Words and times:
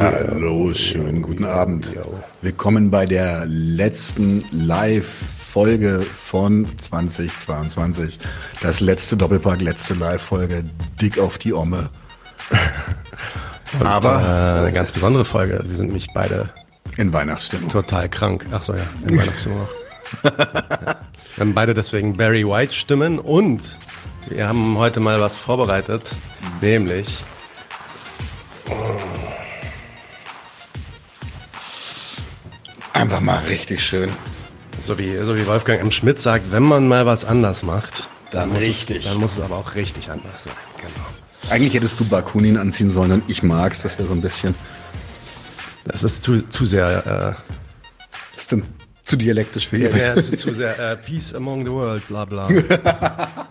Hallo, 0.00 0.72
schönen 0.72 1.20
guten 1.20 1.44
Abend. 1.44 1.94
Willkommen 2.40 2.90
bei 2.90 3.04
der 3.04 3.44
letzten 3.44 4.42
Live-Folge 4.50 6.00
von 6.00 6.66
2022. 6.78 8.18
Das 8.62 8.80
letzte 8.80 9.18
Doppelpack, 9.18 9.60
letzte 9.60 9.92
Live-Folge, 9.92 10.64
dick 10.98 11.18
auf 11.18 11.36
die 11.36 11.52
Omme. 11.52 11.90
Und, 13.78 13.86
Aber 13.86 14.22
äh, 14.22 14.60
eine 14.62 14.72
ganz 14.72 14.90
besondere 14.90 15.26
Folge. 15.26 15.60
Wir 15.66 15.76
sind 15.76 15.88
nämlich 15.88 16.08
beide 16.14 16.48
in 16.96 17.12
Weihnachtsstimmung. 17.12 17.68
Total 17.68 18.08
krank. 18.08 18.46
Ach 18.52 18.62
so, 18.62 18.72
ja, 18.72 18.86
in 19.06 19.18
Weihnachtsstimmung. 19.18 19.68
Wir 20.22 21.40
haben 21.40 21.52
beide 21.52 21.74
deswegen 21.74 22.16
Barry 22.16 22.48
White 22.48 22.72
Stimmen 22.72 23.18
und 23.18 23.76
wir 24.28 24.48
haben 24.48 24.78
heute 24.78 25.00
mal 25.00 25.20
was 25.20 25.36
vorbereitet, 25.36 26.02
nämlich 26.60 27.22
Einfach 32.92 33.20
mal 33.20 33.38
richtig 33.44 33.84
schön. 33.84 34.10
So 34.84 34.98
wie, 34.98 35.16
so 35.22 35.36
wie 35.36 35.46
Wolfgang 35.46 35.80
M. 35.80 35.90
Schmidt 35.90 36.18
sagt, 36.18 36.50
wenn 36.50 36.62
man 36.62 36.88
mal 36.88 37.06
was 37.06 37.24
anders 37.24 37.62
macht, 37.62 38.08
dann, 38.30 38.50
dann 38.50 38.58
richtig. 38.58 39.04
Es, 39.04 39.04
dann 39.04 39.20
muss 39.20 39.32
es 39.32 39.40
aber 39.40 39.56
auch 39.56 39.74
richtig 39.74 40.10
anders 40.10 40.44
sein. 40.44 40.52
Genau. 40.78 41.52
Eigentlich 41.52 41.74
hättest 41.74 42.00
du 42.00 42.04
Bakunin 42.04 42.56
anziehen 42.56 42.90
sollen 42.90 43.12
und 43.12 43.24
ich 43.28 43.42
mag's, 43.42 43.82
das 43.82 43.98
wäre 43.98 44.08
so 44.08 44.14
ein 44.14 44.20
bisschen. 44.20 44.54
Das 45.84 46.04
ist 46.04 46.22
zu, 46.22 46.48
zu 46.48 46.66
sehr. 46.66 47.36
Äh, 47.38 47.42
das 48.34 48.44
ist 48.44 48.52
dann 48.52 48.64
zu 49.04 49.16
dialektisch 49.16 49.68
für 49.68 49.78
ihn. 49.78 49.96
Ja, 49.96 50.14
zu, 50.16 50.36
zu 50.36 50.54
sehr 50.54 50.78
äh, 50.78 50.96
Peace 50.96 51.34
among 51.34 51.64
the 51.64 51.72
world, 51.72 52.06
bla 52.08 52.24
bla. 52.24 52.48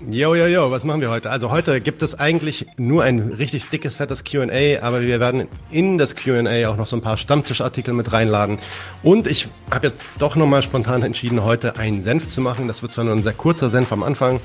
Jo, 0.00 0.34
jo, 0.34 0.46
jo, 0.46 0.70
was 0.70 0.84
machen 0.84 1.00
wir 1.00 1.10
heute? 1.10 1.30
Also 1.30 1.50
heute 1.50 1.80
gibt 1.80 2.02
es 2.02 2.14
eigentlich 2.14 2.66
nur 2.76 3.02
ein 3.02 3.18
richtig 3.18 3.70
dickes, 3.70 3.96
fettes 3.96 4.24
Q&A, 4.24 4.82
aber 4.82 5.00
wir 5.00 5.20
werden 5.20 5.48
in 5.70 5.96
das 5.96 6.14
Q&A 6.14 6.68
auch 6.68 6.76
noch 6.76 6.86
so 6.86 6.96
ein 6.96 7.00
paar 7.00 7.16
Stammtischartikel 7.16 7.94
mit 7.94 8.12
reinladen. 8.12 8.58
Und 9.02 9.26
ich 9.26 9.48
habe 9.70 9.86
jetzt 9.86 10.00
doch 10.18 10.36
nochmal 10.36 10.62
spontan 10.62 11.02
entschieden, 11.02 11.42
heute 11.42 11.78
einen 11.78 12.04
Senf 12.04 12.28
zu 12.28 12.42
machen. 12.42 12.68
Das 12.68 12.82
wird 12.82 12.92
zwar 12.92 13.04
nur 13.04 13.14
ein 13.14 13.22
sehr 13.22 13.32
kurzer 13.32 13.70
Senf 13.70 13.90
am 13.90 14.02
Anfang, 14.02 14.40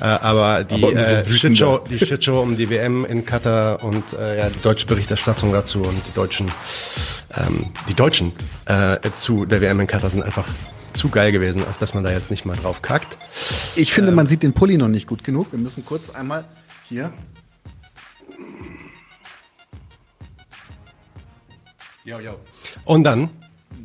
äh, 0.00 0.04
aber 0.04 0.64
die, 0.64 0.76
aber 0.76 0.94
äh, 0.94 1.30
Shitshow, 1.30 1.78
die 1.78 1.98
Shitshow 1.98 2.40
um 2.40 2.56
die 2.56 2.70
WM 2.70 3.04
in 3.04 3.26
Katar 3.26 3.84
und 3.84 4.14
äh, 4.14 4.38
ja, 4.38 4.48
die 4.48 4.60
deutsche 4.60 4.86
Berichterstattung 4.86 5.52
dazu 5.52 5.82
und 5.82 6.06
die 6.06 6.12
deutschen, 6.12 6.50
ähm, 7.36 7.66
die 7.86 7.94
Deutschen 7.94 8.32
äh, 8.64 8.96
zu 9.12 9.44
der 9.44 9.60
WM 9.60 9.78
in 9.80 9.86
Katar 9.86 10.08
sind 10.08 10.22
einfach 10.22 10.46
zu 10.96 11.08
geil 11.08 11.32
gewesen, 11.32 11.64
als 11.66 11.78
dass 11.78 11.94
man 11.94 12.04
da 12.04 12.10
jetzt 12.10 12.30
nicht 12.30 12.44
mal 12.44 12.56
drauf 12.56 12.82
kackt. 12.82 13.16
Ich 13.76 13.92
finde, 13.92 14.10
ähm, 14.10 14.16
man 14.16 14.26
sieht 14.26 14.42
den 14.42 14.52
Pulli 14.52 14.76
noch 14.76 14.88
nicht 14.88 15.06
gut 15.06 15.22
genug. 15.24 15.52
Wir 15.52 15.58
müssen 15.58 15.84
kurz 15.84 16.10
einmal 16.10 16.44
hier. 16.88 17.12
Jo, 22.04 22.20
jo. 22.20 22.38
Und 22.84 23.04
dann 23.04 23.30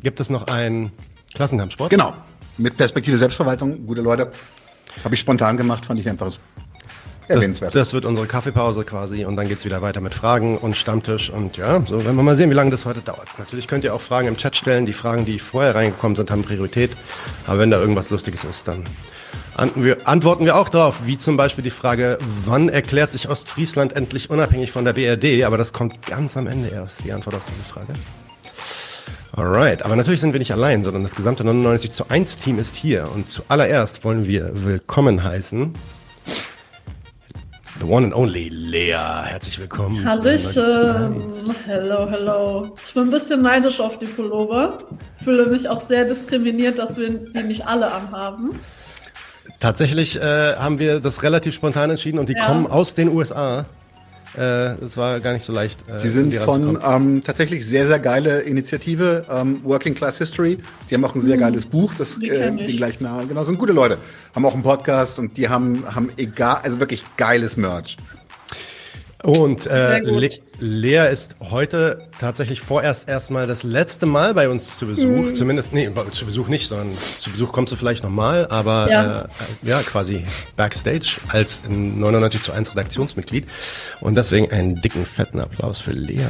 gibt 0.02 0.20
es 0.20 0.30
noch 0.30 0.48
einen 0.48 0.92
Klassenkampfsport. 1.34 1.90
Genau. 1.90 2.14
Mit 2.58 2.78
Perspektive 2.78 3.18
Selbstverwaltung. 3.18 3.86
Gute 3.88 4.02
Leute. 4.02 4.31
Habe 5.03 5.16
ich 5.16 5.22
spontan 5.22 5.58
gemacht, 5.58 5.86
fand 5.86 6.00
ich 6.00 6.08
einfach. 6.08 6.31
Das, 7.27 7.59
das, 7.72 7.94
wird 7.94 8.05
unsere 8.05 8.27
Kaffeepause 8.27 8.83
quasi 8.83 9.25
und 9.25 9.36
dann 9.36 9.47
geht's 9.47 9.64
wieder 9.64 9.81
weiter 9.81 10.02
mit 10.02 10.14
Fragen 10.14 10.58
und 10.58 10.75
Stammtisch 10.75 11.30
und 11.30 11.55
ja, 11.58 11.81
so 11.88 12.03
werden 12.03 12.16
wir 12.16 12.23
mal 12.23 12.36
sehen, 12.36 12.50
wie 12.50 12.55
lange 12.55 12.72
das 12.72 12.83
heute 12.86 13.02
dauert. 13.02 13.28
Natürlich 13.38 13.67
könnt 13.67 13.83
ihr 13.83 13.94
auch 13.94 14.02
Fragen 14.02 14.28
im 14.28 14.38
Chat 14.38 14.55
stellen. 14.55 14.86
Die 14.86 14.94
Fragen, 14.94 15.25
die 15.25 15.39
vorher 15.39 15.75
reingekommen 15.75 16.16
sind, 16.16 16.31
haben 16.31 16.44
Priorität. 16.44 16.91
Aber 17.47 17.59
wenn 17.59 17.72
da 17.72 17.80
irgendwas 17.80 18.09
Lustiges 18.09 18.44
ist, 18.44 18.68
dann 18.68 18.85
antworten 19.56 20.46
wir 20.46 20.56
auch 20.56 20.69
drauf, 20.69 21.01
wie 21.06 21.18
zum 21.18 21.38
Beispiel 21.38 21.63
die 21.63 21.69
Frage, 21.69 22.18
wann 22.46 22.69
erklärt 22.69 23.12
sich 23.12 23.29
Ostfriesland 23.29 23.96
endlich 23.96 24.29
unabhängig 24.29 24.72
von 24.72 24.85
der 24.85 24.94
BRD? 24.94 25.44
Aber 25.46 25.57
das 25.57 25.73
kommt 25.73 26.06
ganz 26.06 26.35
am 26.38 26.47
Ende 26.47 26.69
erst, 26.69 27.03
die 27.03 27.13
Antwort 27.13 27.35
auf 27.35 27.44
diese 27.47 27.63
Frage. 27.67 27.94
Alright, 29.34 29.84
aber 29.84 29.96
natürlich 29.96 30.19
sind 30.19 30.34
wir 30.34 30.40
nicht 30.40 30.51
allein, 30.51 30.84
sondern 30.84 31.03
das 31.03 31.16
gesamte 31.16 31.46
99 31.46 31.91
zu 31.91 32.09
1 32.09 32.40
Team 32.40 32.59
ist 32.59 32.75
hier. 32.75 33.07
Und 33.13 33.29
zuallererst 33.29 34.03
wollen 34.03 34.28
wir 34.28 34.51
willkommen 34.53 35.23
heißen 35.23 35.73
The 37.81 37.88
one 37.88 38.03
and 38.03 38.14
only 38.14 38.50
Lea. 38.50 38.94
Herzlich 39.25 39.59
willkommen. 39.59 40.06
Hallöchen. 40.06 41.16
Hello, 41.66 42.08
hello. 42.08 42.75
Ich 42.84 42.94
bin 42.94 43.06
ein 43.06 43.09
bisschen 43.09 43.42
neidisch 43.42 43.80
auf 43.80 43.97
die 43.97 44.06
Pullover. 44.06 44.78
Fühle 45.16 45.47
mich 45.47 45.68
auch 45.68 45.80
sehr 45.80 46.06
diskriminiert, 46.06 46.78
dass 46.78 47.00
wir 47.00 47.09
die 47.09 47.41
nicht 47.41 47.66
alle 47.66 47.91
anhaben. 47.91 48.59
Tatsächlich 49.59 50.16
äh, 50.22 50.56
haben 50.58 50.78
wir 50.78 51.00
das 51.00 51.24
relativ 51.24 51.56
spontan 51.56 51.90
entschieden 51.90 52.20
und 52.20 52.30
die 52.30 52.36
ja. 52.36 52.46
kommen 52.46 52.68
aus 52.68 52.94
den 52.94 53.09
USA. 53.09 53.66
Äh, 54.38 54.75
es 54.84 54.96
war 54.97 55.19
gar 55.19 55.34
nicht 55.34 55.44
so 55.44 55.52
leicht. 55.52 55.88
Äh, 55.90 56.02
die 56.02 56.08
sind 56.08 56.34
von 56.36 56.80
ähm, 56.86 57.22
tatsächlich 57.24 57.66
sehr, 57.66 57.88
sehr 57.88 58.00
geile 58.00 58.42
Initiative, 58.42 59.25
ähm, 59.30 59.59
Working 59.64 59.94
Class 59.94 60.18
History. 60.19 60.58
Die 60.90 60.96
haben 60.96 61.03
auch 61.03 61.16
ein 61.16 61.22
sehr 61.22 61.36
mhm. 61.36 61.42
geiles 61.42 61.66
Buch, 61.66 61.94
das 61.97 62.18
äh, 62.22 62.52
den 62.52 62.78
gleichen 62.78 63.03
Namen, 63.03 63.28
genau, 63.28 63.44
sind 63.44 63.59
gute 63.59 63.74
Leute. 63.74 63.97
Haben 64.34 64.46
auch 64.46 64.53
einen 64.53 64.64
Podcast 64.64 65.20
und 65.20 65.38
die 65.38 65.50
haben, 65.50 65.84
haben 65.94 66.09
egal, 66.18 66.59
also 66.64 66.80
wirklich 66.80 67.03
geiles 67.18 67.58
Merch. 67.58 67.97
Und 69.24 69.68
äh, 69.68 70.00
Le 70.00 70.30
Lea 70.59 71.12
ist 71.12 71.36
heute 71.40 72.08
tatsächlich 72.20 72.62
vorerst 72.62 73.08
erstmal 73.08 73.46
das 73.46 73.62
letzte 73.62 74.08
Mal 74.08 74.34
bei 74.34 74.50
uns 74.50 74.78
zu 74.78 74.88
Besuch. 74.88 75.06
Mhm. 75.06 75.36
Zumindest, 75.36 75.74
nee, 75.74 75.90
zu 76.12 76.26
Besuch 76.26 76.48
nicht, 76.48 76.68
sondern 76.68 76.96
zu 77.20 77.30
Besuch 77.30 77.52
kommst 77.52 77.72
du 77.72 77.76
vielleicht 77.76 78.04
nochmal, 78.04 78.48
aber 78.50 78.88
ja. 78.90 79.22
Äh, 79.22 79.28
ja, 79.64 79.82
quasi 79.84 80.26
Backstage 80.56 81.18
als 81.28 81.64
99 81.68 82.42
zu 82.42 82.52
1 82.52 82.72
Redaktionsmitglied. 82.72 83.48
Und 84.00 84.16
deswegen 84.16 84.52
einen 84.52 84.82
dicken, 84.82 85.06
fetten 85.06 85.40
Applaus 85.40 85.80
für 85.80 85.92
Lea. 85.92 86.30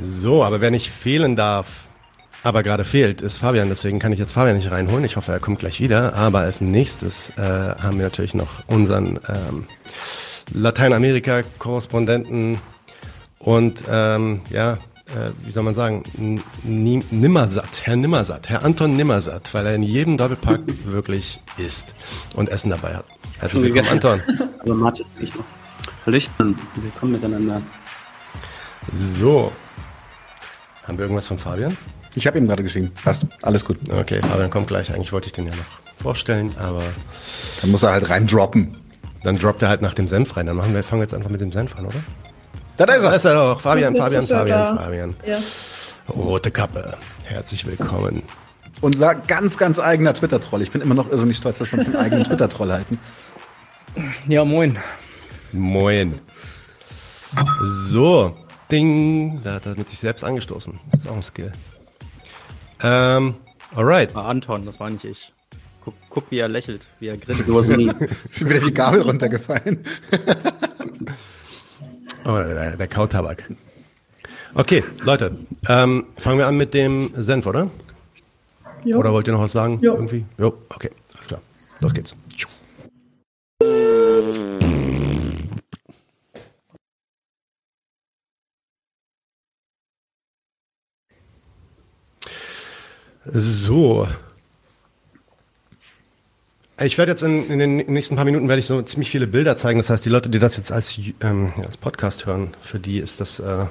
So, 0.00 0.44
aber 0.44 0.60
wer 0.60 0.70
nicht 0.70 0.90
fehlen 0.90 1.36
darf, 1.36 1.87
aber 2.48 2.62
gerade 2.62 2.84
fehlt, 2.84 3.20
ist 3.20 3.36
Fabian. 3.36 3.68
Deswegen 3.68 3.98
kann 3.98 4.10
ich 4.10 4.18
jetzt 4.18 4.32
Fabian 4.32 4.56
nicht 4.56 4.70
reinholen. 4.70 5.04
Ich 5.04 5.16
hoffe, 5.16 5.32
er 5.32 5.38
kommt 5.38 5.58
gleich 5.58 5.80
wieder. 5.80 6.14
Aber 6.14 6.38
als 6.38 6.62
nächstes 6.62 7.36
äh, 7.36 7.42
haben 7.42 7.98
wir 7.98 8.04
natürlich 8.04 8.32
noch 8.32 8.48
unseren 8.66 9.20
ähm, 9.28 9.66
Lateinamerika-Korrespondenten 10.54 12.58
und 13.38 13.84
ähm, 13.90 14.40
ja, 14.48 14.72
äh, 14.72 14.76
wie 15.44 15.52
soll 15.52 15.62
man 15.62 15.74
sagen, 15.74 16.04
N 16.16 16.40
Nimmersatt, 17.10 17.82
Herr 17.84 17.96
Nimmersatt, 17.96 18.48
Herr 18.48 18.64
Anton 18.64 18.96
Nimmersatt, 18.96 19.52
weil 19.52 19.66
er 19.66 19.74
in 19.74 19.82
jedem 19.82 20.16
Doppelpack 20.16 20.60
wirklich 20.84 21.42
isst 21.58 21.94
und 22.34 22.48
Essen 22.48 22.70
dabei 22.70 22.96
hat. 22.96 23.04
Herzlich 23.40 23.62
willkommen, 23.62 23.90
Anton. 23.90 24.22
Aber 24.60 24.74
Martin, 24.74 25.04
ich 25.20 25.34
noch. 25.34 25.44
Hallöchen, 26.06 26.56
willkommen 26.76 27.12
miteinander. 27.12 27.60
So. 28.94 29.52
Haben 30.86 30.96
wir 30.96 31.04
irgendwas 31.04 31.26
von 31.26 31.36
Fabian? 31.36 31.76
Ich 32.14 32.26
habe 32.26 32.38
ihm 32.38 32.46
gerade 32.46 32.62
geschrieben. 32.62 32.90
Passt. 33.04 33.26
Alles 33.42 33.64
gut. 33.64 33.78
Okay, 33.90 34.20
Fabian 34.22 34.50
kommt 34.50 34.68
gleich. 34.68 34.92
Eigentlich 34.92 35.12
wollte 35.12 35.26
ich 35.26 35.32
den 35.32 35.46
ja 35.46 35.52
noch 35.54 36.02
vorstellen, 36.02 36.54
aber. 36.58 36.82
Dann 37.60 37.70
muss 37.70 37.82
er 37.82 37.92
halt 37.92 38.10
rein 38.10 38.26
droppen. 38.26 38.76
Dann 39.22 39.38
droppt 39.38 39.62
er 39.62 39.68
halt 39.68 39.82
nach 39.82 39.94
dem 39.94 40.08
Senf 40.08 40.36
rein. 40.36 40.46
Dann 40.46 40.56
machen 40.56 40.74
wir, 40.74 40.82
fangen 40.82 41.00
wir 41.00 41.04
jetzt 41.04 41.14
einfach 41.14 41.30
mit 41.30 41.40
dem 41.40 41.52
Senf 41.52 41.76
an, 41.76 41.86
oder? 41.86 42.00
Da 42.76 42.84
ist 42.84 42.90
er. 42.90 43.00
Da 43.02 43.16
ist 43.16 43.24
er 43.24 43.34
doch. 43.34 43.60
Fabian, 43.60 43.96
Fabian, 43.96 44.26
Fabian, 44.26 44.78
Fabian. 44.78 45.16
Yes. 45.26 45.78
Rote 46.08 46.50
Kappe. 46.50 46.96
Herzlich 47.24 47.66
willkommen. 47.66 48.22
Unser 48.80 49.14
ganz, 49.14 49.58
ganz 49.58 49.78
eigener 49.78 50.14
Twitter-Troll. 50.14 50.62
Ich 50.62 50.70
bin 50.70 50.80
immer 50.80 50.94
noch 50.94 51.10
irrsinnig 51.10 51.36
stolz, 51.36 51.58
dass 51.58 51.72
wir 51.72 51.80
uns 51.80 51.88
einen 51.88 51.96
eigenen 51.96 52.24
Twitter-Troll 52.24 52.72
halten. 52.72 52.98
Ja, 54.28 54.44
moin. 54.44 54.78
Moin. 55.52 56.20
So. 57.90 58.36
Ding. 58.70 59.40
Da 59.42 59.54
hat 59.54 59.66
er 59.66 59.74
mit 59.74 59.88
sich 59.88 59.98
selbst 59.98 60.22
angestoßen. 60.22 60.78
Das 60.92 61.02
ist 61.02 61.10
auch 61.10 61.16
ein 61.16 61.22
Skill. 61.22 61.52
Ähm, 62.82 63.34
alright. 63.74 64.08
Das 64.08 64.14
war 64.14 64.26
Anton, 64.26 64.64
das 64.64 64.80
war 64.80 64.90
nicht 64.90 65.04
ich. 65.04 65.32
Guck, 65.84 65.94
guck 66.10 66.30
wie 66.30 66.38
er 66.38 66.48
lächelt, 66.48 66.88
wie 67.00 67.08
er 67.08 67.16
grinst. 67.16 67.46
Sowas 67.46 67.68
nie. 67.68 67.90
Ist 68.30 68.44
wieder 68.48 68.60
die 68.60 68.74
Gabel 68.74 69.02
runtergefallen. 69.02 69.84
oh, 72.24 72.36
der, 72.36 72.76
der 72.76 72.88
Kautabak. 72.88 73.44
Okay, 74.54 74.82
Leute, 75.02 75.36
ähm, 75.68 76.06
fangen 76.16 76.38
wir 76.38 76.46
an 76.46 76.56
mit 76.56 76.74
dem 76.74 77.12
Senf, 77.16 77.46
oder? 77.46 77.70
Jo. 78.84 78.98
Oder 78.98 79.12
wollt 79.12 79.26
ihr 79.26 79.32
noch 79.32 79.42
was 79.42 79.52
sagen? 79.52 79.78
Jo. 79.80 79.94
Irgendwie? 79.94 80.24
Jo, 80.38 80.54
okay, 80.68 80.90
alles 81.14 81.28
klar. 81.28 81.40
Los 81.80 81.94
geht's. 81.94 82.16
So. 93.32 94.08
Ich 96.80 96.96
werde 96.96 97.12
jetzt 97.12 97.22
in, 97.22 97.50
in, 97.50 97.58
den 97.58 97.76
nächsten 97.76 98.16
paar 98.16 98.24
Minuten 98.24 98.48
werde 98.48 98.60
ich 98.60 98.66
so 98.66 98.80
ziemlich 98.82 99.10
viele 99.10 99.26
Bilder 99.26 99.56
zeigen. 99.56 99.78
Das 99.78 99.90
heißt, 99.90 100.04
die 100.04 100.10
Leute, 100.10 100.28
die 100.28 100.38
das 100.38 100.56
jetzt 100.56 100.70
als, 100.70 100.98
ähm, 101.22 101.52
als 101.64 101.76
Podcast 101.76 102.26
hören, 102.26 102.56
für 102.60 102.78
die 102.78 102.98
ist 102.98 103.20
das 103.20 103.40
äh, 103.40 103.66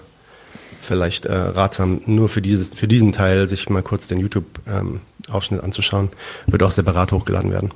vielleicht 0.81 1.25
äh, 1.25 1.33
ratsam, 1.33 2.01
nur 2.05 2.27
für, 2.27 2.41
dieses, 2.41 2.73
für 2.73 2.87
diesen 2.87 3.13
Teil 3.13 3.47
sich 3.47 3.69
mal 3.69 3.81
kurz 3.81 4.07
den 4.07 4.19
YouTube-Ausschnitt 4.19 5.59
ähm, 5.61 5.65
anzuschauen. 5.65 6.09
Wird 6.47 6.63
auch 6.63 6.71
separat 6.71 7.13
hochgeladen 7.13 7.51
werden. 7.51 7.71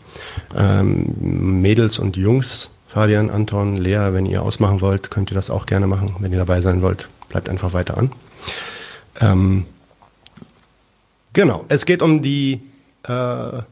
Ähm, 0.53 1.61
Mädels 1.61 1.97
und 1.97 2.17
Jungs 2.17 2.71
Fabian, 2.91 3.29
Anton, 3.29 3.77
Lea, 3.77 4.09
wenn 4.11 4.25
ihr 4.25 4.41
ausmachen 4.41 4.81
wollt, 4.81 5.11
könnt 5.11 5.31
ihr 5.31 5.35
das 5.35 5.49
auch 5.49 5.65
gerne 5.65 5.87
machen. 5.87 6.17
Wenn 6.19 6.33
ihr 6.33 6.37
dabei 6.39 6.59
sein 6.59 6.81
wollt, 6.81 7.07
bleibt 7.29 7.47
einfach 7.47 7.71
weiter 7.71 7.97
an. 7.97 8.11
Genau, 11.33 11.65
es 11.69 11.85
geht 11.85 12.01
um 12.01 12.21
die, 12.21 12.61
äh, 13.03 13.11
ja, 13.11 13.63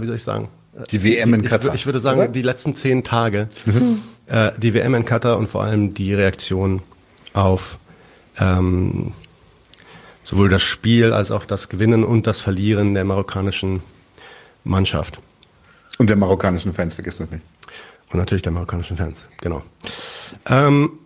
wie 0.00 0.06
soll 0.06 0.16
ich 0.16 0.24
sagen? 0.24 0.48
Die 0.90 1.02
WM 1.02 1.32
in 1.32 1.42
Katar. 1.42 1.74
Ich, 1.74 1.80
ich 1.80 1.86
würde 1.86 2.00
sagen, 2.00 2.20
Oder? 2.20 2.28
die 2.28 2.42
letzten 2.42 2.74
zehn 2.74 3.02
Tage. 3.02 3.48
Mhm. 3.64 4.02
Äh, 4.26 4.52
die 4.58 4.74
WM 4.74 4.94
in 4.94 5.04
Katar 5.04 5.38
und 5.38 5.48
vor 5.48 5.64
allem 5.64 5.94
die 5.94 6.12
Reaktion 6.12 6.82
auf 7.32 7.78
ähm, 8.38 9.12
sowohl 10.22 10.48
das 10.48 10.62
Spiel 10.62 11.12
als 11.12 11.30
auch 11.30 11.44
das 11.44 11.68
Gewinnen 11.68 12.04
und 12.04 12.26
das 12.26 12.40
Verlieren 12.40 12.94
der 12.94 13.04
marokkanischen 13.04 13.82
Mannschaft. 14.64 15.20
Und 15.98 16.10
der 16.10 16.16
marokkanischen 16.16 16.74
Fans, 16.74 16.94
vergiss 16.94 17.18
das 17.18 17.30
nicht. 17.30 17.42
Und 18.10 18.18
natürlich 18.18 18.42
der 18.42 18.52
marokkanischen 18.52 18.96
Fans, 18.96 19.28
genau. 19.40 19.62
Ähm, 20.46 20.98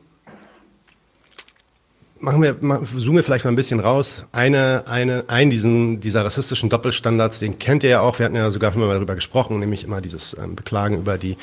machen 2.21 2.43
wir, 2.43 2.57
zoomen 2.61 3.17
wir 3.17 3.25
vielleicht 3.25 3.45
mal 3.45 3.51
ein 3.51 3.57
bisschen 3.57 3.81
raus. 3.81 4.27
Eine, 4.33 4.85
eine, 4.87 5.25
ein 5.29 5.51
diesen, 5.51 6.01
dieser 6.01 6.25
rassistischen 6.25 6.69
Doppelstandards, 6.69 7.39
den 7.39 7.59
kennt 7.59 7.83
ihr 7.83 7.91
ja 7.91 8.01
auch. 8.01 8.19
Wir 8.19 8.27
hatten 8.27 8.37
ja 8.37 8.51
sogar 8.51 8.73
schon 8.73 8.83
mal 8.83 8.93
darüber 8.93 9.15
gesprochen, 9.15 9.59
nämlich 9.59 9.85
immer 9.85 10.01
dieses 10.01 10.37
ähm, 10.39 10.55
Beklagen 10.55 10.99
über 10.99 11.19
die 11.19 11.37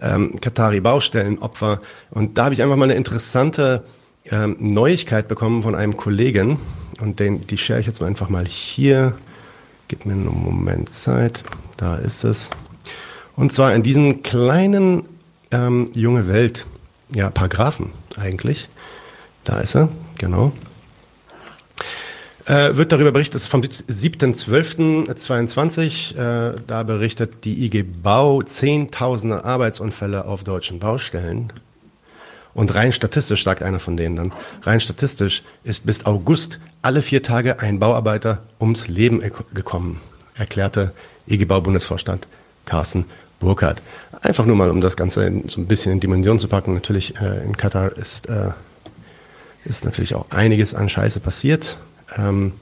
ähm, 0.00 0.40
Katari-Baustellenopfer. 0.40 1.80
Und 2.10 2.36
da 2.38 2.44
habe 2.44 2.54
ich 2.54 2.62
einfach 2.62 2.76
mal 2.76 2.84
eine 2.84 2.94
interessante 2.94 3.84
ähm, 4.30 4.56
Neuigkeit 4.60 5.28
bekommen 5.28 5.62
von 5.62 5.74
einem 5.74 5.96
Kollegen. 5.96 6.58
Und 7.00 7.18
den, 7.18 7.40
die 7.40 7.58
share 7.58 7.80
ich 7.80 7.86
jetzt 7.86 8.00
mal 8.00 8.06
einfach 8.06 8.28
mal 8.28 8.44
hier. 8.44 9.14
Gib 9.88 10.06
mir 10.06 10.12
einen 10.12 10.26
Moment 10.26 10.90
Zeit. 10.90 11.44
Da 11.76 11.96
ist 11.96 12.22
es. 12.24 12.50
Und 13.34 13.52
zwar 13.52 13.74
in 13.74 13.82
diesem 13.82 14.22
kleinen 14.22 15.04
ähm, 15.50 15.90
junge 15.94 16.28
Welt, 16.28 16.66
ja, 17.14 17.30
Paragraphen 17.30 17.92
eigentlich. 18.18 18.68
Da 19.44 19.58
ist 19.58 19.74
er, 19.74 19.88
genau. 20.22 20.52
Äh, 22.46 22.76
wird 22.76 22.92
darüber 22.92 23.12
berichtet, 23.12 23.34
das 23.34 23.42
ist 23.42 23.48
vom 23.48 23.60
7.12.22, 23.60 26.16
äh, 26.16 26.54
da 26.66 26.82
berichtet 26.84 27.44
die 27.44 27.62
IG 27.64 27.82
Bau 27.82 28.40
zehntausende 28.42 29.44
Arbeitsunfälle 29.44 30.24
auf 30.24 30.44
deutschen 30.44 30.78
Baustellen. 30.78 31.52
Und 32.54 32.74
rein 32.74 32.92
statistisch, 32.92 33.44
sagt 33.44 33.62
einer 33.62 33.80
von 33.80 33.96
denen 33.96 34.16
dann, 34.16 34.34
rein 34.62 34.80
statistisch 34.80 35.42
ist 35.64 35.86
bis 35.86 36.06
August 36.06 36.60
alle 36.82 37.02
vier 37.02 37.22
Tage 37.22 37.60
ein 37.60 37.78
Bauarbeiter 37.78 38.42
ums 38.60 38.88
Leben 38.88 39.22
gekommen, 39.54 40.00
erklärte 40.34 40.92
IG 41.28 41.46
Bau-Bundesvorstand 41.46 42.26
Carsten 42.64 43.06
Burkhardt. 43.40 43.82
Einfach 44.20 44.46
nur 44.46 44.56
mal, 44.56 44.70
um 44.70 44.80
das 44.80 44.96
Ganze 44.96 45.42
so 45.48 45.60
ein 45.60 45.66
bisschen 45.66 45.92
in 45.92 46.00
Dimension 46.00 46.38
zu 46.38 46.48
packen. 46.48 46.74
Natürlich 46.74 47.20
äh, 47.20 47.44
in 47.44 47.56
Katar 47.56 47.96
ist 47.96 48.28
äh, 48.28 48.50
ist 49.64 49.84
natürlich 49.84 50.14
auch 50.14 50.30
einiges 50.30 50.74
an 50.74 50.88
Scheiße 50.88 51.20
passiert. 51.20 51.78
Ähm, 52.16 52.52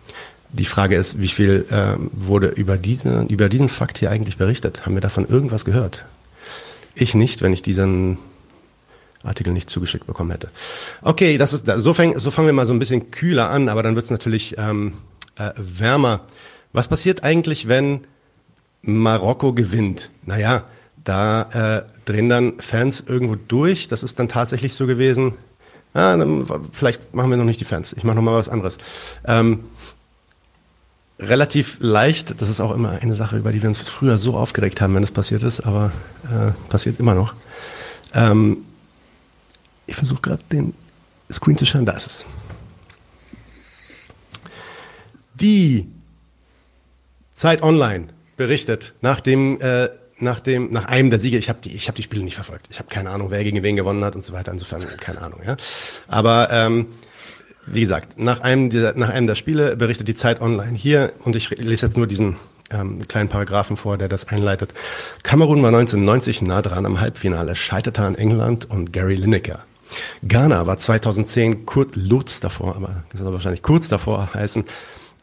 die 0.53 0.65
Frage 0.65 0.97
ist, 0.97 1.21
wie 1.21 1.29
viel 1.29 1.67
ähm, 1.71 2.11
wurde 2.13 2.49
über, 2.49 2.77
diese, 2.77 3.23
über 3.29 3.49
diesen 3.49 3.69
Fakt 3.69 3.99
hier 3.99 4.11
eigentlich 4.11 4.37
berichtet? 4.37 4.85
Haben 4.85 4.95
wir 4.95 5.01
davon 5.01 5.29
irgendwas 5.29 5.65
gehört? 5.65 6.07
Ich 6.95 7.15
nicht, 7.15 7.41
wenn 7.43 7.53
ich 7.53 7.63
diesen 7.63 8.19
Artikel 9.23 9.53
nicht 9.53 9.71
zugeschickt 9.71 10.07
bekommen 10.07 10.31
hätte. 10.31 10.49
Okay, 11.03 11.39
das 11.39 11.53
ist, 11.53 11.65
so, 11.67 11.95
fang, 11.95 12.19
so 12.19 12.31
fangen 12.31 12.49
wir 12.49 12.53
mal 12.53 12.67
so 12.67 12.73
ein 12.73 12.79
bisschen 12.79 13.11
kühler 13.11 13.51
an, 13.51 13.69
aber 13.69 13.83
dann 13.83 13.95
wird 13.95 14.05
es 14.05 14.11
natürlich 14.11 14.57
ähm, 14.59 14.95
äh, 15.37 15.51
wärmer. 15.57 16.23
Was 16.73 16.89
passiert 16.89 17.23
eigentlich, 17.23 17.69
wenn 17.69 18.07
Marokko 18.83 19.53
gewinnt? 19.53 20.11
Naja, 20.25 20.65
da 21.05 21.79
äh, 21.79 21.83
drehen 22.05 22.29
dann 22.29 22.61
Fans 22.61 23.05
irgendwo 23.07 23.37
durch. 23.37 23.89
Das 23.89 24.03
ist 24.03 24.19
dann 24.19 24.29
tatsächlich 24.29 24.75
so 24.75 24.87
gewesen. 24.87 25.35
Ah, 25.93 26.17
dann, 26.17 26.47
vielleicht 26.73 27.15
machen 27.15 27.31
wir 27.31 27.37
noch 27.37 27.45
nicht 27.45 27.61
die 27.61 27.65
Fans. 27.65 27.93
Ich 27.93 28.05
mache 28.05 28.17
noch 28.17 28.23
mal 28.23 28.35
was 28.35 28.49
anderes. 28.49 28.79
Ähm, 29.25 29.65
relativ 31.19 31.77
leicht, 31.81 32.41
das 32.41 32.49
ist 32.49 32.61
auch 32.61 32.73
immer 32.73 32.91
eine 32.91 33.15
Sache, 33.15 33.37
über 33.37 33.53
die 33.53 33.61
wir 33.63 33.69
uns 33.69 33.81
früher 33.81 34.17
so 34.17 34.37
aufgeregt 34.37 34.81
haben, 34.81 34.95
wenn 34.95 35.03
das 35.03 35.13
passiert 35.13 35.43
ist, 35.43 35.61
aber 35.61 35.93
äh, 36.25 36.53
passiert 36.69 36.99
immer 37.01 37.15
noch. 37.15 37.35
Ähm, 38.15 38.59
ich 39.87 39.97
versuche 39.97 40.23
gerade 40.23 40.43
den 40.51 40.75
Screen 41.31 41.57
zu 41.57 41.67
schauen, 41.67 41.85
da 41.85 41.93
ist 41.93 42.07
es. 42.07 42.27
Die 45.35 45.89
Zeit 47.35 47.63
Online 47.63 48.09
berichtet 48.37 48.93
nach 49.01 49.21
dem 49.21 49.61
äh, 49.61 49.89
nach 50.23 50.41
dem, 50.41 50.73
nach 50.73 50.87
einem 50.87 51.11
der 51.11 51.19
Siege, 51.19 51.39
ich 51.39 51.49
habe 51.49 51.61
die, 51.63 51.75
ich 51.75 51.89
habe 51.89 51.97
die 51.97 52.03
Spiele 52.03 52.23
nicht 52.23 52.35
verfolgt. 52.35 52.67
Ich 52.71 52.79
habe 52.79 52.89
keine 52.89 53.11
Ahnung, 53.11 53.31
wer 53.31 53.43
gegen 53.45 53.63
wen 53.63 53.77
gewonnen 53.77 54.05
hat 54.05 54.15
und 54.15 54.25
so 54.25 54.33
weiter. 54.33 54.53
Insofern 54.53 54.87
keine 54.99 55.21
Ahnung. 55.23 55.41
Ja, 55.47 55.57
aber 56.09 56.49
ähm, 56.51 56.87
wie 57.67 57.81
gesagt, 57.81 58.19
nach 58.19 58.41
einem 58.41 58.71
dieser, 58.71 58.95
nach 58.95 59.11
einem 59.11 59.27
der 59.27 59.35
Spiele 59.35 59.77
berichtet 59.77 60.09
die 60.09 60.15
Zeit 60.15 60.41
Online 60.41 60.77
hier 60.77 61.13
und 61.25 61.37
ich 61.37 61.51
lese 61.51 61.87
jetzt 61.87 61.97
nur 61.97 62.07
diesen 62.07 62.37
ähm, 62.71 63.07
kleinen 63.07 63.29
Paragraphen 63.29 63.77
vor, 63.77 63.99
der 63.99 64.09
das 64.09 64.29
einleitet. 64.29 64.75
Kamerun 65.23 65.63
war 65.63 65.69
1990 65.69 66.43
nah 66.43 66.63
dran 66.63 66.87
am 66.87 67.01
Halbfinale, 67.01 67.55
scheiterte 67.57 68.03
an 68.03 68.15
England 68.15 68.71
und 68.71 68.93
Gary 68.93 69.17
Lineker. 69.17 69.65
Ghana 70.23 70.67
war 70.67 70.79
2010 70.79 71.67
Kurt 71.67 71.97
Lutz 71.97 72.41
davor, 72.41 72.77
aber 72.77 73.03
das 73.11 73.21
soll 73.21 73.33
wahrscheinlich 73.33 73.63
kurz 73.63 73.89
davor 73.89 74.33
heißen, 74.33 74.65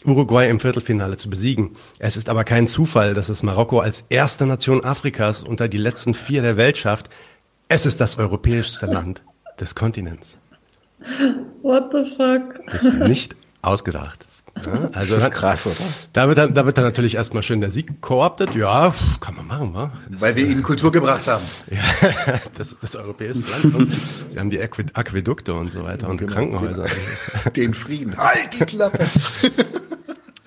Uruguay 0.06 0.50
im 0.50 0.60
Viertelfinale 0.60 1.18
zu 1.18 1.30
besiegen. 1.30 1.76
Es 2.00 2.18
ist 2.18 2.30
aber 2.30 2.44
kein 2.44 2.68
Zufall, 2.68 3.14
dass 3.14 3.30
es 3.30 3.44
Marokko 3.44 3.80
als 3.80 4.06
erste 4.10 4.46
Nation 4.46 4.84
Afrikas 4.84 5.44
unter 5.44 5.68
die 5.68 5.78
letzten 5.78 6.14
vier 6.14 6.42
der 6.42 6.58
Welt 6.58 6.78
schafft. 6.78 7.10
Es 7.68 7.86
ist 7.86 8.00
das 8.00 8.18
europäischste 8.18 8.86
Land 8.86 9.22
des 9.60 9.76
Kontinents. 9.76 10.38
What 11.62 11.92
the 11.92 12.10
fuck? 12.16 12.66
Das 12.72 12.84
ist 12.84 13.00
nicht 13.00 13.36
ausgedacht. 13.62 14.26
Ja, 14.66 14.90
also 14.94 15.16
das 15.16 15.26
ist 15.26 15.32
krass, 15.32 15.68
oder? 15.68 15.76
Da 16.14 16.28
wird, 16.28 16.38
dann, 16.38 16.54
da 16.54 16.66
wird 16.66 16.78
dann 16.78 16.86
natürlich 16.86 17.16
erstmal 17.16 17.44
schön 17.44 17.62
der 17.62 17.70
Sieg 17.70 18.02
kooptet. 18.02 18.56
Ja, 18.56 18.94
kann 19.20 19.36
man 19.36 19.46
machen, 19.46 19.74
wa? 19.74 19.92
Weil 20.10 20.36
wir 20.36 20.48
ihnen 20.48 20.64
Kultur 20.64 20.92
gebracht 20.92 21.28
haben. 21.28 21.44
Ja, 21.70 22.40
das 22.58 22.72
ist 22.72 22.84
das 22.84 22.96
europäische 22.96 23.44
Land. 23.50 23.94
Sie 24.30 24.40
haben 24.40 24.50
die 24.50 24.60
Aquädukte 24.60 25.54
und 25.54 25.72
so 25.72 25.84
weiter 25.84 26.10
und 26.10 26.18
genau, 26.18 26.34
Krankenhäuser. 26.34 26.86
Den, 27.46 27.54
den 27.54 27.74
Frieden. 27.74 28.18
Halt 28.18 28.60
die 28.60 28.66
Klappe! 28.66 29.06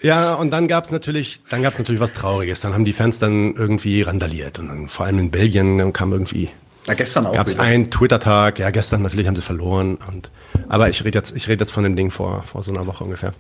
Ja, 0.02 0.35
und 0.35 0.50
dann 0.50 0.66
gab's 0.69 0.90
natürlich, 0.90 1.42
dann 1.50 1.62
gab's 1.62 1.78
natürlich 1.78 2.00
was 2.00 2.12
Trauriges. 2.12 2.61
Dann 2.61 2.73
haben 2.73 2.85
die 2.85 2.92
Fans 2.92 3.19
dann 3.19 3.54
irgendwie 3.54 4.02
randaliert 4.02 4.59
und 4.59 4.69
dann 4.69 4.88
vor 4.88 5.07
allem 5.07 5.19
in 5.19 5.30
Belgien 5.30 5.92
kam 5.92 6.12
irgendwie. 6.12 6.49
Ja, 6.87 6.95
gestern 6.95 7.26
auch. 7.26 7.35
Gab's 7.35 7.59
einen 7.59 7.90
Twitter-Tag. 7.90 8.59
Ja, 8.59 8.71
gestern 8.71 9.02
natürlich 9.02 9.26
haben 9.26 9.37
sie 9.37 9.42
verloren. 9.42 9.99
Und 10.09 10.30
aber 10.69 10.88
ich 10.88 11.04
rede 11.04 11.19
jetzt, 11.19 11.37
ich 11.37 11.49
rede 11.49 11.62
jetzt 11.62 11.73
von 11.73 11.85
dem 11.85 11.97
Ding 11.97 12.11
vor 12.11 12.45
vor 12.45 12.62
so 12.62 12.73
einer 12.73 12.87
Woche 12.87 13.04
ungefähr. 13.04 13.35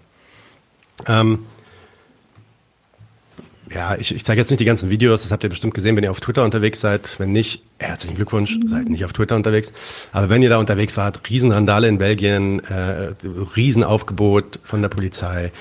Ähm, 1.06 1.46
ja, 3.72 3.94
ich, 3.96 4.14
ich 4.14 4.24
zeige 4.24 4.40
jetzt 4.40 4.50
nicht 4.50 4.60
die 4.60 4.64
ganzen 4.64 4.90
Videos, 4.90 5.22
das 5.22 5.30
habt 5.30 5.44
ihr 5.44 5.48
bestimmt 5.48 5.74
gesehen, 5.74 5.94
wenn 5.96 6.02
ihr 6.02 6.10
auf 6.10 6.20
Twitter 6.20 6.44
unterwegs 6.44 6.80
seid. 6.80 7.18
Wenn 7.18 7.30
nicht, 7.30 7.62
herzlichen 7.78 8.16
Glückwunsch, 8.16 8.58
seid 8.66 8.88
nicht 8.88 9.04
auf 9.04 9.12
Twitter 9.12 9.36
unterwegs. 9.36 9.72
Aber 10.12 10.28
wenn 10.28 10.42
ihr 10.42 10.48
da 10.48 10.58
unterwegs 10.58 10.96
wart, 10.96 11.20
Riesenrandale 11.30 11.86
in 11.86 11.98
Belgien, 11.98 12.64
äh, 12.64 13.14
Riesenaufgebot 13.56 14.58
von 14.64 14.82
der 14.82 14.88
Polizei, 14.88 15.52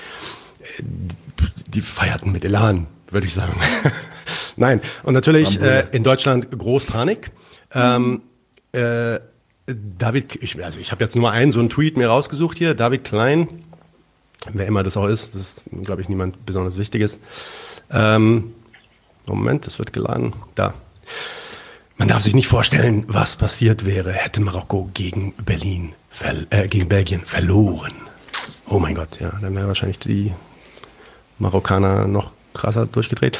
die 1.68 1.80
feierten 1.80 2.32
mit 2.32 2.44
Elan, 2.44 2.86
würde 3.10 3.26
ich 3.26 3.34
sagen. 3.34 3.54
Nein, 4.56 4.80
und 5.02 5.14
natürlich 5.14 5.60
äh, 5.60 5.86
in 5.92 6.02
Deutschland 6.02 6.50
groß 6.56 6.86
Panik. 6.86 7.30
Ähm, 7.72 8.22
äh, 8.72 9.20
David, 9.66 10.36
ich, 10.42 10.62
also 10.62 10.78
ich 10.78 10.90
habe 10.90 11.04
jetzt 11.04 11.16
nur 11.16 11.30
einen 11.30 11.52
so 11.52 11.60
einen 11.60 11.70
Tweet 11.70 11.96
mir 11.96 12.08
rausgesucht 12.08 12.58
hier. 12.58 12.74
David 12.74 13.04
Klein, 13.04 13.48
wer 14.52 14.66
immer 14.66 14.82
das 14.82 14.96
auch 14.96 15.06
ist, 15.06 15.34
das 15.34 15.40
ist, 15.40 15.64
glaube 15.82 16.02
ich, 16.02 16.08
niemand 16.08 16.44
besonders 16.44 16.76
Wichtiges. 16.76 17.20
Ähm, 17.90 18.52
Moment, 19.26 19.66
das 19.66 19.78
wird 19.78 19.92
geladen. 19.92 20.32
Da. 20.54 20.74
Man 21.96 22.08
darf 22.08 22.22
sich 22.22 22.34
nicht 22.34 22.48
vorstellen, 22.48 23.04
was 23.08 23.36
passiert 23.36 23.84
wäre, 23.84 24.12
hätte 24.12 24.40
Marokko 24.40 24.90
gegen 24.94 25.34
Berlin, 25.44 25.92
äh, 26.50 26.66
gegen 26.66 26.88
Belgien 26.88 27.20
verloren. 27.24 27.92
Oh 28.68 28.78
mein 28.78 28.94
Gott, 28.94 29.20
ja, 29.20 29.30
dann 29.40 29.54
wäre 29.54 29.68
wahrscheinlich 29.68 29.98
die 29.98 30.32
Marokkaner 31.40 32.06
noch 32.06 32.32
krasser 32.54 32.86
durchgedreht. 32.86 33.38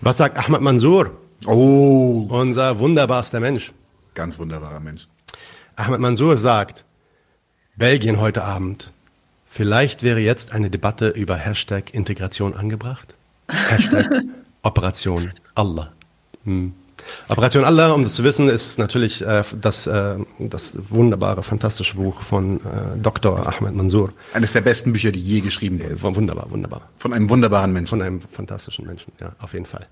Was 0.00 0.16
sagt 0.16 0.38
Ahmad 0.38 0.62
Mansour? 0.62 1.10
Oh. 1.46 2.26
Unser 2.30 2.78
wunderbarster 2.78 3.40
Mensch. 3.40 3.72
Ganz 4.14 4.38
wunderbarer 4.38 4.80
Mensch. 4.80 5.08
Ahmad 5.76 6.00
Mansour 6.00 6.38
sagt, 6.38 6.84
Belgien 7.76 8.20
heute 8.20 8.44
Abend. 8.44 8.92
Vielleicht 9.48 10.02
wäre 10.02 10.20
jetzt 10.20 10.52
eine 10.52 10.70
Debatte 10.70 11.08
über 11.08 11.36
Hashtag 11.36 11.92
Integration 11.92 12.54
angebracht. 12.54 13.14
Hashtag 13.48 14.08
Operation 14.62 15.32
Allah. 15.54 15.92
Hm. 16.44 16.74
Operation 17.28 17.64
Allah, 17.64 17.92
um 17.92 18.02
das 18.02 18.14
zu 18.14 18.24
wissen, 18.24 18.48
ist 18.48 18.78
natürlich 18.78 19.22
äh, 19.22 19.44
das, 19.60 19.86
äh, 19.86 20.16
das 20.38 20.78
wunderbare, 20.90 21.42
fantastische 21.42 21.96
Buch 21.96 22.20
von 22.22 22.56
äh, 22.58 22.98
Dr. 23.00 23.46
Ahmed 23.46 23.74
Mansour. 23.74 24.12
Eines 24.32 24.52
der 24.52 24.60
besten 24.60 24.92
Bücher, 24.92 25.12
die 25.12 25.20
je 25.20 25.40
geschrieben 25.40 25.80
wurden. 25.80 26.14
Äh, 26.14 26.16
wunderbar, 26.16 26.50
wunderbar. 26.50 26.88
Von 26.96 27.12
einem 27.12 27.28
wunderbaren 27.30 27.72
Menschen. 27.72 27.90
Von 27.90 28.02
einem 28.02 28.20
fantastischen 28.20 28.86
Menschen, 28.86 29.12
ja, 29.20 29.32
auf 29.40 29.52
jeden 29.52 29.66
Fall. 29.66 29.86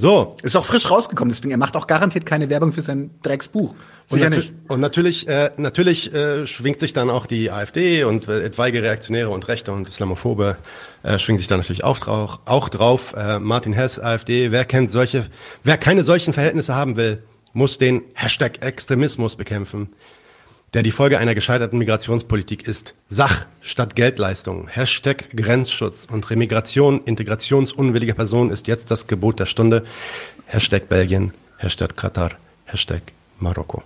So. 0.00 0.36
Ist 0.42 0.56
auch 0.56 0.64
frisch 0.64 0.90
rausgekommen, 0.90 1.30
deswegen 1.30 1.50
er 1.50 1.58
macht 1.58 1.76
auch 1.76 1.86
garantiert 1.86 2.24
keine 2.24 2.48
Werbung 2.48 2.72
für 2.72 2.80
sein 2.80 3.10
Drecksbuch. 3.22 3.74
Sicher 4.06 4.26
und, 4.26 4.36
nicht. 4.36 4.52
und 4.66 4.80
natürlich, 4.80 5.28
äh, 5.28 5.50
natürlich 5.58 6.14
äh, 6.14 6.46
schwingt 6.46 6.80
sich 6.80 6.94
dann 6.94 7.10
auch 7.10 7.26
die 7.26 7.50
AfD 7.50 8.04
und 8.04 8.26
äh, 8.26 8.42
etwaige 8.42 8.82
Reaktionäre 8.82 9.28
und 9.28 9.46
Rechte 9.46 9.72
und 9.72 9.86
Islamophobe 9.86 10.56
äh, 11.02 11.18
schwingt 11.18 11.38
sich 11.38 11.48
da 11.48 11.58
natürlich 11.58 11.84
auch 11.84 11.98
drauf. 11.98 12.38
Auch 12.46 12.70
drauf. 12.70 13.12
Äh, 13.14 13.40
Martin 13.40 13.74
Hess, 13.74 13.98
AfD. 13.98 14.50
Wer 14.50 14.64
kennt 14.64 14.90
solche? 14.90 15.26
Wer 15.64 15.76
keine 15.76 16.02
solchen 16.02 16.32
Verhältnisse 16.32 16.74
haben 16.74 16.96
will, 16.96 17.22
muss 17.52 17.76
den 17.76 18.00
Hashtag 18.14 18.64
Extremismus 18.64 19.36
bekämpfen 19.36 19.90
der 20.74 20.82
die 20.82 20.92
Folge 20.92 21.18
einer 21.18 21.34
gescheiterten 21.34 21.78
Migrationspolitik 21.78 22.66
ist. 22.66 22.94
Sach 23.08 23.46
statt 23.60 23.96
Geldleistung. 23.96 24.68
Hashtag 24.68 25.30
Grenzschutz 25.34 26.06
und 26.10 26.30
Remigration 26.30 27.02
integrationsunwilliger 27.04 28.14
Personen 28.14 28.50
ist 28.50 28.68
jetzt 28.68 28.90
das 28.90 29.06
Gebot 29.06 29.40
der 29.40 29.46
Stunde. 29.46 29.84
Hashtag 30.46 30.88
Belgien, 30.88 31.32
Hashtag 31.56 31.96
Katar, 31.96 32.32
Hashtag 32.64 33.02
Marokko. 33.38 33.82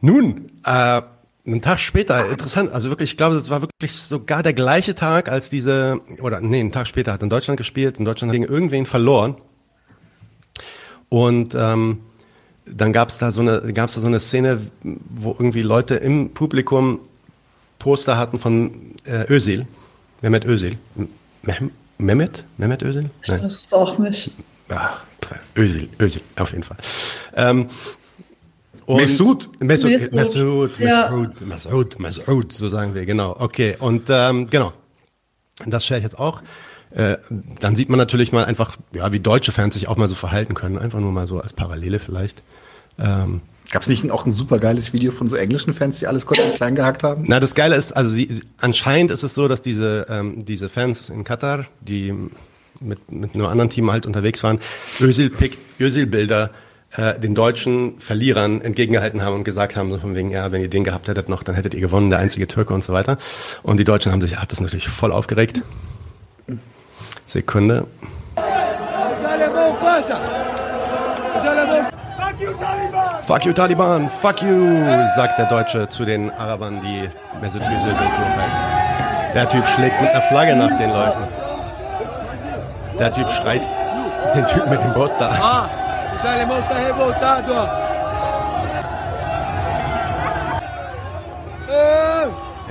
Nun, 0.00 0.50
äh, 0.64 1.02
einen 1.46 1.62
Tag 1.62 1.78
später, 1.78 2.30
interessant, 2.30 2.72
also 2.72 2.88
wirklich, 2.88 3.12
ich 3.12 3.16
glaube, 3.16 3.36
es 3.36 3.50
war 3.50 3.60
wirklich 3.60 3.94
sogar 3.94 4.42
der 4.42 4.54
gleiche 4.54 4.94
Tag, 4.94 5.28
als 5.28 5.50
diese, 5.50 6.00
oder 6.20 6.40
nee, 6.40 6.60
einen 6.60 6.72
Tag 6.72 6.86
später 6.86 7.12
hat 7.12 7.22
in 7.22 7.28
Deutschland 7.28 7.58
gespielt, 7.58 7.98
in 7.98 8.04
Deutschland 8.04 8.30
hat 8.30 8.40
gegen 8.40 8.50
irgendwen 8.50 8.86
verloren. 8.86 9.36
Und 11.10 11.54
ähm, 11.54 12.00
dann 12.66 12.92
gab 12.92 13.10
es 13.10 13.18
da 13.18 13.32
so 13.32 13.40
eine, 13.40 13.72
da 13.72 13.88
so 13.88 14.06
eine 14.06 14.20
Szene, 14.20 14.60
wo 14.82 15.32
irgendwie 15.32 15.62
Leute 15.62 15.96
im 15.96 16.30
Publikum 16.30 17.00
Poster 17.78 18.16
hatten 18.16 18.38
von 18.38 18.94
äh, 19.04 19.30
Özil, 19.32 19.66
Mehmet 20.22 20.44
Özil. 20.46 20.78
Mehmet? 21.98 22.44
Mehmet 22.56 22.82
Özil? 22.82 23.10
Ich 23.22 23.28
weiß 23.28 23.42
es 23.42 23.72
auch 23.72 23.98
nicht. 23.98 24.30
Ach, 24.68 25.02
Özil, 25.56 25.88
Özil, 26.00 26.22
auf 26.36 26.50
jeden 26.52 26.64
Fall. 26.64 26.78
Ähm, 27.34 27.68
Mesut. 28.86 29.48
Mesut, 29.60 29.90
Mesut, 29.90 30.12
Mesut, 30.12 30.78
ja. 30.78 31.10
Mesut, 31.10 31.40
Mesut, 31.46 31.98
Mesut, 31.98 32.52
so 32.52 32.68
sagen 32.68 32.94
wir, 32.94 33.06
genau. 33.06 33.36
Okay, 33.38 33.76
und 33.78 34.08
ähm, 34.08 34.48
genau, 34.48 34.72
das 35.66 35.84
share 35.84 35.98
ich 35.98 36.04
jetzt 36.04 36.18
auch. 36.18 36.42
Äh, 36.90 37.18
dann 37.60 37.74
sieht 37.74 37.88
man 37.88 37.98
natürlich 37.98 38.32
mal 38.32 38.44
einfach, 38.44 38.76
ja, 38.92 39.10
wie 39.12 39.20
deutsche 39.20 39.52
Fans 39.52 39.74
sich 39.74 39.88
auch 39.88 39.96
mal 39.96 40.08
so 40.08 40.14
verhalten 40.14 40.54
können. 40.54 40.78
Einfach 40.78 41.00
nur 41.00 41.12
mal 41.12 41.26
so 41.26 41.40
als 41.40 41.52
Parallele 41.52 41.98
vielleicht. 41.98 42.42
Ähm, 42.98 43.40
Gab 43.70 43.82
es 43.82 43.88
nicht 43.88 44.08
auch 44.10 44.26
ein 44.26 44.32
super 44.32 44.58
geiles 44.58 44.92
Video 44.92 45.10
von 45.10 45.28
so 45.28 45.36
englischen 45.36 45.74
Fans, 45.74 45.98
die 45.98 46.06
alles 46.06 46.26
kurz 46.26 46.38
und 46.40 46.54
klein 46.54 46.74
gehackt 46.74 47.02
haben? 47.02 47.24
Na, 47.26 47.40
das 47.40 47.54
Geile 47.54 47.74
ist, 47.74 47.92
also 47.92 48.08
sie, 48.08 48.28
sie, 48.30 48.42
anscheinend 48.60 49.10
ist 49.10 49.22
es 49.22 49.34
so, 49.34 49.48
dass 49.48 49.62
diese, 49.62 50.06
ähm, 50.08 50.44
diese 50.44 50.68
Fans 50.68 51.10
in 51.10 51.24
Katar, 51.24 51.64
die 51.80 52.14
mit, 52.80 53.10
mit 53.10 53.34
einem 53.34 53.46
anderen 53.46 53.70
Team 53.70 53.90
halt 53.90 54.06
unterwegs 54.06 54.42
waren, 54.42 54.60
Özil-Bilder 55.00 55.80
Özil 55.80 56.50
äh, 56.96 57.18
den 57.18 57.34
deutschen 57.34 57.98
Verlierern 57.98 58.60
entgegengehalten 58.60 59.22
haben 59.22 59.36
und 59.36 59.44
gesagt 59.44 59.76
haben, 59.76 59.90
so 59.90 59.98
von 59.98 60.14
wegen, 60.14 60.30
ja, 60.30 60.52
wenn 60.52 60.62
ihr 60.62 60.68
den 60.68 60.84
gehabt 60.84 61.08
hättet 61.08 61.28
noch, 61.28 61.42
dann 61.42 61.54
hättet 61.54 61.74
ihr 61.74 61.80
gewonnen, 61.80 62.10
der 62.10 62.20
einzige 62.20 62.46
Türke 62.46 62.74
und 62.74 62.84
so 62.84 62.92
weiter. 62.92 63.18
Und 63.62 63.78
die 63.78 63.84
Deutschen 63.84 64.12
haben 64.12 64.20
sich, 64.20 64.36
hat 64.36 64.52
das 64.52 64.60
natürlich 64.60 64.88
voll 64.88 65.10
aufgeregt. 65.10 65.62
Sekunde. 67.26 67.86
Fuck 73.34 73.46
you 73.46 73.52
Taliban, 73.52 74.08
fuck 74.22 74.42
you, 74.42 74.84
sagt 75.16 75.40
der 75.40 75.46
Deutsche 75.46 75.88
zu 75.88 76.04
den 76.04 76.30
Arabern, 76.30 76.80
die 76.80 77.08
Mesut 77.40 77.62
Özil 77.62 77.92
halten. 77.98 78.22
Der 79.34 79.48
Typ 79.48 79.66
schlägt 79.70 80.00
mit 80.00 80.08
einer 80.10 80.22
Flagge 80.22 80.54
nach 80.54 80.76
den 80.78 80.90
Leuten. 80.90 81.24
Der 82.96 83.12
Typ 83.12 83.28
schreit 83.32 83.62
den 84.36 84.46
Typ 84.46 84.70
mit 84.70 84.80
dem 84.80 84.92
Poster 84.92 85.28
an. 85.28 85.40
Ah, 85.42 85.68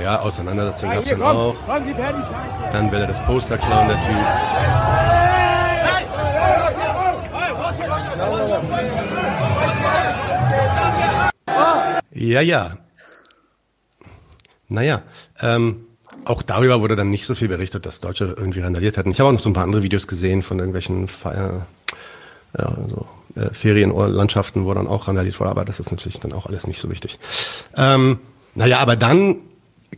ja, 0.02 0.20
Auseinandersetzung 0.22 0.92
gab 0.92 1.04
es 1.04 1.10
dann 1.10 1.24
auch. 1.24 1.56
Dann 2.72 2.90
will 2.90 3.02
er 3.02 3.08
das 3.08 3.20
Poster 3.20 3.58
klauen, 3.58 3.90
der 3.90 3.98
Typ. 3.98 5.13
Ja, 12.24 12.42
ja. 12.42 12.78
Naja, 14.70 15.04
ähm, 15.42 15.86
auch 16.26 16.42
darüber 16.42 16.82
wurde 16.82 16.96
dann 16.96 17.10
nicht 17.10 17.26
so 17.26 17.36
viel 17.36 17.50
berichtet, 17.50 17.86
dass 17.86 18.00
Deutsche 18.00 18.34
irgendwie 18.38 18.62
randaliert 18.62 18.98
hatten. 18.98 19.12
Ich 19.12 19.20
habe 19.20 19.30
auch 19.30 19.34
noch 19.34 19.42
so 19.42 19.50
ein 19.50 19.54
paar 19.54 19.64
andere 19.64 19.84
Videos 19.84 20.08
gesehen 20.08 20.42
von 20.42 20.58
irgendwelchen 20.58 21.08
Feier, 21.08 21.68
ja, 22.58 22.78
so, 22.88 23.06
äh, 23.36 23.54
Ferienlandschaften, 23.54 24.66
wo 24.66 24.74
dann 24.74 24.88
auch 24.88 25.08
randaliert 25.08 25.40
wurde, 25.40 25.52
aber 25.52 25.66
das 25.66 25.80
ist 25.80 25.92
natürlich 25.92 26.20
dann 26.20 26.32
auch 26.32 26.46
alles 26.46 26.66
nicht 26.66 26.80
so 26.80 26.90
wichtig. 26.90 27.20
Ähm, 27.76 28.20
naja, 28.56 28.80
aber 28.80 28.96
dann 28.96 29.38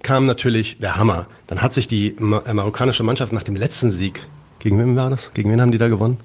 kam 0.02 0.26
natürlich 0.26 0.80
der 0.80 0.96
Hammer. 0.96 1.28
Dann 1.48 1.62
hat 1.62 1.74
sich 1.74 1.88
die 1.88 2.18
äh, 2.18 2.54
marokkanische 2.54 3.04
Mannschaft 3.04 3.34
nach 3.34 3.44
dem 3.44 3.56
letzten 3.56 3.92
Sieg, 3.92 4.22
gegen 4.60 4.80
wen 4.80 4.96
war 4.96 5.12
das? 5.12 5.32
Gegen 5.36 5.52
wen 5.52 5.62
haben 5.62 5.72
die 5.72 5.78
da 5.78 5.90
gewonnen? 5.90 6.18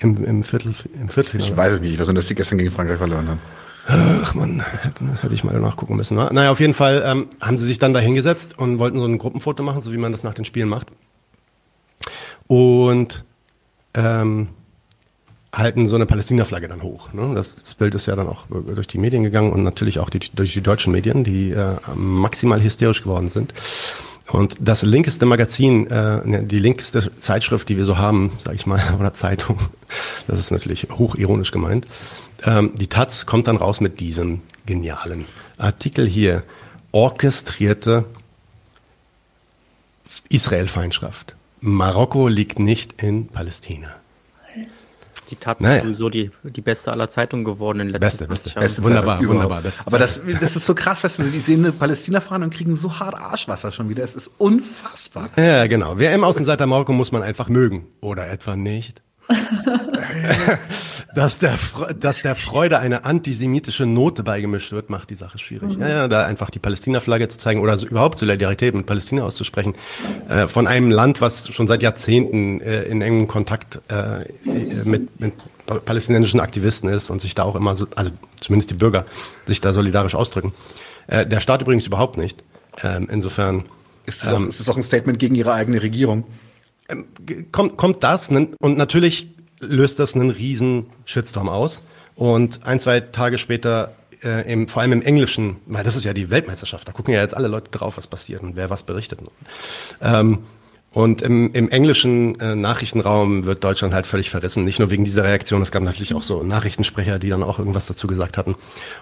Im, 0.00 0.22
im, 0.22 0.44
Viertel, 0.44 0.74
im 1.00 1.08
Viertelfinale? 1.08 1.50
Ich 1.50 1.56
weiß 1.56 1.72
es 1.72 1.80
nicht. 1.80 1.94
Ich 1.94 1.98
weiß 1.98 2.08
nur, 2.08 2.16
dass 2.16 2.26
die 2.26 2.34
gestern 2.34 2.58
gegen 2.58 2.70
Frankreich 2.70 2.98
verloren 2.98 3.26
haben. 3.26 3.40
Ach 3.88 4.34
man, 4.34 4.64
hätte 5.22 5.34
ich 5.34 5.44
mal 5.44 5.58
nachgucken 5.60 5.96
müssen. 5.96 6.16
Naja, 6.16 6.50
auf 6.50 6.58
jeden 6.58 6.74
Fall 6.74 7.04
ähm, 7.06 7.28
haben 7.40 7.56
sie 7.56 7.66
sich 7.66 7.78
dann 7.78 7.94
da 7.94 8.00
hingesetzt 8.00 8.58
und 8.58 8.80
wollten 8.80 8.98
so 8.98 9.04
ein 9.04 9.18
Gruppenfoto 9.18 9.62
machen, 9.62 9.80
so 9.80 9.92
wie 9.92 9.96
man 9.96 10.10
das 10.10 10.24
nach 10.24 10.34
den 10.34 10.44
Spielen 10.44 10.68
macht. 10.68 10.88
Und 12.48 13.24
ähm, 13.94 14.48
halten 15.52 15.86
so 15.86 15.94
eine 15.94 16.06
Palästina-Flagge 16.06 16.68
dann 16.68 16.82
hoch. 16.82 17.12
Ne? 17.12 17.32
Das, 17.34 17.54
das, 17.54 17.74
Bild 17.76 17.94
ist 17.94 18.06
ja 18.06 18.16
dann 18.16 18.28
auch 18.28 18.46
durch 18.48 18.88
die 18.88 18.98
Medien 18.98 19.22
gegangen 19.22 19.52
und 19.52 19.62
natürlich 19.62 20.00
auch 20.00 20.10
die, 20.10 20.18
durch 20.18 20.52
die 20.52 20.62
deutschen 20.62 20.92
Medien, 20.92 21.24
die 21.24 21.52
äh, 21.52 21.76
maximal 21.94 22.62
hysterisch 22.62 23.02
geworden 23.02 23.28
sind. 23.28 23.54
Und 24.28 24.56
das 24.60 24.82
linkeste 24.82 25.24
Magazin, 25.24 25.86
äh, 25.88 26.26
ne, 26.26 26.42
die 26.42 26.58
linkste 26.58 27.12
Zeitschrift, 27.20 27.68
die 27.68 27.76
wir 27.76 27.84
so 27.84 27.96
haben, 27.96 28.32
sage 28.42 28.56
ich 28.56 28.66
mal, 28.66 28.82
oder 28.98 29.14
Zeitung, 29.14 29.58
das 30.26 30.38
ist 30.38 30.50
natürlich 30.50 30.88
hochironisch 30.90 31.52
gemeint, 31.52 31.86
ähm, 32.44 32.72
die 32.74 32.88
Taz 32.88 33.26
kommt 33.26 33.46
dann 33.48 33.56
raus 33.56 33.80
mit 33.80 34.00
diesem 34.00 34.42
genialen 34.66 35.26
Artikel 35.58 36.06
hier. 36.06 36.42
Orchestrierte 36.92 38.04
Israel-Feindschaft. 40.28 41.36
Marokko 41.60 42.28
liegt 42.28 42.58
nicht 42.58 43.02
in 43.02 43.28
Palästina. 43.28 43.96
Die 45.30 45.36
Taz 45.36 45.60
naja. 45.60 45.76
ist 45.76 45.82
sowieso 45.82 46.08
die, 46.08 46.30
die 46.44 46.60
beste 46.60 46.92
aller 46.92 47.08
Zeitungen 47.08 47.44
geworden 47.44 47.80
in 47.80 47.88
den 47.88 48.00
letzten 48.00 48.26
beste, 48.26 48.50
beste, 48.50 48.60
beste 48.60 48.82
Wunderbar, 48.84 49.18
Zeit, 49.18 49.28
wunderbar. 49.28 49.60
Beste 49.62 49.82
Aber 49.86 49.98
das, 49.98 50.20
das 50.40 50.56
ist 50.56 50.66
so 50.66 50.74
krass, 50.74 51.02
weißt 51.02 51.18
du, 51.18 51.24
die 51.24 51.40
sehen 51.40 51.64
eine 51.64 51.72
Palästina 51.72 52.20
fahren 52.20 52.44
und 52.44 52.54
kriegen 52.54 52.76
so 52.76 52.98
hart 52.98 53.14
Arschwasser 53.14 53.72
schon 53.72 53.88
wieder. 53.88 54.04
Es 54.04 54.14
ist 54.14 54.30
unfassbar. 54.38 55.30
Ja, 55.36 55.66
genau. 55.66 55.98
Wer 55.98 56.14
im 56.14 56.22
Außenseiter 56.22 56.66
Marokko 56.66 56.92
muss 56.92 57.10
man 57.12 57.22
einfach 57.22 57.48
mögen. 57.48 57.86
Oder 58.00 58.30
etwa 58.30 58.56
nicht. 58.56 59.02
dass, 61.16 61.38
der, 61.38 61.58
dass 61.98 62.20
der 62.20 62.36
Freude 62.36 62.78
eine 62.78 63.06
antisemitische 63.06 63.86
Note 63.86 64.22
beigemischt 64.22 64.72
wird, 64.72 64.90
macht 64.90 65.08
die 65.08 65.14
Sache 65.14 65.38
schwierig. 65.38 65.76
Mhm. 65.76 65.80
Ja, 65.80 65.88
ja, 65.88 66.08
da 66.08 66.26
einfach 66.26 66.50
die 66.50 66.58
Palästina-Flagge 66.58 67.28
zu 67.28 67.38
zeigen 67.38 67.60
oder 67.60 67.78
so 67.78 67.86
überhaupt 67.86 68.18
Solidarität 68.18 68.74
mit 68.74 68.84
Palästina 68.84 69.22
auszusprechen, 69.22 69.74
äh, 70.28 70.46
von 70.46 70.66
einem 70.66 70.90
Land, 70.90 71.22
was 71.22 71.48
schon 71.48 71.66
seit 71.68 71.82
Jahrzehnten 71.82 72.60
äh, 72.60 72.82
in 72.82 73.00
engem 73.00 73.28
Kontakt 73.28 73.80
äh, 73.88 74.26
mit, 74.84 75.18
mit 75.18 75.32
palästinensischen 75.86 76.38
Aktivisten 76.38 76.90
ist 76.90 77.08
und 77.08 77.22
sich 77.22 77.34
da 77.34 77.44
auch 77.44 77.56
immer, 77.56 77.76
so, 77.76 77.86
also 77.96 78.10
zumindest 78.38 78.70
die 78.70 78.74
Bürger, 78.74 79.06
sich 79.46 79.62
da 79.62 79.72
solidarisch 79.72 80.14
ausdrücken. 80.14 80.52
Äh, 81.06 81.26
der 81.26 81.40
Staat 81.40 81.62
übrigens 81.62 81.86
überhaupt 81.86 82.18
nicht. 82.18 82.44
Ähm, 82.84 83.08
insofern 83.10 83.64
ist 84.04 84.22
es, 84.22 84.32
auch, 84.32 84.36
ähm, 84.36 84.48
ist 84.50 84.60
es 84.60 84.68
auch 84.68 84.76
ein 84.76 84.82
Statement 84.82 85.18
gegen 85.18 85.34
ihre 85.34 85.54
eigene 85.54 85.82
Regierung. 85.82 86.24
Ähm, 86.90 87.06
kommt, 87.52 87.78
kommt 87.78 88.04
das 88.04 88.28
und 88.28 88.76
natürlich 88.76 89.28
löst 89.60 89.98
das 89.98 90.14
einen 90.14 90.30
riesen 90.30 90.86
Shitstorm 91.04 91.48
aus. 91.48 91.82
Und 92.14 92.66
ein, 92.66 92.80
zwei 92.80 93.00
Tage 93.00 93.38
später, 93.38 93.94
äh, 94.24 94.50
im, 94.50 94.68
vor 94.68 94.82
allem 94.82 94.92
im 94.92 95.02
Englischen, 95.02 95.56
weil 95.66 95.84
das 95.84 95.96
ist 95.96 96.04
ja 96.04 96.14
die 96.14 96.30
Weltmeisterschaft, 96.30 96.88
da 96.88 96.92
gucken 96.92 97.12
ja 97.12 97.20
jetzt 97.20 97.36
alle 97.36 97.48
Leute 97.48 97.70
drauf, 97.70 97.96
was 97.96 98.06
passiert 98.06 98.42
und 98.42 98.56
wer 98.56 98.70
was 98.70 98.84
berichtet. 98.84 99.20
Ähm, 100.00 100.44
und 100.92 101.20
im, 101.20 101.52
im 101.52 101.68
englischen 101.68 102.40
äh, 102.40 102.54
Nachrichtenraum 102.54 103.44
wird 103.44 103.62
Deutschland 103.62 103.92
halt 103.92 104.06
völlig 104.06 104.30
verrissen. 104.30 104.64
Nicht 104.64 104.78
nur 104.78 104.88
wegen 104.88 105.04
dieser 105.04 105.24
Reaktion, 105.24 105.60
es 105.60 105.70
gab 105.70 105.82
natürlich 105.82 106.14
auch 106.14 106.22
so 106.22 106.42
Nachrichtensprecher, 106.42 107.18
die 107.18 107.28
dann 107.28 107.42
auch 107.42 107.58
irgendwas 107.58 107.84
dazu 107.84 108.06
gesagt 108.06 108.38
hatten. 108.38 108.54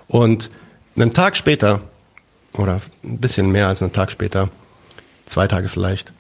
Und 0.09 0.51
einen 0.97 1.15
Tag 1.15 1.37
später, 1.37 1.83
oder 2.55 2.81
ein 3.05 3.19
bisschen 3.19 3.53
mehr 3.53 3.69
als 3.69 3.81
einen 3.81 3.93
Tag 3.93 4.11
später, 4.11 4.51
zwei 5.27 5.47
Tage 5.47 5.69
vielleicht, 5.69 6.13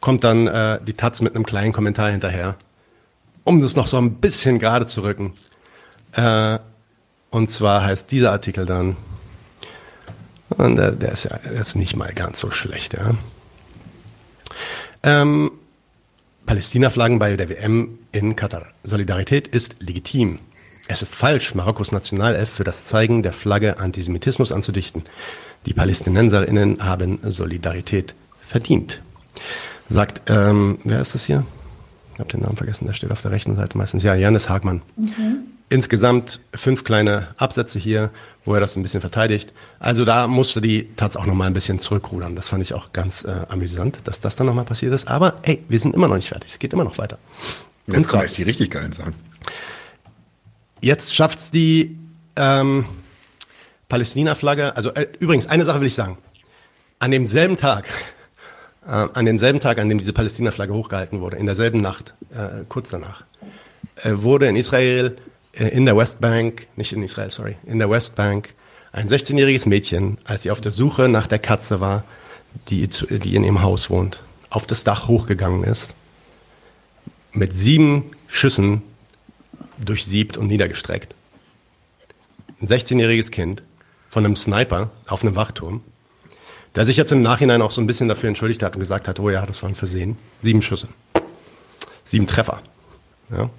kommt 0.00 0.24
dann 0.24 0.46
äh, 0.46 0.80
die 0.82 0.94
Taz 0.94 1.20
mit 1.20 1.34
einem 1.34 1.44
kleinen 1.44 1.74
Kommentar 1.74 2.10
hinterher 2.10 2.56
um 3.44 3.60
das 3.60 3.76
noch 3.76 3.88
so 3.88 3.98
ein 3.98 4.14
bisschen 4.14 4.58
gerade 4.58 4.86
zu 4.86 5.02
rücken. 5.02 5.34
Äh, 6.12 6.58
und 7.30 7.50
zwar 7.50 7.84
heißt 7.84 8.10
dieser 8.10 8.32
Artikel 8.32 8.66
dann, 8.66 8.96
und 10.50 10.76
der, 10.76 10.92
der 10.92 11.12
ist 11.12 11.24
ja 11.24 11.38
der 11.38 11.60
ist 11.60 11.76
nicht 11.76 11.96
mal 11.96 12.12
ganz 12.12 12.38
so 12.38 12.50
schlecht, 12.50 12.94
ja. 12.94 13.14
Ähm, 15.02 15.50
Palästina-Flaggen 16.46 17.18
bei 17.18 17.36
der 17.36 17.48
WM 17.48 17.98
in 18.12 18.36
Katar. 18.36 18.66
Solidarität 18.84 19.48
ist 19.48 19.76
legitim. 19.80 20.38
Es 20.88 21.00
ist 21.00 21.14
falsch, 21.14 21.54
Marokkos 21.54 21.92
Nationalelf 21.92 22.50
für 22.50 22.64
das 22.64 22.84
Zeigen 22.84 23.22
der 23.22 23.32
Flagge 23.32 23.78
Antisemitismus 23.78 24.52
anzudichten. 24.52 25.04
Die 25.64 25.72
PalästinenserInnen 25.72 26.84
haben 26.84 27.18
Solidarität 27.22 28.14
verdient. 28.46 29.00
Sagt, 29.88 30.28
ähm, 30.30 30.78
wer 30.84 31.00
ist 31.00 31.14
das 31.14 31.24
hier? 31.24 31.46
Ich 32.14 32.20
habe 32.20 32.30
den 32.30 32.40
Namen 32.40 32.56
vergessen, 32.56 32.86
der 32.86 32.94
steht 32.94 33.10
auf 33.10 33.22
der 33.22 33.30
rechten 33.30 33.56
Seite 33.56 33.76
meistens. 33.78 34.02
Ja, 34.02 34.14
Janis 34.14 34.48
Hagmann. 34.48 34.82
Mhm. 34.96 35.38
Insgesamt 35.68 36.40
fünf 36.54 36.84
kleine 36.84 37.28
Absätze 37.38 37.78
hier, 37.78 38.10
wo 38.44 38.52
er 38.54 38.60
das 38.60 38.76
ein 38.76 38.82
bisschen 38.82 39.00
verteidigt. 39.00 39.54
Also 39.78 40.04
da 40.04 40.28
musste 40.28 40.60
die 40.60 40.94
Taz 40.96 41.16
auch 41.16 41.24
noch 41.24 41.34
mal 41.34 41.46
ein 41.46 41.54
bisschen 41.54 41.78
zurückrudern. 41.78 42.36
Das 42.36 42.48
fand 42.48 42.62
ich 42.62 42.74
auch 42.74 42.92
ganz 42.92 43.24
äh, 43.24 43.34
amüsant, 43.48 44.00
dass 44.04 44.20
das 44.20 44.36
dann 44.36 44.46
noch 44.46 44.54
mal 44.54 44.64
passiert 44.64 44.92
ist. 44.92 45.08
Aber 45.08 45.34
hey, 45.42 45.64
wir 45.68 45.78
sind 45.78 45.94
immer 45.94 46.08
noch 46.08 46.16
nicht 46.16 46.28
fertig. 46.28 46.50
Es 46.50 46.58
geht 46.58 46.74
immer 46.74 46.84
noch 46.84 46.98
weiter. 46.98 47.18
Jetzt 47.86 48.08
kommen 48.08 48.22
erst 48.22 48.36
die 48.36 48.42
richtig 48.42 48.70
geilen 48.70 48.92
Sachen. 48.92 49.14
Jetzt 50.82 51.14
schafft's 51.14 51.50
die 51.50 51.96
ähm, 52.36 52.84
Palästina-Flagge. 53.88 54.76
Also 54.76 54.92
äh, 54.92 55.06
übrigens, 55.20 55.46
eine 55.46 55.64
Sache 55.64 55.80
will 55.80 55.86
ich 55.86 55.94
sagen. 55.94 56.18
An 56.98 57.10
demselben 57.10 57.56
Tag, 57.56 57.86
äh, 58.86 58.90
an 58.90 59.24
demselben 59.24 59.60
Tag, 59.60 59.78
an 59.78 59.88
dem 59.88 59.98
diese 59.98 60.12
Palästina-Flagge 60.12 60.74
hochgehalten 60.74 61.20
wurde, 61.20 61.36
in 61.36 61.46
derselben 61.46 61.80
Nacht, 61.80 62.14
äh, 62.34 62.64
kurz 62.68 62.90
danach, 62.90 63.24
äh, 64.02 64.10
wurde 64.14 64.46
in 64.48 64.56
Israel 64.56 65.16
äh, 65.52 65.68
in 65.68 65.84
der 65.84 65.96
Westbank, 65.96 66.66
nicht 66.76 66.92
in 66.92 67.02
Israel, 67.02 67.30
sorry, 67.30 67.56
in 67.64 67.78
der 67.78 67.90
Westbank, 67.90 68.54
ein 68.92 69.08
16-jähriges 69.08 69.68
Mädchen, 69.68 70.18
als 70.24 70.42
sie 70.42 70.50
auf 70.50 70.60
der 70.60 70.72
Suche 70.72 71.08
nach 71.08 71.26
der 71.26 71.38
Katze 71.38 71.80
war, 71.80 72.04
die, 72.68 72.86
die 72.88 73.34
in 73.34 73.44
ihrem 73.44 73.62
Haus 73.62 73.88
wohnt, 73.88 74.20
auf 74.50 74.66
das 74.66 74.84
Dach 74.84 75.08
hochgegangen 75.08 75.64
ist, 75.64 75.96
mit 77.32 77.54
sieben 77.54 78.10
Schüssen 78.26 78.82
durchsiebt 79.78 80.36
und 80.36 80.48
niedergestreckt. 80.48 81.14
Ein 82.60 82.68
16-jähriges 82.68 83.30
Kind 83.30 83.62
von 84.10 84.24
einem 84.24 84.36
Sniper 84.36 84.90
auf 85.06 85.22
einem 85.22 85.36
Wachturm, 85.36 85.82
der 86.74 86.84
sich 86.84 86.96
jetzt 86.96 87.12
im 87.12 87.20
Nachhinein 87.20 87.62
auch 87.62 87.70
so 87.70 87.80
ein 87.80 87.86
bisschen 87.86 88.08
dafür 88.08 88.28
entschuldigt 88.28 88.62
hat 88.62 88.74
und 88.74 88.80
gesagt 88.80 89.08
hat, 89.08 89.20
oh 89.20 89.30
ja, 89.30 89.44
das 89.46 89.62
war 89.62 89.68
ein 89.68 89.74
Versehen. 89.74 90.16
Sieben 90.42 90.62
Schüsse. 90.62 90.88
Sieben 92.04 92.26
Treffer. 92.26 92.62
Ja 93.30 93.50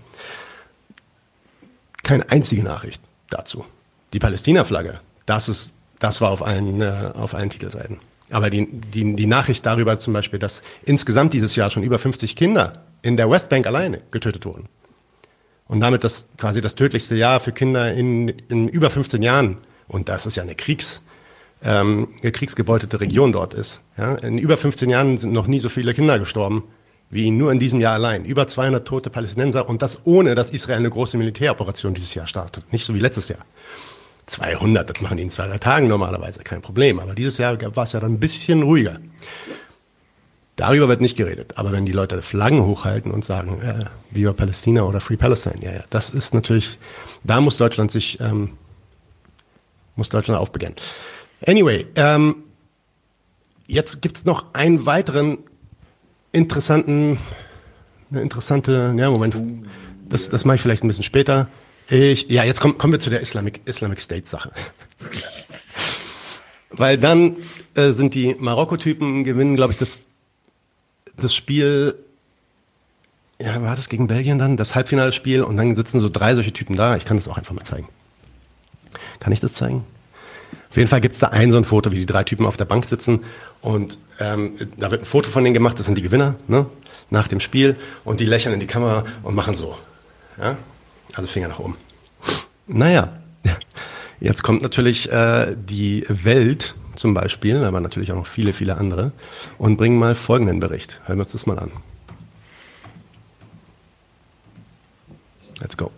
keine 2.04 2.30
einzige 2.30 2.64
Nachricht 2.64 3.02
dazu. 3.30 3.66
Die 4.12 4.20
Palästina-Flagge, 4.20 5.00
das 5.26 5.50
ist, 5.50 5.72
das 6.00 6.22
war 6.22 6.30
auf 6.30 6.44
allen, 6.44 6.82
äh, 6.82 7.12
auf 7.16 7.34
allen 7.34 7.50
Titelseiten. 7.50 8.00
Aber 8.30 8.50
die, 8.50 8.68
die, 8.68 9.16
die 9.16 9.26
Nachricht 9.26 9.66
darüber 9.66 9.98
zum 9.98 10.14
Beispiel, 10.14 10.40
dass 10.40 10.62
insgesamt 10.84 11.34
dieses 11.34 11.56
Jahr 11.56 11.72
schon 11.72 11.84
über 11.84 11.98
50 11.98 12.36
Kinder 12.36 12.84
in 13.02 13.18
der 13.18 13.30
Westbank 13.30 13.66
alleine 13.66 14.02
getötet 14.12 14.46
wurden. 14.46 14.66
Und 15.68 15.80
damit 15.80 16.04
das 16.04 16.28
quasi 16.38 16.62
das 16.62 16.76
tödlichste 16.76 17.16
Jahr 17.16 17.40
für 17.40 17.52
Kinder 17.52 17.94
in, 17.94 18.28
in 18.28 18.68
über 18.68 18.90
15 18.90 19.22
Jahren. 19.22 19.58
Und 19.88 20.10
das 20.10 20.26
ist 20.26 20.36
ja 20.36 20.44
eine 20.44 20.56
Kriegs, 20.56 21.02
ähm, 21.64 22.10
eine 22.22 22.32
kriegsgebeutete 22.32 23.00
Region 23.00 23.32
dort 23.32 23.54
ist. 23.54 23.82
Ja? 23.98 24.16
In 24.16 24.38
über 24.38 24.58
15 24.58 24.90
Jahren 24.90 25.18
sind 25.18 25.34
noch 25.34 25.48
nie 25.48 25.60
so 25.60 25.70
viele 25.70 25.94
Kinder 25.94 26.20
gestorben 26.20 26.64
wie 27.14 27.30
nur 27.30 27.52
in 27.52 27.60
diesem 27.60 27.80
Jahr 27.80 27.94
allein. 27.94 28.26
Über 28.26 28.48
200 28.48 28.88
tote 28.88 29.10
Palästinenser 29.10 29.70
und 29.70 29.82
das 29.82 30.06
ohne, 30.06 30.34
dass 30.34 30.50
Israel 30.50 30.80
eine 30.80 30.90
große 30.90 31.18
Militäroperation 31.18 31.94
dieses 31.94 32.16
Jahr 32.16 32.28
startet. 32.28 32.72
Nicht 32.74 32.86
so 32.86 32.96
wie 32.96 33.00
letztes 33.00 33.30
Jahr. 33.30 33.46
200, 34.26 34.90
das 34.90 35.02
machen 35.02 35.18
die 35.18 35.24
in 35.24 35.30
zwei, 35.30 35.48
drei 35.48 35.60
Tagen 35.60 35.88
normalerweise, 35.88 36.44
kein 36.44 36.62
Problem. 36.62 37.00
Aber 37.00 37.14
dieses 37.14 37.38
Jahr 37.38 37.58
war 37.76 37.84
es 37.84 37.92
ja 37.92 38.00
dann 38.00 38.14
ein 38.14 38.20
bisschen 38.20 38.64
ruhiger. 38.64 39.00
Darüber 40.56 40.88
wird 40.88 41.02
nicht 41.02 41.18
geredet. 41.18 41.58
Aber 41.58 41.72
wenn 41.72 41.86
die 41.86 41.92
Leute 41.92 42.22
Flaggen 42.22 42.66
hochhalten 42.66 43.12
und 43.12 43.26
sagen, 43.26 43.62
äh, 43.62 43.86
Viva 44.12 44.34
Palästina 44.34 44.84
oder 44.84 45.00
Free 45.00 45.18
Palestine, 45.18 45.64
ja, 45.64 45.72
ja, 45.72 45.84
das 45.90 46.10
ist 46.10 46.34
natürlich, 46.34 46.78
da 47.24 47.42
muss 47.42 47.58
Deutschland 47.58 47.92
sich, 47.92 48.20
ähm, 48.22 48.54
muss 49.96 50.10
Deutschland 50.10 50.40
aufbegehren. 50.40 50.76
Anyway, 51.46 51.86
ähm, 51.96 52.44
jetzt 53.68 54.02
gibt's 54.02 54.26
noch 54.26 54.54
einen 54.54 54.86
weiteren 54.86 55.40
interessanten, 56.32 57.20
eine 58.12 58.22
interessante, 58.22 58.94
ja, 58.98 59.10
Moment, 59.10 59.36
das, 60.08 60.30
das 60.30 60.46
mache 60.46 60.56
ich 60.56 60.62
vielleicht 60.62 60.84
ein 60.84 60.88
bisschen 60.88 61.04
später. 61.04 61.48
Ich, 61.90 62.30
ja, 62.30 62.44
jetzt 62.44 62.62
kommen, 62.62 62.78
kommen 62.78 62.94
wir 62.94 63.00
zu 63.00 63.10
der 63.10 63.22
Islamic, 63.22 63.62
Islamic 63.66 64.00
State 64.00 64.28
Sache. 64.28 64.52
Weil 66.70 66.98
dann 66.98 67.38
äh, 67.76 67.92
sind 67.92 68.14
die 68.14 68.36
Marokko-Typen 68.40 69.24
gewinnen, 69.24 69.56
glaube 69.56 69.74
ich, 69.74 69.80
das, 69.80 70.08
das 71.18 71.36
Spiel, 71.36 71.96
ja, 73.40 73.62
war 73.62 73.76
das 73.76 73.90
gegen 73.90 74.08
Belgien 74.08 74.40
dann, 74.40 74.58
das 74.58 74.76
Halbfinalspiel 74.76 75.44
und 75.44 75.58
dann 75.58 75.76
sitzen 75.76 76.00
so 76.00 76.10
drei 76.10 76.36
solche 76.36 76.54
Typen 76.54 76.76
da. 76.76 76.96
Ich 76.96 77.06
kann 77.06 77.18
das 77.18 77.28
auch 77.28 77.38
einfach 77.38 77.54
mal 77.54 77.66
zeigen. 77.66 77.90
Kann 79.20 79.34
ich 79.34 79.40
das 79.40 79.54
zeigen? 79.54 79.86
Auf 80.74 80.78
jeden 80.78 80.90
Fall 80.90 81.02
gibt 81.02 81.14
es 81.14 81.20
da 81.20 81.28
ein 81.28 81.52
so 81.52 81.58
ein 81.58 81.66
Foto, 81.66 81.92
wie 81.92 82.00
die 82.00 82.08
drei 82.08 82.24
Typen 82.24 82.48
auf 82.48 82.58
der 82.58 82.66
Bank 82.66 82.86
sitzen 82.86 83.24
und 83.62 84.00
ähm, 84.20 84.56
da 84.76 84.90
wird 84.90 85.04
ein 85.04 85.06
Foto 85.06 85.30
von 85.30 85.44
denen 85.44 85.54
gemacht, 85.54 85.78
das 85.78 85.86
sind 85.86 86.00
die 86.00 86.02
Gewinner, 86.02 86.34
ne? 86.48 86.66
nach 87.12 87.28
dem 87.28 87.40
Spiel 87.40 87.76
und 88.04 88.20
die 88.20 88.26
lächeln 88.26 88.56
in 88.56 88.60
die 88.60 88.66
Kamera 88.66 89.06
und 89.22 89.36
machen 89.36 89.54
so. 89.54 89.78
Ja? 90.42 90.58
Also 91.14 91.28
Finger 91.28 91.50
nach 91.50 91.60
oben. 91.60 91.78
Naja, 92.66 93.14
jetzt 94.20 94.42
kommt 94.42 94.64
natürlich 94.64 95.12
äh, 95.12 95.56
die 95.56 96.06
Welt 96.10 96.74
zum 96.96 97.14
Beispiel, 97.14 97.64
aber 97.64 97.80
natürlich 97.80 98.12
auch 98.12 98.18
noch 98.18 98.26
viele, 98.26 98.52
viele 98.52 98.76
andere 98.76 99.12
und 99.60 99.78
bringen 99.78 100.00
mal 100.00 100.16
folgenden 100.16 100.60
Bericht. 100.60 101.02
Hören 101.06 101.20
wir 101.20 101.24
uns 101.26 101.34
das 101.34 101.46
mal 101.46 101.60
an. 101.60 101.70
Let's 105.60 105.78
go. 105.78 105.92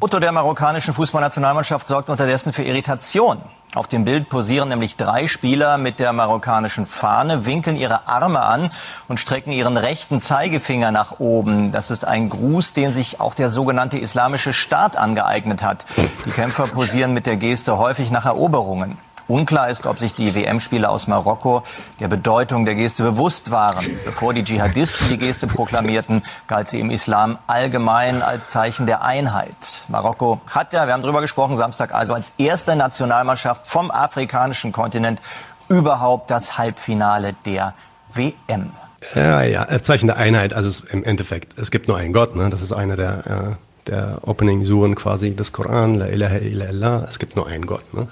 Foto 0.00 0.18
der 0.18 0.32
marokkanischen 0.32 0.94
Fußballnationalmannschaft 0.94 1.86
sorgt 1.86 2.08
unterdessen 2.08 2.54
für 2.54 2.62
Irritation. 2.62 3.36
Auf 3.74 3.86
dem 3.86 4.06
Bild 4.06 4.30
posieren 4.30 4.70
nämlich 4.70 4.96
drei 4.96 5.26
Spieler 5.26 5.76
mit 5.76 6.00
der 6.00 6.14
marokkanischen 6.14 6.86
Fahne, 6.86 7.44
winkeln 7.44 7.76
ihre 7.76 8.08
Arme 8.08 8.40
an 8.40 8.70
und 9.08 9.20
strecken 9.20 9.52
ihren 9.52 9.76
rechten 9.76 10.18
Zeigefinger 10.18 10.90
nach 10.90 11.20
oben. 11.20 11.70
Das 11.70 11.90
ist 11.90 12.06
ein 12.06 12.30
Gruß, 12.30 12.72
den 12.72 12.94
sich 12.94 13.20
auch 13.20 13.34
der 13.34 13.50
sogenannte 13.50 13.98
Islamische 13.98 14.54
Staat 14.54 14.96
angeeignet 14.96 15.62
hat. 15.62 15.84
Die 16.24 16.30
Kämpfer 16.30 16.66
posieren 16.66 17.12
mit 17.12 17.26
der 17.26 17.36
Geste 17.36 17.76
häufig 17.76 18.10
nach 18.10 18.24
Eroberungen. 18.24 18.96
Unklar 19.30 19.70
ist, 19.70 19.86
ob 19.86 19.98
sich 19.98 20.14
die 20.14 20.34
WM-Spieler 20.34 20.90
aus 20.90 21.06
Marokko 21.06 21.62
der 22.00 22.08
Bedeutung 22.08 22.64
der 22.64 22.74
Geste 22.74 23.02
bewusst 23.02 23.50
waren. 23.50 23.86
Bevor 24.04 24.34
die 24.34 24.44
Dschihadisten 24.44 25.08
die 25.08 25.18
Geste 25.18 25.46
proklamierten, 25.46 26.22
galt 26.48 26.68
sie 26.68 26.80
im 26.80 26.90
Islam 26.90 27.38
allgemein 27.46 28.22
als 28.22 28.50
Zeichen 28.50 28.86
der 28.86 29.02
Einheit. 29.02 29.86
Marokko 29.88 30.40
hat 30.50 30.72
ja, 30.72 30.86
wir 30.86 30.92
haben 30.92 31.02
darüber 31.02 31.20
gesprochen, 31.20 31.56
Samstag 31.56 31.94
also 31.94 32.14
als 32.14 32.34
erste 32.38 32.76
Nationalmannschaft 32.76 33.66
vom 33.66 33.90
afrikanischen 33.90 34.72
Kontinent 34.72 35.20
überhaupt 35.68 36.30
das 36.30 36.58
Halbfinale 36.58 37.34
der 37.46 37.74
WM. 38.12 38.72
Ja, 39.14 39.42
ja, 39.42 39.62
als 39.62 39.84
Zeichen 39.84 40.08
der 40.08 40.18
Einheit, 40.18 40.52
also 40.52 40.84
im 40.90 41.04
Endeffekt, 41.04 41.58
es 41.58 41.70
gibt 41.70 41.88
nur 41.88 41.96
einen 41.96 42.12
Gott, 42.12 42.36
ne? 42.36 42.50
das 42.50 42.60
ist 42.60 42.72
eine 42.72 42.96
der, 42.96 43.26
äh, 43.26 43.86
der 43.86 44.18
Opening-Suren 44.22 44.94
quasi 44.94 45.34
des 45.34 45.52
Koran, 45.52 45.94
La 45.94 46.06
ilaha 46.06 46.36
illallah, 46.36 47.06
es 47.08 47.18
gibt 47.18 47.36
nur 47.36 47.46
einen 47.46 47.66
Gott. 47.66 47.94
Ne? 47.94 48.08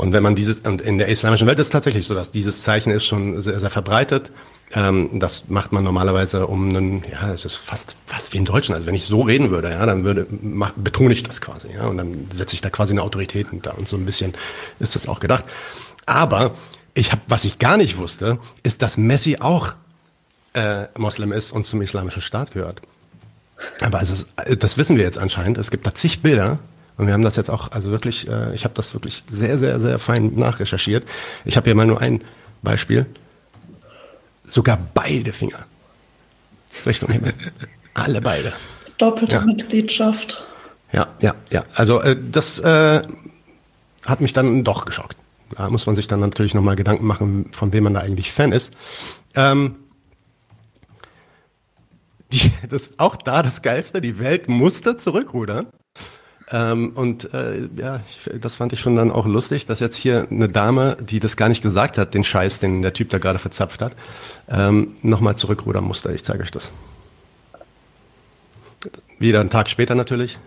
Und 0.00 0.14
wenn 0.14 0.22
man 0.22 0.34
dieses, 0.34 0.60
und 0.60 0.80
in 0.80 0.96
der 0.96 1.08
islamischen 1.08 1.46
Welt 1.46 1.58
ist 1.58 1.66
es 1.66 1.72
tatsächlich 1.72 2.06
so, 2.06 2.14
dass 2.14 2.30
dieses 2.30 2.62
Zeichen 2.62 2.90
ist 2.90 3.04
schon 3.04 3.42
sehr, 3.42 3.60
sehr 3.60 3.68
verbreitet. 3.68 4.32
Ähm, 4.72 5.20
das 5.20 5.48
macht 5.48 5.72
man 5.72 5.84
normalerweise 5.84 6.46
um 6.46 6.70
einen, 6.70 7.04
ja, 7.04 7.34
es 7.34 7.44
ist 7.44 7.56
fast, 7.56 7.96
fast 8.06 8.32
wie 8.32 8.38
in 8.38 8.46
Deutschen. 8.46 8.74
Also 8.74 8.86
wenn 8.86 8.94
ich 8.94 9.04
so 9.04 9.20
reden 9.20 9.50
würde, 9.50 9.68
ja, 9.68 9.84
dann 9.84 10.02
würde, 10.02 10.26
mach, 10.30 10.72
betone 10.72 11.12
ich 11.12 11.22
das 11.22 11.42
quasi, 11.42 11.68
ja, 11.74 11.86
und 11.86 11.98
dann 11.98 12.28
setze 12.32 12.54
ich 12.54 12.62
da 12.62 12.70
quasi 12.70 12.94
eine 12.94 13.02
Autorität 13.02 13.48
da 13.60 13.72
und 13.72 13.90
so 13.90 13.98
ein 13.98 14.06
bisschen 14.06 14.32
ist 14.78 14.94
das 14.94 15.06
auch 15.06 15.20
gedacht. 15.20 15.44
Aber 16.06 16.54
ich 16.94 17.12
habe, 17.12 17.20
was 17.28 17.44
ich 17.44 17.58
gar 17.58 17.76
nicht 17.76 17.98
wusste, 17.98 18.38
ist, 18.62 18.80
dass 18.80 18.96
Messi 18.96 19.36
auch 19.38 19.74
äh, 20.54 20.86
Moslem 20.96 21.32
ist 21.32 21.52
und 21.52 21.64
zum 21.64 21.82
islamischen 21.82 22.22
Staat 22.22 22.52
gehört. 22.52 22.80
Aber 23.82 24.00
ist, 24.00 24.28
das 24.58 24.78
wissen 24.78 24.96
wir 24.96 25.04
jetzt 25.04 25.18
anscheinend. 25.18 25.58
Es 25.58 25.70
gibt 25.70 25.86
da 25.86 25.94
zig 25.94 26.22
Bilder, 26.22 26.58
und 27.00 27.06
wir 27.06 27.14
haben 27.14 27.22
das 27.22 27.36
jetzt 27.36 27.48
auch, 27.48 27.72
also 27.72 27.90
wirklich, 27.90 28.28
äh, 28.28 28.54
ich 28.54 28.64
habe 28.64 28.74
das 28.74 28.92
wirklich 28.92 29.24
sehr, 29.30 29.56
sehr, 29.56 29.80
sehr 29.80 29.98
fein 29.98 30.34
nachrecherchiert. 30.34 31.06
Ich 31.46 31.56
habe 31.56 31.64
hier 31.64 31.74
mal 31.74 31.86
nur 31.86 31.98
ein 31.98 32.22
Beispiel. 32.60 33.06
Sogar 34.46 34.78
beide 34.92 35.32
Finger. 35.32 35.64
Richtung 36.84 37.10
Himmel. 37.10 37.32
Alle 37.94 38.20
beide. 38.20 38.52
Doppelte 38.98 39.36
ja. 39.36 39.40
Mitgliedschaft. 39.46 40.46
Ja, 40.92 41.08
ja, 41.22 41.34
ja. 41.50 41.64
Also 41.74 42.02
äh, 42.02 42.18
das 42.30 42.58
äh, 42.58 43.00
hat 44.04 44.20
mich 44.20 44.34
dann 44.34 44.62
doch 44.62 44.84
geschockt. 44.84 45.16
Da 45.56 45.70
muss 45.70 45.86
man 45.86 45.96
sich 45.96 46.06
dann 46.06 46.20
natürlich 46.20 46.52
nochmal 46.52 46.76
Gedanken 46.76 47.06
machen, 47.06 47.48
von 47.50 47.72
wem 47.72 47.84
man 47.84 47.94
da 47.94 48.00
eigentlich 48.00 48.30
Fan 48.30 48.52
ist. 48.52 48.74
Ähm, 49.34 49.76
die, 52.30 52.52
das 52.68 52.82
ist 52.82 53.00
auch 53.00 53.16
da 53.16 53.42
das 53.42 53.62
Geilste, 53.62 54.02
die 54.02 54.18
Welt 54.18 54.50
musste 54.50 54.98
zurückrudern 54.98 55.68
Ähm, 56.52 56.90
und 56.94 57.32
äh, 57.32 57.68
ja, 57.76 58.00
ich, 58.08 58.28
das 58.40 58.56
fand 58.56 58.72
ich 58.72 58.80
schon 58.80 58.96
dann 58.96 59.12
auch 59.12 59.26
lustig, 59.26 59.66
dass 59.66 59.78
jetzt 59.78 59.96
hier 59.96 60.26
eine 60.30 60.48
Dame, 60.48 60.96
die 61.00 61.20
das 61.20 61.36
gar 61.36 61.48
nicht 61.48 61.62
gesagt 61.62 61.96
hat, 61.96 62.12
den 62.14 62.24
Scheiß, 62.24 62.58
den 62.58 62.82
der 62.82 62.92
Typ 62.92 63.10
da 63.10 63.18
gerade 63.18 63.38
verzapft 63.38 63.80
hat, 63.82 63.94
ähm, 64.48 64.96
nochmal 65.02 65.36
zurückrudern 65.36 65.84
musste. 65.84 66.12
Ich 66.12 66.24
zeige 66.24 66.42
euch 66.42 66.50
das. 66.50 66.72
Wieder 69.18 69.40
einen 69.40 69.50
Tag 69.50 69.68
später 69.68 69.94
natürlich. 69.94 70.38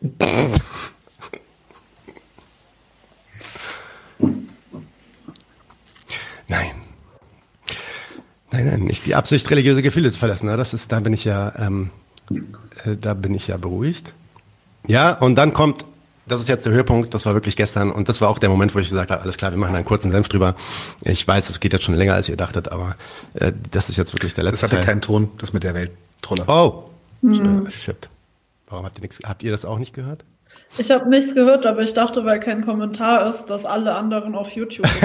Nein, 8.52 8.66
nein, 8.66 8.80
nicht 8.80 9.06
die 9.06 9.14
Absicht, 9.14 9.50
religiöse 9.50 9.82
Gefühle 9.82 10.10
zu 10.10 10.18
verlassen. 10.18 10.46
Das 10.46 10.74
ist, 10.74 10.92
da 10.92 11.00
bin 11.00 11.12
ich 11.12 11.24
ja, 11.24 11.52
ähm, 11.58 11.90
äh, 12.84 12.96
da 13.00 13.14
bin 13.14 13.34
ich 13.34 13.48
ja 13.48 13.56
beruhigt. 13.56 14.12
Ja, 14.86 15.12
und 15.12 15.36
dann 15.36 15.54
kommt, 15.54 15.86
das 16.26 16.40
ist 16.40 16.48
jetzt 16.48 16.66
der 16.66 16.72
Höhepunkt, 16.72 17.14
das 17.14 17.24
war 17.24 17.34
wirklich 17.34 17.56
gestern 17.56 17.90
und 17.90 18.08
das 18.08 18.20
war 18.20 18.28
auch 18.28 18.38
der 18.38 18.50
Moment, 18.50 18.74
wo 18.74 18.78
ich 18.78 18.88
gesagt 18.88 19.10
habe, 19.10 19.22
alles 19.22 19.38
klar, 19.38 19.52
wir 19.52 19.58
machen 19.58 19.74
einen 19.74 19.84
kurzen 19.84 20.12
Senf 20.12 20.28
drüber. 20.28 20.54
Ich 21.02 21.26
weiß, 21.26 21.48
es 21.48 21.60
geht 21.60 21.72
jetzt 21.72 21.84
schon 21.84 21.94
länger, 21.94 22.14
als 22.14 22.28
ihr 22.28 22.36
dachtet, 22.36 22.68
aber 22.68 22.96
äh, 23.34 23.52
das 23.70 23.88
ist 23.88 23.96
jetzt 23.96 24.12
wirklich 24.12 24.34
der 24.34 24.44
letzte 24.44 24.66
Das 24.66 24.72
hatte 24.72 24.84
keinen 24.84 25.00
Ton, 25.00 25.30
das 25.38 25.52
mit 25.52 25.64
der 25.64 25.74
Welttrolle. 25.74 26.44
Oh, 26.46 26.90
mhm. 27.22 27.70
shit. 27.70 28.10
Warum 28.68 28.84
habt 28.84 28.98
ihr 28.98 29.02
nichts, 29.02 29.20
habt 29.24 29.42
ihr 29.42 29.50
das 29.50 29.64
auch 29.64 29.78
nicht 29.78 29.94
gehört? 29.94 30.24
Ich 30.78 30.90
habe 30.90 31.08
nichts 31.08 31.34
gehört, 31.34 31.66
aber 31.66 31.82
ich 31.82 31.92
dachte, 31.92 32.24
weil 32.24 32.40
kein 32.40 32.64
Kommentar 32.64 33.28
ist, 33.28 33.46
dass 33.46 33.66
alle 33.66 33.94
anderen 33.94 34.34
auf 34.34 34.52
YouTube 34.52 34.86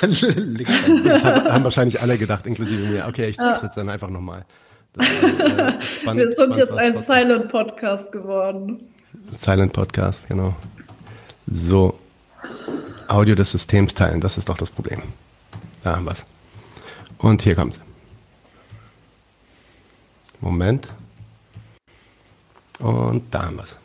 haben 0.00 1.64
wahrscheinlich 1.64 2.00
alle 2.00 2.16
gedacht, 2.16 2.46
inklusive 2.46 2.86
mir. 2.86 3.06
Okay, 3.08 3.30
ich 3.30 3.36
zeig's 3.36 3.62
jetzt 3.62 3.76
dann 3.76 3.88
einfach 3.88 4.10
nochmal. 4.10 4.44
Äh, 4.98 5.02
Wir 6.14 6.30
sind 6.30 6.56
jetzt 6.56 6.76
ein 6.76 6.96
Silent 6.96 7.48
Podcast 7.48 8.12
geworden. 8.12 8.78
Silent 9.30 9.72
Podcast, 9.72 10.28
genau. 10.28 10.54
So, 11.50 11.98
Audio 13.08 13.34
des 13.34 13.50
Systems 13.50 13.92
teilen, 13.94 14.20
das 14.20 14.38
ist 14.38 14.48
doch 14.48 14.56
das 14.56 14.70
Problem. 14.70 15.02
Da 15.82 15.96
haben 15.96 16.06
wir's. 16.06 16.24
Und 17.18 17.42
hier 17.42 17.56
kommt's. 17.56 17.78
Moment. 20.40 20.88
Und 22.78 23.22
da 23.32 23.46
haben 23.46 23.56
wir's. 23.56 23.76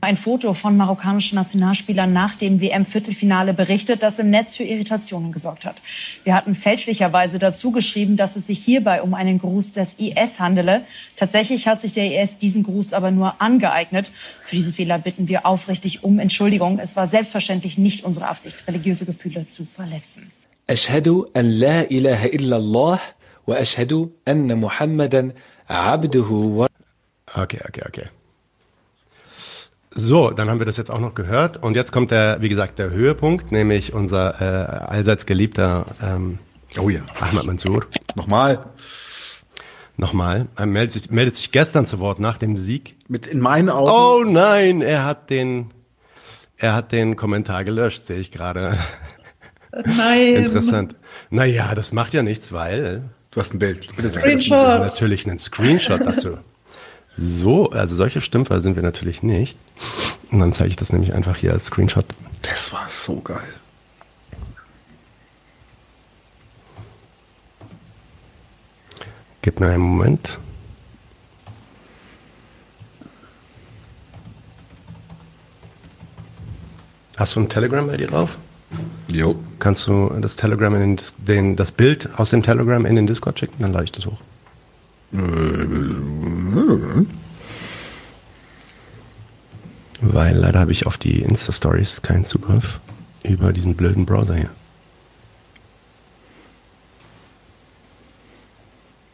ein 0.00 0.16
Foto 0.16 0.54
von 0.54 0.76
marokkanischen 0.76 1.36
Nationalspielern 1.36 2.12
nach 2.12 2.36
dem 2.36 2.60
WM-Viertelfinale 2.60 3.54
berichtet, 3.54 4.02
das 4.02 4.18
im 4.18 4.30
Netz 4.30 4.54
für 4.54 4.62
Irritationen 4.62 5.32
gesorgt 5.32 5.64
hat. 5.64 5.76
Wir 6.22 6.34
hatten 6.34 6.54
fälschlicherweise 6.54 7.38
dazu 7.38 7.72
geschrieben, 7.72 8.16
dass 8.16 8.36
es 8.36 8.46
sich 8.46 8.62
hierbei 8.62 9.02
um 9.02 9.14
einen 9.14 9.38
Gruß 9.38 9.72
des 9.72 9.98
IS 9.98 10.38
handele. 10.38 10.84
Tatsächlich 11.16 11.66
hat 11.66 11.80
sich 11.80 11.92
der 11.92 12.22
IS 12.22 12.38
diesen 12.38 12.62
Gruß 12.62 12.92
aber 12.92 13.10
nur 13.10 13.40
angeeignet. 13.40 14.12
Für 14.42 14.54
diesen 14.54 14.72
Fehler 14.74 14.98
bitten 14.98 15.28
wir 15.28 15.46
aufrichtig 15.46 16.04
um 16.04 16.18
Entschuldigung. 16.18 16.78
Es 16.78 16.94
war 16.94 17.06
selbstverständlich 17.06 17.78
nicht 17.78 18.04
unsere 18.04 18.28
Absicht, 18.28 18.68
religiöse 18.68 19.06
Gefühle 19.06 19.48
zu 19.48 19.64
verletzen. 19.64 20.30
أشهد 20.70 21.08
أن 21.36 21.50
لا 21.50 21.90
إله 21.90 22.26
إلا 22.26 22.56
الله 22.56 23.00
وأشهد 23.46 24.10
أن 24.28 24.58
محمدا 24.60 25.32
عبده 25.70 26.30
و 26.30 26.66
Okay, 27.36 27.60
okay, 27.68 27.82
okay. 27.86 28.06
So, 29.93 30.31
dann 30.31 30.49
haben 30.49 30.59
wir 30.59 30.65
das 30.65 30.77
jetzt 30.77 30.89
auch 30.89 30.99
noch 30.99 31.15
gehört. 31.15 31.61
Und 31.61 31.75
jetzt 31.75 31.91
kommt 31.91 32.11
der, 32.11 32.41
wie 32.41 32.49
gesagt, 32.49 32.79
der 32.79 32.91
Höhepunkt, 32.91 33.51
nämlich 33.51 33.93
unser 33.93 34.39
äh, 34.39 34.85
allseits 34.85 35.25
geliebter 35.25 35.85
ähm, 36.01 36.39
oh 36.79 36.89
ja. 36.89 37.01
Ahmad 37.19 37.45
Mansour. 37.45 37.85
Nochmal. 38.15 38.65
Nochmal. 39.97 40.47
Er 40.55 40.65
meldet 40.65 40.93
sich, 40.93 41.11
meldet 41.11 41.35
sich 41.35 41.51
gestern 41.51 41.85
zu 41.85 41.99
Wort 41.99 42.19
nach 42.19 42.37
dem 42.37 42.57
Sieg. 42.57 42.95
Mit 43.09 43.27
in 43.27 43.41
meinen 43.41 43.69
Augen. 43.69 44.29
Oh 44.29 44.31
nein, 44.31 44.81
er 44.81 45.05
hat 45.05 45.29
den, 45.29 45.71
er 46.57 46.73
hat 46.73 46.93
den 46.93 47.17
Kommentar 47.17 47.65
gelöscht, 47.65 48.03
sehe 48.03 48.19
ich 48.19 48.31
gerade. 48.31 48.77
Nein. 49.85 50.35
Interessant. 50.35 50.95
Naja, 51.29 51.75
das 51.75 51.91
macht 51.91 52.13
ja 52.13 52.23
nichts, 52.23 52.51
weil. 52.51 53.09
Du 53.31 53.39
hast 53.39 53.53
ein 53.53 53.59
Bild. 53.59 53.87
Bitte 53.95 54.09
Screenshot. 54.09 54.79
Natürlich 54.79 55.27
einen 55.27 55.39
Screenshot 55.39 56.05
dazu. 56.05 56.37
So, 57.23 57.69
also 57.69 57.93
solche 57.93 58.19
Stümpfer 58.19 58.61
sind 58.61 58.75
wir 58.75 58.81
natürlich 58.81 59.21
nicht. 59.21 59.55
Und 60.31 60.39
dann 60.39 60.53
zeige 60.53 60.71
ich 60.71 60.75
das 60.75 60.91
nämlich 60.91 61.13
einfach 61.13 61.37
hier 61.37 61.53
als 61.53 61.65
Screenshot. 61.65 62.05
Das 62.41 62.73
war 62.73 62.89
so 62.89 63.21
geil. 63.21 63.37
Gib 69.43 69.59
mir 69.59 69.67
einen 69.67 69.83
Moment. 69.83 70.39
Hast 77.17 77.35
du 77.35 77.41
ein 77.41 77.49
Telegram 77.49 77.85
bei 77.85 77.97
dir 77.97 78.07
drauf? 78.07 78.39
Jo. 79.09 79.35
Kannst 79.59 79.85
du 79.85 80.09
das 80.21 80.35
Telegram 80.35 80.73
in 80.73 80.95
den, 80.95 81.05
den, 81.19 81.55
das 81.55 81.71
Bild 81.71 82.09
aus 82.17 82.31
dem 82.31 82.41
Telegram 82.41 82.83
in 82.83 82.95
den 82.95 83.05
Discord 83.05 83.39
schicken? 83.39 83.57
Dann 83.59 83.73
lade 83.73 83.83
ich 83.83 83.91
das 83.91 84.07
hoch. 84.07 84.17
Weil 90.01 90.35
leider 90.35 90.59
habe 90.59 90.71
ich 90.71 90.85
auf 90.87 90.97
die 90.97 91.21
Insta-Stories 91.21 92.01
keinen 92.01 92.25
Zugriff 92.25 92.79
über 93.23 93.53
diesen 93.53 93.75
blöden 93.75 94.05
Browser 94.05 94.35
hier. 94.35 94.49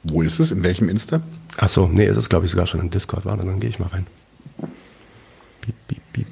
Wo 0.04 0.22
ist 0.22 0.40
es? 0.40 0.52
In 0.52 0.64
welchem 0.64 0.88
Insta? 0.88 1.22
Ach 1.58 1.68
so, 1.68 1.88
nee, 1.88 2.06
ist 2.06 2.18
es 2.18 2.30
glaube 2.30 2.46
ich 2.46 2.52
sogar 2.52 2.68
schon 2.68 2.80
im 2.80 2.90
Discord. 2.90 3.26
Warte, 3.26 3.46
dann 3.46 3.60
gehe 3.60 3.70
ich 3.70 3.80
mal 3.80 3.90
rein. 3.90 4.08
Piep, 5.62 5.76
piep, 5.88 6.02
piep. 6.14 6.28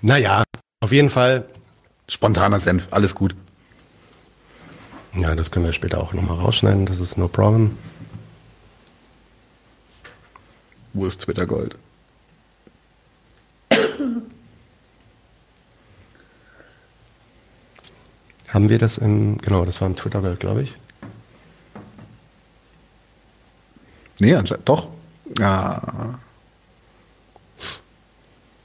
Naja, 0.00 0.42
auf 0.80 0.92
jeden 0.92 1.10
Fall. 1.10 1.46
Spontaner 2.08 2.58
Senf, 2.58 2.88
alles 2.90 3.14
gut. 3.14 3.36
Ja, 5.14 5.34
das 5.34 5.50
können 5.50 5.64
wir 5.64 5.72
später 5.72 5.98
auch 5.98 6.12
nochmal 6.12 6.38
rausschneiden, 6.38 6.86
das 6.86 7.00
ist 7.00 7.16
no 7.16 7.28
problem. 7.28 7.78
Wo 10.92 11.06
ist 11.06 11.20
Twitter 11.20 11.46
Gold? 11.46 11.78
Haben 18.50 18.68
wir 18.68 18.78
das 18.78 18.98
im, 18.98 19.38
genau, 19.38 19.64
das 19.64 19.80
war 19.80 19.88
im 19.88 19.96
Twitter 19.96 20.20
Gold, 20.20 20.40
glaube 20.40 20.64
ich. 20.64 20.74
Nee, 24.18 24.34
anscheinend, 24.34 24.68
doch. 24.68 24.90
Ja. 25.38 26.18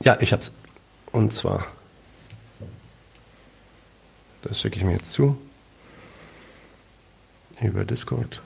Ja, 0.04 0.18
ich 0.20 0.34
hab's. 0.34 0.52
Und 1.12 1.34
zwar, 1.34 1.66
das 4.42 4.60
schicke 4.62 4.78
ich 4.78 4.84
mir 4.84 4.94
jetzt 4.94 5.14
zu. 5.14 5.38
Über 7.62 7.86
Discord. 7.86 8.42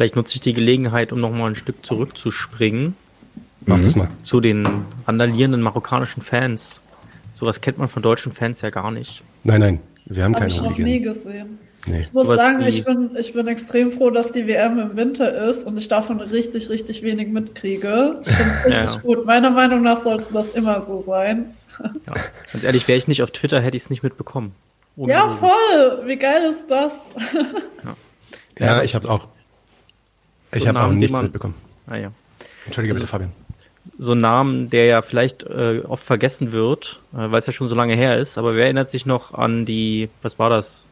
Vielleicht 0.00 0.16
nutze 0.16 0.36
ich 0.36 0.40
die 0.40 0.54
Gelegenheit, 0.54 1.12
um 1.12 1.20
nochmal 1.20 1.50
ein 1.50 1.56
Stück 1.56 1.84
zurückzuspringen. 1.84 2.96
Mach 3.66 3.76
mhm. 3.76 3.82
das 3.82 3.96
mal. 3.96 4.08
Zu 4.22 4.40
den 4.40 4.66
randalierenden 5.06 5.60
marokkanischen 5.60 6.22
Fans. 6.22 6.80
Sowas 7.34 7.60
kennt 7.60 7.76
man 7.76 7.88
von 7.88 8.02
deutschen 8.02 8.32
Fans 8.32 8.62
ja 8.62 8.70
gar 8.70 8.92
nicht. 8.92 9.22
Nein, 9.44 9.60
nein, 9.60 9.80
wir 10.06 10.24
haben 10.24 10.32
Hab 10.32 10.40
keine 10.40 10.52
ich 10.54 10.62
noch 10.62 10.78
nie 10.78 11.00
gesehen. 11.02 11.58
Nee. 11.86 12.00
Ich 12.00 12.14
muss 12.14 12.28
Was 12.28 12.38
sagen, 12.38 12.62
ich 12.62 12.82
bin, 12.82 13.10
ich 13.18 13.34
bin 13.34 13.46
extrem 13.46 13.90
froh, 13.90 14.08
dass 14.08 14.32
die 14.32 14.46
WM 14.46 14.78
im 14.78 14.96
Winter 14.96 15.46
ist 15.46 15.64
und 15.64 15.78
ich 15.78 15.88
davon 15.88 16.22
richtig, 16.22 16.70
richtig 16.70 17.02
wenig 17.02 17.28
mitkriege. 17.28 18.22
Ich 18.22 18.34
finde 18.34 18.52
es 18.54 18.64
richtig 18.64 18.94
ja. 18.94 19.00
gut. 19.02 19.26
Meiner 19.26 19.50
Meinung 19.50 19.82
nach 19.82 19.98
sollte 19.98 20.32
das 20.32 20.52
immer 20.52 20.80
so 20.80 20.96
sein. 20.96 21.54
Ja. 21.78 22.14
Ganz 22.50 22.64
ehrlich, 22.64 22.88
wäre 22.88 22.96
ich 22.96 23.06
nicht 23.06 23.22
auf 23.22 23.32
Twitter, 23.32 23.60
hätte 23.60 23.76
ich 23.76 23.82
es 23.82 23.90
nicht 23.90 24.02
mitbekommen. 24.02 24.54
Ohne 24.96 25.12
ja, 25.12 25.28
voll. 25.28 26.06
Wie 26.06 26.16
geil 26.16 26.44
ist 26.50 26.70
das? 26.70 27.12
Ja, 28.58 28.66
ja 28.66 28.82
ich 28.82 28.94
habe 28.94 29.06
auch 29.10 29.28
ich 30.52 30.66
habe 30.66 30.82
auch 30.82 30.90
nichts 30.90 31.12
man, 31.12 31.24
mitbekommen. 31.24 31.54
Ah, 31.86 31.96
ja. 31.96 32.12
Entschuldige 32.66 32.94
bitte, 32.94 33.06
Fabian. 33.06 33.32
So 33.98 34.12
ein 34.12 34.20
Namen, 34.20 34.70
der 34.70 34.86
ja 34.86 35.02
vielleicht 35.02 35.42
äh, 35.44 35.82
oft 35.86 36.04
vergessen 36.04 36.52
wird, 36.52 37.00
äh, 37.12 37.30
weil 37.30 37.40
es 37.40 37.46
ja 37.46 37.52
schon 37.52 37.68
so 37.68 37.74
lange 37.74 37.94
her 37.94 38.18
ist, 38.18 38.38
aber 38.38 38.54
wer 38.54 38.64
erinnert 38.64 38.88
sich 38.88 39.06
noch 39.06 39.34
an 39.34 39.64
die, 39.64 40.10
was 40.22 40.38
war 40.38 40.50
das? 40.50 40.84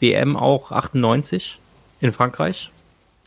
WM 0.00 0.36
auch 0.36 0.70
98 0.70 1.58
in 2.00 2.12
Frankreich? 2.12 2.70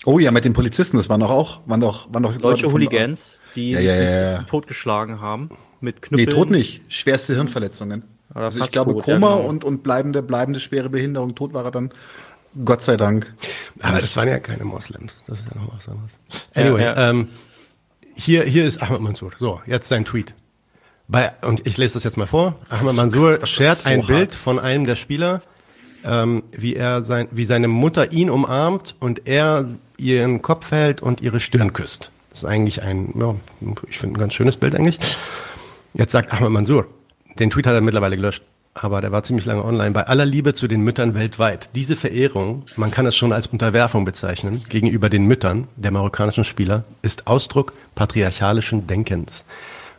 Oh 0.06 0.20
ja, 0.20 0.32
mit 0.32 0.46
den 0.46 0.54
Polizisten, 0.54 0.98
das 0.98 1.10
waren 1.10 1.20
doch 1.20 1.30
auch, 1.30 1.60
waren 1.68 1.82
doch, 1.82 2.12
waren 2.14 2.24
doch 2.24 2.32
Deutsche 2.38 2.64
Leute 2.64 2.74
Hooligans, 2.74 3.42
die 3.56 3.72
ja, 3.72 3.80
ja, 3.80 3.96
ja, 3.96 4.22
ja. 4.24 4.44
totgeschlagen 4.44 5.22
haben 5.22 5.50
mit 5.80 6.02
Knüppeln. 6.02 6.28
Nee, 6.28 6.34
tot 6.34 6.50
nicht, 6.50 6.82
schwerste 6.88 7.36
Hirnverletzungen. 7.36 8.04
Also 8.34 8.64
ich 8.64 8.72
glaube 8.72 8.94
tot, 8.94 9.04
Koma 9.04 9.36
genau. 9.36 9.48
und, 9.48 9.64
und 9.64 9.84
bleibende, 9.84 10.24
bleibende 10.24 10.60
schwere 10.60 10.90
Behinderung, 10.90 11.36
tot 11.36 11.54
war 11.54 11.66
er 11.66 11.72
dann 11.72 11.92
Gott 12.66 12.84
sei 12.84 12.98
Dank. 12.98 13.34
Aber 13.82 14.02
das 14.02 14.16
waren 14.16 14.28
ja 14.28 14.40
keine 14.40 14.66
Moslems. 14.66 15.22
Das 15.28 15.40
ist 15.40 15.46
ja 15.54 15.62
noch 15.62 15.76
was 15.76 15.88
anderes. 15.88 16.12
Anyway, 16.54 16.82
ja, 16.82 16.96
ja. 16.96 17.10
Ähm, 17.10 17.30
hier, 18.16 18.44
hier 18.44 18.66
ist 18.66 18.82
Ahmed 18.82 19.02
Mansour. 19.02 19.32
So, 19.38 19.62
jetzt 19.66 19.88
sein 19.88 20.06
Tweet. 20.06 20.34
Bei, 21.08 21.34
und 21.42 21.66
ich 21.66 21.78
lese 21.78 21.96
das 21.96 22.04
jetzt 22.04 22.18
mal 22.18 22.28
vor. 22.28 22.56
Ahmed 22.70 22.96
Mansour 22.96 23.46
schert 23.46 23.80
so 23.80 23.90
ein 23.90 24.00
hart. 24.00 24.08
Bild 24.08 24.36
von 24.36 24.60
einem 24.60 24.86
der 24.86 24.96
Spieler, 24.96 25.42
ähm, 26.06 26.44
wie 26.52 26.76
er 26.76 27.04
sein, 27.04 27.28
wie 27.32 27.46
seine 27.46 27.68
Mutter 27.68 28.12
ihn 28.12 28.30
umarmt 28.30 28.96
und 29.00 29.28
er 29.28 29.68
ihren 29.98 30.42
Kopf 30.42 30.72
hält 30.72 31.02
und 31.02 31.22
ihre 31.22 31.40
Stirn 31.40 31.74
küsst. 31.74 32.12
Das 32.30 32.40
ist 32.40 32.46
eigentlich 32.46 32.82
ein, 32.82 33.14
ja, 33.20 33.36
ich 33.90 33.98
finde 33.98 34.18
ein 34.18 34.20
ganz 34.20 34.34
schönes 34.34 34.58
Bild 34.58 34.76
eigentlich. 34.76 35.00
Jetzt 35.94 36.12
sagt 36.12 36.34
Ahmed 36.34 36.52
Mansour, 36.52 36.88
den 37.40 37.50
Tweet 37.50 37.68
hat 37.68 37.74
er 37.74 37.82
mittlerweile 37.82 38.16
gelöscht, 38.16 38.44
aber 38.74 39.02
der 39.02 39.12
war 39.12 39.24
ziemlich 39.24 39.46
lange 39.46 39.66
online. 39.66 39.92
Bei 39.92 40.08
aller 40.08 40.26
Liebe 40.26 40.54
zu 40.54 40.68
den 40.68 40.82
Müttern 40.82 41.14
weltweit. 41.14 41.70
Diese 41.76 41.98
Verehrung, 41.98 42.64
man 42.78 42.92
kann 42.92 43.06
es 43.06 43.16
schon 43.16 43.34
als 43.34 43.48
Unterwerfung 43.48 44.06
bezeichnen, 44.06 44.64
gegenüber 44.70 45.10
den 45.10 45.26
Müttern 45.26 45.68
der 45.76 45.92
marokkanischen 45.92 46.46
Spieler, 46.46 46.86
ist 47.02 47.28
Ausdruck 47.28 47.74
patriarchalischen 47.96 48.88
Denkens 48.88 49.44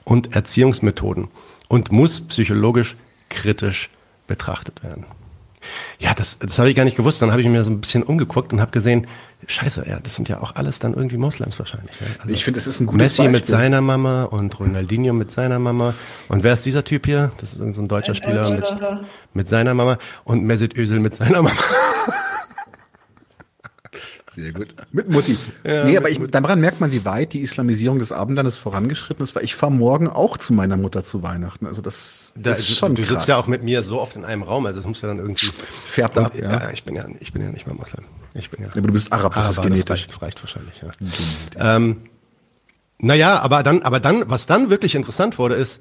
und 0.04 0.34
Erziehungsmethoden 0.34 1.28
und 1.68 1.92
muss 1.92 2.20
psychologisch 2.22 2.96
kritisch 3.28 3.90
betrachtet 4.26 4.82
werden. 4.82 5.06
Ja, 5.98 6.14
das, 6.14 6.38
das 6.38 6.58
habe 6.58 6.70
ich 6.70 6.76
gar 6.76 6.84
nicht 6.84 6.96
gewusst. 6.96 7.22
Dann 7.22 7.30
habe 7.30 7.40
ich 7.40 7.48
mir 7.48 7.64
so 7.64 7.70
ein 7.70 7.80
bisschen 7.80 8.02
umgeguckt 8.02 8.52
und 8.52 8.60
habe 8.60 8.70
gesehen, 8.70 9.06
scheiße, 9.46 9.84
ja, 9.88 9.98
das 10.00 10.14
sind 10.14 10.28
ja 10.28 10.40
auch 10.40 10.54
alles 10.56 10.78
dann 10.78 10.94
irgendwie 10.94 11.16
Moslems 11.16 11.58
wahrscheinlich. 11.58 11.94
Ja. 12.00 12.06
Also 12.20 12.30
ich 12.30 12.44
finde, 12.44 12.58
es 12.58 12.66
ist 12.66 12.80
ein 12.80 12.86
gutes 12.86 13.02
Messi 13.02 13.22
Beispiel. 13.22 13.32
mit 13.32 13.46
seiner 13.46 13.80
Mama 13.80 14.24
und 14.24 14.58
Ronaldinho 14.58 15.12
mit 15.12 15.30
seiner 15.30 15.58
Mama. 15.58 15.94
Und 16.28 16.42
wer 16.42 16.54
ist 16.54 16.64
dieser 16.64 16.84
Typ 16.84 17.06
hier? 17.06 17.32
Das 17.38 17.54
ist 17.54 17.74
so 17.74 17.80
ein 17.80 17.88
deutscher 17.88 18.12
ein 18.12 18.16
Spieler 18.16 18.50
mit, 18.50 18.64
mit 19.34 19.48
seiner 19.48 19.74
Mama 19.74 19.98
und 20.24 20.44
Mesut 20.44 20.76
Özil 20.76 21.00
mit 21.00 21.14
seiner 21.14 21.42
Mama. 21.42 21.52
Sehr 24.34 24.52
gut. 24.52 24.74
Mit 24.92 25.08
Mutti. 25.08 25.36
Ja, 25.64 25.84
nee, 25.84 25.96
aber 25.96 26.10
ich, 26.10 26.18
daran 26.30 26.60
merkt 26.60 26.80
man, 26.80 26.90
wie 26.90 27.04
weit 27.04 27.32
die 27.32 27.40
Islamisierung 27.40 27.98
des 27.98 28.10
Abendlandes 28.10 28.56
vorangeschritten 28.56 29.22
ist, 29.22 29.34
weil 29.34 29.44
ich 29.44 29.54
fahre 29.54 29.70
morgen 29.70 30.08
auch 30.08 30.36
zu 30.36 30.52
meiner 30.52 30.76
Mutter 30.76 31.04
zu 31.04 31.22
Weihnachten. 31.22 31.66
Also 31.66 31.82
das, 31.82 32.32
das 32.36 32.60
ist 32.60 32.76
schon 32.76 32.94
Du 32.94 33.02
krass. 33.02 33.10
sitzt 33.10 33.28
ja 33.28 33.36
auch 33.36 33.46
mit 33.46 33.62
mir 33.62 33.82
so 33.82 34.00
oft 34.00 34.16
in 34.16 34.24
einem 34.24 34.42
Raum, 34.42 34.66
also 34.66 34.80
das 34.80 34.88
muss 34.88 35.00
ja 35.02 35.08
dann 35.08 35.18
irgendwie... 35.18 35.50
Färbt 35.86 36.18
ab, 36.18 36.32
ja. 36.34 36.50
ja. 36.50 36.70
ich 36.70 36.84
bin 36.84 36.96
ja. 36.96 37.06
Ich 37.20 37.32
bin 37.32 37.42
ja 37.42 37.50
nicht 37.50 37.66
mehr 37.66 37.76
Moslem. 37.76 38.04
Ich 38.34 38.50
bin 38.50 38.62
ja... 38.62 38.70
Aber 38.70 38.80
du 38.80 38.92
bist 38.92 39.12
Arab, 39.12 39.34
das 39.34 39.50
ist 39.50 39.62
genetisch. 39.62 39.84
Das 40.06 40.22
reicht, 40.22 40.22
reicht 40.22 40.42
wahrscheinlich, 40.42 40.82
ja. 40.82 41.76
Ähm, 41.76 41.98
naja, 42.98 43.40
aber 43.40 43.62
dann, 43.62 43.82
aber 43.82 44.00
dann, 44.00 44.24
was 44.28 44.46
dann 44.46 44.70
wirklich 44.70 44.94
interessant 44.94 45.38
wurde, 45.38 45.54
ist, 45.54 45.80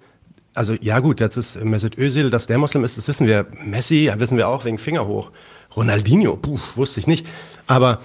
also 0.54 0.74
ja 0.82 1.00
gut, 1.00 1.20
jetzt 1.20 1.38
ist 1.38 1.64
Mesut 1.64 1.98
Özil, 1.98 2.30
dass 2.30 2.48
der 2.48 2.58
Moslem 2.58 2.84
ist, 2.84 2.98
das 2.98 3.08
wissen 3.08 3.28
wir. 3.28 3.48
Messi, 3.64 4.12
wissen 4.18 4.38
wir 4.38 4.48
auch 4.48 4.66
wegen 4.66 4.78
Finger 4.78 5.08
hoch. 5.08 5.32
Ronaldinho, 5.76 6.36
puh, 6.36 6.60
wusste 6.76 7.00
ich 7.00 7.08
nicht. 7.08 7.26
Aber 7.68 8.02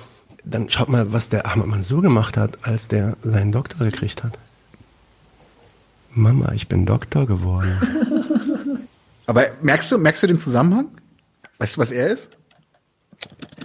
dann 0.46 0.70
schaut 0.70 0.88
mal, 0.88 1.12
was 1.12 1.28
der 1.28 1.46
Ahmad 1.46 1.66
Mansour 1.66 2.02
gemacht 2.02 2.36
hat, 2.36 2.58
als 2.62 2.88
der 2.88 3.16
seinen 3.20 3.52
Doktor 3.52 3.84
gekriegt 3.84 4.22
hat. 4.22 4.38
Mama, 6.12 6.52
ich 6.52 6.68
bin 6.68 6.86
Doktor 6.86 7.26
geworden. 7.26 8.88
Aber 9.26 9.44
merkst 9.60 9.90
du, 9.92 9.98
merkst 9.98 10.22
du 10.22 10.28
den 10.28 10.40
Zusammenhang? 10.40 10.88
Weißt 11.58 11.76
du, 11.76 11.80
was 11.80 11.90
er 11.90 12.08
ist? 12.08 12.28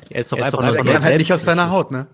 Er 0.10 0.22
ist 0.22 0.32
doch 0.32 0.39
er 0.39 0.46
einfach 0.46 0.74
ist 0.74 0.80
doch, 0.80 0.86
er 0.86 1.02
halt 1.02 1.20
nicht 1.20 1.32
aus 1.32 1.44
seiner 1.44 1.70
Haut, 1.70 1.91
ne? 1.91 2.08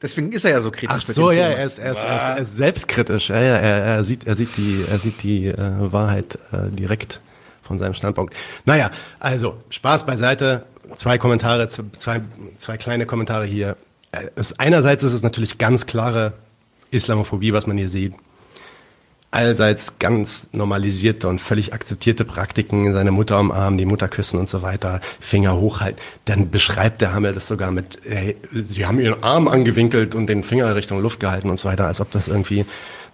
Deswegen 0.00 0.32
ist 0.32 0.44
er 0.44 0.52
ja 0.52 0.60
so 0.60 0.70
kritisch. 0.70 0.90
Ach 0.90 1.00
so, 1.00 1.30
ja, 1.30 1.48
er 1.48 1.64
ist, 1.64 1.78
er, 1.78 1.92
ist, 1.92 1.98
er, 1.98 2.16
ist, 2.16 2.22
er 2.22 2.38
ist 2.38 2.56
selbstkritisch. 2.56 3.28
Ja, 3.28 3.40
ja, 3.40 3.56
er, 3.56 3.84
er 3.84 4.04
sieht, 4.04 4.26
er 4.26 4.36
sieht 4.36 4.56
die, 4.56 4.84
er 4.90 4.98
sieht 4.98 5.22
die 5.22 5.46
äh, 5.46 5.56
Wahrheit 5.92 6.38
äh, 6.52 6.70
direkt 6.70 7.20
von 7.62 7.78
seinem 7.78 7.94
Standpunkt. 7.94 8.34
Naja, 8.64 8.90
also 9.20 9.58
Spaß 9.70 10.06
beiseite. 10.06 10.64
Zwei 10.96 11.18
Kommentare, 11.18 11.68
zwei, 11.68 12.20
zwei 12.58 12.76
kleine 12.76 13.06
Kommentare 13.06 13.44
hier 13.44 13.76
es, 14.34 14.58
einerseits 14.58 15.04
ist 15.04 15.12
es 15.12 15.22
natürlich 15.22 15.58
ganz 15.58 15.86
klare 15.86 16.34
Islamophobie, 16.90 17.52
was 17.52 17.66
man 17.66 17.76
hier 17.76 17.88
sieht. 17.88 18.14
Allseits 19.30 19.98
ganz 19.98 20.48
normalisierte 20.52 21.28
und 21.28 21.40
völlig 21.40 21.74
akzeptierte 21.74 22.24
Praktiken, 22.24 22.94
seine 22.94 23.10
Mutter 23.10 23.38
umarmen, 23.38 23.76
die 23.76 23.84
Mutter 23.84 24.08
küssen 24.08 24.38
und 24.38 24.48
so 24.48 24.62
weiter, 24.62 25.00
Finger 25.20 25.56
hochhalten. 25.56 26.00
Dann 26.24 26.50
beschreibt 26.50 27.02
der 27.02 27.12
Hamel 27.12 27.34
das 27.34 27.48
sogar 27.48 27.70
mit, 27.70 28.00
hey, 28.08 28.36
sie 28.52 28.86
haben 28.86 28.98
ihren 28.98 29.22
Arm 29.22 29.48
angewinkelt 29.48 30.14
und 30.14 30.26
den 30.28 30.42
Finger 30.42 30.74
Richtung 30.74 31.02
Luft 31.02 31.20
gehalten 31.20 31.50
und 31.50 31.58
so 31.58 31.68
weiter, 31.68 31.86
als 31.86 32.00
ob 32.00 32.10
das 32.12 32.28
irgendwie 32.28 32.64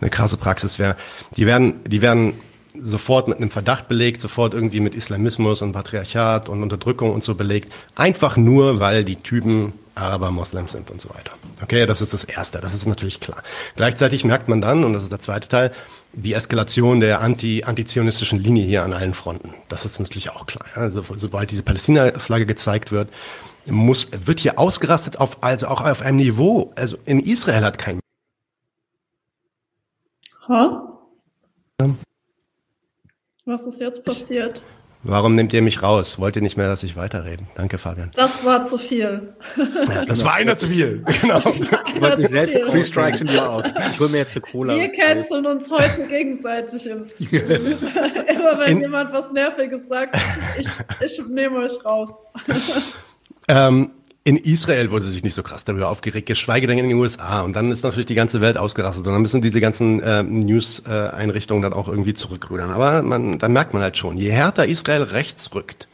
eine 0.01 0.11
krasse 0.11 0.37
Praxis 0.37 0.79
wäre. 0.79 0.97
Die 1.37 1.47
werden, 1.47 1.81
die 1.87 2.03
werden 2.03 2.35
sofort 2.79 3.29
mit 3.29 3.39
einem 3.39 3.51
Verdacht 3.51 3.89
belegt, 3.89 4.21
sofort 4.21 4.55
irgendwie 4.55 4.81
mit 4.81 4.95
Islamismus 4.95 5.63
und 5.63 5.73
Patriarchat 5.73 6.49
und 6.49 6.63
Unterdrückung 6.63 7.13
und 7.13 7.25
so 7.25 7.35
belegt. 7.35 7.73
Einfach 7.97 8.37
nur, 8.37 8.81
weil 8.81 9.05
die 9.05 9.17
Typen 9.17 9.73
Araber 9.95 10.31
Moslems 10.31 10.73
sind 10.73 10.91
und 10.91 11.01
so 11.01 11.11
weiter. 11.11 11.33
Okay, 11.63 11.87
das 11.87 12.03
ist 12.03 12.13
das 12.13 12.25
Erste, 12.25 12.61
das 12.61 12.75
ist 12.75 12.87
natürlich 12.87 13.21
klar. 13.21 13.43
Gleichzeitig 13.77 14.25
merkt 14.25 14.49
man 14.49 14.61
dann, 14.61 14.85
und 14.85 14.93
das 14.93 15.03
ist 15.03 15.13
der 15.13 15.21
zweite 15.21 15.49
Teil, 15.49 15.73
die 16.13 16.35
Eskalation 16.35 17.01
der 17.01 17.21
anti, 17.21 17.65
antizionistischen 17.65 18.39
Linie 18.39 18.65
hier 18.65 18.85
an 18.85 18.93
allen 18.93 19.15
Fronten. 19.15 19.55
Das 19.69 19.85
ist 19.85 19.99
natürlich 20.01 20.31
auch 20.31 20.47
klar. 20.47 20.65
Also 20.75 21.03
sobald 21.17 21.51
diese 21.51 21.63
Palästina-Flagge 21.63 22.47
gezeigt 22.47 22.93
wird, 22.93 23.11
muss, 23.67 24.09
wird 24.13 24.41
hier 24.41 24.59
ausgerastet 24.59 25.21
auf, 25.21 25.43
also 25.43 25.69
auch 25.69 25.81
auf 25.81 26.03
einem 26.03 26.17
Niveau. 26.17 26.73
Also 26.77 26.97
in 27.05 27.21
Israel 27.21 27.65
hat 27.65 27.79
kein. 27.79 28.01
Ha? 30.49 30.89
Was 33.45 33.67
ist 33.67 33.81
jetzt 33.81 34.05
passiert? 34.05 34.63
Warum 35.05 35.35
nehmt 35.35 35.53
ihr 35.53 35.63
mich 35.63 35.83
raus? 35.83 36.19
Wollt 36.21 36.37
ihr 36.37 36.43
nicht 36.43 36.57
mehr, 36.57 36.69
dass 36.69 36.85
ich 36.85 36.95
weiterrede? 36.95 37.45
Danke, 37.57 37.79
Fabian. 37.79 38.13
Das 38.15 38.45
war 38.45 38.67
zu 38.67 38.79
viel. 38.79 39.35
Ja, 39.57 40.05
das 40.05 40.23
war 40.25 40.35
einer 40.35 40.57
zu 40.57 40.69
viel. 40.69 41.05
Genau. 41.23 41.39
Ich 41.39 42.01
wollte 42.01 42.27
selbst 42.27 42.59
Three 42.69 42.85
Strikes 42.85 43.21
and 43.21 43.31
you're 43.31 43.47
out. 43.47 43.65
Ich 43.93 44.01
hol 44.01 44.09
mir 44.09 44.19
jetzt 44.19 44.37
eine 44.37 44.43
Cola. 44.43 44.75
Wir 44.75 44.89
canceln 44.89 45.47
uns 45.47 45.71
heute 45.71 46.07
gegenseitig 46.07 46.87
im 46.87 47.03
Stream. 47.05 47.43
Immer 48.29 48.59
wenn 48.59 48.69
In 48.73 48.81
jemand 48.81 49.13
was 49.13 49.33
Nerviges 49.33 49.89
sagt, 49.89 50.17
ich, 50.59 50.69
ich 51.01 51.21
nehme 51.29 51.59
euch 51.59 51.85
raus. 51.85 52.25
Ähm, 53.49 53.91
in 54.25 54.37
Israel 54.37 54.91
wurde 54.93 55.05
sich 55.05 55.25
nicht 55.25 55.35
so 55.35 55.43
krass 55.43 55.65
darüber 55.65 55.89
aufgeregt, 55.89 56.27
geschweige 56.27 56.69
denn 56.69 56.79
in 56.79 56.89
den 56.89 56.97
USA. 56.97 57.41
Und 57.41 57.57
dann 57.57 57.73
ist 57.73 57.83
natürlich 57.83 58.07
die 58.07 58.15
ganze 58.15 58.41
Welt 58.41 58.57
ausgerastet. 58.57 59.05
Und 59.07 59.13
dann 59.13 59.23
müssen 59.23 59.43
diese 59.43 59.61
ganzen 59.61 60.01
äh, 60.01 60.23
News-Einrichtungen 60.23 61.63
dann 61.63 61.73
auch 61.73 61.89
irgendwie 61.89 62.15
zurückrudern. 62.15 62.71
Aber 62.71 63.03
man, 63.03 63.39
dann 63.39 63.53
merkt 63.53 63.75
man 63.75 63.83
halt 63.83 63.97
schon, 63.97 64.17
je 64.17 64.31
härter 64.31 64.67
Israel 64.67 65.03
rechts 65.03 65.53
rückt, 65.55 65.89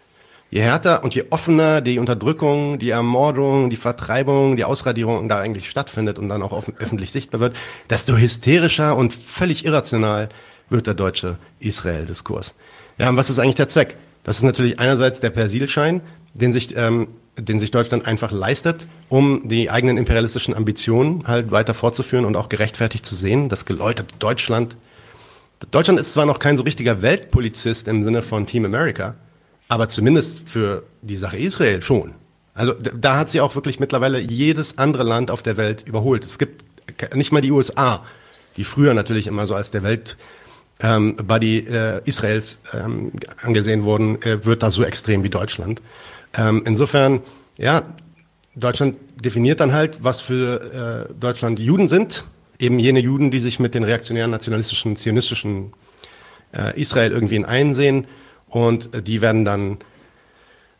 je 0.50 0.60
härter 0.60 1.04
und 1.04 1.14
je 1.14 1.24
offener 1.30 1.80
die 1.80 1.98
Unterdrückung, 1.98 2.78
die 2.78 2.90
Ermordung, 2.90 3.70
die 3.70 3.76
Vertreibung, 3.76 4.56
die 4.56 4.64
Ausradierung 4.64 5.26
da 5.30 5.38
eigentlich 5.38 5.70
stattfindet 5.70 6.18
und 6.18 6.28
dann 6.28 6.42
auch 6.42 6.68
öffentlich 6.78 7.12
sichtbar 7.12 7.40
wird, 7.40 7.56
desto 7.88 8.14
hysterischer 8.14 8.94
und 8.94 9.14
völlig 9.14 9.64
irrational 9.64 10.28
wird 10.68 10.86
der 10.86 10.94
deutsche 10.94 11.38
Israel-Diskurs. 11.60 12.54
Ja, 12.98 13.08
und 13.08 13.16
was 13.16 13.30
ist 13.30 13.38
eigentlich 13.38 13.54
der 13.54 13.68
Zweck? 13.68 13.96
Das 14.22 14.36
ist 14.36 14.42
natürlich 14.42 14.80
einerseits 14.80 15.20
der 15.20 15.30
Persilschein, 15.30 16.02
den 16.34 16.52
sich 16.52 16.76
ähm, 16.76 17.08
den 17.38 17.60
sich 17.60 17.70
Deutschland 17.70 18.06
einfach 18.06 18.32
leistet, 18.32 18.86
um 19.08 19.48
die 19.48 19.70
eigenen 19.70 19.96
imperialistischen 19.96 20.54
Ambitionen 20.54 21.26
halt 21.26 21.50
weiter 21.50 21.74
fortzuführen 21.74 22.24
und 22.24 22.36
auch 22.36 22.48
gerechtfertigt 22.48 23.06
zu 23.06 23.14
sehen. 23.14 23.48
Das 23.48 23.64
geläuterte 23.64 24.14
Deutschland. 24.18 24.76
Deutschland 25.70 25.98
ist 25.98 26.12
zwar 26.12 26.26
noch 26.26 26.38
kein 26.38 26.56
so 26.56 26.62
richtiger 26.62 27.02
Weltpolizist 27.02 27.88
im 27.88 28.04
Sinne 28.04 28.22
von 28.22 28.46
Team 28.46 28.64
America, 28.64 29.14
aber 29.68 29.88
zumindest 29.88 30.48
für 30.48 30.84
die 31.02 31.16
Sache 31.16 31.38
Israel 31.38 31.82
schon. 31.82 32.14
Also 32.54 32.74
da 32.74 33.16
hat 33.16 33.30
sie 33.30 33.40
auch 33.40 33.54
wirklich 33.54 33.78
mittlerweile 33.78 34.18
jedes 34.18 34.78
andere 34.78 35.04
Land 35.04 35.30
auf 35.30 35.42
der 35.42 35.56
Welt 35.56 35.84
überholt. 35.86 36.24
Es 36.24 36.38
gibt 36.38 36.64
nicht 37.14 37.32
mal 37.32 37.40
die 37.40 37.52
USA, 37.52 38.04
die 38.56 38.64
früher 38.64 38.94
natürlich 38.94 39.26
immer 39.28 39.46
so 39.46 39.54
als 39.54 39.70
der 39.70 39.84
Welt 39.84 40.16
ähm, 40.80 41.16
Buddy 41.16 41.58
äh, 41.58 42.00
Israels 42.04 42.60
ähm, 42.72 43.12
angesehen 43.42 43.84
wurden, 43.84 44.20
äh, 44.22 44.44
wird 44.44 44.62
da 44.62 44.70
so 44.70 44.84
extrem 44.84 45.22
wie 45.22 45.30
Deutschland. 45.30 45.80
Ähm, 46.34 46.62
insofern, 46.66 47.20
ja, 47.56 47.82
Deutschland 48.54 48.96
definiert 49.22 49.60
dann 49.60 49.72
halt, 49.72 50.02
was 50.02 50.20
für 50.20 51.08
äh, 51.10 51.14
Deutschland 51.14 51.58
Juden 51.58 51.88
sind. 51.88 52.24
Eben 52.58 52.78
jene 52.78 53.00
Juden, 53.00 53.30
die 53.30 53.40
sich 53.40 53.60
mit 53.60 53.74
den 53.74 53.84
reaktionären, 53.84 54.30
nationalistischen, 54.30 54.96
zionistischen 54.96 55.72
äh, 56.52 56.80
Israel 56.80 57.12
irgendwie 57.12 57.36
in 57.36 57.44
einsehen. 57.44 58.06
Und 58.48 58.94
äh, 58.94 59.02
die 59.02 59.20
werden 59.20 59.44
dann 59.44 59.78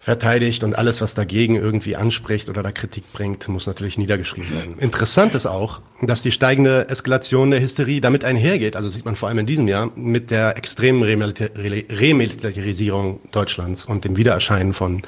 verteidigt 0.08 0.64
und 0.64 0.72
alles, 0.72 1.02
was 1.02 1.12
dagegen 1.12 1.56
irgendwie 1.56 1.94
anspricht 1.94 2.48
oder 2.48 2.62
da 2.62 2.72
Kritik 2.72 3.12
bringt, 3.12 3.46
muss 3.48 3.66
natürlich 3.66 3.98
niedergeschrieben 3.98 4.50
werden. 4.50 4.78
Interessant 4.78 5.34
ist 5.34 5.44
auch, 5.44 5.82
dass 6.00 6.22
die 6.22 6.32
steigende 6.32 6.88
Eskalation 6.88 7.50
der 7.50 7.60
Hysterie 7.60 8.00
damit 8.00 8.24
einhergeht, 8.24 8.74
also 8.74 8.88
sieht 8.88 9.04
man 9.04 9.16
vor 9.16 9.28
allem 9.28 9.40
in 9.40 9.44
diesem 9.44 9.68
Jahr, 9.68 9.90
mit 9.96 10.30
der 10.30 10.56
extremen 10.56 11.02
Remilitarisierung 11.02 13.20
Deutschlands 13.32 13.84
und 13.84 14.06
dem 14.06 14.16
Wiedererscheinen 14.16 14.72
von 14.72 15.02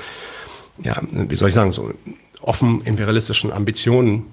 ja, 0.82 1.00
wie 1.10 1.36
soll 1.36 1.48
ich 1.48 1.54
sagen, 1.54 1.72
so 1.72 1.94
offen 2.42 2.82
imperialistischen 2.82 3.52
Ambitionen 3.52 4.26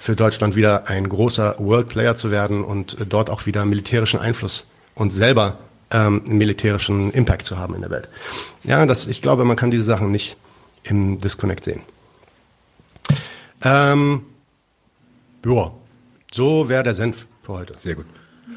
für 0.00 0.16
Deutschland 0.16 0.56
wieder 0.56 0.88
ein 0.88 1.08
großer 1.08 1.54
World 1.60 1.90
Player 1.90 2.16
zu 2.16 2.32
werden 2.32 2.64
und 2.64 2.96
dort 3.08 3.30
auch 3.30 3.46
wieder 3.46 3.64
militärischen 3.64 4.18
Einfluss 4.18 4.66
und 4.96 5.12
selber 5.12 5.58
ähm, 5.90 6.22
militärischen 6.26 7.10
Impact 7.12 7.46
zu 7.46 7.58
haben 7.58 7.74
in 7.74 7.80
der 7.80 7.90
Welt. 7.90 8.08
Ja, 8.64 8.84
das, 8.86 9.06
ich 9.06 9.22
glaube, 9.22 9.44
man 9.44 9.56
kann 9.56 9.70
diese 9.70 9.84
Sachen 9.84 10.10
nicht 10.10 10.36
im 10.82 11.18
Disconnect 11.18 11.64
sehen. 11.64 11.82
Ähm, 13.62 14.22
ja, 15.44 15.72
so 16.32 16.68
wäre 16.68 16.82
der 16.82 16.94
Senf 16.94 17.26
für 17.42 17.52
heute. 17.52 17.78
Sehr 17.78 17.94
gut. 17.94 18.06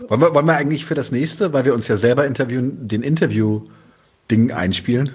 Wollen 0.08 0.22
wir, 0.22 0.34
wollen 0.34 0.46
wir 0.46 0.56
eigentlich 0.56 0.86
für 0.86 0.96
das 0.96 1.12
nächste, 1.12 1.54
weil 1.54 1.65
wir 1.65 1.74
uns 1.74 1.88
ja 1.88 1.98
selber 1.98 2.26
interviewen, 2.26 2.88
den 2.88 3.04
Interview-Ding 3.04 4.52
einspielen? 4.52 5.13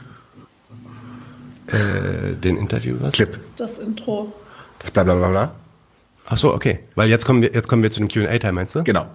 Äh, 1.66 2.34
den 2.34 2.56
Interview 2.56 2.96
was? 3.00 3.14
Clip. 3.14 3.38
Das 3.56 3.78
Intro. 3.78 4.32
Das 4.78 4.90
bla 4.90 5.04
bla 5.04 5.14
bla 5.14 5.28
bla. 5.28 5.54
Ach 6.26 6.38
so, 6.38 6.54
okay. 6.54 6.80
Weil 6.94 7.08
jetzt 7.08 7.24
kommen 7.24 7.42
wir, 7.42 7.52
jetzt 7.52 7.68
kommen 7.68 7.82
wir 7.82 7.90
zu 7.90 8.00
dem 8.00 8.08
Q&A-Teil, 8.08 8.52
meinst 8.52 8.74
du? 8.74 8.84
Genau. 8.84 9.06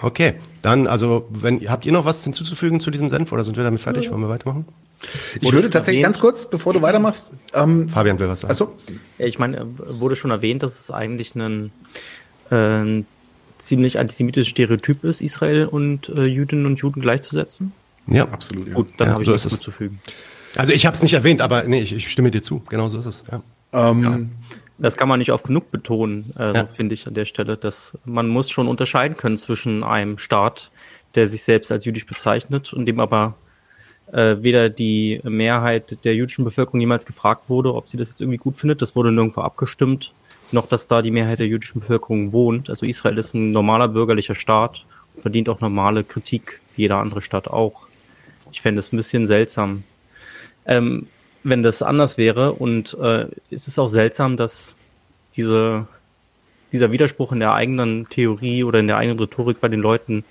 Okay, 0.00 0.34
dann 0.62 0.86
also, 0.86 1.26
wenn 1.30 1.68
habt 1.68 1.84
ihr 1.84 1.92
noch 1.92 2.04
was 2.04 2.22
hinzuzufügen 2.22 2.78
zu 2.78 2.90
diesem 2.90 3.10
Senf 3.10 3.32
oder 3.32 3.42
sind 3.44 3.56
wir 3.56 3.64
damit 3.64 3.80
fertig? 3.80 4.04
Ja. 4.04 4.10
Wollen 4.12 4.22
wir 4.22 4.28
weitermachen? 4.28 4.64
Ich 5.40 5.52
würde 5.52 5.70
tatsächlich 5.70 6.02
erwähnt, 6.02 6.14
ganz 6.14 6.20
kurz, 6.20 6.48
bevor 6.48 6.72
du 6.72 6.82
weitermachst. 6.82 7.32
Ähm, 7.54 7.88
Fabian 7.88 8.18
will 8.18 8.28
was 8.28 8.40
sagen. 8.40 8.50
Also, 8.50 8.76
ich 9.18 9.38
meine, 9.38 9.66
wurde 9.76 10.16
schon 10.16 10.30
erwähnt, 10.30 10.62
dass 10.62 10.80
es 10.80 10.90
eigentlich 10.90 11.34
ein 11.34 11.72
äh, 12.50 13.02
ziemlich 13.58 13.98
antisemitisches 13.98 14.48
Stereotyp 14.48 15.04
ist, 15.04 15.20
Israel 15.20 15.66
und 15.66 16.08
äh, 16.10 16.24
Jüdinnen 16.24 16.66
und 16.66 16.78
Juden 16.78 17.00
gleichzusetzen. 17.00 17.72
Ja, 18.06 18.28
absolut. 18.28 18.68
Ja. 18.68 18.74
Gut, 18.74 18.88
dann 18.96 19.08
ja, 19.08 19.14
habe 19.14 19.22
ich 19.22 19.26
so 19.26 19.32
nichts 19.32 19.48
hinzuzufügen. 19.48 20.00
Also 20.56 20.72
ich 20.72 20.86
habe 20.86 20.96
es 20.96 21.02
nicht 21.02 21.12
erwähnt, 21.12 21.40
aber 21.40 21.64
nee, 21.64 21.80
ich, 21.80 21.92
ich, 21.92 22.10
stimme 22.10 22.30
dir 22.30 22.42
zu. 22.42 22.62
Genau 22.68 22.88
so 22.88 22.98
ist 22.98 23.06
es. 23.06 23.24
Ja. 23.30 23.42
Ähm, 23.72 24.02
ja. 24.02 24.18
Das 24.78 24.96
kann 24.96 25.08
man 25.08 25.18
nicht 25.18 25.32
oft 25.32 25.46
genug 25.46 25.70
betonen, 25.70 26.32
äh, 26.38 26.54
ja. 26.54 26.66
finde 26.66 26.94
ich 26.94 27.06
an 27.06 27.14
der 27.14 27.24
Stelle, 27.24 27.56
dass 27.56 27.98
man 28.04 28.28
muss 28.28 28.50
schon 28.50 28.68
unterscheiden 28.68 29.16
können 29.16 29.36
zwischen 29.36 29.82
einem 29.82 30.18
Staat, 30.18 30.70
der 31.14 31.26
sich 31.26 31.42
selbst 31.42 31.72
als 31.72 31.84
jüdisch 31.84 32.06
bezeichnet 32.06 32.72
und 32.72 32.86
dem 32.86 33.00
aber 33.00 33.34
äh, 34.12 34.36
weder 34.40 34.70
die 34.70 35.20
Mehrheit 35.24 36.04
der 36.04 36.14
jüdischen 36.14 36.44
Bevölkerung 36.44 36.80
jemals 36.80 37.06
gefragt 37.06 37.48
wurde, 37.48 37.74
ob 37.74 37.88
sie 37.88 37.96
das 37.96 38.10
jetzt 38.10 38.20
irgendwie 38.20 38.38
gut 38.38 38.56
findet. 38.56 38.80
Das 38.80 38.94
wurde 38.94 39.10
nirgendwo 39.10 39.40
abgestimmt, 39.40 40.14
noch 40.52 40.66
dass 40.66 40.86
da 40.86 41.02
die 41.02 41.10
Mehrheit 41.10 41.40
der 41.40 41.48
jüdischen 41.48 41.80
Bevölkerung 41.80 42.32
wohnt. 42.32 42.70
Also 42.70 42.86
Israel 42.86 43.18
ist 43.18 43.34
ein 43.34 43.50
normaler 43.50 43.88
bürgerlicher 43.88 44.34
Staat 44.34 44.86
und 45.14 45.22
verdient 45.22 45.48
auch 45.48 45.60
normale 45.60 46.04
Kritik, 46.04 46.60
wie 46.76 46.82
jeder 46.82 46.98
andere 46.98 47.20
Staat 47.20 47.48
auch. 47.48 47.88
Ich 48.52 48.60
fände 48.62 48.78
es 48.78 48.92
ein 48.92 48.96
bisschen 48.96 49.26
seltsam, 49.26 49.82
ähm, 50.64 51.06
wenn 51.48 51.62
das 51.62 51.82
anders 51.82 52.18
wäre. 52.18 52.52
Und 52.52 52.96
äh, 53.00 53.26
es 53.50 53.68
ist 53.68 53.78
auch 53.78 53.88
seltsam, 53.88 54.36
dass 54.36 54.76
diese, 55.36 55.86
dieser 56.72 56.92
Widerspruch 56.92 57.32
in 57.32 57.40
der 57.40 57.54
eigenen 57.54 58.08
Theorie 58.08 58.64
oder 58.64 58.80
in 58.80 58.86
der 58.86 58.96
eigenen 58.96 59.18
Rhetorik 59.18 59.60
bei 59.60 59.68
den 59.68 59.80
Leuten 59.80 60.24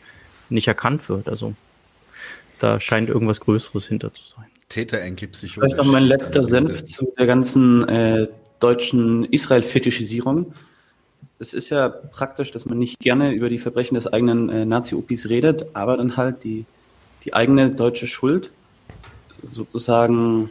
nicht 0.50 0.68
erkannt 0.68 1.10
wird. 1.10 1.30
Also 1.30 1.54
da 2.60 2.80
scheint 2.80 3.10
irgendwas 3.10 3.40
Größeres 3.40 3.88
hinter 3.88 4.14
zu 4.14 4.24
sein. 4.26 4.46
Täterenkelpsychose. 4.70 5.62
Vielleicht 5.62 5.78
noch 5.78 5.86
mein 5.86 6.04
letzter 6.04 6.44
Senf 6.44 6.84
zu 6.84 7.14
der 7.18 7.26
ganzen 7.26 7.88
äh, 7.88 8.28
deutschen 8.60 9.26
Israel-Fetischisierung. 9.26 10.54
Es 11.40 11.54
ist 11.54 11.70
ja 11.70 11.88
praktisch, 11.90 12.52
dass 12.52 12.66
man 12.66 12.78
nicht 12.78 13.00
gerne 13.00 13.32
über 13.32 13.50
die 13.50 13.60
Verbrechen 13.60 13.96
des 13.96 14.08
eigenen 14.08 14.50
äh, 14.50 14.66
Nazi-Opis 14.66 15.30
redet, 15.30 15.68
aber 15.74 15.96
dann 15.96 16.18
halt 16.18 16.44
die, 16.44 16.66
die 17.24 17.34
eigene 17.34 17.72
deutsche 17.72 18.08
Schuld 18.08 18.52
sozusagen 19.44 20.50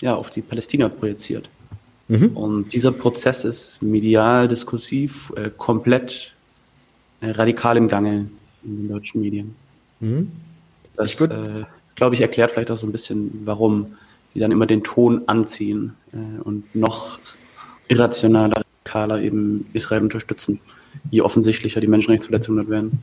ja, 0.00 0.14
auf 0.14 0.30
die 0.30 0.42
Palästina 0.42 0.88
projiziert. 0.88 1.48
Mhm. 2.08 2.36
Und 2.36 2.72
dieser 2.72 2.92
Prozess 2.92 3.44
ist 3.44 3.82
medial, 3.82 4.48
diskursiv, 4.48 5.32
äh, 5.36 5.50
komplett 5.56 6.34
äh, 7.20 7.30
radikal 7.30 7.76
im 7.76 7.88
Gange 7.88 8.28
in 8.64 8.76
den 8.76 8.88
deutschen 8.88 9.20
Medien. 9.20 9.54
Mhm. 10.00 10.32
Das, 10.96 11.20
äh, 11.20 11.64
glaube 11.94 12.14
ich, 12.14 12.20
erklärt 12.20 12.50
vielleicht 12.50 12.70
auch 12.70 12.76
so 12.76 12.86
ein 12.86 12.92
bisschen, 12.92 13.42
warum 13.44 13.96
die 14.34 14.40
dann 14.40 14.52
immer 14.52 14.66
den 14.66 14.82
Ton 14.82 15.22
anziehen 15.26 15.94
äh, 16.12 16.40
und 16.42 16.74
noch 16.74 17.18
irrationaler, 17.88 18.62
radikaler 18.84 19.20
eben 19.20 19.66
Israel 19.72 20.02
unterstützen, 20.02 20.60
je 21.10 21.20
offensichtlicher 21.20 21.80
die 21.80 21.86
Menschenrechtsverletzungen 21.86 22.64
dort 22.64 22.70
werden. 22.70 23.02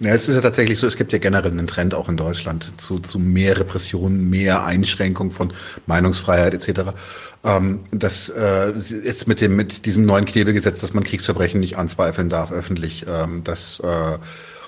Ja, 0.00 0.14
es 0.14 0.28
ist 0.28 0.34
ja 0.34 0.40
tatsächlich 0.40 0.78
so, 0.78 0.86
es 0.86 0.96
gibt 0.96 1.12
ja 1.12 1.18
generell 1.18 1.50
einen 1.50 1.66
Trend 1.66 1.92
auch 1.94 2.08
in 2.08 2.16
Deutschland 2.16 2.72
zu, 2.80 3.00
zu 3.00 3.18
mehr 3.18 3.60
Repressionen, 3.60 4.30
mehr 4.30 4.64
Einschränkung 4.64 5.30
von 5.30 5.52
Meinungsfreiheit 5.86 6.54
etc. 6.54 6.92
Ähm, 7.44 7.80
das 7.92 8.30
äh, 8.30 8.72
jetzt 9.04 9.28
mit 9.28 9.42
dem 9.42 9.56
mit 9.56 9.84
diesem 9.84 10.06
neuen 10.06 10.24
Knebelgesetz, 10.24 10.80
dass 10.80 10.94
man 10.94 11.04
Kriegsverbrechen 11.04 11.60
nicht 11.60 11.76
anzweifeln 11.76 12.30
darf 12.30 12.50
öffentlich, 12.50 13.04
ähm, 13.06 13.44
das 13.44 13.80
äh, 13.80 14.18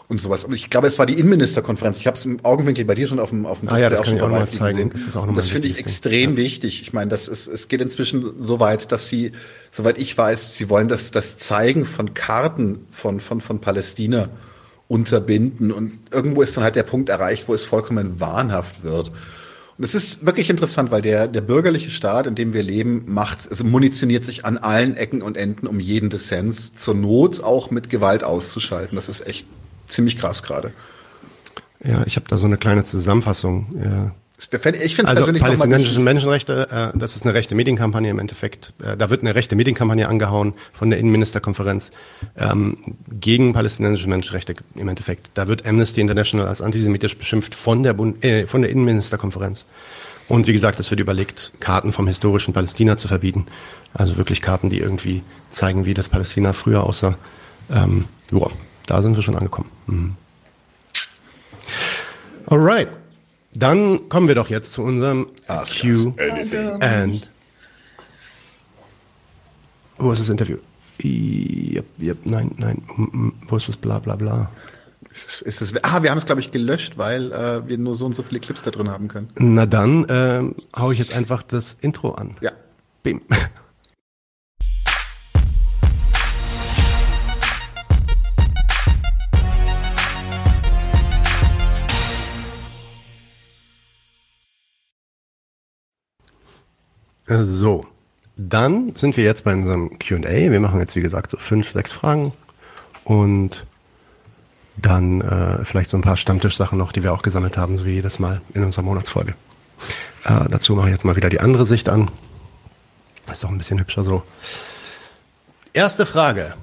und 0.07 0.21
sowas. 0.21 0.45
Und 0.45 0.53
ich 0.53 0.68
glaube, 0.68 0.87
es 0.87 0.99
war 0.99 1.07
die 1.07 1.14
Innenministerkonferenz. 1.14 1.99
Ich 1.99 2.07
habe 2.07 2.18
es 2.18 2.27
im 2.27 2.45
Augenwinkel 2.45 2.85
bei 2.85 2.95
dir 2.95 3.09
schon 3.09 3.18
auf 3.18 3.31
dem 3.31 3.47
auf 3.47 3.61
dem 3.61 3.71
ah, 3.71 3.79
ja, 3.79 3.88
das 3.88 4.03
kann 4.03 4.16
ich 4.16 4.21
auch 4.21 4.29
mal 4.29 4.47
zeigen. 4.51 4.90
Das, 4.90 5.07
ist 5.07 5.16
auch 5.16 5.35
das 5.35 5.49
finde 5.49 5.68
ich 5.68 5.79
extrem 5.79 6.33
ja. 6.33 6.37
wichtig. 6.37 6.83
Ich 6.83 6.92
meine, 6.92 7.09
das 7.09 7.29
ist 7.29 7.47
es 7.47 7.68
geht 7.68 7.81
inzwischen 7.81 8.35
so 8.38 8.61
weit, 8.61 8.92
dass 8.92 9.09
sie, 9.09 9.33
soweit 9.71 9.97
ich 9.97 10.16
weiß, 10.16 10.59
sie 10.59 10.68
wollen 10.68 10.88
das 10.88 11.11
das 11.11 11.38
Zeigen 11.38 11.87
von 11.87 12.12
Karten 12.12 12.87
von 12.90 13.21
von 13.21 13.40
von 13.40 13.62
Palästina 13.62 14.29
unterbinden. 14.92 15.72
Und 15.72 15.98
irgendwo 16.11 16.42
ist 16.42 16.55
dann 16.55 16.64
halt 16.64 16.76
der 16.76 16.83
Punkt 16.83 17.09
erreicht, 17.09 17.48
wo 17.48 17.55
es 17.55 17.64
vollkommen 17.64 18.20
wahnhaft 18.20 18.85
wird. 18.85 19.11
Und 19.78 19.85
es 19.85 19.94
ist 19.94 20.26
wirklich 20.26 20.50
interessant, 20.50 20.90
weil 20.90 21.00
der, 21.00 21.28
der 21.28 21.40
bürgerliche 21.40 21.90
Staat, 21.90 22.26
in 22.26 22.35
dem 22.35 22.52
wir 22.52 22.62
leben, 22.62 23.05
macht, 23.07 23.48
also 23.48 23.64
munitioniert 23.64 24.26
sich 24.26 24.44
an 24.44 24.59
allen 24.59 24.94
Ecken 24.94 25.22
und 25.22 25.38
Enden, 25.38 25.66
um 25.66 25.81
jeden 25.81 26.11
Dissens 26.11 26.74
zur 26.74 26.94
Not 26.94 27.42
auch 27.42 27.70
mit 27.70 27.88
Gewalt 27.88 28.22
auszuschalten. 28.22 28.94
Das 28.94 29.09
ist 29.09 29.26
echt 29.26 29.46
ziemlich 29.87 30.18
krass 30.18 30.42
gerade. 30.42 30.74
Ja, 31.83 32.05
ich 32.07 32.16
habe 32.16 32.26
da 32.28 32.37
so 32.37 32.44
eine 32.44 32.59
kleine 32.59 32.85
Zusammenfassung. 32.85 33.81
Ja. 33.83 34.14
Ich 34.50 34.96
finde 34.96 35.11
also 35.11 35.33
palästinensische 35.33 36.00
Menschenrechte, 36.00 36.92
äh, 36.94 36.98
das 36.98 37.16
ist 37.16 37.24
eine 37.24 37.35
rechte 37.35 37.55
Medienkampagne 37.55 38.11
im 38.11 38.18
Endeffekt. 38.18 38.72
Äh, 38.83 38.96
da 38.96 39.09
wird 39.09 39.20
eine 39.20 39.35
rechte 39.35 39.55
Medienkampagne 39.55 40.09
angehauen 40.09 40.55
von 40.72 40.90
der 40.90 40.98
Innenministerkonferenz 40.98 41.90
ähm, 42.37 42.76
gegen 43.09 43.52
palästinensische 43.52 44.09
Menschenrechte 44.09 44.55
im 44.74 44.88
Endeffekt. 44.88 45.31
Da 45.35 45.46
wird 45.46 45.64
Amnesty 45.66 46.00
International 46.00 46.48
als 46.48 46.61
antisemitisch 46.61 47.16
beschimpft 47.16 47.55
von 47.55 47.83
der, 47.83 47.92
Bund, 47.92 48.24
äh, 48.24 48.46
von 48.46 48.62
der 48.62 48.70
Innenministerkonferenz. 48.70 49.66
Und 50.28 50.46
wie 50.46 50.52
gesagt, 50.52 50.81
es 50.81 50.90
wird 50.90 51.00
überlegt, 51.00 51.52
Karten 51.61 51.92
vom 51.92 52.09
historischen 52.09 52.52
Palästina 52.52 52.96
zu 52.96 53.07
verbieten. 53.07 53.46
Also 53.94 54.16
wirklich 54.16 54.40
Karten, 54.40 54.70
die 54.70 54.78
irgendwie 54.78 55.22
zeigen, 55.50 55.85
wie 55.85 55.94
das 55.94 56.09
Palästina 56.09 56.52
früher 56.52 56.85
aussah. 56.85 57.16
Ähm, 57.70 58.07
joa, 58.31 58.50
da 58.87 59.02
sind 59.02 59.14
wir 59.14 59.22
schon 59.22 59.37
angekommen. 59.37 59.70
Mhm. 59.87 60.16
Alright. 62.46 62.88
Dann 63.55 64.09
kommen 64.09 64.29
wir 64.29 64.35
doch 64.35 64.49
jetzt 64.49 64.73
zu 64.73 64.83
unserem 64.83 65.29
Ask 65.47 65.81
Q 65.81 66.15
and. 66.81 67.29
Wo 69.99 70.12
ist 70.12 70.21
das 70.21 70.29
Interview? 70.31 70.57
Yep, 71.03 71.85
yep, 72.01 72.19
nein, 72.25 72.51
nein. 72.57 72.83
Wo 73.49 73.57
ist 73.57 73.69
das 73.69 73.77
bla 73.77 73.99
bla 73.99 74.17
bla? 74.17 74.51
Ist, 75.12 75.43
ist 75.43 75.61
das, 75.61 75.75
ah, 75.83 76.03
wir 76.03 76.11
haben 76.11 76.19
es, 76.19 76.25
glaube 76.25 76.41
ich, 76.41 76.53
gelöscht, 76.53 76.97
weil 76.97 77.33
äh, 77.33 77.69
wir 77.69 77.77
nur 77.77 77.95
so 77.97 78.07
und 78.07 78.15
so 78.15 78.23
viele 78.23 78.41
Clips 78.41 78.62
da 78.62 78.71
drin 78.71 78.88
haben 78.88 79.09
können. 79.09 79.29
Na 79.38 79.67
dann 79.67 80.05
äh, 80.07 80.43
hau 80.75 80.91
ich 80.91 80.99
jetzt 80.99 81.15
einfach 81.15 81.43
das 81.43 81.77
Intro 81.81 82.12
an. 82.12 82.37
Ja. 82.41 82.53
Bim. 83.03 83.21
So, 97.26 97.87
dann 98.37 98.94
sind 98.96 99.16
wir 99.16 99.24
jetzt 99.24 99.44
bei 99.44 99.52
unserem 99.52 99.98
QA. 99.98 100.50
Wir 100.50 100.61
machen 100.61 100.80
jetzt, 100.80 100.96
wie 100.96 101.00
gesagt, 101.00 101.30
so 101.30 101.37
fünf, 101.37 101.70
sechs 101.70 101.92
Fragen 101.92 102.32
und 103.04 103.66
dann 104.76 105.20
äh, 105.20 105.64
vielleicht 105.64 105.90
so 105.90 105.98
ein 105.98 106.02
paar 106.02 106.16
Stammtischsachen 106.16 106.78
noch, 106.78 106.92
die 106.92 107.02
wir 107.02 107.12
auch 107.12 107.23
gesammelt 107.23 107.56
haben, 107.56 107.79
so 107.79 107.85
wie 107.85 107.92
jedes 107.92 108.18
Mal 108.18 108.40
in 108.54 108.64
unserer 108.64 108.83
Monatsfolge. 108.83 109.35
Äh, 110.25 110.48
dazu 110.48 110.75
mache 110.75 110.88
ich 110.88 110.92
jetzt 110.92 111.04
mal 111.04 111.16
wieder 111.16 111.29
die 111.29 111.40
andere 111.40 111.66
Sicht 111.66 111.88
an. 111.88 112.10
Das 113.27 113.38
ist 113.38 113.44
doch 113.44 113.50
ein 113.50 113.58
bisschen 113.58 113.79
hübscher 113.79 114.04
so. 114.04 114.23
Erste 115.73 116.06
Frage 116.06 116.54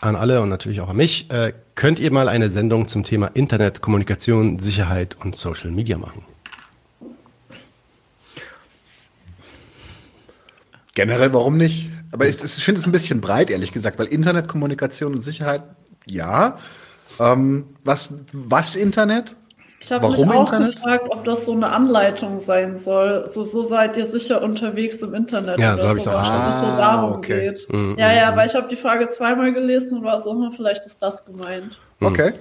an 0.00 0.16
alle 0.16 0.40
und 0.40 0.48
natürlich 0.48 0.80
auch 0.80 0.88
an 0.88 0.96
mich. 0.96 1.30
Äh, 1.30 1.52
könnt 1.74 1.98
ihr 1.98 2.12
mal 2.12 2.28
eine 2.28 2.50
Sendung 2.50 2.88
zum 2.88 3.04
Thema 3.04 3.26
Internet, 3.28 3.80
Kommunikation, 3.80 4.58
Sicherheit 4.58 5.16
und 5.22 5.36
Social 5.36 5.70
Media 5.70 5.98
machen? 5.98 6.24
Generell, 10.96 11.34
warum 11.34 11.58
nicht? 11.58 11.90
Aber 12.10 12.26
ich, 12.26 12.42
ich 12.42 12.64
finde 12.64 12.80
es 12.80 12.86
ein 12.86 12.92
bisschen 12.92 13.20
breit, 13.20 13.50
ehrlich 13.50 13.70
gesagt, 13.70 13.98
weil 13.98 14.06
Internetkommunikation 14.06 15.14
und 15.14 15.20
Sicherheit, 15.20 15.62
ja. 16.06 16.56
Ähm, 17.20 17.66
was, 17.84 18.08
was 18.32 18.76
Internet? 18.76 19.36
Ich 19.78 19.92
habe 19.92 20.08
mich 20.08 20.24
auch 20.24 20.40
Internet? 20.40 20.76
gefragt, 20.76 21.04
ob 21.10 21.22
das 21.24 21.44
so 21.44 21.52
eine 21.52 21.68
Anleitung 21.68 22.38
sein 22.38 22.78
soll. 22.78 23.28
So, 23.28 23.44
so 23.44 23.62
seid 23.62 23.98
ihr 23.98 24.06
sicher 24.06 24.42
unterwegs 24.42 24.96
im 25.02 25.12
Internet. 25.12 25.60
Ja, 25.60 25.76
so 25.76 25.86
habe 25.86 25.98
ich 25.98 26.08
auch 26.08 26.12
verstanden. 26.12 26.50
Es 26.54 26.60
so 26.62 26.66
darum 26.78 27.12
ah, 27.12 27.16
okay. 27.16 27.50
geht. 27.50 27.70
Mhm, 27.70 27.96
ja, 27.98 28.12
ja, 28.14 28.30
mhm, 28.32 28.36
weil 28.36 28.46
ich 28.46 28.54
habe 28.54 28.68
die 28.68 28.76
Frage 28.76 29.10
zweimal 29.10 29.52
gelesen 29.52 29.98
und 29.98 30.04
war 30.04 30.22
so, 30.22 30.32
hm, 30.32 30.50
vielleicht 30.52 30.86
ist 30.86 31.02
das 31.02 31.26
gemeint. 31.26 31.78
Mhm. 32.00 32.06
Okay. 32.06 32.32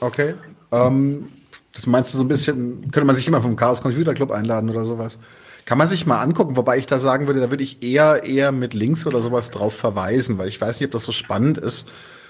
Okay. 0.00 0.34
Ähm, 0.72 1.28
das 1.72 1.86
meinst 1.86 2.12
du 2.12 2.18
so 2.18 2.24
ein 2.24 2.28
bisschen, 2.28 2.90
könnte 2.90 3.04
man 3.04 3.14
sich 3.14 3.28
immer 3.28 3.40
vom 3.40 3.54
Chaos 3.54 3.80
Computer 3.80 4.12
Club 4.12 4.32
einladen 4.32 4.68
oder 4.70 4.84
sowas? 4.84 5.20
Kann 5.66 5.78
man 5.78 5.88
sich 5.88 6.06
mal 6.06 6.22
angucken, 6.22 6.56
wobei 6.56 6.78
ich 6.78 6.86
da 6.86 7.00
sagen 7.00 7.26
würde, 7.26 7.40
da 7.40 7.50
würde 7.50 7.64
ich 7.64 7.82
eher 7.82 8.22
eher 8.22 8.52
mit 8.52 8.72
Links 8.72 9.06
oder 9.06 9.18
sowas 9.18 9.50
drauf 9.50 9.74
verweisen, 9.74 10.38
weil 10.38 10.48
ich 10.48 10.60
weiß 10.60 10.80
nicht, 10.80 10.86
ob 10.86 10.92
das 10.92 11.04
so 11.04 11.12
spannend 11.12 11.58
ist, 11.58 11.88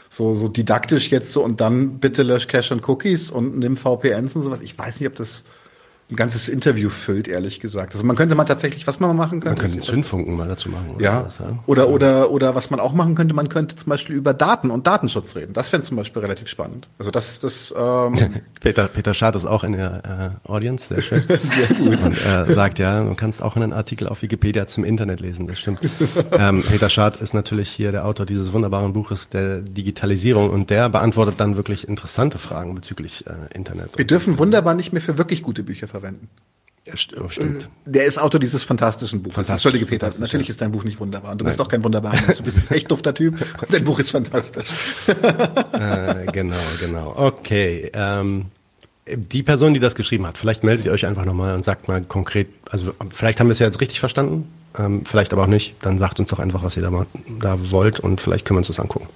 so 0.08 0.34
so 0.34 0.48
didaktisch 0.48 1.10
jetzt 1.10 1.32
so 1.32 1.44
und 1.44 1.60
dann 1.60 2.00
bitte 2.00 2.22
lösch 2.22 2.48
Cache 2.48 2.72
und 2.72 2.88
Cookies 2.88 3.30
und 3.30 3.58
nimm 3.58 3.76
VPNs 3.76 4.36
und 4.36 4.42
sowas. 4.42 4.60
Ich 4.62 4.76
weiß 4.78 5.00
nicht, 5.00 5.08
ob 5.08 5.16
das 5.16 5.44
ein 6.08 6.14
ganzes 6.14 6.48
Interview 6.48 6.88
füllt, 6.88 7.26
ehrlich 7.26 7.58
gesagt. 7.58 7.94
Also 7.94 8.06
man 8.06 8.14
könnte 8.14 8.36
mal 8.36 8.44
tatsächlich, 8.44 8.86
was 8.86 9.00
man 9.00 9.16
machen 9.16 9.40
könnte. 9.40 9.48
Man 9.48 9.58
könnte 9.58 9.72
einen 9.74 9.82
Zündfunken 9.82 10.36
mal 10.36 10.46
dazu 10.46 10.68
machen. 10.68 10.90
Oder 10.94 11.04
ja. 11.04 11.24
Was, 11.24 11.38
ja. 11.38 11.58
Oder, 11.66 11.88
oder, 11.88 12.30
oder 12.30 12.54
was 12.54 12.70
man 12.70 12.78
auch 12.78 12.92
machen 12.92 13.16
könnte, 13.16 13.34
man 13.34 13.48
könnte 13.48 13.74
zum 13.74 13.90
Beispiel 13.90 14.14
über 14.14 14.32
Daten 14.32 14.70
und 14.70 14.86
Datenschutz 14.86 15.34
reden. 15.34 15.52
Das 15.52 15.70
fände 15.70 15.84
zum 15.84 15.96
Beispiel 15.96 16.22
relativ 16.22 16.46
spannend. 16.46 16.88
Also 17.00 17.10
das, 17.10 17.40
das, 17.40 17.74
ähm 17.76 18.14
Peter, 18.60 18.86
Peter 18.86 19.14
Schad 19.14 19.34
ist 19.34 19.46
auch 19.46 19.64
in 19.64 19.72
der 19.72 20.38
äh, 20.46 20.48
Audience, 20.48 20.86
sehr 20.88 21.02
schön. 21.02 21.24
sehr 21.42 21.76
gut. 21.76 22.00
Und 22.04 22.24
äh, 22.24 22.54
sagt, 22.54 22.78
ja, 22.78 23.02
du 23.02 23.14
kannst 23.16 23.42
auch 23.42 23.56
einen 23.56 23.72
Artikel 23.72 24.06
auf 24.06 24.22
Wikipedia 24.22 24.66
zum 24.66 24.84
Internet 24.84 25.18
lesen, 25.18 25.48
das 25.48 25.58
stimmt. 25.58 25.80
ähm, 26.32 26.62
Peter 26.62 26.88
Schad 26.88 27.16
ist 27.16 27.34
natürlich 27.34 27.68
hier 27.68 27.90
der 27.90 28.06
Autor 28.06 28.26
dieses 28.26 28.52
wunderbaren 28.52 28.92
Buches 28.92 29.28
der 29.28 29.60
Digitalisierung 29.60 30.50
und 30.50 30.70
der 30.70 30.88
beantwortet 30.88 31.34
dann 31.38 31.56
wirklich 31.56 31.88
interessante 31.88 32.38
Fragen 32.38 32.76
bezüglich 32.76 33.24
äh, 33.26 33.32
Internet. 33.52 33.98
Wir 33.98 34.06
dürfen 34.06 34.38
wunderbar 34.38 34.74
nicht 34.74 34.92
mehr 34.92 35.02
für 35.02 35.18
wirklich 35.18 35.42
gute 35.42 35.64
Bücher 35.64 35.88
verwenden. 36.00 36.28
Ja, 36.86 36.94
oh, 37.20 37.28
stimmt. 37.28 37.64
Äh, 37.64 37.66
der 37.84 38.04
ist 38.04 38.16
Autor 38.16 38.38
dieses 38.38 38.62
fantastischen 38.62 39.20
Buches. 39.20 39.34
Fantastisch, 39.34 39.66
Entschuldige, 39.66 39.86
Peter, 39.86 40.10
natürlich 40.20 40.46
ja. 40.46 40.52
ist 40.52 40.60
dein 40.60 40.70
Buch 40.70 40.84
nicht 40.84 41.00
wunderbar. 41.00 41.32
Und 41.32 41.40
du 41.40 41.44
Nein. 41.44 41.50
bist 41.50 41.60
auch 41.60 41.68
kein 41.68 41.82
wunderbarer 41.82 42.14
Mensch. 42.14 42.38
Du 42.38 42.44
bist 42.44 42.58
ein 42.58 42.76
echt 42.76 42.90
dufter 42.90 43.12
Typ 43.12 43.40
und 43.40 43.72
dein 43.74 43.84
Buch 43.84 43.98
ist 43.98 44.12
fantastisch. 44.12 44.68
äh, 45.08 46.26
genau, 46.26 46.56
genau. 46.78 47.12
Okay. 47.16 47.90
Ähm, 47.92 48.46
die 49.08 49.42
Person, 49.42 49.74
die 49.74 49.80
das 49.80 49.96
geschrieben 49.96 50.26
hat, 50.26 50.38
vielleicht 50.38 50.62
meldet 50.62 50.86
ihr 50.86 50.92
euch 50.92 51.06
einfach 51.06 51.24
nochmal 51.24 51.54
und 51.54 51.64
sagt 51.64 51.88
mal 51.88 52.02
konkret, 52.02 52.48
also 52.70 52.94
vielleicht 53.10 53.40
haben 53.40 53.48
wir 53.48 53.52
es 53.52 53.58
ja 53.58 53.66
jetzt 53.66 53.80
richtig 53.80 53.98
verstanden, 53.98 54.48
ähm, 54.78 55.04
vielleicht 55.06 55.32
aber 55.32 55.42
auch 55.42 55.48
nicht. 55.48 55.74
Dann 55.82 55.98
sagt 55.98 56.20
uns 56.20 56.28
doch 56.28 56.38
einfach, 56.38 56.62
was 56.62 56.76
ihr 56.76 56.84
da, 56.84 56.90
mal, 56.90 57.06
da 57.40 57.70
wollt 57.72 57.98
und 57.98 58.20
vielleicht 58.20 58.44
können 58.44 58.56
wir 58.56 58.60
uns 58.60 58.68
das 58.68 58.78
angucken. 58.78 59.08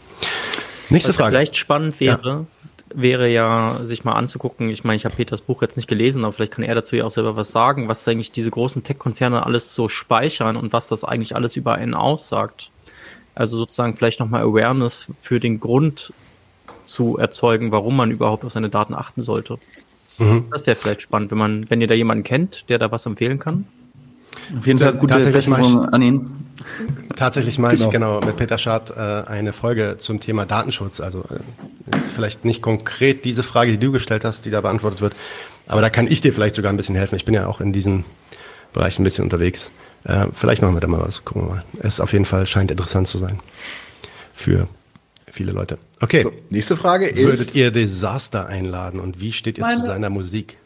Nächste 0.89 1.11
was 1.11 1.17
Frage. 1.17 1.37
Vielleicht 1.37 1.57
spannend 1.57 2.01
wäre, 2.01 2.21
ja 2.25 2.47
wäre 2.95 3.29
ja, 3.29 3.79
sich 3.83 4.05
mal 4.05 4.15
anzugucken. 4.15 4.71
Ich 4.71 4.85
meine, 4.85 4.97
ich 4.97 5.05
habe 5.05 5.17
Peters 5.17 5.43
Buch 5.43 5.63
jetzt 5.63 5.77
nicht 5.77 5.89
gelesen, 5.89 6.25
aber 6.25 6.33
vielleicht 6.33 6.53
kann 6.53 6.65
er 6.65 6.75
dazu 6.75 6.97
ja 6.97 7.05
auch 7.05 7.11
selber 7.11 7.37
was 7.37 7.53
sagen, 7.53 7.89
was 7.89 8.07
eigentlich 8.07 8.33
diese 8.33 8.51
großen 8.51 8.83
Tech-Konzerne 8.83 9.47
alles 9.47 9.75
so 9.75 9.89
speichern 9.89 10.57
und 10.57 10.73
was 10.73 10.89
das 10.89 11.05
eigentlich 11.05 11.37
alles 11.37 11.57
über 11.57 11.75
einen 11.75 11.95
aussagt. 11.95 12.71
Also 13.35 13.57
sozusagen 13.57 13.95
vielleicht 13.95 14.21
nochmal 14.21 14.43
Awareness 14.43 15.11
für 15.19 15.41
den 15.41 15.61
Grund 15.61 16.13
zu 16.85 17.17
erzeugen, 17.17 17.73
warum 17.73 17.97
man 17.97 18.11
überhaupt 18.11 18.45
auf 18.45 18.53
seine 18.53 18.71
Daten 18.71 18.95
achten 18.95 19.23
sollte. 19.23 19.59
Mhm. 20.19 20.47
Das 20.51 20.67
wäre 20.67 20.77
vielleicht 20.77 21.03
spannend, 21.03 21.31
wenn 21.31 21.39
man, 21.39 21.71
wenn 21.71 21.81
ihr 21.81 21.87
da 21.87 21.95
jemanden 21.95 22.25
kennt, 22.25 22.69
der 22.69 22.79
da 22.79 22.91
was 22.91 23.07
empfehlen 23.07 23.39
kann. 23.39 23.67
Auf 24.59 24.67
jeden 24.67 24.79
Fall 24.79 24.95
gute 24.95 25.19
Besserung 25.19 25.89
an 25.89 26.03
ihn. 26.03 26.31
Tatsächlich 27.17 27.59
mache 27.59 27.77
genau. 27.77 27.87
ich 27.87 27.91
genau 27.93 28.21
mit 28.21 28.37
Peter 28.37 28.59
Schad 28.59 28.91
äh, 28.91 29.01
eine 29.01 29.53
Folge 29.53 29.97
zum 29.99 30.21
Thema 30.21 30.45
Datenschutz. 30.45 31.01
Also 31.01 31.21
äh, 31.21 31.41
vielleicht 32.07 32.45
nicht 32.45 32.63
konkret 32.63 33.25
diese 33.25 33.43
Frage, 33.43 33.73
die 33.73 33.79
du 33.79 33.93
gestellt 33.93 34.25
hast, 34.25 34.45
die 34.45 34.51
da 34.51 34.61
beantwortet 34.61 35.01
wird, 35.01 35.15
aber 35.67 35.81
da 35.81 35.91
kann 35.91 36.07
ich 36.11 36.21
dir 36.21 36.33
vielleicht 36.33 36.55
sogar 36.55 36.73
ein 36.73 36.77
bisschen 36.77 36.97
helfen. 36.97 37.17
Ich 37.17 37.25
bin 37.25 37.35
ja 37.35 37.47
auch 37.47 37.61
in 37.61 37.73
diesem 37.73 38.05
Bereich 38.73 38.99
ein 38.99 39.05
bisschen 39.05 39.25
unterwegs. 39.25 39.73
Äh, 40.05 40.27
vielleicht 40.33 40.63
machen 40.63 40.75
wir 40.75 40.81
da 40.81 40.89
mal 40.89 41.01
was. 41.01 41.25
Gucken 41.25 41.43
wir 41.43 41.55
mal. 41.55 41.65
Es 41.81 42.01
auf 42.01 42.13
jeden 42.13 42.25
Fall 42.25 42.47
scheint 42.47 42.71
interessant 42.71 43.09
zu 43.09 43.19
sein 43.19 43.41
für 44.35 44.69
viele 45.31 45.53
Leute. 45.53 45.79
Okay. 46.01 46.23
So, 46.23 46.33
nächste 46.49 46.77
Frage 46.77 47.07
ist. 47.07 47.23
Würdet 47.23 47.55
ihr 47.55 47.71
Desaster 47.71 48.47
einladen 48.47 49.01
und 49.01 49.21
wie 49.21 49.33
steht 49.33 49.59
ihr 49.59 49.67
zu 49.67 49.79
seiner 49.81 50.11
Musik? 50.11 50.59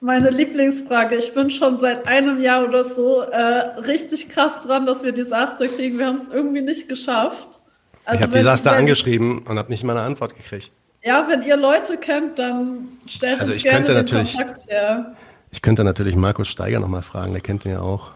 Meine 0.00 0.30
Lieblingsfrage. 0.30 1.16
Ich 1.16 1.34
bin 1.34 1.50
schon 1.50 1.80
seit 1.80 2.06
einem 2.06 2.40
Jahr 2.40 2.64
oder 2.64 2.84
so 2.84 3.22
äh, 3.22 3.36
richtig 3.80 4.28
krass 4.28 4.62
dran, 4.62 4.86
dass 4.86 5.02
wir 5.02 5.12
Desaster 5.12 5.66
kriegen. 5.66 5.98
Wir 5.98 6.06
haben 6.06 6.16
es 6.16 6.28
irgendwie 6.28 6.62
nicht 6.62 6.88
geschafft. 6.88 7.57
Also 8.08 8.20
ich 8.20 8.22
habe 8.22 8.38
Desaster 8.38 8.70
wenn, 8.70 8.78
angeschrieben 8.78 9.40
und 9.40 9.58
habe 9.58 9.70
nicht 9.70 9.84
mal 9.84 9.96
eine 9.96 10.06
Antwort 10.06 10.34
gekriegt. 10.34 10.72
Ja, 11.04 11.26
wenn 11.28 11.42
ihr 11.42 11.58
Leute 11.58 11.98
kennt, 11.98 12.38
dann 12.38 12.88
stellt 13.06 13.38
also 13.38 13.52
uns 13.52 13.62
gerne 13.62 13.84
den 13.84 13.94
natürlich, 13.96 14.34
Kontakt 14.34 14.66
her. 14.66 15.14
Ich 15.50 15.60
könnte 15.60 15.84
natürlich 15.84 16.16
Markus 16.16 16.48
Steiger 16.48 16.80
nochmal 16.80 17.02
fragen, 17.02 17.32
der 17.32 17.42
kennt 17.42 17.66
ihn 17.66 17.72
ja 17.72 17.80
auch. 17.80 18.12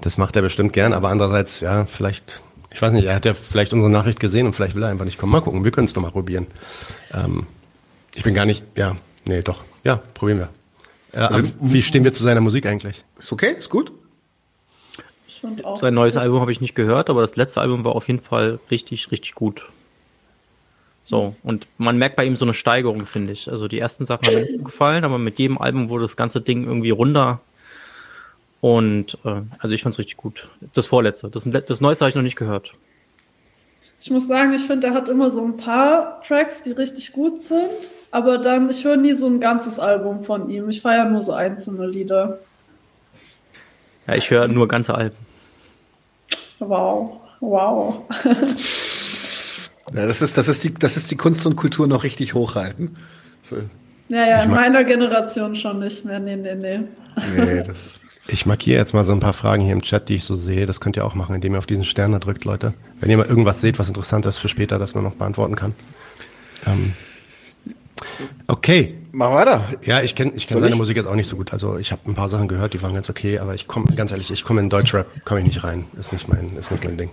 Das 0.00 0.18
macht 0.18 0.36
er 0.36 0.42
bestimmt 0.42 0.72
gern, 0.72 0.92
aber 0.92 1.08
andererseits, 1.08 1.58
ja, 1.58 1.84
vielleicht, 1.84 2.42
ich 2.70 2.80
weiß 2.80 2.92
nicht, 2.92 3.06
er 3.06 3.16
hat 3.16 3.24
ja 3.24 3.34
vielleicht 3.34 3.72
unsere 3.72 3.90
Nachricht 3.90 4.20
gesehen 4.20 4.46
und 4.46 4.52
vielleicht 4.52 4.76
will 4.76 4.84
er 4.84 4.88
einfach 4.88 5.04
nicht 5.04 5.18
kommen. 5.18 5.32
Mal 5.32 5.40
gucken, 5.40 5.64
wir 5.64 5.72
können 5.72 5.86
es 5.86 5.92
doch 5.92 6.02
mal 6.02 6.12
probieren. 6.12 6.46
Ähm, 7.12 7.46
ich 8.14 8.22
bin 8.22 8.34
gar 8.34 8.46
nicht, 8.46 8.62
ja, 8.76 8.96
nee, 9.26 9.42
doch, 9.42 9.64
ja, 9.82 9.96
probieren 10.14 10.38
wir. 10.38 10.48
Ja, 11.12 11.26
also, 11.26 11.48
wie 11.60 11.82
stehen 11.82 12.04
wir 12.04 12.12
zu 12.12 12.22
seiner 12.22 12.40
Musik 12.40 12.66
eigentlich? 12.66 13.04
Ist 13.18 13.32
okay, 13.32 13.50
ist 13.58 13.68
gut. 13.68 13.90
Sein 15.76 15.94
neues 15.94 16.16
Album 16.16 16.40
habe 16.40 16.52
ich 16.52 16.60
nicht 16.60 16.74
gehört, 16.74 17.10
aber 17.10 17.20
das 17.20 17.36
letzte 17.36 17.60
Album 17.60 17.84
war 17.84 17.94
auf 17.94 18.08
jeden 18.08 18.20
Fall 18.20 18.58
richtig, 18.70 19.10
richtig 19.10 19.34
gut. 19.34 19.68
So, 21.04 21.36
und 21.44 21.68
man 21.78 21.98
merkt 21.98 22.16
bei 22.16 22.24
ihm 22.24 22.34
so 22.34 22.44
eine 22.44 22.54
Steigerung, 22.54 23.06
finde 23.06 23.32
ich. 23.32 23.48
Also 23.48 23.68
die 23.68 23.78
ersten 23.78 24.04
Sachen 24.04 24.26
haben 24.26 24.34
mir 24.34 24.40
nicht 24.40 24.56
gut 24.56 24.64
gefallen, 24.72 25.04
aber 25.04 25.18
mit 25.18 25.38
jedem 25.38 25.58
Album 25.58 25.88
wurde 25.88 26.02
das 26.02 26.16
ganze 26.16 26.40
Ding 26.40 26.64
irgendwie 26.64 26.90
runder. 26.90 27.40
Und 28.60 29.16
äh, 29.24 29.42
also 29.58 29.74
ich 29.74 29.82
fand 29.82 29.94
es 29.94 30.00
richtig 30.00 30.16
gut. 30.16 30.48
Das 30.74 30.88
vorletzte. 30.88 31.28
Das, 31.28 31.44
das 31.44 31.80
neueste 31.80 32.04
habe 32.04 32.08
ich 32.08 32.16
noch 32.16 32.22
nicht 32.22 32.36
gehört. 32.36 32.74
Ich 34.00 34.10
muss 34.10 34.26
sagen, 34.26 34.52
ich 34.52 34.62
finde, 34.62 34.88
er 34.88 34.94
hat 34.94 35.08
immer 35.08 35.30
so 35.30 35.44
ein 35.44 35.56
paar 35.56 36.22
Tracks, 36.22 36.62
die 36.62 36.72
richtig 36.72 37.12
gut 37.12 37.40
sind. 37.42 37.90
Aber 38.10 38.38
dann, 38.38 38.68
ich 38.70 38.84
höre 38.84 38.96
nie 38.96 39.12
so 39.12 39.26
ein 39.26 39.40
ganzes 39.40 39.78
Album 39.78 40.24
von 40.24 40.50
ihm. 40.50 40.68
Ich 40.68 40.80
feiere 40.80 41.06
nur 41.06 41.22
so 41.22 41.32
einzelne 41.32 41.86
Lieder. 41.86 42.38
Ja, 44.06 44.14
ich 44.14 44.30
höre 44.30 44.48
nur 44.48 44.68
ganze 44.68 44.94
Alben. 44.94 45.16
Wow, 46.58 47.20
wow. 47.40 48.02
ja, 49.94 50.06
das 50.06 50.22
ist, 50.22 50.38
das 50.38 50.48
ist 50.48 50.64
die, 50.64 50.74
das 50.74 50.96
ist 50.96 51.10
die 51.10 51.16
Kunst 51.16 51.46
und 51.46 51.56
Kultur 51.56 51.86
noch 51.86 52.04
richtig 52.04 52.34
hochhalten. 52.34 52.96
So. 53.42 53.56
Ja, 54.08 54.26
ja, 54.26 54.42
in 54.42 54.50
meiner 54.50 54.84
Generation 54.84 55.56
schon 55.56 55.80
nicht 55.80 56.04
mehr. 56.04 56.20
Nee, 56.20 56.36
nee, 56.36 56.54
nee. 56.54 56.80
Nee, 57.36 57.62
das. 57.62 57.94
Ich 58.28 58.44
markiere 58.44 58.78
jetzt 58.78 58.92
mal 58.92 59.04
so 59.04 59.12
ein 59.12 59.20
paar 59.20 59.32
Fragen 59.32 59.62
hier 59.62 59.72
im 59.72 59.82
Chat, 59.82 60.08
die 60.08 60.16
ich 60.16 60.24
so 60.24 60.34
sehe. 60.34 60.66
Das 60.66 60.80
könnt 60.80 60.96
ihr 60.96 61.04
auch 61.04 61.14
machen, 61.14 61.34
indem 61.34 61.54
ihr 61.54 61.58
auf 61.58 61.66
diesen 61.66 61.84
Stern 61.84 62.18
drückt, 62.18 62.44
Leute. 62.44 62.74
Wenn 62.98 63.10
ihr 63.10 63.16
mal 63.16 63.26
irgendwas 63.26 63.60
seht, 63.60 63.78
was 63.78 63.88
interessant 63.88 64.26
ist 64.26 64.38
für 64.38 64.48
später, 64.48 64.78
dass 64.78 64.94
man 64.94 65.04
noch 65.04 65.14
beantworten 65.14 65.54
kann. 65.54 65.74
Ähm, 66.66 66.94
Okay. 68.46 68.94
Mach 69.12 69.32
weiter. 69.32 69.64
Ja, 69.82 70.02
ich 70.02 70.14
kenne 70.14 70.32
ich 70.34 70.46
kenn 70.46 70.60
seine 70.60 70.72
ich? 70.72 70.76
Musik 70.76 70.96
jetzt 70.96 71.06
auch 71.06 71.14
nicht 71.14 71.28
so 71.28 71.36
gut. 71.36 71.52
Also 71.52 71.78
ich 71.78 71.90
habe 71.90 72.02
ein 72.06 72.14
paar 72.14 72.28
Sachen 72.28 72.48
gehört, 72.48 72.74
die 72.74 72.82
waren 72.82 72.92
ganz 72.94 73.08
okay, 73.08 73.38
aber 73.38 73.54
ich 73.54 73.66
komme, 73.66 73.86
ganz 73.96 74.10
ehrlich, 74.10 74.30
ich 74.30 74.44
komme 74.44 74.60
in 74.60 74.68
Deutschrap, 74.68 75.06
komme 75.24 75.40
ich 75.40 75.46
nicht 75.46 75.64
rein. 75.64 75.86
Ist 75.98 76.12
nicht 76.12 76.28
mein, 76.28 76.54
ist 76.58 76.70
nicht 76.70 76.84
mein 76.84 76.98
Ding. 76.98 77.10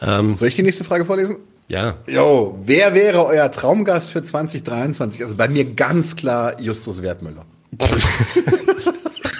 Ähm, 0.00 0.36
Soll 0.36 0.48
ich 0.48 0.56
die 0.56 0.62
nächste 0.62 0.84
Frage 0.84 1.04
vorlesen? 1.04 1.38
Ja. 1.68 1.96
Jo, 2.06 2.56
wer 2.62 2.94
wäre 2.94 3.26
euer 3.26 3.50
Traumgast 3.50 4.10
für 4.10 4.22
2023? 4.22 5.24
Also 5.24 5.34
bei 5.34 5.48
mir 5.48 5.64
ganz 5.74 6.14
klar 6.14 6.60
Justus 6.60 7.02
Wertmüller. 7.02 7.44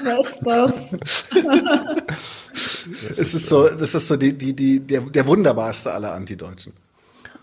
Was 0.02 0.26
ist 0.26 0.46
das? 0.46 0.96
es 3.16 3.34
ist 3.34 3.46
so, 3.46 3.68
das 3.68 3.94
ist 3.94 4.08
so 4.08 4.16
die, 4.16 4.36
die, 4.36 4.54
die, 4.54 4.80
der, 4.80 5.02
der 5.02 5.26
wunderbarste 5.26 5.92
aller 5.92 6.14
Antideutschen. 6.14 6.72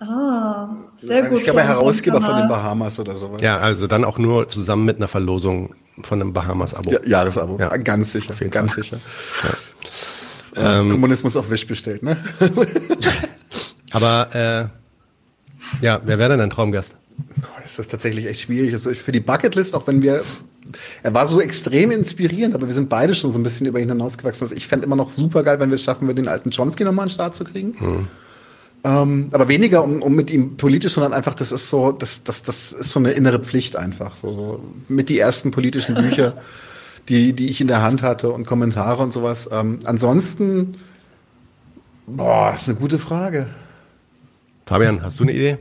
Ah, 0.04 0.70
sehr 0.98 1.24
gut. 1.24 1.38
Ich 1.38 1.44
glaube, 1.46 1.62
Herausgeber 1.62 2.22
von 2.22 2.36
den 2.36 2.48
Bahamas 2.48 3.00
oder 3.00 3.16
sowas. 3.16 3.42
Ja, 3.42 3.58
also 3.58 3.88
dann 3.88 4.04
auch 4.04 4.18
nur 4.18 4.48
zusammen 4.48 4.86
mit 4.86 4.98
einer 4.98 5.08
Verlosung 5.08 5.76
von 6.02 6.20
einem 6.20 6.34
Bahamas-Abo. 6.34 6.92
Ja, 6.92 7.00
Jahresabo. 7.06 7.58
Ja. 7.60 7.70
Ganz 7.78 8.12
sicher. 8.12 8.34
Ganz 8.50 8.76
sicher. 8.76 8.98
Ja. 10.56 10.80
Ähm, 10.80 10.90
Kommunismus 10.90 11.38
auf 11.38 11.50
Wisch 11.50 11.66
bestellt, 11.66 12.04
ne? 12.04 12.18
Aber 13.92 14.30
äh, 14.34 15.84
ja, 15.84 16.02
wer 16.04 16.20
wäre 16.20 16.30
denn 16.30 16.40
dein 16.40 16.50
Traumgast? 16.50 16.96
Das 17.62 17.80
ist 17.80 17.92
tatsächlich 17.92 18.28
echt 18.28 18.42
schwierig. 18.42 18.74
Also 18.74 18.94
für 18.94 19.12
die 19.12 19.20
Bucketlist, 19.20 19.74
auch 19.76 19.88
wenn 19.88 20.02
wir 20.02 20.24
er 21.02 21.14
war 21.14 21.28
so 21.28 21.42
extrem 21.42 21.92
inspirierend, 21.92 22.56
aber 22.56 22.68
wir 22.68 22.74
sind 22.74 22.90
beide 22.90 23.16
schon 23.16 23.32
so 23.34 23.40
ein 23.40 23.44
bisschen 23.44 23.68
über 23.68 23.80
ihn 23.80 23.90
hinausgewachsen. 23.90 24.46
Also 24.46 24.56
ich 24.56 24.68
fände 24.68 24.86
immer 24.86 24.96
noch 24.96 25.10
super 25.10 25.44
geil, 25.44 25.60
wenn 25.60 25.70
wir 25.70 25.76
es 25.76 25.84
schaffen, 25.84 26.08
wir 26.08 26.16
den 26.16 26.28
alten 26.28 26.52
Chomsky 26.52 26.84
nochmal 26.84 27.04
an 27.04 27.10
den 27.10 27.14
Start 27.14 27.36
zu 27.36 27.44
kriegen. 27.44 27.76
Hm. 27.78 28.08
Ähm, 28.86 29.30
aber 29.32 29.48
weniger 29.48 29.84
um, 29.84 30.02
um 30.02 30.14
mit 30.14 30.30
ihm 30.30 30.58
politisch, 30.58 30.94
sondern 30.94 31.14
einfach, 31.14 31.36
das 31.36 31.54
ist 31.54 31.70
so, 31.70 31.92
das, 31.94 32.24
das, 32.24 32.44
das 32.44 32.74
ist 32.74 32.92
so 32.92 33.00
eine 33.00 33.12
innere 33.12 33.40
Pflicht 33.40 33.78
einfach. 33.78 34.16
So, 34.18 34.34
so 34.34 34.64
mit 34.90 35.08
die 35.08 35.20
ersten 35.20 35.52
politischen 35.52 35.96
Bücher, 35.96 36.36
die, 37.10 37.34
die 37.34 37.50
ich 37.50 37.62
in 37.62 37.68
der 37.68 37.82
Hand 37.82 38.04
hatte 38.04 38.32
und 38.32 38.46
Kommentare 38.46 39.02
und 39.02 39.14
sowas. 39.14 39.50
Ähm, 39.52 39.80
ansonsten, 39.86 40.78
boah, 42.08 42.52
ist 42.54 42.68
eine 42.68 42.78
gute 42.78 43.00
Frage. 43.00 43.48
Fabian, 44.66 45.02
hast 45.02 45.20
du 45.20 45.24
eine 45.24 45.34
Idee? 45.34 45.58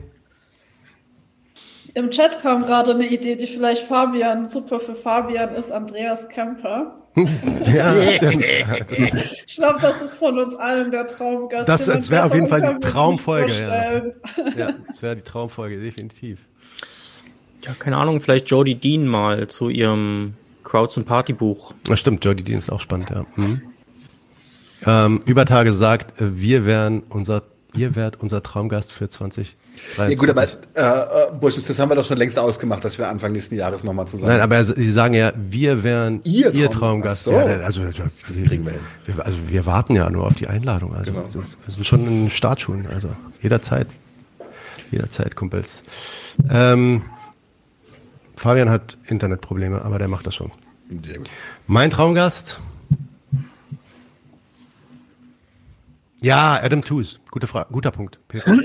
Im 1.93 2.09
Chat 2.09 2.41
kam 2.41 2.65
gerade 2.65 2.91
eine 2.91 3.07
Idee, 3.07 3.35
die 3.35 3.47
vielleicht 3.47 3.87
Fabian, 3.87 4.47
super 4.47 4.79
für 4.79 4.95
Fabian 4.95 5.53
ist, 5.55 5.71
Andreas 5.71 6.27
Kemper. 6.27 7.02
Ja, 7.15 7.95
ich 9.45 9.55
glaube, 9.55 9.79
das 9.81 10.01
ist 10.01 10.17
von 10.17 10.39
uns 10.39 10.55
allen 10.55 10.89
der 10.89 11.07
Traumgast. 11.07 11.69
Das, 11.69 11.85
das 11.85 12.09
wäre 12.09 12.25
auf 12.25 12.33
jeden 12.33 12.47
Fall 12.47 12.61
die 12.61 12.87
Traumfolge. 12.87 13.53
Ja. 13.53 14.57
ja, 14.57 14.73
das 14.87 15.01
wäre 15.01 15.15
die 15.15 15.21
Traumfolge, 15.21 15.79
definitiv. 15.79 16.39
Ja, 17.63 17.73
keine 17.77 17.97
Ahnung, 17.97 18.19
vielleicht 18.19 18.49
Jodie 18.49 18.75
Dean 18.75 19.05
mal 19.05 19.47
zu 19.47 19.69
ihrem 19.69 20.33
Crowds 20.63 20.97
und 20.97 21.05
Partybuch. 21.05 21.73
Das 21.85 21.99
stimmt, 21.99 22.25
Jody 22.25 22.43
Dean 22.43 22.57
ist 22.57 22.71
auch 22.71 22.81
spannend, 22.81 23.09
ja. 23.09 23.25
Mhm. 23.35 23.61
Ähm, 24.85 25.21
Übertage 25.25 25.73
sagt, 25.73 26.13
wir 26.17 26.65
wären 26.65 27.03
unser, 27.09 27.43
ihr 27.75 27.95
wärt 27.95 28.19
unser 28.21 28.43
Traumgast 28.43 28.91
für 28.91 29.09
20. 29.09 29.55
Ja 29.97 30.13
gut, 30.13 30.29
aber 30.29 30.43
äh, 30.43 30.47
äh 30.75 31.31
Busch, 31.39 31.55
das 31.55 31.79
haben 31.79 31.89
wir 31.89 31.95
doch 31.95 32.05
schon 32.05 32.17
längst 32.17 32.37
ausgemacht, 32.37 32.85
dass 32.85 32.97
wir 32.97 33.07
Anfang 33.07 33.31
nächsten 33.31 33.55
Jahres 33.55 33.83
nochmal 33.83 34.07
zusammen. 34.07 34.31
Nein, 34.31 34.41
aber 34.41 34.63
Sie 34.63 34.91
sagen 34.91 35.13
ja, 35.13 35.33
wir 35.35 35.83
wären 35.83 36.21
ihr, 36.23 36.53
ihr 36.53 36.69
Traumgast. 36.69 37.23
So. 37.23 37.31
Ja, 37.31 37.45
also 37.61 37.83
das 37.85 37.95
kriegen 38.23 38.65
wir 38.65 38.73
hin. 38.73 38.81
Wir, 39.05 39.25
also 39.25 39.37
wir 39.47 39.65
warten 39.65 39.95
ja 39.95 40.09
nur 40.09 40.27
auf 40.27 40.35
die 40.35 40.47
Einladung. 40.47 40.95
Also 40.95 41.11
genau. 41.11 41.25
wir 41.33 41.43
sind 41.67 41.85
schon 41.85 42.07
in 42.07 42.29
Startschuhen. 42.29 42.87
Also 42.87 43.09
jederzeit, 43.41 43.87
jederzeit, 44.91 45.35
Kumpels. 45.35 45.81
Ähm, 46.49 47.01
Fabian 48.35 48.69
hat 48.69 48.97
Internetprobleme, 49.07 49.83
aber 49.83 49.99
der 49.99 50.07
macht 50.07 50.27
das 50.27 50.35
schon. 50.35 50.51
Sehr 51.03 51.17
gut. 51.17 51.29
Mein 51.67 51.89
Traumgast 51.89 52.59
Ja, 56.23 56.57
Adam 56.63 56.81
Tooze. 56.81 57.17
Gute 57.31 57.47
Frage, 57.47 57.67
guter 57.73 57.91
Punkt. 57.91 58.17
Peter. 58.29 58.57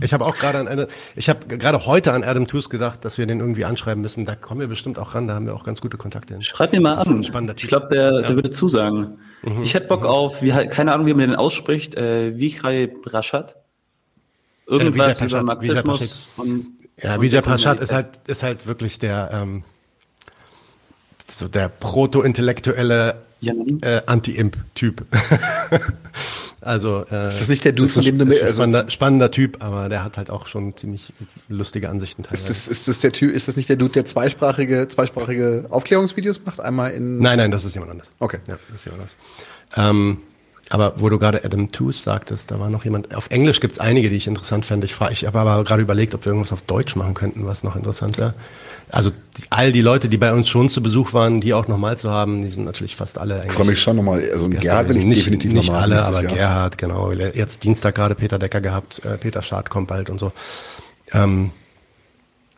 Ich 0.00 0.14
habe 0.14 0.24
auch 0.24 0.34
gerade 0.34 0.58
an 0.58 0.66
eine, 0.66 0.88
ich 1.14 1.28
habe 1.28 1.46
gerade 1.46 1.84
heute 1.84 2.14
an 2.14 2.24
Adam 2.24 2.46
Tooze 2.46 2.70
gedacht, 2.70 3.04
dass 3.04 3.18
wir 3.18 3.26
den 3.26 3.38
irgendwie 3.38 3.66
anschreiben 3.66 4.00
müssen. 4.00 4.24
Da 4.24 4.34
kommen 4.34 4.60
wir 4.60 4.66
bestimmt 4.66 4.98
auch 4.98 5.14
ran. 5.14 5.28
Da 5.28 5.34
haben 5.34 5.44
wir 5.44 5.54
auch 5.54 5.64
ganz 5.64 5.82
gute 5.82 5.98
Kontakte 5.98 6.32
hin. 6.32 6.42
Schreib 6.42 6.72
mir 6.72 6.80
mal 6.80 6.94
an. 6.94 7.20
Ich 7.20 7.68
glaube, 7.68 7.88
der, 7.90 8.12
ja. 8.12 8.22
der 8.22 8.34
würde 8.34 8.50
zusagen. 8.50 9.18
Mhm. 9.42 9.62
Ich 9.62 9.74
hätte 9.74 9.88
Bock 9.88 10.00
mhm. 10.00 10.06
auf, 10.06 10.40
wie, 10.40 10.50
keine 10.68 10.94
Ahnung, 10.94 11.06
wie 11.06 11.12
man 11.12 11.28
den 11.28 11.36
ausspricht, 11.36 11.94
äh, 11.96 12.38
Vichai 12.38 12.86
Brashat. 12.86 13.56
Irgendwas 14.66 15.20
ja, 15.20 15.26
über 15.26 15.42
Marxismus. 15.42 16.28
Und, 16.38 16.66
ja, 17.02 17.20
Vijay 17.20 17.42
Prasad 17.42 17.80
ist 17.80 17.92
halt, 17.92 18.26
ist 18.26 18.42
halt 18.42 18.66
wirklich 18.66 18.98
der, 18.98 19.28
ähm, 19.34 19.64
so 21.30 21.46
der 21.46 21.68
proto-intellektuelle 21.68 23.25
äh, 23.42 24.02
Anti-Imp-Typ. 24.06 25.04
also 26.60 27.04
äh, 27.10 27.28
ist 27.28 27.40
das 27.40 27.48
nicht 27.48 27.64
der 27.64 27.72
Dude, 27.72 27.88
von 27.88 28.02
dem 28.02 28.18
du 28.18 28.24
mir 28.24 28.42
also 28.42 28.62
spannender, 28.62 28.90
spannender 28.90 29.30
Typ, 29.30 29.62
aber 29.62 29.88
der 29.88 30.04
hat 30.04 30.16
halt 30.16 30.30
auch 30.30 30.46
schon 30.46 30.76
ziemlich 30.76 31.12
lustige 31.48 31.88
Ansichten 31.88 32.22
teilweise. 32.22 32.42
Ist 32.42 32.48
das, 32.48 32.68
ist 32.68 32.88
das 32.88 33.00
der 33.00 33.12
Typ? 33.12 33.34
Ist 33.34 33.48
das 33.48 33.56
nicht 33.56 33.68
der 33.68 33.76
Dude, 33.76 33.92
der 33.92 34.06
zweisprachige 34.06 34.88
zweisprachige 34.88 35.66
Aufklärungsvideos 35.70 36.40
macht? 36.44 36.60
Einmal 36.60 36.92
in 36.92 37.18
Nein, 37.18 37.38
nein, 37.38 37.50
das 37.50 37.64
ist 37.64 37.74
jemand 37.74 37.92
anders. 37.92 38.08
Okay, 38.18 38.38
ja, 38.48 38.58
das 38.68 38.76
ist 38.76 38.84
jemand 38.86 39.02
anders. 39.02 39.16
Ähm, 39.76 40.18
aber 40.68 40.94
wo 40.96 41.08
du 41.08 41.18
gerade 41.18 41.44
Adam 41.44 41.70
Tooze 41.70 42.02
sagtest, 42.02 42.50
da 42.50 42.58
war 42.58 42.70
noch 42.70 42.84
jemand. 42.84 43.14
Auf 43.14 43.30
Englisch 43.30 43.60
gibt 43.60 43.74
es 43.74 43.78
einige, 43.78 44.10
die 44.10 44.16
ich 44.16 44.26
interessant 44.26 44.66
fände. 44.66 44.84
Ich, 44.86 44.94
frage, 44.94 45.12
ich 45.12 45.24
habe 45.24 45.38
aber 45.38 45.62
gerade 45.62 45.82
überlegt, 45.82 46.14
ob 46.14 46.24
wir 46.24 46.30
irgendwas 46.30 46.52
auf 46.52 46.62
Deutsch 46.62 46.96
machen 46.96 47.14
könnten, 47.14 47.46
was 47.46 47.62
noch 47.62 47.76
interessant 47.76 48.18
wäre. 48.18 48.34
Also 48.90 49.10
all 49.50 49.72
die 49.72 49.80
Leute, 49.80 50.08
die 50.08 50.16
bei 50.16 50.32
uns 50.32 50.48
schon 50.48 50.68
zu 50.68 50.82
Besuch 50.82 51.12
waren, 51.12 51.40
die 51.40 51.54
auch 51.54 51.68
nochmal 51.68 51.98
zu 51.98 52.10
haben, 52.10 52.42
die 52.42 52.50
sind 52.50 52.64
natürlich 52.64 52.96
fast 52.96 53.18
alle. 53.18 53.44
Ich 53.46 53.52
freue 53.52 53.66
mich 53.66 53.80
schon 53.80 53.96
nochmal. 53.96 54.22
Also 54.32 54.48
Gerhard 54.48 54.88
will 54.88 54.96
ich 54.96 55.04
nicht, 55.04 55.20
definitiv 55.20 55.52
nicht 55.52 55.66
nochmal. 55.66 55.88
Nicht 55.88 55.98
alle, 55.98 56.04
aber 56.04 56.22
Jahr. 56.22 56.34
Gerhard, 56.34 56.78
genau. 56.78 57.12
Jetzt 57.12 57.62
Dienstag 57.64 57.94
gerade 57.94 58.14
Peter 58.14 58.38
Decker 58.38 58.60
gehabt, 58.60 59.04
äh, 59.04 59.18
Peter 59.18 59.42
Schad 59.42 59.70
kommt 59.70 59.88
bald 59.88 60.10
und 60.10 60.18
so. 60.18 60.32
Ähm, 61.12 61.50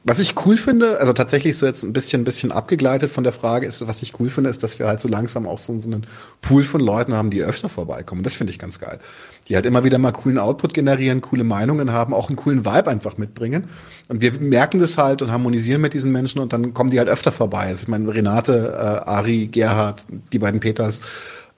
was 0.04 0.20
ich 0.20 0.34
cool 0.46 0.56
finde, 0.56 1.00
also 1.00 1.12
tatsächlich 1.12 1.56
so 1.56 1.66
jetzt 1.66 1.82
ein 1.82 1.92
bisschen, 1.92 2.22
ein 2.22 2.24
bisschen 2.24 2.52
abgegleitet 2.52 3.10
von 3.10 3.24
der 3.24 3.32
Frage 3.32 3.66
ist, 3.66 3.86
was 3.86 4.00
ich 4.00 4.18
cool 4.20 4.30
finde, 4.30 4.48
ist, 4.48 4.62
dass 4.62 4.78
wir 4.78 4.86
halt 4.86 5.00
so 5.00 5.08
langsam 5.08 5.46
auch 5.46 5.58
so, 5.58 5.72
einen 5.72 6.06
Pool 6.40 6.62
von 6.62 6.80
Leuten 6.80 7.14
haben, 7.14 7.30
die 7.30 7.42
öfter 7.42 7.68
vorbeikommen. 7.68 8.22
Das 8.22 8.36
finde 8.36 8.52
ich 8.52 8.58
ganz 8.58 8.78
geil. 8.78 9.00
Die 9.48 9.56
halt 9.56 9.66
immer 9.66 9.82
wieder 9.82 9.98
mal 9.98 10.12
coolen 10.12 10.38
Output 10.38 10.72
generieren, 10.72 11.20
coole 11.20 11.42
Meinungen 11.42 11.92
haben, 11.92 12.14
auch 12.14 12.28
einen 12.28 12.36
coolen 12.36 12.64
Vibe 12.64 12.88
einfach 12.88 13.18
mitbringen. 13.18 13.64
Und 14.08 14.20
wir 14.20 14.32
merken 14.40 14.78
das 14.78 14.96
halt 14.98 15.20
und 15.20 15.32
harmonisieren 15.32 15.80
mit 15.80 15.94
diesen 15.94 16.12
Menschen 16.12 16.40
und 16.40 16.52
dann 16.52 16.74
kommen 16.74 16.90
die 16.90 16.98
halt 16.98 17.08
öfter 17.08 17.32
vorbei. 17.32 17.66
Also 17.66 17.82
ich 17.82 17.88
meine, 17.88 18.12
Renate, 18.12 18.74
äh, 18.74 19.08
Ari, 19.08 19.48
Gerhard, 19.48 20.04
die 20.32 20.38
beiden 20.38 20.60
Peters, 20.60 21.00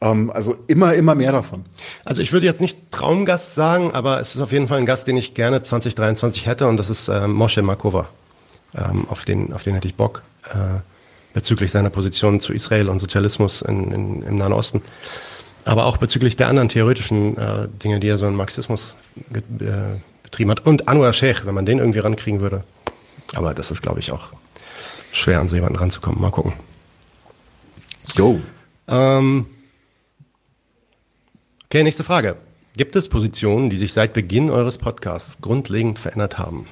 ähm, 0.01 0.31
also 0.35 0.57
immer, 0.67 0.95
immer 0.95 1.15
mehr 1.15 1.33
davon. 1.33 1.65
Also 2.07 2.23
ich 2.23 2.33
würde 2.33 2.47
jetzt 2.47 2.63
nicht 2.63 2.91
Traumgast 2.91 3.55
sagen, 3.55 3.93
aber 3.93 4.19
es 4.21 4.35
ist 4.35 4.41
auf 4.41 4.51
jeden 4.51 4.67
Fall 4.67 4.79
ein 4.79 4.87
Gast, 4.87 5.07
den 5.07 5.17
ich 5.17 5.35
gerne 5.35 5.63
2023 5.63 6.47
hätte 6.47 6.67
und 6.67 6.79
das 6.79 6.89
ist 6.89 7.09
äh, 7.09 7.29
Moshe 7.29 7.63
Markova. 7.63 8.09
Ähm, 8.75 9.07
auf, 9.09 9.25
den, 9.25 9.53
auf 9.53 9.63
den 9.63 9.75
hätte 9.75 9.89
ich 9.89 9.95
Bock 9.95 10.23
äh, 10.53 10.81
bezüglich 11.33 11.71
seiner 11.71 11.91
Position 11.91 12.41
zu 12.41 12.53
Israel 12.53 12.89
und 12.89 12.99
Sozialismus 12.99 13.63
in, 13.63 13.93
in, 13.93 14.23
im 14.23 14.39
Nahen 14.39 14.53
Osten. 14.53 14.83
Aber 15.65 15.87
auch 15.87 15.99
bezüglich 15.99 16.37
der 16.37 16.49
anderen 16.49 16.69
theoretischen 16.69 17.37
äh, 17.37 17.69
Dinge, 17.83 18.01
die 18.01 18.09
er 18.09 18.19
so 18.19 18.27
in 18.27 18.35
Marxismus 18.35 18.97
äh, 19.33 19.41
betrieben 20.23 20.51
hat. 20.51 20.67
Und 20.67 20.89
Anwar 20.89 21.13
Sheikh, 21.13 21.45
wenn 21.45 21.55
man 21.55 21.67
den 21.67 21.79
irgendwie 21.79 21.99
rankriegen 21.99 22.41
würde. 22.41 22.65
Aber 23.35 23.55
das 23.55 23.71
ist, 23.71 23.83
glaube 23.83 24.01
ich, 24.01 24.13
auch 24.13 24.33
schwer, 25.13 25.41
an 25.41 25.49
so 25.49 25.57
jemanden 25.57 25.79
ranzukommen. 25.79 26.21
Mal 26.21 26.31
gucken. 26.31 26.55
Jo. 28.15 28.41
Ähm, 28.89 29.47
okay, 31.67 31.83
nächste 31.83 32.05
Frage. 32.05 32.37
Gibt 32.77 32.97
es 32.97 33.09
Positionen, 33.09 33.69
die 33.69 33.77
sich 33.77 33.93
seit 33.93 34.13
Beginn 34.13 34.51
eures 34.51 34.79
Podcasts 34.79 35.39
grundlegend 35.41 35.99
verändert 35.99 36.39
haben? 36.39 36.67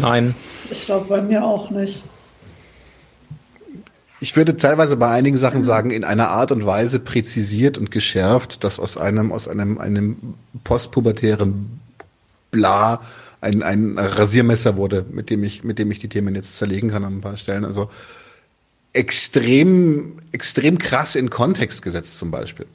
Nein. 0.00 0.34
Ich 0.70 0.86
glaube 0.86 1.06
bei 1.08 1.22
mir 1.22 1.44
auch 1.44 1.70
nicht. 1.70 2.04
Ich 4.22 4.36
würde 4.36 4.56
teilweise 4.56 4.96
bei 4.96 5.08
einigen 5.08 5.38
Sachen 5.38 5.64
sagen, 5.64 5.90
in 5.90 6.04
einer 6.04 6.28
Art 6.28 6.52
und 6.52 6.66
Weise 6.66 7.00
präzisiert 7.00 7.78
und 7.78 7.90
geschärft, 7.90 8.62
dass 8.64 8.78
aus 8.78 8.98
einem, 8.98 9.32
aus 9.32 9.48
einem, 9.48 9.78
einem 9.78 10.34
postpubertären 10.62 11.80
Bla 12.50 13.00
ein, 13.40 13.62
ein 13.62 13.98
Rasiermesser 13.98 14.76
wurde, 14.76 15.06
mit 15.10 15.30
dem 15.30 15.42
ich, 15.42 15.64
mit 15.64 15.78
dem 15.78 15.90
ich 15.90 16.00
die 16.00 16.08
Themen 16.08 16.34
jetzt 16.34 16.58
zerlegen 16.58 16.90
kann 16.90 17.04
an 17.04 17.16
ein 17.16 17.20
paar 17.22 17.38
Stellen. 17.38 17.64
Also 17.64 17.88
extrem, 18.92 20.18
extrem 20.32 20.78
krass 20.78 21.14
in 21.14 21.30
Kontext 21.30 21.80
gesetzt 21.80 22.18
zum 22.18 22.30
Beispiel. 22.30 22.66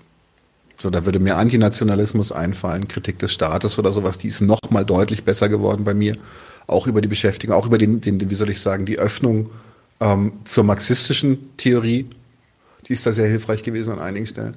So, 0.78 0.90
da 0.90 1.06
würde 1.06 1.20
mir 1.20 1.38
Antinationalismus 1.38 2.32
einfallen, 2.32 2.88
Kritik 2.88 3.20
des 3.20 3.32
Staates 3.32 3.80
oder 3.80 3.92
sowas, 3.92 4.18
die 4.18 4.28
ist 4.28 4.42
noch 4.42 4.60
mal 4.70 4.86
deutlich 4.86 5.24
besser 5.24 5.50
geworden 5.50 5.84
bei 5.84 5.94
mir. 5.94 6.18
Auch 6.68 6.88
über 6.88 7.02
die 7.02 7.08
Beschäftigung, 7.08 7.56
auch 7.56 7.66
über 7.66 7.78
den, 7.78 8.02
den 8.02 8.30
wie 8.30 8.36
soll 8.36 8.50
ich 8.50 8.60
sagen, 8.60 8.86
die 8.86 8.98
Öffnung 8.98 9.50
ähm, 10.00 10.34
zur 10.44 10.64
marxistischen 10.64 11.56
Theorie. 11.58 12.08
Die 12.88 12.94
ist 12.94 13.06
da 13.06 13.12
sehr 13.12 13.28
hilfreich 13.28 13.64
gewesen 13.64 13.94
an 13.94 14.00
einigen 14.00 14.28
Stellen. 14.28 14.56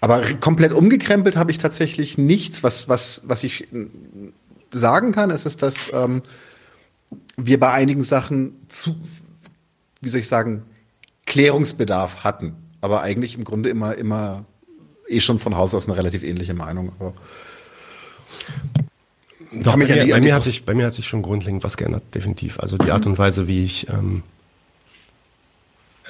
Aber 0.00 0.22
komplett 0.40 0.72
umgekrempelt 0.72 1.36
habe 1.36 1.50
ich 1.50 1.58
tatsächlich 1.58 2.18
nichts, 2.18 2.62
was, 2.62 2.88
was, 2.88 3.22
was 3.24 3.42
ich 3.42 3.66
sagen 4.70 5.12
kann. 5.12 5.30
Es 5.30 5.46
ist, 5.46 5.62
dass 5.62 5.90
ähm, 5.92 6.22
wir 7.36 7.58
bei 7.58 7.72
einigen 7.72 8.04
Sachen 8.04 8.54
zu, 8.68 8.96
wie 10.02 10.10
soll 10.10 10.20
ich 10.20 10.28
sagen, 10.28 10.62
Klärungsbedarf 11.26 12.22
hatten. 12.22 12.54
Aber 12.80 13.00
eigentlich 13.00 13.34
im 13.34 13.44
Grunde 13.44 13.70
immer, 13.70 13.94
immer 13.94 14.44
eh 15.08 15.20
schon 15.20 15.38
von 15.38 15.56
Haus 15.56 15.74
aus 15.74 15.86
eine 15.86 15.96
relativ 15.96 16.22
ähnliche 16.22 16.54
Meinung. 16.54 16.92
Aber 16.98 17.14
Doch, 19.52 19.72
bei, 19.72 19.78
mir, 19.78 20.08
bei, 20.08 20.20
mir 20.20 20.34
hat 20.34 20.44
sich, 20.44 20.64
bei 20.64 20.74
mir 20.74 20.86
hat 20.86 20.94
sich 20.94 21.06
schon 21.06 21.22
grundlegend 21.22 21.62
was 21.64 21.76
geändert, 21.76 22.02
definitiv. 22.14 22.58
Also 22.60 22.76
die 22.76 22.90
Art 22.90 23.06
und 23.06 23.18
Weise, 23.18 23.46
wie 23.46 23.64
ich 23.64 23.88
ähm, 23.88 24.22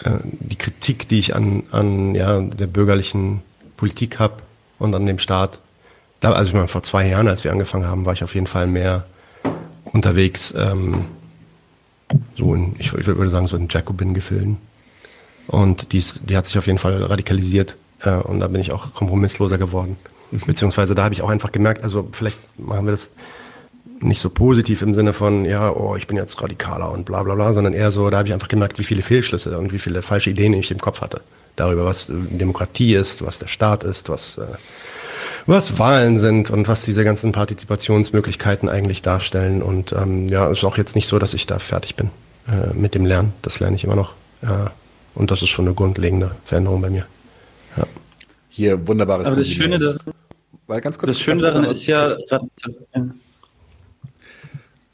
äh, 0.03 0.11
die 0.23 0.57
Kritik, 0.57 1.09
die 1.09 1.19
ich 1.19 1.35
an, 1.35 1.65
an 1.71 2.15
ja, 2.15 2.41
der 2.41 2.67
bürgerlichen 2.67 3.43
Politik 3.77 4.19
habe 4.19 4.43
und 4.79 4.95
an 4.95 5.07
dem 5.07 5.19
Staat. 5.19 5.61
Da, 6.21 6.33
also 6.33 6.49
ich 6.49 6.55
meine, 6.55 6.69
vor 6.69 6.83
zwei 6.83 7.07
Jahren, 7.09 7.29
als 7.29 7.45
wir 7.45 7.53
angefangen 7.53 7.87
haben, 7.87 8.07
war 8.07 8.13
ich 8.13 8.25
auf 8.25 8.35
jeden 8.35 8.47
Fall 8.47 8.67
mehr 8.67 9.07
unterwegs, 9.85 10.55
ähm, 10.57 11.05
so 12.37 12.55
in, 12.55 12.77
ich, 12.79 12.93
ich 12.93 13.07
würde 13.07 13.31
sagen, 13.31 13.47
so 13.47 13.57
in 13.57 13.69
Jacobin-Gefilden. 13.69 14.57
Und 15.47 15.93
dies, 15.93 16.21
die 16.23 16.37
hat 16.37 16.47
sich 16.47 16.57
auf 16.59 16.67
jeden 16.67 16.79
Fall 16.79 17.03
radikalisiert. 17.03 17.77
Äh, 18.05 18.17
und 18.17 18.41
da 18.41 18.49
bin 18.49 18.61
ich 18.61 18.73
auch 18.73 18.95
kompromissloser 18.95 19.59
geworden. 19.59 19.97
Beziehungsweise 20.47 20.95
da 20.95 21.05
habe 21.05 21.15
ich 21.15 21.23
auch 21.23 21.31
einfach 21.31 21.53
gemerkt, 21.53 21.85
also 21.85 22.09
vielleicht 22.13 22.39
machen 22.59 22.87
wir 22.87 22.93
das 22.93 23.15
nicht 24.01 24.21
so 24.21 24.31
positiv 24.31 24.83
im 24.83 24.95
Sinne 24.95 25.13
von, 25.13 25.45
ja, 25.45 25.71
oh, 25.71 25.97
ich 25.97 26.07
bin 26.07 26.17
jetzt 26.17 26.41
radikaler 26.43 26.91
und 26.91 27.05
bla 27.05 27.23
bla 27.23 27.35
bla, 27.35 27.53
sondern 27.53 27.73
eher 27.73 27.91
so, 27.91 28.11
da 28.11 28.19
habe 28.19 28.29
ich 28.29 28.35
einfach 28.35 28.49
gemerkt, 28.49 28.79
wie 28.79 28.85
viele 28.85 29.03
Fehlschlüsse 29.03 29.57
und 29.59 29.73
wie 29.73 29.79
viele 29.79 30.03
falsche 30.03 30.31
Ideen 30.31 30.53
ich 30.53 30.71
im 30.71 30.81
Kopf 30.81 31.01
hatte. 31.01 31.23
Darüber, 31.57 31.85
was 31.85 32.07
Demokratie 32.09 32.95
ist, 32.95 33.25
was 33.25 33.39
der 33.39 33.47
Staat 33.47 33.85
ist, 33.85 34.09
was, 34.09 34.39
äh, 34.39 34.47
was 35.47 35.79
Wahlen 35.79 36.19
sind 36.19 36.51
und 36.51 36.67
was 36.67 36.83
diese 36.83 37.05
ganzen 37.05 37.33
Partizipationsmöglichkeiten 37.33 38.69
eigentlich 38.69 39.03
darstellen. 39.03 39.63
Und 39.63 39.93
ähm, 39.93 40.27
ja, 40.29 40.51
es 40.51 40.59
ist 40.59 40.65
auch 40.65 40.77
jetzt 40.77 40.97
nicht 40.97 41.07
so, 41.07 41.19
dass 41.19 41.33
ich 41.33 41.47
da 41.47 41.61
fertig 41.61 41.95
bin 41.95 42.11
äh, 42.49 42.75
mit 42.75 42.95
dem 42.95 43.07
Lernen. 43.07 43.33
Das 43.43 43.61
lerne 43.61 43.77
ich 43.77 43.85
immer 43.85 43.97
noch. 43.97 44.15
Äh, 44.43 44.69
und 45.15 45.31
das 45.31 45.43
ist 45.43 45.51
schon 45.51 45.67
eine 45.67 45.75
grundlegende 45.75 46.35
Veränderung 46.45 46.81
bei 46.81 46.91
mir. 46.91 47.07
Hier 48.57 48.87
wunderbares 48.87 49.27
Aber 49.27 49.35
das 49.35 49.49
Schöne, 49.49 49.81
da, 49.81 49.97
Weil 50.69 50.81
ganz 50.81 50.97
kurz, 50.97 51.11
das 51.11 51.21
Schöne 51.21 51.43
daran 51.43 51.65
ist 51.65 51.87
ja. 51.87 52.07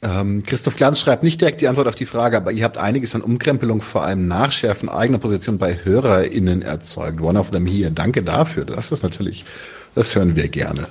Ähm, 0.01 0.41
Christoph 0.41 0.75
Glanz 0.75 0.99
schreibt 0.99 1.21
nicht 1.21 1.39
direkt 1.39 1.61
die 1.61 1.67
Antwort 1.67 1.87
auf 1.87 1.93
die 1.93 2.07
Frage, 2.07 2.37
aber 2.37 2.51
ihr 2.51 2.63
habt 2.63 2.79
einiges 2.79 3.13
an 3.13 3.21
Umkrempelung, 3.21 3.83
vor 3.83 4.03
allem 4.03 4.27
Nachschärfen 4.27 4.89
eigener 4.89 5.19
Position 5.19 5.59
bei 5.59 5.77
HörerInnen 5.83 6.63
erzeugt. 6.63 7.21
One 7.21 7.39
of 7.39 7.51
them 7.51 7.67
here. 7.67 7.91
Danke 7.91 8.23
dafür. 8.23 8.65
Das 8.65 8.91
ist 8.91 9.03
natürlich, 9.03 9.45
das 9.93 10.15
hören 10.15 10.35
wir 10.35 10.47
gerne. 10.47 10.87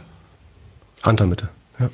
Anton, 1.02 1.30
bitte. 1.30 1.48
Ja. 1.80 1.90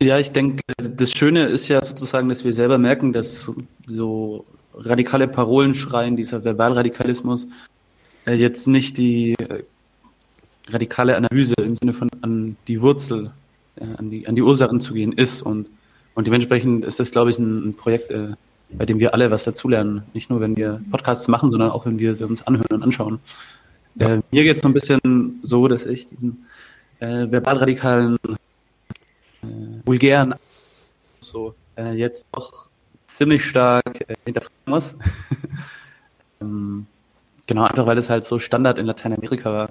Ja, 0.00 0.18
ich 0.20 0.30
denke, 0.30 0.62
das 0.78 1.10
Schöne 1.10 1.46
ist 1.46 1.66
ja 1.66 1.82
sozusagen, 1.82 2.28
dass 2.28 2.44
wir 2.44 2.52
selber 2.52 2.78
merken, 2.78 3.12
dass 3.12 3.50
so 3.88 4.44
radikale 4.72 5.26
Parolen 5.26 5.74
schreien, 5.74 6.14
dieser 6.14 6.44
Verbalradikalismus, 6.44 7.48
jetzt 8.32 8.66
nicht 8.66 8.96
die 8.96 9.34
äh, 9.34 9.62
radikale 10.68 11.16
Analyse 11.16 11.54
im 11.58 11.76
Sinne 11.76 11.92
von 11.92 12.08
an 12.22 12.56
die 12.66 12.80
Wurzel, 12.80 13.32
äh, 13.76 13.84
an, 13.98 14.10
die, 14.10 14.26
an 14.26 14.34
die 14.34 14.42
Ursachen 14.42 14.80
zu 14.80 14.94
gehen 14.94 15.12
ist. 15.12 15.42
Und, 15.42 15.68
und 16.14 16.26
dementsprechend 16.26 16.84
ist 16.84 17.00
das, 17.00 17.10
glaube 17.10 17.30
ich, 17.30 17.38
ein, 17.38 17.68
ein 17.68 17.74
Projekt, 17.74 18.10
äh, 18.10 18.34
bei 18.70 18.86
dem 18.86 18.98
wir 18.98 19.14
alle 19.14 19.30
was 19.30 19.44
dazulernen. 19.44 20.02
Nicht 20.14 20.30
nur, 20.30 20.40
wenn 20.40 20.56
wir 20.56 20.80
Podcasts 20.90 21.28
machen, 21.28 21.50
sondern 21.50 21.70
auch, 21.70 21.86
wenn 21.86 21.98
wir 21.98 22.16
sie 22.16 22.26
uns 22.26 22.46
anhören 22.46 22.72
und 22.72 22.82
anschauen. 22.82 23.20
Ja. 23.96 24.14
Äh, 24.14 24.20
mir 24.30 24.42
geht 24.42 24.56
es 24.56 24.62
so 24.62 24.68
ein 24.68 24.74
bisschen 24.74 25.38
so, 25.42 25.68
dass 25.68 25.86
ich 25.86 26.06
diesen 26.06 26.46
äh, 27.00 27.26
verbalradikalen, 27.28 28.16
äh, 29.42 29.46
vulgären 29.84 30.34
so 31.20 31.54
äh, 31.76 31.92
jetzt 31.94 32.26
doch 32.32 32.68
ziemlich 33.06 33.44
stark 33.44 34.08
äh, 34.08 34.14
hinterfragen 34.24 34.56
muss. 34.66 34.96
ähm, 36.40 36.86
genau, 37.46 37.64
einfach 37.64 37.86
weil 37.86 37.98
es 37.98 38.10
halt 38.10 38.24
so 38.24 38.38
Standard 38.38 38.78
in 38.78 38.86
Lateinamerika 38.86 39.52
war. 39.52 39.70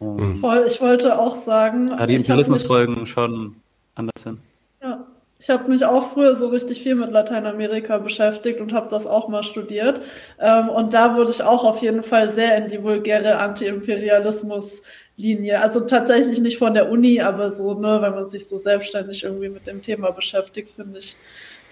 Mhm. 0.00 0.38
Voll, 0.38 0.64
ich 0.66 0.80
wollte 0.80 1.16
auch 1.18 1.36
sagen. 1.36 1.88
Ja, 1.88 2.06
die 2.06 2.14
Imperialismusfolgen 2.14 3.06
schon 3.06 3.56
anders 3.94 4.22
sind. 4.22 4.40
Ja, 4.82 5.06
ich 5.38 5.50
habe 5.50 5.68
mich 5.68 5.84
auch 5.84 6.12
früher 6.12 6.34
so 6.34 6.48
richtig 6.48 6.82
viel 6.82 6.94
mit 6.94 7.10
Lateinamerika 7.10 7.98
beschäftigt 7.98 8.60
und 8.60 8.72
habe 8.72 8.88
das 8.90 9.06
auch 9.06 9.28
mal 9.28 9.42
studiert. 9.42 10.00
Ähm, 10.38 10.68
und 10.68 10.94
da 10.94 11.16
wurde 11.16 11.30
ich 11.30 11.42
auch 11.42 11.64
auf 11.64 11.82
jeden 11.82 12.02
Fall 12.02 12.28
sehr 12.28 12.56
in 12.56 12.68
die 12.68 12.82
vulgäre 12.82 13.38
Anti-Imperialismus-Linie. 13.38 15.60
Also 15.60 15.80
tatsächlich 15.80 16.40
nicht 16.40 16.58
von 16.58 16.74
der 16.74 16.90
Uni, 16.90 17.20
aber 17.20 17.50
so, 17.50 17.74
ne, 17.74 18.02
wenn 18.02 18.14
man 18.14 18.26
sich 18.26 18.48
so 18.48 18.56
selbstständig 18.56 19.24
irgendwie 19.24 19.48
mit 19.48 19.66
dem 19.66 19.82
Thema 19.82 20.10
beschäftigt, 20.10 20.70
finde 20.70 20.98
ich, 20.98 21.16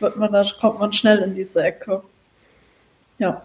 wird 0.01 0.17
man 0.17 0.33
da, 0.33 0.45
kommt 0.61 0.81
man 0.81 0.93
schnell 0.93 1.19
in 1.19 1.35
diese 1.35 1.63
Ecke. 1.63 2.03
Ja. 3.19 3.43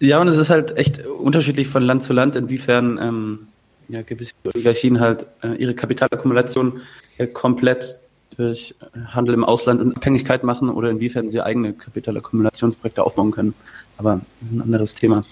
Ja, 0.00 0.18
und 0.18 0.28
es 0.28 0.38
ist 0.38 0.48
halt 0.48 0.76
echt 0.76 1.06
unterschiedlich 1.06 1.68
von 1.68 1.82
Land 1.82 2.02
zu 2.02 2.14
Land, 2.14 2.34
inwiefern 2.34 2.98
ähm, 3.00 3.48
ja, 3.88 4.02
gewisse 4.02 4.32
Oligarchien 4.44 4.98
halt 4.98 5.26
äh, 5.42 5.54
ihre 5.54 5.74
Kapitalakkumulation 5.74 6.80
äh, 7.18 7.26
komplett 7.26 8.00
durch 8.36 8.74
Handel 9.08 9.34
im 9.34 9.44
Ausland 9.44 9.80
und 9.80 9.96
Abhängigkeit 9.96 10.42
machen 10.42 10.70
oder 10.70 10.88
inwiefern 10.88 11.28
sie 11.28 11.42
eigene 11.42 11.74
Kapitalakkumulationsprojekte 11.74 13.02
aufbauen 13.02 13.30
können. 13.30 13.54
Aber 13.98 14.22
das 14.40 14.50
ist 14.50 14.56
ein 14.56 14.62
anderes 14.62 14.94
Thema. 14.94 15.24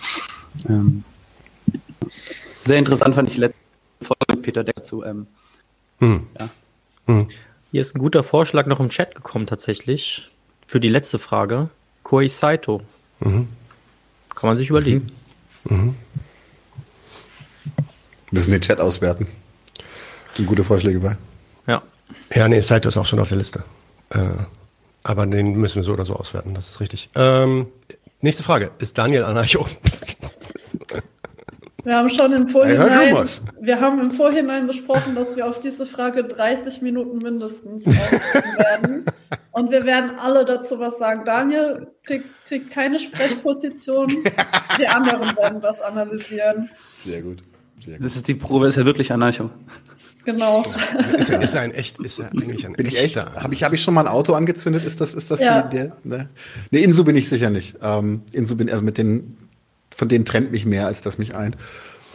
Ähm, 0.68 1.04
sehr 2.62 2.78
interessant 2.78 3.14
fand 3.14 3.28
ich 3.28 3.34
die 3.36 3.40
letzte 3.40 3.58
Folge 4.02 4.24
mit 4.30 4.42
Peter 4.42 4.64
Deck 4.64 4.84
zu. 4.84 5.02
Ähm, 5.02 5.26
hm. 6.00 6.26
ja. 6.38 6.50
hm. 7.06 7.28
Hier 7.70 7.80
ist 7.80 7.96
ein 7.96 8.00
guter 8.00 8.22
Vorschlag 8.22 8.66
noch 8.66 8.80
im 8.80 8.90
Chat 8.90 9.14
gekommen 9.14 9.46
tatsächlich 9.46 10.28
für 10.66 10.80
die 10.80 10.88
letzte 10.88 11.18
Frage. 11.18 11.70
Koei 12.02 12.28
Saito. 12.28 12.82
Mhm. 13.20 13.48
Kann 14.38 14.50
man 14.50 14.56
sich 14.56 14.70
überlegen. 14.70 15.10
Mhm. 15.64 15.76
Mhm. 15.76 15.94
Müssen 18.30 18.52
den 18.52 18.60
Chat 18.60 18.78
auswerten. 18.78 19.26
Sind 20.34 20.46
gute 20.46 20.62
Vorschläge 20.62 21.00
bei. 21.00 21.16
Ja. 21.66 21.82
Ja, 22.32 22.46
nee, 22.46 22.60
Saito 22.60 22.88
ist 22.88 22.96
auch 22.98 23.06
schon 23.06 23.18
auf 23.18 23.30
der 23.30 23.38
Liste. 23.38 23.64
Äh, 24.10 24.18
aber 25.02 25.26
den 25.26 25.54
müssen 25.54 25.76
wir 25.76 25.82
so 25.82 25.92
oder 25.92 26.04
so 26.04 26.14
auswerten, 26.14 26.54
das 26.54 26.68
ist 26.68 26.78
richtig. 26.78 27.10
Ähm, 27.16 27.66
nächste 28.20 28.44
Frage. 28.44 28.70
Ist 28.78 28.96
Daniel 28.96 29.24
Anarcho? 29.24 29.66
Wir 31.84 31.96
haben 31.96 32.08
schon 32.08 32.32
im 32.32 32.48
Vorhinein, 32.48 33.16
wir 33.60 33.80
haben 33.80 34.00
im 34.00 34.10
Vorhinein 34.10 34.66
besprochen, 34.66 35.14
dass 35.14 35.36
wir 35.36 35.46
auf 35.46 35.60
diese 35.60 35.86
Frage 35.86 36.24
30 36.24 36.82
Minuten 36.82 37.18
mindestens 37.18 37.86
werden. 37.86 39.04
Und 39.52 39.70
wir 39.70 39.84
werden 39.84 40.18
alle 40.18 40.44
dazu 40.44 40.78
was 40.80 40.98
sagen. 40.98 41.24
Daniel 41.24 41.88
kriegt, 42.04 42.26
kriegt 42.44 42.70
keine 42.70 42.98
Sprechposition. 42.98 44.08
Die 44.78 44.88
anderen 44.88 45.36
werden 45.36 45.60
das 45.60 45.80
analysieren. 45.80 46.68
Sehr 46.96 47.22
gut. 47.22 47.42
Das 48.00 48.16
ist 48.16 48.26
die 48.26 48.34
Probe, 48.34 48.66
ist 48.66 48.76
ja 48.76 48.84
wirklich 48.84 49.12
Anarcho. 49.12 49.50
Genau. 50.24 50.64
Ist, 51.16 51.30
ist 51.30 51.54
er 51.54 51.62
ein 51.62 51.72
echt, 51.72 51.98
ist 52.00 52.18
er 52.18 52.26
eigentlich 52.26 52.66
ein 52.66 52.74
bin 52.74 52.86
ich 52.86 52.98
echt? 52.98 53.16
Habe 53.16 53.54
ich, 53.54 53.64
hab 53.64 53.72
ich 53.72 53.82
schon 53.82 53.94
mal 53.94 54.02
ein 54.02 54.12
Auto 54.12 54.34
angezündet? 54.34 54.84
Ist 54.84 55.00
das, 55.00 55.14
ist 55.14 55.30
das 55.30 55.40
ja. 55.40 55.62
die, 55.62 55.76
der, 55.76 55.96
ne? 56.04 56.28
Ne, 56.70 56.80
Insu 56.80 57.02
bin 57.04 57.16
ich 57.16 57.28
sicher 57.28 57.48
nicht. 57.48 57.76
Ähm, 57.80 58.22
Insu 58.32 58.56
bin, 58.56 58.68
also 58.68 58.82
mit 58.82 58.98
den, 58.98 59.38
von 59.98 60.08
denen 60.08 60.24
trennt 60.24 60.52
mich 60.52 60.64
mehr, 60.64 60.86
als 60.86 61.02
das 61.02 61.18
mich 61.18 61.34
eint. 61.34 61.56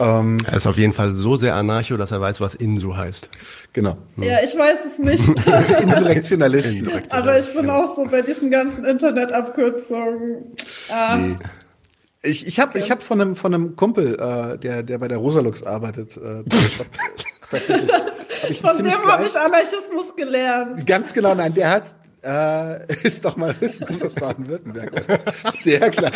Ähm, 0.00 0.38
er 0.44 0.56
ist 0.56 0.66
auf 0.66 0.76
jeden 0.76 0.92
Fall 0.92 1.12
so 1.12 1.36
sehr 1.36 1.54
anarcho, 1.54 1.96
dass 1.96 2.10
er 2.10 2.20
weiß, 2.20 2.40
was 2.40 2.54
Insu 2.54 2.96
heißt. 2.96 3.28
Genau. 3.72 3.96
Ja, 4.16 4.42
ich 4.42 4.56
weiß 4.56 4.78
es 4.86 4.98
nicht. 4.98 5.28
Insurrektionalist. 5.82 6.82
Aber 7.10 7.38
ich 7.38 7.46
bin 7.52 7.62
genau. 7.62 7.84
auch 7.84 7.94
so 7.94 8.04
bei 8.06 8.22
diesen 8.22 8.50
ganzen 8.50 8.84
Internetabkürzungen. 8.86 10.56
Ah. 10.90 11.16
Nee. 11.16 11.36
Ich, 12.22 12.46
ich 12.46 12.58
habe 12.58 12.78
ich 12.78 12.90
hab 12.90 13.02
von 13.02 13.20
einem 13.20 13.36
von 13.36 13.52
einem 13.52 13.76
Kumpel, 13.76 14.14
äh, 14.14 14.58
der 14.58 14.82
der 14.82 14.98
bei 14.98 15.08
der 15.08 15.18
Rosalux 15.18 15.62
arbeitet, 15.62 16.16
äh, 16.16 16.42
tatsächlich. 17.50 17.92
Hab 17.92 18.50
ich 18.50 18.60
von 18.62 18.76
dem 18.78 18.90
habe 18.90 19.26
ich 19.26 19.38
Anarchismus 19.38 20.16
gelernt. 20.16 20.86
Ganz 20.86 21.12
genau, 21.12 21.34
nein, 21.34 21.52
der 21.52 21.70
hat 21.70 21.94
äh, 22.24 22.86
ist 23.02 23.24
doch 23.24 23.36
Maoist, 23.36 23.86
kommt 23.86 24.02
aus 24.02 24.14
Baden-Württemberg. 24.14 24.92
Sehr 25.54 25.90
klar. 25.90 26.10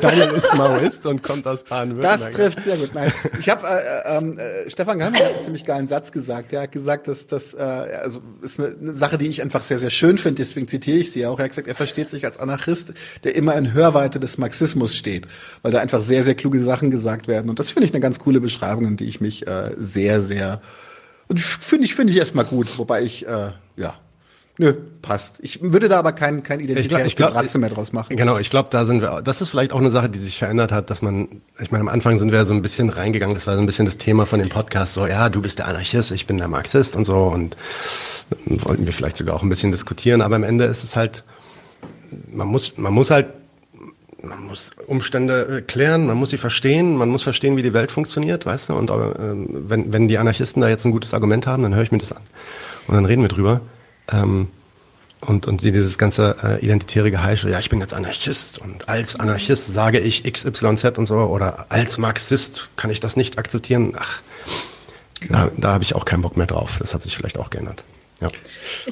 Daniel 0.00 0.30
ist 0.30 0.54
Maoist 0.54 1.06
und 1.06 1.22
kommt 1.22 1.46
aus 1.46 1.64
Baden-Württemberg. 1.64 2.20
Das 2.20 2.30
trifft 2.30 2.62
sehr 2.62 2.76
gut. 2.76 2.90
Nein, 2.94 3.12
ich 3.38 3.48
habe 3.48 3.66
äh, 3.66 4.16
ähm, 4.16 4.38
äh, 4.38 4.70
Stefan 4.70 4.98
Geheim 4.98 5.14
hat 5.14 5.22
einen 5.22 5.42
ziemlich 5.42 5.64
geilen 5.64 5.88
Satz 5.88 6.12
gesagt. 6.12 6.52
Der 6.52 6.62
hat 6.62 6.72
gesagt, 6.72 7.08
dass 7.08 7.26
das 7.26 7.54
äh, 7.54 7.58
also 7.58 8.20
ist 8.42 8.60
eine, 8.60 8.76
eine 8.80 8.94
Sache, 8.94 9.18
die 9.18 9.28
ich 9.28 9.42
einfach 9.42 9.64
sehr 9.64 9.78
sehr 9.78 9.90
schön 9.90 10.18
finde. 10.18 10.36
Deswegen 10.36 10.68
zitiere 10.68 10.98
ich 10.98 11.12
sie 11.12 11.26
auch. 11.26 11.38
Er 11.38 11.44
hat 11.44 11.50
gesagt, 11.50 11.68
er 11.68 11.74
versteht 11.74 12.10
sich 12.10 12.24
als 12.24 12.38
Anarchist, 12.38 12.92
der 13.24 13.34
immer 13.34 13.56
in 13.56 13.72
Hörweite 13.72 14.20
des 14.20 14.38
Marxismus 14.38 14.96
steht, 14.96 15.26
weil 15.62 15.72
da 15.72 15.80
einfach 15.80 16.02
sehr 16.02 16.24
sehr 16.24 16.34
kluge 16.34 16.62
Sachen 16.62 16.90
gesagt 16.90 17.28
werden. 17.28 17.50
Und 17.50 17.58
das 17.58 17.70
finde 17.70 17.86
ich 17.86 17.92
eine 17.92 18.00
ganz 18.00 18.18
coole 18.18 18.40
Beschreibung, 18.40 18.86
in 18.86 18.96
die 18.96 19.06
ich 19.06 19.20
mich 19.20 19.46
äh, 19.46 19.74
sehr 19.78 20.22
sehr 20.22 20.60
und 21.28 21.40
finde 21.40 21.84
ich 21.84 21.94
finde 21.94 22.12
ich 22.12 22.18
erstmal 22.18 22.44
gut, 22.44 22.78
wobei 22.78 23.02
ich 23.02 23.26
äh, 23.26 23.50
ja 23.76 23.94
Nö, 24.60 24.74
passt. 25.00 25.38
Ich 25.40 25.62
würde 25.62 25.88
da 25.88 25.98
aber 25.98 26.12
kein, 26.12 26.42
kein 26.42 26.60
identitäres 26.60 27.14
Bratze 27.14 27.56
mehr 27.56 27.70
draus 27.70 27.94
machen. 27.94 28.14
Genau, 28.14 28.36
ich 28.36 28.50
glaube, 28.50 28.68
da 28.70 28.84
sind 28.84 29.00
wir, 29.00 29.22
das 29.22 29.40
ist 29.40 29.48
vielleicht 29.48 29.72
auch 29.72 29.78
eine 29.78 29.90
Sache, 29.90 30.10
die 30.10 30.18
sich 30.18 30.38
verändert 30.38 30.70
hat, 30.70 30.90
dass 30.90 31.00
man, 31.00 31.40
ich 31.58 31.70
meine, 31.70 31.80
am 31.80 31.88
Anfang 31.88 32.18
sind 32.18 32.30
wir 32.30 32.44
so 32.44 32.52
ein 32.52 32.60
bisschen 32.60 32.90
reingegangen, 32.90 33.32
das 33.34 33.46
war 33.46 33.54
so 33.54 33.62
ein 33.62 33.64
bisschen 33.64 33.86
das 33.86 33.96
Thema 33.96 34.26
von 34.26 34.38
dem 34.38 34.50
Podcast, 34.50 34.92
so, 34.92 35.06
ja, 35.06 35.30
du 35.30 35.40
bist 35.40 35.60
der 35.60 35.66
Anarchist, 35.66 36.10
ich 36.10 36.26
bin 36.26 36.36
der 36.36 36.48
Marxist 36.48 36.94
und 36.94 37.06
so 37.06 37.16
und 37.16 37.56
wollten 38.44 38.84
wir 38.84 38.92
vielleicht 38.92 39.16
sogar 39.16 39.34
auch 39.34 39.42
ein 39.42 39.48
bisschen 39.48 39.70
diskutieren, 39.70 40.20
aber 40.20 40.36
am 40.36 40.44
Ende 40.44 40.66
ist 40.66 40.84
es 40.84 40.94
halt, 40.94 41.24
man 42.30 42.48
muss, 42.48 42.76
man 42.76 42.92
muss 42.92 43.10
halt 43.10 43.28
man 44.22 44.44
muss 44.44 44.72
Umstände 44.86 45.60
äh, 45.60 45.62
klären, 45.62 46.06
man 46.06 46.18
muss 46.18 46.28
sie 46.28 46.36
verstehen, 46.36 46.96
man 46.96 47.08
muss 47.08 47.22
verstehen, 47.22 47.56
wie 47.56 47.62
die 47.62 47.72
Welt 47.72 47.90
funktioniert, 47.90 48.44
weißt 48.44 48.68
du? 48.68 48.74
Und 48.74 48.90
äh, 48.90 48.94
wenn, 49.16 49.90
wenn 49.90 50.06
die 50.06 50.18
Anarchisten 50.18 50.60
da 50.60 50.68
jetzt 50.68 50.84
ein 50.84 50.92
gutes 50.92 51.14
Argument 51.14 51.46
haben, 51.46 51.62
dann 51.62 51.74
höre 51.74 51.84
ich 51.84 51.92
mir 51.92 51.96
das 51.96 52.12
an. 52.12 52.20
Und 52.88 52.96
dann 52.96 53.06
reden 53.06 53.22
wir 53.22 53.30
drüber. 53.30 53.62
Ähm, 54.12 54.48
und, 55.20 55.46
und 55.46 55.60
sie 55.60 55.70
dieses 55.70 55.98
ganze 55.98 56.36
äh, 56.42 56.64
identitäre 56.64 57.10
Geheische, 57.10 57.50
ja, 57.50 57.58
ich 57.60 57.68
bin 57.68 57.80
jetzt 57.80 57.92
Anarchist 57.92 58.58
und 58.58 58.88
als 58.88 59.16
Anarchist 59.16 59.72
sage 59.72 59.98
ich 59.98 60.24
XYZ 60.24 60.96
und 60.96 61.04
so 61.06 61.16
oder 61.16 61.66
als 61.68 61.98
Marxist 61.98 62.70
kann 62.76 62.90
ich 62.90 63.00
das 63.00 63.16
nicht 63.16 63.38
akzeptieren. 63.38 63.92
Ach, 63.98 64.22
da, 65.28 65.50
da 65.56 65.72
habe 65.74 65.84
ich 65.84 65.94
auch 65.94 66.06
keinen 66.06 66.22
Bock 66.22 66.38
mehr 66.38 66.46
drauf. 66.46 66.76
Das 66.78 66.94
hat 66.94 67.02
sich 67.02 67.16
vielleicht 67.16 67.38
auch 67.38 67.50
geändert. 67.50 67.84
Ja. 68.20 68.28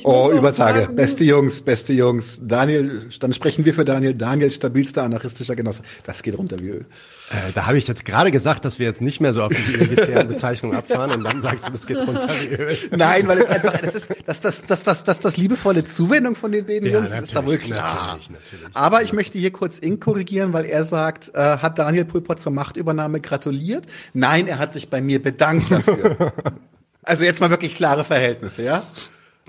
Oh, 0.04 0.30
Übertage. 0.32 0.80
Sagen, 0.80 0.96
beste 0.96 1.24
Jungs, 1.24 1.60
beste 1.60 1.92
Jungs. 1.92 2.38
Daniel, 2.42 3.08
dann 3.20 3.34
sprechen 3.34 3.64
wir 3.66 3.74
für 3.74 3.84
Daniel. 3.84 4.14
Daniel, 4.14 4.50
stabilster 4.50 5.02
anarchistischer 5.02 5.54
Genosse. 5.54 5.82
Das 6.04 6.22
geht 6.22 6.38
runter 6.38 6.56
wie 6.60 6.68
Öl. 6.68 6.86
Äh, 7.30 7.52
da 7.54 7.66
habe 7.66 7.76
ich 7.76 7.86
jetzt 7.86 8.06
gerade 8.06 8.30
gesagt, 8.30 8.64
dass 8.64 8.78
wir 8.78 8.86
jetzt 8.86 9.02
nicht 9.02 9.20
mehr 9.20 9.34
so 9.34 9.42
auf 9.42 9.52
diese 9.52 9.74
elitären 9.74 10.28
Bezeichnungen 10.28 10.76
abfahren 10.76 11.10
und 11.10 11.24
dann 11.24 11.42
sagst 11.42 11.68
du, 11.68 11.72
das 11.72 11.86
geht 11.86 11.98
runter 11.98 12.28
wie 12.40 12.54
Öl. 12.54 12.78
Nein, 12.96 13.28
weil 13.28 13.38
es 13.38 13.48
einfach, 13.48 13.78
das 13.78 13.94
ist, 13.94 14.08
das, 14.24 14.40
das, 14.40 14.64
das, 14.64 14.82
das, 14.82 15.04
das, 15.04 15.20
das 15.20 15.36
liebevolle 15.36 15.84
Zuwendung 15.84 16.34
von 16.34 16.50
den 16.50 16.64
beiden 16.64 16.86
ja, 16.86 16.98
Jungs, 16.98 17.10
das 17.10 17.24
ist 17.24 17.36
da 17.36 17.44
wohl 17.44 17.58
klar. 17.58 18.12
Natürlich, 18.12 18.30
natürlich, 18.30 18.66
Aber 18.72 19.02
ich 19.02 19.12
möchte 19.12 19.38
hier 19.38 19.50
kurz 19.50 19.78
Ink 19.78 20.02
korrigieren, 20.02 20.54
weil 20.54 20.64
er 20.64 20.86
sagt, 20.86 21.34
äh, 21.34 21.58
hat 21.58 21.78
Daniel 21.78 22.06
Pulpot 22.06 22.40
zur 22.40 22.52
Machtübernahme 22.52 23.20
gratuliert? 23.20 23.84
Nein, 24.14 24.48
er 24.48 24.58
hat 24.58 24.72
sich 24.72 24.88
bei 24.88 25.02
mir 25.02 25.22
bedankt 25.22 25.70
dafür. 25.70 26.32
also 27.02 27.24
jetzt 27.24 27.40
mal 27.40 27.50
wirklich 27.50 27.74
klare 27.74 28.04
Verhältnisse, 28.04 28.62
ja? 28.62 28.84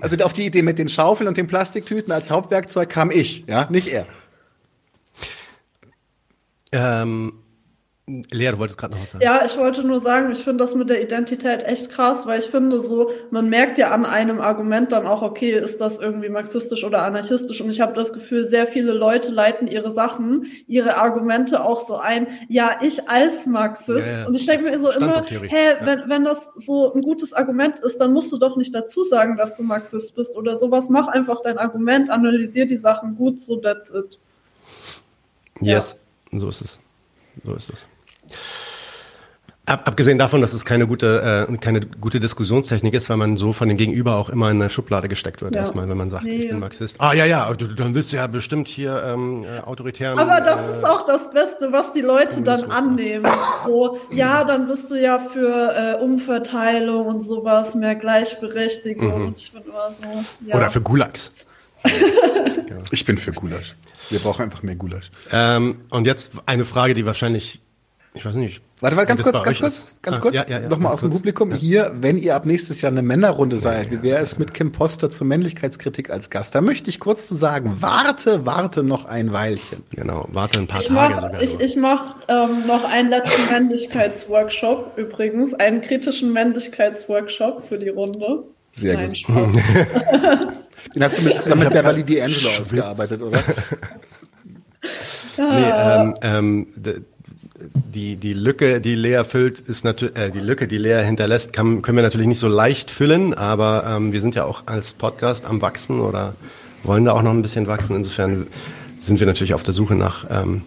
Also 0.00 0.16
auf 0.24 0.32
die 0.32 0.46
Idee 0.46 0.62
mit 0.62 0.78
den 0.78 0.88
Schaufeln 0.88 1.28
und 1.28 1.36
den 1.36 1.46
Plastiktüten 1.46 2.12
als 2.12 2.30
Hauptwerkzeug 2.30 2.88
kam 2.88 3.10
ich, 3.10 3.44
ja, 3.46 3.68
nicht 3.70 3.88
er. 3.88 4.06
Ähm, 6.72 7.32
Lea, 8.30 8.50
du 8.50 8.58
wolltest 8.58 8.78
gerade 8.78 8.94
noch 8.94 9.02
was 9.02 9.12
sagen. 9.12 9.24
Ja, 9.24 9.44
ich 9.44 9.56
wollte 9.56 9.84
nur 9.84 10.00
sagen, 10.00 10.30
ich 10.32 10.38
finde 10.38 10.64
das 10.64 10.74
mit 10.74 10.90
der 10.90 11.02
Identität 11.02 11.62
echt 11.62 11.90
krass, 11.90 12.26
weil 12.26 12.38
ich 12.38 12.46
finde 12.46 12.80
so, 12.80 13.10
man 13.30 13.48
merkt 13.48 13.78
ja 13.78 13.90
an 13.90 14.04
einem 14.04 14.40
Argument 14.40 14.90
dann 14.92 15.06
auch, 15.06 15.22
okay, 15.22 15.52
ist 15.52 15.80
das 15.80 15.98
irgendwie 15.98 16.28
marxistisch 16.28 16.84
oder 16.84 17.02
anarchistisch? 17.02 17.60
Und 17.60 17.70
ich 17.70 17.80
habe 17.80 17.94
das 17.94 18.12
Gefühl, 18.12 18.44
sehr 18.44 18.66
viele 18.66 18.92
Leute 18.92 19.30
leiten 19.30 19.68
ihre 19.68 19.90
Sachen, 19.90 20.46
ihre 20.66 20.96
Argumente 20.96 21.64
auch 21.64 21.80
so 21.80 21.96
ein, 21.96 22.26
ja, 22.48 22.78
ich 22.82 23.08
als 23.08 23.46
Marxist. 23.46 24.06
Ja, 24.06 24.18
ja. 24.20 24.26
Und 24.26 24.34
ich 24.34 24.46
denke 24.46 24.64
mir 24.64 24.78
so 24.78 24.90
immer, 24.90 25.24
hä, 25.26 25.38
ja. 25.40 25.86
wenn, 25.86 26.08
wenn 26.08 26.24
das 26.24 26.50
so 26.56 26.92
ein 26.92 27.02
gutes 27.02 27.32
Argument 27.32 27.78
ist, 27.78 28.00
dann 28.00 28.12
musst 28.12 28.32
du 28.32 28.38
doch 28.38 28.56
nicht 28.56 28.74
dazu 28.74 29.04
sagen, 29.04 29.36
dass 29.36 29.54
du 29.54 29.62
Marxist 29.62 30.16
bist 30.16 30.36
oder 30.36 30.56
sowas. 30.56 30.88
Mach 30.88 31.08
einfach 31.08 31.40
dein 31.42 31.58
Argument, 31.58 32.10
analysier 32.10 32.66
die 32.66 32.76
Sachen 32.76 33.16
gut, 33.16 33.40
so 33.40 33.56
that's 33.56 33.90
it. 33.90 34.18
Yes, 35.60 35.96
so 36.32 36.48
ist 36.48 36.62
es. 36.62 36.80
So 37.44 37.54
ist 37.54 37.70
es. 37.70 37.86
Ab, 39.66 39.86
abgesehen 39.86 40.18
davon, 40.18 40.40
dass 40.40 40.52
es 40.52 40.64
keine 40.64 40.88
gute, 40.88 41.46
äh, 41.48 41.56
keine 41.58 41.82
gute 41.82 42.18
Diskussionstechnik 42.18 42.92
ist, 42.92 43.08
weil 43.08 43.18
man 43.18 43.36
so 43.36 43.52
von 43.52 43.68
dem 43.68 43.76
Gegenüber 43.76 44.16
auch 44.16 44.28
immer 44.28 44.50
in 44.50 44.60
eine 44.60 44.68
Schublade 44.68 45.06
gesteckt 45.06 45.42
wird, 45.42 45.54
ja. 45.54 45.60
erstmal, 45.60 45.88
wenn 45.88 45.96
man 45.96 46.10
sagt, 46.10 46.24
nee, 46.24 46.30
ich 46.30 46.48
bin 46.48 46.58
Marxist. 46.58 47.00
Ah 47.00 47.12
ja, 47.12 47.24
ja, 47.24 47.52
du, 47.52 47.68
dann 47.68 47.94
willst 47.94 48.10
du 48.10 48.16
ja 48.16 48.26
bestimmt 48.26 48.66
hier 48.66 49.00
ähm, 49.06 49.44
äh, 49.44 49.60
autoritären. 49.60 50.18
Aber 50.18 50.40
das 50.40 50.66
äh, 50.66 50.72
ist 50.72 50.84
auch 50.84 51.02
das 51.02 51.30
Beste, 51.30 51.70
was 51.70 51.92
die 51.92 52.00
Leute 52.00 52.42
dann 52.42 52.64
annehmen. 52.64 53.30
So, 53.64 54.00
ja, 54.10 54.42
dann 54.42 54.66
bist 54.66 54.90
du 54.90 55.00
ja 55.00 55.20
für 55.20 55.98
äh, 56.00 56.02
Umverteilung 56.02 57.06
und 57.06 57.20
sowas, 57.20 57.76
mehr 57.76 57.94
Gleichberechtigung. 57.94 59.20
Mhm. 59.20 59.26
Und 59.28 59.38
ich 59.38 59.52
bin 59.52 59.62
immer 59.62 59.92
so. 59.92 60.02
Ja. 60.46 60.56
Oder 60.56 60.70
für 60.70 60.80
Gulags. 60.80 61.32
ich 62.90 63.04
bin 63.04 63.18
für 63.18 63.30
Gulasch. 63.30 63.76
Wir 64.08 64.18
brauchen 64.18 64.42
einfach 64.42 64.64
mehr 64.64 64.74
Gulasch. 64.74 65.12
Ähm, 65.30 65.82
und 65.90 66.06
jetzt 66.06 66.32
eine 66.46 66.64
Frage, 66.64 66.94
die 66.94 67.06
wahrscheinlich, 67.06 67.60
ich 68.14 68.24
weiß 68.24 68.34
nicht. 68.34 68.62
Warte, 68.80 68.96
warte, 68.96 69.08
ganz 69.08 69.22
kurz, 69.22 69.42
ganz 69.44 69.60
kurz, 69.60 69.86
ganz 70.00 70.16
ah, 70.16 70.20
kurz. 70.20 70.34
Ja, 70.34 70.46
ja, 70.48 70.60
ja, 70.60 70.68
Nochmal 70.68 70.94
aus 70.94 71.00
dem 71.00 71.10
Publikum. 71.10 71.52
Hier, 71.52 71.92
wenn 71.94 72.16
ihr 72.16 72.34
ab 72.34 72.46
nächstes 72.46 72.80
Jahr 72.80 72.90
eine 72.90 73.02
Männerrunde 73.02 73.58
seid, 73.58 73.90
wie 73.90 74.02
wäre 74.02 74.22
es 74.22 74.38
mit 74.38 74.54
Kim 74.54 74.72
Poster 74.72 75.10
zur 75.10 75.26
Männlichkeitskritik 75.26 76.10
als 76.10 76.30
Gast? 76.30 76.54
Da 76.54 76.62
möchte 76.62 76.88
ich 76.88 76.98
kurz 76.98 77.28
zu 77.28 77.34
sagen, 77.34 77.76
warte, 77.80 78.46
warte 78.46 78.82
noch 78.82 79.04
ein 79.04 79.32
Weilchen. 79.32 79.84
Genau, 79.94 80.26
warte 80.32 80.60
ein 80.60 80.66
paar 80.66 80.80
ich 80.80 80.88
Tage 80.88 81.14
mach, 81.14 81.20
sogar. 81.20 81.42
Ich, 81.42 81.60
ich 81.60 81.76
mache 81.76 82.16
ähm, 82.28 82.66
noch 82.66 82.84
einen 82.84 83.08
letzten 83.08 83.52
Männlichkeitsworkshop 83.52 84.96
übrigens, 84.96 85.52
einen 85.54 85.82
kritischen 85.82 86.32
Männlichkeitsworkshop 86.32 87.68
für 87.68 87.78
die 87.78 87.90
Runde. 87.90 88.44
Sehr 88.72 88.94
Nein, 88.94 89.08
gut. 89.08 89.18
Spaß. 89.18 89.50
Den 90.94 91.04
hast 91.04 91.18
du 91.18 91.22
mit, 91.22 91.42
zusammen 91.42 91.64
mit 91.64 91.72
Beverly 91.74 92.00
D'Angelo 92.00 92.60
ausgearbeitet, 92.60 93.22
oder? 93.22 93.38
nee, 95.36 95.70
ähm, 95.70 96.14
ähm, 96.22 96.66
die, 97.74 98.16
die 98.16 98.32
Lücke, 98.32 98.80
die 98.80 98.94
Lea 98.94 99.22
füllt, 99.24 99.60
ist 99.60 99.84
natürlich, 99.84 100.16
äh, 100.16 100.30
die 100.30 100.40
Lücke, 100.40 100.66
die 100.66 100.78
Lea 100.78 101.02
hinterlässt, 101.04 101.52
kann, 101.52 101.82
können 101.82 101.96
wir 101.96 102.02
natürlich 102.02 102.26
nicht 102.26 102.38
so 102.38 102.48
leicht 102.48 102.90
füllen, 102.90 103.34
aber 103.34 103.84
ähm, 103.86 104.12
wir 104.12 104.20
sind 104.20 104.34
ja 104.34 104.44
auch 104.44 104.62
als 104.66 104.92
Podcast 104.92 105.44
am 105.46 105.60
Wachsen 105.62 106.00
oder 106.00 106.34
wollen 106.82 107.04
da 107.04 107.12
auch 107.12 107.22
noch 107.22 107.32
ein 107.32 107.42
bisschen 107.42 107.66
wachsen. 107.66 107.96
Insofern 107.96 108.46
sind 109.00 109.20
wir 109.20 109.26
natürlich 109.26 109.54
auf 109.54 109.62
der 109.62 109.74
Suche 109.74 109.94
nach 109.94 110.26
ähm, 110.30 110.62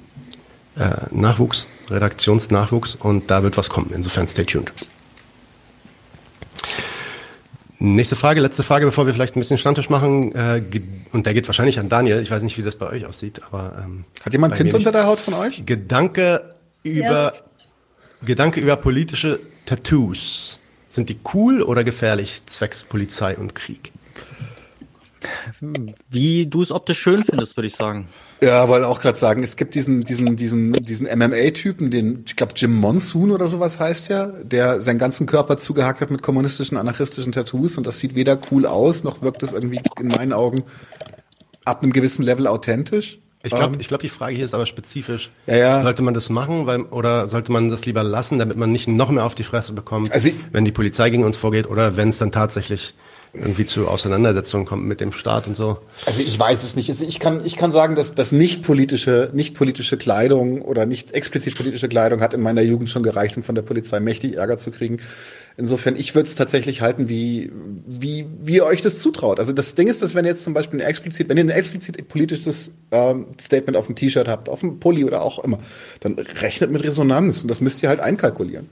äh, 0.78 0.90
Nachwuchs, 1.12 1.68
Redaktionsnachwuchs 1.90 2.96
und 2.96 3.30
da 3.30 3.44
wird 3.44 3.58
was 3.58 3.70
kommen. 3.70 3.92
Insofern 3.94 4.28
stay 4.28 4.46
tuned. 4.46 4.72
Nächste 7.80 8.16
Frage, 8.16 8.40
letzte 8.40 8.64
Frage, 8.64 8.86
bevor 8.86 9.06
wir 9.08 9.14
vielleicht 9.14 9.36
ein 9.36 9.42
bisschen 9.42 9.58
Stammtisch 9.58 9.90
machen. 9.90 10.34
Äh, 10.36 10.64
und 11.12 11.26
der 11.26 11.34
geht 11.34 11.48
wahrscheinlich 11.48 11.80
an 11.80 11.90
Daniel. 11.90 12.22
Ich 12.22 12.32
weiß 12.32 12.42
nicht, 12.42 12.58
wie 12.58 12.62
das 12.62 12.78
bei 12.78 12.90
euch 12.90 13.06
aussieht, 13.06 13.42
aber 13.46 13.84
ähm, 13.84 14.06
hat 14.24 14.32
jemand 14.32 14.56
Tint 14.56 14.74
unter 14.74 14.94
der 14.94 15.06
Haut 15.06 15.20
von 15.20 15.34
euch? 15.34 15.66
Gedanke 15.66 16.53
über 16.84 17.34
yes. 17.34 17.44
Gedanke 18.24 18.60
über 18.60 18.76
politische 18.76 19.40
Tattoos. 19.66 20.60
Sind 20.90 21.10
die 21.10 21.20
cool 21.34 21.62
oder 21.64 21.84
gefährlich 21.84 22.46
zwecks 22.46 22.84
Polizei 22.84 23.36
und 23.36 23.56
Krieg? 23.56 23.92
Wie 26.10 26.46
du 26.46 26.62
es 26.62 26.72
optisch 26.72 27.00
schön 27.00 27.24
findest, 27.24 27.58
würde 27.58 27.68
ich 27.68 27.76
sagen. 27.76 28.08
Ja, 28.42 28.68
wollte 28.68 28.88
auch 28.88 29.00
gerade 29.00 29.18
sagen, 29.18 29.42
es 29.42 29.56
gibt 29.56 29.74
diesen, 29.74 30.02
diesen, 30.02 30.36
diesen, 30.36 30.74
diesen 30.74 31.08
MMA-Typen, 31.08 31.92
den, 31.92 32.24
ich 32.26 32.36
glaube, 32.36 32.54
Jim 32.56 32.76
Monsoon 32.76 33.32
oder 33.32 33.48
sowas 33.48 33.80
heißt 33.80 34.10
ja, 34.10 34.28
der 34.44 34.82
seinen 34.82 35.00
ganzen 35.00 35.26
Körper 35.26 35.58
zugehackt 35.58 36.02
hat 36.02 36.12
mit 36.12 36.22
kommunistischen, 36.22 36.78
anarchistischen 36.78 37.32
Tattoos 37.32 37.78
und 37.78 37.88
das 37.88 38.00
sieht 38.00 38.16
weder 38.16 38.38
cool 38.52 38.66
aus, 38.66 39.04
noch 39.04 39.22
wirkt 39.22 39.44
es 39.44 39.54
irgendwie 39.54 39.82
in 40.00 40.10
meinen 40.10 40.34
Augen 40.34 40.64
ab 41.64 41.84
einem 41.84 41.94
gewissen 41.94 42.24
Level 42.24 42.48
authentisch. 42.48 43.20
Ich 43.46 43.52
glaube, 43.52 43.74
ähm, 43.74 43.82
ich 43.82 43.90
glaub, 43.90 44.00
die 44.00 44.10
Frage 44.10 44.36
hier 44.36 44.46
ist 44.46 44.54
aber 44.54 44.66
spezifisch. 44.66 45.30
Ja, 45.48 45.58
ja. 45.58 45.82
Sollte 45.84 46.02
man 46.02 46.14
das 46.14 46.30
machen, 46.30 46.66
weil, 46.66 46.84
oder 46.84 47.28
sollte 47.28 47.52
man 47.52 47.70
das 47.70 47.86
lieber 47.86 48.02
lassen, 48.02 48.40
damit 48.40 48.56
man 48.58 48.72
nicht 48.72 48.88
noch 48.88 49.10
mehr 49.10 49.26
auf 49.26 49.36
die 49.36 49.44
Fresse 49.44 49.74
bekommt, 49.74 50.14
also 50.14 50.30
wenn 50.54 50.64
die 50.64 50.72
Polizei 50.72 51.10
gegen 51.10 51.26
uns 51.26 51.36
vorgeht, 51.36 51.68
oder 51.68 51.98
wenn 51.98 52.08
es 52.08 52.18
dann 52.18 52.32
tatsächlich 52.32 52.94
irgendwie 53.34 53.66
zu 53.66 53.88
Auseinandersetzungen 53.88 54.66
kommt 54.66 54.86
mit 54.86 55.02
dem 55.02 55.12
Staat 55.12 55.48
und 55.48 55.56
so? 55.56 55.80
Also 56.06 56.22
ich 56.22 56.40
weiß 56.40 56.64
es 56.64 56.76
nicht. 56.76 56.90
Also 56.90 57.04
ich 57.04 57.20
kann, 57.20 57.44
ich 57.44 57.58
kann 57.58 57.72
sagen, 57.72 57.96
dass, 57.96 58.14
dass 58.14 58.32
nicht 58.32 58.64
politische, 58.64 59.32
nicht 59.34 59.56
politische 59.56 59.98
Kleidung 59.98 60.62
oder 60.62 60.86
nicht 60.86 61.12
explizit 61.12 61.56
politische 61.56 61.90
Kleidung 61.90 62.22
hat 62.22 62.34
in 62.34 62.42
meiner 62.42 62.62
Jugend 62.62 62.92
schon 62.92 63.04
gereicht, 63.04 63.36
um 63.36 63.44
von 63.44 63.56
der 63.56 63.64
Polizei 63.64 64.00
mächtig 64.00 64.36
Ärger 64.36 64.60
zu 64.60 64.70
kriegen. 64.70 65.00
Insofern, 65.56 65.96
ich 65.96 66.16
würde 66.16 66.28
es 66.28 66.36
tatsächlich 66.36 66.82
halten, 66.82 67.10
wie, 67.10 67.52
wie, 67.86 68.26
wie 68.42 68.56
ihr 68.56 68.66
euch 68.66 68.82
das 68.82 69.00
zutraut. 69.00 69.40
Also 69.40 69.54
das 69.54 69.76
Ding 69.76 69.88
ist, 69.88 70.02
dass 70.02 70.16
wenn 70.16 70.26
ihr 70.26 70.32
jetzt 70.32 70.44
zum 70.44 70.56
Beispiel 70.56 70.82
ein 70.82 70.88
explizit, 70.88 71.30
wenn 71.30 71.38
ihr 71.38 71.44
ein 71.44 71.50
explizit 71.50 72.08
politisches 72.08 72.72
ähm, 72.92 73.28
Statement 73.40 73.78
auf 73.78 73.86
dem 73.86 73.96
T-Shirt 73.96 74.28
habt, 74.28 74.50
auf 74.50 74.62
dem 74.62 74.80
Pulli 74.80 75.06
oder 75.06 75.22
auch 75.22 75.44
immer, 75.44 75.60
dann 76.00 76.18
rechnet 76.18 76.72
mit 76.72 76.84
Resonanz 76.84 77.42
und 77.42 77.50
das 77.50 77.62
müsst 77.62 77.84
ihr 77.84 77.90
halt 77.90 78.00
einkalkulieren. 78.00 78.68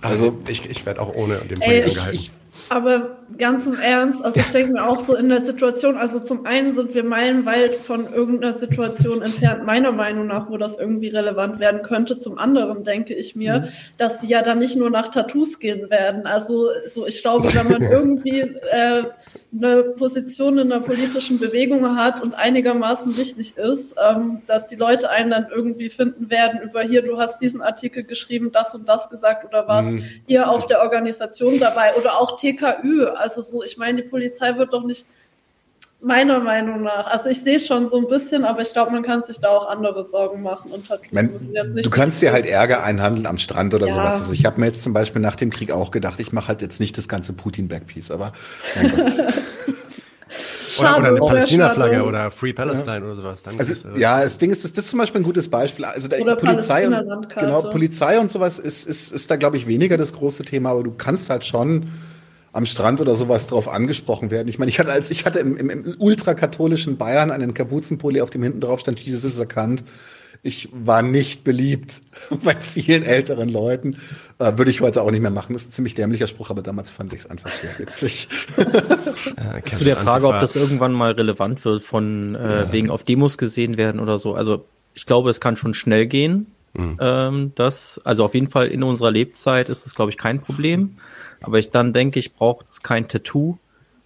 Also 0.00 0.38
ich, 0.48 0.68
ich 0.70 0.86
werde 0.86 1.02
auch 1.02 1.14
ohne 1.14 1.38
den 1.40 1.60
Pulli 1.60 1.82
angehalten. 1.82 2.14
Ich, 2.14 2.30
aber 2.70 3.17
ganz 3.36 3.66
im 3.66 3.78
Ernst, 3.78 4.24
also 4.24 4.40
ich 4.40 4.50
denke 4.52 4.72
mir 4.72 4.88
auch 4.88 4.98
so 4.98 5.14
in 5.14 5.28
der 5.28 5.42
Situation, 5.42 5.96
also 5.96 6.18
zum 6.18 6.46
einen 6.46 6.72
sind 6.72 6.94
wir 6.94 7.04
meilenweit 7.04 7.74
von 7.74 8.12
irgendeiner 8.12 8.54
Situation 8.54 9.20
entfernt, 9.20 9.66
meiner 9.66 9.92
Meinung 9.92 10.26
nach, 10.26 10.48
wo 10.48 10.56
das 10.56 10.78
irgendwie 10.78 11.08
relevant 11.08 11.60
werden 11.60 11.82
könnte. 11.82 12.18
Zum 12.18 12.38
anderen 12.38 12.84
denke 12.84 13.14
ich 13.14 13.36
mir, 13.36 13.60
mhm. 13.60 13.68
dass 13.98 14.18
die 14.18 14.28
ja 14.28 14.42
dann 14.42 14.58
nicht 14.58 14.76
nur 14.76 14.88
nach 14.88 15.08
Tattoos 15.08 15.58
gehen 15.58 15.90
werden. 15.90 16.26
Also 16.26 16.68
so, 16.86 17.06
ich 17.06 17.20
glaube, 17.20 17.52
wenn 17.52 17.68
man 17.68 17.82
irgendwie 17.90 18.40
äh, 18.40 19.04
eine 19.52 19.82
Position 19.82 20.58
in 20.58 20.72
einer 20.72 20.82
politischen 20.82 21.38
Bewegung 21.38 21.96
hat 21.96 22.22
und 22.22 22.34
einigermaßen 22.34 23.16
wichtig 23.16 23.56
ist, 23.56 23.96
ähm, 24.02 24.42
dass 24.46 24.66
die 24.66 24.76
Leute 24.76 25.10
einen 25.10 25.30
dann 25.30 25.46
irgendwie 25.54 25.90
finden 25.90 26.30
werden 26.30 26.60
über 26.62 26.82
hier, 26.82 27.02
du 27.02 27.18
hast 27.18 27.40
diesen 27.40 27.62
Artikel 27.62 28.04
geschrieben, 28.04 28.52
das 28.52 28.74
und 28.74 28.88
das 28.88 29.10
gesagt 29.10 29.44
oder 29.44 29.66
warst 29.68 29.88
mhm. 29.88 30.04
hier 30.26 30.50
auf 30.50 30.66
der 30.66 30.80
Organisation 30.80 31.58
dabei 31.60 31.94
oder 31.96 32.20
auch 32.20 32.36
TKÜ. 32.36 33.06
Also 33.18 33.42
so, 33.42 33.62
ich 33.62 33.76
meine, 33.76 34.02
die 34.02 34.08
Polizei 34.08 34.56
wird 34.56 34.72
doch 34.72 34.84
nicht 34.84 35.06
Meiner 36.00 36.38
Meinung 36.38 36.82
nach. 36.82 37.06
Also 37.08 37.28
ich 37.28 37.40
sehe 37.40 37.58
schon 37.58 37.88
so 37.88 37.98
ein 37.98 38.06
bisschen, 38.06 38.44
aber 38.44 38.60
ich 38.60 38.72
glaube, 38.72 38.92
man 38.92 39.02
kann 39.02 39.24
sich 39.24 39.40
da 39.40 39.48
auch 39.48 39.68
andere 39.68 40.04
Sorgen 40.04 40.42
machen 40.42 40.70
und 40.70 40.86
Tattoos 40.86 41.10
Man, 41.10 41.32
müssen 41.32 41.52
jetzt 41.52 41.74
nicht. 41.74 41.86
Du 41.86 41.90
kannst 41.90 42.22
dir 42.22 42.32
halt 42.32 42.46
Ärger 42.46 42.84
einhandeln 42.84 43.26
am 43.26 43.36
Strand 43.36 43.74
oder 43.74 43.88
ja. 43.88 43.94
sowas. 43.94 44.14
Also 44.14 44.32
ich 44.32 44.46
habe 44.46 44.60
mir 44.60 44.66
jetzt 44.66 44.84
zum 44.84 44.92
Beispiel 44.92 45.20
nach 45.20 45.34
dem 45.34 45.50
Krieg 45.50 45.72
auch 45.72 45.90
gedacht, 45.90 46.20
ich 46.20 46.32
mache 46.32 46.48
halt 46.48 46.62
jetzt 46.62 46.78
nicht 46.78 46.96
das 46.96 47.08
ganze 47.08 47.32
Putin-Backpiece, 47.32 48.12
aber 48.12 48.32
mein 48.76 48.92
Gott. 48.92 49.00
oder, 50.78 50.98
oder 50.98 51.08
eine 51.08 51.18
Palästina-Flagge 51.18 52.04
oder 52.04 52.30
Free 52.30 52.52
Palestine 52.52 52.98
ja. 52.98 53.04
oder 53.04 53.16
sowas. 53.16 53.42
Dann 53.42 53.58
also, 53.58 53.72
ist, 53.72 53.84
äh, 53.84 53.98
ja, 53.98 54.22
das 54.22 54.38
Ding 54.38 54.52
ist, 54.52 54.62
das, 54.62 54.72
das 54.72 54.84
ist 54.84 54.90
zum 54.90 55.00
Beispiel 55.00 55.20
ein 55.20 55.24
gutes 55.24 55.48
Beispiel. 55.48 55.84
Also 55.84 56.06
der 56.06 56.36
Polizei 56.36 56.86
und, 56.86 57.28
genau, 57.34 57.62
Polizei 57.62 58.20
und 58.20 58.30
sowas 58.30 58.60
ist, 58.60 58.86
ist, 58.86 59.10
ist 59.10 59.28
da, 59.28 59.34
glaube 59.34 59.56
ich, 59.56 59.66
weniger 59.66 59.96
das 59.96 60.12
große 60.12 60.44
Thema, 60.44 60.70
aber 60.70 60.84
du 60.84 60.92
kannst 60.92 61.28
halt 61.28 61.44
schon 61.44 61.88
am 62.52 62.66
Strand 62.66 63.00
oder 63.00 63.14
sowas 63.14 63.46
drauf 63.46 63.68
angesprochen 63.68 64.30
werden. 64.30 64.48
Ich 64.48 64.58
meine, 64.58 64.70
ich 64.70 64.78
hatte 64.78 64.92
als 64.92 65.10
ich 65.10 65.26
hatte 65.26 65.38
im, 65.38 65.56
im, 65.56 65.70
im 65.70 65.94
ultrakatholischen 65.98 66.96
Bayern 66.96 67.30
einen 67.30 67.54
Kapuzenpulli, 67.54 68.20
auf 68.20 68.30
dem 68.30 68.42
hinten 68.42 68.60
drauf 68.60 68.80
stand, 68.80 69.00
Jesus 69.00 69.24
ist 69.24 69.38
erkannt. 69.38 69.84
Ich 70.42 70.68
war 70.72 71.02
nicht 71.02 71.42
beliebt 71.42 72.00
bei 72.44 72.54
vielen 72.54 73.02
älteren 73.02 73.48
Leuten. 73.48 73.96
Äh, 74.38 74.56
würde 74.56 74.70
ich 74.70 74.80
heute 74.80 75.02
auch 75.02 75.10
nicht 75.10 75.20
mehr 75.20 75.30
machen. 75.30 75.52
Das 75.52 75.62
ist 75.62 75.68
ein 75.68 75.72
ziemlich 75.72 75.94
dämlicher 75.94 76.28
Spruch, 76.28 76.50
aber 76.50 76.62
damals 76.62 76.90
fand 76.90 77.12
ich 77.12 77.20
es 77.20 77.30
einfach 77.30 77.52
sehr 77.52 77.76
witzig. 77.78 78.28
äh, 78.56 79.76
Zu 79.76 79.84
der 79.84 79.96
Frage, 79.96 80.28
ob 80.28 80.40
das 80.40 80.54
irgendwann 80.54 80.92
mal 80.92 81.12
relevant 81.12 81.64
wird, 81.64 81.82
von 81.82 82.34
äh, 82.34 82.38
ja. 82.38 82.72
wegen 82.72 82.90
auf 82.90 83.02
Demos 83.02 83.36
gesehen 83.36 83.76
werden 83.76 84.00
oder 84.00 84.18
so. 84.18 84.34
Also 84.34 84.64
ich 84.94 85.06
glaube, 85.06 85.30
es 85.30 85.40
kann 85.40 85.56
schon 85.56 85.74
schnell 85.74 86.06
gehen. 86.06 86.46
Mhm. 86.74 86.96
Ähm, 87.00 87.52
das, 87.56 88.00
also 88.04 88.24
auf 88.24 88.34
jeden 88.34 88.48
Fall 88.48 88.68
in 88.68 88.82
unserer 88.82 89.10
Lebzeit 89.10 89.68
ist 89.68 89.86
es, 89.86 89.94
glaube 89.94 90.10
ich, 90.10 90.18
kein 90.18 90.40
Problem. 90.40 90.98
Aber 91.40 91.58
ich 91.58 91.70
dann 91.70 91.92
denke 91.92 92.18
ich, 92.18 92.34
braucht 92.34 92.68
es 92.68 92.82
kein 92.82 93.08
Tattoo, 93.08 93.58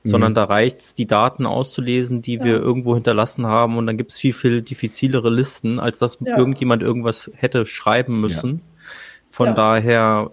mhm. 0.02 0.08
sondern 0.08 0.34
da 0.34 0.44
reicht 0.44 0.80
es, 0.80 0.94
die 0.94 1.06
Daten 1.06 1.46
auszulesen, 1.46 2.22
die 2.22 2.36
ja. 2.36 2.44
wir 2.44 2.60
irgendwo 2.60 2.94
hinterlassen 2.94 3.46
haben. 3.46 3.78
Und 3.78 3.86
dann 3.86 3.96
gibt 3.96 4.12
es 4.12 4.18
viel, 4.18 4.32
viel 4.32 4.62
diffizilere 4.62 5.30
Listen, 5.30 5.80
als 5.80 5.98
dass 5.98 6.18
ja. 6.20 6.36
irgendjemand 6.36 6.82
irgendwas 6.82 7.30
hätte 7.34 7.66
schreiben 7.66 8.20
müssen. 8.20 8.50
Ja. 8.50 8.60
Von 9.30 9.54
daher 9.54 10.30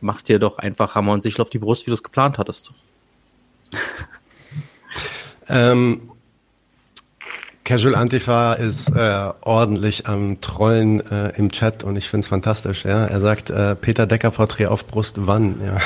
macht 0.00 0.28
dir 0.28 0.38
doch 0.38 0.58
einfach 0.58 0.94
Hammer 0.94 1.12
und 1.12 1.22
Sichel 1.22 1.40
auf 1.40 1.50
die 1.50 1.58
Brust, 1.58 1.86
wie 1.86 1.90
du 1.90 1.94
es 1.94 2.02
geplant 2.02 2.38
hattest. 2.38 2.72
ähm, 5.48 6.10
Casual 7.66 7.96
Antifa 7.96 8.52
ist 8.52 8.90
äh, 8.90 9.32
ordentlich 9.40 10.06
am 10.06 10.40
Trollen 10.40 11.00
äh, 11.10 11.30
im 11.36 11.50
Chat 11.50 11.82
und 11.82 11.96
ich 11.96 12.08
find's 12.08 12.28
fantastisch. 12.28 12.84
Ja, 12.84 13.06
er 13.06 13.20
sagt 13.20 13.50
äh, 13.50 13.74
Peter 13.74 14.06
Decker 14.06 14.30
Porträt 14.30 14.66
auf 14.66 14.86
Brust 14.86 15.26
wann? 15.26 15.60
Ja. 15.60 15.78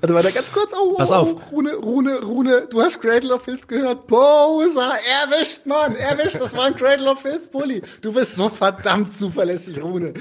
Warte, 0.00 0.14
warte, 0.14 0.32
ganz 0.32 0.52
kurz. 0.52 0.72
Oh, 0.74 0.94
Pass 0.96 1.10
auf. 1.10 1.28
Oh, 1.34 1.40
Rune, 1.54 1.74
Rune, 1.74 2.18
Rune, 2.22 2.66
du 2.70 2.80
hast 2.82 3.00
Cradle 3.00 3.34
of 3.34 3.42
Filth 3.42 3.66
gehört. 3.68 4.06
Poser, 4.06 4.92
erwischt, 5.22 5.66
Mann, 5.66 5.96
erwischt. 5.96 6.40
Das 6.40 6.54
war 6.56 6.66
ein 6.66 6.76
Cradle 6.76 7.10
of 7.10 7.20
Filth 7.20 7.50
Bully. 7.50 7.82
Du 8.00 8.12
bist 8.12 8.36
so 8.36 8.48
verdammt 8.48 9.16
zuverlässig, 9.16 9.82
Rune. 9.82 10.14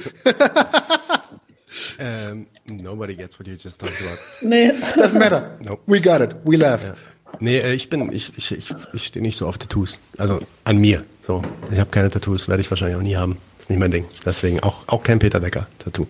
um, 2.00 2.48
nobody 2.70 3.16
gets 3.16 3.38
what 3.40 3.48
you 3.48 3.56
just 3.56 3.80
talked 3.80 4.00
about. 4.02 4.48
Nee. 4.48 4.72
Doesn't 4.98 5.20
matter. 5.20 5.58
Nope. 5.64 5.82
We 5.88 6.00
got 6.00 6.22
it. 6.22 6.36
We 6.46 6.58
laughed. 6.58 6.90
Ja. 6.90 6.96
Nee, 7.40 7.58
äh, 7.60 7.74
ich 7.74 7.90
bin, 7.90 8.12
ich, 8.12 8.32
ich, 8.38 8.52
ich, 8.52 8.76
ich 8.94 9.06
stehe 9.06 9.24
nicht 9.24 9.38
so 9.38 9.48
auf 9.48 9.58
Tattoos. 9.58 10.00
Also 10.18 10.40
an 10.64 10.78
mir. 10.78 11.04
So. 11.26 11.42
Ich 11.72 11.80
habe 11.80 11.90
keine 11.90 12.10
Tattoos, 12.10 12.48
werde 12.48 12.62
ich 12.62 12.70
wahrscheinlich 12.70 12.98
auch 12.98 13.02
nie 13.02 13.16
haben. 13.16 13.38
Ist 13.58 13.70
nicht 13.70 13.80
mein 13.80 13.92
Ding. 13.92 14.06
Deswegen 14.26 14.60
auch, 14.60 14.84
auch 14.88 15.04
kein 15.04 15.20
Peter 15.20 15.40
Decker 15.40 15.68
Tattoo. 15.80 16.06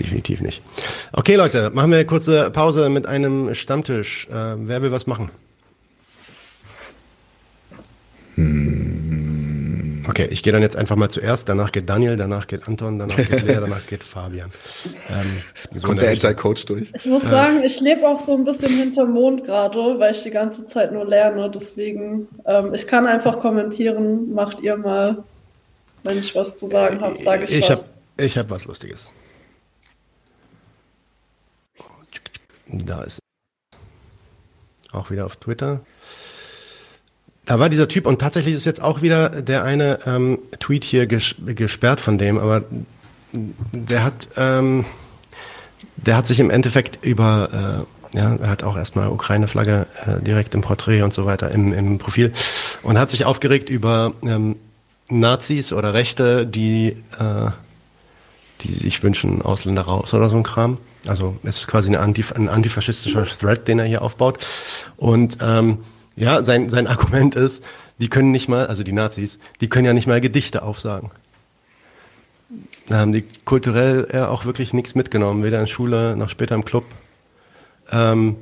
Definitiv 0.00 0.40
nicht. 0.40 0.62
Okay, 1.12 1.36
Leute, 1.36 1.70
machen 1.70 1.90
wir 1.90 1.98
eine 1.98 2.06
kurze 2.06 2.50
Pause 2.50 2.88
mit 2.90 3.06
einem 3.06 3.54
Stammtisch. 3.54 4.26
Äh, 4.30 4.56
wer 4.56 4.82
will 4.82 4.90
was 4.90 5.06
machen? 5.06 5.30
Hm. 8.34 8.97
Okay, 10.08 10.26
ich 10.30 10.42
gehe 10.42 10.54
dann 10.54 10.62
jetzt 10.62 10.74
einfach 10.74 10.96
mal 10.96 11.10
zuerst, 11.10 11.50
danach 11.50 11.70
geht 11.70 11.88
Daniel, 11.88 12.16
danach 12.16 12.46
geht 12.46 12.66
Anton, 12.66 12.98
danach 12.98 13.16
geht 13.16 13.42
Lea, 13.42 13.54
danach 13.60 13.86
geht 13.86 14.02
Fabian. 14.02 14.50
Ähm, 15.10 15.42
so 15.74 15.86
Kommt 15.86 16.00
der 16.00 16.10
Agile 16.10 16.34
Coach 16.34 16.64
durch? 16.64 16.90
Ich 16.94 17.04
muss 17.04 17.22
sagen, 17.22 17.62
ich 17.62 17.78
lebe 17.80 18.08
auch 18.08 18.18
so 18.18 18.34
ein 18.34 18.44
bisschen 18.44 18.72
hinterm 18.72 19.12
Mond 19.12 19.44
gerade, 19.44 19.98
weil 19.98 20.12
ich 20.12 20.22
die 20.22 20.30
ganze 20.30 20.64
Zeit 20.64 20.92
nur 20.92 21.06
lerne. 21.06 21.50
Deswegen, 21.50 22.26
ähm, 22.46 22.72
ich 22.72 22.86
kann 22.86 23.06
einfach 23.06 23.38
kommentieren, 23.38 24.32
macht 24.32 24.62
ihr 24.62 24.78
mal. 24.78 25.24
Wenn 26.04 26.18
ich 26.18 26.34
was 26.34 26.56
zu 26.56 26.66
sagen 26.66 27.00
habe, 27.02 27.16
sage 27.18 27.44
ich, 27.44 27.52
ich 27.52 27.68
was. 27.68 27.90
Hab, 27.90 28.24
ich 28.24 28.38
habe 28.38 28.48
was 28.48 28.64
Lustiges. 28.64 29.10
Da 32.66 33.02
ist 33.02 33.18
auch 34.92 35.10
wieder 35.10 35.26
auf 35.26 35.36
Twitter. 35.36 35.80
Da 37.48 37.58
war 37.58 37.70
dieser 37.70 37.88
Typ 37.88 38.06
und 38.06 38.20
tatsächlich 38.20 38.54
ist 38.54 38.66
jetzt 38.66 38.82
auch 38.82 39.00
wieder 39.00 39.30
der 39.30 39.64
eine 39.64 40.00
ähm, 40.04 40.38
Tweet 40.60 40.84
hier 40.84 41.06
ges 41.06 41.34
gesperrt 41.46 41.98
von 41.98 42.18
dem, 42.18 42.38
aber 42.38 42.64
der 43.32 44.04
hat, 44.04 44.28
ähm, 44.36 44.84
der 45.96 46.18
hat 46.18 46.26
sich 46.26 46.40
im 46.40 46.50
Endeffekt 46.50 47.02
über, 47.06 47.86
äh, 48.12 48.18
ja, 48.18 48.36
er 48.36 48.50
hat 48.50 48.64
auch 48.64 48.76
erstmal 48.76 49.08
Ukraine-Flagge 49.08 49.86
äh, 50.04 50.20
direkt 50.20 50.54
im 50.54 50.60
Porträt 50.60 51.00
und 51.00 51.14
so 51.14 51.24
weiter 51.24 51.50
im, 51.50 51.72
im 51.72 51.96
Profil 51.96 52.34
und 52.82 52.98
hat 52.98 53.08
sich 53.08 53.24
aufgeregt 53.24 53.70
über 53.70 54.12
ähm, 54.24 54.56
Nazis 55.08 55.72
oder 55.72 55.94
Rechte, 55.94 56.46
die, 56.46 57.02
äh, 57.18 57.50
die 58.60 58.74
sich 58.74 59.02
wünschen, 59.02 59.40
Ausländer 59.40 59.82
raus 59.82 60.12
oder 60.12 60.28
so 60.28 60.36
ein 60.36 60.42
Kram. 60.42 60.76
Also 61.06 61.38
es 61.44 61.60
ist 61.60 61.66
quasi 61.66 61.88
eine 61.88 62.00
Antif 62.00 62.30
ein 62.32 62.50
antifaschistischer 62.50 63.24
Thread, 63.24 63.66
den 63.66 63.78
er 63.78 63.86
hier 63.86 64.02
aufbaut. 64.02 64.46
Und 64.98 65.38
ähm, 65.40 65.78
ja, 66.18 66.42
sein, 66.42 66.68
sein 66.68 66.86
Argument 66.86 67.34
ist, 67.34 67.62
die 67.98 68.08
können 68.08 68.30
nicht 68.30 68.48
mal, 68.48 68.66
also 68.66 68.82
die 68.82 68.92
Nazis, 68.92 69.38
die 69.60 69.68
können 69.68 69.84
ja 69.84 69.92
nicht 69.92 70.06
mal 70.06 70.20
Gedichte 70.20 70.62
aufsagen. 70.62 71.10
Da 72.86 72.98
haben 72.98 73.12
die 73.12 73.24
kulturell 73.44 74.08
ja 74.12 74.28
auch 74.28 74.44
wirklich 74.44 74.72
nichts 74.72 74.94
mitgenommen, 74.94 75.42
weder 75.42 75.60
in 75.60 75.66
Schule 75.66 76.16
noch 76.16 76.30
später 76.30 76.54
im 76.54 76.64
Club. 76.64 76.84
Ähm, 77.90 78.36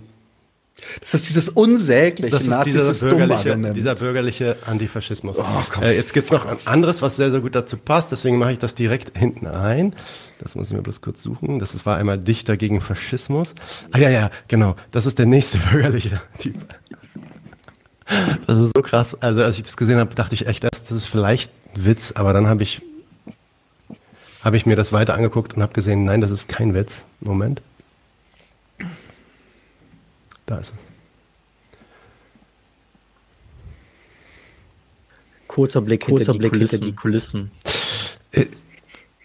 das 1.01 1.15
ist 1.15 1.29
dieses 1.29 1.49
unsägliche 1.49 2.31
das 2.31 2.47
ist 2.47 2.65
dieser 2.67 3.09
bürgerliche, 3.09 3.57
dieser 3.73 3.95
bürgerliche 3.95 4.57
Antifaschismus. 4.67 5.39
Oh, 5.39 5.83
äh, 5.83 5.97
jetzt 5.97 6.13
gibt's 6.13 6.31
noch 6.31 6.45
ein 6.45 6.59
anderes, 6.67 7.01
was 7.01 7.17
sehr, 7.17 7.31
sehr 7.31 7.41
gut 7.41 7.55
dazu 7.55 7.79
passt, 7.79 8.13
deswegen 8.13 8.39
mache 8.39 8.53
ich 8.53 8.59
das 8.59 8.75
direkt 8.75 9.17
hinten 9.17 9.47
ein. 9.47 9.95
Das 10.39 10.55
muss 10.55 10.69
ich 10.69 10.75
mir 10.75 10.83
bloß 10.83 11.01
kurz 11.01 11.23
suchen. 11.23 11.59
Das 11.59 11.87
war 11.87 11.97
einmal 11.97 12.19
Dichter 12.19 12.59
gegen 12.59 12.83
Faschismus. 12.83 13.55
Ah 13.91 13.99
ja, 13.99 14.11
ja, 14.11 14.31
genau. 14.49 14.77
Das 14.91 15.07
ist 15.07 15.19
der 15.19 15.27
nächste 15.27 15.59
bürgerliche 15.73 16.21
Typ. 16.39 16.57
Das 18.47 18.59
ist 18.59 18.73
so 18.75 18.83
krass. 18.83 19.21
Also 19.21 19.43
als 19.43 19.57
ich 19.57 19.65
das 19.65 19.77
gesehen 19.77 19.99
habe, 19.99 20.15
dachte 20.15 20.35
ich 20.35 20.47
echt, 20.47 20.65
das 20.65 20.91
ist 20.91 21.07
vielleicht 21.07 21.51
ein 21.75 21.85
Witz, 21.85 22.13
aber 22.13 22.33
dann 22.33 22.47
habe 22.47 22.63
ich 22.63 22.83
habe 24.47 24.57
ich 24.57 24.65
mir 24.65 24.77
das 24.77 24.93
weiter 24.93 25.15
angeguckt 25.15 25.55
und 25.55 25.63
habe 25.63 25.73
gesehen, 25.73 26.05
nein, 26.05 26.21
das 26.21 26.31
ist 26.31 26.49
kein 26.49 26.73
Witz. 26.73 27.03
Moment. 27.19 27.63
Da 30.47 30.59
ist 30.59 30.73
er. 30.73 30.79
Kurzer 35.49 35.81
Blick, 35.81 36.05
Kurzer 36.05 36.33
hinter, 36.33 36.39
Blick 36.39 36.53
die 36.53 36.59
hinter 36.59 36.79
die 36.79 36.95
Kulissen. 36.95 37.51
Äh, 38.31 38.47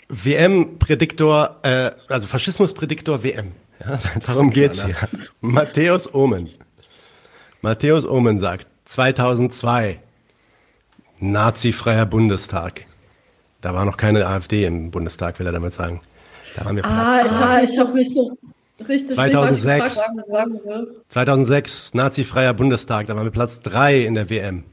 WM-Prädiktor, 0.09 1.57
äh, 1.61 1.91
also 2.07 2.25
Faschismus-Prädiktor 2.25 3.23
WM. 3.23 3.51
Ja, 3.79 3.99
darum 4.25 4.49
geht's 4.49 4.83
hier. 4.83 4.95
Matthäus 5.41 6.11
Omen. 6.11 6.49
Matthäus 7.61 8.05
Omen 8.05 8.39
sagt, 8.39 8.67
2002, 8.91 10.01
nazifreier 11.21 12.05
Bundestag. 12.05 12.87
Da 13.61 13.73
war 13.73 13.85
noch 13.85 13.95
keine 13.95 14.27
AfD 14.27 14.65
im 14.65 14.91
Bundestag, 14.91 15.39
will 15.39 15.45
er 15.45 15.53
damit 15.53 15.71
sagen. 15.71 16.01
Da 16.57 16.65
waren 16.65 16.75
wir 16.75 16.83
ah, 16.83 17.21
Platz. 17.21 17.71
Ich 17.71 17.79
habe 17.79 17.87
hab 17.87 17.95
mich 17.95 18.13
so 18.13 18.37
richtig 18.85 19.15
2006, 19.15 19.95
gefragt, 19.95 20.09
2006, 21.07 21.93
nazifreier 21.93 22.53
Bundestag, 22.53 23.07
da 23.07 23.15
waren 23.15 23.23
wir 23.23 23.31
Platz 23.31 23.61
3 23.61 23.99
in 23.99 24.15
der 24.15 24.29
WM. 24.29 24.65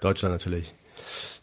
Deutschland 0.00 0.34
natürlich. 0.34 0.74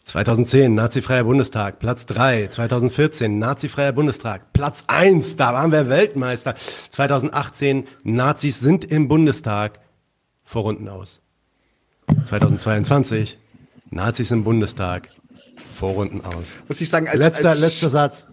2010, 0.04 0.74
nazifreier 0.74 1.24
Bundestag, 1.24 1.78
Platz 1.78 2.04
3. 2.04 2.48
2014, 2.48 3.38
nazifreier 3.38 3.92
Bundestag, 3.92 4.52
Platz 4.52 4.84
1, 4.88 5.36
da 5.36 5.54
waren 5.54 5.72
wir 5.72 5.88
Weltmeister. 5.88 6.54
2018, 6.54 7.86
Nazis 8.02 8.60
sind 8.60 8.84
im 8.84 9.08
Bundestag, 9.08 9.80
Vorrunden 10.44 10.90
aus. 10.90 11.22
2022, 12.28 13.38
Nazis 13.90 14.30
im 14.30 14.44
Bundestag, 14.44 15.10
Vorrunden 15.74 16.20
aus. 16.22 16.44
Muss 16.66 16.80
ich 16.80 16.88
sagen, 16.88 17.08
als, 17.08 17.16
letzter, 17.16 17.50
als 17.50 17.60
letzter 17.60 17.90
Satz. 17.90 18.26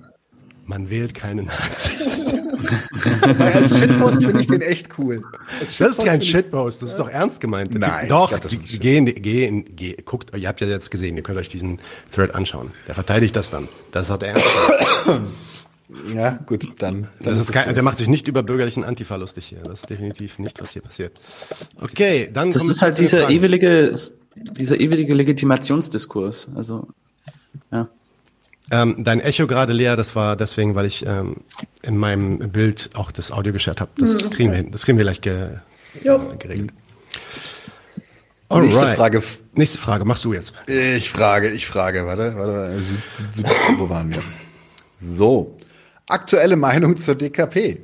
Man 0.66 0.90
wählt 0.90 1.14
keine 1.14 1.44
Nazis. 1.44 2.34
Weil 3.22 3.54
als 3.54 3.78
Shitpost 3.78 4.24
finde 4.24 4.42
ich 4.42 4.48
den 4.48 4.62
echt 4.62 4.98
cool. 4.98 5.24
Das 5.60 5.80
ist 5.80 6.04
kein 6.04 6.22
Shitpost, 6.22 6.82
das 6.82 6.92
ist 6.92 6.98
doch 6.98 7.10
ernst 7.10 7.40
gemeint. 7.40 7.74
Nein. 7.74 8.10
Doch, 8.10 8.30
glaub, 8.30 8.50
gehen, 8.50 9.06
gehen, 9.06 9.76
gehen, 9.76 9.96
guckt, 10.06 10.36
ihr 10.36 10.48
habt 10.48 10.62
ja 10.62 10.68
jetzt 10.68 10.90
gesehen, 10.90 11.16
ihr 11.18 11.24
könnt 11.24 11.38
euch 11.38 11.50
diesen 11.50 11.80
Thread 12.12 12.34
anschauen. 12.34 12.72
Der 12.88 12.96
verteidigt 12.96 13.36
das 13.36 13.52
dann. 13.52 13.68
Das 13.92 14.10
hat 14.10 14.24
er 14.24 14.30
ernst 14.30 14.46
Ja, 16.14 16.40
gut, 16.46 16.68
dann. 16.80 17.08
dann 17.22 17.36
ist 17.36 17.42
ist 17.42 17.52
kein, 17.52 17.74
der 17.74 17.84
macht 17.84 17.98
sich 17.98 18.08
nicht 18.08 18.28
über 18.28 18.42
bürgerlichen 18.42 18.84
Antifa 18.84 19.16
lustig 19.18 19.46
hier. 19.46 19.60
Das 19.60 19.82
ist 19.82 19.90
definitiv 19.90 20.40
nicht, 20.40 20.60
was 20.60 20.72
hier 20.72 20.82
passiert. 20.82 21.20
Okay, 21.80 22.30
dann. 22.34 22.52
Das 22.52 22.68
ist 22.68 22.82
halt 22.82 22.98
dieser 22.98 23.30
ewige, 23.30 24.00
dieser 24.36 24.80
ewige 24.80 25.14
Legitimationsdiskurs. 25.14 26.48
Also, 26.56 26.88
ja. 27.72 27.88
Ähm, 28.72 29.04
dein 29.04 29.20
Echo 29.20 29.46
gerade, 29.46 29.74
Lea, 29.74 29.96
das 29.96 30.16
war 30.16 30.36
deswegen, 30.36 30.74
weil 30.74 30.88
ich 30.88 31.06
ähm, 31.06 31.38
in 31.84 31.98
meinem 31.98 32.52
Bild 32.52 32.90
auch 32.96 33.12
das 33.12 33.32
Audio 33.32 33.54
geschert 33.54 33.80
habe. 33.80 33.92
Das 33.98 34.24
mhm. 34.24 34.30
kriegen 34.32 34.52
wir 34.52 34.58
hin. 34.58 34.72
Das 34.72 34.86
kriegen 34.86 34.98
wir 34.98 35.06
gleich 35.06 35.22
ge 35.22 35.50
äh, 36.04 36.38
geregelt. 36.40 36.72
Alright. 38.50 38.66
Nächste 38.66 38.96
Frage. 38.96 39.24
Nächste 39.54 39.78
Frage, 39.78 40.06
machst 40.06 40.24
du 40.26 40.34
jetzt. 40.34 40.54
Ich 40.68 41.12
frage, 41.12 41.50
ich 41.52 41.68
frage, 41.68 42.06
warte, 42.08 42.36
warte, 42.36 42.54
warte. 42.54 43.80
wo 43.80 43.90
waren 43.90 44.12
wir? 44.12 44.24
So. 45.00 45.56
Aktuelle 46.08 46.56
Meinung 46.56 46.98
zur 46.98 47.16
DKP. 47.16 47.82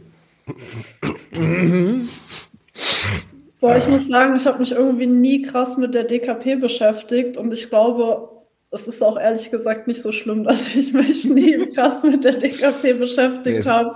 Boah, 3.59 3.77
ich 3.77 3.87
muss 3.87 4.07
sagen, 4.07 4.35
ich 4.35 4.45
habe 4.45 4.59
mich 4.59 4.71
irgendwie 4.71 5.07
nie 5.07 5.41
krass 5.43 5.77
mit 5.77 5.93
der 5.93 6.03
DKP 6.03 6.55
beschäftigt 6.55 7.37
und 7.37 7.53
ich 7.53 7.69
glaube, 7.69 8.29
es 8.71 8.87
ist 8.87 9.03
auch 9.03 9.19
ehrlich 9.19 9.51
gesagt 9.51 9.87
nicht 9.87 10.01
so 10.01 10.11
schlimm, 10.11 10.43
dass 10.45 10.75
ich 10.75 10.93
mich 10.93 11.25
nie 11.25 11.71
krass 11.73 12.03
mit 12.03 12.23
der 12.23 12.33
DKP 12.33 12.93
beschäftigt 12.93 13.67
habe. 13.67 13.93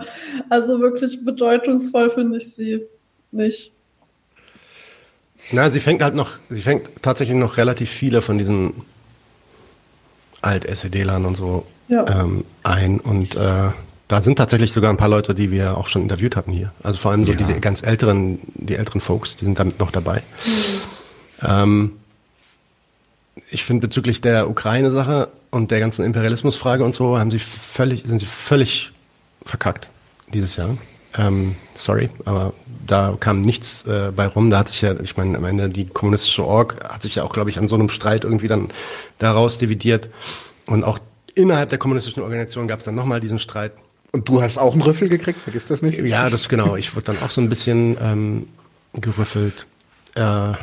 Also 0.49 0.80
wirklich 0.80 1.23
bedeutungsvoll 1.23 2.09
finde 2.09 2.38
ich 2.38 2.53
sie 2.53 2.86
nicht. 3.32 3.71
Na, 5.51 5.69
sie 5.69 5.80
fängt 5.80 6.01
halt 6.01 6.15
noch, 6.15 6.38
sie 6.49 6.61
fängt 6.61 6.89
tatsächlich 7.01 7.38
noch 7.38 7.57
relativ 7.57 7.89
viele 7.89 8.21
von 8.21 8.38
diesen 8.38 8.73
Alt-SED-Lern 10.41 11.26
und 11.26 11.36
so 11.36 11.65
ja. 11.88 12.05
ähm, 12.21 12.45
ein 12.63 12.99
und 12.99 13.36
äh, 13.36 13.69
da 14.07 14.21
sind 14.21 14.37
tatsächlich 14.37 14.71
sogar 14.71 14.91
ein 14.91 14.97
paar 14.97 15.09
Leute, 15.09 15.33
die 15.33 15.51
wir 15.51 15.77
auch 15.77 15.87
schon 15.87 16.03
interviewt 16.03 16.35
hatten 16.35 16.51
hier. 16.51 16.71
Also 16.83 16.97
vor 16.97 17.11
allem 17.11 17.25
so 17.25 17.31
ja. 17.31 17.37
diese 17.37 17.59
ganz 17.59 17.81
älteren, 17.81 18.39
die 18.53 18.75
älteren 18.75 19.01
Folks, 19.01 19.35
die 19.35 19.45
sind 19.45 19.57
damit 19.57 19.79
noch 19.79 19.91
dabei. 19.91 20.21
Mhm. 20.45 21.47
Ähm, 21.47 21.91
ich 23.49 23.63
finde 23.63 23.87
bezüglich 23.87 24.21
der 24.21 24.49
Ukraine-Sache 24.49 25.29
und 25.51 25.71
der 25.71 25.79
ganzen 25.79 26.05
Imperialismusfrage 26.05 26.83
und 26.83 26.93
so 26.93 27.17
haben 27.17 27.31
sie 27.31 27.39
völlig, 27.39 28.03
sind 28.05 28.19
sie 28.19 28.25
völlig 28.25 28.91
verkackt 29.45 29.89
dieses 30.33 30.55
Jahr. 30.55 30.77
Ähm, 31.17 31.55
sorry, 31.75 32.09
aber 32.25 32.53
da 32.85 33.15
kam 33.19 33.41
nichts 33.41 33.85
äh, 33.85 34.11
bei 34.15 34.27
rum. 34.27 34.49
Da 34.49 34.59
hat 34.59 34.69
sich 34.69 34.81
ja, 34.81 34.99
ich 34.99 35.15
meine, 35.15 35.37
am 35.37 35.45
Ende 35.45 35.69
die 35.69 35.85
kommunistische 35.85 36.45
Org 36.45 36.83
hat 36.89 37.03
sich 37.03 37.15
ja 37.15 37.23
auch, 37.23 37.33
glaube 37.33 37.49
ich, 37.49 37.57
an 37.57 37.67
so 37.67 37.75
einem 37.75 37.89
Streit 37.89 38.23
irgendwie 38.23 38.47
dann 38.47 38.69
daraus 39.17 39.57
dividiert. 39.57 40.09
Und 40.65 40.83
auch 40.83 40.99
innerhalb 41.33 41.69
der 41.69 41.79
kommunistischen 41.79 42.21
Organisation 42.21 42.67
gab 42.67 42.79
es 42.79 42.85
dann 42.85 42.95
nochmal 42.95 43.21
diesen 43.21 43.39
Streit. 43.39 43.71
Und 44.16 44.30
du 44.30 44.41
hast 44.41 44.57
auch 44.57 44.72
einen 44.72 44.82
Rüffel 44.82 45.09
gekriegt, 45.09 45.41
vergiss 45.41 45.66
das 45.66 45.82
nicht? 45.82 45.99
Ja, 45.99 46.30
das 46.30 46.47
genau. 46.47 46.78
Ich 46.78 46.95
wurde 46.95 47.07
dann 47.07 47.18
auch 47.22 47.32
so 47.32 47.41
ein 47.41 47.49
bisschen 47.49 47.97
ähm, 47.99 48.47
gerüffelt. 48.93 49.66
Äh, 50.16 50.53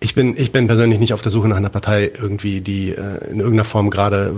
ich 0.00 0.16
bin, 0.16 0.36
ich 0.36 0.50
bin 0.50 0.66
persönlich 0.66 0.98
nicht 0.98 1.14
auf 1.14 1.22
der 1.22 1.30
Suche 1.30 1.46
nach 1.46 1.56
einer 1.56 1.68
Partei 1.68 2.10
irgendwie, 2.12 2.60
die 2.60 2.88
äh, 2.90 3.30
in 3.30 3.38
irgendeiner 3.38 3.62
Form 3.62 3.90
gerade 3.90 4.34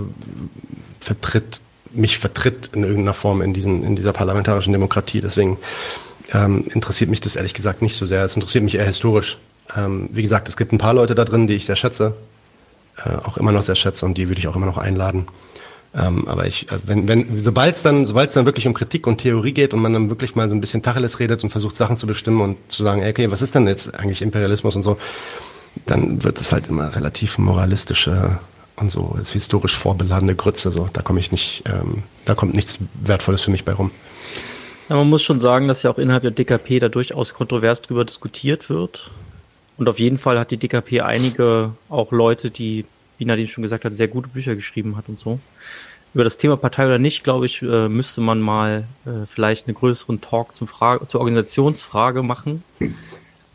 vertritt, 1.01 1.59
mich 1.93 2.19
vertritt 2.19 2.69
in 2.73 2.83
irgendeiner 2.83 3.15
Form 3.15 3.41
in, 3.41 3.55
diesen, 3.55 3.83
in 3.83 3.95
dieser 3.95 4.13
parlamentarischen 4.13 4.71
Demokratie. 4.71 5.21
Deswegen 5.21 5.57
ähm, 6.33 6.63
interessiert 6.71 7.09
mich 7.09 7.21
das 7.21 7.35
ehrlich 7.35 7.55
gesagt 7.55 7.81
nicht 7.81 7.95
so 7.95 8.05
sehr. 8.05 8.23
Es 8.23 8.35
interessiert 8.35 8.65
mich 8.65 8.75
eher 8.75 8.85
historisch. 8.85 9.39
Ähm, 9.75 10.09
wie 10.11 10.21
gesagt, 10.21 10.47
es 10.47 10.57
gibt 10.57 10.73
ein 10.73 10.77
paar 10.77 10.93
Leute 10.93 11.15
da 11.15 11.25
drin, 11.25 11.47
die 11.47 11.55
ich 11.55 11.65
sehr 11.65 11.75
schätze, 11.75 12.13
äh, 13.03 13.15
auch 13.15 13.37
immer 13.37 13.51
noch 13.51 13.63
sehr 13.63 13.75
schätze 13.75 14.05
und 14.05 14.15
die 14.15 14.29
würde 14.29 14.37
ich 14.37 14.47
auch 14.47 14.55
immer 14.55 14.67
noch 14.67 14.77
einladen. 14.77 15.25
Ähm, 15.95 16.27
aber 16.27 16.47
ich, 16.47 16.71
äh, 16.71 16.79
wenn, 16.85 17.07
wenn, 17.07 17.39
sobald 17.39 17.77
es 17.77 17.81
dann, 17.81 18.05
sobald 18.05 18.29
es 18.29 18.35
dann 18.35 18.45
wirklich 18.45 18.67
um 18.67 18.73
Kritik 18.73 19.07
und 19.07 19.19
Theorie 19.19 19.53
geht 19.53 19.73
und 19.73 19.81
man 19.81 19.93
dann 19.93 20.09
wirklich 20.09 20.35
mal 20.35 20.47
so 20.49 20.55
ein 20.55 20.61
bisschen 20.61 20.83
Tacheles 20.83 21.19
redet 21.19 21.43
und 21.43 21.49
versucht 21.49 21.75
Sachen 21.75 21.97
zu 21.97 22.07
bestimmen 22.07 22.41
und 22.41 22.57
zu 22.67 22.83
sagen, 22.83 23.07
okay, 23.07 23.31
was 23.31 23.41
ist 23.41 23.55
denn 23.55 23.67
jetzt 23.67 23.97
eigentlich 23.97 24.21
Imperialismus 24.21 24.75
und 24.75 24.83
so, 24.83 24.97
dann 25.85 26.23
wird 26.23 26.39
es 26.39 26.51
halt 26.51 26.67
immer 26.67 26.95
relativ 26.95 27.37
moralistische 27.37 28.39
und 28.77 28.91
so 28.91 29.17
ist 29.21 29.31
historisch 29.31 29.75
vorbeladene 29.75 30.35
Grütze. 30.35 30.71
So, 30.71 30.89
da 30.93 31.01
komme 31.01 31.19
ich 31.19 31.31
nicht, 31.31 31.63
ähm, 31.67 32.03
da 32.25 32.35
kommt 32.35 32.55
nichts 32.55 32.79
Wertvolles 33.01 33.41
für 33.41 33.51
mich 33.51 33.65
bei 33.65 33.73
rum. 33.73 33.91
Ja, 34.89 34.95
man 34.95 35.09
muss 35.09 35.23
schon 35.23 35.39
sagen, 35.39 35.67
dass 35.67 35.83
ja 35.83 35.91
auch 35.91 35.97
innerhalb 35.97 36.23
der 36.23 36.31
DKP 36.31 36.79
da 36.79 36.87
durchaus 36.87 37.33
kontrovers 37.33 37.81
drüber 37.81 38.05
diskutiert 38.05 38.69
wird. 38.69 39.11
Und 39.77 39.89
auf 39.89 39.99
jeden 39.99 40.17
Fall 40.17 40.39
hat 40.39 40.51
die 40.51 40.57
DKP 40.57 41.01
einige 41.01 41.71
auch 41.89 42.11
Leute, 42.11 42.51
die, 42.51 42.85
wie 43.17 43.25
Nadine 43.25 43.47
schon 43.47 43.63
gesagt 43.63 43.83
hat, 43.83 43.95
sehr 43.95 44.07
gute 44.07 44.29
Bücher 44.29 44.55
geschrieben 44.55 44.95
hat 44.95 45.09
und 45.09 45.19
so. 45.19 45.39
Über 46.13 46.23
das 46.23 46.37
Thema 46.37 46.57
Partei 46.57 46.85
oder 46.85 46.99
nicht, 46.99 47.23
glaube 47.23 47.45
ich, 47.45 47.61
äh, 47.61 47.89
müsste 47.89 48.21
man 48.21 48.41
mal 48.41 48.85
äh, 49.05 49.25
vielleicht 49.27 49.67
einen 49.67 49.75
größeren 49.75 50.21
Talk 50.21 50.55
zum 50.55 50.67
Frage, 50.67 51.07
zur 51.07 51.21
Organisationsfrage 51.21 52.23
machen. 52.23 52.63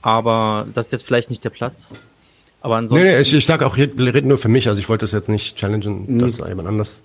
Aber 0.02 0.66
das 0.74 0.86
ist 0.86 0.92
jetzt 0.92 1.06
vielleicht 1.06 1.30
nicht 1.30 1.44
der 1.44 1.50
Platz. 1.50 1.98
Aber 2.64 2.76
ansonsten. 2.76 3.04
Nee, 3.04 3.14
nee 3.14 3.20
ich, 3.20 3.34
ich 3.34 3.44
sage 3.44 3.66
auch, 3.66 3.76
ich 3.76 3.90
rede 3.98 4.26
nur 4.26 4.38
für 4.38 4.48
mich, 4.48 4.68
also 4.68 4.80
ich 4.80 4.88
wollte 4.88 5.02
das 5.02 5.10
jetzt 5.10 5.28
nicht 5.28 5.56
challengen, 5.56 6.04
mhm. 6.06 6.18
dass 6.20 6.38
jemand 6.38 6.68
anders. 6.68 7.02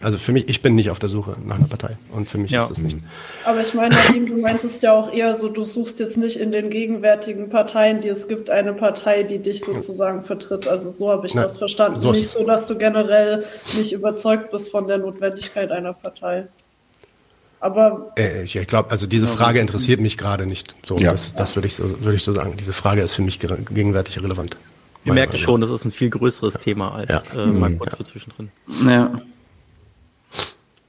Also 0.00 0.16
für 0.16 0.32
mich, 0.32 0.48
ich 0.48 0.62
bin 0.62 0.74
nicht 0.74 0.88
auf 0.88 0.98
der 0.98 1.10
Suche 1.10 1.36
nach 1.44 1.56
einer 1.56 1.68
Partei 1.68 1.98
und 2.10 2.30
für 2.30 2.38
mich 2.38 2.52
ja. 2.52 2.62
ist 2.62 2.70
das 2.70 2.78
nicht. 2.82 2.96
Aber 3.44 3.60
ich 3.60 3.74
meine, 3.74 3.94
Nadine, 3.94 4.24
du 4.24 4.38
meinst 4.38 4.64
es 4.64 4.80
ja 4.80 4.94
auch 4.94 5.12
eher 5.12 5.34
so, 5.34 5.50
du 5.50 5.62
suchst 5.62 6.00
jetzt 6.00 6.16
nicht 6.16 6.38
in 6.38 6.52
den 6.52 6.70
gegenwärtigen 6.70 7.50
Parteien, 7.50 8.00
die 8.00 8.08
es 8.08 8.28
gibt, 8.28 8.48
eine 8.48 8.72
Partei, 8.72 9.24
die 9.24 9.40
dich 9.40 9.60
sozusagen 9.60 10.22
vertritt. 10.22 10.66
Also 10.66 10.90
so 10.90 11.10
habe 11.10 11.26
ich 11.26 11.34
Na, 11.34 11.42
das 11.42 11.58
verstanden. 11.58 12.00
So 12.00 12.12
nicht 12.12 12.28
so, 12.28 12.42
dass 12.42 12.66
du 12.66 12.78
generell 12.78 13.44
nicht 13.76 13.92
überzeugt 13.92 14.52
bist 14.52 14.70
von 14.70 14.88
der 14.88 14.96
Notwendigkeit 14.96 15.70
einer 15.70 15.92
Partei. 15.92 16.48
Aber 17.62 18.08
äh, 18.18 18.42
ich, 18.42 18.56
ich 18.56 18.66
glaube, 18.66 18.90
also 18.90 19.06
diese 19.06 19.28
Frage 19.28 19.60
interessiert 19.60 20.00
mich 20.00 20.18
gerade 20.18 20.46
nicht. 20.46 20.74
So, 20.84 20.96
ja. 20.98 21.12
das, 21.12 21.32
das 21.32 21.54
würde 21.54 21.68
ich 21.68 21.76
so, 21.76 21.84
würde 22.00 22.16
ich 22.16 22.24
so 22.24 22.32
sagen. 22.32 22.56
Diese 22.58 22.72
Frage 22.72 23.02
ist 23.02 23.14
für 23.14 23.22
mich 23.22 23.38
gegenwärtig 23.38 24.20
relevant. 24.20 24.56
Wir 25.04 25.12
merken 25.12 25.38
schon, 25.38 25.60
das 25.60 25.70
ist 25.70 25.84
ein 25.84 25.92
viel 25.92 26.10
größeres 26.10 26.54
Thema 26.54 26.92
als 26.92 27.24
ja. 27.34 27.44
äh, 27.44 27.46
mal 27.46 27.70
mhm. 27.70 27.78
kurz 27.78 27.96
für 27.96 28.04
zwischendrin. 28.04 28.50
Ja. 28.84 29.12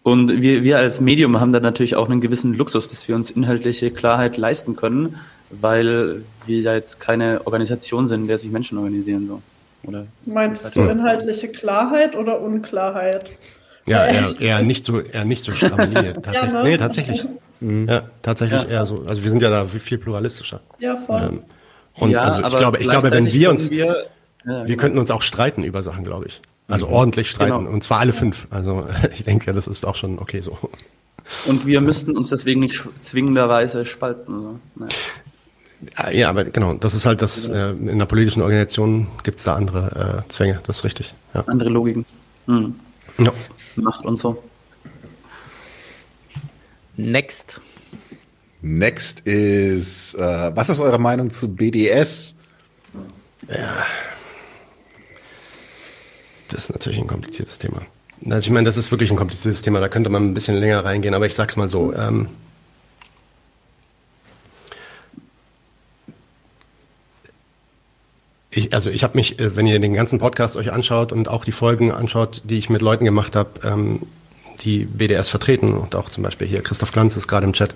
Und 0.01 0.41
wir, 0.41 0.63
wir 0.63 0.79
als 0.79 0.99
Medium 0.99 1.39
haben 1.39 1.53
da 1.53 1.59
natürlich 1.59 1.95
auch 1.95 2.09
einen 2.09 2.21
gewissen 2.21 2.55
Luxus, 2.55 2.87
dass 2.87 3.07
wir 3.07 3.15
uns 3.15 3.29
inhaltliche 3.29 3.91
Klarheit 3.91 4.37
leisten 4.37 4.75
können, 4.75 5.17
weil 5.51 6.23
wir 6.47 6.59
ja 6.59 6.73
jetzt 6.73 6.99
keine 6.99 7.45
Organisation 7.45 8.07
sind, 8.07 8.21
in 8.21 8.27
der 8.27 8.39
sich 8.39 8.49
Menschen 8.49 8.79
organisieren. 8.79 9.27
So. 9.27 9.43
Oder 9.83 10.07
Meinst 10.25 10.75
du 10.75 10.81
inhaltliche 10.81 11.49
Klarheit 11.49 12.15
oder 12.15 12.41
Unklarheit? 12.41 13.37
Ja, 13.85 14.05
eher, 14.05 14.39
eher 14.39 14.61
nicht 14.61 14.85
so, 14.85 14.99
eher 14.99 15.25
nicht 15.25 15.43
so 15.43 15.51
Linie. 15.77 16.13
Tatsächlich. 16.13 16.53
Ja, 16.53 16.63
ne? 16.63 16.69
Nee, 16.69 16.77
tatsächlich. 16.77 17.25
Mhm. 17.59 17.87
Ja, 17.87 18.03
tatsächlich 18.21 18.63
ja. 18.63 18.69
eher 18.69 18.85
so. 18.85 19.03
Also 19.05 19.23
wir 19.23 19.29
sind 19.29 19.41
ja 19.41 19.49
da 19.49 19.67
viel 19.67 19.97
pluralistischer. 19.97 20.61
Ja, 20.79 20.95
voll. 20.95 21.21
Ähm, 21.21 21.41
und 21.95 22.11
ja, 22.11 22.21
also 22.21 22.47
ich 22.47 22.55
glaube, 22.55 22.77
ich 22.79 22.89
glaube, 22.89 23.11
wenn 23.11 23.31
wir 23.31 23.49
uns, 23.49 23.69
wir, 23.69 24.07
ja, 24.45 24.67
wir 24.67 24.77
könnten 24.77 24.97
uns 24.97 25.11
auch 25.11 25.21
streiten 25.21 25.63
über 25.63 25.83
Sachen, 25.83 26.03
glaube 26.03 26.27
ich. 26.27 26.41
Also 26.67 26.87
mhm. 26.87 26.93
ordentlich 26.93 27.29
streiten. 27.29 27.57
Genau. 27.57 27.71
Und 27.71 27.83
zwar 27.83 27.99
alle 27.99 28.13
fünf. 28.13 28.47
Also 28.49 28.87
ich 29.13 29.23
denke, 29.23 29.53
das 29.53 29.67
ist 29.67 29.85
auch 29.85 29.95
schon 29.95 30.19
okay 30.19 30.41
so. 30.41 30.57
Und 31.45 31.65
wir 31.65 31.81
müssten 31.81 32.17
uns 32.17 32.29
deswegen 32.29 32.59
nicht 32.59 32.83
zwingenderweise 32.99 33.85
spalten. 33.85 34.41
So. 34.41 34.59
Naja. 34.75 34.93
Ja, 36.11 36.29
aber 36.29 36.45
genau, 36.45 36.73
das 36.75 36.93
ist 36.93 37.05
halt 37.05 37.21
das, 37.21 37.49
äh, 37.49 37.71
in 37.71 37.89
einer 37.89 38.05
politischen 38.05 38.41
Organisation 38.41 39.07
gibt 39.23 39.39
es 39.39 39.43
da 39.43 39.55
andere 39.55 40.23
äh, 40.25 40.29
Zwänge, 40.29 40.61
das 40.65 40.77
ist 40.77 40.83
richtig. 40.85 41.13
Ja. 41.33 41.43
Andere 41.47 41.69
Logiken. 41.69 42.05
Mhm. 42.47 42.75
Ja. 43.17 43.31
Macht 43.75 44.05
und 44.05 44.17
so. 44.17 44.43
Next. 46.95 47.59
Next 48.61 49.21
ist, 49.21 50.13
äh, 50.15 50.55
was 50.55 50.69
ist 50.69 50.79
eure 50.79 50.99
Meinung 50.99 51.31
zu 51.31 51.53
BDS? 51.53 52.35
Ja. 53.47 53.85
Das 56.49 56.65
ist 56.65 56.71
natürlich 56.71 56.99
ein 56.99 57.07
kompliziertes 57.07 57.59
Thema. 57.59 57.81
Also 58.29 58.47
ich 58.47 58.51
meine, 58.51 58.65
das 58.65 58.77
ist 58.77 58.91
wirklich 58.91 59.11
ein 59.11 59.17
kompliziertes 59.17 59.63
Thema, 59.63 59.79
da 59.79 59.89
könnte 59.89 60.09
man 60.09 60.29
ein 60.29 60.33
bisschen 60.33 60.55
länger 60.55 60.85
reingehen, 60.85 61.13
aber 61.13 61.25
ich 61.25 61.35
sag's 61.35 61.55
mal 61.55 61.67
so. 61.67 61.93
Ähm, 61.93 62.29
ich, 68.55 68.73
also 68.73 68.89
ich 68.89 69.03
habe 69.03 69.17
mich, 69.17 69.39
äh, 69.39 69.55
wenn 69.55 69.67
ihr 69.67 69.79
den 69.79 69.93
ganzen 69.93 70.19
Podcast 70.19 70.57
euch 70.57 70.71
anschaut 70.71 71.11
und 71.11 71.27
auch 71.27 71.45
die 71.45 71.51
Folgen 71.51 71.91
anschaut, 71.91 72.41
die 72.45 72.57
ich 72.57 72.69
mit 72.69 72.81
Leuten 72.81 73.05
gemacht 73.05 73.35
habe, 73.35 73.49
ähm, 73.63 74.01
die 74.61 74.85
BDS 74.85 75.29
vertreten 75.29 75.73
und 75.73 75.95
auch 75.95 76.09
zum 76.09 76.23
Beispiel 76.23 76.47
hier 76.47 76.61
Christoph 76.61 76.91
Glanz 76.91 77.17
ist 77.17 77.27
gerade 77.27 77.45
im 77.45 77.53
Chat, 77.53 77.73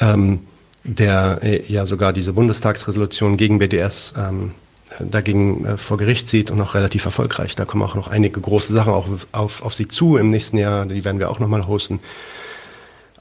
ähm, 0.00 0.40
der 0.82 1.38
äh, 1.42 1.62
ja 1.68 1.86
sogar 1.86 2.12
diese 2.12 2.32
Bundestagsresolution 2.32 3.36
gegen 3.36 3.58
BDS 3.58 4.14
ähm, 4.18 4.52
dagegen 4.98 5.64
äh, 5.64 5.76
vor 5.76 5.96
Gericht 5.96 6.28
zieht 6.28 6.50
und 6.50 6.60
auch 6.60 6.74
relativ 6.74 7.04
erfolgreich. 7.04 7.54
Da 7.54 7.64
kommen 7.64 7.82
auch 7.82 7.94
noch 7.94 8.08
einige 8.08 8.40
große 8.40 8.72
Sachen 8.72 8.92
auch 8.92 9.08
auf, 9.32 9.62
auf 9.62 9.74
sie 9.74 9.88
zu 9.88 10.16
im 10.16 10.30
nächsten 10.30 10.56
Jahr, 10.56 10.86
die 10.86 11.04
werden 11.04 11.20
wir 11.20 11.30
auch 11.30 11.38
nochmal 11.38 11.66
hosten. 11.66 12.00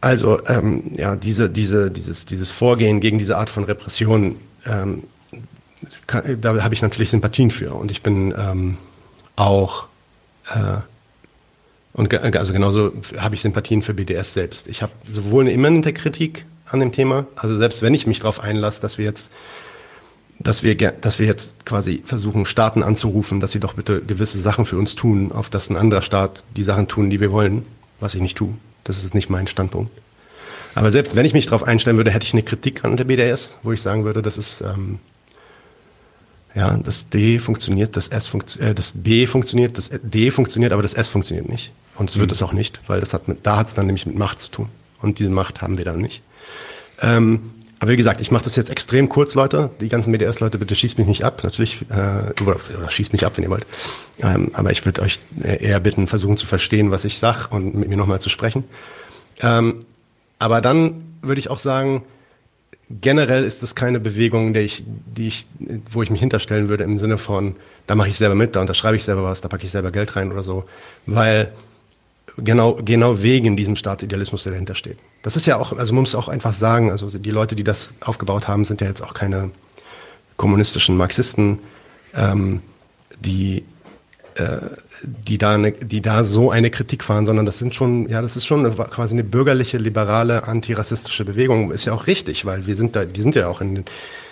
Also 0.01 0.39
ähm, 0.47 0.91
ja, 0.97 1.15
diese, 1.15 1.49
diese, 1.49 1.89
dieses, 1.89 2.25
dieses 2.25 2.51
Vorgehen 2.51 2.99
gegen 2.99 3.19
diese 3.19 3.37
Art 3.37 3.49
von 3.49 3.63
Repression 3.63 4.35
ähm, 4.65 5.03
kann, 6.07 6.41
da 6.41 6.61
habe 6.63 6.73
ich 6.73 6.81
natürlich 6.81 7.09
Sympathien 7.09 7.51
für 7.51 7.73
und 7.73 7.91
ich 7.91 8.03
bin 8.03 8.33
ähm, 8.37 8.77
auch 9.35 9.85
äh, 10.53 10.81
und 11.93 12.09
ge 12.09 12.19
also 12.19 12.53
genauso 12.53 12.91
habe 13.17 13.35
ich 13.35 13.41
Sympathien 13.41 13.81
für 13.81 13.93
BDS 13.93 14.33
selbst. 14.33 14.67
Ich 14.67 14.81
habe 14.81 14.91
sowohl 15.07 15.43
eine 15.43 15.53
immanente 15.53 15.93
Kritik 15.93 16.45
an 16.65 16.79
dem 16.79 16.91
Thema, 16.91 17.27
also 17.35 17.55
selbst 17.55 17.81
wenn 17.81 17.93
ich 17.93 18.07
mich 18.07 18.19
darauf 18.19 18.39
einlasse, 18.39 18.81
dass 18.81 18.97
wir 18.97 19.05
jetzt 19.05 19.29
dass 20.39 20.63
wir, 20.63 20.75
dass 20.75 21.19
wir 21.19 21.27
jetzt 21.27 21.65
quasi 21.65 22.01
versuchen, 22.03 22.45
Staaten 22.45 22.83
anzurufen, 22.83 23.39
dass 23.39 23.51
sie 23.51 23.59
doch 23.59 23.73
bitte 23.73 24.01
gewisse 24.01 24.39
Sachen 24.39 24.65
für 24.65 24.77
uns 24.77 24.95
tun, 24.95 25.31
auf 25.31 25.49
dass 25.49 25.69
ein 25.69 25.77
anderer 25.77 26.01
Staat 26.01 26.43
die 26.57 26.63
Sachen 26.63 26.87
tun, 26.87 27.09
die 27.09 27.19
wir 27.19 27.31
wollen, 27.31 27.65
was 27.99 28.15
ich 28.15 28.21
nicht 28.21 28.37
tue. 28.37 28.53
Das 28.83 29.03
ist 29.03 29.13
nicht 29.13 29.29
mein 29.29 29.47
Standpunkt. 29.47 29.91
Aber 30.75 30.91
selbst 30.91 31.15
wenn 31.15 31.25
ich 31.25 31.33
mich 31.33 31.45
darauf 31.45 31.63
einstellen 31.63 31.97
würde, 31.97 32.11
hätte 32.11 32.25
ich 32.25 32.33
eine 32.33 32.43
Kritik 32.43 32.83
an 32.83 32.97
der 32.97 33.05
BDS, 33.05 33.59
wo 33.63 33.71
ich 33.71 33.81
sagen 33.81 34.03
würde, 34.03 34.21
das 34.21 34.37
ist 34.37 34.61
ähm, 34.61 34.99
ja, 36.55 36.77
das 36.77 37.09
D 37.09 37.39
funktioniert, 37.39 37.95
das 37.95 38.09
S 38.09 38.27
funktioniert, 38.27 38.71
äh, 38.71 38.75
das 38.75 38.93
B 38.95 39.25
funktioniert, 39.25 39.77
das 39.77 39.89
D 40.01 40.31
funktioniert, 40.31 40.71
aber 40.71 40.81
das 40.81 40.93
S 40.93 41.09
funktioniert 41.09 41.49
nicht. 41.49 41.71
Und 41.95 42.09
es 42.09 42.17
wird 42.17 42.29
mhm. 42.29 42.33
es 42.33 42.43
auch 42.43 42.53
nicht, 42.53 42.79
weil 42.87 42.99
das 42.99 43.13
hat 43.13 43.27
mit, 43.27 43.45
da 43.45 43.57
hat 43.57 43.67
es 43.67 43.73
dann 43.73 43.85
nämlich 43.85 44.05
mit 44.05 44.15
Macht 44.15 44.39
zu 44.39 44.49
tun. 44.49 44.69
Und 45.01 45.19
diese 45.19 45.29
Macht 45.29 45.61
haben 45.61 45.77
wir 45.77 45.85
dann 45.85 45.99
nicht. 45.99 46.21
Ähm, 47.01 47.51
aber 47.79 47.91
wie 47.91 47.97
gesagt, 47.97 48.21
ich 48.21 48.31
mache 48.31 48.45
das 48.45 48.55
jetzt 48.55 48.69
extrem 48.69 49.09
kurz, 49.09 49.35
Leute. 49.35 49.69
Die 49.81 49.89
ganzen 49.89 50.13
BDS-Leute, 50.13 50.57
bitte 50.57 50.73
schießt 50.73 50.97
mich 50.97 51.07
nicht 51.07 51.25
ab. 51.25 51.43
Natürlich, 51.43 51.81
äh, 51.89 52.41
oder, 52.41 52.57
oder 52.77 52.89
schießt 52.89 53.11
mich 53.11 53.25
ab, 53.25 53.33
wenn 53.35 53.43
ihr 53.43 53.49
wollt. 53.49 53.65
Ähm, 54.19 54.51
aber 54.53 54.71
ich 54.71 54.85
würde 54.85 55.01
euch 55.01 55.19
eher 55.43 55.81
bitten, 55.81 56.07
versuchen 56.07 56.37
zu 56.37 56.45
verstehen, 56.45 56.91
was 56.91 57.03
ich 57.03 57.19
sag 57.19 57.51
und 57.51 57.75
mit 57.75 57.89
mir 57.89 57.97
nochmal 57.97 58.21
zu 58.21 58.29
sprechen. 58.29 58.63
Ähm, 59.41 59.81
aber 60.39 60.61
dann 60.61 61.17
würde 61.21 61.39
ich 61.39 61.49
auch 61.49 61.59
sagen, 61.59 62.03
generell 62.89 63.43
ist 63.43 63.63
das 63.63 63.75
keine 63.75 63.99
Bewegung, 63.99 64.53
der 64.53 64.63
ich, 64.63 64.83
die 64.87 65.27
ich, 65.27 65.47
wo 65.91 66.03
ich 66.03 66.09
mich 66.09 66.19
hinterstellen 66.19 66.69
würde 66.69 66.83
im 66.83 66.99
Sinne 66.99 67.17
von, 67.17 67.55
da 67.87 67.95
mache 67.95 68.09
ich 68.09 68.17
selber 68.17 68.35
mit, 68.35 68.55
da 68.55 68.61
unterschreibe 68.61 68.95
ich 68.95 69.03
selber 69.03 69.23
was, 69.23 69.41
da 69.41 69.47
packe 69.47 69.65
ich 69.65 69.71
selber 69.71 69.91
Geld 69.91 70.15
rein 70.15 70.31
oder 70.31 70.43
so, 70.43 70.65
weil 71.05 71.51
genau, 72.37 72.79
genau 72.83 73.21
wegen 73.21 73.57
diesem 73.57 73.75
Staatsidealismus, 73.75 74.43
der 74.43 74.53
dahinter 74.53 74.75
steht. 74.75 74.97
Das 75.21 75.35
ist 75.35 75.45
ja 75.45 75.57
auch, 75.57 75.73
also 75.73 75.93
man 75.93 76.01
muss 76.01 76.15
auch 76.15 76.27
einfach 76.27 76.53
sagen, 76.53 76.91
also 76.91 77.09
die 77.17 77.31
Leute, 77.31 77.55
die 77.55 77.63
das 77.63 77.93
aufgebaut 78.01 78.47
haben, 78.47 78.65
sind 78.65 78.81
ja 78.81 78.87
jetzt 78.87 79.01
auch 79.01 79.13
keine 79.13 79.51
kommunistischen 80.37 80.97
Marxisten, 80.97 81.59
ähm, 82.15 82.61
die 83.19 83.63
äh, 84.35 84.57
die 85.03 85.37
da 85.37 85.55
eine, 85.55 85.71
die 85.71 86.01
da 86.01 86.23
so 86.23 86.51
eine 86.51 86.69
Kritik 86.71 87.03
fahren, 87.03 87.25
sondern 87.25 87.45
das 87.45 87.59
sind 87.59 87.75
schon, 87.75 88.09
ja, 88.09 88.21
das 88.21 88.35
ist 88.35 88.45
schon 88.45 88.65
eine, 88.65 88.75
quasi 88.75 89.13
eine 89.13 89.23
bürgerliche, 89.23 89.77
liberale, 89.77 90.47
antirassistische 90.47 91.25
Bewegung. 91.25 91.71
Ist 91.71 91.85
ja 91.85 91.93
auch 91.93 92.07
richtig, 92.07 92.45
weil 92.45 92.65
wir 92.65 92.75
sind 92.75 92.95
da, 92.95 93.05
die 93.05 93.21
sind 93.21 93.35
ja 93.35 93.47
auch 93.47 93.61
in, 93.61 93.83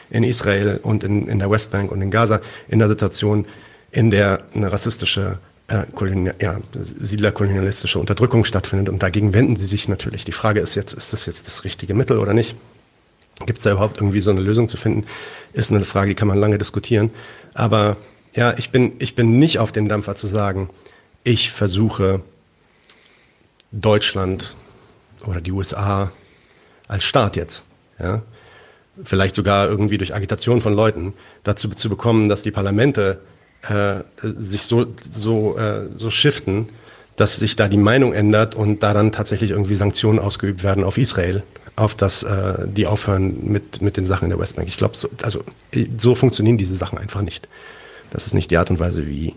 in 0.10 0.24
Israel 0.24 0.80
und 0.82 1.04
in, 1.04 1.28
in 1.28 1.40
der 1.40 1.50
Westbank 1.50 1.92
und 1.92 2.02
in 2.02 2.12
Gaza 2.12 2.42
in 2.68 2.80
der 2.80 2.88
Situation, 2.88 3.46
in 3.92 4.12
der 4.12 4.44
eine 4.54 4.72
rassistische 4.72 5.40
äh, 5.68 5.86
ja, 6.40 6.60
siedlerkolonialistische 6.74 8.00
Unterdrückung 8.00 8.46
stattfindet 8.46 8.90
und 8.90 9.04
dagegen 9.04 9.34
wenden 9.34 9.56
sie 9.56 9.68
sich 9.68 9.88
natürlich. 9.88 10.26
Die 10.26 10.32
Frage 10.32 10.60
ist 10.60 10.76
jetzt, 10.76 10.94
ist 10.94 11.14
das 11.14 11.26
jetzt 11.26 11.48
das 11.48 11.64
richtige 11.64 11.94
Mittel 11.94 12.18
oder 12.18 12.34
nicht? 12.34 12.56
Gibt 13.46 13.60
es 13.60 13.64
da 13.64 13.72
überhaupt 13.72 13.98
irgendwie 13.98 14.22
so 14.22 14.32
eine 14.32 14.42
Lösung 14.42 14.68
zu 14.68 14.78
finden? 14.78 15.06
Ist 15.54 15.72
eine 15.72 15.84
Frage, 15.84 16.10
die 16.10 16.16
kann 16.16 16.28
man 16.28 16.38
lange 16.38 16.58
diskutieren. 16.58 17.10
Aber 17.54 17.98
ja, 18.34 18.54
ich 18.58 18.72
bin, 18.72 18.94
ich 19.00 19.16
bin 19.16 19.40
nicht 19.40 19.60
auf 19.60 19.72
dem 19.72 19.88
Dampfer 19.88 20.16
zu 20.16 20.28
sagen, 20.28 20.70
ich 21.24 21.52
versuche 21.52 22.22
Deutschland 23.72 24.56
oder 25.26 25.42
die 25.42 25.52
USA 25.52 26.12
als 26.88 27.04
Staat 27.04 27.36
jetzt, 27.36 27.66
ja, 28.00 28.22
vielleicht 29.04 29.36
sogar 29.36 29.70
irgendwie 29.70 29.98
durch 29.98 30.14
Agitation 30.14 30.62
von 30.62 30.74
Leuten 30.74 31.14
dazu 31.44 31.70
zu 31.70 31.90
bekommen, 31.90 32.30
dass 32.30 32.44
die 32.44 32.52
Parlamente 32.52 33.22
äh, 33.70 34.02
sich 34.22 34.64
so, 34.64 34.88
so, 35.12 35.58
äh, 35.58 35.88
so 35.98 36.10
shiften, 36.10 36.68
dass 37.16 37.36
sich 37.36 37.56
da 37.56 37.68
die 37.68 37.78
Meinung 37.78 38.14
ändert 38.14 38.56
und 38.56 38.82
da 38.82 38.94
dann 38.94 39.12
tatsächlich 39.12 39.52
irgendwie 39.52 39.76
Sanktionen 39.76 40.20
ausgeübt 40.20 40.64
werden 40.64 40.84
auf 40.84 40.98
Israel, 40.98 41.44
auf 41.76 41.96
das 41.96 42.24
äh, 42.24 42.68
die 42.68 42.88
aufhören 42.88 43.40
mit, 43.44 43.82
mit 43.82 43.98
den 43.98 44.06
Sachen 44.06 44.26
in 44.26 44.30
der 44.32 44.40
Westbank. 44.40 44.68
Ich 44.68 44.78
glaube, 44.78 44.98
so, 44.98 45.10
also 45.22 45.44
so 45.98 46.16
funktionieren 46.16 46.58
diese 46.58 46.76
Sachen 46.76 46.98
einfach 46.98 47.22
nicht. 47.22 47.48
Das 48.12 48.28
ist 48.28 48.34
nicht 48.34 48.52
die 48.52 48.58
Art 48.58 48.70
und 48.70 48.80
Weise, 48.80 49.08
wie 49.08 49.34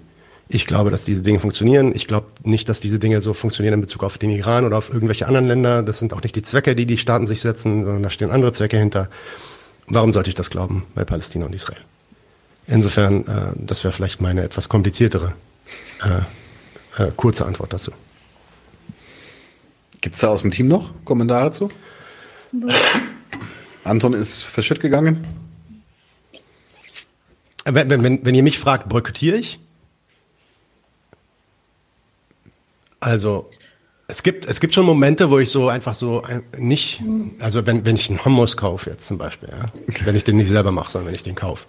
ich 0.48 0.66
glaube, 0.66 0.90
dass 0.90 1.04
diese 1.04 1.22
Dinge 1.22 1.40
funktionieren. 1.40 1.94
Ich 1.94 2.06
glaube 2.06 2.26
nicht, 2.42 2.68
dass 2.68 2.80
diese 2.80 2.98
Dinge 2.98 3.22
so 3.22 3.32
funktionieren 3.32 3.74
in 3.74 3.80
Bezug 3.80 4.04
auf 4.04 4.18
den 4.18 4.28
Iran 4.30 4.66
oder 4.66 4.76
auf 4.76 4.92
irgendwelche 4.92 5.26
anderen 5.26 5.46
Länder. 5.46 5.82
Das 5.82 5.98
sind 5.98 6.12
auch 6.12 6.22
nicht 6.22 6.36
die 6.36 6.42
Zwecke, 6.42 6.74
die 6.74 6.84
die 6.84 6.98
Staaten 6.98 7.26
sich 7.26 7.40
setzen, 7.40 7.84
sondern 7.84 8.02
da 8.02 8.10
stehen 8.10 8.30
andere 8.30 8.52
Zwecke 8.52 8.76
hinter. 8.76 9.08
Warum 9.86 10.12
sollte 10.12 10.28
ich 10.28 10.34
das 10.34 10.50
glauben 10.50 10.84
bei 10.94 11.04
Palästina 11.04 11.46
und 11.46 11.54
Israel? 11.54 11.80
Insofern, 12.66 13.26
äh, 13.26 13.52
das 13.56 13.84
wäre 13.84 13.92
vielleicht 13.92 14.20
meine 14.20 14.42
etwas 14.42 14.68
kompliziertere 14.68 15.34
äh, 16.02 17.02
äh, 17.02 17.10
kurze 17.16 17.46
Antwort 17.46 17.72
dazu. 17.72 17.92
Gibt 20.00 20.16
es 20.16 20.20
da 20.20 20.28
aus 20.28 20.42
dem 20.42 20.50
Team 20.50 20.68
noch 20.68 20.90
Kommentare 21.04 21.50
zu? 21.52 21.70
Anton 23.84 24.12
ist 24.12 24.42
verschütt 24.42 24.80
gegangen. 24.80 25.26
Wenn, 27.64 27.88
wenn, 27.88 28.24
wenn 28.24 28.34
ihr 28.34 28.42
mich 28.42 28.58
fragt, 28.58 28.88
boykottiere 28.88 29.36
ich? 29.36 29.58
Also, 33.00 33.50
es 34.06 34.22
gibt, 34.22 34.46
es 34.46 34.60
gibt 34.60 34.74
schon 34.74 34.84
Momente, 34.84 35.30
wo 35.30 35.38
ich 35.38 35.50
so 35.50 35.68
einfach 35.68 35.94
so 35.94 36.22
nicht, 36.58 37.02
also 37.38 37.66
wenn, 37.66 37.86
wenn 37.86 37.96
ich 37.96 38.10
einen 38.10 38.22
Hummus 38.24 38.56
kaufe 38.56 38.90
jetzt 38.90 39.06
zum 39.06 39.16
Beispiel, 39.16 39.48
ja, 39.50 39.66
wenn 40.04 40.14
ich 40.14 40.24
den 40.24 40.36
nicht 40.36 40.48
selber 40.48 40.72
mache, 40.72 40.92
sondern 40.92 41.08
wenn 41.08 41.14
ich 41.14 41.22
den 41.22 41.34
kaufe 41.34 41.66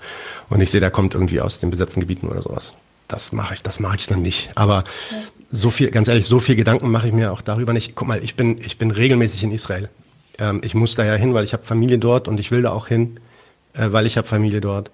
und 0.49 0.61
ich 0.61 0.69
sehe, 0.69 0.81
der 0.81 0.91
kommt 0.91 1.13
irgendwie 1.13 1.39
aus 1.39 1.59
den 1.59 1.69
besetzten 1.69 2.01
Gebieten 2.01 2.27
oder 2.27 2.41
sowas, 2.41 2.73
das 3.07 3.31
mache 3.31 3.53
ich, 3.53 3.61
das 3.61 3.79
mache 3.79 3.97
ich 3.97 4.07
dann 4.07 4.21
nicht. 4.21 4.51
Aber 4.55 4.83
so 5.49 5.69
viel, 5.69 5.91
ganz 5.91 6.07
ehrlich, 6.07 6.25
so 6.25 6.39
viel 6.39 6.55
Gedanken 6.55 6.91
mache 6.91 7.07
ich 7.07 7.13
mir 7.13 7.31
auch 7.31 7.41
darüber 7.41 7.71
nicht. 7.71 7.95
Guck 7.95 8.07
mal, 8.07 8.21
ich 8.21 8.35
bin, 8.35 8.57
ich 8.57 8.77
bin 8.77 8.91
regelmäßig 8.91 9.43
in 9.43 9.51
Israel. 9.51 9.89
Ähm, 10.37 10.61
ich 10.63 10.73
muss 10.73 10.95
da 10.95 11.05
ja 11.05 11.13
hin, 11.15 11.33
weil 11.33 11.45
ich 11.45 11.53
habe 11.53 11.63
Familie 11.63 11.99
dort 11.99 12.27
und 12.27 12.39
ich 12.39 12.51
will 12.51 12.63
da 12.63 12.71
auch 12.71 12.87
hin, 12.87 13.19
äh, 13.73 13.91
weil 13.91 14.05
ich 14.05 14.17
habe 14.17 14.27
Familie 14.27 14.59
dort. 14.59 14.91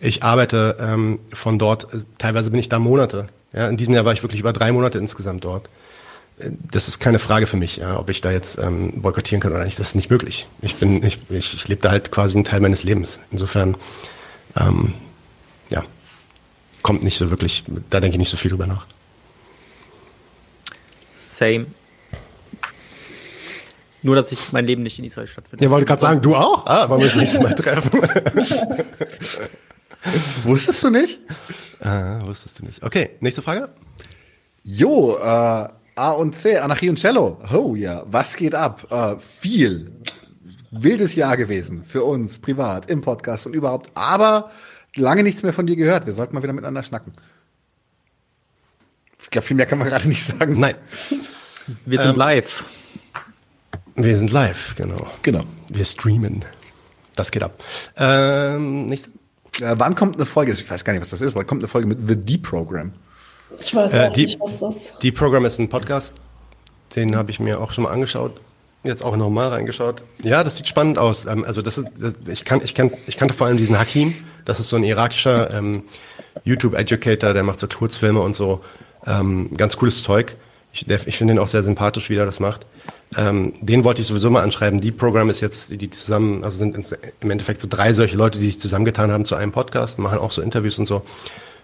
Ich 0.00 0.22
arbeite 0.22 0.78
ähm, 0.80 1.18
von 1.32 1.58
dort, 1.58 1.86
teilweise 2.16 2.50
bin 2.50 2.58
ich 2.58 2.70
da 2.70 2.78
Monate. 2.78 3.26
Ja, 3.52 3.68
in 3.68 3.76
diesem 3.76 3.92
Jahr 3.92 4.06
war 4.06 4.14
ich 4.14 4.22
wirklich 4.22 4.40
über 4.40 4.54
drei 4.54 4.72
Monate 4.72 4.96
insgesamt 4.96 5.44
dort. 5.44 5.68
Äh, 6.38 6.50
das 6.70 6.88
ist 6.88 7.00
keine 7.00 7.18
Frage 7.18 7.46
für 7.46 7.58
mich, 7.58 7.76
ja, 7.76 7.98
ob 7.98 8.08
ich 8.08 8.22
da 8.22 8.30
jetzt 8.30 8.58
ähm, 8.58 9.02
boykottieren 9.02 9.42
kann 9.42 9.52
oder 9.52 9.64
nicht. 9.64 9.78
Das 9.78 9.88
ist 9.88 9.94
nicht 9.94 10.10
möglich. 10.10 10.48
Ich 10.62 10.76
bin, 10.76 11.04
ich, 11.04 11.18
ich, 11.28 11.52
ich 11.52 11.68
lebe 11.68 11.82
da 11.82 11.90
halt 11.90 12.10
quasi 12.10 12.36
einen 12.36 12.44
Teil 12.44 12.60
meines 12.60 12.82
Lebens. 12.82 13.20
Insofern, 13.30 13.76
ähm, 14.56 14.94
ja, 15.68 15.84
kommt 16.82 17.04
nicht 17.04 17.18
so 17.18 17.28
wirklich, 17.28 17.64
da 17.90 18.00
denke 18.00 18.14
ich 18.14 18.18
nicht 18.18 18.30
so 18.30 18.38
viel 18.38 18.50
drüber 18.50 18.66
nach. 18.66 18.86
Same. 21.12 21.66
Nur, 24.02 24.16
dass 24.16 24.32
ich 24.32 24.50
mein 24.52 24.64
Leben 24.64 24.82
nicht 24.82 24.98
in 24.98 25.04
Israel 25.04 25.26
stattfindet. 25.26 25.62
Ja, 25.62 25.70
wollte 25.70 25.84
gerade 25.84 26.00
sagen, 26.00 26.22
du 26.22 26.34
auch? 26.34 26.64
Ah, 26.64 26.88
wollen 26.88 27.02
wir 27.02 27.08
uns 27.08 27.16
nächstes 27.16 27.42
Mal 27.42 27.54
treffen. 27.54 28.00
Wusstest 30.44 30.82
du 30.82 30.90
nicht? 30.90 31.20
Ah, 31.80 32.20
wusstest 32.24 32.58
du 32.58 32.64
nicht. 32.66 32.82
Okay, 32.82 33.10
nächste 33.20 33.42
Frage. 33.42 33.70
Jo, 34.62 35.16
äh, 35.16 35.68
A 36.00 36.10
und 36.12 36.36
C, 36.36 36.58
Anarchie 36.58 36.88
und 36.88 36.98
Cello. 36.98 37.40
Oh 37.52 37.74
ja, 37.74 38.04
was 38.06 38.36
geht 38.36 38.54
ab? 38.54 38.86
Äh, 38.90 39.16
viel. 39.18 39.92
Wildes 40.70 41.14
Jahr 41.14 41.36
gewesen 41.36 41.82
für 41.84 42.04
uns, 42.04 42.38
privat, 42.38 42.88
im 42.90 43.00
Podcast 43.00 43.46
und 43.46 43.54
überhaupt. 43.54 43.90
Aber 43.94 44.50
lange 44.94 45.22
nichts 45.22 45.42
mehr 45.42 45.52
von 45.52 45.66
dir 45.66 45.76
gehört. 45.76 46.06
Wir 46.06 46.12
sollten 46.12 46.34
mal 46.34 46.42
wieder 46.42 46.52
miteinander 46.52 46.82
schnacken. 46.82 47.12
Ich 49.22 49.30
glaube, 49.30 49.46
viel 49.46 49.56
mehr 49.56 49.66
kann 49.66 49.78
man 49.78 49.88
gerade 49.88 50.08
nicht 50.08 50.24
sagen. 50.24 50.58
Nein. 50.58 50.76
Wir 51.84 52.00
sind 52.00 52.12
ähm, 52.12 52.16
live. 52.16 52.64
Wir 53.94 54.16
sind 54.16 54.30
live, 54.30 54.74
genau. 54.76 55.10
Genau. 55.22 55.44
Wir 55.68 55.84
streamen. 55.84 56.44
Das 57.16 57.30
geht 57.30 57.42
ab. 57.42 57.62
Ähm, 57.96 58.86
nächste. 58.86 59.10
Äh, 59.60 59.74
wann 59.76 59.94
kommt 59.94 60.16
eine 60.16 60.26
Folge? 60.26 60.52
Ich 60.52 60.70
weiß 60.70 60.84
gar 60.84 60.92
nicht, 60.92 61.02
was 61.02 61.10
das 61.10 61.20
ist. 61.20 61.34
Wann 61.34 61.46
kommt 61.46 61.60
eine 61.60 61.68
Folge 61.68 61.86
mit 61.86 61.98
The 62.08 62.16
D-Program? 62.16 62.92
Ich 63.58 63.74
weiß 63.74 63.92
äh, 63.92 64.08
auch 64.08 64.16
äh, 64.16 64.20
nicht, 64.20 64.40
was 64.40 64.58
das 64.58 64.98
D-Program 64.98 65.44
ist 65.44 65.58
ein 65.58 65.68
Podcast. 65.68 66.14
Den 66.94 67.16
habe 67.16 67.30
ich 67.30 67.40
mir 67.40 67.60
auch 67.60 67.72
schon 67.72 67.84
mal 67.84 67.90
angeschaut. 67.90 68.40
Jetzt 68.82 69.02
auch 69.02 69.16
nochmal 69.16 69.48
reingeschaut. 69.48 70.02
Ja, 70.22 70.42
das 70.42 70.56
sieht 70.56 70.66
spannend 70.66 70.98
aus. 70.98 71.26
Ähm, 71.26 71.44
also 71.44 71.62
das 71.62 71.78
ist, 71.78 71.92
das, 71.98 72.14
ich 72.26 72.44
kann, 72.44 72.62
ich 72.64 72.74
kann, 72.74 72.92
ich 73.06 73.16
kannte 73.16 73.34
vor 73.34 73.46
allem 73.46 73.56
diesen 73.56 73.78
Hakim. 73.78 74.14
Das 74.44 74.58
ist 74.58 74.68
so 74.68 74.76
ein 74.76 74.84
irakischer 74.84 75.52
ähm, 75.52 75.82
YouTube-Educator, 76.44 77.34
der 77.34 77.42
macht 77.42 77.60
so 77.60 77.68
Kurzfilme 77.68 78.20
und 78.20 78.34
so. 78.34 78.60
Ähm, 79.06 79.50
ganz 79.56 79.76
cooles 79.76 80.02
Zeug. 80.02 80.36
Ich, 80.72 80.88
ich 80.88 81.18
finde 81.18 81.34
ihn 81.34 81.38
auch 81.38 81.48
sehr 81.48 81.62
sympathisch, 81.62 82.08
wie 82.10 82.16
er 82.16 82.26
das 82.26 82.40
macht. 82.40 82.66
Ähm, 83.16 83.54
den 83.60 83.82
wollte 83.82 84.02
ich 84.02 84.06
sowieso 84.06 84.30
mal 84.30 84.42
anschreiben. 84.42 84.80
Die 84.80 84.92
Programm 84.92 85.30
ist 85.30 85.40
jetzt, 85.40 85.70
die 85.70 85.90
zusammen, 85.90 86.44
also 86.44 86.58
sind 86.58 86.76
im 87.20 87.30
Endeffekt 87.30 87.60
so 87.60 87.66
drei 87.68 87.92
solche 87.92 88.16
Leute, 88.16 88.38
die 88.38 88.46
sich 88.46 88.60
zusammengetan 88.60 89.10
haben 89.10 89.24
zu 89.24 89.34
einem 89.34 89.50
Podcast, 89.50 89.98
machen 89.98 90.18
auch 90.18 90.30
so 90.30 90.42
Interviews 90.42 90.78
und 90.78 90.86
so. 90.86 91.02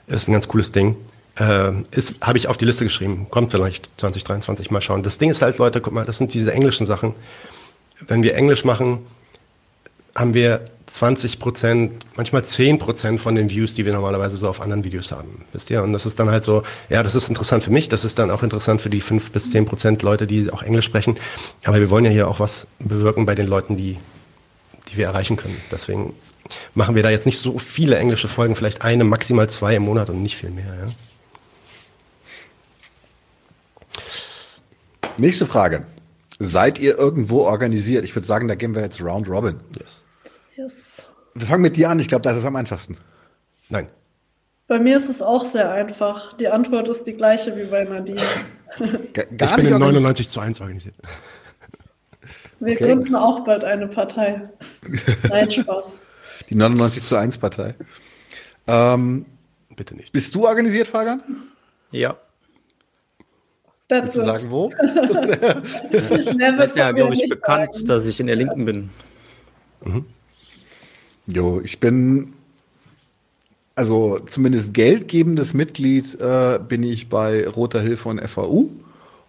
Ist 0.09 0.29
ein 0.29 0.33
ganz 0.33 0.49
cooles 0.49 0.73
Ding. 0.73 0.97
Äh, 1.39 1.73
ist, 1.93 2.17
habe 2.21 2.39
ich 2.39 2.49
auf 2.49 2.57
die 2.57 2.65
Liste 2.65 2.85
geschrieben. 2.85 3.27
Kommt 3.31 3.53
vielleicht 3.53 3.91
2023 3.99 4.71
mal 4.71 4.81
schauen. 4.81 5.03
Das 5.03 5.19
Ding 5.19 5.31
ist 5.31 5.43
halt, 5.43 5.59
Leute, 5.59 5.81
guck 5.81 5.93
mal, 5.93 6.05
das 6.05 6.19
sind 6.19 6.35
diese 6.35 6.53
englischen 6.53 6.87
Sachen. 6.87 7.15
Wenn 8.07 8.23
wir 8.23 8.35
Englisch 8.35 8.65
machen, 8.65 8.99
haben 10.17 10.35
wir 10.35 10.65
20 10.87 11.39
Prozent, 11.39 12.07
manchmal 12.17 12.45
10 12.45 12.79
Prozent 12.79 13.21
von 13.21 13.35
den 13.35 13.51
Views, 13.51 13.75
die 13.75 13.85
wir 13.85 13.93
normalerweise 13.93 14.37
so 14.37 14.49
auf 14.49 14.61
anderen 14.61 14.85
Videos 14.85 15.13
haben. 15.13 15.45
Wisst 15.53 15.69
ihr? 15.69 15.83
Und 15.83 15.93
das 15.93 16.07
ist 16.07 16.19
dann 16.19 16.31
halt 16.31 16.45
so, 16.45 16.63
ja, 16.89 17.03
das 17.03 17.15
ist 17.15 17.29
interessant 17.29 17.65
für 17.65 17.71
mich, 17.71 17.89
das 17.89 18.05
ist 18.05 18.19
dann 18.19 18.31
auch 18.31 18.43
interessant 18.43 18.81
für 18.81 18.89
die 18.89 19.01
5 19.01 19.31
bis 19.31 19.51
10 19.51 19.67
Prozent 19.67 20.03
Leute, 20.03 20.27
die 20.27 20.51
auch 20.51 20.63
Englisch 20.63 20.87
sprechen. 20.87 21.19
Aber 21.65 21.81
wir 21.81 21.91
wollen 21.91 22.05
ja 22.05 22.11
hier 22.11 22.29
auch 22.29 22.41
was 22.41 22.67
bewirken 22.79 23.27
bei 23.27 23.35
den 23.35 23.47
Leuten, 23.47 23.77
die, 23.77 23.99
die 24.89 24.97
wir 24.97 25.07
erreichen 25.07 25.37
können. 25.37 25.57
Deswegen 25.71 26.15
machen 26.75 26.95
wir 26.95 27.03
da 27.03 27.11
jetzt 27.11 27.27
nicht 27.27 27.39
so 27.39 27.59
viele 27.59 27.99
englische 27.99 28.29
Folgen, 28.29 28.55
vielleicht 28.55 28.83
eine, 28.83 29.05
maximal 29.05 29.51
zwei 29.51 29.75
im 29.75 29.83
Monat 29.83 30.09
und 30.09 30.23
nicht 30.23 30.37
viel 30.37 30.51
mehr. 30.51 30.65
Ja? 30.65 30.89
Nächste 35.19 35.47
Frage. 35.47 35.87
Seid 36.39 36.79
ihr 36.79 36.97
irgendwo 36.99 37.41
organisiert? 37.41 38.05
Ich 38.05 38.15
würde 38.15 38.27
sagen, 38.27 38.47
da 38.47 38.55
gehen 38.55 38.75
wir 38.75 38.83
jetzt 38.83 39.01
Round 39.01 39.29
Robin. 39.29 39.59
Yes. 39.81 40.05
Yes. 40.57 41.09
Wir 41.35 41.47
fangen 41.47 41.63
mit 41.63 41.77
dir 41.77 41.91
an. 41.91 42.01
Ich 42.01 42.09
glaube, 42.09 42.23
das 42.23 42.39
ist 42.39 42.45
am 42.45 42.57
einfachsten. 42.57 42.97
Nein. 43.69 43.89
Bei 44.69 44.79
mir 44.79 44.97
ist 44.97 45.09
es 45.09 45.23
auch 45.23 45.45
sehr 45.45 45.71
einfach. 45.71 46.33
Die 46.35 46.49
Antwort 46.49 46.89
ist 46.89 47.05
die 47.05 47.13
gleiche 47.13 47.57
wie 47.57 47.65
bei 47.65 47.85
Nadine. 47.85 48.23
Gar 49.13 49.51
ich 49.51 49.57
bin 49.57 49.67
in 49.67 49.79
99 49.79 50.29
zu 50.29 50.41
1 50.41 50.61
organisiert. 50.61 50.97
Wir 52.59 52.73
okay. 52.73 52.87
gründen 52.87 53.15
auch 53.15 53.45
bald 53.45 53.65
eine 53.65 53.87
Partei. 53.87 54.49
Nein, 55.29 55.51
Spaß. 55.51 56.01
Die 56.49 56.57
99 56.57 57.05
zu 57.05 57.17
1 57.17 57.39
Partei. 57.39 57.75
Ähm, 58.67 59.27
Bitte 59.77 59.95
nicht. 59.95 60.13
Bist 60.13 60.35
du 60.35 60.47
organisiert, 60.47 60.89
Fagan? 60.89 61.21
Ja. 61.91 62.17
Dazu. 63.89 64.23
Sagen, 64.25 64.51
wo? 64.51 64.73
das 65.93 66.71
ist 66.71 66.77
ja, 66.77 66.91
glaube 66.93 67.15
ich, 67.15 67.29
bekannt, 67.29 67.75
sagen. 67.75 67.87
dass 67.87 68.07
ich 68.07 68.19
in 68.19 68.27
der 68.27 68.37
Linken 68.37 68.65
bin. 68.65 68.91
Mhm. 69.85 70.07
Jo, 71.27 71.61
ich 71.63 71.81
bin 71.81 72.33
also 73.75 74.21
zumindest 74.27 74.73
geldgebendes 74.73 75.53
Mitglied 75.53 76.19
äh, 76.21 76.59
bin 76.67 76.83
ich 76.83 77.09
bei 77.09 77.47
Roter 77.47 77.81
Hilfe 77.81 78.09
und 78.09 78.21
FAU 78.27 78.71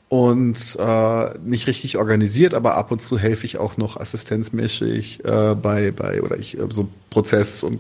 und 0.09 0.77
äh, 0.79 1.39
nicht 1.43 1.67
richtig 1.67 1.97
organisiert, 1.97 2.53
aber 2.53 2.77
ab 2.77 2.91
und 2.91 3.01
zu 3.01 3.17
helfe 3.17 3.45
ich 3.45 3.57
auch 3.57 3.75
noch 3.75 3.97
assistenzmäßig 3.97 5.25
äh, 5.25 5.55
bei 5.55 5.91
bei 5.91 6.21
oder 6.21 6.37
ich 6.37 6.57
äh, 6.57 6.67
so 6.69 6.87
Prozess 7.09 7.63
und 7.63 7.79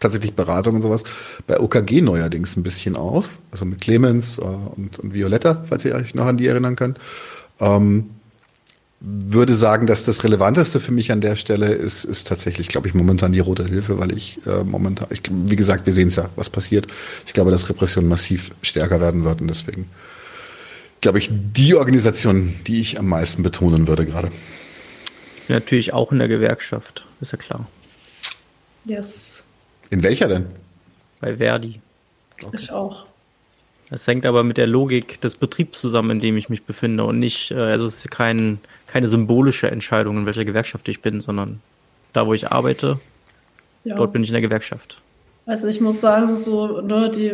tatsächlich 0.00 0.34
Beratung 0.34 0.76
und 0.76 0.82
sowas. 0.82 1.04
Bei 1.46 1.60
OKG 1.60 2.00
neuerdings 2.00 2.56
ein 2.56 2.62
bisschen 2.62 2.96
aus. 2.96 3.28
Also 3.52 3.64
mit 3.64 3.80
Clemens 3.80 4.38
äh, 4.38 4.42
und, 4.42 4.98
und 4.98 5.14
Violetta, 5.14 5.64
falls 5.68 5.84
ihr 5.84 5.94
euch 5.94 6.14
noch 6.14 6.26
an 6.26 6.38
die 6.38 6.46
erinnern 6.46 6.74
könnt. 6.74 6.98
Ähm, 7.60 8.10
würde 9.00 9.54
sagen, 9.54 9.86
dass 9.86 10.04
das 10.04 10.24
Relevanteste 10.24 10.78
für 10.78 10.92
mich 10.92 11.10
an 11.10 11.22
der 11.22 11.36
Stelle 11.36 11.68
ist, 11.72 12.04
ist 12.04 12.26
tatsächlich, 12.26 12.68
glaube 12.68 12.86
ich, 12.86 12.94
momentan 12.94 13.32
die 13.32 13.38
Rote 13.40 13.66
Hilfe, 13.66 13.98
weil 13.98 14.12
ich 14.12 14.38
äh, 14.46 14.62
momentan, 14.62 15.08
ich, 15.10 15.22
wie 15.30 15.56
gesagt, 15.56 15.86
wir 15.86 15.94
sehen 15.94 16.08
es 16.08 16.16
ja, 16.16 16.28
was 16.36 16.50
passiert. 16.50 16.86
Ich 17.26 17.32
glaube, 17.32 17.50
dass 17.50 17.68
Repression 17.68 18.06
massiv 18.06 18.50
stärker 18.60 19.00
werden 19.00 19.24
wird 19.24 19.40
und 19.40 19.48
deswegen 19.48 19.88
glaube 21.00 21.18
ich, 21.18 21.30
die 21.30 21.74
Organisation, 21.74 22.54
die 22.66 22.80
ich 22.80 22.98
am 22.98 23.08
meisten 23.08 23.42
betonen 23.42 23.88
würde 23.88 24.04
gerade. 24.04 24.30
Natürlich 25.48 25.92
auch 25.92 26.12
in 26.12 26.18
der 26.18 26.28
Gewerkschaft, 26.28 27.06
ist 27.20 27.32
ja 27.32 27.38
klar. 27.38 27.66
Yes. 28.84 29.42
In 29.90 30.02
welcher 30.02 30.28
denn? 30.28 30.46
Bei 31.20 31.36
Verdi. 31.36 31.80
Okay. 32.42 32.56
Ich 32.60 32.70
auch. 32.70 33.06
Das 33.90 34.06
hängt 34.06 34.24
aber 34.24 34.44
mit 34.44 34.56
der 34.56 34.68
Logik 34.68 35.20
des 35.20 35.36
Betriebs 35.36 35.80
zusammen, 35.80 36.12
in 36.12 36.18
dem 36.20 36.36
ich 36.36 36.48
mich 36.48 36.62
befinde 36.62 37.04
und 37.04 37.18
nicht, 37.18 37.50
äh, 37.50 37.56
also 37.56 37.86
es 37.86 38.04
ist 38.04 38.10
kein, 38.10 38.60
keine 38.90 39.08
symbolische 39.08 39.70
Entscheidung, 39.70 40.18
in 40.18 40.26
welcher 40.26 40.44
Gewerkschaft 40.44 40.88
ich 40.88 41.00
bin, 41.00 41.20
sondern 41.20 41.60
da, 42.12 42.26
wo 42.26 42.34
ich 42.34 42.50
arbeite, 42.50 42.98
ja. 43.84 43.94
dort 43.94 44.12
bin 44.12 44.24
ich 44.24 44.30
in 44.30 44.34
der 44.34 44.42
Gewerkschaft. 44.42 45.00
Also 45.46 45.68
ich 45.68 45.80
muss 45.80 46.00
sagen, 46.00 46.36
so, 46.36 46.80
ne, 46.80 47.08
die, 47.08 47.32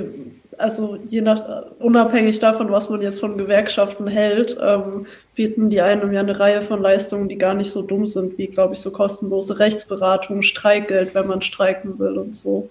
also 0.58 0.98
je 1.06 1.22
nach, 1.22 1.42
unabhängig 1.78 2.38
davon, 2.38 2.70
was 2.70 2.90
man 2.90 3.00
jetzt 3.00 3.20
von 3.20 3.38
Gewerkschaften 3.38 4.06
hält, 4.06 4.58
ähm, 4.60 5.06
bieten 5.34 5.70
die 5.70 5.80
einem 5.80 6.12
ja 6.12 6.20
eine 6.20 6.38
Reihe 6.38 6.60
von 6.60 6.82
Leistungen, 6.82 7.28
die 7.28 7.38
gar 7.38 7.54
nicht 7.54 7.70
so 7.70 7.80
dumm 7.80 8.06
sind, 8.06 8.36
wie, 8.36 8.48
glaube 8.48 8.74
ich, 8.74 8.80
so 8.80 8.90
kostenlose 8.90 9.58
Rechtsberatung, 9.58 10.42
Streikgeld, 10.42 11.14
wenn 11.14 11.26
man 11.26 11.40
streiken 11.40 11.98
will 11.98 12.18
und 12.18 12.34
so. 12.34 12.68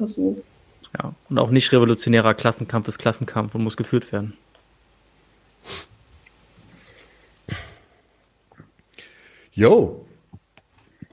Also 0.00 0.36
ja, 0.98 1.14
und 1.28 1.38
auch 1.38 1.50
nicht 1.50 1.70
revolutionärer 1.70 2.34
Klassenkampf 2.34 2.88
ist 2.88 2.98
Klassenkampf 2.98 3.54
und 3.54 3.62
muss 3.62 3.76
geführt 3.76 4.10
werden. 4.12 4.34
Jo. 9.60 10.06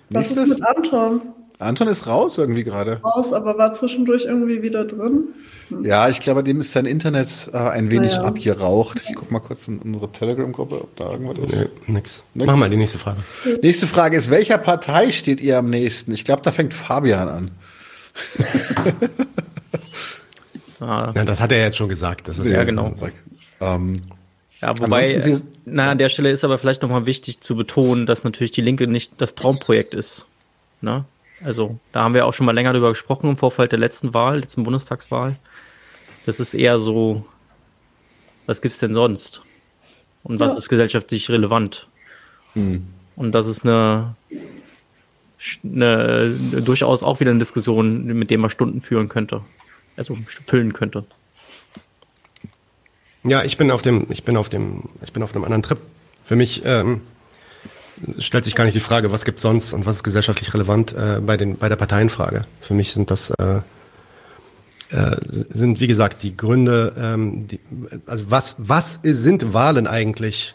Was 0.09 0.31
ist 0.31 0.47
mit 0.47 0.65
Anton? 0.65 1.21
Anton 1.59 1.89
ist 1.89 2.07
raus 2.07 2.37
irgendwie 2.37 2.63
gerade. 2.63 3.01
Raus, 3.01 3.33
aber 3.33 3.57
war 3.57 3.73
zwischendurch 3.73 4.23
irgendwie 4.23 4.61
wieder 4.61 4.85
drin. 4.85 5.33
Hm. 5.67 5.83
Ja, 5.83 6.07
ich 6.07 6.21
glaube, 6.21 6.45
dem 6.45 6.61
ist 6.61 6.71
sein 6.71 6.85
Internet 6.85 7.49
äh, 7.51 7.57
ein 7.57 7.91
wenig 7.91 8.13
naja. 8.13 8.23
abgeraucht. 8.23 9.03
Ich 9.09 9.15
gucke 9.15 9.33
mal 9.33 9.41
kurz 9.41 9.67
in 9.67 9.79
unsere 9.79 10.09
Telegram-Gruppe, 10.09 10.81
ob 10.81 10.95
da 10.95 11.11
irgendwas 11.11 11.39
ist. 11.39 11.55
Nee, 11.55 11.67
nix. 11.87 12.23
nix. 12.35 12.47
Mach 12.47 12.55
mal 12.55 12.69
die 12.69 12.77
nächste 12.77 12.99
Frage. 12.99 13.17
Nächste 13.61 13.85
Frage 13.85 14.15
ist, 14.15 14.29
welcher 14.29 14.59
Partei 14.59 15.11
steht 15.11 15.41
ihr 15.41 15.57
am 15.57 15.69
nächsten? 15.69 16.13
Ich 16.13 16.23
glaube, 16.23 16.41
da 16.41 16.53
fängt 16.53 16.73
Fabian 16.73 17.27
an. 17.27 17.51
Ah. 20.79 21.11
Ja, 21.15 21.25
das 21.25 21.39
hat 21.39 21.51
er 21.51 21.57
jetzt 21.57 21.75
schon 21.75 21.89
gesagt. 21.89 22.27
Das 22.27 22.37
ist 22.37 22.51
ja, 22.51 22.63
genau. 22.63 22.93
Ähm, 23.59 24.03
ja, 24.61 24.77
wobei, 24.79 25.41
na, 25.65 25.91
an 25.91 25.97
der 25.97 26.09
Stelle 26.09 26.31
ist 26.31 26.43
aber 26.43 26.57
vielleicht 26.57 26.81
nochmal 26.81 27.05
wichtig 27.05 27.41
zu 27.41 27.55
betonen, 27.55 28.05
dass 28.05 28.23
natürlich 28.23 28.51
die 28.51 28.61
Linke 28.61 28.88
nicht 28.88 29.13
das 29.17 29.35
Traumprojekt 29.35 29.93
ist. 29.93 30.27
Ne? 30.81 31.05
Also, 31.43 31.79
da 31.91 32.03
haben 32.03 32.13
wir 32.13 32.25
auch 32.25 32.34
schon 32.34 32.45
mal 32.45 32.53
länger 32.53 32.73
drüber 32.73 32.89
gesprochen 32.89 33.29
im 33.29 33.38
Vorfeld 33.38 33.71
der 33.71 33.79
letzten 33.79 34.13
Wahl, 34.13 34.39
letzten 34.39 34.63
Bundestagswahl. 34.63 35.38
Das 36.25 36.39
ist 36.39 36.53
eher 36.53 36.79
so, 36.79 37.25
was 38.45 38.61
gibt's 38.61 38.79
denn 38.79 38.93
sonst? 38.93 39.43
Und 40.23 40.39
was 40.39 40.53
ja. 40.53 40.59
ist 40.59 40.69
gesellschaftlich 40.69 41.29
relevant? 41.29 41.88
Hm. 42.53 42.88
Und 43.15 43.34
das 43.34 43.47
ist 43.47 43.63
eine, 43.63 44.15
eine, 45.63 46.31
durchaus 46.61 47.03
auch 47.03 47.19
wieder 47.19 47.31
eine 47.31 47.39
Diskussion, 47.39 48.05
mit 48.05 48.29
der 48.31 48.39
man 48.39 48.49
Stunden 48.49 48.81
führen 48.81 49.09
könnte 49.09 49.41
also 49.97 50.17
füllen 50.45 50.71
könnte. 50.71 51.03
Ja, 53.23 53.44
ich 53.44 53.57
bin 53.57 53.72
auf 53.72 53.81
dem, 53.81 54.07
ich 54.10 54.23
bin 54.23 54.38
auf 54.38 54.49
dem, 54.49 54.84
ich 55.03 55.14
bin 55.14 55.23
auf 55.23 55.35
einem 55.35 55.44
anderen 55.44 55.64
Trip. 55.64 55.80
Für 56.23 56.35
mich 56.35 56.61
ähm, 56.65 57.02
stellt 58.19 58.45
sich 58.45 58.56
gar 58.56 58.65
nicht 58.65 58.76
die 58.76 58.80
Frage, 58.80 59.11
was 59.11 59.26
gibt 59.26 59.39
sonst 59.39 59.73
und 59.73 59.85
was 59.85 59.98
ist 59.98 60.03
gesellschaftlich 60.03 60.53
relevant 60.53 60.94
äh, 60.94 61.19
bei 61.22 61.38
den 61.38 61.57
bei 61.57 61.69
der 61.69 61.76
Parteienfrage. 61.76 62.45
Für 62.61 62.73
mich 62.73 62.91
sind 62.91 63.11
das 63.11 63.31
äh, 63.31 63.61
äh, 64.89 65.18
sind 65.30 65.80
wie 65.80 65.88
gesagt 65.88 66.23
die 66.23 66.38
Gründe, 66.38 66.94
ähm, 66.98 67.48
die, 67.48 67.60
also 68.06 68.30
was 68.30 68.56
was 68.60 68.99
sind 69.03 69.53
Wahlen 69.53 69.88
eigentlich? 69.88 70.53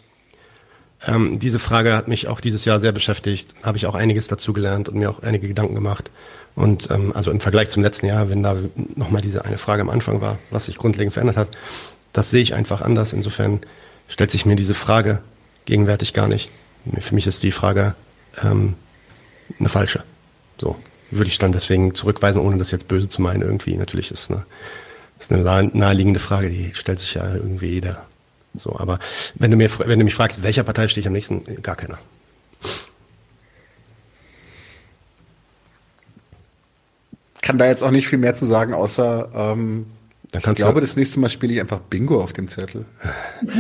Ähm, 1.07 1.39
diese 1.41 1.59
Frage 1.59 1.97
hat 1.97 2.07
mich 2.07 2.29
auch 2.29 2.41
dieses 2.41 2.65
Jahr 2.65 2.79
sehr 2.79 2.93
beschäftigt. 2.93 3.51
Habe 3.63 3.77
ich 3.77 3.87
auch 3.87 3.97
einiges 3.97 4.29
dazu 4.29 4.53
gelernt 4.53 4.89
und 4.89 4.97
mir 4.97 5.11
auch 5.11 5.23
einige 5.23 5.49
Gedanken 5.49 5.75
gemacht. 5.75 6.11
Und 6.55 6.91
ähm, 6.91 7.13
also 7.15 7.31
im 7.31 7.41
Vergleich 7.41 7.71
zum 7.71 7.83
letzten 7.83 8.07
Jahr, 8.07 8.29
wenn 8.29 8.43
da 8.43 8.57
nochmal 8.95 9.23
diese 9.23 9.45
eine 9.45 9.59
Frage 9.59 9.83
am 9.83 9.91
Anfang 9.91 10.21
war, 10.21 10.39
was 10.51 10.67
sich 10.67 10.77
grundlegend 10.77 11.13
verändert 11.13 11.37
hat, 11.37 11.49
das 12.13 12.31
sehe 12.31 12.43
ich 12.43 12.55
einfach 12.55 12.81
anders. 12.81 13.13
Insofern 13.13 13.61
stellt 14.09 14.31
sich 14.31 14.47
mir 14.47 14.57
diese 14.57 14.75
Frage 14.75 15.21
gegenwärtig 15.65 16.13
gar 16.13 16.29
nicht. 16.29 16.51
Für 17.01 17.15
mich 17.15 17.27
ist 17.27 17.43
die 17.43 17.53
Frage 17.53 17.95
ähm, 18.43 18.75
eine 19.59 19.69
falsche. 19.69 20.03
So 20.59 20.77
würde 21.11 21.29
ich 21.29 21.39
dann 21.39 21.53
deswegen 21.53 21.95
zurückweisen, 21.95 22.41
ohne 22.41 22.59
das 22.59 22.71
jetzt 22.71 22.89
böse 22.89 23.09
zu 23.09 23.23
meinen. 23.23 23.43
Irgendwie 23.43 23.77
natürlich 23.77 24.11
ist 24.11 24.31
eine, 24.31 24.45
ist 25.19 25.33
eine 25.33 25.71
naheliegende 25.75 26.21
Frage, 26.21 26.51
die 26.51 26.73
stellt 26.75 26.99
sich 26.99 27.15
ja 27.15 27.35
irgendwie 27.35 27.69
jeder. 27.69 28.05
So, 28.57 28.79
aber 28.79 28.99
wenn 29.35 29.51
du 29.51 29.57
mir, 29.57 29.71
wenn 29.79 29.99
du 29.99 30.05
mich 30.05 30.15
fragst, 30.15 30.43
welcher 30.43 30.63
Partei 30.63 30.89
stehe 30.89 31.01
ich 31.03 31.07
am 31.07 31.13
nächsten, 31.13 31.63
gar 31.63 31.77
keiner. 31.77 31.99
kann 37.43 37.59
da 37.59 37.67
jetzt 37.67 37.83
auch 37.83 37.91
nicht 37.91 38.09
viel 38.09 38.19
mehr 38.19 38.35
zu 38.35 38.47
sagen, 38.47 38.73
außer 38.73 39.29
ähm, 39.35 39.87
ich 40.33 40.55
glaube, 40.55 40.81
das 40.81 40.97
nächste 40.97 41.21
Mal 41.21 41.29
spiele 41.29 41.55
ich 41.55 41.61
einfach 41.61 41.81
Bingo 41.81 42.23
auf 42.23 42.33
dem 42.33 42.49
Zettel. 42.49 42.85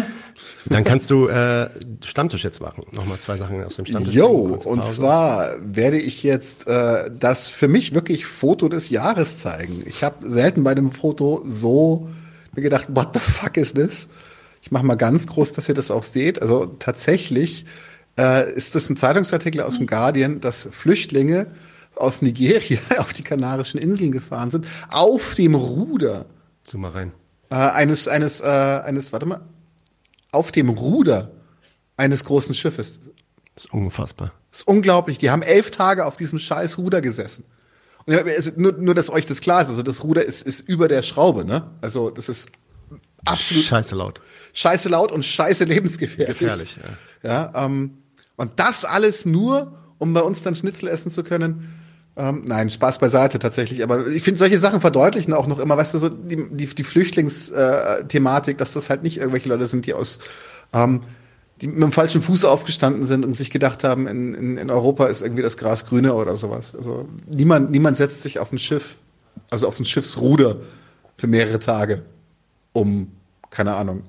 Dann 0.67 0.85
kannst 0.85 1.11
du 1.11 1.29
äh, 1.29 1.69
Stammtisch 2.05 2.45
jetzt 2.45 2.61
machen. 2.61 2.85
Nochmal 2.93 3.19
zwei 3.19 3.37
Sachen 3.37 3.63
aus 3.65 3.77
dem 3.77 3.87
Stammtisch. 3.87 4.15
Jo, 4.15 4.59
und 4.65 4.91
zwar 4.91 5.55
werde 5.61 5.99
ich 5.99 6.23
jetzt 6.23 6.67
äh, 6.67 7.11
das 7.19 7.51
für 7.51 7.69
mich 7.69 7.95
wirklich 7.95 8.27
Foto 8.27 8.69
des 8.69 8.89
Jahres 8.89 9.41
zeigen. 9.41 9.83
Ich 9.87 10.05
habe 10.05 10.29
selten 10.29 10.63
bei 10.63 10.75
dem 10.75 10.93
Foto 10.93 11.43
so 11.45 12.09
mir 12.55 12.63
gedacht, 12.63 12.87
what 12.89 13.09
the 13.15 13.21
fuck 13.21 13.57
is 13.57 13.75
this? 13.75 14.09
Ich 14.63 14.71
mache 14.71 14.87
mal 14.87 14.95
ganz 14.95 15.27
groß, 15.27 15.53
dass 15.53 15.69
ihr 15.69 15.75
das 15.75 15.91
auch 15.91 16.05
seht. 16.05 16.41
Also 16.41 16.67
tatsächlich 16.79 17.67
äh, 18.19 18.53
ist 18.53 18.75
das 18.75 18.89
ein 18.89 18.97
Zeitungsartikel 18.97 19.61
aus 19.63 19.79
dem 19.79 19.87
Guardian, 19.87 20.41
dass 20.41 20.69
Flüchtlinge 20.71 21.49
aus 21.97 22.23
Nigeria 22.23 22.79
auf 22.99 23.13
die 23.13 23.23
Kanarischen 23.23 23.81
Inseln 23.81 24.13
gefahren 24.13 24.51
sind, 24.51 24.67
auf 24.91 25.35
dem 25.35 25.55
Ruder. 25.55 26.27
So 26.73 26.79
mal 26.79 26.91
rein. 26.91 27.13
Äh, 27.51 27.57
eines, 27.57 28.09
eines, 28.09 28.41
äh, 28.41 28.47
eines, 28.47 29.13
warte 29.13 29.27
mal, 29.27 29.43
auf 30.31 30.53
dem 30.53 30.71
Ruder 30.71 31.31
eines 31.99 32.25
großen 32.25 32.55
Schiffes. 32.55 32.99
Das 33.55 33.67
ist 33.67 33.75
unfassbar. 33.75 34.33
Das 34.51 34.61
ist 34.61 34.67
unglaublich. 34.67 35.19
Die 35.19 35.29
haben 35.29 35.43
elf 35.43 35.71
Tage 35.71 36.07
auf 36.07 36.17
diesem 36.17 36.39
scheiß 36.39 36.79
Ruder 36.79 37.03
gesessen. 37.03 37.45
Und 38.07 38.57
nur, 38.57 38.73
nur, 38.73 38.95
dass 38.95 39.11
euch 39.11 39.27
das 39.27 39.43
klar 39.43 39.61
ist, 39.61 39.69
also 39.69 39.83
das 39.83 40.03
Ruder 40.03 40.25
ist, 40.25 40.47
ist 40.47 40.61
über 40.61 40.89
der 40.89 41.03
Schraube, 41.03 41.45
ne? 41.45 41.71
Also 41.83 42.09
das 42.09 42.31
ist 42.31 42.49
absolut 43.27 43.65
scheiße 43.65 43.95
laut. 43.95 44.23
Scheiße 44.55 44.89
laut 44.89 45.13
und 45.13 45.27
scheiße 45.27 45.65
lebensgefährlich. 45.65 46.39
Gefährlich, 46.39 46.79
ja. 47.23 47.53
ja 47.53 47.67
ähm, 47.67 47.99
und 48.37 48.59
das 48.59 48.87
alles 48.87 49.27
nur, 49.27 49.79
um 49.99 50.15
bei 50.15 50.23
uns 50.23 50.43
dann 50.43 50.57
Schnitzel 50.57 50.89
essen 50.89 51.11
zu 51.11 51.23
können. 51.23 51.82
Ähm, 52.15 52.43
nein, 52.45 52.69
Spaß 52.69 52.99
beiseite 52.99 53.39
tatsächlich. 53.39 53.83
Aber 53.83 54.07
ich 54.07 54.23
finde, 54.23 54.39
solche 54.39 54.59
Sachen 54.59 54.81
verdeutlichen 54.81 55.33
auch 55.33 55.47
noch 55.47 55.59
immer, 55.59 55.77
weißt 55.77 55.95
du, 55.95 55.99
so 55.99 56.09
die, 56.09 56.49
die, 56.51 56.67
die 56.67 56.85
Flüchtlingsthematik, 56.85 58.59
dass 58.59 58.73
das 58.73 58.91
halt 58.91 59.03
nicht 59.03 59.17
irgendwelche 59.17 59.49
Leute 59.49 59.67
sind, 59.67 59.87
die 59.87 59.95
aus 59.95 60.19
ähm, 60.75 61.01
die 61.63 61.69
mit 61.69 61.81
dem 61.81 61.93
falschen 61.93 62.21
Fuß 62.21 62.45
aufgestanden 62.45 63.07
sind 63.07 63.25
und 63.25 63.35
sich 63.35 63.51
gedacht 63.51 63.85
haben, 63.85 64.09
in, 64.09 64.35
in, 64.35 64.59
in 64.59 64.71
Europa 64.71 65.07
ist 65.07 65.23
irgendwie 65.23 65.43
das 65.43 65.57
Gras 65.57 65.87
grüner 65.87 66.17
oder 66.17 66.37
sowas. 66.37 66.75
Also 66.75 67.09
niemand, 67.29 67.71
niemand 67.71 67.99
setzt 67.99 68.23
sich 68.23 68.41
auf 68.41 68.53
ein 68.53 68.59
Schiff, 68.59 68.97
also 69.49 69.69
auf 69.69 69.79
ein 69.79 69.85
Schiffsruder 69.85 70.57
für 71.17 71.29
mehrere 71.29 71.61
Tage, 71.61 72.03
um, 72.73 73.13
keine 73.51 73.77
Ahnung, 73.77 74.03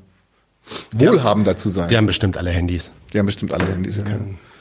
wohlhabender 0.93 1.55
zu 1.55 1.69
sein. 1.69 1.89
Die 1.89 1.97
haben 1.97 2.07
bestimmt 2.07 2.37
alle 2.37 2.49
Handys. 2.49 2.89
Die 3.13 3.19
haben 3.19 3.27
bestimmt 3.27 3.53
alle 3.53 3.67
Handys. 3.67 3.97
Ja. 3.97 4.03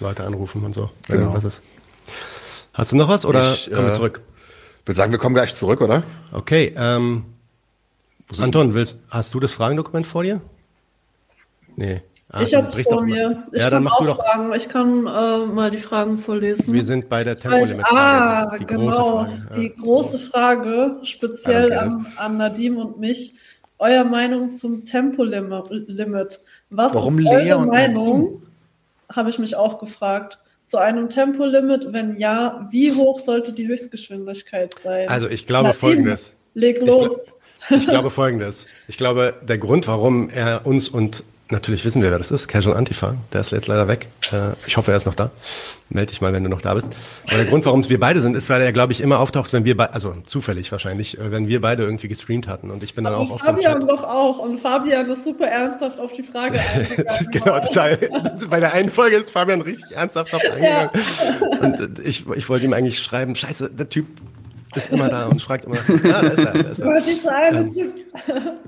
Leute 0.00 0.24
anrufen 0.24 0.62
und 0.62 0.74
so. 0.74 0.90
Genau. 1.08 1.32
Was 1.32 1.44
ist. 1.44 1.62
Hast 2.72 2.92
du 2.92 2.96
noch 2.96 3.08
was 3.08 3.26
oder 3.26 3.52
ich, 3.52 3.70
kommen 3.70 3.86
wir 3.86 3.92
äh, 3.92 3.96
zurück? 3.96 4.22
Ich 4.80 4.88
würde 4.88 4.96
sagen, 4.96 5.12
wir 5.12 5.18
kommen 5.18 5.34
gleich 5.34 5.54
zurück, 5.54 5.80
oder? 5.80 6.02
Okay. 6.32 6.74
Ähm, 6.76 7.24
Anton, 8.38 8.74
willst, 8.74 9.00
hast 9.10 9.34
du 9.34 9.40
das 9.40 9.52
Fragendokument 9.52 10.06
vor 10.06 10.22
dir? 10.22 10.40
Nee. 11.76 12.02
Ah, 12.30 12.40
ich 12.40 12.54
habe 12.54 12.66
es 12.66 12.88
vor 12.88 13.02
mir. 13.02 13.46
Ich 13.52 13.60
ja, 13.60 13.68
kann 13.68 13.86
auch 13.86 14.16
Fragen. 14.16 14.54
Ich 14.54 14.68
kann 14.68 15.06
äh, 15.06 15.46
mal 15.46 15.70
die 15.70 15.76
Fragen 15.76 16.18
vorlesen. 16.18 16.72
Wir 16.72 16.82
sind 16.82 17.10
bei 17.10 17.22
der 17.24 17.38
Tempolimit-Frage. 17.38 17.94
Ah, 17.94 18.56
die 18.56 18.64
genau. 18.64 18.90
Große 18.90 18.98
Frage. 19.02 19.48
Die 19.54 19.66
ja. 19.66 19.82
große 19.82 20.18
Frage, 20.18 20.96
speziell 21.02 21.72
an, 21.74 22.06
an 22.16 22.38
Nadim 22.38 22.78
und 22.78 22.98
mich. 22.98 23.34
Euer 23.78 24.04
Meinung 24.04 24.50
zum 24.50 24.86
Tempolimit. 24.86 26.40
Was 26.70 26.94
Warum 26.94 27.18
ist 27.18 27.26
eure 27.26 27.66
Meinung? 27.66 28.42
Habe 29.12 29.28
ich 29.28 29.38
mich 29.38 29.54
auch 29.54 29.78
gefragt 29.78 30.38
zu 30.66 30.78
einem 30.78 31.08
Tempolimit? 31.08 31.92
Wenn 31.92 32.16
ja, 32.16 32.68
wie 32.70 32.92
hoch 32.92 33.18
sollte 33.18 33.52
die 33.52 33.66
Höchstgeschwindigkeit 33.66 34.78
sein? 34.78 35.08
Also 35.08 35.28
ich 35.28 35.46
glaube 35.46 35.68
Nadine, 35.68 35.80
folgendes. 35.80 36.34
Leg 36.54 36.80
los. 36.80 37.34
Ich, 37.70 37.76
ich 37.76 37.86
glaube 37.86 38.10
folgendes. 38.10 38.66
Ich 38.88 38.96
glaube, 38.96 39.34
der 39.42 39.58
Grund, 39.58 39.86
warum 39.86 40.28
er 40.30 40.66
uns 40.66 40.88
und 40.88 41.24
Natürlich 41.52 41.84
wissen 41.84 42.00
wir, 42.00 42.10
wer 42.10 42.16
das 42.16 42.30
ist. 42.30 42.48
Casual 42.48 42.78
Antifa. 42.78 43.14
Der 43.30 43.42
ist 43.42 43.52
jetzt 43.52 43.66
leider 43.66 43.86
weg. 43.86 44.08
Äh, 44.32 44.52
ich 44.66 44.78
hoffe, 44.78 44.90
er 44.90 44.96
ist 44.96 45.04
noch 45.04 45.14
da. 45.14 45.30
Meld 45.90 46.10
dich 46.10 46.22
mal, 46.22 46.32
wenn 46.32 46.42
du 46.42 46.48
noch 46.48 46.62
da 46.62 46.72
bist. 46.72 46.90
Aber 47.26 47.36
der 47.36 47.44
Grund, 47.44 47.66
warum 47.66 47.80
es 47.80 47.90
wir 47.90 48.00
beide 48.00 48.22
sind, 48.22 48.34
ist, 48.34 48.48
weil 48.48 48.62
er, 48.62 48.72
glaube 48.72 48.94
ich, 48.94 49.02
immer 49.02 49.20
auftaucht, 49.20 49.52
wenn 49.52 49.66
wir 49.66 49.76
beide, 49.76 49.92
also 49.92 50.14
zufällig 50.24 50.72
wahrscheinlich, 50.72 51.18
äh, 51.18 51.30
wenn 51.30 51.48
wir 51.48 51.60
beide 51.60 51.82
irgendwie 51.82 52.08
gestreamt 52.08 52.48
hatten. 52.48 52.70
Und 52.70 52.82
ich 52.82 52.94
bin 52.94 53.04
dann 53.04 53.12
Aber 53.12 53.24
auch 53.24 53.32
auf 53.32 53.42
Fabian 53.42 53.86
doch 53.86 54.02
auch. 54.02 54.38
Und 54.38 54.60
Fabian 54.60 55.10
ist 55.10 55.24
super 55.24 55.46
ernsthaft 55.46 56.00
auf 56.00 56.14
die 56.14 56.22
Frage 56.22 56.58
eingegangen. 56.74 57.30
genau, 57.30 57.60
total. 57.60 57.98
Bei 58.48 58.58
der 58.58 58.72
einen 58.72 58.90
Folge 58.90 59.16
ist 59.16 59.30
Fabian 59.30 59.60
richtig 59.60 59.94
ernsthaft 59.94 60.32
drauf 60.32 60.42
eingegangen. 60.50 60.90
Ja. 60.94 61.58
Und 61.60 61.98
äh, 61.98 62.02
ich, 62.02 62.26
ich 62.34 62.48
wollte 62.48 62.64
ihm 62.64 62.72
eigentlich 62.72 62.98
schreiben, 62.98 63.36
scheiße, 63.36 63.68
der 63.68 63.90
Typ 63.90 64.06
ist 64.76 64.90
immer 64.90 65.08
da 65.08 65.26
und 65.26 65.40
fragt 65.40 65.64
immer, 65.64 65.76
ja, 65.76 65.82
da 66.22 66.28
ist 66.28 66.38
er, 66.38 66.52
da 66.52 66.70
ist 66.70 66.80
er. 66.80 67.52
Ähm, 67.52 67.90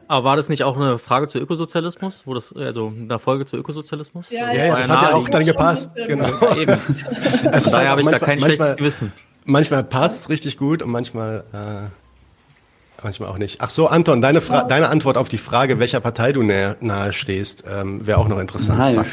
aber 0.09 0.25
war 0.25 0.37
das 0.37 0.49
nicht 0.49 0.63
auch 0.63 0.77
eine 0.77 0.99
Frage 0.99 1.27
zu 1.27 1.39
Ökosozialismus? 1.39 2.27
Wo 2.27 2.35
das, 2.35 2.55
also 2.55 2.93
eine 2.97 3.19
Folge 3.19 3.47
zu 3.47 3.57
Ökosozialismus? 3.57 4.31
Ja, 4.31 4.53
ja, 4.53 4.67
ja 4.67 4.77
das 4.77 4.89
hat 4.89 5.03
ja 5.03 5.15
auch 5.15 5.29
dann 5.29 5.45
gepasst. 5.45 5.93
Genau. 5.95 6.29
Ja, 6.41 6.57
eben. 6.57 6.77
Also 7.53 7.71
daher 7.71 7.91
habe 7.91 8.01
ich 8.01 8.09
da 8.09 8.19
kein 8.19 8.41
schlechtes 8.41 8.77
Gewissen. 8.77 9.13
Manchmal 9.45 9.85
passt 9.85 10.23
es 10.23 10.29
richtig 10.29 10.57
gut 10.57 10.83
und 10.83 10.91
manchmal, 10.91 11.45
äh, 11.53 13.03
manchmal 13.03 13.29
auch 13.29 13.39
nicht. 13.39 13.61
Ach 13.61 13.71
so, 13.71 13.87
Anton, 13.87 14.21
deine, 14.21 14.41
Fra 14.41 14.65
deine 14.65 14.89
Antwort 14.89 15.17
auf 15.17 15.29
die 15.29 15.39
Frage, 15.39 15.79
welcher 15.79 16.01
Partei 16.01 16.33
du 16.33 16.43
nahe, 16.43 16.77
nahe 16.81 17.13
stehst, 17.13 17.65
ähm, 17.71 18.07
wäre 18.07 18.19
auch 18.19 18.29
noch 18.29 18.39
interessant. 18.39 18.79
Nahe 18.79 19.05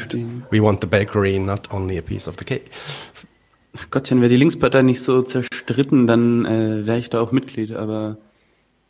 We 0.50 0.62
want 0.62 0.80
the 0.80 0.86
bakery, 0.86 1.38
not 1.38 1.72
only 1.72 1.98
a 1.98 2.02
piece 2.02 2.26
of 2.26 2.36
the 2.38 2.44
cake. 2.44 2.70
Ach 3.76 3.90
Gottchen, 3.90 4.20
wäre 4.20 4.28
die 4.28 4.36
Linkspartei 4.36 4.82
nicht 4.82 5.00
so 5.02 5.22
zerstritten, 5.22 6.06
dann 6.06 6.44
äh, 6.44 6.86
wäre 6.86 6.98
ich 6.98 7.08
da 7.08 7.20
auch 7.20 7.32
Mitglied, 7.32 7.72
aber 7.72 8.18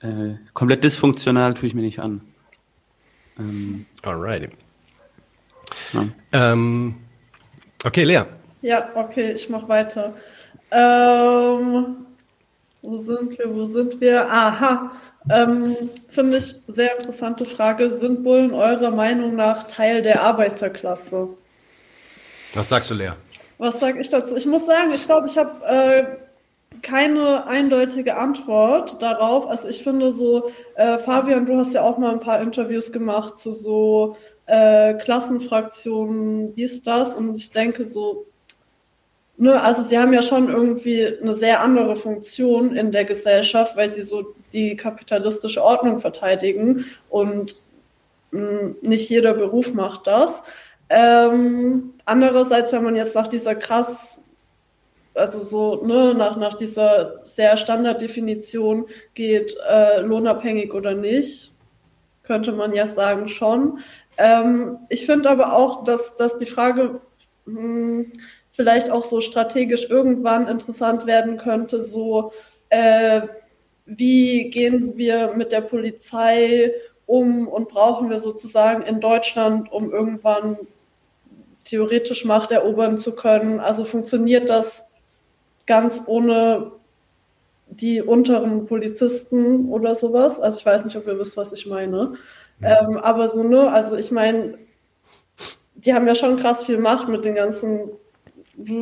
äh, 0.01 0.35
komplett 0.55 0.83
dysfunktional 0.83 1.55
tue 1.55 1.69
ich 1.69 1.75
mir 1.75 1.83
nicht 1.83 2.01
an. 2.01 2.21
Ähm, 3.39 3.87
Alrighty. 4.03 4.49
Ja. 5.93 6.09
Ähm, 6.33 6.97
okay, 7.85 8.03
Lea. 8.05 8.23
Ja, 8.63 8.91
okay, 8.95 9.33
ich 9.33 9.49
mache 9.49 9.69
weiter. 9.69 10.15
Ähm, 10.71 12.07
wo 12.83 12.97
sind 12.97 13.39
wir? 13.39 13.55
Wo 13.55 13.65
sind 13.65 14.01
wir? 14.01 14.29
Aha. 14.29 14.93
Ähm, 15.31 15.77
Finde 16.09 16.39
ich 16.39 16.61
sehr 16.67 16.99
interessante 16.99 17.45
Frage. 17.47 17.91
Sind 17.91 18.25
Bullen 18.25 18.53
eurer 18.53 18.91
Meinung 18.91 19.37
nach 19.37 19.65
Teil 19.65 20.03
der 20.03 20.23
Arbeiterklasse? 20.23 21.29
Was 22.55 22.69
sagst 22.69 22.91
du, 22.91 22.95
Lea? 22.95 23.13
Was 23.63 23.79
sage 23.79 24.01
ich 24.01 24.09
dazu? 24.09 24.35
Ich 24.35 24.45
muss 24.45 24.67
sagen, 24.67 24.91
ich 24.93 25.07
glaube, 25.07 25.29
ich 25.29 25.39
habe 25.39 25.65
äh, 25.65 26.05
keine 26.83 27.47
eindeutige 27.47 28.17
Antwort 28.17 29.01
darauf. 29.01 29.47
Also 29.47 29.69
ich 29.69 29.85
finde 29.85 30.11
so, 30.11 30.51
äh, 30.75 30.99
Fabian, 30.99 31.47
du 31.47 31.57
hast 31.57 31.73
ja 31.73 31.83
auch 31.83 31.97
mal 31.97 32.11
ein 32.11 32.19
paar 32.19 32.43
Interviews 32.43 32.91
gemacht 32.91 33.39
zu 33.39 33.53
so 33.53 34.17
äh, 34.47 34.95
Klassenfraktionen, 34.95 36.53
dies, 36.55 36.83
das. 36.83 37.15
Und 37.15 37.39
ich 37.39 37.53
denke 37.53 37.85
so, 37.85 38.27
ne, 39.37 39.63
also 39.63 39.83
sie 39.83 39.97
haben 39.97 40.13
ja 40.13 40.23
schon 40.23 40.49
irgendwie 40.49 41.07
eine 41.23 41.33
sehr 41.33 41.61
andere 41.61 41.95
Funktion 41.95 42.75
in 42.75 42.91
der 42.91 43.05
Gesellschaft, 43.05 43.77
weil 43.77 43.93
sie 43.93 44.03
so 44.03 44.35
die 44.53 44.75
kapitalistische 44.75 45.63
Ordnung 45.63 46.01
verteidigen 46.01 46.85
und 47.11 47.55
mh, 48.33 48.41
mm, 48.41 48.77
nicht 48.83 49.09
jeder 49.09 49.35
Beruf 49.35 49.73
macht 49.73 50.09
das. 50.09 50.43
Ähm, 50.95 51.95
andererseits, 52.05 52.71
wenn 52.73 52.85
man 52.85 52.97
jetzt 52.97 53.15
nach 53.15 53.27
dieser 53.27 53.55
krass, 53.55 54.23
also 55.15 55.41
so, 55.41 55.87
ne, 55.87 56.13
nach, 56.13 56.37
nach 56.37 56.53
dieser 56.53 57.23
sehr 57.25 57.57
Standarddefinition 57.57 58.85
geht, 59.15 59.57
äh, 59.67 60.01
lohnabhängig 60.03 60.75
oder 60.75 60.93
nicht, 60.93 61.53
könnte 62.25 62.53
man 62.53 62.75
ja 62.75 62.87
sagen 62.87 63.29
schon. 63.29 63.79
Ähm, 64.19 64.81
ich 64.91 65.07
finde 65.07 65.31
aber 65.31 65.55
auch, 65.55 65.83
dass, 65.83 66.15
dass 66.17 66.37
die 66.37 66.45
Frage 66.45 67.01
mh, 67.47 67.59
hm, 67.59 68.13
vielleicht 68.51 68.91
auch 68.91 69.03
so 69.03 69.23
strategisch 69.23 69.89
irgendwann 69.89 70.47
interessant 70.47 71.07
werden 71.07 71.39
könnte, 71.39 71.81
so 71.81 72.33
äh, 72.69 73.23
wie 73.87 74.51
gehen 74.51 74.99
wir 74.99 75.33
mit 75.33 75.53
der 75.53 75.63
Polizei 75.63 76.75
um 77.07 77.49
und 77.49 77.71
brauchen 77.71 78.11
wir 78.11 78.19
sozusagen 78.19 78.83
in 78.83 79.01
Deutschland, 79.01 79.73
um 79.73 79.91
irgendwann 79.91 80.59
theoretisch 81.73 82.27
Macht 82.27 82.51
erobern 82.51 82.99
zu 82.99 83.17
können. 83.17 83.59
Also 83.59 83.85
funktioniert 83.85 84.51
das 84.51 84.91
ganz 85.67 86.03
ohne 86.07 86.73
die 87.67 88.03
unteren 88.03 88.67
Polizisten 88.67 89.71
oder 89.71 89.95
sowas. 89.95 90.39
Also 90.39 90.59
ich 90.59 90.67
weiß 90.67 90.85
nicht, 90.85 90.97
ob 90.97 91.07
ihr 91.07 91.19
wisst, 91.19 91.39
was 91.39 91.55
ich 91.55 91.65
meine. 91.65 92.19
Ja. 92.61 92.83
Ähm, 92.83 92.99
aber 92.99 93.27
so, 93.27 93.43
ne, 93.43 93.73
also 93.73 93.97
ich 93.97 94.11
meine, 94.11 94.59
die 95.75 95.95
haben 95.95 96.07
ja 96.07 96.15
schon 96.15 96.37
krass 96.37 96.63
viel 96.63 96.77
Macht 96.77 97.09
mit 97.09 97.25
den 97.25 97.37
ganzen 97.37 97.89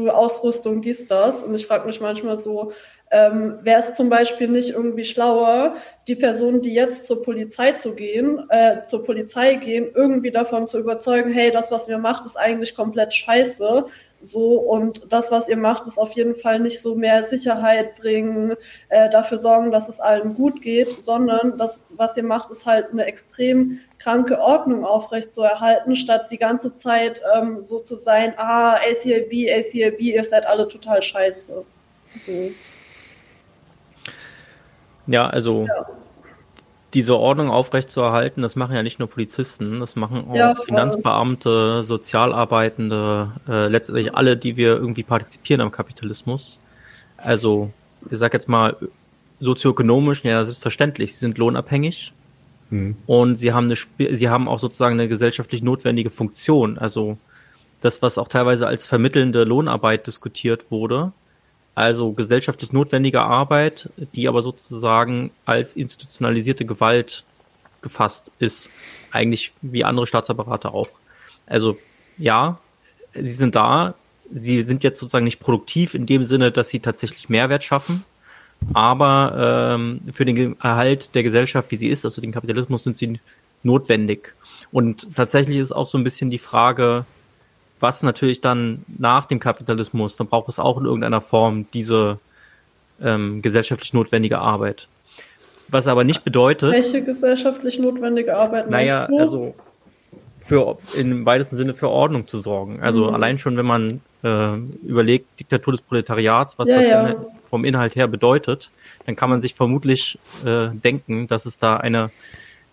Ausrüstung, 0.08 0.82
dies, 0.82 1.06
das. 1.06 1.44
Und 1.44 1.54
ich 1.54 1.68
frage 1.68 1.86
mich 1.86 2.00
manchmal 2.00 2.36
so, 2.36 2.72
ähm, 3.10 3.58
Wäre 3.62 3.80
es 3.80 3.94
zum 3.94 4.08
Beispiel 4.08 4.48
nicht 4.48 4.70
irgendwie 4.70 5.04
schlauer, 5.04 5.74
die 6.06 6.14
Personen, 6.14 6.62
die 6.62 6.72
jetzt 6.72 7.06
zur 7.06 7.22
Polizei 7.22 7.72
zu 7.72 7.94
gehen, 7.94 8.46
äh, 8.50 8.82
zur 8.82 9.02
Polizei 9.02 9.54
gehen, 9.54 9.88
irgendwie 9.94 10.30
davon 10.30 10.68
zu 10.68 10.78
überzeugen, 10.78 11.32
hey, 11.32 11.50
das, 11.50 11.72
was 11.72 11.88
ihr 11.88 11.98
macht, 11.98 12.24
ist 12.24 12.36
eigentlich 12.36 12.74
komplett 12.74 13.12
scheiße. 13.12 13.86
So, 14.22 14.60
und 14.60 15.12
das, 15.12 15.30
was 15.32 15.48
ihr 15.48 15.56
macht, 15.56 15.86
ist 15.86 15.98
auf 15.98 16.12
jeden 16.12 16.34
Fall 16.34 16.60
nicht 16.60 16.82
so 16.82 16.94
mehr 16.94 17.24
Sicherheit 17.24 17.96
bringen, 17.96 18.54
äh, 18.90 19.08
dafür 19.08 19.38
sorgen, 19.38 19.72
dass 19.72 19.88
es 19.88 19.98
allen 19.98 20.34
gut 20.34 20.60
geht, 20.60 21.02
sondern 21.02 21.56
das, 21.56 21.80
was 21.88 22.16
ihr 22.18 22.22
macht, 22.22 22.50
ist 22.50 22.66
halt 22.66 22.92
eine 22.92 23.06
extrem 23.06 23.80
kranke 23.98 24.38
Ordnung 24.38 24.84
aufrechtzuerhalten, 24.84 25.96
statt 25.96 26.30
die 26.30 26.38
ganze 26.38 26.74
Zeit 26.76 27.22
ähm, 27.34 27.60
so 27.60 27.80
zu 27.80 27.96
sein, 27.96 28.34
ah, 28.36 28.74
ACLB, 28.74 29.48
ACLB, 29.50 30.00
ihr 30.00 30.24
seid 30.24 30.46
alle 30.46 30.68
total 30.68 31.02
scheiße. 31.02 31.64
So. 32.14 32.50
Ja, 35.10 35.26
also 35.26 35.66
ja. 35.66 35.86
diese 36.94 37.16
Ordnung 37.16 37.50
aufrechtzuerhalten, 37.50 38.42
das 38.42 38.54
machen 38.54 38.76
ja 38.76 38.82
nicht 38.82 39.00
nur 39.00 39.08
Polizisten, 39.08 39.80
das 39.80 39.96
machen 39.96 40.28
auch 40.30 40.34
ja, 40.34 40.54
Finanzbeamte, 40.54 41.82
Sozialarbeitende, 41.82 43.32
äh, 43.48 43.66
letztendlich 43.66 44.14
alle, 44.14 44.36
die 44.36 44.56
wir 44.56 44.76
irgendwie 44.76 45.02
partizipieren 45.02 45.60
am 45.60 45.72
Kapitalismus. 45.72 46.60
Also, 47.16 47.70
ich 48.08 48.18
sag 48.18 48.32
jetzt 48.32 48.48
mal, 48.48 48.76
sozioökonomisch, 49.40 50.22
ja, 50.24 50.44
selbstverständlich, 50.44 51.14
sie 51.14 51.20
sind 51.20 51.38
lohnabhängig. 51.38 52.12
Mhm. 52.70 52.96
Und 53.06 53.36
sie 53.36 53.52
haben 53.52 53.66
eine, 53.66 54.16
sie 54.16 54.28
haben 54.28 54.46
auch 54.48 54.60
sozusagen 54.60 54.94
eine 54.94 55.08
gesellschaftlich 55.08 55.62
notwendige 55.62 56.10
Funktion. 56.10 56.78
Also 56.78 57.18
das, 57.80 58.00
was 58.00 58.16
auch 58.16 58.28
teilweise 58.28 58.66
als 58.66 58.86
vermittelnde 58.86 59.44
Lohnarbeit 59.44 60.06
diskutiert 60.06 60.70
wurde, 60.70 61.12
also 61.74 62.12
gesellschaftlich 62.12 62.72
notwendige 62.72 63.22
Arbeit, 63.22 63.90
die 64.14 64.28
aber 64.28 64.42
sozusagen 64.42 65.30
als 65.44 65.74
institutionalisierte 65.74 66.64
Gewalt 66.64 67.24
gefasst 67.82 68.32
ist. 68.38 68.70
Eigentlich 69.10 69.52
wie 69.62 69.84
andere 69.84 70.06
Staatsapparate 70.06 70.72
auch. 70.72 70.88
Also 71.46 71.78
ja, 72.18 72.58
sie 73.14 73.30
sind 73.30 73.54
da. 73.54 73.94
Sie 74.32 74.62
sind 74.62 74.84
jetzt 74.84 75.00
sozusagen 75.00 75.24
nicht 75.24 75.40
produktiv 75.40 75.94
in 75.94 76.06
dem 76.06 76.22
Sinne, 76.22 76.52
dass 76.52 76.68
sie 76.68 76.80
tatsächlich 76.80 77.28
Mehrwert 77.28 77.64
schaffen. 77.64 78.04
Aber 78.74 79.74
ähm, 79.74 80.02
für 80.12 80.24
den 80.24 80.60
Erhalt 80.60 81.14
der 81.14 81.22
Gesellschaft, 81.22 81.70
wie 81.70 81.76
sie 81.76 81.88
ist, 81.88 82.04
also 82.04 82.20
den 82.20 82.30
Kapitalismus, 82.30 82.84
sind 82.84 82.96
sie 82.96 83.20
notwendig. 83.62 84.34
Und 84.70 85.14
tatsächlich 85.16 85.56
ist 85.56 85.72
auch 85.72 85.86
so 85.86 85.98
ein 85.98 86.04
bisschen 86.04 86.30
die 86.30 86.38
Frage, 86.38 87.06
was 87.80 88.02
natürlich 88.02 88.40
dann 88.40 88.84
nach 88.98 89.24
dem 89.24 89.40
Kapitalismus, 89.40 90.16
dann 90.16 90.28
braucht 90.28 90.48
es 90.48 90.58
auch 90.58 90.78
in 90.78 90.84
irgendeiner 90.84 91.20
Form 91.20 91.66
diese 91.72 92.18
ähm, 93.02 93.42
gesellschaftlich 93.42 93.92
notwendige 93.92 94.38
Arbeit. 94.38 94.88
Was 95.68 95.86
aber 95.86 96.04
nicht 96.04 96.24
bedeutet. 96.24 96.72
Welche 96.72 97.02
gesellschaftlich 97.02 97.78
notwendige 97.78 98.36
Arbeit 98.36 98.70
naja, 98.70 99.06
du? 99.06 99.18
also 99.18 99.54
für 100.40 100.78
im 100.96 101.24
weitesten 101.26 101.56
Sinne 101.56 101.74
für 101.74 101.88
Ordnung 101.88 102.26
zu 102.26 102.38
sorgen. 102.38 102.80
Also 102.82 103.08
mhm. 103.08 103.14
allein 103.14 103.38
schon, 103.38 103.56
wenn 103.56 103.66
man 103.66 104.00
äh, 104.24 104.56
überlegt, 104.86 105.38
Diktatur 105.38 105.72
des 105.72 105.82
Proletariats, 105.82 106.58
was 106.58 106.68
ja, 106.68 106.76
das 106.76 106.86
ja. 106.86 107.26
vom 107.44 107.64
Inhalt 107.64 107.94
her 107.94 108.08
bedeutet, 108.08 108.70
dann 109.06 109.16
kann 109.16 109.30
man 109.30 109.40
sich 109.40 109.54
vermutlich 109.54 110.18
äh, 110.44 110.70
denken, 110.70 111.26
dass 111.26 111.46
es 111.46 111.58
da 111.58 111.76
eine 111.76 112.10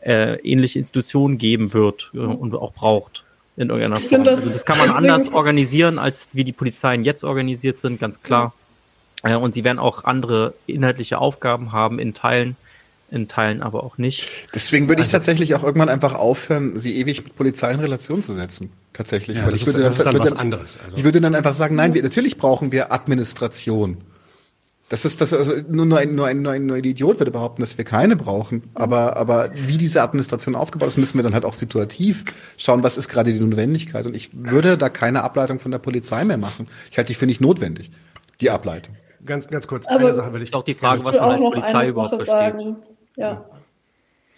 äh, 0.02 0.40
ähnliche 0.42 0.80
Institution 0.80 1.38
geben 1.38 1.74
wird 1.74 2.12
äh, 2.16 2.20
und 2.20 2.56
auch 2.56 2.74
braucht 2.74 3.26
in 3.58 3.70
irgendeiner 3.70 4.00
Form. 4.00 4.24
Das 4.24 4.40
also 4.40 4.52
das 4.52 4.66
kann 4.66 4.78
man 4.78 4.92
anders 4.92 5.34
organisieren, 5.34 6.00
als 6.00 6.30
wie 6.34 6.44
die 6.44 6.54
Polizeien 6.54 7.04
jetzt 7.04 7.24
organisiert 7.24 7.78
sind, 7.78 8.00
ganz 8.00 8.22
klar. 8.22 8.54
Mhm. 9.24 9.38
und 9.38 9.56
sie 9.56 9.64
werden 9.64 9.80
auch 9.80 10.04
andere 10.06 10.54
inhaltliche 10.68 11.18
Aufgaben 11.18 11.72
haben 11.72 11.98
in 11.98 12.14
Teilen, 12.14 12.56
in 13.10 13.28
Teilen 13.28 13.64
aber 13.64 13.84
auch 13.84 13.98
nicht. 13.98 14.30
Deswegen 14.54 14.88
würde 14.88 15.02
ich 15.02 15.08
also, 15.08 15.18
tatsächlich 15.18 15.56
auch 15.56 15.64
irgendwann 15.64 15.90
einfach 15.90 16.14
aufhören, 16.14 16.80
sie 16.80 16.98
ewig 16.98 17.24
mit 17.24 17.36
Polizei 17.36 17.72
in 17.72 17.80
Relation 17.80 18.22
zu 18.22 18.34
setzen. 18.34 18.70
Tatsächlich. 18.94 19.38
Ja, 19.38 19.48
Weil 19.48 19.56
ich 19.56 19.66
würde 19.66 19.82
ist, 19.82 20.00
dann, 20.00 20.14
dann 20.14 20.24
was 20.24 20.34
anderes. 20.34 20.78
Also. 20.84 20.98
Ich 20.98 21.04
würde 21.04 21.20
dann 21.20 21.36
einfach 21.36 21.54
sagen, 21.54 21.76
nein, 21.76 21.94
wir, 21.94 22.04
natürlich 22.04 22.38
brauchen 22.38 22.72
wir 22.72 22.92
Administration. 22.92 23.98
Das 24.90 25.04
ist 25.04 25.20
das 25.20 25.34
also 25.34 25.54
nur, 25.68 25.86
nur, 25.86 25.98
ein, 26.00 26.16
nur, 26.16 26.28
ein, 26.28 26.42
nur, 26.42 26.54
ein, 26.54 26.66
nur 26.66 26.78
ein 26.78 26.84
Idiot 26.84 27.20
würde 27.20 27.32
behaupten, 27.32 27.62
dass 27.62 27.78
wir 27.78 27.84
keine 27.84 28.16
brauchen. 28.16 28.70
Aber, 28.74 29.18
aber 29.18 29.52
wie 29.54 29.78
diese 29.78 30.02
Administration 30.02 30.56
aufgebaut 30.56 30.88
ist, 30.88 30.98
müssen 30.98 31.18
wir 31.18 31.24
dann 31.24 31.34
halt 31.34 31.44
auch 31.44 31.54
situativ 31.54 32.24
schauen, 32.58 32.84
was 32.84 32.98
ist 32.98 33.10
gerade 33.10 33.34
die 33.34 33.40
Notwendigkeit. 33.40 34.06
Und 34.06 34.16
ich 34.16 34.30
würde 34.34 34.78
da 34.78 34.88
keine 34.88 35.24
Ableitung 35.24 35.60
von 35.60 35.72
der 35.72 35.80
Polizei 35.80 36.24
mehr 36.24 36.38
machen. 36.38 36.68
Ich 36.90 36.98
halte 36.98 37.10
die 37.10 37.16
für 37.16 37.26
nicht 37.26 37.42
notwendig, 37.42 37.92
die 38.40 38.50
Ableitung. 38.50 38.96
Ganz, 39.26 39.48
ganz 39.48 39.68
kurz, 39.68 39.86
aber 39.88 40.00
eine 40.00 40.16
Sache 40.16 40.34
will 40.34 40.42
ich. 40.42 40.54
Auch 40.54 40.64
die 40.64 40.74
Frage, 40.74 41.04
was 41.04 41.16
man 41.16 41.32
als 41.32 41.44
Polizei 41.44 41.88
überhaupt 41.90 42.24
versteht. 42.24 42.76
Ja. 43.18 43.44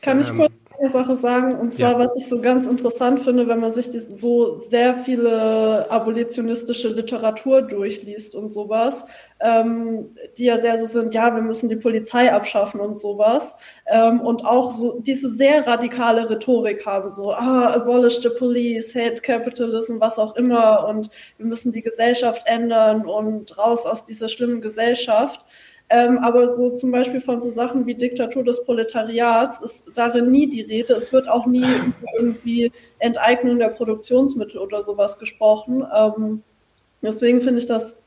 Kann 0.02 0.20
ich 0.20 0.34
kurz 0.36 0.52
eine 0.80 0.90
Sache 0.90 1.16
sagen? 1.16 1.56
Und 1.56 1.74
zwar, 1.74 1.94
ja. 1.94 2.00
was 2.00 2.16
ich 2.16 2.28
so 2.28 2.42
ganz 2.42 2.66
interessant 2.66 3.20
finde, 3.20 3.48
wenn 3.48 3.60
man 3.60 3.74
sich 3.74 3.90
die, 3.90 4.00
so 4.00 4.58
sehr 4.58 4.96
viele 4.96 5.90
abolitionistische 5.92 6.90
Literatur 6.90 7.62
durchliest 7.62 8.36
und 8.36 8.54
sowas, 8.54 9.06
ähm, 9.40 10.16
die 10.38 10.46
ja 10.46 10.60
sehr 10.60 10.78
so 10.78 10.86
sind, 10.86 11.14
ja, 11.14 11.36
wir 11.36 11.42
müssen 11.42 11.70
die 11.70 11.76
Polizei 11.76 12.32
abschaffen 12.32 12.80
und 12.80 13.00
sowas. 13.00 13.56
Ähm, 13.88 14.22
und 14.22 14.46
auch 14.46 14.72
so 14.72 15.00
diese 15.00 15.30
sehr 15.30 15.66
radikale 15.68 16.30
Rhetorik 16.30 16.86
haben, 16.86 17.10
so, 17.10 17.32
ah, 17.32 17.74
abolish 17.74 18.22
the 18.22 18.30
police, 18.30 18.96
hate 18.96 19.22
capitalism, 19.22 20.00
was 20.00 20.18
auch 20.18 20.36
immer. 20.36 20.88
Und 20.88 21.10
wir 21.38 21.46
müssen 21.46 21.72
die 21.72 21.82
Gesellschaft 21.82 22.44
ändern 22.46 23.06
und 23.06 23.58
raus 23.58 23.86
aus 23.86 24.06
dieser 24.06 24.30
schlimmen 24.30 24.62
Gesellschaft. 24.62 25.46
Ähm, 25.92 26.20
aber 26.20 26.48
so 26.48 26.70
zum 26.72 26.92
Beispiel 26.92 27.20
von 27.20 27.42
so 27.42 27.50
Sachen 27.50 27.88
wie 27.88 27.96
Diktatur 27.96 28.44
des 28.44 28.64
Proletariats 28.64 29.60
ist 29.60 29.92
darin 29.96 30.30
nie 30.30 30.48
die 30.48 30.62
Rede. 30.62 30.94
Es 30.94 31.12
wird 31.12 31.28
auch 31.28 31.48
nie 31.48 31.66
irgendwie 32.18 32.72
Enteignung 33.00 33.58
der 33.58 33.70
Produktionsmittel 33.70 34.60
oder 34.60 34.84
sowas 34.84 35.18
gesprochen. 35.18 35.84
Ähm, 35.96 36.44
deswegen 37.02 37.42
finde 37.42 37.60
ich 37.60 37.66
das 37.66 38.00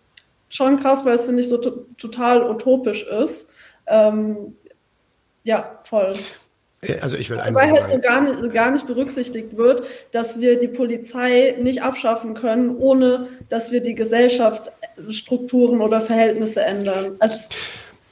schon 0.48 0.78
krass, 0.78 1.04
weil 1.04 1.16
es, 1.16 1.24
finde 1.24 1.42
ich, 1.42 1.48
so 1.48 1.58
total 1.58 2.48
utopisch 2.48 3.04
ist. 3.04 3.48
Ähm, 3.86 4.56
ja, 5.42 5.80
voll. 5.82 6.14
Also 7.00 7.16
ich 7.16 7.30
will 7.30 7.38
also 7.38 7.54
weil 7.54 7.70
halt 7.70 7.90
so 7.90 7.98
gar, 8.00 8.20
nicht, 8.20 8.52
gar 8.52 8.72
nicht 8.72 8.88
berücksichtigt 8.88 9.56
wird, 9.56 9.84
dass 10.10 10.40
wir 10.40 10.58
die 10.58 10.66
Polizei 10.66 11.56
nicht 11.60 11.82
abschaffen 11.82 12.34
können, 12.34 12.76
ohne 12.76 13.28
dass 13.48 13.70
wir 13.70 13.82
die 13.82 13.94
Gesellschaft, 13.94 14.72
Strukturen 15.08 15.80
oder 15.80 16.00
Verhältnisse 16.00 16.62
ändern. 16.62 17.14
Also, 17.20 17.50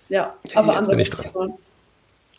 ja, 0.09 0.35
aber 0.55 0.77
andere 0.77 1.03
Thema. 1.03 1.59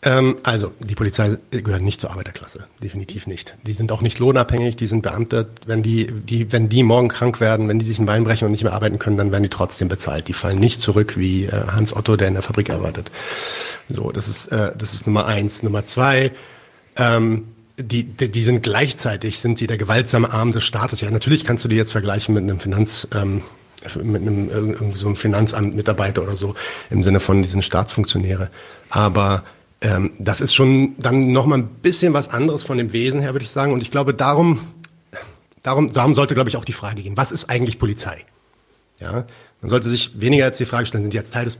Ähm, 0.04 0.38
also, 0.42 0.72
die 0.80 0.96
Polizei 0.96 1.36
gehört 1.50 1.82
nicht 1.82 2.00
zur 2.00 2.10
Arbeiterklasse, 2.10 2.66
definitiv 2.82 3.28
nicht. 3.28 3.56
Die 3.64 3.72
sind 3.72 3.92
auch 3.92 4.00
nicht 4.00 4.18
lohnabhängig, 4.18 4.74
die 4.74 4.88
sind 4.88 5.02
Beamte. 5.02 5.50
Wenn 5.64 5.82
die, 5.84 6.06
die, 6.06 6.50
wenn 6.50 6.68
die 6.68 6.82
morgen 6.82 7.08
krank 7.08 7.40
werden, 7.40 7.68
wenn 7.68 7.78
die 7.78 7.84
sich 7.84 8.00
ein 8.00 8.06
Bein 8.06 8.24
brechen 8.24 8.46
und 8.46 8.50
nicht 8.50 8.64
mehr 8.64 8.72
arbeiten 8.72 8.98
können, 8.98 9.16
dann 9.16 9.30
werden 9.30 9.44
die 9.44 9.48
trotzdem 9.48 9.86
bezahlt. 9.86 10.26
Die 10.26 10.32
fallen 10.32 10.58
nicht 10.58 10.80
zurück 10.80 11.16
wie 11.16 11.44
äh, 11.44 11.50
Hans 11.68 11.94
Otto, 11.94 12.16
der 12.16 12.28
in 12.28 12.34
der 12.34 12.42
Fabrik 12.42 12.70
arbeitet. 12.70 13.12
So, 13.88 14.10
das 14.10 14.26
ist, 14.26 14.48
äh, 14.48 14.72
das 14.76 14.92
ist 14.92 15.06
Nummer 15.06 15.26
eins. 15.26 15.62
Nummer 15.62 15.84
zwei, 15.84 16.32
ähm, 16.96 17.44
die, 17.78 18.02
die, 18.04 18.28
die 18.28 18.42
sind 18.42 18.64
gleichzeitig, 18.64 19.38
sind 19.38 19.56
sie 19.56 19.68
der 19.68 19.78
gewaltsame 19.78 20.32
Arm 20.32 20.50
des 20.50 20.64
Staates. 20.64 21.00
Ja, 21.00 21.12
natürlich 21.12 21.44
kannst 21.44 21.64
du 21.64 21.68
die 21.68 21.76
jetzt 21.76 21.92
vergleichen 21.92 22.34
mit 22.34 22.42
einem 22.42 22.58
Finanz, 22.58 23.06
ähm, 23.14 23.42
mit 24.02 24.22
einem 24.22 24.50
irgendwie 24.50 24.96
so 24.96 25.06
einem 25.06 25.16
Finanzamt-Mitarbeiter 25.16 26.22
oder 26.22 26.36
so 26.36 26.56
im 26.90 27.04
Sinne 27.04 27.20
von 27.20 27.40
diesen 27.40 27.62
Staatsfunktionäre. 27.62 28.50
Aber 28.90 29.44
ähm, 29.82 30.12
das 30.18 30.40
ist 30.40 30.54
schon 30.54 30.94
dann 30.98 31.32
noch 31.32 31.44
mal 31.44 31.58
ein 31.58 31.68
bisschen 31.68 32.14
was 32.14 32.28
anderes 32.28 32.62
von 32.62 32.78
dem 32.78 32.92
Wesen 32.92 33.20
her, 33.20 33.34
würde 33.34 33.44
ich 33.44 33.50
sagen. 33.50 33.72
Und 33.72 33.82
ich 33.82 33.90
glaube, 33.90 34.14
darum, 34.14 34.60
darum, 35.62 35.92
darum 35.92 36.14
sollte, 36.14 36.34
glaube 36.34 36.48
ich, 36.48 36.56
auch 36.56 36.64
die 36.64 36.72
Frage 36.72 37.02
gehen: 37.02 37.16
Was 37.16 37.32
ist 37.32 37.50
eigentlich 37.50 37.78
Polizei? 37.78 38.24
Ja, 39.00 39.26
man 39.60 39.68
sollte 39.68 39.88
sich 39.88 40.20
weniger 40.20 40.44
als 40.44 40.56
die 40.56 40.66
Frage 40.66 40.86
stellen: 40.86 41.04
Sind 41.04 41.12
die 41.12 41.18
jetzt 41.18 41.34
Teil 41.34 41.44
des 41.44 41.58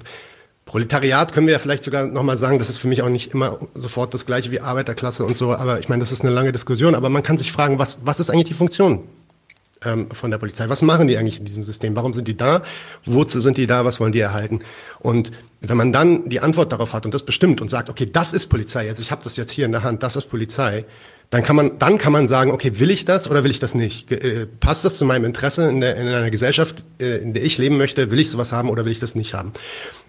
Proletariat 0.65 1.33
können 1.33 1.49
wir 1.49 1.53
ja 1.53 1.59
vielleicht 1.59 1.83
sogar 1.83 2.07
nochmal 2.07 2.37
sagen, 2.39 2.59
das 2.59 2.71
ist 2.71 2.79
für 2.79 2.87
mich 2.87 3.03
auch 3.03 3.09
nicht 3.09 3.35
immer 3.35 3.59
sofort 3.75 4.15
das 4.15 4.27
gleiche 4.27 4.53
wie 4.53 4.61
Arbeiterklasse 4.61 5.25
und 5.25 5.37
so, 5.37 5.53
aber 5.53 5.81
ich 5.81 5.89
meine, 5.89 6.01
das 6.01 6.13
ist 6.13 6.23
eine 6.23 6.31
lange 6.31 6.53
Diskussion, 6.53 6.95
aber 6.95 7.09
man 7.09 7.25
kann 7.25 7.37
sich 7.37 7.51
fragen, 7.51 7.81
was, 7.81 7.99
was 8.05 8.21
ist 8.21 8.31
eigentlich 8.31 8.47
die 8.47 8.55
Funktion 8.55 9.03
ähm, 9.85 10.09
von 10.11 10.31
der 10.31 10.39
Polizei? 10.39 10.69
Was 10.69 10.83
machen 10.83 11.09
die 11.09 11.17
eigentlich 11.17 11.39
in 11.39 11.45
diesem 11.45 11.63
System? 11.63 11.97
Warum 11.97 12.13
sind 12.15 12.29
die 12.29 12.37
da? 12.37 12.63
Wozu 13.05 13.41
sind 13.41 13.57
die 13.57 13.67
da? 13.67 13.85
Was 13.85 14.01
wollen 14.01 14.13
die 14.13 14.21
erhalten? 14.21 14.61
Und 15.01 15.31
wenn 15.61 15.77
man 15.77 15.93
dann 15.93 16.29
die 16.29 16.41
Antwort 16.41 16.73
darauf 16.73 16.93
hat 16.93 17.05
und 17.05 17.15
das 17.15 17.25
bestimmt 17.25 17.61
und 17.61 17.69
sagt, 17.69 17.89
okay, 17.89 18.07
das 18.11 18.33
ist 18.33 18.49
Polizei, 18.49 18.87
jetzt 18.87 19.01
ich 19.01 19.11
habe 19.11 19.23
das 19.25 19.37
jetzt 19.37 19.51
hier 19.51 19.67
in 19.67 19.73
der 19.73 19.83
Hand, 19.83 20.03
das 20.03 20.17
ist 20.17 20.29
Polizei, 20.29 20.85
dann 21.31 21.43
kann 21.43 21.57
man, 21.57 21.79
dann 21.79 21.97
kann 21.97 22.13
man 22.13 22.29
sagen, 22.29 22.51
okay, 22.51 22.79
will 22.79 22.91
ich 22.91 23.07
das 23.07 23.31
oder 23.31 23.43
will 23.43 23.51
ich 23.51 23.59
das 23.59 23.75
nicht? 23.75 24.13
Äh, 24.13 24.47
passt 24.61 24.85
das 24.85 24.99
zu 24.99 25.07
meinem 25.07 25.25
Interesse 25.25 25.67
in, 25.67 25.81
der, 25.81 25.97
in 25.97 26.07
einer 26.07 26.31
Gesellschaft, 26.31 26.85
äh, 27.01 27.17
in 27.17 27.33
der 27.33 27.43
ich 27.43 27.57
leben 27.57 27.79
möchte? 27.79 28.11
Will 28.11 28.21
ich 28.21 28.29
sowas 28.29 28.53
haben 28.53 28.69
oder 28.69 28.85
will 28.85 28.93
ich 28.93 28.99
das 28.99 29.15
nicht 29.15 29.33
haben? 29.33 29.53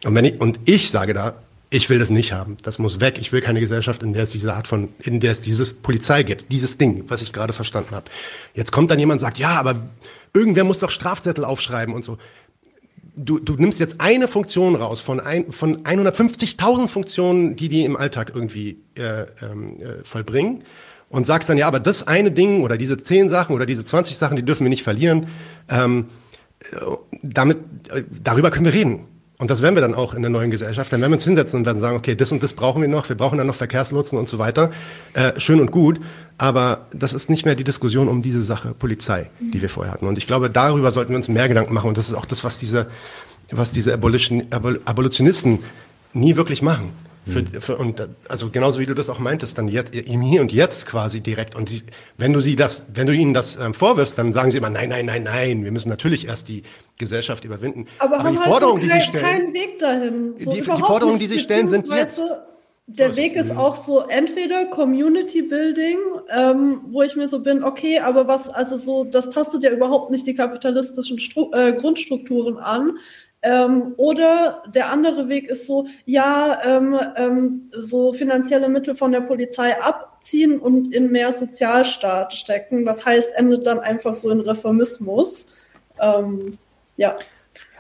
Und 0.03 0.15
wenn 0.15 0.25
ich, 0.25 0.41
und 0.41 0.59
ich 0.65 0.89
sage 0.89 1.13
da, 1.13 1.35
ich 1.73 1.89
will 1.89 1.97
das 1.97 2.11
nicht 2.11 2.33
haben. 2.33 2.57
Das 2.61 2.77
muss 2.77 2.99
weg. 2.99 3.17
Ich 3.19 3.31
will 3.31 3.41
keine 3.41 3.59
Gesellschaft, 3.59 4.03
in 4.03 4.13
der 4.13 4.23
es 4.23 4.29
diese 4.29 4.53
Art 4.53 4.67
von, 4.67 4.89
in 4.99 5.19
der 5.19 5.31
es 5.31 5.41
diese 5.41 5.73
Polizei 5.73 6.21
gibt, 6.21 6.51
dieses 6.51 6.77
Ding, 6.77 7.05
was 7.07 7.23
ich 7.23 7.33
gerade 7.33 7.51
verstanden 7.51 7.95
habe. 7.95 8.05
Jetzt 8.53 8.71
kommt 8.71 8.91
dann 8.91 8.99
jemand 8.99 9.19
und 9.19 9.25
sagt, 9.25 9.39
ja, 9.39 9.55
aber 9.55 9.81
irgendwer 10.35 10.65
muss 10.65 10.79
doch 10.79 10.91
Strafzettel 10.91 11.43
aufschreiben 11.43 11.95
und 11.95 12.03
so. 12.03 12.19
Du, 13.15 13.39
du 13.39 13.55
nimmst 13.55 13.79
jetzt 13.79 14.01
eine 14.01 14.27
Funktion 14.27 14.75
raus 14.75 15.01
von, 15.01 15.19
ein, 15.19 15.51
von 15.51 15.83
150.000 15.83 16.87
Funktionen, 16.87 17.55
die 17.55 17.69
die 17.69 17.85
im 17.85 17.95
Alltag 17.95 18.31
irgendwie 18.35 18.77
äh, 18.95 19.25
ähm, 19.41 19.79
äh, 19.79 20.03
vollbringen 20.03 20.63
und 21.09 21.25
sagst 21.25 21.49
dann, 21.49 21.57
ja, 21.57 21.67
aber 21.67 21.79
das 21.79 22.07
eine 22.07 22.31
Ding 22.31 22.61
oder 22.61 22.77
diese 22.77 23.01
zehn 23.01 23.29
Sachen 23.29 23.55
oder 23.55 23.65
diese 23.65 23.83
20 23.83 24.17
Sachen, 24.17 24.35
die 24.35 24.43
dürfen 24.43 24.63
wir 24.63 24.69
nicht 24.69 24.83
verlieren. 24.83 25.27
Ähm, 25.69 26.05
äh, 26.71 26.75
damit, 27.23 27.57
äh, 27.89 28.03
darüber 28.23 28.51
können 28.51 28.65
wir 28.65 28.73
reden. 28.73 29.05
Und 29.43 29.51
das 29.51 29.61
werden 29.61 29.75
wir 29.75 29.81
dann 29.81 29.93
auch 29.93 30.13
in 30.13 30.21
der 30.21 30.31
neuen 30.31 30.51
Gesellschaft. 30.51 30.93
Dann 30.93 31.01
werden 31.01 31.11
wir 31.11 31.17
uns 31.17 31.25
hinsetzen 31.25 31.59
und 31.59 31.65
werden 31.65 31.77
sagen, 31.77 31.97
okay, 31.97 32.15
das 32.15 32.31
und 32.31 32.41
das 32.41 32.53
brauchen 32.53 32.81
wir 32.81 32.87
noch, 32.87 33.09
wir 33.09 33.17
brauchen 33.17 33.37
dann 33.37 33.45
noch 33.45 33.55
Verkehrslotsen 33.55 34.17
und 34.17 34.29
so 34.29 34.37
weiter. 34.37 34.71
Äh, 35.15 35.37
schön 35.37 35.59
und 35.59 35.69
gut. 35.69 35.99
Aber 36.37 36.85
das 36.93 37.11
ist 37.11 37.29
nicht 37.29 37.43
mehr 37.43 37.55
die 37.55 37.65
Diskussion 37.65 38.07
um 38.07 38.21
diese 38.21 38.41
Sache 38.41 38.73
Polizei, 38.73 39.29
die 39.41 39.61
wir 39.61 39.67
vorher 39.67 39.91
hatten. 39.91 40.07
Und 40.07 40.17
ich 40.17 40.27
glaube, 40.27 40.49
darüber 40.49 40.93
sollten 40.93 41.09
wir 41.09 41.17
uns 41.17 41.27
mehr 41.27 41.49
Gedanken 41.49 41.73
machen. 41.73 41.89
Und 41.89 41.97
das 41.97 42.07
ist 42.07 42.15
auch 42.15 42.23
das, 42.23 42.45
was 42.45 42.57
diese, 42.57 42.87
was 43.51 43.71
diese 43.71 43.93
Abolition, 43.93 44.45
Abolitionisten 44.49 45.59
nie 46.13 46.37
wirklich 46.37 46.61
machen. 46.61 46.93
Für, 47.25 47.41
mhm. 47.41 47.61
für, 47.61 47.77
und 47.77 48.07
also 48.27 48.49
genauso 48.49 48.79
wie 48.81 48.85
du 48.85 48.93
das 48.93 49.09
auch 49.09 49.19
meintest, 49.19 49.57
dann 49.57 49.69
jetzt 49.69 49.95
im 49.95 50.21
Hier 50.21 50.41
und 50.41 50.51
Jetzt 50.51 50.85
quasi 50.85 51.21
direkt. 51.21 51.55
Und 51.55 51.69
sie, 51.69 51.83
wenn 52.17 52.33
du 52.33 52.41
sie 52.41 52.55
das, 52.55 52.85
wenn 52.93 53.07
du 53.07 53.13
ihnen 53.13 53.33
das 53.33 53.57
ähm, 53.57 53.73
vorwirfst, 53.73 54.17
dann 54.17 54.33
sagen 54.33 54.51
sie 54.51 54.57
immer, 54.57 54.69
nein, 54.69 54.89
nein, 54.89 55.05
nein, 55.05 55.23
nein, 55.23 55.63
wir 55.63 55.71
müssen 55.71 55.89
natürlich 55.89 56.27
erst 56.27 56.49
die 56.49 56.63
Gesellschaft 56.97 57.45
überwinden. 57.45 57.87
Aber, 57.99 58.19
Aber 58.19 58.31
die 58.31 58.37
halt 58.37 58.47
Forderungen, 58.47 58.81
so 58.81 58.87
die 58.87 58.93
sie 58.93 59.05
stellen, 59.05 59.23
keinen 59.23 59.53
Weg 59.53 59.79
dahin. 59.79 60.33
So 60.37 60.51
die, 60.51 60.61
die 60.61 60.67
Forderungen, 60.67 61.19
die 61.19 61.27
sie 61.27 61.39
stellen, 61.39 61.69
sind 61.69 61.87
jetzt. 61.87 62.21
Der 62.85 63.15
Weg 63.15 63.37
ist 63.37 63.55
auch 63.55 63.75
so 63.75 64.01
entweder 64.01 64.65
Community 64.65 65.41
Building, 65.41 65.97
ähm, 66.29 66.81
wo 66.89 67.01
ich 67.01 67.15
mir 67.15 67.29
so 67.29 67.39
bin, 67.39 67.63
okay, 67.63 67.99
aber 67.99 68.27
was, 68.27 68.49
also 68.49 68.75
so, 68.75 69.05
das 69.05 69.29
tastet 69.29 69.63
ja 69.63 69.71
überhaupt 69.71 70.11
nicht 70.11 70.27
die 70.27 70.33
kapitalistischen 70.33 71.17
Stru 71.17 71.49
äh, 71.53 71.71
Grundstrukturen 71.71 72.57
an. 72.57 72.97
Ähm, 73.43 73.93
oder 73.97 74.63
der 74.73 74.89
andere 74.89 75.27
Weg 75.27 75.49
ist 75.49 75.67
so, 75.67 75.85
ja, 76.05 76.61
ähm, 76.63 76.97
ähm, 77.17 77.71
so 77.75 78.13
finanzielle 78.13 78.69
Mittel 78.69 78.95
von 78.95 79.11
der 79.11 79.19
Polizei 79.19 79.79
abziehen 79.81 80.59
und 80.59 80.93
in 80.93 81.11
mehr 81.11 81.33
Sozialstaat 81.33 82.33
stecken. 82.33 82.85
Das 82.85 83.05
heißt, 83.05 83.35
endet 83.35 83.67
dann 83.67 83.79
einfach 83.79 84.15
so 84.15 84.29
in 84.29 84.39
Reformismus. 84.39 85.47
Ähm, 85.99 86.57
ja. 86.95 87.17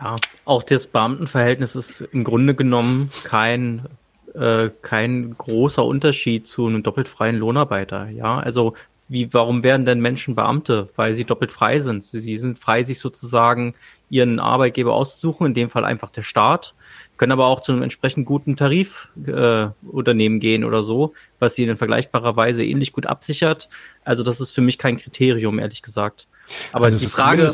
Ja, 0.01 0.17
auch 0.43 0.63
das 0.63 0.87
Beamtenverhältnis 0.87 1.77
ist 1.77 2.01
im 2.01 2.25
Grunde 2.25 2.55
genommen 2.55 3.09
kein 3.23 3.87
äh, 4.35 4.69
kein 4.81 5.37
großer 5.37 5.85
Unterschied 5.85 6.47
zu 6.47 6.67
einem 6.67 6.83
doppelt 6.83 7.07
freien 7.07 7.37
Lohnarbeiter. 7.37 8.09
Ja, 8.09 8.39
also 8.39 8.73
wie, 9.07 9.33
warum 9.33 9.63
werden 9.63 9.85
denn 9.85 9.99
Menschen 9.99 10.35
Beamte? 10.35 10.89
Weil 10.95 11.13
sie 11.13 11.23
doppelt 11.23 11.51
frei 11.51 11.79
sind. 11.79 12.03
Sie, 12.03 12.19
sie 12.19 12.37
sind 12.37 12.57
frei, 12.57 12.83
sich 12.83 12.99
sozusagen 12.99 13.75
ihren 14.13 14.39
Arbeitgeber 14.39 14.93
auszusuchen, 14.93 15.47
in 15.47 15.53
dem 15.55 15.69
Fall 15.69 15.85
einfach 15.85 16.11
der 16.11 16.21
Staat, 16.21 16.75
können 17.17 17.31
aber 17.31 17.47
auch 17.47 17.61
zu 17.61 17.71
einem 17.71 17.81
entsprechend 17.81 18.27
guten 18.27 18.55
Tarifunternehmen 18.55 20.37
äh, 20.37 20.39
gehen 20.39 20.63
oder 20.63 20.83
so, 20.83 21.13
was 21.39 21.55
sie 21.55 21.63
in 21.63 21.75
vergleichbarer 21.75 22.35
Weise 22.35 22.63
ähnlich 22.63 22.91
gut 22.93 23.07
absichert. 23.07 23.69
Also 24.05 24.21
das 24.21 24.39
ist 24.39 24.51
für 24.51 24.61
mich 24.61 24.77
kein 24.77 24.97
Kriterium, 24.97 25.57
ehrlich 25.57 25.81
gesagt. 25.81 26.27
Aber 26.71 26.85
also 26.85 26.97
die 26.97 27.11
Frage, 27.11 27.51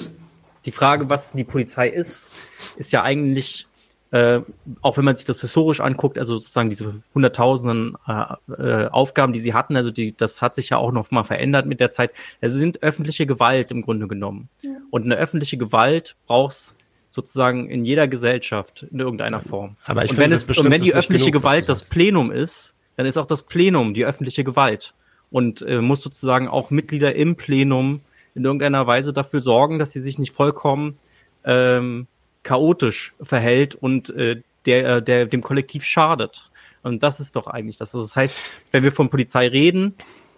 die 0.66 0.72
Frage, 0.72 1.08
was 1.08 1.32
die 1.32 1.46
Polizei 1.46 1.88
ist, 1.88 2.32
ist 2.76 2.92
ja 2.92 3.04
eigentlich 3.04 3.69
äh, 4.12 4.42
auch 4.82 4.98
wenn 4.98 5.06
man 5.06 5.16
sich 5.16 5.26
das 5.26 5.42
historisch 5.42 5.82
anguckt, 5.82 6.18
also 6.18 6.36
sozusagen 6.36 6.70
diese 6.70 7.02
hunderttausenden 7.14 7.96
äh, 8.08 8.54
äh, 8.54 8.88
Aufgaben, 8.88 9.34
die 9.34 9.40
sie 9.40 9.54
hatten, 9.54 9.76
also 9.76 9.92
die, 9.92 10.16
das 10.18 10.42
hat 10.42 10.56
sich 10.56 10.70
ja 10.70 10.78
auch 10.78 10.92
noch 10.92 11.12
mal 11.12 11.24
verändert 11.24 11.68
mit 11.68 11.80
der 11.80 11.92
Zeit. 11.92 12.12
Also 12.42 12.58
sind 12.58 12.82
öffentliche 12.82 13.28
Gewalt 13.28 13.72
im 13.72 13.82
Grunde 13.82 14.08
genommen. 14.08 14.50
Ja. 14.62 14.72
Und 14.90 15.04
eine 15.06 15.16
öffentliche 15.16 15.58
Gewalt 15.58 16.16
brauchst 16.26 16.76
sozusagen 17.12 17.70
in 17.70 17.86
jeder 17.86 18.08
Gesellschaft 18.08 18.88
in 18.92 19.00
irgendeiner 19.00 19.42
Form. 19.42 19.76
Aber 19.86 20.04
ich 20.06 20.12
und 20.12 20.18
finde, 20.18 20.32
wenn 20.32 20.38
es, 20.38 20.58
und 20.58 20.70
wenn 20.72 20.82
die 20.82 20.94
öffentliche 20.94 21.32
Gewalt 21.32 21.70
das 21.70 21.84
Plenum 21.84 22.32
ist, 22.32 22.76
dann 22.96 23.06
ist 23.06 23.18
auch 23.18 23.26
das 23.26 23.44
Plenum 23.44 23.94
die 23.94 24.06
öffentliche 24.06 24.44
Gewalt 24.44 24.94
und 25.32 25.62
äh, 25.62 25.82
muss 25.82 26.02
sozusagen 26.02 26.48
auch 26.48 26.72
Mitglieder 26.72 27.16
im 27.16 27.36
Plenum 27.36 28.02
in 28.36 28.46
irgendeiner 28.46 28.88
Weise 28.88 29.14
dafür 29.14 29.40
sorgen, 29.40 29.80
dass 29.80 29.92
sie 29.92 30.02
sich 30.02 30.20
nicht 30.20 30.34
vollkommen 30.34 30.98
ähm, 31.44 32.08
chaotisch 32.44 33.14
verhält 33.22 33.76
und 33.76 34.10
äh, 34.12 34.42
der, 34.66 34.98
äh, 34.98 35.04
der 35.04 35.26
dem 35.26 35.42
Kollektiv 35.42 35.84
schadet. 35.84 36.52
Und 36.84 37.04
das 37.04 37.20
ist 37.20 37.36
doch 37.36 37.48
eigentlich 37.48 37.78
das. 37.78 37.94
Also 37.94 38.06
das 38.06 38.16
heißt, 38.16 38.38
wenn 38.72 38.84
wir 38.84 38.92
von 38.92 39.10
Polizei 39.10 39.48
reden, 39.48 39.96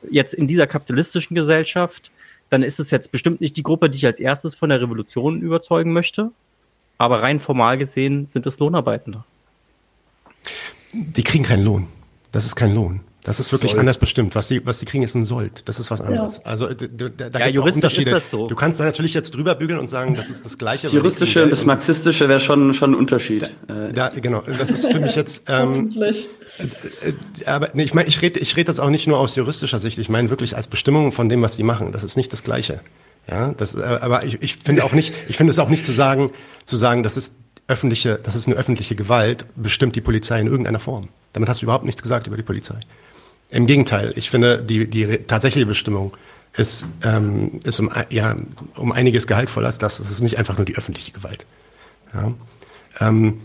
jetzt 0.09 0.33
in 0.33 0.47
dieser 0.47 0.67
kapitalistischen 0.67 1.35
Gesellschaft, 1.35 2.11
dann 2.49 2.63
ist 2.63 2.79
es 2.79 2.91
jetzt 2.91 3.11
bestimmt 3.11 3.41
nicht 3.41 3.55
die 3.57 3.63
Gruppe, 3.63 3.89
die 3.89 3.97
ich 3.97 4.05
als 4.05 4.19
erstes 4.19 4.55
von 4.55 4.69
der 4.69 4.81
Revolution 4.81 5.41
überzeugen 5.41 5.93
möchte. 5.93 6.31
Aber 6.97 7.21
rein 7.21 7.39
formal 7.39 7.77
gesehen 7.77 8.25
sind 8.25 8.45
es 8.45 8.59
Lohnarbeitende. 8.59 9.23
Die 10.93 11.23
kriegen 11.23 11.43
keinen 11.43 11.63
Lohn. 11.63 11.87
Das 12.31 12.45
ist 12.45 12.55
kein 12.55 12.75
Lohn. 12.75 13.01
Das 13.23 13.39
ist 13.39 13.51
wirklich 13.51 13.71
Sold. 13.71 13.81
anders 13.81 13.99
bestimmt. 13.99 14.33
Was 14.33 14.47
die, 14.47 14.65
was 14.65 14.79
die 14.79 14.85
kriegen, 14.85 15.03
ist 15.03 15.13
ein 15.13 15.25
Sold. 15.25 15.67
Das 15.69 15.77
ist 15.77 15.91
was 15.91 16.01
anderes. 16.01 16.37
Ja. 16.37 16.45
Also 16.45 16.69
da, 16.73 17.29
da 17.29 17.39
ja, 17.39 17.47
juristisch 17.47 17.99
ist 17.99 18.11
das 18.11 18.31
so. 18.31 18.47
Du 18.47 18.55
kannst 18.55 18.79
da 18.79 18.83
natürlich 18.83 19.13
jetzt 19.13 19.35
drüber 19.35 19.53
bügeln 19.53 19.79
und 19.79 19.87
sagen, 19.87 20.15
das 20.15 20.31
ist 20.31 20.43
das 20.43 20.57
Gleiche. 20.57 20.83
Das 20.83 20.91
juristische 20.91 21.43
und 21.43 21.51
das 21.51 21.65
marxistische 21.65 22.27
wäre 22.27 22.39
schon 22.39 22.73
schon 22.73 22.91
ein 22.91 22.95
Unterschied. 22.95 23.53
Da, 23.67 23.89
da, 23.89 24.09
genau. 24.09 24.41
Das 24.57 24.71
ist 24.71 24.91
für 24.91 24.99
mich 24.99 25.15
jetzt. 25.15 25.43
Ähm, 25.49 25.69
Hoffentlich. 25.69 26.29
Äh, 26.57 27.09
äh, 27.09 27.45
aber 27.45 27.69
nee, 27.73 27.83
ich 27.83 27.93
meine, 27.93 28.09
ich 28.09 28.21
rede 28.23 28.39
ich 28.39 28.57
rede 28.57 28.71
jetzt 28.71 28.79
auch 28.79 28.89
nicht 28.89 29.07
nur 29.07 29.19
aus 29.19 29.35
juristischer 29.35 29.77
Sicht. 29.77 29.99
Ich 29.99 30.09
meine 30.09 30.31
wirklich 30.31 30.55
als 30.55 30.67
Bestimmung 30.67 31.11
von 31.11 31.29
dem, 31.29 31.43
was 31.43 31.55
sie 31.55 31.63
machen. 31.63 31.91
Das 31.91 32.03
ist 32.03 32.17
nicht 32.17 32.33
das 32.33 32.43
Gleiche. 32.43 32.81
Ja, 33.29 33.53
das. 33.53 33.75
Äh, 33.75 33.81
aber 33.83 34.25
ich, 34.25 34.41
ich 34.41 34.55
finde 34.55 34.83
auch 34.83 34.93
nicht. 34.93 35.13
Ich 35.29 35.37
finde 35.37 35.51
es 35.51 35.59
auch 35.59 35.69
nicht 35.69 35.85
zu 35.85 35.91
sagen, 35.91 36.31
zu 36.65 36.75
sagen, 36.75 37.03
das 37.03 37.17
ist 37.17 37.35
öffentliche, 37.67 38.19
das 38.21 38.35
ist 38.35 38.47
eine 38.47 38.55
öffentliche 38.55 38.95
Gewalt, 38.95 39.45
bestimmt 39.55 39.95
die 39.95 40.01
Polizei 40.01 40.39
in 40.39 40.47
irgendeiner 40.47 40.79
Form. 40.79 41.09
Damit 41.33 41.47
hast 41.47 41.61
du 41.61 41.65
überhaupt 41.65 41.85
nichts 41.85 42.01
gesagt 42.01 42.27
über 42.27 42.35
die 42.35 42.43
Polizei. 42.43 42.79
Im 43.51 43.67
Gegenteil, 43.67 44.13
ich 44.15 44.29
finde, 44.29 44.63
die, 44.63 44.87
die 44.87 45.19
tatsächliche 45.27 45.65
Bestimmung 45.65 46.15
ist, 46.55 46.85
ähm, 47.03 47.59
ist 47.63 47.79
um, 47.79 47.91
ja, 48.09 48.35
um 48.75 48.91
einiges 48.91 49.27
gehaltvoller 49.27 49.67
als 49.67 49.77
das. 49.77 49.99
Es 49.99 50.09
ist 50.09 50.21
nicht 50.21 50.37
einfach 50.37 50.57
nur 50.57 50.65
die 50.65 50.75
öffentliche 50.75 51.11
Gewalt. 51.11 51.45
Ja. 52.13 52.33
Ähm, 52.99 53.41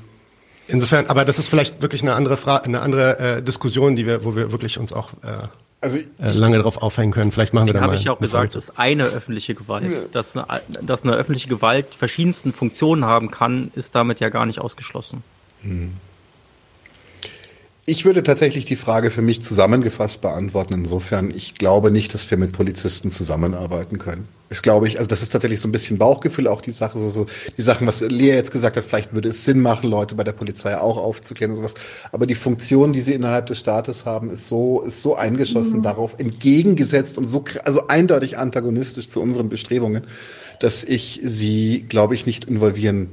insofern, 0.68 1.06
aber 1.06 1.24
das 1.24 1.38
ist 1.38 1.48
vielleicht 1.48 1.82
wirklich 1.82 2.02
eine 2.02 2.14
andere 2.14 2.36
Frage, 2.36 2.66
eine 2.66 2.80
andere 2.80 3.18
äh, 3.18 3.42
Diskussion, 3.42 3.96
die 3.96 4.06
wir, 4.06 4.24
wo 4.24 4.34
wir 4.34 4.52
wirklich 4.52 4.78
uns 4.78 4.92
auch 4.92 5.12
äh, 5.22 5.48
also 5.80 5.98
ich, 5.98 6.06
äh, 6.18 6.30
lange 6.32 6.56
darauf 6.56 6.78
aufhängen 6.78 7.12
können. 7.12 7.32
Vielleicht 7.32 7.52
machen 7.52 7.66
wir 7.66 7.74
da 7.74 7.80
mal. 7.80 7.86
habe 7.88 7.96
ich 7.96 8.08
auch 8.08 8.18
gesagt, 8.18 8.54
das 8.54 8.70
ist 8.70 8.78
eine 8.78 9.04
öffentliche 9.04 9.54
Gewalt. 9.54 9.84
Ja. 9.84 9.98
Dass, 10.10 10.36
eine, 10.36 10.62
dass 10.82 11.02
eine 11.02 11.12
öffentliche 11.14 11.48
Gewalt 11.48 11.94
verschiedensten 11.94 12.52
Funktionen 12.52 13.04
haben 13.04 13.30
kann, 13.30 13.70
ist 13.74 13.94
damit 13.94 14.20
ja 14.20 14.28
gar 14.28 14.46
nicht 14.46 14.60
ausgeschlossen. 14.60 15.22
Hm. 15.62 15.92
Ich 17.88 18.04
würde 18.04 18.24
tatsächlich 18.24 18.64
die 18.64 18.74
Frage 18.74 19.12
für 19.12 19.22
mich 19.22 19.42
zusammengefasst 19.42 20.20
beantworten. 20.20 20.74
Insofern, 20.74 21.30
ich 21.30 21.54
glaube 21.54 21.92
nicht, 21.92 22.12
dass 22.14 22.28
wir 22.28 22.36
mit 22.36 22.50
Polizisten 22.50 23.12
zusammenarbeiten 23.12 23.98
können. 23.98 24.26
Ich 24.50 24.60
glaube 24.60 24.88
ich, 24.88 24.98
also 24.98 25.06
das 25.06 25.22
ist 25.22 25.30
tatsächlich 25.30 25.60
so 25.60 25.68
ein 25.68 25.72
bisschen 25.72 25.96
Bauchgefühl, 25.96 26.48
auch 26.48 26.60
die 26.60 26.72
Sache, 26.72 26.98
so, 26.98 27.10
so 27.10 27.26
die 27.56 27.62
Sachen, 27.62 27.86
was 27.86 28.00
Lea 28.00 28.34
jetzt 28.34 28.50
gesagt 28.50 28.76
hat, 28.76 28.84
vielleicht 28.84 29.14
würde 29.14 29.28
es 29.28 29.44
Sinn 29.44 29.60
machen, 29.60 29.88
Leute 29.88 30.16
bei 30.16 30.24
der 30.24 30.32
Polizei 30.32 30.76
auch 30.76 30.96
aufzuklären 30.96 31.52
und 31.52 31.58
sowas. 31.58 31.74
Aber 32.10 32.26
die 32.26 32.34
Funktion, 32.34 32.92
die 32.92 33.00
sie 33.00 33.12
innerhalb 33.12 33.46
des 33.46 33.60
Staates 33.60 34.04
haben, 34.04 34.30
ist 34.30 34.48
so, 34.48 34.82
ist 34.82 35.00
so 35.00 35.14
eingeschossen 35.14 35.78
mhm. 35.78 35.82
darauf, 35.82 36.18
entgegengesetzt 36.18 37.16
und 37.18 37.28
so, 37.28 37.44
also 37.64 37.86
eindeutig 37.86 38.36
antagonistisch 38.36 39.08
zu 39.08 39.20
unseren 39.20 39.48
Bestrebungen, 39.48 40.02
dass 40.58 40.82
ich 40.82 41.20
sie, 41.22 41.84
glaube 41.88 42.16
ich, 42.16 42.26
nicht 42.26 42.46
involvieren 42.46 43.10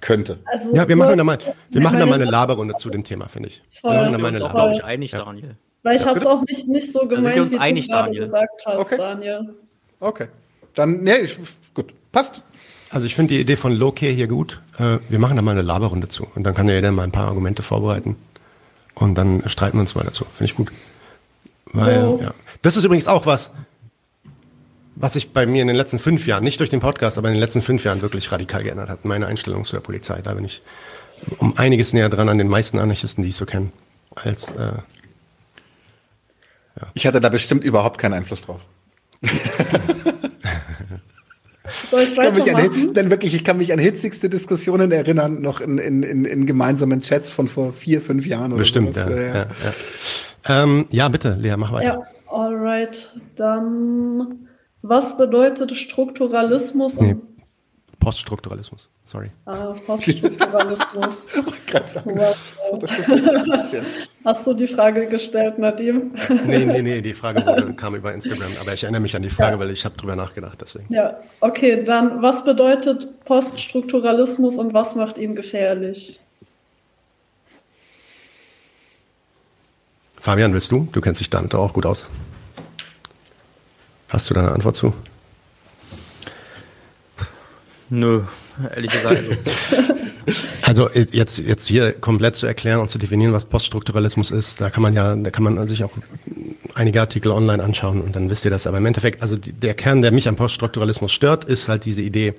könnte. 0.00 0.38
Also 0.44 0.74
ja, 0.74 0.88
wir 0.88 0.96
machen 0.96 1.18
da 1.18 1.24
mal, 1.24 1.38
wir 1.70 1.80
machen 1.80 1.98
da 1.98 2.06
mal 2.06 2.14
eine 2.14 2.30
Laberrunde 2.30 2.74
zu 2.76 2.90
dem 2.90 3.04
Thema, 3.04 3.28
finde 3.28 3.48
ich. 3.48 3.62
Voll, 3.70 3.92
wir 3.92 4.00
machen 4.00 4.12
da 4.12 4.18
mal 4.18 4.28
eine 4.28 4.38
Laberrunde. 4.38 4.76
Ich 4.76 4.84
einig, 4.84 5.12
ja. 5.12 5.24
Daniel. 5.24 5.56
Weil 5.82 5.96
ich 5.96 6.02
ja, 6.02 6.08
habe 6.08 6.18
es 6.18 6.26
auch 6.26 6.42
nicht, 6.44 6.68
nicht 6.68 6.92
so 6.92 7.06
gemeint, 7.06 7.52
wie 7.52 7.58
einig, 7.58 7.86
du 7.86 7.92
gerade 7.92 8.12
gesagt 8.12 8.62
hast, 8.66 8.78
okay. 8.78 8.96
Daniel. 8.96 9.54
Okay. 10.00 10.28
Dann, 10.74 11.02
nee, 11.02 11.16
ich, 11.18 11.38
gut, 11.74 11.92
passt. 12.12 12.42
Also 12.90 13.06
ich 13.06 13.14
finde 13.14 13.34
die 13.34 13.40
Idee 13.40 13.56
von 13.56 13.72
Loki 13.72 14.14
hier 14.14 14.28
gut. 14.28 14.60
Äh, 14.78 14.98
wir 15.08 15.18
machen 15.18 15.36
da 15.36 15.42
mal 15.42 15.52
eine 15.52 15.62
Laberrunde 15.62 16.08
zu. 16.08 16.26
Und 16.34 16.44
dann 16.44 16.54
kann 16.54 16.68
ja 16.68 16.74
jeder 16.74 16.90
mal 16.92 17.02
ein 17.02 17.12
paar 17.12 17.28
Argumente 17.28 17.62
vorbereiten. 17.62 18.16
Und 18.94 19.16
dann 19.16 19.48
streiten 19.48 19.76
wir 19.76 19.82
uns 19.82 19.94
mal 19.94 20.04
dazu. 20.04 20.24
Finde 20.24 20.44
ich 20.44 20.56
gut. 20.56 20.72
Weil, 21.72 22.04
oh. 22.04 22.18
ja. 22.22 22.32
Das 22.62 22.76
ist 22.76 22.84
übrigens 22.84 23.06
auch 23.06 23.26
was, 23.26 23.50
was 25.00 25.12
sich 25.12 25.32
bei 25.32 25.46
mir 25.46 25.62
in 25.62 25.68
den 25.68 25.76
letzten 25.76 25.98
fünf 25.98 26.26
Jahren, 26.26 26.42
nicht 26.42 26.58
durch 26.58 26.70
den 26.70 26.80
Podcast, 26.80 27.18
aber 27.18 27.28
in 27.28 27.34
den 27.34 27.40
letzten 27.40 27.62
fünf 27.62 27.84
Jahren 27.84 28.02
wirklich 28.02 28.32
radikal 28.32 28.64
geändert 28.64 28.88
hat. 28.88 29.04
Meine 29.04 29.26
Einstellung 29.26 29.64
zu 29.64 29.76
der 29.76 29.80
Polizei. 29.80 30.20
Da 30.22 30.34
bin 30.34 30.44
ich 30.44 30.60
um 31.38 31.56
einiges 31.56 31.92
näher 31.92 32.08
dran 32.08 32.28
an 32.28 32.38
den 32.38 32.48
meisten 32.48 32.78
Anarchisten, 32.78 33.22
die 33.22 33.30
ich 33.30 33.36
so 33.36 33.46
kenne. 33.46 33.70
Als, 34.14 34.50
äh, 34.52 34.72
ja. 36.80 36.88
Ich 36.94 37.06
hatte 37.06 37.20
da 37.20 37.28
bestimmt 37.28 37.62
überhaupt 37.64 37.98
keinen 37.98 38.14
Einfluss 38.14 38.42
drauf. 38.42 38.60
Soll 41.84 42.02
ich, 42.02 42.12
ich 42.12 42.18
kann 42.18 42.34
mich 42.34 42.54
an, 42.54 42.94
dann 42.94 43.10
wirklich, 43.10 43.34
ich 43.34 43.44
kann 43.44 43.58
mich 43.58 43.72
an 43.72 43.78
hitzigste 43.78 44.28
Diskussionen 44.28 44.90
erinnern, 44.90 45.42
noch 45.42 45.60
in, 45.60 45.78
in, 45.78 46.02
in, 46.02 46.24
in 46.24 46.46
gemeinsamen 46.46 47.02
Chats 47.02 47.30
von 47.30 47.46
vor 47.46 47.72
vier, 47.72 48.00
fünf 48.00 48.26
Jahren. 48.26 48.52
Oder 48.52 48.60
Bestimmt, 48.60 48.96
ja. 48.96 49.08
Ja, 49.08 49.34
ja. 49.34 49.46
Ähm, 50.48 50.86
ja, 50.90 51.08
bitte, 51.08 51.36
Lea, 51.38 51.54
mach 51.56 51.72
weiter. 51.72 51.84
Ja, 51.86 52.32
alright. 52.32 53.08
Dann 53.36 54.48
was 54.82 55.16
bedeutet 55.16 55.76
Strukturalismus? 55.76 57.00
Nee, 57.00 57.16
Poststrukturalismus, 58.00 58.88
sorry. 59.04 59.30
Ah, 59.44 59.74
Poststrukturalismus. 59.86 61.26
Hast 64.24 64.46
du 64.46 64.54
die 64.54 64.66
Frage 64.66 65.06
gestellt, 65.06 65.58
Nadim? 65.58 66.12
nee, 66.46 66.64
nee, 66.64 66.82
nee, 66.82 67.00
die 67.00 67.14
Frage 67.14 67.44
wurde, 67.44 67.74
kam 67.74 67.96
über 67.96 68.14
Instagram, 68.14 68.50
aber 68.60 68.72
ich 68.72 68.84
erinnere 68.84 69.00
mich 69.00 69.16
an 69.16 69.22
die 69.22 69.30
Frage, 69.30 69.56
ja. 69.56 69.60
weil 69.60 69.70
ich 69.70 69.84
habe 69.84 69.96
drüber 69.96 70.14
nachgedacht, 70.14 70.60
deswegen. 70.60 70.92
Ja, 70.92 71.18
okay, 71.40 71.82
dann 71.82 72.22
was 72.22 72.44
bedeutet 72.44 73.24
Poststrukturalismus 73.24 74.58
und 74.58 74.74
was 74.74 74.94
macht 74.94 75.18
ihn 75.18 75.34
gefährlich? 75.34 76.20
Fabian, 80.20 80.52
willst 80.52 80.70
du? 80.70 80.88
Du 80.92 81.00
kennst 81.00 81.20
dich 81.20 81.30
damit 81.30 81.54
auch 81.54 81.72
gut 81.72 81.86
aus. 81.86 82.06
Hast 84.08 84.30
du 84.30 84.34
da 84.34 84.40
eine 84.40 84.52
Antwort 84.52 84.76
zu? 84.76 84.94
Nö, 87.90 88.22
ehrlich 88.74 88.90
gesagt. 88.90 89.22
Also 90.62 90.90
jetzt, 90.90 91.38
jetzt 91.38 91.66
hier 91.66 91.92
komplett 91.92 92.36
zu 92.36 92.46
erklären 92.46 92.80
und 92.80 92.90
zu 92.90 92.98
definieren, 92.98 93.32
was 93.32 93.46
Poststrukturalismus 93.46 94.30
ist, 94.30 94.60
da 94.60 94.68
kann 94.68 94.82
man 94.82 94.92
ja, 94.92 95.16
da 95.16 95.30
kann 95.30 95.42
man 95.42 95.66
sich 95.66 95.82
auch 95.82 95.92
einige 96.74 97.00
Artikel 97.00 97.32
online 97.32 97.62
anschauen 97.62 98.02
und 98.02 98.14
dann 98.14 98.28
wisst 98.28 98.44
ihr 98.44 98.50
das. 98.50 98.66
Aber 98.66 98.76
im 98.76 98.84
Endeffekt, 98.84 99.22
also 99.22 99.38
der 99.38 99.72
Kern, 99.72 100.02
der 100.02 100.12
mich 100.12 100.28
am 100.28 100.36
Poststrukturalismus 100.36 101.12
stört, 101.12 101.44
ist 101.44 101.68
halt 101.68 101.86
diese 101.86 102.02
Idee, 102.02 102.34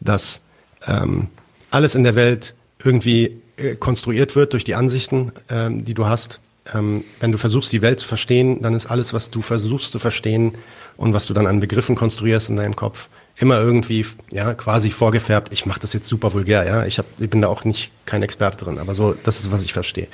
dass 0.00 0.40
ähm, 0.88 1.28
alles 1.70 1.94
in 1.94 2.02
der 2.02 2.16
Welt 2.16 2.56
irgendwie 2.82 3.40
äh, 3.56 3.76
konstruiert 3.76 4.34
wird 4.34 4.52
durch 4.52 4.64
die 4.64 4.74
Ansichten, 4.74 5.30
ähm, 5.48 5.84
die 5.84 5.94
du 5.94 6.06
hast. 6.06 6.40
Ähm, 6.72 7.04
wenn 7.20 7.32
du 7.32 7.38
versuchst, 7.38 7.72
die 7.72 7.82
Welt 7.82 8.00
zu 8.00 8.08
verstehen, 8.08 8.62
dann 8.62 8.74
ist 8.74 8.86
alles, 8.86 9.12
was 9.12 9.30
du 9.30 9.42
versuchst 9.42 9.92
zu 9.92 9.98
verstehen, 9.98 10.56
und 11.00 11.14
was 11.14 11.26
du 11.26 11.32
dann 11.32 11.46
an 11.46 11.60
Begriffen 11.60 11.96
konstruierst 11.96 12.50
in 12.50 12.56
deinem 12.56 12.76
Kopf, 12.76 13.08
immer 13.36 13.58
irgendwie 13.58 14.04
ja 14.30 14.52
quasi 14.52 14.90
vorgefärbt. 14.90 15.50
Ich 15.50 15.64
mache 15.64 15.80
das 15.80 15.94
jetzt 15.94 16.08
super 16.08 16.34
vulgär, 16.34 16.66
ja. 16.66 16.84
Ich, 16.84 16.98
hab, 16.98 17.06
ich 17.18 17.30
bin 17.30 17.40
da 17.40 17.48
auch 17.48 17.64
nicht 17.64 17.90
kein 18.04 18.22
Experte 18.22 18.66
drin, 18.66 18.78
aber 18.78 18.94
so, 18.94 19.14
das 19.24 19.40
ist 19.40 19.50
was 19.50 19.62
ich 19.62 19.72
verstehe. 19.72 20.08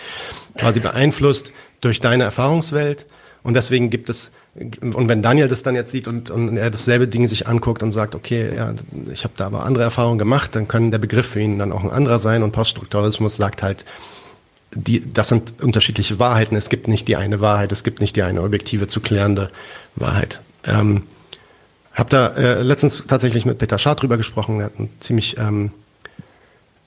Quasi 0.56 0.78
beeinflusst 0.78 1.50
durch 1.80 1.98
deine 1.98 2.22
Erfahrungswelt 2.22 3.04
und 3.42 3.54
deswegen 3.54 3.90
gibt 3.90 4.08
es 4.08 4.30
und 4.54 5.08
wenn 5.08 5.22
Daniel 5.22 5.48
das 5.48 5.64
dann 5.64 5.74
jetzt 5.74 5.90
sieht 5.90 6.06
und, 6.06 6.30
und 6.30 6.56
er 6.56 6.70
dasselbe 6.70 7.08
Ding 7.08 7.26
sich 7.26 7.48
anguckt 7.48 7.82
und 7.82 7.90
sagt, 7.90 8.14
okay, 8.14 8.54
ja, 8.54 8.72
ich 9.12 9.24
habe 9.24 9.34
da 9.36 9.46
aber 9.46 9.64
andere 9.64 9.84
Erfahrungen 9.84 10.18
gemacht, 10.18 10.54
dann 10.54 10.68
kann 10.68 10.92
der 10.92 10.98
Begriff 10.98 11.26
für 11.26 11.40
ihn 11.40 11.58
dann 11.58 11.72
auch 11.72 11.82
ein 11.82 11.90
anderer 11.90 12.20
sein 12.20 12.44
und 12.44 12.52
Poststrukturalismus 12.52 13.36
sagt 13.36 13.62
halt, 13.62 13.84
die, 14.76 15.12
das 15.12 15.28
sind 15.28 15.62
unterschiedliche 15.62 16.18
Wahrheiten. 16.18 16.54
Es 16.54 16.68
gibt 16.68 16.88
nicht 16.88 17.08
die 17.08 17.16
eine 17.16 17.40
Wahrheit, 17.40 17.72
es 17.72 17.82
gibt 17.82 18.00
nicht 18.00 18.16
die 18.16 18.22
eine 18.22 18.42
objektive 18.42 18.88
zu 18.88 19.00
klärende 19.00 19.50
Wahrheit. 19.96 20.40
Ähm, 20.64 21.04
habe 21.92 22.10
da 22.10 22.28
äh, 22.28 22.62
letztens 22.62 23.06
tatsächlich 23.06 23.46
mit 23.46 23.58
Peter 23.58 23.78
Schad 23.78 24.02
drüber 24.02 24.16
gesprochen. 24.16 24.60
Er 24.60 24.66
hat 24.66 24.78
einen 24.78 24.90
ziemlich, 25.00 25.38
ähm, 25.38 25.70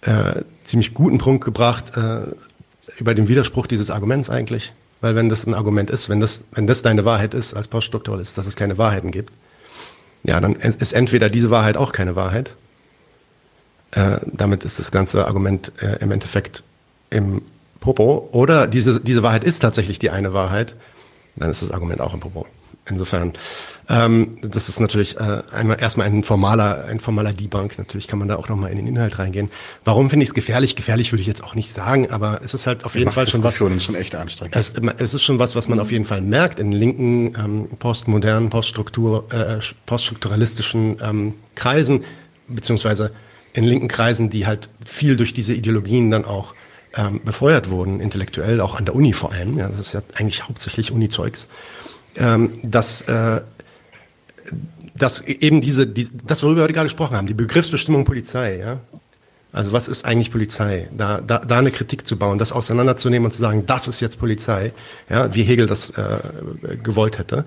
äh, 0.01 0.43
ziemlich 0.63 0.93
guten 0.93 1.17
Punkt 1.17 1.43
gebracht 1.43 1.97
äh, 1.97 2.27
über 2.97 3.15
den 3.15 3.27
Widerspruch 3.27 3.65
dieses 3.65 3.89
Arguments 3.89 4.29
eigentlich. 4.29 4.71
Weil 5.01 5.15
wenn 5.15 5.29
das 5.29 5.47
ein 5.47 5.53
Argument 5.53 5.89
ist, 5.89 6.09
wenn 6.09 6.19
das, 6.19 6.43
wenn 6.51 6.67
das 6.67 6.81
deine 6.81 7.05
Wahrheit 7.05 7.33
ist 7.33 7.53
als 7.53 7.67
Poststrukturalist, 7.67 8.37
dass 8.37 8.45
es 8.45 8.55
keine 8.55 8.77
Wahrheiten 8.77 9.11
gibt, 9.11 9.33
ja, 10.23 10.39
dann 10.41 10.55
ist 10.55 10.91
entweder 10.91 11.29
diese 11.29 11.49
Wahrheit 11.49 11.77
auch 11.77 11.91
keine 11.93 12.15
Wahrheit. 12.15 12.55
Äh, 13.91 14.19
damit 14.25 14.65
ist 14.65 14.77
das 14.77 14.91
ganze 14.91 15.25
Argument 15.25 15.71
äh, 15.81 15.97
im 16.01 16.11
Endeffekt 16.11 16.63
im 17.09 17.41
Popo. 17.79 18.29
Oder 18.31 18.67
diese, 18.67 18.99
diese 18.99 19.23
Wahrheit 19.23 19.43
ist 19.43 19.59
tatsächlich 19.59 19.99
die 19.99 20.09
eine 20.09 20.33
Wahrheit, 20.33 20.75
dann 21.35 21.51
ist 21.51 21.61
das 21.61 21.71
Argument 21.71 22.01
auch 22.01 22.13
im 22.13 22.19
Popo. 22.19 22.45
Insofern, 22.89 23.33
ähm, 23.87 24.37
das 24.41 24.67
ist 24.67 24.79
natürlich 24.79 25.17
äh, 25.17 25.41
einmal 25.51 25.77
erstmal 25.79 26.07
ein 26.07 26.23
formaler, 26.23 26.85
ein 26.85 26.99
formaler 26.99 27.33
Debunk. 27.33 27.77
Natürlich 27.77 28.07
kann 28.07 28.19
man 28.19 28.27
da 28.27 28.35
auch 28.35 28.49
nochmal 28.49 28.71
in 28.71 28.77
den 28.77 28.87
Inhalt 28.87 29.19
reingehen. 29.19 29.51
Warum 29.83 30.09
finde 30.09 30.23
ich 30.23 30.29
es 30.29 30.33
gefährlich? 30.33 30.75
Gefährlich 30.75 31.11
würde 31.11 31.21
ich 31.21 31.27
jetzt 31.27 31.43
auch 31.43 31.55
nicht 31.55 31.71
sagen, 31.71 32.09
aber 32.09 32.41
es 32.43 32.53
ist 32.53 32.67
halt 32.67 32.85
auf 32.85 32.95
jeden 32.95 33.11
Fall 33.11 33.27
schon 33.27 33.43
was. 33.43 33.55
schon 33.55 33.95
echt 33.95 34.15
anstrengend. 34.15 34.55
Es, 34.55 34.73
es, 34.97 35.13
ist 35.13 35.23
schon 35.23 35.39
was, 35.39 35.55
was 35.55 35.67
man 35.67 35.79
auf 35.79 35.91
jeden 35.91 36.05
Fall 36.05 36.21
merkt 36.21 36.59
in 36.59 36.71
linken, 36.71 37.35
ähm, 37.37 37.67
postmodernen, 37.77 38.49
Poststruktur, 38.49 39.31
äh, 39.31 39.59
poststrukturalistischen 39.85 40.97
ähm, 41.01 41.33
Kreisen, 41.55 42.03
beziehungsweise 42.47 43.11
in 43.53 43.63
linken 43.63 43.87
Kreisen, 43.87 44.29
die 44.29 44.47
halt 44.47 44.69
viel 44.85 45.15
durch 45.15 45.33
diese 45.33 45.53
Ideologien 45.53 46.11
dann 46.11 46.25
auch 46.25 46.53
ähm, 46.95 47.21
befeuert 47.23 47.69
wurden, 47.69 47.99
intellektuell, 47.99 48.61
auch 48.61 48.75
an 48.75 48.85
der 48.85 48.95
Uni 48.95 49.13
vor 49.13 49.31
allem. 49.31 49.57
Ja, 49.57 49.67
das 49.67 49.79
ist 49.79 49.93
ja 49.93 50.01
eigentlich 50.15 50.47
hauptsächlich 50.47 50.91
Uni-Zeugs 50.91 51.47
ähm, 52.19 52.51
dass, 52.63 53.01
äh, 53.03 53.41
dass 54.95 55.21
eben 55.21 55.61
diese, 55.61 55.87
die, 55.87 56.07
das, 56.25 56.43
worüber 56.43 56.61
wir 56.61 56.73
gerade 56.73 56.87
gesprochen 56.87 57.15
haben, 57.15 57.27
die 57.27 57.33
Begriffsbestimmung 57.33 58.05
Polizei, 58.05 58.57
ja. 58.57 58.79
Also 59.51 59.71
was 59.71 59.87
ist 59.87 60.05
eigentlich 60.05 60.31
Polizei? 60.31 60.89
Da, 60.95 61.21
da, 61.21 61.39
da 61.39 61.57
eine 61.57 61.71
Kritik 61.71 62.05
zu 62.05 62.19
bauen, 62.19 62.37
das 62.37 62.51
auseinanderzunehmen 62.51 63.25
und 63.25 63.31
zu 63.31 63.39
sagen, 63.39 63.65
das 63.65 63.87
ist 63.87 63.99
jetzt 63.99 64.19
Polizei, 64.19 64.73
ja, 65.09 65.33
wie 65.33 65.41
Hegel 65.41 65.65
das 65.65 65.89
äh, 65.91 66.19
gewollt 66.83 67.17
hätte. 67.17 67.45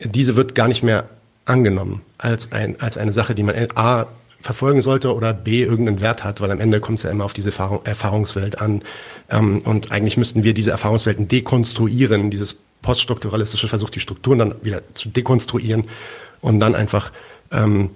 Diese 0.00 0.36
wird 0.36 0.54
gar 0.54 0.68
nicht 0.68 0.82
mehr 0.82 1.06
angenommen 1.44 2.00
als, 2.16 2.50
ein, 2.52 2.80
als 2.80 2.96
eine 2.96 3.12
Sache, 3.12 3.34
die 3.34 3.42
man 3.42 3.54
A 3.74 4.06
verfolgen 4.44 4.82
sollte 4.82 5.14
oder 5.14 5.32
B 5.32 5.62
irgendeinen 5.62 6.02
Wert 6.02 6.22
hat, 6.22 6.42
weil 6.42 6.50
am 6.50 6.60
Ende 6.60 6.78
kommt 6.78 6.98
es 6.98 7.04
ja 7.04 7.10
immer 7.10 7.24
auf 7.24 7.32
diese 7.32 7.48
Erfahrung, 7.48 7.80
Erfahrungswelt 7.84 8.60
an. 8.60 8.82
Ähm, 9.30 9.62
und 9.64 9.90
eigentlich 9.90 10.18
müssten 10.18 10.44
wir 10.44 10.52
diese 10.52 10.70
Erfahrungswelten 10.70 11.28
dekonstruieren, 11.28 12.30
dieses 12.30 12.58
poststrukturalistische 12.82 13.68
versucht, 13.68 13.94
die 13.94 14.00
Strukturen 14.00 14.38
dann 14.38 14.54
wieder 14.60 14.82
zu 14.92 15.08
dekonstruieren 15.08 15.84
und 16.42 16.60
dann 16.60 16.74
einfach 16.74 17.10
ähm, 17.52 17.88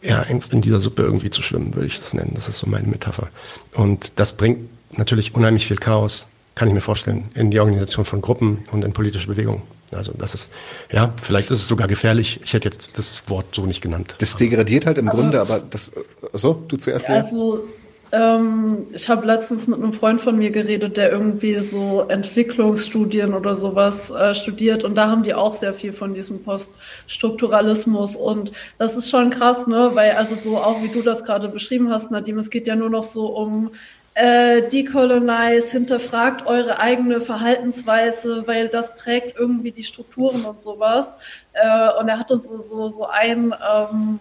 ja, 0.00 0.22
in, 0.22 0.40
in, 0.52 0.62
dieser 0.62 0.78
Suppe 0.78 1.02
irgendwie 1.02 1.30
zu 1.30 1.42
schwimmen, 1.42 1.74
würde 1.74 1.88
ich 1.88 2.00
das 2.00 2.14
nennen. 2.14 2.32
Das 2.36 2.48
ist 2.48 2.58
so 2.58 2.68
meine 2.68 2.86
Metapher. 2.86 3.28
Und 3.74 4.12
das 4.20 4.34
bringt 4.36 4.68
natürlich 4.96 5.34
unheimlich 5.34 5.66
viel 5.66 5.76
Chaos, 5.76 6.28
kann 6.54 6.68
ich 6.68 6.74
mir 6.74 6.80
vorstellen, 6.80 7.30
in 7.34 7.50
die 7.50 7.58
Organisation 7.58 8.04
von 8.04 8.20
Gruppen 8.20 8.58
und 8.70 8.84
in 8.84 8.92
politische 8.92 9.26
Bewegungen. 9.26 9.62
Also 9.94 10.12
das 10.16 10.34
ist, 10.34 10.52
ja, 10.90 11.12
vielleicht 11.22 11.50
ist 11.50 11.60
es 11.60 11.68
sogar 11.68 11.88
gefährlich. 11.88 12.40
Ich 12.44 12.52
hätte 12.52 12.68
jetzt 12.68 12.98
das 12.98 13.22
Wort 13.26 13.54
so 13.54 13.66
nicht 13.66 13.80
genannt. 13.80 14.14
Das 14.18 14.36
degradiert 14.36 14.86
halt 14.86 14.98
im 14.98 15.08
aber, 15.08 15.18
Grunde, 15.18 15.40
aber 15.40 15.60
das, 15.60 15.92
so, 16.32 16.62
du 16.68 16.76
zuerst. 16.76 17.08
Ja, 17.08 17.14
also 17.14 17.64
ähm, 18.12 18.88
ich 18.92 19.08
habe 19.08 19.26
letztens 19.26 19.66
mit 19.66 19.78
einem 19.78 19.94
Freund 19.94 20.20
von 20.20 20.36
mir 20.36 20.50
geredet, 20.50 20.98
der 20.98 21.10
irgendwie 21.10 21.58
so 21.60 22.04
Entwicklungsstudien 22.08 23.32
oder 23.32 23.54
sowas 23.54 24.10
äh, 24.10 24.34
studiert 24.34 24.84
und 24.84 24.96
da 24.96 25.08
haben 25.08 25.22
die 25.22 25.32
auch 25.32 25.54
sehr 25.54 25.72
viel 25.72 25.94
von 25.94 26.12
diesem 26.12 26.42
Poststrukturalismus 26.42 28.16
und 28.16 28.52
das 28.76 28.98
ist 28.98 29.08
schon 29.08 29.30
krass, 29.30 29.66
ne? 29.66 29.92
Weil 29.94 30.12
also 30.12 30.34
so 30.34 30.58
auch 30.58 30.82
wie 30.82 30.88
du 30.88 31.00
das 31.00 31.24
gerade 31.24 31.48
beschrieben 31.48 31.90
hast, 31.90 32.10
Nadim, 32.10 32.38
es 32.38 32.50
geht 32.50 32.66
ja 32.66 32.76
nur 32.76 32.90
noch 32.90 33.04
so 33.04 33.28
um 33.28 33.70
äh, 34.14 34.62
decolonize, 34.68 35.70
hinterfragt 35.70 36.46
eure 36.46 36.80
eigene 36.80 37.20
Verhaltensweise, 37.20 38.46
weil 38.46 38.68
das 38.68 38.94
prägt 38.96 39.38
irgendwie 39.38 39.72
die 39.72 39.84
Strukturen 39.84 40.44
und 40.44 40.60
sowas. 40.60 41.16
Äh, 41.54 42.00
und 42.00 42.08
er 42.08 42.18
hat 42.18 42.30
uns 42.30 42.48
so, 42.48 42.58
so, 42.58 42.88
so 42.88 43.06
ein, 43.06 43.54
ähm, 43.74 44.20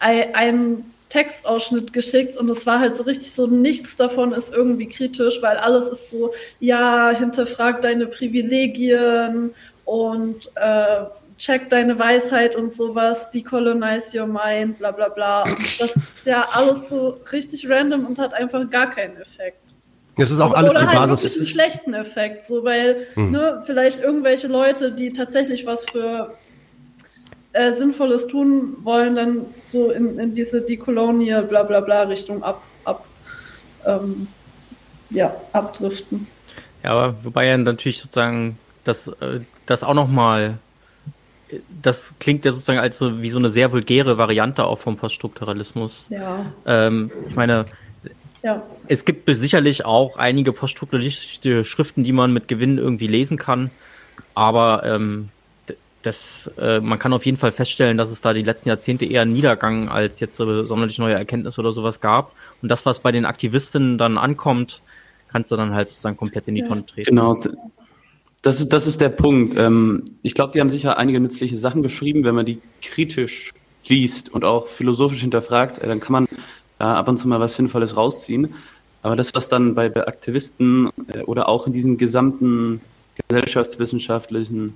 ein, 0.00 0.84
Textausschnitt 1.08 1.94
geschickt 1.94 2.36
und 2.36 2.50
es 2.50 2.66
war 2.66 2.80
halt 2.80 2.94
so 2.94 3.02
richtig 3.04 3.32
so, 3.32 3.46
nichts 3.46 3.96
davon 3.96 4.32
ist 4.32 4.52
irgendwie 4.52 4.88
kritisch, 4.88 5.40
weil 5.40 5.56
alles 5.56 5.88
ist 5.88 6.10
so, 6.10 6.32
ja, 6.60 7.10
hinterfrag 7.10 7.80
deine 7.80 8.06
Privilegien 8.06 9.54
und 9.86 10.50
äh, 10.56 11.04
check 11.38 11.70
deine 11.70 11.98
Weisheit 11.98 12.56
und 12.56 12.72
sowas, 12.72 13.30
decolonize 13.30 14.18
your 14.18 14.26
mind, 14.26 14.78
bla 14.78 14.90
bla 14.90 15.08
bla. 15.08 15.44
Und 15.44 15.80
das 15.80 15.96
ist 15.96 16.26
ja 16.26 16.48
alles 16.52 16.90
so 16.90 17.20
richtig 17.32 17.68
random 17.70 18.04
und 18.04 18.18
hat 18.18 18.34
einfach 18.34 18.68
gar 18.68 18.90
keinen 18.90 19.16
Effekt. 19.16 19.74
Das 20.16 20.32
ist 20.32 20.40
auch 20.40 20.52
alles 20.52 20.72
Oder 20.72 20.80
die 20.80 20.86
halt 20.88 21.10
Basis. 21.10 21.36
einen 21.36 21.46
schlechten 21.46 21.94
Effekt, 21.94 22.44
so 22.44 22.64
weil 22.64 23.06
hm. 23.14 23.30
ne, 23.30 23.62
vielleicht 23.64 24.00
irgendwelche 24.00 24.48
Leute, 24.48 24.90
die 24.90 25.12
tatsächlich 25.12 25.64
was 25.64 25.88
für 25.88 26.34
äh, 27.52 27.72
Sinnvolles 27.72 28.26
tun 28.26 28.78
wollen, 28.82 29.14
dann 29.14 29.46
so 29.64 29.92
in, 29.92 30.18
in 30.18 30.34
diese 30.34 30.60
Decolonial 30.60 31.44
bla 31.44 31.62
bla 31.62 31.80
bla 31.80 32.02
Richtung 32.02 32.42
ab, 32.42 32.62
ab 32.84 33.04
ähm, 33.86 34.26
ja, 35.10 35.34
abdriften. 35.52 36.26
Ja, 36.82 36.90
aber 36.90 37.14
wobei 37.22 37.46
ja 37.46 37.56
natürlich 37.56 38.00
sozusagen 38.00 38.58
das, 38.82 39.06
äh, 39.06 39.40
das 39.66 39.84
auch 39.84 39.94
nochmal, 39.94 40.58
das 41.82 42.14
klingt 42.20 42.44
ja 42.44 42.52
sozusagen 42.52 42.78
als 42.78 42.98
so 42.98 43.22
wie 43.22 43.30
so 43.30 43.38
eine 43.38 43.48
sehr 43.48 43.72
vulgäre 43.72 44.18
Variante 44.18 44.64
auch 44.64 44.78
vom 44.78 44.96
Poststrukturalismus. 44.96 46.08
Ja. 46.10 46.46
Ähm, 46.66 47.10
ich 47.28 47.36
meine, 47.36 47.64
ja. 48.42 48.62
es 48.86 49.04
gibt 49.04 49.28
sicherlich 49.34 49.84
auch 49.84 50.16
einige 50.16 50.52
poststrukturalistische 50.52 51.64
Schriften, 51.64 52.04
die 52.04 52.12
man 52.12 52.32
mit 52.32 52.48
Gewinn 52.48 52.78
irgendwie 52.78 53.06
lesen 53.06 53.38
kann, 53.38 53.70
aber 54.34 54.82
ähm, 54.84 55.30
das, 56.02 56.50
äh, 56.58 56.80
man 56.80 56.98
kann 56.98 57.12
auf 57.12 57.26
jeden 57.26 57.38
Fall 57.38 57.52
feststellen, 57.52 57.96
dass 57.96 58.10
es 58.10 58.20
da 58.20 58.32
die 58.32 58.42
letzten 58.42 58.68
Jahrzehnte 58.68 59.04
eher 59.04 59.22
einen 59.22 59.32
Niedergang 59.32 59.88
als 59.88 60.20
jetzt 60.20 60.36
so 60.36 60.64
sonderlich 60.64 60.98
neue 60.98 61.14
Erkenntnisse 61.14 61.60
oder 61.60 61.72
sowas 61.72 62.00
gab. 62.00 62.32
Und 62.62 62.68
das, 62.70 62.86
was 62.86 63.00
bei 63.00 63.10
den 63.10 63.24
Aktivistinnen 63.24 63.98
dann 63.98 64.16
ankommt, 64.16 64.80
kannst 65.28 65.50
du 65.50 65.56
dann 65.56 65.74
halt 65.74 65.88
sozusagen 65.88 66.16
komplett 66.16 66.48
in 66.48 66.54
die 66.54 66.62
Tonne 66.62 66.86
treten. 66.86 67.10
Genau. 67.10 67.36
Das 68.42 68.60
ist, 68.60 68.72
das 68.72 68.86
ist 68.86 69.00
der 69.00 69.08
Punkt. 69.08 69.56
Ähm, 69.58 70.04
ich 70.22 70.34
glaube, 70.34 70.52
die 70.52 70.60
haben 70.60 70.70
sicher 70.70 70.96
einige 70.96 71.20
nützliche 71.20 71.58
Sachen 71.58 71.82
geschrieben. 71.82 72.24
Wenn 72.24 72.34
man 72.34 72.46
die 72.46 72.60
kritisch 72.82 73.52
liest 73.84 74.32
und 74.32 74.44
auch 74.44 74.68
philosophisch 74.68 75.20
hinterfragt, 75.20 75.78
äh, 75.78 75.88
dann 75.88 76.00
kann 76.00 76.12
man 76.12 76.28
ja, 76.78 76.94
ab 76.94 77.08
und 77.08 77.16
zu 77.16 77.26
mal 77.26 77.40
was 77.40 77.56
Sinnvolles 77.56 77.96
rausziehen. 77.96 78.54
Aber 79.02 79.16
das, 79.16 79.34
was 79.34 79.48
dann 79.48 79.74
bei 79.74 79.94
Aktivisten 79.94 80.90
äh, 81.08 81.22
oder 81.22 81.48
auch 81.48 81.66
in 81.66 81.72
diesen 81.72 81.96
gesamten 81.98 82.80
gesellschaftswissenschaftlichen 83.28 84.74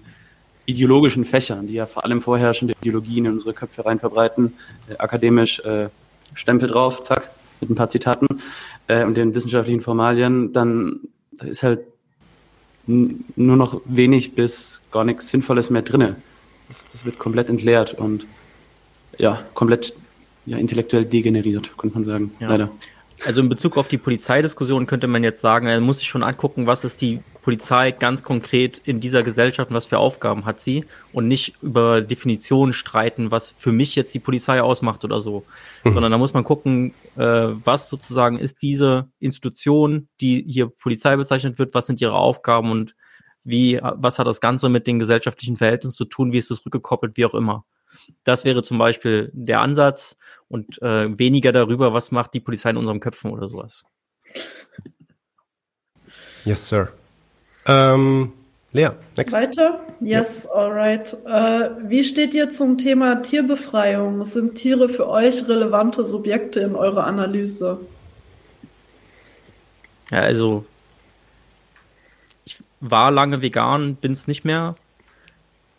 ideologischen 0.66 1.24
Fächern, 1.24 1.66
die 1.66 1.74
ja 1.74 1.86
vor 1.86 2.04
allem 2.04 2.20
vorherrschende 2.20 2.74
Ideologien 2.80 3.26
in 3.26 3.32
unsere 3.32 3.54
Köpfe 3.54 3.84
rein 3.84 3.98
verbreiten, 3.98 4.54
äh, 4.88 4.96
akademisch 4.98 5.60
äh, 5.60 5.88
Stempel 6.34 6.68
drauf, 6.68 7.02
zack, 7.02 7.30
mit 7.60 7.70
ein 7.70 7.74
paar 7.74 7.88
Zitaten 7.88 8.26
äh, 8.88 9.04
und 9.04 9.16
den 9.16 9.34
wissenschaftlichen 9.34 9.80
Formalien, 9.80 10.52
dann 10.52 11.00
ist 11.40 11.62
halt 11.62 11.80
nur 12.86 13.56
noch 13.56 13.80
wenig 13.84 14.34
bis 14.34 14.80
gar 14.90 15.04
nichts 15.04 15.28
Sinnvolles 15.28 15.70
mehr 15.70 15.82
drinne. 15.82 16.16
Das, 16.68 16.86
das 16.90 17.04
wird 17.04 17.18
komplett 17.18 17.48
entleert 17.48 17.94
und 17.94 18.26
ja, 19.18 19.40
komplett 19.54 19.94
ja, 20.46 20.56
intellektuell 20.56 21.04
degeneriert, 21.04 21.76
könnte 21.76 21.94
man 21.94 22.04
sagen, 22.04 22.32
ja. 22.40 22.48
leider. 22.48 22.70
Also 23.24 23.40
in 23.40 23.48
Bezug 23.48 23.76
auf 23.76 23.88
die 23.88 23.98
Polizeidiskussion 23.98 24.86
könnte 24.86 25.06
man 25.06 25.22
jetzt 25.22 25.40
sagen, 25.40 25.66
man 25.66 25.82
muss 25.82 25.98
sich 25.98 26.08
schon 26.08 26.22
angucken, 26.22 26.66
was 26.66 26.84
ist 26.84 27.00
die 27.00 27.20
Polizei 27.42 27.90
ganz 27.90 28.22
konkret 28.22 28.80
in 28.84 29.00
dieser 29.00 29.22
Gesellschaft 29.22 29.70
und 29.70 29.76
was 29.76 29.86
für 29.86 29.98
Aufgaben 29.98 30.44
hat 30.44 30.60
sie 30.60 30.84
und 31.12 31.28
nicht 31.28 31.54
über 31.62 32.00
Definitionen 32.00 32.72
streiten, 32.72 33.30
was 33.30 33.54
für 33.56 33.72
mich 33.72 33.94
jetzt 33.94 34.14
die 34.14 34.20
Polizei 34.20 34.60
ausmacht 34.60 35.04
oder 35.04 35.20
so, 35.20 35.44
mhm. 35.84 35.92
sondern 35.92 36.12
da 36.12 36.18
muss 36.18 36.34
man 36.34 36.44
gucken, 36.44 36.94
äh, 37.16 37.48
was 37.64 37.88
sozusagen 37.88 38.38
ist 38.38 38.62
diese 38.62 39.08
Institution, 39.18 40.08
die 40.20 40.44
hier 40.48 40.68
Polizei 40.68 41.16
bezeichnet 41.16 41.58
wird, 41.58 41.74
was 41.74 41.86
sind 41.86 42.00
ihre 42.00 42.14
Aufgaben 42.14 42.70
und 42.70 42.94
wie, 43.44 43.80
was 43.82 44.18
hat 44.18 44.26
das 44.26 44.40
Ganze 44.40 44.68
mit 44.68 44.86
den 44.86 44.98
gesellschaftlichen 44.98 45.56
Verhältnissen 45.56 45.96
zu 45.96 46.04
tun, 46.04 46.32
wie 46.32 46.38
ist 46.38 46.50
es 46.50 46.64
rückgekoppelt, 46.64 47.16
wie 47.16 47.24
auch 47.24 47.34
immer. 47.34 47.64
Das 48.24 48.44
wäre 48.44 48.62
zum 48.62 48.78
Beispiel 48.78 49.30
der 49.32 49.60
Ansatz 49.60 50.16
und 50.48 50.80
äh, 50.82 51.18
weniger 51.18 51.52
darüber, 51.52 51.92
was 51.92 52.10
macht 52.10 52.34
die 52.34 52.40
Polizei 52.40 52.70
in 52.70 52.76
unseren 52.76 53.00
Köpfen 53.00 53.30
oder 53.30 53.48
sowas. 53.48 53.84
Yes, 56.44 56.68
sir. 56.68 56.92
Ähm, 57.66 58.32
Lea, 58.72 58.90
next. 59.16 59.34
Weiter? 59.34 59.80
Yes, 60.00 60.44
ja. 60.44 60.50
alright. 60.52 61.16
Äh, 61.26 61.70
wie 61.88 62.02
steht 62.02 62.34
ihr 62.34 62.50
zum 62.50 62.78
Thema 62.78 63.22
Tierbefreiung? 63.22 64.24
Sind 64.24 64.54
Tiere 64.54 64.88
für 64.88 65.08
euch 65.08 65.46
relevante 65.46 66.04
Subjekte 66.04 66.60
in 66.60 66.74
eurer 66.74 67.06
Analyse? 67.06 67.80
Ja, 70.10 70.20
also 70.20 70.64
ich 72.44 72.62
war 72.80 73.10
lange 73.10 73.42
vegan, 73.42 73.96
bin 73.96 74.12
es 74.12 74.26
nicht 74.26 74.44
mehr. 74.44 74.74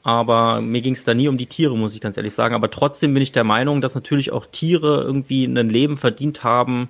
Aber 0.04 0.60
mir 0.60 0.82
ging 0.82 0.94
es 0.94 1.06
da 1.06 1.14
nie 1.14 1.30
um 1.30 1.38
die 1.38 1.48
Tiere, 1.48 1.78
muss 1.78 1.96
ich 1.96 2.02
ganz 2.02 2.18
ehrlich 2.18 2.34
sagen. 2.34 2.54
Aber 2.56 2.70
trotzdem 2.70 3.14
bin 3.14 3.24
ich 3.24 3.32
der 3.32 3.46
Meinung, 3.46 3.80
dass 3.82 3.96
natürlich 3.96 4.32
auch 4.32 4.46
Tiere 4.46 5.02
irgendwie 5.02 5.46
ein 5.46 5.70
Leben 5.70 5.98
verdient 5.98 6.44
haben, 6.44 6.90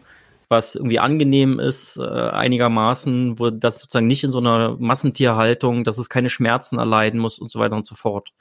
was 0.50 0.76
irgendwie 0.76 1.00
angenehm 1.00 1.60
ist, 1.60 1.98
äh, 1.98 2.02
einigermaßen, 2.04 3.38
wo 3.38 3.52
das 3.52 3.80
sozusagen 3.80 4.08
nicht 4.08 4.24
in 4.24 4.32
so 4.32 4.40
einer 4.40 4.78
Massentierhaltung, 4.80 5.84
dass 5.84 6.00
es 6.00 6.10
keine 6.10 6.30
Schmerzen 6.30 6.80
erleiden 6.80 7.20
muss 7.20 7.40
und 7.40 7.52
so 7.52 7.60
weiter 7.60 7.76
und 7.76 7.86
so 7.86 7.96
fort. 7.96 8.34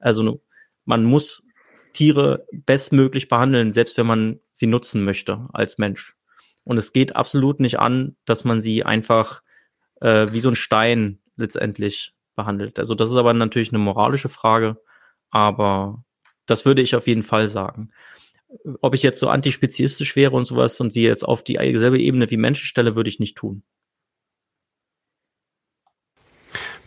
Also 0.00 0.40
man 0.84 1.04
muss 1.04 1.46
Tiere 1.92 2.46
bestmöglich 2.52 3.28
behandeln, 3.28 3.72
selbst 3.72 3.96
wenn 3.98 4.06
man 4.06 4.40
sie 4.52 4.66
nutzen 4.66 5.04
möchte 5.04 5.48
als 5.52 5.78
Mensch. 5.78 6.16
Und 6.64 6.76
es 6.76 6.92
geht 6.92 7.16
absolut 7.16 7.60
nicht 7.60 7.78
an, 7.78 8.16
dass 8.24 8.44
man 8.44 8.62
sie 8.62 8.84
einfach 8.84 9.42
äh, 10.00 10.26
wie 10.32 10.40
so 10.40 10.48
ein 10.50 10.56
Stein 10.56 11.20
letztendlich 11.36 12.14
behandelt. 12.38 12.78
Also 12.78 12.94
das 12.94 13.10
ist 13.10 13.16
aber 13.16 13.34
natürlich 13.34 13.70
eine 13.70 13.82
moralische 13.82 14.30
Frage, 14.30 14.78
aber 15.30 16.02
das 16.46 16.64
würde 16.64 16.80
ich 16.80 16.96
auf 16.96 17.06
jeden 17.06 17.22
Fall 17.22 17.48
sagen. 17.48 17.90
Ob 18.80 18.94
ich 18.94 19.02
jetzt 19.02 19.20
so 19.20 19.28
antispeziistisch 19.28 20.16
wäre 20.16 20.34
und 20.34 20.46
sowas 20.46 20.80
und 20.80 20.90
sie 20.90 21.02
jetzt 21.02 21.26
auf 21.26 21.44
dieselbe 21.44 21.98
Ebene 21.98 22.30
wie 22.30 22.38
Menschen 22.38 22.64
stelle, 22.64 22.96
würde 22.96 23.10
ich 23.10 23.20
nicht 23.20 23.36
tun. 23.36 23.62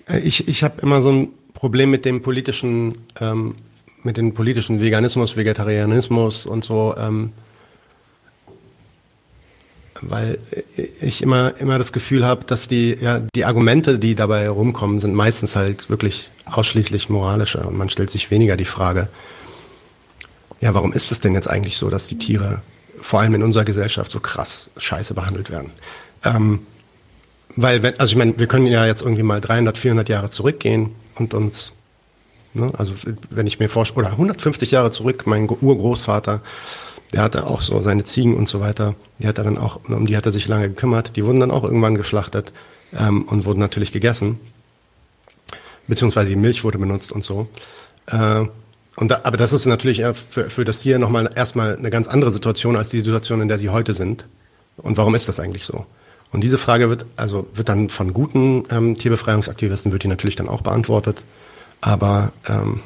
Äh, 0.07 0.22
ich, 0.22 0.48
ich 0.48 0.64
habe 0.64 0.82
immer 0.82 1.03
so 1.03 1.11
ein 1.11 1.30
Problem 1.53 1.91
mit 1.91 2.06
dem 2.06 2.23
politischen, 2.23 2.98
ähm, 3.19 3.56
mit 4.02 4.18
dem 4.18 4.34
politischen 4.34 4.82
Veganismus, 4.82 5.38
Vegetarianismus 5.38 6.48
und 6.48 6.64
so. 6.64 6.95
Ähm, 6.98 7.34
weil 10.02 10.40
ich 10.99 11.22
immer, 11.22 11.53
immer 11.60 11.78
das 11.78 11.94
Gefühl 11.94 12.26
habe, 12.26 12.45
dass 12.45 12.68
die, 12.68 12.98
ja, 12.99 13.22
die 13.36 13.45
Argumente, 13.45 13.99
die 13.99 14.15
dabei 14.15 14.49
rumkommen, 14.49 14.99
sind 14.99 15.14
meistens 15.14 15.56
halt 15.56 15.90
wirklich 15.90 16.30
ausschließlich 16.45 17.10
moralische 17.10 17.60
und 17.60 17.78
man 17.78 17.90
stellt 17.90 18.10
sich 18.10 18.32
weniger 18.32 18.57
die 18.57 18.65
Frage, 18.65 19.10
ja, 20.60 20.73
warum 20.73 20.94
ist 20.94 21.11
es 21.11 21.19
denn 21.19 21.34
jetzt 21.34 21.49
eigentlich 21.49 21.78
so, 21.78 21.90
dass 21.90 22.07
die 22.07 22.18
Tiere 22.18 22.61
vor 22.99 23.19
allem 23.19 23.36
in 23.36 23.44
unserer 23.44 23.65
Gesellschaft 23.65 24.11
so 24.11 24.19
krass 24.19 24.69
scheiße 24.78 25.14
behandelt 25.14 25.49
werden? 25.49 25.72
Ähm, 26.23 26.60
weil, 27.56 27.84
wenn, 27.84 27.99
also 27.99 28.11
ich 28.11 28.18
meine, 28.18 28.38
wir 28.38 28.48
können 28.48 28.68
ja 28.68 28.86
jetzt 28.86 29.02
irgendwie 29.02 29.23
mal 29.23 29.41
300, 29.41 29.78
400 29.78 30.10
Jahre 30.10 30.30
zurückgehen 30.30 30.95
und 31.15 31.34
uns, 31.34 31.73
ne, 32.53 32.72
also 32.78 32.94
wenn 33.30 33.48
ich 33.48 33.60
mir 33.60 33.69
vorstelle, 33.69 34.06
oder 34.06 34.11
150 34.11 34.72
Jahre 34.72 34.91
zurück, 34.91 35.23
mein 35.26 35.49
Urgroßvater, 35.49 36.41
der 37.14 37.24
hatte 37.24 37.48
auch 37.48 37.62
so 37.62 37.80
seine 37.82 38.04
Ziegen 38.04 38.36
und 38.36 38.48
so 38.48 38.60
weiter. 38.60 38.96
Die 39.20 39.28
hat 39.28 39.38
er 39.38 39.44
dann 39.44 39.58
auch, 39.58 39.82
um 39.88 40.06
die 40.06 40.16
hat 40.16 40.26
er 40.26 40.32
sich 40.32 40.48
lange 40.48 40.70
gekümmert. 40.70 41.16
Die 41.16 41.26
wurden 41.26 41.40
dann 41.40 41.52
auch 41.52 41.64
irgendwann 41.64 41.96
geschlachtet 41.96 42.54
ähm, 42.98 43.24
und 43.24 43.46
wurden 43.46 43.60
natürlich 43.60 43.92
gegessen. 43.92 44.40
Beziehungsweise 45.88 46.30
die 46.30 46.36
Milch 46.36 46.64
wurde 46.64 46.78
benutzt 46.78 47.12
und 47.12 47.24
so. 47.24 47.48
Äh, 48.08 48.46
und 48.98 49.10
da, 49.10 49.22
aber 49.24 49.38
das 49.38 49.54
ist 49.54 49.66
natürlich 49.66 50.04
für, 50.30 50.50
für 50.50 50.66
das 50.66 50.82
Tier 50.82 51.00
nochmal 51.00 51.30
erstmal 51.36 51.76
eine 51.76 51.90
ganz 51.90 52.08
andere 52.08 52.32
Situation 52.32 52.76
als 52.76 52.90
die 52.90 53.02
Situation, 53.02 53.42
in 53.42 53.48
der 53.48 53.58
sie 53.58 53.70
heute 53.70 53.94
sind. 53.94 54.26
Und 54.78 54.98
warum 54.98 55.16
ist 55.16 55.28
das 55.28 55.40
eigentlich 55.40 55.66
so? 55.66 55.86
Und 56.32 56.42
diese 56.42 56.58
Frage 56.58 56.90
wird, 56.90 57.06
also 57.18 57.48
wird 57.54 57.68
dann 57.68 57.90
von 57.90 58.14
guten 58.14 58.64
ähm, 58.70 58.96
Tierbefreiungsaktivisten 58.96 59.92
wird 59.92 60.04
die 60.04 60.08
natürlich 60.08 60.36
dann 60.36 60.48
auch 60.48 60.62
beantwortet. 60.62 61.24
Aber 61.82 62.32
ähm, 62.48 62.80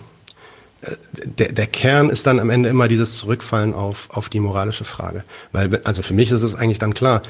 der, 1.24 1.52
der 1.52 1.68
Kern 1.68 2.10
ist 2.10 2.28
dann 2.28 2.40
am 2.40 2.50
Ende 2.50 2.70
immer 2.70 2.88
dieses 2.88 3.18
Zurückfallen 3.18 3.74
auf, 3.74 4.10
auf 4.12 4.30
die 4.30 4.40
moralische 4.40 4.84
Frage. 4.84 5.24
Weil, 5.52 5.82
also 5.84 6.02
für 6.02 6.14
mich 6.14 6.32
ist 6.32 6.42
es 6.42 6.56
eigentlich 6.56 6.80
dann 6.80 6.94
klar, 6.94 7.22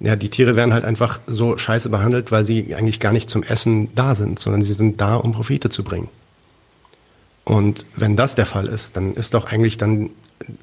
ja, 0.00 0.16
die 0.16 0.28
Tiere 0.28 0.56
werden 0.56 0.74
halt 0.74 0.84
einfach 0.84 1.20
so 1.26 1.56
scheiße 1.56 1.88
behandelt, 1.88 2.32
weil 2.32 2.44
sie 2.44 2.74
eigentlich 2.74 3.00
gar 3.00 3.12
nicht 3.12 3.30
zum 3.30 3.42
Essen 3.42 3.94
da 3.94 4.14
sind, 4.14 4.38
sondern 4.38 4.62
sie 4.62 4.74
sind 4.74 5.00
da, 5.00 5.16
um 5.16 5.32
Profite 5.32 5.68
zu 5.68 5.84
bringen. 5.84 6.08
Und 7.44 7.86
wenn 7.94 8.16
das 8.16 8.34
der 8.34 8.46
Fall 8.46 8.66
ist, 8.66 8.96
dann 8.96 9.14
ist 9.14 9.34
doch 9.34 9.50
eigentlich 9.50 9.78
dann 9.78 10.10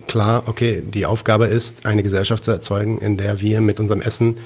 klar, 0.07 0.43
okay, 0.47 0.83
die 0.85 1.05
Aufgabe 1.05 1.45
ist, 1.45 1.85
eine 1.85 2.03
Gesellschaft 2.03 2.43
zu 2.43 2.51
erzeugen, 2.51 2.97
in 2.99 3.17
der 3.17 3.39
wir 3.39 3.61
mit 3.61 3.79
unserem 3.79 4.01
Essen 4.01 4.37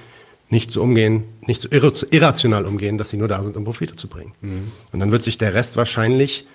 nicht 0.49 0.71
so 0.71 0.83
umgehen, 0.83 1.23
nicht 1.41 1.61
so 1.61 1.69
irrational 1.71 2.65
umgehen, 2.65 2.97
dass 2.97 3.09
sie 3.09 3.17
nur 3.17 3.27
da 3.27 3.43
sind, 3.43 3.57
um 3.57 3.63
Profite 3.63 3.95
zu 3.95 4.07
bringen. 4.07 4.33
Mhm. 4.41 4.71
Und 4.91 4.99
dann 4.99 5.11
wird 5.11 5.23
sich 5.23 5.37
der 5.37 5.53
Rest 5.53 5.75
wahrscheinlich 5.75 6.45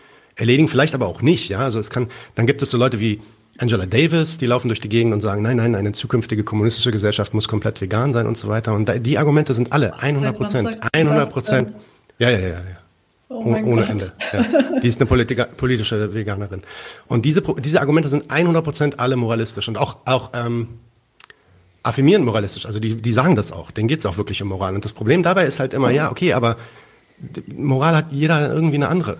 erledigen, 0.41 0.69
vielleicht 0.69 0.95
aber 0.95 1.07
auch 1.07 1.23
nicht. 1.23 1.49
Ja, 1.49 1.61
also 1.61 1.79
es 1.79 1.91
kann, 1.91 2.09
dann 2.35 2.47
gibt 2.47 2.63
es 2.63 2.71
so 2.71 2.79
Leute 2.79 3.01
wie 3.01 3.21
Angela 3.59 3.85
Davis, 3.85 4.39
die 4.39 4.47
laufen 4.47 4.69
durch 4.69 4.81
die 4.81 4.89
Gegend 4.89 5.13
und 5.13 5.21
sagen, 5.21 5.43
nein, 5.43 5.59
nein, 5.59 5.75
eine 5.75 5.93
zukünftige 5.93 6.45
kommunistische 6.45 6.91
Gesellschaft 6.91 7.35
muss 7.35 7.47
komplett 7.47 7.81
vegan 7.81 8.13
sein 8.13 8.27
und 8.27 8.39
so 8.39 8.49
weiter. 8.49 8.73
Und 8.73 8.91
die 9.05 9.19
Argumente 9.19 9.53
sind 9.53 9.73
alle 9.73 10.01
100 10.01 10.37
Prozent, 10.37 10.79
100 10.93 11.31
Prozent. 11.31 11.73
Ja, 12.19 12.31
ja, 12.31 12.39
ja, 12.39 12.49
ja. 12.49 12.61
Oh 13.29 13.45
oh, 13.45 13.51
ohne 13.51 13.63
Gott. 13.63 13.91
Ende. 13.91 14.13
Ja. 14.33 14.81
Die 14.81 14.89
ist 14.89 15.01
eine 15.01 15.07
Politika 15.07 15.45
politische 15.45 16.13
Veganerin. 16.13 16.63
Und 17.07 17.25
diese, 17.25 17.43
diese 17.59 17.81
Argumente 17.81 18.09
sind 18.09 18.31
100 18.31 18.65
Prozent 18.65 18.99
alle 18.99 19.15
moralistisch 19.15 19.69
und 19.69 19.79
auch, 19.79 19.99
auch 20.05 20.31
ähm, 20.35 20.81
affirmieren 21.85 22.25
moralistisch. 22.25 22.67
Also 22.67 22.81
die, 22.81 22.97
die 22.97 23.13
sagen 23.13 23.37
das 23.37 23.53
auch. 23.53 23.71
Denen 23.71 23.87
geht 23.87 24.01
es 24.01 24.07
auch 24.07 24.17
wirklich 24.17 24.43
um 24.43 24.49
Moral. 24.49 24.75
Und 24.75 24.85
das 24.85 24.93
Problem 24.93 25.23
dabei 25.23 25.45
ist 25.45 25.61
halt 25.61 25.75
immer, 25.75 25.91
ja, 25.91 26.11
okay, 26.11 26.33
aber 26.33 26.57
Moral 27.55 27.95
hat 27.95 28.11
jeder 28.11 28.53
irgendwie 28.53 28.77
eine 28.77 28.89
andere. 28.89 29.19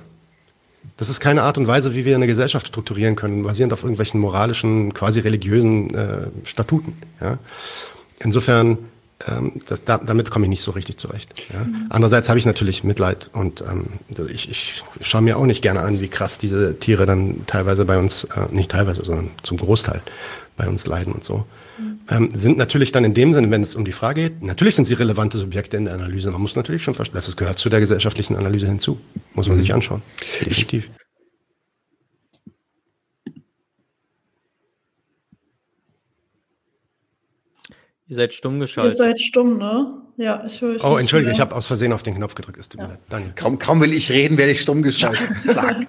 Das 0.97 1.09
ist 1.09 1.21
keine 1.21 1.43
Art 1.43 1.57
und 1.57 1.67
Weise, 1.67 1.95
wie 1.95 2.05
wir 2.05 2.15
eine 2.15 2.27
Gesellschaft 2.27 2.69
strukturieren 2.69 3.17
können, 3.17 3.43
basierend 3.43 3.73
auf 3.73 3.83
irgendwelchen 3.83 4.21
moralischen, 4.21 4.93
quasi 4.93 5.21
religiösen 5.21 5.95
äh, 5.95 6.27
Statuten. 6.45 6.95
Ja? 7.21 7.39
Insofern, 8.19 8.79
ähm, 9.27 9.61
das, 9.67 9.85
da, 9.85 9.99
damit 9.99 10.31
komme 10.31 10.45
ich 10.45 10.51
nicht 10.51 10.63
so 10.63 10.73
richtig 10.73 10.99
zurecht. 10.99 11.33
Ja? 11.53 11.65
Mhm. 11.65 11.87
Andererseits 11.89 12.29
habe 12.29 12.39
ich 12.39 12.45
natürlich 12.45 12.85
Mitleid 12.85 13.31
und 13.33 13.63
ähm, 13.63 13.87
ich, 14.29 14.51
ich 14.51 14.83
schaue 15.01 15.23
mir 15.23 15.39
auch 15.39 15.47
nicht 15.47 15.63
gerne 15.63 15.81
an, 15.81 16.01
wie 16.01 16.09
krass 16.09 16.39
diese 16.39 16.79
Tiere 16.79 17.07
dann 17.07 17.47
teilweise 17.47 17.87
bei 17.87 17.99
uns, 17.99 18.25
äh, 18.25 18.47
nicht 18.51 18.71
teilweise, 18.71 19.05
sondern 19.05 19.31
zum 19.43 19.57
Großteil 19.57 20.03
bei 20.57 20.69
uns 20.69 20.87
leiden 20.87 21.15
und 21.15 21.25
so 21.25 21.47
ähm, 22.11 22.31
sind 22.35 22.59
natürlich 22.59 22.93
dann 22.93 23.05
in 23.05 23.15
dem 23.15 23.35
Sinne, 23.35 23.51
wenn 23.51 23.63
es 23.63 23.77
um 23.77 23.85
die 23.85 23.93
Frage 23.93 24.23
geht, 24.23 24.43
natürlich 24.43 24.75
sind 24.75 24.87
sie 24.87 24.95
relevante 24.95 25.39
Subjekte 25.39 25.77
in 25.77 25.85
der 25.85 25.95
Analyse. 25.95 26.31
Man 26.31 26.41
muss 26.41 26.57
natürlich 26.57 26.83
schon 26.83 26.95
verstehen, 26.95 27.17
das 27.17 27.37
gehört 27.37 27.59
zu 27.59 27.69
der 27.69 27.81
gesellschaftlichen 27.81 28.37
Analyse 28.37 28.67
hinzu. 28.67 29.01
Muss 29.35 29.49
man 29.49 29.57
mhm. 29.57 29.61
sich 29.63 29.75
anschauen. 29.75 30.03
Definitiv. 30.41 30.91
Ihr 38.11 38.17
seid 38.17 38.35
stumm 38.35 38.59
geschaltet. 38.59 38.93
Ihr 38.93 38.97
seid 38.97 39.21
stumm, 39.21 39.59
ne? 39.59 40.03
Ja, 40.17 40.45
ich 40.45 40.61
höre 40.61 40.85
Oh, 40.85 40.99
entschuldige, 40.99 41.31
ich 41.31 41.41
habe 41.41 41.55
aus 41.55 41.67
Versehen 41.67 41.93
auf 41.93 42.03
den 42.03 42.17
Knopf 42.17 42.35
gedrückt. 42.35 42.59
Es 42.59 42.69
tut 42.69 42.81
ja. 42.81 42.89
mir 42.89 42.93
leid. 42.95 43.01
Danke. 43.09 43.33
Kaum, 43.37 43.59
kaum 43.61 43.81
will 43.81 43.93
ich 43.93 44.11
reden, 44.11 44.37
werde 44.37 44.51
ich 44.51 44.61
stumm 44.61 44.83
geschaltet. 44.83 45.31
Zack. 45.55 45.87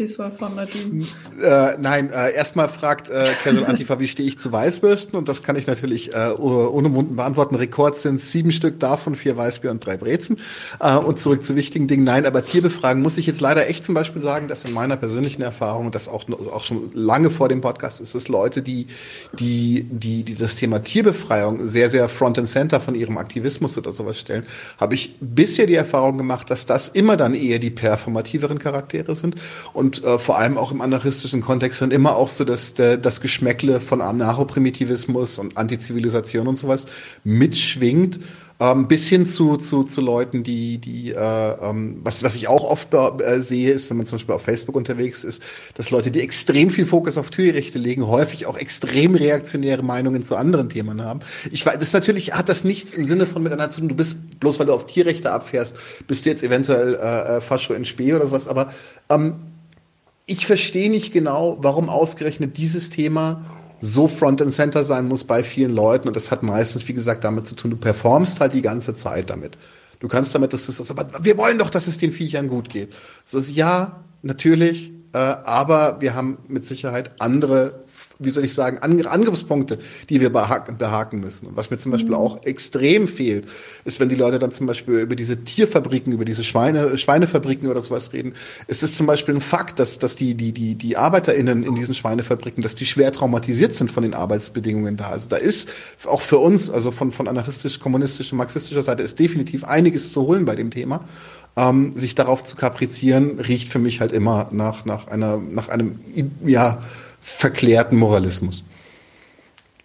Diesmal 0.00 0.32
von 0.32 0.54
Nadine. 0.54 1.04
Äh, 1.42 1.76
nein, 1.78 2.10
äh, 2.10 2.32
erstmal 2.32 2.70
fragt 2.70 3.10
äh, 3.10 3.32
Carol 3.44 3.66
Antifa, 3.66 4.00
wie 4.00 4.08
stehe 4.08 4.26
ich 4.26 4.38
zu 4.38 4.50
Weißbürsten? 4.50 5.18
Und 5.18 5.28
das 5.28 5.42
kann 5.42 5.56
ich 5.56 5.66
natürlich 5.66 6.14
äh, 6.14 6.30
ohne 6.38 6.94
Wunden 6.94 7.16
beantworten. 7.16 7.54
Rekord 7.54 7.98
sind 7.98 8.22
sieben 8.22 8.50
Stück 8.50 8.80
davon, 8.80 9.14
vier 9.14 9.36
Weißbier 9.36 9.70
und 9.70 9.84
drei 9.84 9.98
Brezen. 9.98 10.38
Äh, 10.80 10.96
und 10.96 11.20
zurück 11.20 11.44
zu 11.44 11.54
wichtigen 11.54 11.86
Dingen. 11.86 12.04
Nein, 12.04 12.24
aber 12.24 12.42
Tierbefragen 12.42 13.02
muss 13.02 13.18
ich 13.18 13.26
jetzt 13.26 13.42
leider 13.42 13.68
echt 13.68 13.84
zum 13.84 13.94
Beispiel 13.94 14.22
sagen, 14.22 14.48
dass 14.48 14.64
in 14.64 14.72
meiner 14.72 14.96
persönlichen 14.96 15.42
Erfahrung, 15.42 15.90
das 15.90 16.08
auch, 16.08 16.24
auch 16.50 16.64
schon 16.64 16.90
lange 16.94 17.28
vor 17.28 17.50
dem 17.50 17.60
Podcast 17.60 18.00
ist, 18.00 18.14
es 18.14 18.28
Leute, 18.28 18.62
die, 18.62 18.86
die, 19.38 19.84
die, 19.90 20.24
die 20.24 20.34
das 20.34 20.54
Thema 20.54 20.78
Tierbefreiung 20.78 21.66
sehr, 21.66 21.90
sehr 21.90 22.08
front 22.08 22.38
and 22.38 22.48
center 22.48 22.80
von 22.80 22.94
ihrem 22.94 23.18
Aktivismus 23.18 23.76
oder 23.76 23.92
sowas 23.92 24.18
stellen, 24.18 24.44
habe 24.78 24.94
ich 24.94 25.16
bisher 25.20 25.66
die 25.66 25.74
Erfahrung 25.74 26.16
gemacht, 26.16 26.48
dass 26.48 26.64
das 26.64 26.88
immer 26.88 27.18
dann 27.18 27.34
eher 27.34 27.58
die 27.58 27.70
performativeren 27.70 28.58
Charaktere 28.58 29.14
sind 29.14 29.34
und 29.74 29.89
und 29.90 30.04
äh, 30.04 30.18
vor 30.20 30.38
allem 30.38 30.56
auch 30.56 30.70
im 30.70 30.82
anarchistischen 30.82 31.40
Kontext 31.40 31.82
dann 31.82 31.90
immer 31.90 32.14
auch 32.14 32.28
so 32.28 32.44
dass 32.44 32.74
der, 32.74 32.96
das 32.96 33.20
Geschmäckle 33.20 33.80
von 33.80 34.00
Anarcho-Primitivismus 34.00 35.38
und 35.38 35.56
Antizivilisation 35.56 36.46
und 36.46 36.58
sowas 36.58 36.86
mitschwingt. 37.24 38.20
Ähm, 38.62 38.88
bis 38.88 39.08
hin 39.08 39.26
zu, 39.26 39.56
zu, 39.56 39.84
zu 39.84 40.02
Leuten, 40.02 40.42
die, 40.42 40.76
die 40.76 41.12
äh, 41.12 41.16
ähm, 41.16 42.00
was, 42.04 42.22
was 42.22 42.36
ich 42.36 42.46
auch 42.46 42.62
oft 42.62 42.92
äh, 42.92 43.40
sehe, 43.40 43.72
ist, 43.72 43.88
wenn 43.88 43.96
man 43.96 44.04
zum 44.04 44.18
Beispiel 44.18 44.34
auf 44.34 44.42
Facebook 44.42 44.76
unterwegs 44.76 45.24
ist, 45.24 45.42
dass 45.74 45.90
Leute, 45.90 46.10
die 46.10 46.20
extrem 46.20 46.68
viel 46.68 46.84
Fokus 46.84 47.16
auf 47.16 47.30
Tierrechte 47.30 47.78
legen, 47.78 48.06
häufig 48.06 48.44
auch 48.44 48.58
extrem 48.58 49.14
reaktionäre 49.14 49.82
Meinungen 49.82 50.24
zu 50.24 50.36
anderen 50.36 50.68
Themen 50.68 51.02
haben. 51.02 51.20
Ich 51.50 51.64
weiß, 51.64 51.78
das 51.78 51.94
natürlich 51.94 52.34
hat 52.34 52.50
das 52.50 52.62
nichts 52.62 52.92
im 52.92 53.06
Sinne 53.06 53.26
von 53.26 53.42
miteinander 53.42 53.70
zu 53.70 53.80
tun, 53.80 53.88
du 53.88 53.94
bist, 53.94 54.18
bloß 54.40 54.58
weil 54.58 54.66
du 54.66 54.74
auf 54.74 54.84
Tierrechte 54.84 55.32
abfährst, 55.32 55.74
bist 56.06 56.26
du 56.26 56.30
jetzt 56.30 56.42
eventuell 56.42 56.96
äh, 56.96 57.36
äh 57.36 57.40
Fascho 57.40 57.72
in 57.72 57.86
Spee 57.86 58.12
oder 58.12 58.26
sowas, 58.26 58.46
aber 58.46 58.74
ähm, 59.08 59.36
ich 60.30 60.46
verstehe 60.46 60.88
nicht 60.88 61.12
genau, 61.12 61.58
warum 61.60 61.88
ausgerechnet 61.88 62.56
dieses 62.56 62.88
Thema 62.88 63.44
so 63.80 64.06
front 64.06 64.40
and 64.40 64.54
center 64.54 64.84
sein 64.84 65.08
muss 65.08 65.24
bei 65.24 65.42
vielen 65.42 65.72
Leuten. 65.72 66.06
Und 66.06 66.14
das 66.14 66.30
hat 66.30 66.44
meistens, 66.44 66.86
wie 66.86 66.92
gesagt, 66.92 67.24
damit 67.24 67.48
zu 67.48 67.56
tun, 67.56 67.72
du 67.72 67.76
performst 67.76 68.38
halt 68.38 68.52
die 68.52 68.62
ganze 68.62 68.94
Zeit 68.94 69.28
damit. 69.28 69.58
Du 69.98 70.06
kannst 70.06 70.32
damit, 70.32 70.52
dass 70.52 70.68
es, 70.68 70.88
aber 70.88 71.08
wir 71.24 71.36
wollen 71.36 71.58
doch, 71.58 71.68
dass 71.68 71.88
es 71.88 71.98
den 71.98 72.12
Viechern 72.12 72.46
gut 72.46 72.68
geht. 72.68 72.94
So 73.24 73.38
ist 73.38 73.50
ja, 73.50 74.04
natürlich, 74.22 74.92
äh, 75.12 75.18
aber 75.18 76.00
wir 76.00 76.14
haben 76.14 76.38
mit 76.46 76.64
Sicherheit 76.64 77.10
andere 77.18 77.82
wie 78.20 78.30
soll 78.30 78.44
ich 78.44 78.54
sagen, 78.54 78.78
Angriffspunkte, 78.78 79.78
die 80.08 80.20
wir 80.20 80.30
behaken 80.30 81.20
müssen. 81.20 81.46
Und 81.46 81.56
was 81.56 81.70
mir 81.70 81.78
zum 81.78 81.90
Beispiel 81.90 82.10
mhm. 82.10 82.16
auch 82.16 82.42
extrem 82.44 83.08
fehlt, 83.08 83.46
ist, 83.84 83.98
wenn 83.98 84.08
die 84.08 84.14
Leute 84.14 84.38
dann 84.38 84.52
zum 84.52 84.66
Beispiel 84.66 85.00
über 85.00 85.16
diese 85.16 85.42
Tierfabriken, 85.42 86.12
über 86.12 86.24
diese 86.24 86.44
Schweine, 86.44 86.96
Schweinefabriken 86.96 87.68
oder 87.68 87.80
sowas 87.80 88.12
reden, 88.12 88.34
ist 88.68 88.82
es 88.82 88.96
zum 88.96 89.06
Beispiel 89.06 89.34
ein 89.34 89.40
Fakt, 89.40 89.78
dass, 89.78 89.98
dass 89.98 90.16
die, 90.16 90.34
die, 90.34 90.52
die, 90.52 90.74
die 90.74 90.96
ArbeiterInnen 90.96 91.62
in 91.62 91.74
diesen 91.74 91.94
Schweinefabriken, 91.94 92.62
dass 92.62 92.74
die 92.74 92.86
schwer 92.86 93.10
traumatisiert 93.10 93.74
sind 93.74 93.90
von 93.90 94.02
den 94.02 94.14
Arbeitsbedingungen 94.14 94.96
da. 94.96 95.08
Also 95.08 95.28
da 95.28 95.36
ist 95.36 95.70
auch 96.04 96.20
für 96.20 96.38
uns, 96.38 96.70
also 96.70 96.90
von, 96.90 97.12
von 97.12 97.26
anarchistisch, 97.26 97.80
kommunistischer, 97.80 98.36
marxistischer 98.36 98.82
Seite 98.82 99.02
ist 99.02 99.18
definitiv 99.18 99.64
einiges 99.64 100.12
zu 100.12 100.22
holen 100.22 100.44
bei 100.44 100.54
dem 100.54 100.70
Thema. 100.70 101.00
Ähm, 101.56 101.94
sich 101.96 102.14
darauf 102.14 102.44
zu 102.44 102.54
kaprizieren, 102.54 103.40
riecht 103.40 103.68
für 103.68 103.80
mich 103.80 104.00
halt 104.00 104.12
immer 104.12 104.48
nach, 104.52 104.84
nach 104.84 105.08
einer, 105.08 105.36
nach 105.36 105.68
einem, 105.68 105.98
ja, 106.44 106.78
verklärten 107.20 107.96
Moralismus. 107.96 108.62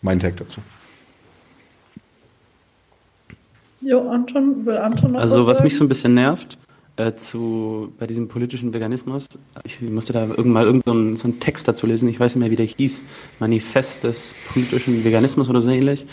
Mein 0.02 0.20
Tag 0.20 0.38
dazu. 0.38 0.62
Jo, 3.82 4.10
Anton, 4.10 4.66
will 4.66 4.78
Anton 4.78 5.12
noch 5.12 5.20
Also, 5.20 5.46
was, 5.46 5.58
was 5.58 5.64
mich 5.64 5.76
so 5.76 5.84
ein 5.84 5.88
bisschen 5.88 6.16
nervt, 6.16 6.58
äh, 6.98 7.14
zu 7.16 7.94
bei 8.00 8.08
diesem 8.08 8.28
politischen 8.28 8.74
Veganismus. 8.74 9.28
Ich 9.64 9.82
musste 9.82 10.14
da 10.14 10.22
irgendwann 10.22 10.52
mal 10.52 10.66
irgendeinen 10.66 11.18
so, 11.18 11.24
so 11.24 11.28
einen 11.28 11.40
Text 11.40 11.68
dazu 11.68 11.86
lesen. 11.86 12.10
Ich 12.10 12.20
weiß 12.20 12.36
nicht 12.36 12.42
mehr, 12.42 12.52
wie 12.52 12.56
der 12.56 12.66
hieß. 12.66 13.04
Manifest 13.40 14.04
des 14.04 14.34
politischen 14.54 15.04
Veganismus 15.04 15.50
oder 15.50 15.62
so 15.62 15.70
ähnlich. 15.70 16.06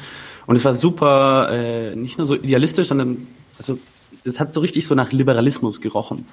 Und 0.46 0.56
es 0.56 0.64
war 0.64 0.74
super, 0.74 1.48
äh, 1.52 1.94
nicht 1.94 2.18
nur 2.18 2.26
so 2.26 2.34
idealistisch, 2.34 2.88
sondern 2.88 3.28
also 3.58 3.78
das 4.24 4.40
hat 4.40 4.52
so 4.52 4.60
richtig 4.60 4.86
so 4.86 4.94
nach 4.94 5.12
Liberalismus 5.12 5.80
gerochen. 5.80 6.26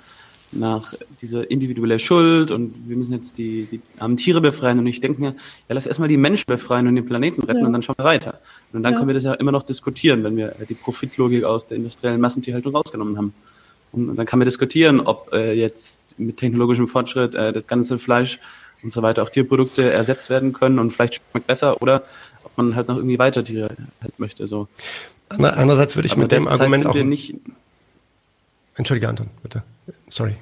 Nach 0.52 0.96
dieser 1.22 1.52
individuelle 1.52 2.00
Schuld 2.00 2.50
und 2.50 2.74
wir 2.88 2.98
müssen 2.98 3.14
jetzt 3.14 3.38
die, 3.38 3.68
die 3.70 3.82
armen 4.00 4.18
Tiere 4.18 4.42
befreien. 4.42 4.80
Und 4.80 4.88
ich 4.88 5.00
denke 5.00 5.22
mir, 5.22 5.36
ja, 5.68 5.76
lass 5.76 5.86
erstmal 5.86 6.10
die 6.10 6.18
Menschen 6.18 6.46
befreien 6.48 6.88
und 6.88 6.96
den 6.96 7.06
Planeten 7.06 7.44
retten 7.44 7.60
ja. 7.60 7.68
und 7.68 7.74
dann 7.74 7.84
schauen 7.84 7.98
wir 7.98 8.06
weiter. 8.06 8.40
Und 8.74 8.82
dann 8.82 8.94
ja. 8.94 8.98
können 8.98 9.10
wir 9.10 9.14
das 9.14 9.24
ja 9.24 9.34
immer 9.34 9.52
noch 9.52 9.64
diskutieren, 9.64 10.24
wenn 10.24 10.38
wir 10.38 10.56
die 10.68 10.74
Profitlogik 10.74 11.44
aus 11.44 11.68
der 11.68 11.78
industriellen 11.78 12.20
Massentierhaltung 12.20 12.76
rausgenommen 12.76 13.16
haben. 13.18 13.34
Und, 13.92 14.16
dann 14.16 14.26
kann 14.26 14.40
man 14.40 14.46
diskutieren, 14.46 15.02
ob 15.02 15.32
äh, 15.34 15.54
jetzt 15.54 16.20
mit 16.20 16.38
technologischem 16.38 16.88
Fortschritt 16.88 17.36
äh, 17.36 17.54
das 17.54 17.68
ganze 17.68 18.00
Fleisch 18.00 18.40
und 18.84 18.92
so 18.92 19.02
weiter 19.02 19.24
auch 19.24 19.30
Tierprodukte 19.30 19.92
ersetzt 19.92 20.30
werden 20.30 20.54
können 20.54 20.80
und 20.80 20.92
vielleicht 20.92 21.22
schmeckt 21.32 21.48
besser 21.48 21.82
oder 21.82 22.04
ob 22.44 22.58
man 22.58 22.76
halt 22.76 22.88
noch 22.88 22.98
irgendwie 22.98 23.20
weiter 23.20 23.44
Tiere 23.44 23.70
halt 24.02 24.20
möchte. 24.20 24.48
So. 24.48 24.68
Andererseits 25.30 25.96
würde 25.96 26.08
ich 26.08 26.14
Aber 26.14 26.24
mit 26.24 26.32
dem 26.32 26.48
Argument 26.48 26.86
auch 26.88 26.96
nicht 26.96 27.36
Entschuldige, 28.80 29.10
Anton, 29.10 29.28
bitte. 29.44 29.62
Sorry. 30.08 30.36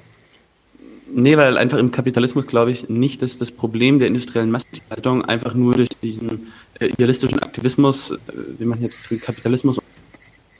Nee, 1.12 1.36
weil 1.36 1.58
einfach 1.58 1.76
im 1.78 1.90
Kapitalismus, 1.90 2.46
glaube 2.46 2.70
ich, 2.70 2.88
nicht 2.88 3.20
dass 3.20 3.36
das 3.36 3.50
Problem 3.50 3.98
der 3.98 4.06
industriellen 4.06 4.52
Massentierhaltung 4.52 5.24
einfach 5.24 5.54
nur 5.54 5.74
durch 5.74 5.88
diesen 5.88 6.52
äh, 6.78 6.86
idealistischen 6.86 7.40
Aktivismus, 7.40 8.12
äh, 8.12 8.16
wie 8.58 8.64
man 8.64 8.80
jetzt 8.80 9.00
für 9.08 9.16
Kapitalismus 9.16 9.80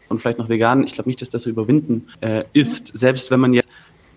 und 0.08 0.20
vielleicht 0.20 0.40
noch 0.40 0.48
vegan, 0.48 0.82
ich 0.82 0.94
glaube 0.94 1.08
nicht, 1.08 1.22
dass 1.22 1.30
das 1.30 1.42
so 1.42 1.50
überwinden 1.50 2.08
äh, 2.20 2.42
ist. 2.52 2.90
Selbst 2.98 3.30
wenn 3.30 3.38
man 3.38 3.52
jetzt 3.52 3.68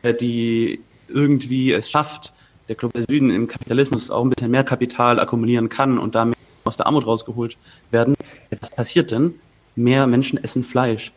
äh, 0.02 0.16
die 0.16 0.80
irgendwie 1.08 1.72
es 1.72 1.92
schafft, 1.92 2.34
der 2.68 2.76
globale 2.76 3.06
Süden 3.08 3.30
im 3.30 3.46
Kapitalismus 3.46 4.10
auch 4.10 4.24
ein 4.24 4.32
bisschen 4.32 4.50
mehr 4.50 4.64
Kapital 4.64 5.20
akkumulieren 5.20 5.70
kann 5.70 6.00
und 6.00 6.16
damit 6.16 6.36
aus 6.64 6.78
der 6.78 6.88
Armut 6.88 7.06
rausgeholt 7.06 7.58
werden. 7.92 8.16
Was 8.60 8.72
passiert 8.72 9.12
denn? 9.12 9.36
Mehr 9.76 10.08
Menschen 10.08 10.44
essen 10.44 10.64
Fleisch 10.64 11.12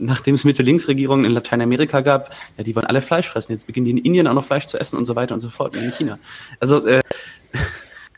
nachdem 0.00 0.34
es 0.34 0.44
Mitte-Links-Regierungen 0.44 1.24
in 1.24 1.32
Lateinamerika 1.32 2.00
gab, 2.00 2.30
ja, 2.56 2.64
die 2.64 2.74
wollen 2.74 2.86
alle 2.86 3.02
Fleisch 3.02 3.28
fressen. 3.28 3.52
Jetzt 3.52 3.66
beginnen 3.66 3.84
die 3.84 3.92
in 3.92 3.98
Indien 3.98 4.26
auch 4.26 4.34
noch 4.34 4.44
Fleisch 4.44 4.66
zu 4.66 4.78
essen 4.78 4.96
und 4.96 5.04
so 5.04 5.14
weiter 5.14 5.34
und 5.34 5.40
so 5.40 5.50
fort, 5.50 5.76
in 5.76 5.92
China. 5.92 6.18
Also, 6.58 6.86
äh, 6.86 7.00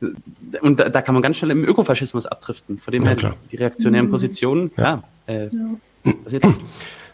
und 0.60 0.80
da, 0.80 0.88
da 0.88 1.02
kann 1.02 1.14
man 1.14 1.22
ganz 1.22 1.36
schnell 1.36 1.50
im 1.50 1.64
Ökofaschismus 1.64 2.26
abdriften. 2.26 2.78
Vor 2.78 2.92
dem 2.92 3.04
ja, 3.04 3.10
her 3.10 3.34
die 3.50 3.56
reaktionären 3.56 4.06
mhm. 4.06 4.12
Positionen, 4.12 4.70
ja, 4.76 5.02
ja 5.28 5.34
äh, 5.34 5.50
passiert 6.24 6.44
nicht. 6.44 6.60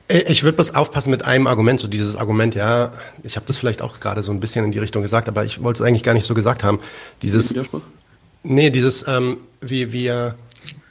Äh, 0.08 0.24
ich 0.32 0.42
würde 0.42 0.56
bloß 0.56 0.74
aufpassen 0.74 1.10
mit 1.10 1.26
einem 1.26 1.46
Argument, 1.46 1.78
so 1.78 1.86
dieses 1.86 2.16
Argument, 2.16 2.54
ja, 2.54 2.92
ich 3.22 3.36
habe 3.36 3.44
das 3.46 3.58
vielleicht 3.58 3.82
auch 3.82 4.00
gerade 4.00 4.22
so 4.22 4.32
ein 4.32 4.40
bisschen 4.40 4.64
in 4.64 4.72
die 4.72 4.78
Richtung 4.78 5.02
gesagt, 5.02 5.28
aber 5.28 5.44
ich 5.44 5.62
wollte 5.62 5.82
es 5.82 5.86
eigentlich 5.86 6.02
gar 6.02 6.14
nicht 6.14 6.24
so 6.24 6.32
gesagt 6.32 6.64
haben. 6.64 6.80
Dieses, 7.20 7.50
Widerspruch? 7.50 7.82
Nee, 8.42 8.70
dieses, 8.70 9.06
ähm, 9.06 9.36
wie 9.60 9.92
wir 9.92 10.36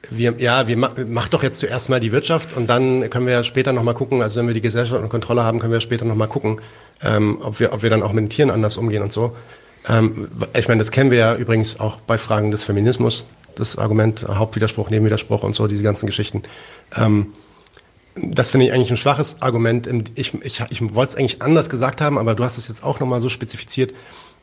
wir, 0.09 0.35
ja, 0.37 0.67
wir 0.67 0.77
ma 0.77 0.89
macht 1.07 1.33
doch 1.33 1.43
jetzt 1.43 1.59
zuerst 1.59 1.89
mal 1.89 1.99
die 1.99 2.11
Wirtschaft 2.11 2.55
und 2.55 2.67
dann 2.67 3.09
können 3.09 3.25
wir 3.25 3.33
ja 3.33 3.43
später 3.43 3.73
nochmal 3.73 3.93
gucken, 3.93 4.21
also 4.21 4.39
wenn 4.39 4.47
wir 4.47 4.53
die 4.53 4.61
Gesellschaft 4.61 5.01
und 5.01 5.09
Kontrolle 5.09 5.43
haben, 5.43 5.59
können 5.59 5.73
wir 5.73 5.81
später 5.81 6.05
nochmal 6.05 6.27
gucken, 6.27 6.61
ähm, 7.03 7.39
ob, 7.41 7.59
wir, 7.59 7.73
ob 7.73 7.83
wir 7.83 7.89
dann 7.89 8.03
auch 8.03 8.13
mit 8.13 8.23
den 8.23 8.29
Tieren 8.29 8.51
anders 8.51 8.77
umgehen 8.77 9.03
und 9.03 9.13
so. 9.13 9.35
Ähm, 9.87 10.29
ich 10.57 10.67
meine, 10.67 10.79
das 10.79 10.91
kennen 10.91 11.11
wir 11.11 11.17
ja 11.17 11.35
übrigens 11.35 11.79
auch 11.79 11.97
bei 11.97 12.17
Fragen 12.17 12.51
des 12.51 12.63
Feminismus, 12.63 13.25
das 13.55 13.77
Argument 13.77 14.25
Hauptwiderspruch, 14.27 14.89
Nebenwiderspruch 14.89 15.43
und 15.43 15.55
so, 15.55 15.67
diese 15.67 15.83
ganzen 15.83 16.05
Geschichten. 16.05 16.43
Ähm, 16.95 17.33
das 18.15 18.49
finde 18.49 18.65
ich 18.65 18.73
eigentlich 18.73 18.91
ein 18.91 18.97
schwaches 18.97 19.41
Argument. 19.41 19.87
Ich, 20.15 20.33
ich, 20.43 20.63
ich 20.69 20.95
wollte 20.95 21.11
es 21.11 21.15
eigentlich 21.17 21.41
anders 21.41 21.69
gesagt 21.69 22.01
haben, 22.01 22.17
aber 22.17 22.33
du 22.35 22.43
hast 22.43 22.57
es 22.57 22.67
jetzt 22.67 22.83
auch 22.83 22.99
nochmal 22.99 23.21
so 23.21 23.29
spezifiziert. 23.29 23.93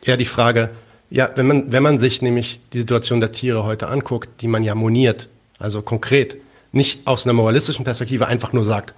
Eher 0.03 0.17
die 0.17 0.27
Frage, 0.27 0.71
ja, 1.11 1.31
wenn 1.35 1.47
man, 1.47 1.73
wenn 1.73 1.83
man 1.83 1.99
sich 1.99 2.23
nämlich 2.23 2.61
die 2.73 2.79
Situation 2.79 3.21
der 3.21 3.33
Tiere 3.33 3.65
heute 3.65 3.89
anguckt, 3.89 4.41
die 4.41 4.49
man 4.49 4.63
ja 4.63 4.75
moniert, 4.75 5.29
also 5.65 5.83
konkret, 5.83 6.37
nicht 6.73 7.07
aus 7.07 7.27
einer 7.27 7.33
moralistischen 7.33 7.85
Perspektive 7.85 8.27
einfach 8.27 8.53
nur 8.53 8.65
sagt, 8.65 8.95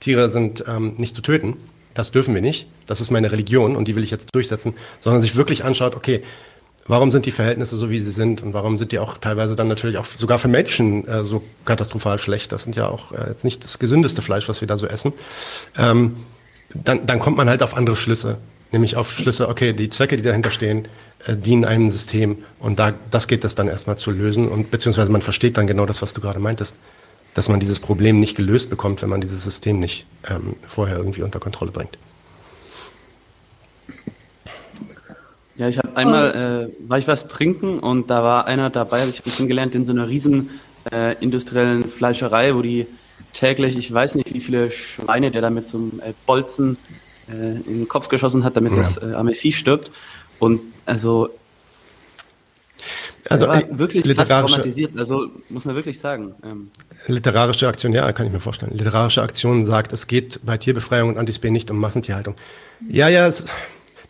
Tiere 0.00 0.28
sind 0.28 0.64
ähm, 0.68 0.94
nicht 0.98 1.14
zu 1.14 1.22
töten, 1.22 1.56
das 1.94 2.10
dürfen 2.10 2.34
wir 2.34 2.42
nicht, 2.42 2.66
das 2.86 3.00
ist 3.00 3.10
meine 3.10 3.32
Religion 3.32 3.76
und 3.76 3.88
die 3.88 3.96
will 3.96 4.04
ich 4.04 4.10
jetzt 4.10 4.34
durchsetzen, 4.34 4.74
sondern 5.00 5.22
sich 5.22 5.36
wirklich 5.36 5.64
anschaut, 5.64 5.96
okay, 5.96 6.22
warum 6.86 7.12
sind 7.12 7.26
die 7.26 7.32
Verhältnisse 7.32 7.76
so, 7.76 7.90
wie 7.90 8.00
sie 8.00 8.10
sind? 8.10 8.42
Und 8.42 8.54
warum 8.54 8.76
sind 8.76 8.92
die 8.92 8.98
auch 8.98 9.18
teilweise 9.18 9.54
dann 9.56 9.68
natürlich 9.68 9.98
auch 9.98 10.06
sogar 10.06 10.38
für 10.38 10.48
Menschen 10.48 11.06
äh, 11.06 11.24
so 11.24 11.42
katastrophal 11.64 12.18
schlecht. 12.18 12.50
Das 12.50 12.62
sind 12.64 12.76
ja 12.76 12.88
auch 12.88 13.12
äh, 13.12 13.28
jetzt 13.28 13.44
nicht 13.44 13.62
das 13.62 13.78
gesündeste 13.78 14.22
Fleisch, 14.22 14.48
was 14.48 14.60
wir 14.60 14.68
da 14.68 14.78
so 14.78 14.86
essen. 14.86 15.12
Ähm, 15.76 16.16
dann, 16.74 17.06
dann 17.06 17.18
kommt 17.20 17.36
man 17.36 17.48
halt 17.48 17.62
auf 17.62 17.76
andere 17.76 17.96
Schlüsse, 17.96 18.38
nämlich 18.72 18.96
auf 18.96 19.12
Schlüsse, 19.12 19.48
okay, 19.48 19.72
die 19.72 19.88
Zwecke, 19.88 20.16
die 20.16 20.22
dahinter 20.22 20.50
stehen, 20.50 20.88
äh, 21.26 21.36
dienen 21.36 21.64
einem 21.64 21.90
System 21.90 22.38
und 22.58 22.78
da, 22.78 22.94
das 23.10 23.28
geht 23.28 23.44
es 23.44 23.54
dann 23.54 23.68
erstmal 23.68 23.98
zu 23.98 24.10
lösen 24.10 24.48
und 24.48 24.70
beziehungsweise 24.70 25.10
man 25.10 25.22
versteht 25.22 25.56
dann 25.56 25.66
genau 25.66 25.86
das, 25.86 26.02
was 26.02 26.14
du 26.14 26.20
gerade 26.20 26.38
meintest, 26.38 26.76
dass 27.34 27.48
man 27.48 27.60
dieses 27.60 27.80
Problem 27.80 28.20
nicht 28.20 28.36
gelöst 28.36 28.70
bekommt, 28.70 29.02
wenn 29.02 29.08
man 29.08 29.20
dieses 29.20 29.44
System 29.44 29.78
nicht 29.78 30.06
ähm, 30.28 30.56
vorher 30.66 30.96
irgendwie 30.96 31.22
unter 31.22 31.40
Kontrolle 31.40 31.70
bringt. 31.70 31.98
Ja, 35.56 35.68
ich 35.68 35.78
habe 35.78 35.96
einmal, 35.96 36.70
äh, 36.70 36.88
war 36.88 36.98
ich 36.98 37.08
was 37.08 37.26
trinken 37.26 37.80
und 37.80 38.10
da 38.10 38.22
war 38.22 38.46
einer 38.46 38.70
dabei, 38.70 39.06
ich 39.08 39.18
habe 39.18 39.30
kennengelernt 39.30 39.74
in 39.74 39.84
so 39.84 39.92
einer 39.92 40.08
riesen 40.08 40.50
äh, 40.92 41.16
industriellen 41.20 41.88
Fleischerei, 41.88 42.54
wo 42.54 42.62
die 42.62 42.86
täglich, 43.32 43.76
ich 43.76 43.92
weiß 43.92 44.14
nicht, 44.14 44.32
wie 44.32 44.40
viele 44.40 44.70
Schweine 44.70 45.30
der 45.30 45.42
da 45.42 45.50
mit 45.50 45.66
so 45.66 45.78
einem 45.78 46.00
äh, 46.04 46.12
Bolzen 46.26 46.76
äh, 47.28 47.56
in 47.56 47.80
den 47.80 47.88
Kopf 47.88 48.08
geschossen 48.08 48.44
hat, 48.44 48.56
damit 48.56 48.72
ja. 48.72 48.78
das 48.78 48.96
äh, 48.98 49.14
arme 49.14 49.34
Vieh 49.34 49.52
stirbt. 49.52 49.90
Und 50.38 50.60
also 50.88 51.28
also 53.28 53.46
äh, 53.46 53.66
wirklich 53.70 54.06
literarische, 54.06 54.54
traumatisiert, 54.54 54.96
also 54.96 55.28
muss 55.50 55.66
man 55.66 55.74
wirklich 55.74 55.98
sagen. 55.98 56.34
Ähm. 56.42 56.70
Literarische 57.08 57.68
Aktion, 57.68 57.92
ja, 57.92 58.10
kann 58.12 58.26
ich 58.26 58.32
mir 58.32 58.40
vorstellen. 58.40 58.72
Literarische 58.72 59.20
Aktion 59.20 59.66
sagt, 59.66 59.92
es 59.92 60.06
geht 60.06 60.40
bei 60.44 60.56
Tierbefreiung 60.56 61.10
und 61.10 61.18
Antispay 61.18 61.50
nicht 61.50 61.70
um 61.70 61.78
Massentierhaltung. 61.78 62.36
Ja, 62.88 63.08
ja, 63.08 63.26
es, 63.26 63.44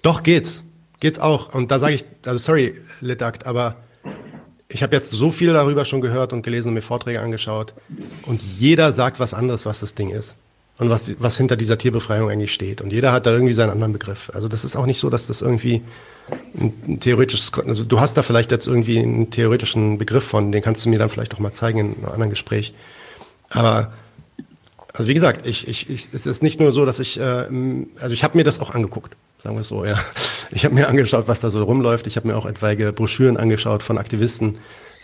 doch 0.02 0.22
geht's. 0.22 0.62
Geht's 1.00 1.18
auch. 1.18 1.52
Und 1.54 1.70
da 1.70 1.80
sage 1.80 1.94
ich, 1.94 2.04
also 2.24 2.38
sorry, 2.38 2.76
Litakt, 3.00 3.46
aber 3.46 3.76
ich 4.68 4.82
habe 4.82 4.94
jetzt 4.94 5.10
so 5.10 5.32
viel 5.32 5.52
darüber 5.52 5.84
schon 5.84 6.00
gehört 6.00 6.32
und 6.32 6.42
gelesen 6.42 6.68
und 6.68 6.74
mir 6.74 6.82
Vorträge 6.82 7.20
angeschaut. 7.20 7.74
Und 8.26 8.40
jeder 8.42 8.92
sagt 8.92 9.18
was 9.18 9.34
anderes, 9.34 9.66
was 9.66 9.80
das 9.80 9.94
Ding 9.94 10.10
ist 10.10 10.36
und 10.78 10.90
was, 10.90 11.12
was 11.18 11.36
hinter 11.36 11.56
dieser 11.56 11.76
Tierbefreiung 11.76 12.30
eigentlich 12.30 12.54
steht. 12.54 12.80
Und 12.80 12.92
jeder 12.92 13.12
hat 13.12 13.26
da 13.26 13.32
irgendwie 13.32 13.52
seinen 13.52 13.70
anderen 13.70 13.92
Begriff. 13.92 14.30
Also 14.32 14.46
das 14.46 14.64
ist 14.64 14.76
auch 14.76 14.86
nicht 14.86 15.00
so, 15.00 15.10
dass 15.10 15.26
das 15.26 15.42
irgendwie 15.42 15.82
ein, 16.58 16.72
ein 16.86 17.00
theoretisches, 17.00 17.52
also 17.54 17.84
du 17.84 18.00
hast 18.00 18.16
da 18.16 18.22
vielleicht 18.22 18.52
jetzt 18.52 18.66
irgendwie 18.66 19.00
einen 19.00 19.30
theoretischen 19.30 19.98
Begriff 19.98 20.24
von, 20.24 20.52
den 20.52 20.62
kannst 20.62 20.84
du 20.84 20.88
mir 20.88 20.98
dann 20.98 21.10
vielleicht 21.10 21.34
auch 21.34 21.40
mal 21.40 21.52
zeigen 21.52 21.78
in 21.78 21.86
einem 21.96 22.12
anderen 22.12 22.30
Gespräch. 22.30 22.74
Aber 23.50 23.92
also 24.94 25.08
wie 25.08 25.14
gesagt, 25.14 25.46
ich, 25.46 25.66
ich, 25.66 25.90
ich, 25.90 26.08
es 26.12 26.26
ist 26.26 26.42
nicht 26.42 26.60
nur 26.60 26.72
so, 26.72 26.84
dass 26.84 27.00
ich, 27.00 27.18
äh, 27.18 27.22
also 27.22 28.12
ich 28.12 28.22
habe 28.22 28.38
mir 28.38 28.44
das 28.44 28.60
auch 28.60 28.70
angeguckt, 28.70 29.16
sagen 29.42 29.56
wir 29.56 29.62
es 29.62 29.68
so, 29.68 29.84
ja. 29.84 29.98
Ich 30.50 30.64
habe 30.64 30.74
mir 30.74 30.88
angeschaut, 30.88 31.28
was 31.28 31.40
da 31.40 31.50
so 31.50 31.62
rumläuft. 31.62 32.06
Ich 32.06 32.16
habe 32.16 32.26
mir 32.26 32.34
auch 32.34 32.46
etwaige 32.46 32.92
Broschüren 32.92 33.36
angeschaut 33.36 33.82
von 33.82 33.98
Aktivisten. 33.98 34.58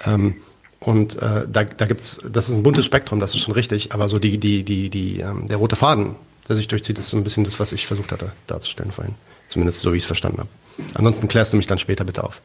Ähm, 0.07 0.37
und 0.85 1.17
äh, 1.17 1.47
da, 1.51 1.65
da 1.65 1.87
gibt's, 1.87 2.21
das 2.31 2.49
ist 2.49 2.57
ein 2.57 2.63
buntes 2.63 2.85
Spektrum, 2.85 3.21
das 3.21 3.35
ist 3.35 3.41
schon 3.41 3.55
richtig, 3.55 3.93
aber 3.93 4.09
so 4.09 4.19
die, 4.19 4.39
die, 4.39 4.65
die, 4.65 4.91
die, 4.91 5.21
ähm, 5.21 5.47
der 5.47 5.57
rote 5.57 5.77
Faden, 5.77 6.17
der 6.49 6.57
sich 6.57 6.69
durchzieht, 6.69 6.99
ist 6.99 7.09
so 7.09 7.17
ein 7.17 7.25
bisschen 7.25 7.45
das, 7.45 7.59
was 7.59 7.73
ich 7.73 7.87
versucht 7.87 8.13
hatte 8.13 8.33
darzustellen 8.47 8.93
vorhin. 8.93 9.15
Zumindest 9.49 9.81
so, 9.81 9.93
wie 9.93 9.97
ich 9.97 10.03
es 10.03 10.07
verstanden 10.07 10.39
habe. 10.39 10.49
Ansonsten 10.95 11.29
klärst 11.29 11.53
du 11.53 11.57
mich 11.57 11.67
dann 11.67 11.79
später 11.79 12.05
bitte 12.05 12.25
auf. 12.25 12.41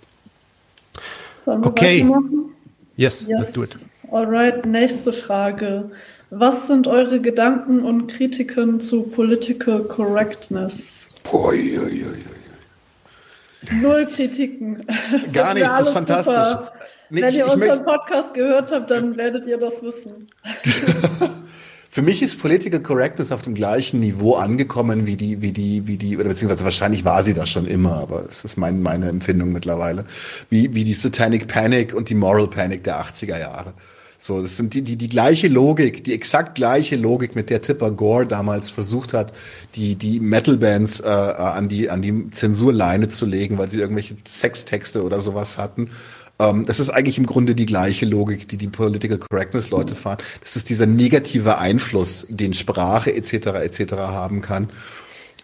Okay. 1.46 2.08
Yes, 2.96 3.26
yes, 3.28 3.40
let's 3.40 3.54
do 3.54 3.64
it. 3.64 3.80
Alright, 4.12 4.66
nächste 4.66 5.14
Frage. 5.14 5.92
Was 6.30 6.68
sind 6.68 6.88
eure 6.88 7.20
Gedanken 7.20 7.84
und 7.84 8.08
Kritiken 8.08 8.80
zu 8.80 9.04
Political 9.04 9.84
Correctness? 9.86 11.10
Boah, 11.24 11.54
ja, 11.54 11.82
ja, 11.88 12.08
ja. 12.08 13.74
Null 13.82 14.06
Kritiken. 14.06 14.86
Gar 15.34 15.56
nichts, 15.56 15.70
das 15.70 15.88
ist 15.88 15.94
fantastisch. 15.94 16.36
Super. 16.36 16.72
Nee, 17.10 17.22
Wenn 17.22 17.30
ich, 17.30 17.38
ihr 17.38 17.48
ich 17.48 17.54
unseren 17.54 17.84
Podcast 17.84 18.34
gehört 18.34 18.72
habt, 18.72 18.92
dann 18.92 19.18
werdet 19.18 19.46
ihr 19.48 19.58
das 19.58 19.82
wissen. 19.82 20.28
Für 21.92 22.04
mich 22.04 22.22
ist 22.22 22.40
Political 22.40 22.82
Correctness 22.82 23.32
auf 23.32 23.42
dem 23.42 23.56
gleichen 23.56 24.00
Niveau 24.00 24.36
angekommen 24.36 25.08
wie 25.08 25.18
die, 25.18 25.42
wie 25.42 25.52
die, 25.52 25.88
wie 25.88 25.98
die, 25.98 26.18
oder 26.18 26.30
beziehungsweise 26.30 26.64
wahrscheinlich 26.64 27.04
war 27.04 27.24
sie 27.24 27.34
das 27.34 27.50
schon 27.50 27.66
immer, 27.66 27.96
aber 27.96 28.26
es 28.30 28.46
ist 28.46 28.58
mein, 28.58 28.84
meine 28.84 29.10
Empfindung 29.10 29.52
mittlerweile, 29.52 30.06
wie, 30.52 30.74
wie 30.76 30.84
die 30.84 30.94
Satanic 30.94 31.48
Panic 31.48 31.96
und 31.96 32.10
die 32.10 32.16
Moral 32.16 32.48
Panic 32.48 32.84
der 32.84 33.02
80er 33.02 33.40
Jahre. 33.40 33.74
So, 34.22 34.44
das 34.44 34.58
sind 34.58 34.74
die, 34.74 34.82
die, 34.82 34.98
die 34.98 35.08
gleiche 35.08 35.48
Logik, 35.48 36.04
die 36.04 36.14
exakt 36.14 36.56
gleiche 36.56 36.98
Logik, 36.98 37.36
mit 37.36 37.50
der 37.50 37.62
Tipper 37.62 37.90
Gore 37.90 38.28
damals 38.28 38.70
versucht 38.70 39.14
hat, 39.14 39.32
die, 39.76 39.96
die 39.96 40.20
Metal-Bands 40.20 41.00
äh, 41.00 41.06
an, 41.08 41.70
die, 41.70 41.90
an 41.90 42.02
die 42.02 42.30
Zensurleine 42.32 43.08
zu 43.08 43.26
legen, 43.26 43.58
weil 43.58 43.72
sie 43.72 43.80
irgendwelche 43.80 44.18
Sextexte 44.28 45.04
oder 45.04 45.22
sowas 45.22 45.58
hatten. 45.58 45.90
Ähm, 46.40 46.66
das 46.66 46.80
ist 46.80 46.90
eigentlich 46.90 47.18
im 47.18 47.26
Grunde 47.26 47.56
die 47.56 47.66
gleiche 47.66 48.06
Logik, 48.06 48.48
die 48.48 48.58
die 48.58 48.68
Political 48.68 49.18
Correctness 49.18 49.70
Leute 49.70 49.96
fahren. 49.96 50.20
Das 50.42 50.56
ist 50.56 50.70
dieser 50.70 50.86
negative 50.86 51.58
Einfluss, 51.58 52.26
den 52.30 52.54
Sprache 52.54 53.14
etc. 53.14 53.34
etc. 53.34 53.94
haben 53.94 54.42
kann. 54.42 54.70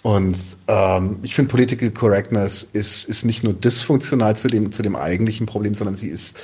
Und 0.01 0.37
ähm, 0.67 1.17
ich 1.23 1.33
finde, 1.33 1.49
Political 1.49 1.89
Correctness 1.91 2.67
ist, 2.73 3.05
ist 3.05 3.25
nicht 3.25 3.43
nur 3.43 3.53
dysfunktional 3.53 4.37
zu 4.37 4.47
dem, 4.47 4.71
zu 4.71 4.83
dem 4.83 4.95
eigentlichen 4.95 5.47
Problem, 5.47 5.73
sondern 5.73 5.97
sie 5.97 6.09
ist 6.09 6.37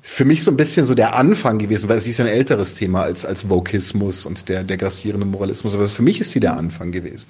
für 0.00 0.24
mich 0.24 0.42
so 0.42 0.50
ein 0.50 0.56
bisschen 0.56 0.84
so 0.84 0.94
der 0.94 1.14
Anfang 1.14 1.58
gewesen, 1.58 1.88
weil 1.88 1.98
es 1.98 2.06
ist 2.08 2.18
ja 2.18 2.24
ein 2.24 2.30
älteres 2.30 2.74
Thema 2.74 3.02
als, 3.02 3.24
als 3.24 3.48
Vokismus 3.48 4.26
und 4.26 4.48
der, 4.48 4.64
der 4.64 4.76
grassierende 4.76 5.26
Moralismus. 5.26 5.74
Aber 5.74 5.86
für 5.86 6.02
mich 6.02 6.20
ist 6.20 6.32
sie 6.32 6.40
der 6.40 6.56
Anfang 6.56 6.90
gewesen. 6.90 7.26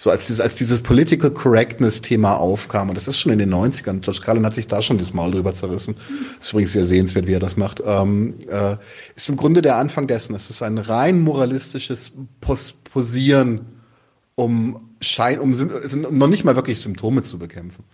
So 0.00 0.10
als 0.10 0.28
dieses, 0.28 0.40
als 0.40 0.54
dieses 0.54 0.80
Political 0.80 1.32
Correctness 1.32 2.00
Thema 2.00 2.36
aufkam, 2.36 2.88
und 2.88 2.94
das 2.94 3.08
ist 3.08 3.18
schon 3.18 3.32
in 3.32 3.40
den 3.40 3.52
90ern, 3.52 4.00
Josh 4.00 4.20
Carlin 4.20 4.46
hat 4.46 4.54
sich 4.54 4.68
da 4.68 4.80
schon 4.80 4.96
das 4.96 5.12
Maul 5.12 5.32
drüber 5.32 5.56
zerrissen. 5.56 5.96
Das 6.38 6.46
ist 6.46 6.52
übrigens 6.52 6.72
sehr 6.72 6.86
sehenswert, 6.86 7.26
wie 7.26 7.32
er 7.32 7.40
das 7.40 7.56
macht. 7.56 7.82
Ähm, 7.84 8.38
äh, 8.48 8.76
ist 9.16 9.28
im 9.28 9.36
Grunde 9.36 9.60
der 9.60 9.74
Anfang 9.74 10.06
dessen. 10.06 10.36
Es 10.36 10.50
ist 10.50 10.62
ein 10.62 10.78
rein 10.78 11.20
moralistisches 11.20 12.12
Pos 12.40 12.74
Posieren, 12.84 13.66
um 14.36 14.94
Schein, 15.00 15.40
um 15.40 15.50
noch 15.50 16.28
nicht 16.28 16.44
mal 16.44 16.54
wirklich 16.54 16.78
Symptome 16.78 17.22
zu 17.22 17.38
bekämpfen. 17.38 17.84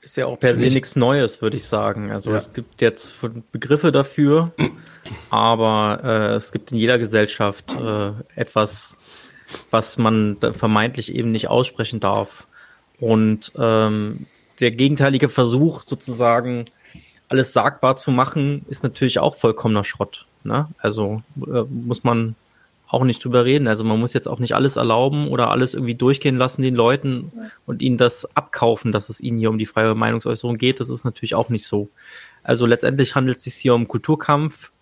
Ist 0.00 0.16
ja 0.16 0.24
auch 0.24 0.40
per 0.40 0.56
se 0.56 0.62
nichts 0.62 0.96
Neues, 0.96 1.42
würde 1.42 1.58
ich 1.58 1.66
sagen. 1.66 2.10
Also 2.10 2.30
ja. 2.30 2.38
es 2.38 2.54
gibt 2.54 2.80
jetzt 2.80 3.14
Begriffe 3.52 3.92
dafür, 3.92 4.52
aber 5.28 6.00
äh, 6.02 6.34
es 6.36 6.50
gibt 6.50 6.72
in 6.72 6.78
jeder 6.78 6.98
Gesellschaft 6.98 7.76
äh, 7.76 8.12
etwas, 8.34 8.96
was 9.70 9.98
man 9.98 10.36
vermeintlich 10.52 11.14
eben 11.14 11.32
nicht 11.32 11.48
aussprechen 11.48 12.00
darf. 12.00 12.46
Und 13.00 13.52
ähm, 13.56 14.26
der 14.60 14.70
gegenteilige 14.72 15.28
Versuch, 15.28 15.82
sozusagen 15.82 16.64
alles 17.28 17.52
sagbar 17.52 17.96
zu 17.96 18.10
machen, 18.10 18.64
ist 18.68 18.82
natürlich 18.82 19.18
auch 19.18 19.36
vollkommener 19.36 19.84
Schrott. 19.84 20.26
Ne? 20.44 20.68
Also 20.78 21.22
äh, 21.36 21.62
muss 21.68 22.04
man 22.04 22.34
auch 22.88 23.04
nicht 23.04 23.22
drüber 23.22 23.44
reden. 23.44 23.68
Also 23.68 23.84
man 23.84 24.00
muss 24.00 24.14
jetzt 24.14 24.26
auch 24.26 24.38
nicht 24.38 24.54
alles 24.54 24.76
erlauben 24.76 25.28
oder 25.28 25.50
alles 25.50 25.74
irgendwie 25.74 25.94
durchgehen 25.94 26.36
lassen 26.36 26.62
den 26.62 26.74
Leuten 26.74 27.30
und 27.66 27.82
ihnen 27.82 27.98
das 27.98 28.34
abkaufen, 28.34 28.92
dass 28.92 29.10
es 29.10 29.20
ihnen 29.20 29.38
hier 29.38 29.50
um 29.50 29.58
die 29.58 29.66
freie 29.66 29.94
Meinungsäußerung 29.94 30.56
geht. 30.56 30.80
Das 30.80 30.88
ist 30.88 31.04
natürlich 31.04 31.34
auch 31.34 31.50
nicht 31.50 31.66
so. 31.66 31.90
Also 32.42 32.64
letztendlich 32.64 33.14
handelt 33.14 33.36
es 33.36 33.44
sich 33.44 33.54
hier 33.54 33.74
um 33.74 33.88
Kulturkampf, 33.88 34.72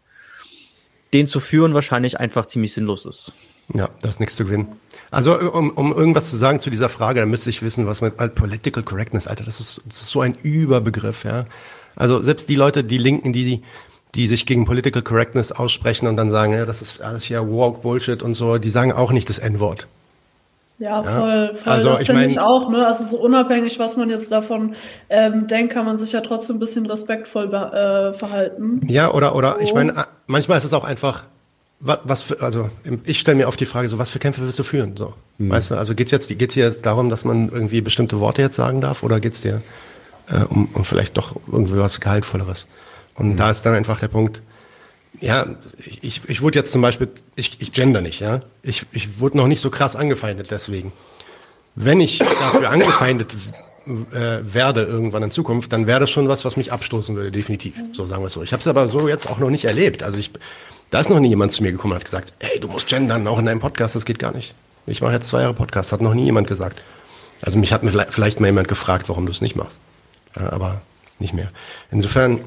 den 1.12 1.26
zu 1.26 1.40
führen 1.40 1.74
wahrscheinlich 1.74 2.20
einfach 2.20 2.46
ziemlich 2.46 2.74
sinnlos 2.74 3.06
ist. 3.06 3.34
Ja, 3.74 3.88
da 4.00 4.08
ist 4.08 4.20
nichts 4.20 4.36
zu 4.36 4.44
gewinnen. 4.44 4.68
Also 5.10 5.38
um, 5.38 5.70
um 5.70 5.92
irgendwas 5.92 6.30
zu 6.30 6.36
sagen 6.36 6.60
zu 6.60 6.70
dieser 6.70 6.88
Frage, 6.88 7.20
da 7.20 7.26
müsste 7.26 7.50
ich 7.50 7.62
wissen, 7.62 7.86
was 7.86 8.00
mit 8.00 8.16
Political 8.16 8.82
Correctness, 8.82 9.26
Alter, 9.26 9.44
das 9.44 9.60
ist, 9.60 9.82
das 9.86 10.02
ist 10.02 10.08
so 10.08 10.20
ein 10.20 10.34
Überbegriff, 10.34 11.24
ja. 11.24 11.46
Also 11.96 12.20
selbst 12.20 12.48
die 12.48 12.56
Leute, 12.56 12.84
die 12.84 12.98
Linken, 12.98 13.32
die 13.32 13.62
die 14.14 14.28
sich 14.28 14.46
gegen 14.46 14.64
Political 14.64 15.02
Correctness 15.02 15.52
aussprechen 15.52 16.06
und 16.06 16.16
dann 16.16 16.30
sagen, 16.30 16.52
ja, 16.54 16.64
das 16.64 16.80
ist 16.80 17.02
alles 17.02 17.24
hier 17.24 17.46
Walk 17.48 17.82
Bullshit 17.82 18.22
und 18.22 18.34
so, 18.34 18.58
die 18.58 18.70
sagen 18.70 18.92
auch 18.92 19.12
nicht 19.12 19.28
das 19.28 19.38
N-Wort. 19.38 19.86
Ja, 20.78 21.02
voll, 21.02 21.54
voll. 21.54 21.72
Also, 21.72 21.88
das 21.90 22.04
finde 22.04 22.26
ich 22.26 22.38
auch, 22.38 22.68
ne? 22.68 22.86
Also 22.86 23.04
so 23.04 23.18
unabhängig, 23.18 23.78
was 23.78 23.96
man 23.96 24.10
jetzt 24.10 24.30
davon 24.30 24.74
ähm, 25.08 25.46
denkt, 25.46 25.72
kann 25.72 25.86
man 25.86 25.96
sich 25.96 26.12
ja 26.12 26.20
trotzdem 26.20 26.56
ein 26.56 26.58
bisschen 26.58 26.84
respektvoll 26.84 27.46
äh, 27.46 28.12
verhalten. 28.12 28.80
Ja, 28.86 29.10
oder, 29.12 29.34
oder 29.34 29.54
so. 29.54 29.60
ich 29.60 29.72
meine, 29.72 29.94
manchmal 30.26 30.58
ist 30.58 30.64
es 30.64 30.74
auch 30.74 30.84
einfach, 30.84 31.24
was, 31.80 31.98
was 32.04 32.22
für, 32.22 32.40
also 32.40 32.70
ich 33.04 33.20
stelle 33.20 33.36
mir 33.36 33.48
oft 33.48 33.60
die 33.60 33.66
Frage, 33.66 33.88
so 33.88 33.98
was 33.98 34.10
für 34.10 34.18
Kämpfe 34.18 34.42
willst 34.42 34.58
du 34.58 34.62
führen? 34.62 34.96
So. 34.96 35.14
Mhm. 35.38 35.50
Weißt 35.50 35.70
du, 35.70 35.74
also 35.76 35.94
geht's 35.94 36.10
jetzt, 36.10 36.36
geht's 36.38 36.54
hier 36.54 36.64
jetzt 36.64 36.86
darum, 36.86 37.10
dass 37.10 37.24
man 37.24 37.50
irgendwie 37.50 37.80
bestimmte 37.80 38.20
Worte 38.20 38.42
jetzt 38.42 38.56
sagen 38.56 38.80
darf, 38.80 39.02
oder 39.02 39.20
geht's 39.20 39.42
dir 39.42 39.62
äh, 40.28 40.44
um, 40.44 40.68
um 40.72 40.84
vielleicht 40.84 41.16
doch 41.16 41.36
irgendwie 41.50 41.76
was 41.76 42.00
Gehaltvolleres? 42.00 42.66
Und 43.14 43.32
mhm. 43.32 43.36
da 43.36 43.50
ist 43.50 43.62
dann 43.62 43.74
einfach 43.74 44.00
der 44.00 44.08
Punkt, 44.08 44.42
ja, 45.20 45.46
ich, 46.02 46.22
ich 46.28 46.42
wurde 46.42 46.58
jetzt 46.58 46.72
zum 46.72 46.82
Beispiel, 46.82 47.08
ich, 47.36 47.60
ich 47.60 47.72
gender 47.72 48.00
nicht, 48.00 48.20
ja. 48.20 48.42
Ich, 48.62 48.86
ich 48.92 49.18
wurde 49.18 49.38
noch 49.38 49.46
nicht 49.46 49.60
so 49.60 49.70
krass 49.70 49.96
angefeindet 49.96 50.50
deswegen. 50.50 50.92
Wenn 51.74 52.00
ich 52.00 52.18
dafür 52.18 52.70
angefeindet 52.70 53.32
äh, 53.86 54.40
werde 54.42 54.82
irgendwann 54.82 55.22
in 55.22 55.30
Zukunft, 55.30 55.72
dann 55.72 55.86
wäre 55.86 56.00
das 56.00 56.10
schon 56.10 56.28
was, 56.28 56.44
was 56.44 56.56
mich 56.56 56.72
abstoßen 56.72 57.14
würde, 57.16 57.30
definitiv. 57.30 57.74
So 57.92 58.06
sagen 58.06 58.22
wir 58.22 58.26
es 58.26 58.32
so. 58.32 58.42
Ich 58.42 58.52
habe 58.52 58.60
es 58.60 58.66
aber 58.66 58.88
so 58.88 59.08
jetzt 59.08 59.30
auch 59.30 59.38
noch 59.38 59.50
nicht 59.50 59.64
erlebt. 59.64 60.02
Also 60.02 60.18
ich, 60.18 60.30
da 60.90 61.00
ist 61.00 61.10
noch 61.10 61.20
nie 61.20 61.28
jemand 61.28 61.52
zu 61.52 61.62
mir 61.62 61.72
gekommen 61.72 61.92
und 61.92 61.98
hat 61.98 62.04
gesagt, 62.04 62.32
ey, 62.38 62.60
du 62.60 62.68
musst 62.68 62.86
gendern, 62.86 63.26
auch 63.26 63.38
in 63.38 63.46
deinem 63.46 63.60
Podcast, 63.60 63.96
das 63.96 64.04
geht 64.04 64.18
gar 64.18 64.32
nicht. 64.32 64.54
Ich 64.86 65.00
mache 65.00 65.14
jetzt 65.14 65.28
zwei 65.28 65.40
Jahre 65.42 65.54
Podcast, 65.54 65.92
hat 65.92 66.00
noch 66.00 66.14
nie 66.14 66.24
jemand 66.24 66.46
gesagt. 66.46 66.82
Also 67.42 67.58
mich 67.58 67.72
hat 67.72 67.82
mir 67.82 67.90
vielleicht 68.08 68.40
mal 68.40 68.46
jemand 68.46 68.68
gefragt, 68.68 69.08
warum 69.08 69.26
du 69.26 69.32
es 69.32 69.40
nicht 69.40 69.56
machst. 69.56 69.80
aber 70.34 70.82
nicht 71.18 71.34
mehr. 71.34 71.50
Insofern, 71.90 72.40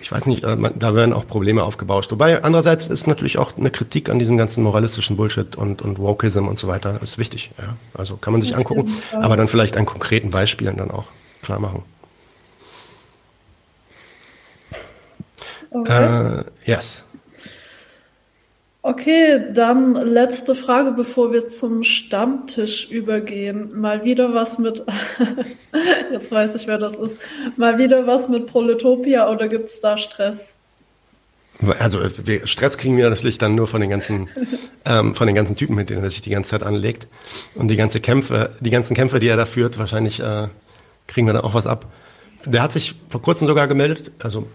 ich 0.00 0.10
weiß 0.10 0.26
nicht, 0.26 0.42
äh, 0.42 0.56
da 0.74 0.94
werden 0.94 1.12
auch 1.12 1.26
Probleme 1.26 1.62
aufgebauscht. 1.62 2.10
Wobei 2.10 2.42
andererseits 2.42 2.88
ist 2.88 3.06
natürlich 3.06 3.38
auch 3.38 3.56
eine 3.56 3.70
Kritik 3.70 4.08
an 4.08 4.18
diesem 4.18 4.36
ganzen 4.36 4.64
moralistischen 4.64 5.16
Bullshit 5.16 5.56
und, 5.56 5.82
und 5.82 5.98
Wokeism 5.98 6.48
und 6.48 6.58
so 6.58 6.66
weiter 6.66 7.00
ist 7.02 7.18
wichtig. 7.18 7.50
Ja? 7.58 7.76
Also 7.94 8.16
kann 8.16 8.32
man 8.32 8.42
sich 8.42 8.56
angucken, 8.56 8.92
aber 9.12 9.36
dann 9.36 9.48
vielleicht 9.48 9.76
an 9.76 9.86
konkreten 9.86 10.30
Beispielen 10.30 10.76
dann 10.76 10.90
auch 10.90 11.04
klar 11.42 11.60
machen. 11.60 11.84
Okay. 15.70 16.40
Äh, 16.40 16.44
yes. 16.64 17.04
Okay, 18.82 19.52
dann 19.52 19.94
letzte 19.94 20.54
Frage, 20.54 20.92
bevor 20.92 21.32
wir 21.32 21.48
zum 21.48 21.82
Stammtisch 21.82 22.90
übergehen. 22.90 23.78
Mal 23.78 24.04
wieder 24.04 24.32
was 24.32 24.58
mit, 24.58 24.82
jetzt 26.12 26.32
weiß 26.32 26.54
ich, 26.54 26.66
wer 26.66 26.78
das 26.78 26.98
ist, 26.98 27.20
mal 27.56 27.76
wieder 27.76 28.06
was 28.06 28.30
mit 28.30 28.46
Proletopia 28.46 29.30
oder 29.30 29.48
gibt 29.48 29.68
es 29.68 29.80
da 29.80 29.98
Stress? 29.98 30.60
Also 31.78 32.00
Stress 32.44 32.78
kriegen 32.78 32.96
wir 32.96 33.10
natürlich 33.10 33.36
dann 33.36 33.54
nur 33.54 33.66
von 33.66 33.82
den 33.82 33.90
ganzen, 33.90 34.30
ähm, 34.86 35.14
von 35.14 35.26
den 35.26 35.36
ganzen 35.36 35.56
Typen, 35.56 35.74
mit 35.76 35.90
denen 35.90 36.02
er 36.02 36.10
sich 36.10 36.22
die 36.22 36.30
ganze 36.30 36.52
Zeit 36.52 36.62
anlegt. 36.62 37.06
Und 37.54 37.68
die 37.68 37.76
ganze 37.76 38.00
Kämpfe, 38.00 38.56
die 38.60 38.70
ganzen 38.70 38.96
Kämpfe, 38.96 39.20
die 39.20 39.28
er 39.28 39.36
da 39.36 39.44
führt, 39.44 39.78
wahrscheinlich 39.78 40.20
äh, 40.20 40.48
kriegen 41.06 41.26
wir 41.26 41.34
da 41.34 41.40
auch 41.40 41.52
was 41.52 41.66
ab. 41.66 41.84
Der 42.46 42.62
hat 42.62 42.72
sich 42.72 42.94
vor 43.08 43.20
kurzem 43.20 43.48
sogar 43.48 43.68
gemeldet. 43.68 44.12
Also 44.22 44.46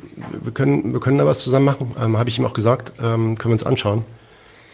wir 0.41 0.51
können, 0.51 0.93
wir 0.93 0.99
können 0.99 1.17
da 1.17 1.25
was 1.25 1.39
zusammen 1.39 1.65
machen. 1.65 1.95
Ähm, 2.01 2.17
Habe 2.17 2.29
ich 2.29 2.39
ihm 2.39 2.45
auch 2.45 2.53
gesagt. 2.53 2.93
Ähm, 2.99 3.37
können 3.37 3.51
wir 3.51 3.53
uns 3.53 3.63
anschauen. 3.63 4.05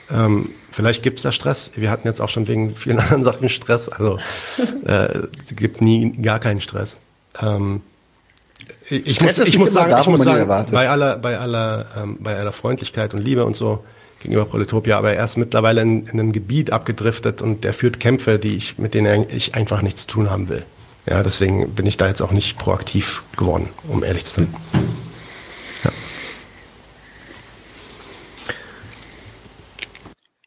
Ähm, 0.10 0.50
vielleicht 0.72 1.04
gibt 1.04 1.20
es 1.20 1.24
da 1.24 1.32
Stress. 1.32 1.72
Wir 1.76 1.90
hatten 1.90 2.08
jetzt 2.08 2.22
auch 2.22 2.30
schon 2.30 2.48
wegen 2.48 2.76
vielen 2.76 3.00
anderen 3.00 3.24
Sachen 3.24 3.50
Stress. 3.50 3.90
Also 3.90 4.20
äh, 4.86 5.28
es 5.40 5.56
gibt 5.56 5.82
nie 5.82 6.12
gar 6.22 6.40
keinen 6.40 6.62
Stress. 6.62 6.98
Ähm, 7.42 7.82
ich, 8.90 9.22
muss, 9.22 9.40
ich 9.40 9.58
muss 9.58 9.72
sagen, 9.72 9.96
ich 10.00 10.08
muss 10.08 10.24
sagen, 10.24 10.48
bei 10.72 10.90
aller, 10.90 11.18
bei 11.18 11.38
aller, 11.38 11.86
ähm, 11.98 12.18
bei 12.20 12.38
aller 12.38 12.52
Freundlichkeit 12.52 13.14
und 13.14 13.22
Liebe 13.22 13.46
und 13.46 13.56
so 13.56 13.84
gegenüber 14.20 14.46
Proletopia, 14.46 14.98
aber 14.98 15.14
er 15.14 15.24
ist 15.24 15.38
mittlerweile 15.38 15.82
in, 15.82 16.06
in 16.08 16.20
ein 16.20 16.32
Gebiet 16.32 16.72
abgedriftet 16.72 17.42
und 17.42 17.64
der 17.64 17.74
führt 17.74 18.00
Kämpfe, 18.00 18.38
die 18.38 18.56
ich, 18.56 18.78
mit 18.78 18.94
denen 18.94 19.26
ich 19.30 19.56
einfach 19.56 19.82
nichts 19.82 20.02
zu 20.02 20.08
tun 20.08 20.30
haben 20.30 20.50
will. 20.50 20.64
Ja, 21.06 21.24
deswegen 21.24 21.74
bin 21.74 21.86
ich 21.86 21.98
da 21.98 22.08
jetzt 22.08 22.22
auch 22.22 22.32
nicht 22.32 22.58
proaktiv 22.58 23.24
geworden, 23.36 23.70
um 23.88 24.04
ehrlich 24.04 24.26
zu 24.26 24.42
sein. 24.42 24.54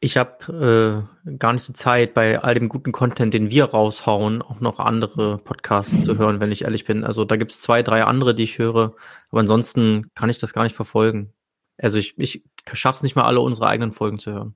Ich 0.05 0.19
habe 0.19 1.09
äh, 1.27 1.31
gar 1.39 1.55
nicht 1.55 1.67
die 1.67 1.73
Zeit, 1.73 2.13
bei 2.13 2.39
all 2.39 2.53
dem 2.53 2.69
guten 2.69 2.93
Content, 2.93 3.33
den 3.33 3.51
wir 3.51 3.65
raushauen, 3.65 4.43
auch 4.43 4.61
noch 4.61 4.79
andere 4.79 5.39
Podcasts 5.39 6.05
zu 6.05 6.19
hören, 6.19 6.41
wenn 6.41 6.53
ich 6.53 6.65
ehrlich 6.65 6.85
bin. 6.85 7.05
Also 7.05 7.25
da 7.25 7.37
gibt 7.37 7.53
es 7.53 7.63
zwei, 7.63 7.83
drei 7.83 8.05
andere, 8.05 8.35
die 8.35 8.43
ich 8.43 8.59
höre, 8.59 8.95
aber 9.31 9.41
ansonsten 9.41 10.11
kann 10.15 10.29
ich 10.29 10.39
das 10.39 10.53
gar 10.53 10.65
nicht 10.65 10.77
verfolgen. 10.77 11.33
Also 11.79 11.97
ich, 11.97 12.19
ich 12.19 12.45
schaffe 12.75 12.97
es 12.97 13.03
nicht 13.03 13.17
mal, 13.17 13.25
alle 13.25 13.41
unsere 13.41 13.67
eigenen 13.67 13.93
Folgen 13.93 14.19
zu 14.19 14.33
hören. 14.33 14.55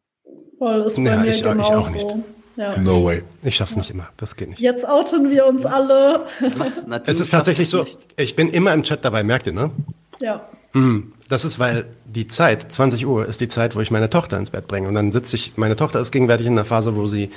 Voll, 0.59 0.81
ist 0.81 0.97
bei 0.97 1.03
ja, 1.05 1.17
mir 1.17 1.31
ich, 1.31 1.43
genau 1.43 1.63
ich 1.63 1.75
auch 1.75 1.91
nicht. 1.93 2.15
Ja. 2.59 2.77
No 2.77 3.05
way. 3.05 3.23
Ich 3.45 3.55
schaff's 3.55 3.77
nicht 3.77 3.91
immer. 3.91 4.09
Das 4.17 4.35
geht 4.35 4.49
nicht. 4.49 4.59
Jetzt 4.59 4.87
outen 4.87 5.31
wir 5.31 5.47
uns 5.47 5.65
alle. 5.65 6.27
es 7.07 7.21
ist 7.21 7.31
tatsächlich 7.31 7.71
so, 7.71 7.87
ich 8.17 8.35
bin 8.35 8.51
immer 8.51 8.75
im 8.75 8.83
Chat 8.83 9.05
dabei, 9.05 9.23
merkt 9.23 9.47
ihr, 9.47 9.53
ne? 9.53 9.71
Ja. 10.19 10.45
Mm, 10.73 11.13
das 11.29 11.45
ist, 11.45 11.61
weil 11.61 11.87
die 12.05 12.27
Zeit, 12.27 12.73
20 12.73 13.07
Uhr, 13.07 13.27
ist 13.27 13.41
die 13.41 13.47
Zeit, 13.47 13.77
wo 13.77 13.81
ich 13.81 13.93
meine 13.93 14.11
Tochter 14.11 14.39
ins 14.39 14.51
Bett 14.51 14.67
bringe. 14.67 14.89
Und 14.89 14.95
dann 14.95 15.13
sitze 15.13 15.37
ich, 15.37 15.53
meine 15.55 15.77
Tochter 15.77 16.01
ist 16.01 16.11
gegenwärtig 16.11 16.49
in 16.49 16.55
einer 16.55 16.65
Phase, 16.65 16.97
wo 16.97 17.07
sie 17.07 17.31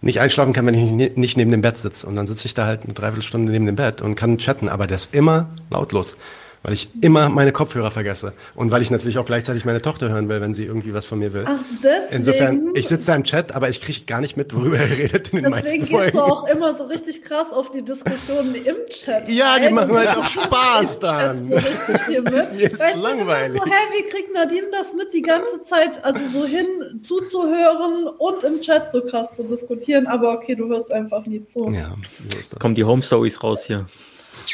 nicht 0.00 0.20
einschlafen 0.20 0.52
kann, 0.52 0.66
wenn 0.66 0.74
ich 0.74 1.16
nicht 1.16 1.36
neben 1.36 1.52
dem 1.52 1.62
Bett 1.62 1.76
sitze. 1.76 2.08
Und 2.08 2.16
dann 2.16 2.26
sitze 2.26 2.46
ich 2.46 2.54
da 2.54 2.66
halt 2.66 2.82
eine 2.82 2.94
Dreiviertelstunde 2.94 3.52
neben 3.52 3.66
dem 3.66 3.76
Bett 3.76 4.02
und 4.02 4.16
kann 4.16 4.38
chatten, 4.38 4.68
aber 4.68 4.88
der 4.88 4.96
ist 4.96 5.14
immer 5.14 5.50
lautlos 5.70 6.16
weil 6.64 6.72
ich 6.72 6.88
immer 7.02 7.28
meine 7.28 7.52
Kopfhörer 7.52 7.90
vergesse 7.90 8.32
und 8.54 8.70
weil 8.70 8.80
ich 8.80 8.90
natürlich 8.90 9.18
auch 9.18 9.26
gleichzeitig 9.26 9.66
meine 9.66 9.82
Tochter 9.82 10.08
hören 10.08 10.30
will, 10.30 10.40
wenn 10.40 10.54
sie 10.54 10.64
irgendwie 10.64 10.94
was 10.94 11.04
von 11.04 11.18
mir 11.18 11.34
will. 11.34 11.44
Ach, 11.46 11.58
deswegen. 11.82 12.16
Insofern, 12.16 12.70
ich 12.74 12.88
sitze 12.88 13.08
da 13.08 13.16
im 13.16 13.24
Chat, 13.24 13.54
aber 13.54 13.68
ich 13.68 13.82
kriege 13.82 14.00
gar 14.06 14.22
nicht 14.22 14.38
mit, 14.38 14.56
worüber 14.56 14.78
er 14.78 14.90
redet 14.90 15.28
in 15.28 15.42
den 15.42 15.52
deswegen 15.52 15.82
meisten 15.82 15.86
Folgen. 15.86 15.90
Deswegen 15.90 16.04
gehst 16.04 16.14
du 16.14 16.22
auch 16.22 16.48
immer 16.48 16.72
so 16.72 16.84
richtig 16.84 17.22
krass 17.22 17.52
auf 17.52 17.70
die 17.70 17.82
Diskussionen 17.82 18.54
im 18.54 18.76
Chat. 18.88 19.28
Ja, 19.34 19.58
die 19.58 19.72
machen 19.72 19.94
halt 19.94 20.16
auch 20.16 20.24
Spaß 20.24 21.00
dann. 21.00 21.42
So 21.44 22.22
Mir 22.22 22.70
ist 22.70 22.80
weil 22.80 22.98
langweilig. 22.98 23.60
so, 23.60 23.64
hä, 23.64 23.70
wie 23.92 24.08
kriegt 24.08 24.32
Nadine 24.32 24.68
das 24.72 24.94
mit, 24.94 25.12
die 25.12 25.22
ganze 25.22 25.62
Zeit, 25.62 26.02
also 26.02 26.20
so 26.32 26.46
hin 26.46 26.66
zuzuhören 27.00 28.06
und 28.06 28.42
im 28.42 28.60
Chat 28.60 28.90
so 28.90 29.02
krass 29.02 29.36
zu 29.36 29.44
diskutieren, 29.44 30.06
aber 30.06 30.32
okay, 30.32 30.54
du 30.54 30.68
hörst 30.68 30.92
einfach 30.92 31.26
nie 31.26 31.44
zu. 31.44 31.70
Ja, 31.70 31.94
so 32.30 32.38
ist 32.38 32.52
das. 32.52 32.58
Kommen 32.58 32.74
die 32.74 32.84
Home 32.84 33.02
Stories 33.02 33.42
raus 33.42 33.64
hier. 33.64 33.86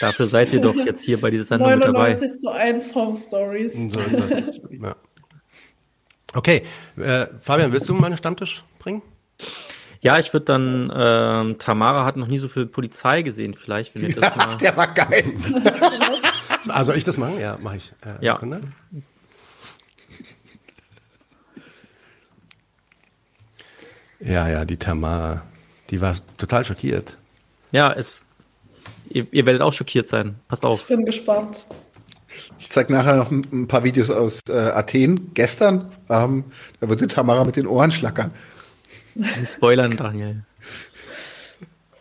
Dafür 0.01 0.27
seid 0.27 0.53
ihr 0.53 0.61
doch 0.61 0.75
jetzt 0.75 1.05
hier 1.05 1.21
bei 1.21 1.31
dieser 1.31 1.45
Sendung 1.45 1.71
mit 1.71 1.83
dabei. 1.83 2.15
99 2.15 2.39
zu 2.39 2.51
1 2.51 2.95
Home 2.95 3.17
Stories. 3.17 3.93
So 3.93 4.01
ist 4.01 4.31
das. 4.31 4.61
ja. 4.71 4.97
Okay, 6.33 6.63
äh, 6.97 7.27
Fabian, 7.41 7.73
willst 7.73 7.89
du 7.89 7.95
mal 7.95 8.07
einen 8.07 8.17
Stammtisch 8.17 8.63
bringen? 8.79 9.03
Ja, 10.01 10.19
ich 10.19 10.33
würde 10.33 10.47
dann, 10.47 10.93
ähm, 10.95 11.59
Tamara 11.59 12.05
hat 12.05 12.17
noch 12.17 12.29
nie 12.29 12.39
so 12.39 12.49
viel 12.49 12.67
Polizei 12.67 13.23
gesehen, 13.23 13.55
vielleicht, 13.55 13.95
wenn 13.95 14.09
ihr 14.09 14.15
das 14.15 14.37
mal. 14.37 14.57
Der 14.57 14.77
war 14.77 14.89
geil. 14.95 15.25
also 16.69 16.93
ich 16.93 17.05
das 17.05 17.19
machen? 17.19 17.39
Ja, 17.39 17.59
mache 17.61 17.77
ich. 17.79 17.93
Äh, 18.03 18.25
ja. 18.25 18.35
Sekunde. 18.35 18.61
Ja, 24.21 24.49
ja, 24.49 24.65
die 24.65 24.77
Tamara, 24.77 25.43
die 25.91 26.01
war 26.01 26.15
total 26.37 26.65
schockiert. 26.65 27.17
Ja, 27.73 27.93
es, 27.93 28.23
ihr, 29.11 29.27
ihr 29.31 29.47
werdet 29.47 29.63
auch 29.63 29.73
schockiert 29.73 30.09
sein. 30.09 30.37
Passt 30.49 30.65
auf. 30.65 30.81
Ich 30.81 30.87
bin 30.87 31.05
gespannt. 31.05 31.67
Ich 32.59 32.71
zeige 32.71 32.93
nachher 32.93 33.17
noch 33.17 33.31
ein 33.31 33.67
paar 33.67 33.85
Videos 33.85 34.11
aus 34.11 34.41
äh, 34.49 34.53
Athen 34.53 35.35
gestern. 35.35 35.93
Ähm, 36.09 36.45
da 36.79 36.89
wird 36.89 37.01
die 37.01 37.07
Tamara 37.07 37.45
mit 37.45 37.57
den 37.57 37.67
Ohren 37.67 37.91
schlackern. 37.91 38.31
Spoilern, 39.45 39.97
Daniel. 39.97 40.45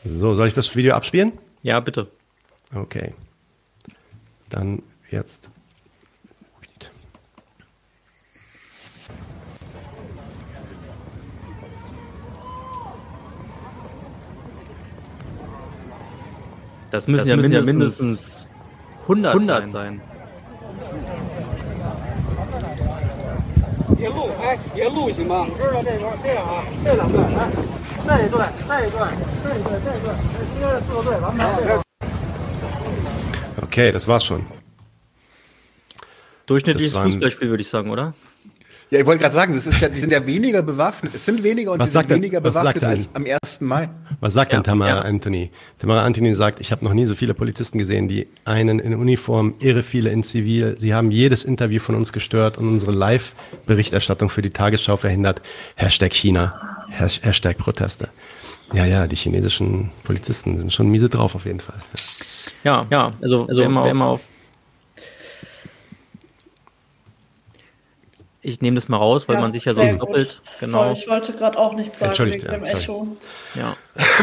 So, 0.05 0.33
soll 0.33 0.47
ich 0.47 0.53
das 0.53 0.75
Video 0.75 0.93
abspielen? 0.93 1.33
Ja, 1.63 1.79
bitte. 1.79 2.07
Okay. 2.73 3.13
Dann 4.49 4.81
jetzt. 5.09 5.49
Das 16.91 17.07
müssen, 17.07 17.19
das 17.19 17.27
ja, 17.27 17.35
müssen 17.35 17.51
mindestens, 17.51 17.67
ja 17.67 17.73
mindestens 17.73 18.47
100, 19.01 19.33
100 19.33 19.69
sein. 19.69 19.71
sein. 19.71 20.01
Okay, 33.61 33.91
das 33.91 34.07
war's 34.07 34.25
schon. 34.25 34.45
Durchschnittliches 36.45 36.95
waren... 36.95 37.11
Fußballspiel, 37.11 37.49
würde 37.49 37.61
ich 37.61 37.69
sagen, 37.69 37.91
oder? 37.91 38.13
Ja, 38.89 38.99
ich 38.99 39.05
wollte 39.05 39.21
gerade 39.21 39.35
sagen, 39.35 39.53
das 39.53 39.67
ist 39.67 39.79
ja, 39.81 39.89
die 39.89 39.99
sind 39.99 40.11
ja 40.11 40.25
weniger 40.25 40.63
bewaffnet. 40.63 41.13
Es 41.13 41.25
sind 41.25 41.43
weniger 41.43 41.73
und 41.73 41.79
was 41.79 41.91
sie 41.91 41.99
sind 41.99 42.09
weniger 42.09 42.39
er, 42.39 42.41
bewaffnet 42.41 42.83
als 42.83 43.09
am 43.13 43.25
1. 43.25 43.61
Mai. 43.61 43.89
Was 44.21 44.33
sagt 44.33 44.51
ja, 44.51 44.57
denn 44.57 44.63
Tamara 44.63 44.89
ja. 44.89 44.99
Anthony? 45.01 45.49
Tamara 45.77 46.03
Anthony 46.03 46.35
sagt, 46.35 46.59
ich 46.59 46.71
habe 46.71 46.83
noch 46.83 46.93
nie 46.93 47.05
so 47.05 47.15
viele 47.15 47.33
Polizisten 47.33 47.77
gesehen, 47.77 48.07
die 48.07 48.27
einen 48.43 48.79
in 48.79 48.93
Uniform, 48.93 49.55
irre 49.59 49.83
viele 49.83 50.09
in 50.09 50.23
Zivil. 50.23 50.75
Sie 50.77 50.93
haben 50.93 51.11
jedes 51.11 51.43
Interview 51.43 51.79
von 51.79 51.95
uns 51.95 52.11
gestört 52.11 52.57
und 52.57 52.67
unsere 52.67 52.91
Live-Berichterstattung 52.91 54.29
für 54.29 54.41
die 54.41 54.49
Tagesschau 54.49 54.97
verhindert. 54.97 55.41
Hashtag 55.75 56.13
China, 56.13 56.85
Hashtag 56.89 57.57
Proteste. 57.57 58.09
Ja, 58.73 58.85
ja, 58.85 59.07
die 59.07 59.15
chinesischen 59.15 59.91
Polizisten 60.03 60.59
sind 60.59 60.73
schon 60.73 60.89
miese 60.89 61.09
drauf 61.09 61.33
auf 61.33 61.45
jeden 61.45 61.59
Fall. 61.59 61.79
Ja, 62.63 62.85
ja, 62.89 63.13
also, 63.21 63.47
also 63.47 63.61
wer, 63.61 63.69
wer 63.69 63.93
mal 63.93 64.07
auf 64.07 64.21
Ich 68.41 68.61
nehme 68.61 68.75
das 68.75 68.87
mal 68.87 68.97
raus, 68.97 69.27
weil 69.27 69.35
ja, 69.35 69.41
man 69.41 69.51
sich 69.51 69.65
ja 69.65 69.73
sonst 69.73 69.97
doppelt. 69.97 70.41
Genau. 70.59 70.83
Voll, 70.83 70.91
ich 70.93 71.09
wollte 71.09 71.33
gerade 71.33 71.57
auch 71.57 71.73
nichts 71.73 71.99
sagen 71.99 72.17
wegen 72.25 72.39
dem 72.39 72.65
ja, 72.65 72.71
Echo. 72.71 73.07
Ja. 73.53 73.75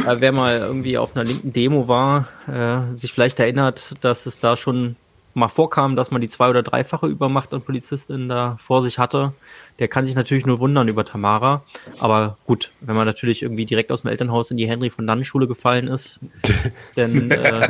äh, 0.06 0.20
wer 0.20 0.32
mal 0.32 0.59
irgendwie 0.59 0.97
auf 0.97 1.14
einer 1.14 1.24
linken 1.24 1.52
Demo 1.52 1.86
war, 1.86 2.28
äh, 2.48 2.97
sich 2.98 3.12
vielleicht 3.12 3.38
erinnert, 3.40 3.94
dass 4.02 4.24
es 4.24 4.40
da 4.40 4.56
schon 4.56 4.97
mal 5.36 5.48
vorkam, 5.48 5.97
dass 5.97 6.10
man 6.10 6.22
die 6.22 6.28
zwei- 6.28 6.48
oder 6.48 6.62
dreifache 6.62 7.06
Übermacht 7.06 7.52
an 7.52 7.60
Polizistinnen 7.60 8.26
da 8.26 8.56
vor 8.59 8.80
sich 8.80 8.98
hatte. 8.98 9.34
Der 9.78 9.86
kann 9.86 10.06
sich 10.06 10.14
natürlich 10.14 10.47
nur 10.47 10.60
wundern 10.60 10.88
über 10.88 11.05
Tamara. 11.05 11.62
Aber 12.01 12.38
gut, 12.47 12.72
wenn 12.80 12.97
man 12.97 13.06
natürlich 13.06 13.43
irgendwie 13.43 13.66
direkt 13.66 13.93
aus 13.93 14.01
dem 14.01 14.10
Elternhaus 14.10 14.51
in 14.51 14.56
die 14.56 14.66
Henry 14.66 14.88
von 14.88 15.06
Dannen 15.06 15.24
Schule 15.24 15.47
gefallen 15.47 15.88
ist, 15.88 16.20
dann 16.97 17.30
äh, 17.30 17.68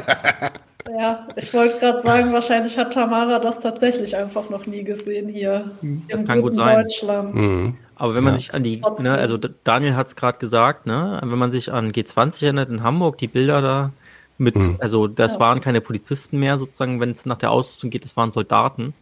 Ja, 0.91 1.27
ich 1.37 1.53
wollte 1.53 1.79
gerade 1.79 2.01
sagen, 2.01 2.33
wahrscheinlich 2.33 2.79
hat 2.79 2.93
Tamara 2.93 3.39
das 3.39 3.61
tatsächlich 3.61 4.17
einfach 4.17 4.51
noch 4.51 4.67
nie 4.67 4.85
gesehen 4.85 5.29
hier 5.29 5.71
das 6.09 6.25
kann 6.25 6.43
gut 6.43 6.55
sein. 6.55 6.81
Deutschland. 6.81 7.35
Mhm. 7.35 7.77
Aber 7.97 8.15
wenn 8.15 8.25
man 8.25 8.35
ja. 8.35 8.39
sich 8.39 8.55
an 8.55 8.63
die, 8.63 8.83
ne, 8.99 9.13
also 9.13 9.39
Daniel 9.65 9.97
hat 9.97 10.09
es 10.09 10.17
gerade 10.17 10.39
gesagt, 10.39 10.87
ne, 10.87 11.21
wenn 11.25 11.39
man 11.39 11.51
sich 11.51 11.73
an 11.73 11.93
G20 11.93 12.45
erinnert 12.45 12.69
in 12.69 12.83
Hamburg, 12.83 13.19
die 13.19 13.27
Bilder 13.27 13.63
da 13.63 13.93
mit, 14.39 14.57
mhm. 14.57 14.77
also 14.81 15.07
das 15.07 15.35
ja. 15.35 15.41
waren 15.41 15.61
keine 15.61 15.81
Polizisten 15.81 16.39
mehr 16.39 16.59
sozusagen, 16.59 17.01
wenn 17.01 17.11
es 17.11 17.27
nach 17.27 17.39
der 17.39 17.51
Ausrüstung 17.51 17.91
geht, 17.91 18.05
das 18.05 18.17
waren 18.17 18.31
Soldaten. 18.31 18.95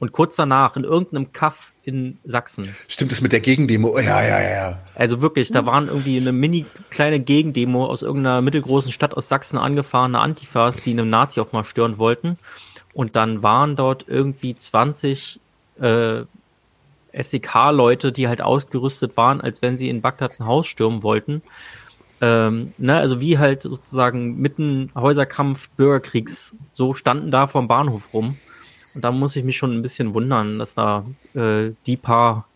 Und 0.00 0.12
kurz 0.12 0.34
danach 0.34 0.76
in 0.76 0.84
irgendeinem 0.84 1.32
Kaff 1.32 1.72
in 1.84 2.18
Sachsen. 2.24 2.74
Stimmt 2.88 3.12
es 3.12 3.20
mit 3.20 3.32
der 3.32 3.40
Gegendemo? 3.40 3.98
Ja, 3.98 4.22
ja, 4.22 4.40
ja. 4.40 4.80
Also 4.94 5.20
wirklich, 5.20 5.52
da 5.52 5.66
waren 5.66 5.88
irgendwie 5.88 6.18
eine 6.18 6.32
mini 6.32 6.64
kleine 6.88 7.20
Gegendemo 7.20 7.84
aus 7.84 8.02
irgendeiner 8.02 8.40
mittelgroßen 8.40 8.92
Stadt 8.92 9.14
aus 9.14 9.28
Sachsen 9.28 9.58
angefahrene 9.58 10.18
Antifas, 10.18 10.80
die 10.80 10.92
einem 10.92 11.10
Nazi-Aufmarsch 11.10 11.68
stören 11.68 11.98
wollten. 11.98 12.38
Und 12.94 13.14
dann 13.14 13.42
waren 13.42 13.76
dort 13.76 14.06
irgendwie 14.08 14.56
20 14.56 15.38
äh, 15.80 16.22
SEK-Leute, 17.12 18.10
die 18.10 18.26
halt 18.26 18.40
ausgerüstet 18.40 19.18
waren, 19.18 19.42
als 19.42 19.60
wenn 19.60 19.76
sie 19.76 19.90
in 19.90 20.00
Bagdad 20.00 20.40
ein 20.40 20.46
Haus 20.46 20.66
stürmen 20.66 21.02
wollten. 21.02 21.42
Ähm, 22.22 22.70
ne, 22.78 22.96
also 22.96 23.20
wie 23.20 23.38
halt 23.38 23.62
sozusagen 23.62 24.36
mitten 24.36 24.90
Häuserkampf, 24.94 25.70
Bürgerkriegs, 25.70 26.56
so 26.72 26.94
standen 26.94 27.30
da 27.30 27.46
vom 27.46 27.68
Bahnhof 27.68 28.12
rum. 28.12 28.38
Und 28.94 29.04
da 29.04 29.12
muss 29.12 29.36
ich 29.36 29.44
mich 29.44 29.56
schon 29.56 29.76
ein 29.76 29.82
bisschen 29.82 30.14
wundern, 30.14 30.58
dass 30.58 30.74
da 30.74 31.04
äh, 31.34 31.70
die 31.86 31.96
paar 31.96 32.46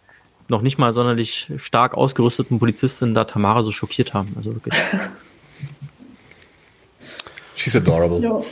noch 0.49 0.63
nicht 0.63 0.79
mal 0.79 0.93
sonderlich 0.93 1.49
stark 1.57 1.95
ausgerüsteten 1.95 2.59
Polizistinnen 2.59 3.15
da 3.15 3.25
Tamara 3.25 3.63
so 3.63 3.73
schockiert 3.73 4.15
haben. 4.15 4.35
Also 4.37 4.53
wirklich. 4.53 4.75
She's 7.55 7.77
adorable. 7.77 8.45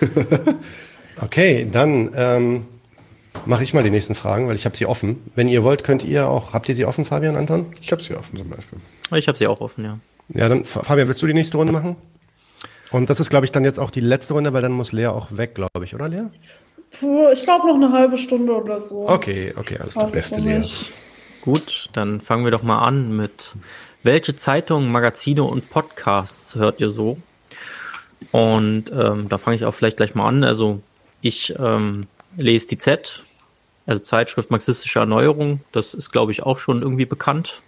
okay, 1.22 1.68
dann 1.70 2.10
ähm, 2.14 2.66
mache 3.46 3.62
ich 3.62 3.72
mal 3.72 3.82
die 3.82 3.90
nächsten 3.90 4.14
Fragen, 4.14 4.48
weil 4.48 4.56
ich 4.56 4.64
habe 4.64 4.76
sie 4.76 4.86
offen. 4.86 5.22
Wenn 5.34 5.48
ihr 5.48 5.62
wollt, 5.62 5.84
könnt 5.84 6.04
ihr 6.04 6.28
auch. 6.28 6.52
Habt 6.52 6.68
ihr 6.68 6.74
sie 6.74 6.84
offen, 6.84 7.04
Fabian, 7.04 7.36
Anton? 7.36 7.66
Ich 7.80 7.92
habe 7.92 8.02
sie 8.02 8.14
offen 8.14 8.36
zum 8.36 8.50
Beispiel. 8.50 8.78
Ich 9.14 9.28
habe 9.28 9.38
sie 9.38 9.46
auch 9.46 9.60
offen, 9.60 9.84
ja. 9.84 9.98
Ja, 10.34 10.48
dann 10.48 10.64
Fabian, 10.64 11.08
willst 11.08 11.22
du 11.22 11.26
die 11.26 11.34
nächste 11.34 11.56
Runde 11.56 11.72
machen? 11.72 11.96
Und 12.90 13.10
das 13.10 13.20
ist, 13.20 13.30
glaube 13.30 13.46
ich, 13.46 13.52
dann 13.52 13.64
jetzt 13.64 13.78
auch 13.78 13.90
die 13.90 14.00
letzte 14.00 14.34
Runde, 14.34 14.52
weil 14.52 14.62
dann 14.62 14.72
muss 14.72 14.92
Lea 14.92 15.06
auch 15.06 15.28
weg, 15.30 15.54
glaube 15.54 15.84
ich, 15.84 15.94
oder 15.94 16.08
Lea? 16.08 16.24
Puh, 16.90 17.28
ich 17.32 17.42
glaube 17.44 17.66
noch 17.66 17.74
eine 17.74 17.92
halbe 17.92 18.16
Stunde 18.16 18.52
oder 18.52 18.80
so. 18.80 19.08
Okay, 19.08 19.52
okay, 19.56 19.78
alles 19.78 19.94
klar. 19.94 20.10
Beste 20.10 20.40
Lea. 20.40 20.62
Gut, 21.42 21.88
dann 21.92 22.20
fangen 22.20 22.44
wir 22.44 22.50
doch 22.50 22.62
mal 22.62 22.78
an 22.78 23.16
mit 23.16 23.56
welche 24.02 24.36
Zeitungen, 24.36 24.90
Magazine 24.90 25.44
und 25.44 25.70
Podcasts 25.70 26.54
hört 26.54 26.80
ihr 26.80 26.88
so? 26.88 27.18
Und 28.32 28.90
ähm, 28.92 29.28
da 29.28 29.38
fange 29.38 29.56
ich 29.56 29.64
auch 29.64 29.74
vielleicht 29.74 29.96
gleich 29.96 30.14
mal 30.14 30.28
an. 30.28 30.44
Also 30.44 30.80
ich 31.20 31.54
ähm, 31.58 32.06
lese 32.36 32.68
die 32.68 32.78
Z, 32.78 33.22
also 33.86 34.02
Zeitschrift 34.02 34.50
Marxistische 34.50 34.98
Erneuerung. 34.98 35.60
Das 35.72 35.94
ist, 35.94 36.10
glaube 36.10 36.32
ich, 36.32 36.42
auch 36.42 36.58
schon 36.58 36.82
irgendwie 36.82 37.06
bekannt. 37.06 37.62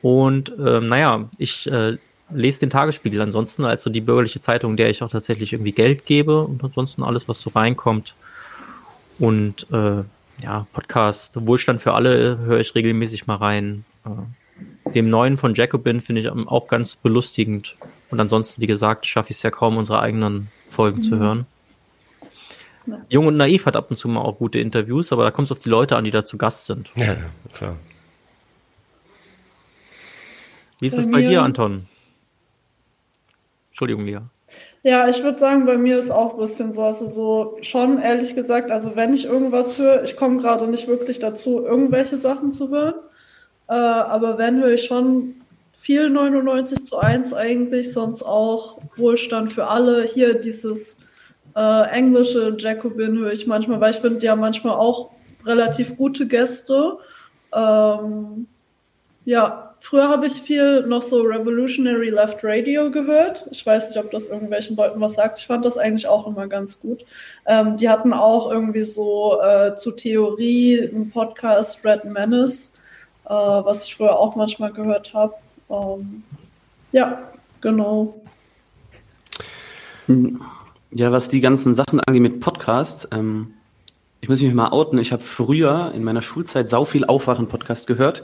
Und 0.00 0.52
ähm, 0.58 0.88
naja, 0.88 1.28
ich 1.38 1.70
äh, 1.70 1.98
lese 2.30 2.60
den 2.60 2.70
Tagesspiegel 2.70 3.20
ansonsten, 3.20 3.64
also 3.64 3.90
die 3.90 4.00
bürgerliche 4.00 4.40
Zeitung, 4.40 4.76
der 4.76 4.90
ich 4.90 5.02
auch 5.02 5.10
tatsächlich 5.10 5.52
irgendwie 5.52 5.72
Geld 5.72 6.06
gebe 6.06 6.40
und 6.40 6.62
ansonsten 6.62 7.02
alles, 7.02 7.28
was 7.28 7.40
so 7.40 7.50
reinkommt. 7.50 8.14
Und 9.18 9.66
äh, 9.70 10.02
ja, 10.42 10.66
Podcast 10.72 11.46
Wohlstand 11.46 11.82
für 11.82 11.94
alle 11.94 12.38
höre 12.38 12.60
ich 12.60 12.74
regelmäßig 12.74 13.26
mal 13.26 13.36
rein. 13.36 13.84
Äh, 14.04 14.90
dem 14.92 15.10
neuen 15.10 15.38
von 15.38 15.54
Jacobin 15.54 16.00
finde 16.00 16.22
ich 16.22 16.28
auch 16.28 16.68
ganz 16.68 16.96
belustigend. 16.96 17.76
Und 18.10 18.20
ansonsten, 18.20 18.60
wie 18.60 18.66
gesagt, 18.66 19.06
schaffe 19.06 19.30
ich 19.30 19.36
es 19.38 19.42
ja 19.42 19.50
kaum, 19.50 19.76
unsere 19.76 20.00
eigenen 20.00 20.48
Folgen 20.68 20.98
mhm. 20.98 21.02
zu 21.02 21.18
hören. 21.18 21.46
Ja. 22.86 23.00
Jung 23.08 23.26
und 23.28 23.36
Naiv 23.36 23.66
hat 23.66 23.76
ab 23.76 23.90
und 23.90 23.96
zu 23.96 24.08
mal 24.08 24.20
auch 24.20 24.38
gute 24.38 24.58
Interviews, 24.58 25.12
aber 25.12 25.24
da 25.24 25.30
kommt 25.30 25.46
es 25.46 25.52
auf 25.52 25.60
die 25.60 25.68
Leute 25.68 25.96
an, 25.96 26.04
die 26.04 26.10
da 26.10 26.24
zu 26.24 26.36
Gast 26.36 26.66
sind. 26.66 26.90
Ja, 26.96 27.16
klar. 27.52 27.76
Wie 30.80 30.86
ist 30.86 30.98
es 30.98 31.08
bei 31.08 31.22
dir, 31.22 31.42
Anton? 31.42 31.86
Entschuldigung, 33.82 34.06
Lia. 34.06 34.30
Ja, 34.84 35.08
ich 35.08 35.24
würde 35.24 35.40
sagen, 35.40 35.66
bei 35.66 35.76
mir 35.76 35.98
ist 35.98 36.12
auch 36.12 36.34
ein 36.34 36.38
bisschen 36.38 36.72
so, 36.72 36.82
also 36.82 37.06
so 37.06 37.56
schon 37.62 38.00
ehrlich 38.00 38.36
gesagt, 38.36 38.70
also 38.70 38.94
wenn 38.94 39.12
ich 39.12 39.24
irgendwas 39.24 39.76
höre, 39.76 40.04
ich 40.04 40.16
komme 40.16 40.36
gerade 40.36 40.68
nicht 40.68 40.86
wirklich 40.86 41.18
dazu, 41.18 41.64
irgendwelche 41.64 42.16
Sachen 42.16 42.52
zu 42.52 42.70
hören, 42.70 42.94
äh, 43.68 43.72
aber 43.72 44.38
wenn 44.38 44.62
höre 44.62 44.74
ich 44.74 44.84
schon 44.84 45.34
viel 45.72 46.10
99 46.10 46.86
zu 46.86 46.98
1 46.98 47.34
eigentlich, 47.34 47.92
sonst 47.92 48.22
auch 48.22 48.78
Wohlstand 48.96 49.52
für 49.52 49.66
alle. 49.66 50.04
Hier 50.04 50.34
dieses 50.34 50.96
äh, 51.56 51.88
englische 51.90 52.54
Jacobin 52.56 53.18
höre 53.18 53.32
ich 53.32 53.48
manchmal, 53.48 53.80
weil 53.80 53.90
ich 53.90 53.98
finde, 53.98 54.30
haben 54.30 54.40
manchmal 54.40 54.76
auch 54.76 55.10
relativ 55.44 55.96
gute 55.96 56.28
Gäste. 56.28 56.98
Ähm, 57.52 58.46
ja, 59.24 59.71
Früher 59.84 60.08
habe 60.08 60.26
ich 60.26 60.34
viel 60.34 60.86
noch 60.86 61.02
so 61.02 61.22
Revolutionary 61.22 62.10
Left 62.10 62.38
Radio 62.44 62.88
gehört. 62.92 63.48
Ich 63.50 63.66
weiß 63.66 63.88
nicht, 63.88 63.98
ob 63.98 64.12
das 64.12 64.28
irgendwelchen 64.28 64.76
Leuten 64.76 65.00
was 65.00 65.14
sagt. 65.14 65.40
Ich 65.40 65.46
fand 65.46 65.64
das 65.64 65.76
eigentlich 65.76 66.06
auch 66.06 66.24
immer 66.28 66.46
ganz 66.46 66.78
gut. 66.78 67.04
Ähm, 67.46 67.76
die 67.76 67.88
hatten 67.88 68.12
auch 68.12 68.48
irgendwie 68.48 68.82
so 68.82 69.40
äh, 69.42 69.74
zu 69.74 69.90
Theorie 69.90 70.88
einen 70.88 71.10
Podcast 71.10 71.84
Red 71.84 72.04
Menace, 72.04 72.72
äh, 73.24 73.30
was 73.30 73.84
ich 73.84 73.96
früher 73.96 74.16
auch 74.16 74.36
manchmal 74.36 74.72
gehört 74.72 75.14
habe. 75.14 75.34
Ähm, 75.68 76.22
ja, 76.92 77.18
genau. 77.60 78.22
Ja, 80.92 81.10
was 81.10 81.28
die 81.28 81.40
ganzen 81.40 81.74
Sachen 81.74 81.98
angeht 81.98 82.22
mit 82.22 82.40
Podcasts, 82.40 83.08
ähm, 83.10 83.54
ich 84.20 84.28
muss 84.28 84.40
mich 84.40 84.54
mal 84.54 84.68
outen. 84.68 84.98
Ich 84.98 85.10
habe 85.10 85.24
früher 85.24 85.90
in 85.92 86.04
meiner 86.04 86.22
Schulzeit 86.22 86.68
sau 86.68 86.84
viel 86.84 87.04
Aufwachen-Podcast 87.04 87.88
gehört. 87.88 88.22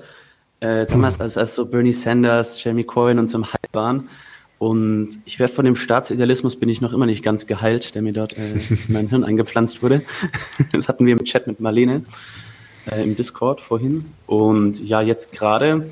Äh, 0.60 0.86
damals, 0.86 1.20
als, 1.20 1.36
als 1.36 1.54
so 1.54 1.66
Bernie 1.66 1.92
Sanders, 1.92 2.62
Jeremy 2.62 2.84
Corbyn 2.84 3.18
und 3.18 3.28
so 3.28 3.38
im 3.38 3.52
Hype 3.52 3.72
waren. 3.72 4.08
Und 4.58 5.20
ich 5.24 5.38
werde 5.38 5.52
von 5.52 5.64
dem 5.64 5.76
Staatsidealismus 5.76 6.56
bin 6.56 6.68
ich 6.68 6.80
noch 6.80 6.92
immer 6.92 7.06
nicht 7.06 7.22
ganz 7.22 7.46
geheilt, 7.46 7.94
der 7.94 8.02
mir 8.02 8.12
dort 8.12 8.36
äh, 8.38 8.52
in 8.52 8.78
mein 8.88 9.08
Hirn 9.08 9.22
eingepflanzt 9.22 9.82
wurde. 9.82 10.02
das 10.72 10.88
hatten 10.88 11.06
wir 11.06 11.12
im 11.12 11.24
Chat 11.24 11.46
mit 11.46 11.60
Marlene 11.60 12.02
äh, 12.90 13.02
im 13.02 13.14
Discord 13.14 13.60
vorhin. 13.60 14.06
Und 14.26 14.80
ja, 14.80 15.00
jetzt 15.00 15.30
gerade 15.30 15.88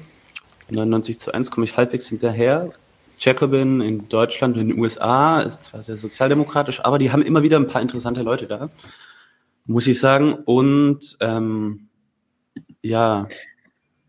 99 0.69 1.19
zu 1.19 1.33
1 1.33 1.53
komme 1.53 1.65
ich 1.65 1.77
halbwegs 1.77 2.09
hinterher. 2.09 2.71
Jacobin 3.19 3.81
in 3.81 4.09
Deutschland 4.09 4.57
und 4.57 4.63
in 4.63 4.69
den 4.71 4.79
USA 4.79 5.41
ist 5.41 5.63
zwar 5.63 5.83
sehr 5.83 5.97
sozialdemokratisch, 5.97 6.85
aber 6.85 6.99
die 6.99 7.13
haben 7.13 7.23
immer 7.23 7.43
wieder 7.43 7.57
ein 7.57 7.69
paar 7.69 7.81
interessante 7.81 8.23
Leute 8.23 8.47
da, 8.47 8.69
muss 9.65 9.87
ich 9.87 9.99
sagen. 9.99 10.35
Und 10.45 11.17
ähm, 11.21 11.89
ja, 12.83 13.29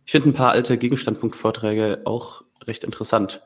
ich 0.07 0.13
finde 0.13 0.29
ein 0.29 0.33
paar 0.33 0.53
alte 0.53 0.77
Gegenstandpunktvorträge 0.77 2.03
auch 2.05 2.43
recht 2.65 2.85
interessant. 2.85 3.45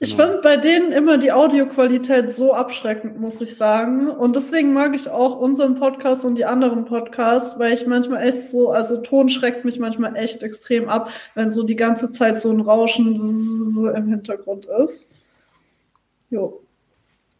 Ich 0.00 0.14
genau. 0.14 0.32
fand 0.32 0.42
bei 0.42 0.58
denen 0.58 0.92
immer 0.92 1.16
die 1.16 1.32
Audioqualität 1.32 2.30
so 2.30 2.52
abschreckend, 2.52 3.18
muss 3.18 3.40
ich 3.40 3.56
sagen. 3.56 4.10
Und 4.10 4.36
deswegen 4.36 4.74
mag 4.74 4.94
ich 4.94 5.08
auch 5.08 5.34
unseren 5.34 5.76
Podcast 5.76 6.26
und 6.26 6.34
die 6.34 6.44
anderen 6.44 6.84
Podcasts, 6.84 7.58
weil 7.58 7.72
ich 7.72 7.86
manchmal 7.86 8.28
echt 8.28 8.50
so, 8.50 8.70
also 8.70 8.98
Ton 8.98 9.30
schreckt 9.30 9.64
mich 9.64 9.78
manchmal 9.78 10.14
echt 10.16 10.42
extrem 10.42 10.90
ab, 10.90 11.10
wenn 11.34 11.50
so 11.50 11.62
die 11.62 11.76
ganze 11.76 12.10
Zeit 12.10 12.42
so 12.42 12.50
ein 12.50 12.60
Rauschen 12.60 13.16
im 13.16 14.08
Hintergrund 14.08 14.66
ist. 14.66 15.10
Jo. 16.28 16.60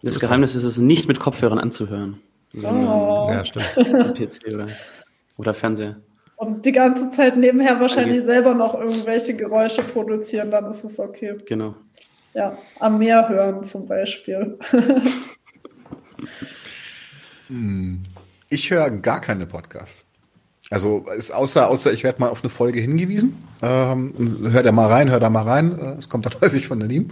Das 0.01 0.19
Geheimnis 0.19 0.55
ist 0.55 0.65
es, 0.65 0.79
nicht 0.79 1.07
mit 1.07 1.21
Kopfhörern 1.21 1.59
anzuhören. 1.59 2.23
Oh. 2.63 3.29
Ja, 3.31 3.45
stimmt. 3.45 3.67
PC 4.15 4.55
oder, 4.55 4.69
oder 5.37 5.53
Fernseher. 5.53 5.97
Und 6.37 6.65
die 6.67 6.73
ganze 6.73 7.11
Zeit 7.11 7.37
nebenher 7.37 7.81
wahrscheinlich 7.81 8.23
selber 8.23 8.55
noch 8.55 8.75
irgendwelche 8.75 9.35
Geräusche 9.35 9.83
produzieren, 9.83 10.51
dann 10.51 10.67
ist 10.67 10.85
es 10.85 11.01
okay. 11.01 11.37
Genau 11.47 11.75
ja, 12.37 12.59
am 12.79 12.99
Meer 12.99 13.29
hören 13.29 13.65
zum 13.65 13.87
Beispiel. 13.89 14.59
Hm. 17.49 18.03
ich 18.49 18.73
höre 18.73 18.91
gar 18.91 19.21
keine 19.21 19.47
Podcasts. 19.47 20.05
Also 20.69 21.05
ist 21.17 21.31
außer, 21.31 21.69
außer 21.69 21.93
ich 21.93 22.03
werde 22.03 22.21
mal 22.21 22.29
auf 22.29 22.43
eine 22.43 22.51
Folge 22.51 22.81
hingewiesen. 22.81 23.41
Ähm, 23.63 24.41
hör 24.51 24.65
da 24.65 24.73
mal 24.73 24.89
rein, 24.89 25.11
hör 25.11 25.21
da 25.21 25.31
mal 25.31 25.45
rein. 25.45 25.79
Äh, 25.79 25.99
es 25.99 26.09
kommt 26.09 26.27
dann 26.27 26.33
häufig 26.41 26.67
von 26.67 26.81
daneben. 26.81 27.11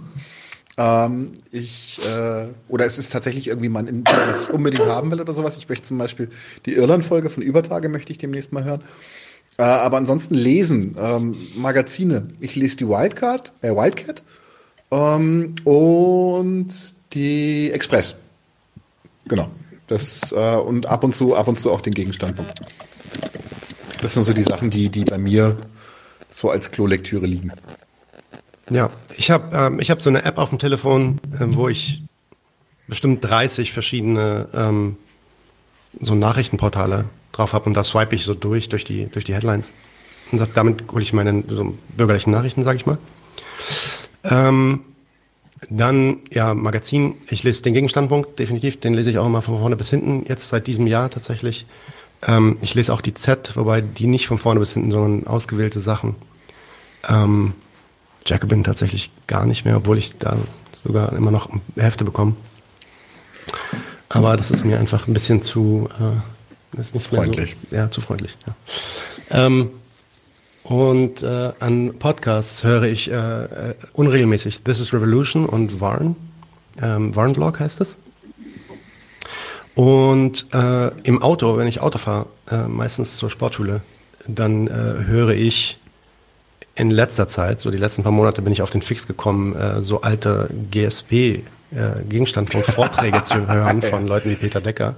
Ähm, 0.77 1.33
ich, 1.51 1.99
äh, 2.05 2.47
oder 2.67 2.85
es 2.85 2.97
ist 2.97 3.11
tatsächlich 3.11 3.47
irgendwie 3.47 3.69
mal 3.69 3.79
ein 3.79 3.87
Interview, 3.87 4.21
was 4.27 4.41
ich 4.43 4.49
unbedingt 4.49 4.85
haben 4.85 5.09
will 5.11 5.21
oder 5.21 5.33
sowas. 5.33 5.55
Ich 5.57 5.69
möchte 5.69 5.85
zum 5.85 5.97
Beispiel 5.97 6.29
die 6.65 6.73
Irland-Folge 6.73 7.29
von 7.29 7.43
Übertage 7.43 7.87
möchte 7.87 8.11
ich 8.11 8.17
demnächst 8.17 8.51
mal 8.51 8.63
hören. 8.63 8.81
Äh, 9.57 9.63
aber 9.63 9.97
ansonsten 9.97 10.35
lesen, 10.35 10.95
ähm, 10.99 11.37
Magazine. 11.55 12.29
Ich 12.41 12.55
lese 12.55 12.77
die 12.77 12.87
Wildcard, 12.87 13.53
äh, 13.61 13.69
Wildcat 13.69 14.23
ähm, 14.91 15.55
und 15.63 16.67
die 17.13 17.71
Express. 17.71 18.15
Genau. 19.27 19.49
Das, 19.87 20.31
äh, 20.31 20.55
und 20.55 20.87
ab 20.87 21.03
und 21.03 21.15
zu, 21.15 21.35
ab 21.35 21.47
und 21.47 21.59
zu 21.59 21.71
auch 21.71 21.81
den 21.81 21.93
Gegenstandpunkt. 21.93 22.51
Das 24.01 24.13
sind 24.13 24.23
so 24.23 24.33
die 24.33 24.43
Sachen, 24.43 24.69
die, 24.69 24.89
die 24.89 25.05
bei 25.05 25.17
mir 25.17 25.55
so 26.29 26.49
als 26.49 26.71
Klolektüre 26.71 27.25
liegen. 27.25 27.51
Ja, 28.69 28.89
ich 29.15 29.31
habe 29.31 29.55
ähm, 29.55 29.79
ich 29.79 29.91
hab 29.91 30.01
so 30.01 30.09
eine 30.09 30.23
App 30.23 30.37
auf 30.37 30.49
dem 30.49 30.59
Telefon, 30.59 31.19
äh, 31.33 31.45
wo 31.49 31.69
ich 31.69 32.03
bestimmt 32.87 33.23
30 33.23 33.71
verschiedene 33.71 34.47
ähm, 34.53 34.97
so 35.99 36.15
Nachrichtenportale 36.15 37.05
drauf 37.31 37.53
habe 37.53 37.65
und 37.65 37.73
da 37.73 37.83
swipe 37.83 38.15
ich 38.15 38.25
so 38.25 38.33
durch, 38.33 38.69
durch 38.69 38.83
die, 38.83 39.07
durch 39.07 39.25
die 39.25 39.33
Headlines. 39.33 39.73
Und 40.31 40.47
damit 40.55 40.91
hole 40.91 41.03
ich 41.03 41.13
meine 41.13 41.43
so 41.47 41.75
bürgerlichen 41.95 42.31
Nachrichten, 42.31 42.63
sage 42.63 42.77
ich 42.77 42.85
mal. 42.85 42.97
Ähm, 44.23 44.81
dann, 45.69 46.19
ja, 46.31 46.53
Magazin. 46.53 47.15
Ich 47.29 47.43
lese 47.43 47.63
den 47.63 47.73
Gegenstandpunkt, 47.73 48.39
definitiv. 48.39 48.79
Den 48.79 48.93
lese 48.93 49.11
ich 49.11 49.17
auch 49.17 49.25
immer 49.25 49.41
von 49.41 49.59
vorne 49.59 49.75
bis 49.75 49.89
hinten, 49.89 50.25
jetzt 50.27 50.49
seit 50.49 50.67
diesem 50.67 50.87
Jahr 50.87 51.09
tatsächlich. 51.09 51.65
Ähm, 52.27 52.57
ich 52.61 52.73
lese 52.73 52.93
auch 52.93 53.01
die 53.01 53.13
Z, 53.13 53.55
wobei 53.55 53.81
die 53.81 54.07
nicht 54.07 54.27
von 54.27 54.37
vorne 54.37 54.59
bis 54.59 54.73
hinten, 54.73 54.91
sondern 54.91 55.27
ausgewählte 55.27 55.79
Sachen. 55.79 56.15
Ähm, 57.07 57.53
Jacobin 58.27 58.63
tatsächlich 58.63 59.11
gar 59.27 59.45
nicht 59.45 59.65
mehr, 59.65 59.77
obwohl 59.77 59.97
ich 59.97 60.17
da 60.17 60.37
sogar 60.83 61.13
immer 61.13 61.31
noch 61.31 61.49
Hefte 61.75 62.03
bekomme. 62.03 62.35
Aber 64.09 64.37
das 64.37 64.51
ist 64.51 64.65
mir 64.65 64.79
einfach 64.79 65.07
ein 65.07 65.13
bisschen 65.13 65.43
zu, 65.43 65.89
äh, 65.99 66.79
ist 66.79 66.95
nicht 66.95 67.07
freundlich. 67.07 67.55
So, 67.69 67.75
ja, 67.75 67.91
zu 67.91 68.01
freundlich. 68.01 68.37
Ja. 68.47 69.45
Ähm, 69.45 69.69
und 70.63 71.21
äh, 71.21 71.51
an 71.59 71.93
Podcasts 71.99 72.63
höre 72.63 72.83
ich 72.83 73.11
äh, 73.11 73.13
äh, 73.13 73.75
unregelmäßig 73.93 74.63
This 74.63 74.79
is 74.79 74.93
Revolution 74.93 75.45
und 75.45 75.79
Warn. 75.79 76.15
Ähm, 76.81 77.15
Warn 77.15 77.33
Blog 77.33 77.59
heißt 77.59 77.81
es. 77.81 77.97
Und 79.75 80.47
äh, 80.53 80.87
im 81.03 81.21
Auto, 81.21 81.57
wenn 81.57 81.67
ich 81.67 81.81
Auto 81.81 81.99
fahre, 81.99 82.27
äh, 82.49 82.67
meistens 82.67 83.17
zur 83.17 83.29
Sportschule, 83.29 83.81
dann 84.27 84.67
äh, 84.67 84.71
höre 85.05 85.35
ich 85.35 85.77
in 86.75 86.91
letzter 86.91 87.27
Zeit, 87.27 87.61
so 87.61 87.71
die 87.71 87.77
letzten 87.77 88.03
paar 88.03 88.11
Monate, 88.11 88.41
bin 88.41 88.51
ich 88.51 88.61
auf 88.61 88.69
den 88.69 88.81
Fix 88.81 89.07
gekommen, 89.07 89.55
äh, 89.55 89.79
so 89.79 90.01
alte 90.01 90.49
GSP 90.71 91.11
äh, 91.13 91.41
Gegenstandpunkt-Vorträge 92.07 93.23
zu 93.23 93.47
hören 93.47 93.81
von 93.81 94.05
Leuten 94.05 94.29
wie 94.29 94.35
Peter 94.35 94.61
Decker. 94.61 94.95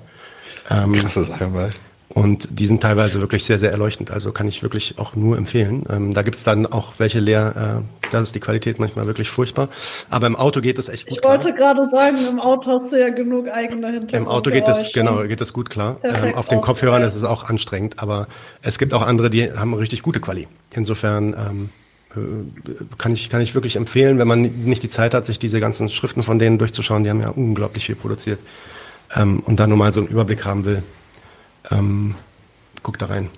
Ähm, 0.69 0.93
Krasse 0.93 1.23
Sache, 1.23 1.53
weil. 1.53 1.69
Und 2.17 2.59
die 2.59 2.65
sind 2.65 2.81
teilweise 2.81 3.21
wirklich 3.21 3.45
sehr, 3.45 3.59
sehr 3.59 3.69
erleuchtend. 3.69 4.09
Also 4.09 4.31
kann 4.31 4.47
ich 4.47 4.63
wirklich 4.63 4.95
auch 4.97 5.15
nur 5.15 5.37
empfehlen. 5.37 5.83
Ähm, 5.87 6.15
da 6.15 6.23
gibt's 6.23 6.43
dann 6.43 6.65
auch 6.65 6.93
welche 6.97 7.19
leer, 7.19 7.83
äh, 7.83 8.09
da 8.11 8.21
ist 8.21 8.33
die 8.33 8.39
Qualität 8.39 8.79
manchmal 8.79 9.05
wirklich 9.05 9.29
furchtbar. 9.29 9.69
Aber 10.09 10.25
im 10.25 10.35
Auto 10.35 10.59
geht 10.59 10.79
es 10.79 10.89
echt 10.89 11.07
gut. 11.07 11.15
Ich 11.19 11.23
wollte 11.23 11.53
gerade 11.53 11.87
sagen, 11.91 12.17
im 12.27 12.39
Auto 12.39 12.71
hast 12.71 12.91
du 12.91 12.99
ja 12.99 13.09
genug 13.09 13.49
eigene 13.49 13.91
Hintergrund. 13.91 14.13
Im 14.13 14.27
Auto 14.27 14.49
geht 14.49 14.67
es, 14.67 14.91
genau, 14.93 15.21
geht 15.27 15.41
es 15.41 15.53
gut 15.53 15.69
klar. 15.69 15.97
Ähm, 16.01 16.33
auf 16.33 16.47
den 16.47 16.59
Kopfhörern 16.59 17.03
ist 17.03 17.13
es 17.13 17.23
auch 17.23 17.43
anstrengend, 17.43 17.99
aber 17.99 18.27
es 18.63 18.79
gibt 18.79 18.95
auch 18.95 19.03
andere, 19.03 19.29
die 19.29 19.51
haben 19.51 19.75
richtig 19.75 20.01
gute 20.01 20.19
Quali. 20.19 20.47
Insofern 20.73 21.35
ähm, 21.37 21.69
äh, 22.15 22.95
kann 22.97 23.13
ich, 23.13 23.29
kann 23.29 23.41
ich 23.41 23.53
wirklich 23.53 23.75
empfehlen, 23.75 24.17
wenn 24.17 24.27
man 24.27 24.41
nicht 24.41 24.81
die 24.81 24.89
Zeit 24.89 25.13
hat, 25.13 25.27
sich 25.27 25.37
diese 25.37 25.59
ganzen 25.59 25.91
Schriften 25.91 26.23
von 26.23 26.39
denen 26.39 26.57
durchzuschauen. 26.57 27.03
Die 27.03 27.11
haben 27.11 27.21
ja 27.21 27.29
unglaublich 27.29 27.85
viel 27.85 27.95
produziert. 27.95 28.39
Ähm, 29.15 29.41
und 29.45 29.59
da 29.59 29.67
nur 29.67 29.77
mal 29.77 29.93
so 29.93 29.99
einen 29.99 30.09
Überblick 30.09 30.45
haben 30.45 30.65
will, 30.65 30.81
ähm, 31.71 32.15
guck 32.83 32.97
da 32.97 33.07
rein. 33.07 33.29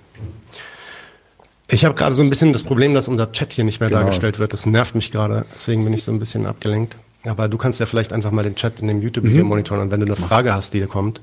Ich 1.68 1.84
habe 1.84 1.94
gerade 1.94 2.14
so 2.14 2.22
ein 2.22 2.30
bisschen 2.30 2.52
das 2.52 2.64
Problem, 2.64 2.94
dass 2.94 3.06
unser 3.06 3.30
Chat 3.30 3.52
hier 3.52 3.64
nicht 3.64 3.80
mehr 3.80 3.88
genau. 3.88 4.02
dargestellt 4.02 4.38
wird. 4.38 4.52
Das 4.52 4.66
nervt 4.66 4.94
mich 4.94 5.12
gerade. 5.12 5.46
Deswegen 5.54 5.84
bin 5.84 5.92
ich 5.92 6.02
so 6.02 6.10
ein 6.10 6.18
bisschen 6.18 6.46
abgelenkt. 6.46 6.96
Aber 7.24 7.48
du 7.48 7.58
kannst 7.58 7.78
ja 7.80 7.86
vielleicht 7.86 8.12
einfach 8.12 8.32
mal 8.32 8.42
den 8.42 8.56
Chat 8.56 8.80
in 8.80 8.88
dem 8.88 9.02
YouTube-Video 9.02 9.44
mhm. 9.44 9.48
monitoren. 9.48 9.80
Und 9.80 9.90
wenn 9.90 10.00
du 10.00 10.06
eine 10.06 10.16
Frage 10.16 10.52
hast, 10.52 10.74
die 10.74 10.80
dir 10.80 10.88
kommt, 10.88 11.20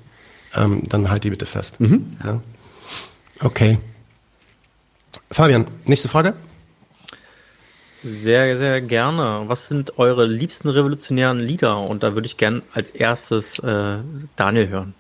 ähm, 0.55 0.83
dann 0.87 1.09
halt 1.09 1.23
die 1.23 1.31
bitte 1.31 1.45
fest. 1.45 1.79
Mhm. 1.79 2.17
Ja? 2.23 2.41
Okay. 3.41 3.77
Fabian, 5.31 5.67
nächste 5.85 6.07
Frage? 6.07 6.33
Sehr, 8.03 8.57
sehr 8.57 8.81
gerne. 8.81 9.43
Was 9.47 9.67
sind 9.67 9.97
eure 9.97 10.25
liebsten 10.25 10.69
revolutionären 10.69 11.39
Lieder? 11.39 11.79
Und 11.79 12.03
da 12.03 12.13
würde 12.13 12.27
ich 12.27 12.37
gern 12.37 12.61
als 12.73 12.91
erstes 12.91 13.59
äh, 13.59 13.97
Daniel 14.35 14.69
hören. 14.69 14.93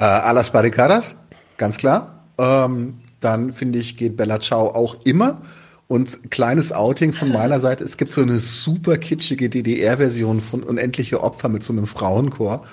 Äh, 0.00 0.04
a 0.04 0.30
las 0.30 0.52
Barricadas, 0.52 1.16
ganz 1.56 1.76
klar. 1.76 2.24
Ähm, 2.38 3.00
dann 3.20 3.52
finde 3.52 3.80
ich, 3.80 3.96
geht 3.96 4.16
Bella 4.16 4.38
Ciao 4.38 4.68
auch 4.68 5.04
immer. 5.04 5.42
Und 5.88 6.30
kleines 6.30 6.72
Outing 6.72 7.14
von 7.14 7.30
meiner 7.30 7.60
Seite, 7.60 7.82
es 7.82 7.96
gibt 7.96 8.12
so 8.12 8.22
eine 8.22 8.38
super 8.38 8.96
kitschige 8.96 9.48
DDR-Version 9.48 10.40
von 10.40 10.62
Unendliche 10.62 11.20
Opfer 11.20 11.48
mit 11.48 11.64
so 11.64 11.72
einem 11.72 11.86
Frauenchor. 11.86 12.64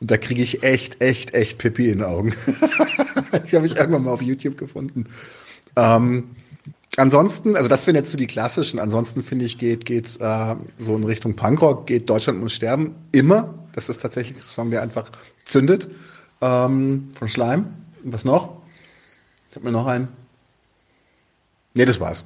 Und 0.00 0.10
da 0.10 0.18
kriege 0.18 0.42
ich 0.42 0.62
echt, 0.62 1.00
echt, 1.00 1.32
echt 1.32 1.56
Pippi 1.56 1.88
in 1.88 1.98
den 1.98 2.06
Augen. 2.06 2.34
die 3.50 3.56
habe 3.56 3.66
ich 3.66 3.76
irgendwann 3.76 4.02
mal 4.02 4.10
auf 4.10 4.20
YouTube 4.20 4.58
gefunden. 4.58 5.06
Ähm, 5.76 6.32
ansonsten, 6.98 7.56
also 7.56 7.68
das 7.68 7.86
wären 7.86 7.96
jetzt 7.96 8.10
so 8.10 8.18
die 8.18 8.26
klassischen. 8.26 8.78
Ansonsten 8.78 9.22
finde 9.22 9.46
ich, 9.46 9.56
geht, 9.56 9.86
geht 9.86 10.20
äh, 10.20 10.56
so 10.78 10.96
in 10.96 11.04
Richtung 11.04 11.34
Punkrock, 11.34 11.86
geht 11.86 12.10
Deutschland 12.10 12.40
muss 12.40 12.52
sterben 12.52 12.94
immer. 13.12 13.54
Das 13.72 13.88
ist 13.88 14.02
tatsächlich 14.02 14.36
ein 14.36 14.42
Song, 14.42 14.70
der 14.70 14.82
einfach 14.82 15.10
zündet 15.46 15.88
ähm, 16.40 17.10
von 17.18 17.28
Schleim. 17.28 17.74
Was 18.02 18.24
noch? 18.24 18.60
Ich 19.50 19.56
habe 19.56 19.66
mir 19.66 19.72
noch 19.72 19.86
einen. 19.86 20.08
Nee, 21.74 21.84
das 21.84 22.00
war's. 22.00 22.24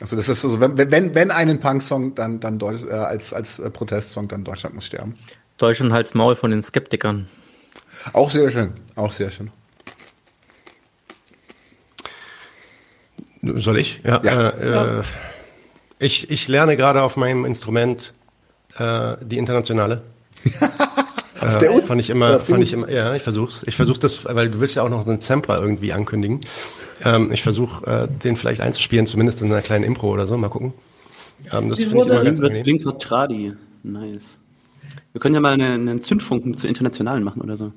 Also 0.00 0.16
das 0.16 0.28
ist 0.28 0.40
so, 0.40 0.60
wenn, 0.60 0.76
wenn, 0.76 1.14
wenn 1.14 1.30
einen 1.30 1.60
Punk-Song, 1.60 2.14
dann, 2.14 2.40
dann 2.40 2.58
Deutsch, 2.58 2.82
äh, 2.84 2.92
als, 2.92 3.32
als 3.32 3.58
äh, 3.58 3.70
Protestsong, 3.70 4.28
dann 4.28 4.44
Deutschland 4.44 4.74
muss 4.74 4.86
sterben. 4.86 5.18
Deutschland 5.58 5.92
halt's 5.92 6.14
Maul 6.14 6.34
von 6.34 6.50
den 6.50 6.62
Skeptikern. 6.62 7.28
Auch 8.12 8.30
sehr 8.30 8.50
schön, 8.50 8.72
auch 8.96 9.12
sehr 9.12 9.30
schön. 9.30 9.50
Soll 13.42 13.78
ich? 13.78 14.00
Ja. 14.04 14.20
ja. 14.24 14.48
Äh, 14.50 14.70
ja. 14.70 15.04
Ich, 15.98 16.30
ich 16.30 16.48
lerne 16.48 16.76
gerade 16.76 17.02
auf 17.02 17.16
meinem 17.16 17.44
Instrument 17.44 18.12
äh, 18.78 19.16
die 19.20 19.38
internationale. 19.38 20.02
Auf 21.42 21.58
der 21.58 21.70
äh, 21.72 21.82
fand 21.82 22.00
ich 22.00 22.10
immer, 22.10 22.40
fand 22.40 22.62
ich 22.62 22.72
immer, 22.72 22.90
ja, 22.90 23.14
ich 23.14 23.22
versuch's. 23.22 23.62
Ich 23.66 23.76
versuche 23.76 23.98
das, 23.98 24.24
weil 24.24 24.50
du 24.50 24.60
willst 24.60 24.76
ja 24.76 24.82
auch 24.82 24.88
noch 24.88 25.06
einen 25.06 25.20
Sampler 25.20 25.60
irgendwie 25.60 25.92
ankündigen. 25.92 26.40
Ähm, 27.04 27.32
ich 27.32 27.42
versuche, 27.42 27.86
äh, 27.86 28.08
den 28.08 28.36
vielleicht 28.36 28.60
einzuspielen, 28.60 29.06
zumindest 29.06 29.42
in 29.42 29.50
einer 29.52 29.62
kleinen 29.62 29.84
Impro 29.84 30.10
oder 30.10 30.26
so. 30.26 30.36
Mal 30.36 30.48
gucken. 30.48 30.72
Ähm, 31.52 31.68
das 31.68 31.80
finde 31.80 31.96
ich 31.96 32.06
immer 32.10 32.24
ganz 32.24 32.40
angenehm. 32.40 32.64
Linker 32.64 32.98
Tradi. 32.98 33.54
Nice. 33.82 34.38
Wir 35.12 35.20
können 35.20 35.34
ja 35.34 35.40
mal 35.40 35.52
einen, 35.52 35.88
einen 35.88 36.02
Zündfunken 36.02 36.56
zu 36.56 36.66
Internationalen 36.66 37.24
machen 37.24 37.42
oder 37.42 37.56
so. 37.56 37.72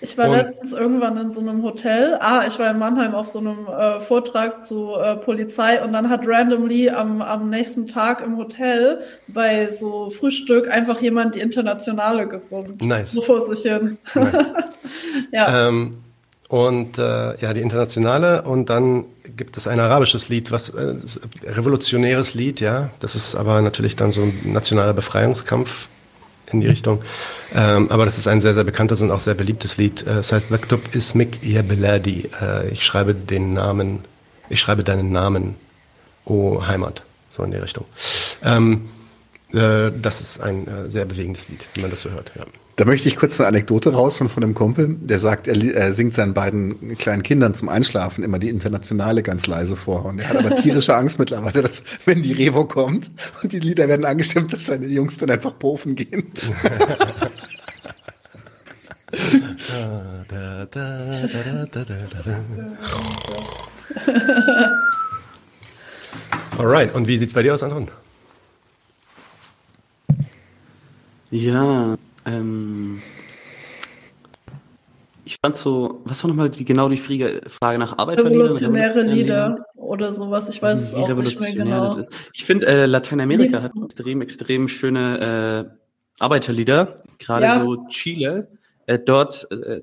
Ich 0.00 0.16
war 0.16 0.28
und 0.28 0.36
letztens 0.36 0.72
irgendwann 0.72 1.16
in 1.16 1.30
so 1.30 1.40
einem 1.40 1.62
Hotel. 1.64 2.16
Ah, 2.20 2.44
ich 2.46 2.58
war 2.58 2.70
in 2.70 2.78
Mannheim 2.78 3.14
auf 3.14 3.28
so 3.28 3.40
einem 3.40 3.66
äh, 3.66 4.00
Vortrag 4.00 4.64
zu 4.64 4.94
äh, 4.94 5.16
Polizei 5.16 5.82
und 5.82 5.92
dann 5.92 6.08
hat 6.08 6.20
randomly 6.24 6.90
am, 6.90 7.20
am 7.20 7.50
nächsten 7.50 7.86
Tag 7.86 8.22
im 8.22 8.36
Hotel 8.36 9.00
bei 9.26 9.68
so 9.68 10.10
Frühstück 10.10 10.70
einfach 10.70 11.00
jemand 11.00 11.34
die 11.34 11.40
Internationale 11.40 12.28
gesungen. 12.28 12.78
Nice. 12.80 13.12
So 13.12 13.22
vor 13.22 13.40
sich 13.40 13.70
hin. 13.70 13.98
Nice. 14.14 14.46
ja. 15.32 15.68
Ähm, 15.68 15.98
und 16.48 16.96
äh, 16.98 17.38
ja, 17.40 17.52
die 17.52 17.60
Internationale 17.60 18.42
und 18.42 18.70
dann 18.70 19.04
gibt 19.36 19.56
es 19.58 19.68
ein 19.68 19.80
arabisches 19.80 20.28
Lied, 20.30 20.50
was 20.50 20.70
äh, 20.70 20.94
revolutionäres 21.44 22.34
Lied, 22.34 22.60
ja. 22.60 22.90
Das 23.00 23.14
ist 23.14 23.34
aber 23.34 23.60
natürlich 23.60 23.96
dann 23.96 24.12
so 24.12 24.22
ein 24.22 24.52
nationaler 24.52 24.94
Befreiungskampf 24.94 25.88
in 26.52 26.60
die 26.60 26.66
Richtung. 26.66 27.02
Ähm, 27.54 27.90
aber 27.90 28.04
das 28.04 28.18
ist 28.18 28.28
ein 28.28 28.40
sehr, 28.40 28.54
sehr 28.54 28.64
bekanntes 28.64 29.02
und 29.02 29.10
auch 29.10 29.20
sehr 29.20 29.34
beliebtes 29.34 29.76
Lied. 29.76 30.06
Äh, 30.06 30.18
es 30.18 30.32
heißt 30.32 30.50
Maktub 30.50 30.94
Ismik 30.94 31.42
Ya 31.42 31.62
Beladi. 31.62 32.30
Äh, 32.40 32.68
ich 32.70 32.84
schreibe 32.84 33.14
den 33.14 33.54
Namen, 33.54 34.04
ich 34.48 34.60
schreibe 34.60 34.84
deinen 34.84 35.12
Namen, 35.12 35.54
o 36.24 36.66
Heimat. 36.66 37.02
So 37.30 37.42
in 37.42 37.50
die 37.50 37.58
Richtung. 37.58 37.84
Ähm, 38.42 38.88
äh, 39.52 39.90
das 40.00 40.20
ist 40.20 40.40
ein 40.40 40.66
äh, 40.66 40.90
sehr 40.90 41.04
bewegendes 41.04 41.48
Lied, 41.48 41.66
wenn 41.74 41.82
man 41.82 41.90
das 41.90 42.02
so 42.02 42.10
hört, 42.10 42.32
ja. 42.36 42.44
Da 42.78 42.84
möchte 42.84 43.08
ich 43.08 43.16
kurz 43.16 43.40
eine 43.40 43.48
Anekdote 43.48 43.92
raus 43.92 44.18
von 44.18 44.30
einem 44.36 44.54
Kumpel, 44.54 44.94
der 45.00 45.18
sagt, 45.18 45.48
er, 45.48 45.56
er, 45.74 45.94
singt 45.94 46.14
seinen 46.14 46.32
beiden 46.32 46.96
kleinen 46.96 47.24
Kindern 47.24 47.56
zum 47.56 47.68
Einschlafen 47.68 48.22
immer 48.22 48.38
die 48.38 48.48
Internationale 48.48 49.24
ganz 49.24 49.48
leise 49.48 49.74
vor. 49.74 50.04
Und 50.04 50.20
er 50.20 50.28
hat 50.28 50.36
aber 50.36 50.54
tierische 50.54 50.94
Angst 50.94 51.18
mittlerweile, 51.18 51.62
dass 51.62 51.82
wenn 52.04 52.22
die 52.22 52.32
Revo 52.32 52.66
kommt 52.66 53.10
und 53.42 53.52
die 53.52 53.58
Lieder 53.58 53.88
werden 53.88 54.04
angestimmt, 54.04 54.52
dass 54.52 54.66
seine 54.66 54.86
Jungs 54.86 55.18
dann 55.18 55.28
einfach 55.28 55.58
pofen 55.58 55.96
gehen. 55.96 56.30
Alright, 66.56 66.94
und 66.94 67.08
wie 67.08 67.18
sieht's 67.18 67.32
bei 67.32 67.42
dir 67.42 67.54
aus, 67.54 67.64
Anton? 67.64 67.90
Ja, 71.32 71.96
ähm, 72.28 73.02
ich 75.28 75.36
fand 75.42 75.56
so, 75.56 76.00
was 76.04 76.24
war 76.24 76.28
nochmal 76.28 76.48
die, 76.48 76.64
genau 76.64 76.88
die 76.88 76.96
Frage 76.96 77.42
nach 77.78 77.98
Arbeiterliedern? 77.98 78.40
Revolutionäre 78.40 79.02
Lieder 79.02 79.66
oder 79.76 80.10
sowas, 80.10 80.48
ich 80.48 80.62
weiß 80.62 80.82
es 80.82 80.94
auch 80.94 81.08
nicht 81.16 81.38
mehr 81.38 81.52
genau. 81.52 82.02
Ich 82.32 82.46
finde, 82.46 82.66
äh, 82.66 82.86
Lateinamerika 82.86 83.62
hat 83.62 83.72
extrem, 83.84 84.22
extrem 84.22 84.68
schöne 84.68 85.68
äh, 85.68 86.22
Arbeiterlieder, 86.22 87.02
gerade 87.18 87.44
ja. 87.44 87.62
so 87.62 87.86
Chile. 87.88 88.48
Äh, 88.86 88.98
dort 88.98 89.46
äh, 89.50 89.82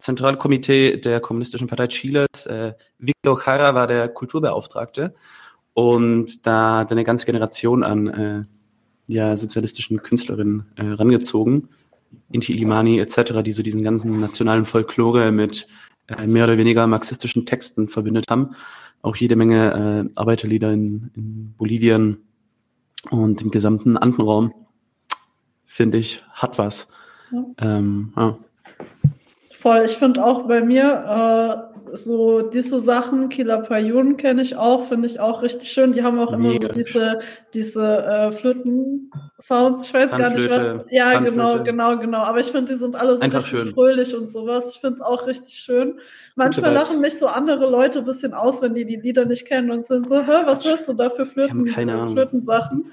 Zentralkomitee 0.00 0.96
der 0.96 1.20
Kommunistischen 1.20 1.68
Partei 1.68 1.86
Chiles, 1.86 2.46
äh, 2.46 2.72
Victor 2.98 3.40
Jara 3.46 3.76
war 3.76 3.86
der 3.86 4.08
Kulturbeauftragte 4.08 5.14
und 5.72 6.44
da 6.46 6.78
hat 6.78 6.90
eine 6.90 7.04
ganze 7.04 7.26
Generation 7.26 7.84
an 7.84 8.06
äh, 8.08 8.42
ja, 9.06 9.36
sozialistischen 9.36 10.02
Künstlerinnen 10.02 10.66
äh, 10.74 10.84
rangezogen 10.84 11.68
Inti 12.32 12.52
Illimani 12.52 12.98
etc., 12.98 13.42
die 13.44 13.52
so 13.52 13.62
diesen 13.62 13.82
ganzen 13.82 14.20
nationalen 14.20 14.64
Folklore 14.64 15.32
mit 15.32 15.66
äh, 16.06 16.26
mehr 16.26 16.44
oder 16.44 16.58
weniger 16.58 16.86
marxistischen 16.86 17.46
Texten 17.46 17.88
verbindet 17.88 18.26
haben. 18.30 18.54
Auch 19.02 19.16
jede 19.16 19.36
Menge 19.36 20.08
äh, 20.08 20.18
Arbeiterlieder 20.18 20.72
in, 20.72 21.10
in 21.14 21.54
Bolivien 21.56 22.18
und 23.10 23.40
im 23.40 23.50
gesamten 23.50 23.96
Andenraum, 23.96 24.52
finde 25.64 25.98
ich, 25.98 26.22
hat 26.32 26.58
was. 26.58 26.88
Ja. 27.32 27.44
Ähm, 27.58 28.12
ja. 28.16 28.38
Voll, 29.52 29.82
ich 29.84 29.92
finde 29.92 30.24
auch 30.24 30.46
bei 30.46 30.62
mir 30.62 31.69
äh, 31.69 31.69
so 31.94 32.42
diese 32.42 32.80
Sachen, 32.80 33.28
Killer 33.28 33.58
Payun 33.58 34.16
kenne 34.16 34.42
ich 34.42 34.56
auch, 34.56 34.84
finde 34.88 35.06
ich 35.06 35.20
auch 35.20 35.42
richtig 35.42 35.70
schön. 35.70 35.92
Die 35.92 36.02
haben 36.02 36.18
auch 36.18 36.32
immer 36.32 36.48
Mega. 36.48 36.66
so 36.66 36.68
diese, 36.68 37.18
diese 37.54 38.04
äh, 38.04 38.32
Flöten-Sounds. 38.32 39.86
Ich 39.86 39.94
weiß 39.94 40.10
gar 40.10 40.30
nicht, 40.30 40.50
was. 40.50 40.84
Ja, 40.90 41.18
genau, 41.20 41.62
genau, 41.62 41.98
genau. 41.98 42.18
Aber 42.18 42.38
ich 42.38 42.46
finde, 42.46 42.72
die 42.72 42.78
sind 42.78 42.96
alle 42.96 43.16
so 43.16 43.22
Einfach 43.22 43.44
richtig 43.44 43.60
schön. 43.60 43.74
fröhlich 43.74 44.16
und 44.16 44.30
sowas. 44.32 44.74
Ich 44.74 44.80
finde 44.80 44.94
es 44.94 45.00
auch 45.00 45.26
richtig 45.26 45.54
schön. 45.54 45.98
Manchmal 46.36 46.72
lachen 46.72 47.00
mich 47.00 47.18
so 47.18 47.26
andere 47.26 47.68
Leute 47.70 48.00
ein 48.00 48.04
bisschen 48.04 48.34
aus, 48.34 48.62
wenn 48.62 48.74
die 48.74 48.84
die 48.84 48.96
Lieder 48.96 49.24
nicht 49.24 49.46
kennen 49.46 49.70
und 49.70 49.86
sind 49.86 50.08
so, 50.08 50.22
hä, 50.22 50.42
was 50.44 50.64
hörst 50.64 50.88
du 50.88 50.94
da 50.94 51.10
für 51.10 51.26
Flöten, 51.26 51.66
Flötensachen? 51.66 52.92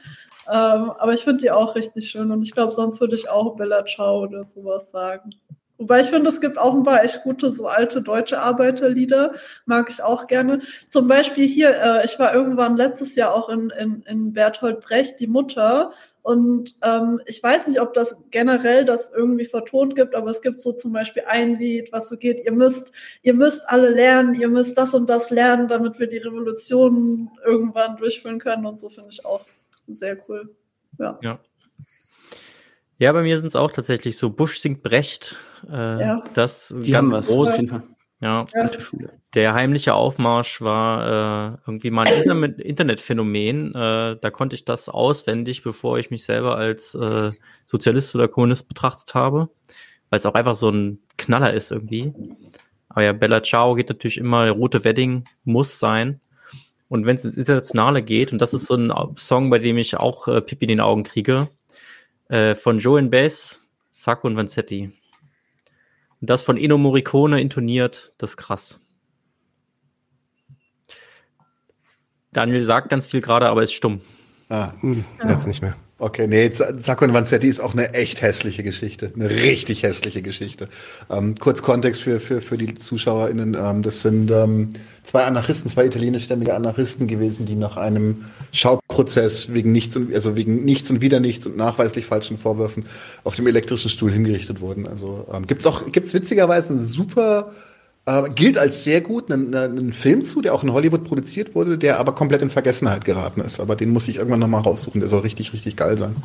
Ähm, 0.50 0.92
aber 0.92 1.14
ich 1.14 1.24
finde 1.24 1.42
die 1.42 1.52
auch 1.52 1.76
richtig 1.76 2.10
schön 2.10 2.32
und 2.32 2.42
ich 2.42 2.54
glaube, 2.54 2.72
sonst 2.72 3.02
würde 3.02 3.16
ich 3.16 3.30
auch 3.30 3.58
Bella 3.58 3.86
Ciao 3.86 4.24
oder 4.24 4.46
sowas 4.46 4.92
sagen. 4.92 5.32
Wobei 5.78 6.02
ich 6.02 6.08
finde, 6.08 6.30
es 6.30 6.42
gibt 6.42 6.58
auch 6.58 6.74
ein 6.74 6.84
paar 6.84 7.04
echt 7.04 7.24
gute, 7.24 7.52
so 7.52 7.68
alte 7.68 8.02
deutsche 8.02 8.40
Arbeiterlieder, 8.40 9.36
mag 9.66 9.88
ich 9.90 10.02
auch 10.02 10.28
gerne. 10.28 10.62
Zum 10.90 11.08
Beispiel 11.08 11.48
hier, 11.48 11.70
äh, 11.70 12.06
ich 12.06 12.18
war 12.18 12.34
irgendwann 12.34 12.78
letztes 12.78 13.16
Jahr 13.16 13.34
auch 13.34 13.50
in, 13.50 13.70
in, 13.70 14.02
in 14.04 14.34
Berthold 14.34 14.82
Brecht, 14.82 15.20
die 15.20 15.28
Mutter. 15.28 15.92
Und 16.24 16.76
ähm, 16.84 17.22
ich 17.26 17.42
weiß 17.42 17.68
nicht, 17.68 17.80
ob 17.80 17.94
das 17.94 18.18
generell 18.32 18.86
das 18.86 19.12
irgendwie 19.16 19.46
vertont 19.46 19.96
gibt, 19.96 20.14
aber 20.14 20.30
es 20.30 20.42
gibt 20.42 20.60
so 20.60 20.74
zum 20.74 20.92
Beispiel 20.92 21.24
ein 21.26 21.58
Lied, 21.58 21.94
was 21.94 22.10
so 22.10 22.18
geht, 22.18 22.44
ihr 22.44 22.52
müsst, 22.52 22.92
ihr 23.22 23.34
müsst 23.34 23.70
alle 23.70 23.90
lernen, 23.90 24.36
ihr 24.36 24.50
müsst 24.50 24.78
das 24.78 24.94
und 24.94 25.10
das 25.10 25.30
lernen, 25.30 25.70
damit 25.70 26.00
wir 26.00 26.08
die 26.08 26.18
Revolution 26.18 27.32
irgendwann 27.46 27.96
durchführen 27.96 28.40
können. 28.40 28.66
Und 28.66 28.80
so 28.80 28.90
finde 28.90 29.12
ich 29.12 29.26
auch 29.26 29.46
sehr 29.88 30.18
cool. 30.28 30.54
Ja. 31.00 31.18
ja. 31.22 31.40
Ja, 33.00 33.12
bei 33.12 33.22
mir 33.22 33.38
sind 33.38 33.48
es 33.48 33.56
auch 33.56 33.72
tatsächlich 33.72 34.18
so 34.18 34.30
Busch 34.30 34.60
singt 34.60 34.82
Brecht. 34.82 35.36
Äh, 35.70 36.02
ja. 36.02 36.24
Das 36.34 36.74
Die 36.76 36.92
ganz 36.92 37.12
groß. 37.28 37.64
Ja. 38.20 38.46
Yes. 38.56 38.92
Der 39.36 39.54
heimliche 39.54 39.94
Aufmarsch 39.94 40.62
war 40.62 41.54
äh, 41.54 41.58
irgendwie 41.68 41.92
mal 41.92 42.08
ein 42.08 42.14
Internet 42.24 42.60
Internetphänomen. 42.60 43.76
Äh, 43.76 44.18
da 44.20 44.30
konnte 44.32 44.56
ich 44.56 44.66
das 44.66 44.90
auswendig, 44.90 45.62
bevor 45.62 46.00
ich 46.00 46.10
mich 46.10 46.24
selber 46.24 46.56
als 46.58 46.96
äh, 46.96 47.30
Sozialist 47.66 48.16
oder 48.16 48.28
Kommunist 48.28 48.68
betrachtet 48.68 49.14
habe, 49.14 49.50
weil 50.10 50.18
es 50.18 50.26
auch 50.26 50.34
einfach 50.34 50.56
so 50.56 50.70
ein 50.70 51.00
Knaller 51.18 51.54
ist 51.54 51.72
irgendwie. 51.72 52.14
Aber 52.90 53.04
ja, 53.04 53.14
Bella 53.14 53.44
Ciao 53.44 53.76
geht 53.76 53.90
natürlich 53.90 54.18
immer, 54.18 54.46
der 54.46 54.54
rote 54.54 54.84
Wedding 54.84 55.26
muss 55.44 55.78
sein. 55.78 56.20
Und 56.90 57.06
wenn 57.06 57.18
es 57.18 57.26
ins 57.26 57.38
Internationale 57.38 58.02
geht, 58.02 58.32
und 58.32 58.42
das 58.42 58.54
ist 58.54 58.66
so 58.66 58.76
ein 58.76 58.92
Song, 59.18 59.52
bei 59.52 59.60
dem 59.60 59.78
ich 59.78 59.98
auch 59.98 60.28
äh, 60.28 60.42
Pippi 60.42 60.66
in 60.66 60.70
den 60.70 60.80
Augen 60.80 61.04
kriege, 61.04 61.50
äh, 62.30 62.56
von 62.56 62.80
Joe 62.80 63.02
Bass, 63.04 63.62
Sacco 63.92 64.28
und 64.28 64.36
Vanzetti. 64.36 64.92
Und 66.20 66.30
das 66.30 66.44
von 66.44 66.58
Eno 66.58 66.78
Morricone 66.78 67.42
intoniert, 67.42 68.14
das 68.18 68.32
ist 68.32 68.38
krass. 68.38 68.82
Daniel 72.32 72.64
sagt 72.64 72.90
ganz 72.90 73.08
viel 73.08 73.22
gerade, 73.22 73.50
aber 73.50 73.64
ist 73.64 73.74
stumm. 73.74 74.02
Ah, 74.50 74.72
hm, 74.82 75.04
jetzt 75.28 75.48
nicht 75.48 75.62
mehr. 75.62 75.76
Okay, 76.00 76.28
nee, 76.28 76.52
Sacco 76.54 77.06
und 77.06 77.14
Vanzetti 77.14 77.48
ist 77.48 77.60
auch 77.60 77.74
eine 77.74 77.96
echt 77.96 78.22
hässliche 78.22 78.62
Geschichte. 78.62 79.12
Eine 79.16 79.32
richtig 79.32 79.82
hässliche 79.82 80.22
Geschichte. 80.22 80.70
Ähm, 81.10 81.34
kurz 81.40 81.64
Kontext 81.64 82.04
für, 82.04 82.20
für, 82.20 82.40
für 82.40 82.56
die 82.56 82.76
ZuschauerInnen. 82.76 83.58
Ähm, 83.60 83.82
das 83.82 84.04
sind 84.04 84.30
ähm, 84.30 84.74
zwei 85.04 85.24
Anarchisten, 85.24 85.72
zwei 85.72 85.86
italienischstämmige 85.86 86.54
Anarchisten 86.54 87.08
gewesen, 87.08 87.48
die 87.48 87.56
nach 87.56 87.78
einem 87.78 88.26
Schauprozess 88.52 89.52
wegen 89.52 89.72
nichts 89.72 89.98
und, 89.98 90.14
also 90.14 90.36
wegen 90.36 90.64
nichts 90.64 90.92
und 90.92 91.02
wieder 91.02 91.20
nichts 91.20 91.48
und 91.48 91.58
nachweislich 91.58 92.06
falschen 92.06 92.38
Vorwürfen 92.38 92.86
auf 93.24 93.36
dem 93.36 93.48
elektrischen 93.48 93.90
Stuhl 93.90 94.12
hingerichtet 94.12 94.62
wurden. 94.62 94.88
Also 94.88 95.26
ähm, 95.34 95.48
gibt's 95.48 95.66
auch, 95.66 95.92
gibt's 95.92 96.14
witzigerweise 96.14 96.74
eine 96.74 96.86
super 96.86 97.54
äh, 98.08 98.30
gilt 98.30 98.58
als 98.58 98.86
sehr 98.86 99.02
gut, 99.02 99.30
einen, 99.30 99.54
einen 99.54 99.92
Film 99.92 100.24
zu, 100.24 100.42
der 100.42 100.54
auch 100.54 100.64
in 100.64 100.72
Hollywood 100.72 101.04
produziert 101.04 101.56
wurde, 101.56 101.78
der 101.78 102.00
aber 102.00 102.16
komplett 102.16 102.42
in 102.42 102.50
Vergessenheit 102.50 103.04
geraten 103.04 103.42
ist. 103.42 103.60
Aber 103.60 103.76
den 103.76 103.90
muss 103.90 104.08
ich 104.08 104.16
irgendwann 104.16 104.40
nochmal 104.40 104.62
raussuchen, 104.62 105.02
der 105.02 105.10
soll 105.10 105.20
richtig, 105.20 105.52
richtig 105.52 105.76
geil 105.76 105.98
sein. 105.98 106.16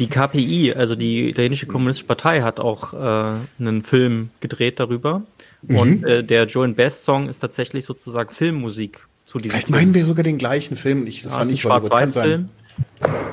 Die 0.00 0.08
KPI, 0.08 0.74
also 0.74 0.96
die 0.96 1.30
italienische 1.30 1.66
Kommunistische 1.66 2.08
Partei, 2.08 2.42
hat 2.42 2.58
auch 2.58 2.92
äh, 2.92 3.36
einen 3.60 3.84
Film 3.84 4.30
gedreht 4.40 4.80
darüber. 4.80 5.22
Mhm. 5.62 5.76
Und 5.76 6.04
äh, 6.04 6.24
der 6.24 6.46
Joan 6.46 6.74
Best 6.74 7.04
Song 7.04 7.28
ist 7.28 7.38
tatsächlich 7.38 7.84
sozusagen 7.84 8.34
Filmmusik 8.34 9.06
zu 9.24 9.38
diesem 9.38 9.52
Vielleicht 9.52 9.68
Film. 9.68 9.78
meinen 9.78 9.94
wir 9.94 10.04
sogar 10.04 10.24
den 10.24 10.38
gleichen 10.38 10.76
Film. 10.76 11.06
Ich, 11.06 11.22
das 11.22 11.34
ja, 11.34 11.38
war 11.38 11.44
nicht 11.44 11.60
Schwarz-Weiß-Film. 11.60 12.48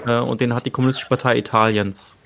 Äh, 0.05 0.19
und 0.19 0.41
den 0.41 0.53
hat 0.53 0.67
die 0.67 0.71
Kommunistische 0.71 1.09
Partei 1.09 1.39
Italiens 1.39 2.17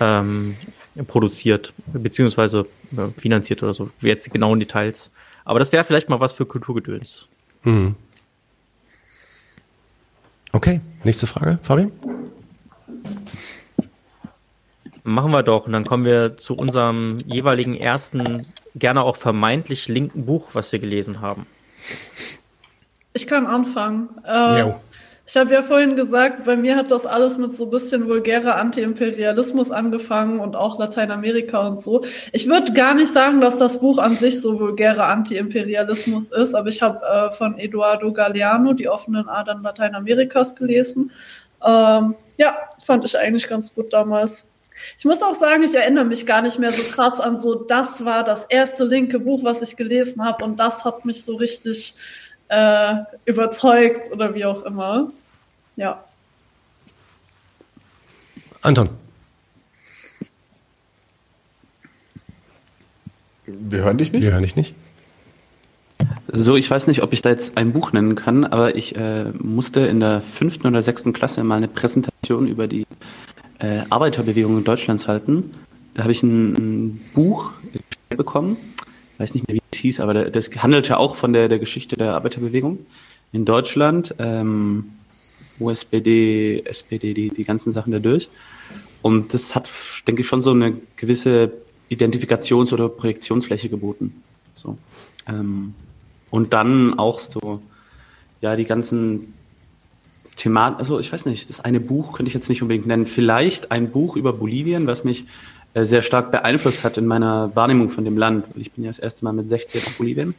ähm, 0.00 0.56
produziert, 1.06 1.72
beziehungsweise 1.92 2.66
äh, 2.96 3.08
finanziert 3.20 3.62
oder 3.62 3.74
so. 3.74 3.90
Jetzt 4.00 4.26
die 4.26 4.30
genauen 4.30 4.60
Details. 4.60 5.10
Aber 5.44 5.58
das 5.58 5.72
wäre 5.72 5.84
vielleicht 5.84 6.08
mal 6.08 6.20
was 6.20 6.32
für 6.32 6.46
Kulturgedöns. 6.46 7.26
Mhm. 7.64 7.96
Okay, 10.52 10.80
nächste 11.02 11.26
Frage, 11.26 11.58
Fabian. 11.62 11.90
Machen 15.02 15.32
wir 15.32 15.42
doch. 15.42 15.66
Und 15.66 15.72
dann 15.72 15.84
kommen 15.84 16.04
wir 16.04 16.36
zu 16.36 16.54
unserem 16.54 17.18
jeweiligen 17.26 17.76
ersten, 17.76 18.40
gerne 18.74 19.02
auch 19.02 19.16
vermeintlich 19.16 19.88
linken 19.88 20.24
Buch, 20.24 20.50
was 20.52 20.72
wir 20.72 20.78
gelesen 20.78 21.20
haben. 21.20 21.46
Ich 23.12 23.26
kann 23.26 23.46
anfangen. 23.46 24.08
Äh, 24.24 24.72
ich 25.26 25.36
habe 25.36 25.54
ja 25.54 25.62
vorhin 25.62 25.96
gesagt, 25.96 26.44
bei 26.44 26.54
mir 26.54 26.76
hat 26.76 26.90
das 26.90 27.06
alles 27.06 27.38
mit 27.38 27.54
so 27.54 27.64
ein 27.64 27.70
bisschen 27.70 28.08
vulgärer 28.08 28.56
Anti-Imperialismus 28.56 29.70
angefangen 29.70 30.38
und 30.38 30.54
auch 30.54 30.78
Lateinamerika 30.78 31.66
und 31.66 31.80
so. 31.80 32.04
Ich 32.32 32.46
würde 32.46 32.74
gar 32.74 32.92
nicht 32.94 33.10
sagen, 33.10 33.40
dass 33.40 33.56
das 33.56 33.80
Buch 33.80 33.96
an 33.98 34.16
sich 34.16 34.40
so 34.40 34.60
vulgärer 34.60 35.06
Anti-Imperialismus 35.06 36.30
ist, 36.30 36.54
aber 36.54 36.68
ich 36.68 36.82
habe 36.82 37.00
äh, 37.06 37.32
von 37.32 37.58
Eduardo 37.58 38.12
Galeano 38.12 38.74
die 38.74 38.88
offenen 38.88 39.26
Adern 39.26 39.62
Lateinamerikas 39.62 40.56
gelesen. 40.56 41.10
Ähm, 41.64 42.16
ja, 42.36 42.58
fand 42.82 43.06
ich 43.06 43.18
eigentlich 43.18 43.48
ganz 43.48 43.74
gut 43.74 43.94
damals. 43.94 44.50
Ich 44.98 45.06
muss 45.06 45.22
auch 45.22 45.34
sagen, 45.34 45.62
ich 45.62 45.74
erinnere 45.74 46.04
mich 46.04 46.26
gar 46.26 46.42
nicht 46.42 46.58
mehr 46.58 46.72
so 46.72 46.82
krass 46.82 47.18
an 47.20 47.38
so, 47.38 47.54
das 47.54 48.04
war 48.04 48.24
das 48.24 48.44
erste 48.44 48.84
linke 48.84 49.20
Buch, 49.20 49.42
was 49.42 49.62
ich 49.62 49.76
gelesen 49.76 50.22
habe 50.22 50.44
und 50.44 50.60
das 50.60 50.84
hat 50.84 51.06
mich 51.06 51.24
so 51.24 51.36
richtig 51.36 51.94
äh, 52.48 52.96
überzeugt 53.24 54.10
oder 54.12 54.34
wie 54.34 54.44
auch 54.44 54.62
immer. 54.62 55.10
Ja. 55.76 56.04
Anton. 58.62 58.90
Wir 63.46 63.84
hören 63.84 63.98
dich 63.98 64.12
nicht? 64.12 64.22
Wir 64.22 64.32
hören 64.32 64.42
dich 64.42 64.56
nicht. 64.56 64.74
So, 66.28 66.56
ich 66.56 66.70
weiß 66.70 66.86
nicht, 66.86 67.02
ob 67.02 67.12
ich 67.12 67.22
da 67.22 67.30
jetzt 67.30 67.56
ein 67.56 67.72
Buch 67.72 67.92
nennen 67.92 68.14
kann, 68.14 68.44
aber 68.44 68.74
ich 68.76 68.96
äh, 68.96 69.24
musste 69.38 69.80
in 69.80 70.00
der 70.00 70.20
fünften 70.20 70.66
oder 70.66 70.82
sechsten 70.82 71.12
Klasse 71.12 71.44
mal 71.44 71.56
eine 71.56 71.68
Präsentation 71.68 72.48
über 72.48 72.66
die 72.66 72.86
äh, 73.58 73.82
Arbeiterbewegung 73.90 74.58
in 74.58 74.64
Deutschland 74.64 75.06
halten. 75.06 75.52
Da 75.94 76.02
habe 76.02 76.12
ich 76.12 76.22
ein, 76.22 76.52
ein 76.54 77.00
Buch 77.14 77.52
bekommen, 78.08 78.56
weiß 79.18 79.34
nicht 79.34 79.46
mehr, 79.48 79.56
wie 79.56 79.62
es 79.70 79.78
hieß, 79.78 80.00
aber 80.00 80.30
das 80.30 80.50
handelte 80.56 80.98
auch 80.98 81.16
von 81.16 81.32
der, 81.32 81.48
der 81.48 81.58
Geschichte 81.58 81.96
der 81.96 82.14
Arbeiterbewegung 82.14 82.78
in 83.32 83.44
Deutschland. 83.44 84.14
Ähm, 84.18 84.90
USPD, 85.60 86.64
SPD, 86.64 87.14
die, 87.14 87.28
die 87.28 87.44
ganzen 87.44 87.72
Sachen 87.72 87.92
da 87.92 87.98
durch. 87.98 88.28
Und 89.02 89.34
das 89.34 89.54
hat, 89.54 89.70
denke 90.06 90.22
ich, 90.22 90.26
schon 90.26 90.42
so 90.42 90.50
eine 90.50 90.74
gewisse 90.96 91.52
Identifikations- 91.90 92.72
oder 92.72 92.88
Projektionsfläche 92.88 93.68
geboten. 93.68 94.22
So. 94.54 94.78
Ähm, 95.28 95.74
und 96.30 96.52
dann 96.52 96.98
auch 96.98 97.20
so, 97.20 97.60
ja, 98.40 98.56
die 98.56 98.64
ganzen 98.64 99.34
Thematen, 100.36 100.78
also 100.78 100.98
ich 100.98 101.12
weiß 101.12 101.26
nicht, 101.26 101.48
das 101.48 101.60
eine 101.60 101.80
Buch 101.80 102.12
könnte 102.12 102.28
ich 102.28 102.34
jetzt 102.34 102.48
nicht 102.48 102.62
unbedingt 102.62 102.86
nennen. 102.86 103.06
Vielleicht 103.06 103.70
ein 103.70 103.90
Buch 103.90 104.16
über 104.16 104.32
Bolivien, 104.32 104.86
was 104.86 105.04
mich 105.04 105.26
sehr 105.82 106.02
stark 106.02 106.30
beeinflusst 106.30 106.84
hat 106.84 106.98
in 106.98 107.06
meiner 107.06 107.54
Wahrnehmung 107.56 107.88
von 107.88 108.04
dem 108.04 108.16
Land. 108.16 108.44
Ich 108.54 108.72
bin 108.72 108.84
ja 108.84 108.90
das 108.90 109.00
erste 109.00 109.24
Mal 109.24 109.32
mit 109.32 109.48
16 109.48 109.82
auf 109.84 109.98
Bolivien. 109.98 110.34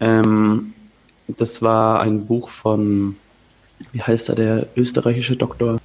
Ähm, 0.00 0.74
das 1.28 1.62
war 1.62 2.00
ein 2.00 2.26
Buch 2.26 2.50
von, 2.50 3.16
wie 3.92 4.02
heißt 4.02 4.28
er, 4.28 4.34
der 4.34 4.66
österreichische 4.76 5.36
Doktor, 5.36 5.78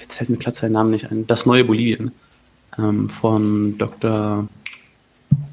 jetzt 0.00 0.16
fällt 0.16 0.30
mir 0.30 0.36
glatt 0.36 0.56
sein 0.56 0.72
Name 0.72 0.90
nicht 0.90 1.10
ein, 1.10 1.26
Das 1.26 1.46
neue 1.46 1.64
Bolivien 1.64 2.10
ähm, 2.78 3.08
von 3.08 3.78
Dr. 3.78 4.48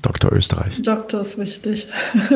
Dr. 0.02 0.32
Österreich. 0.34 0.82
Doktor 0.82 1.22
ist 1.22 1.38
wichtig. 1.38 1.88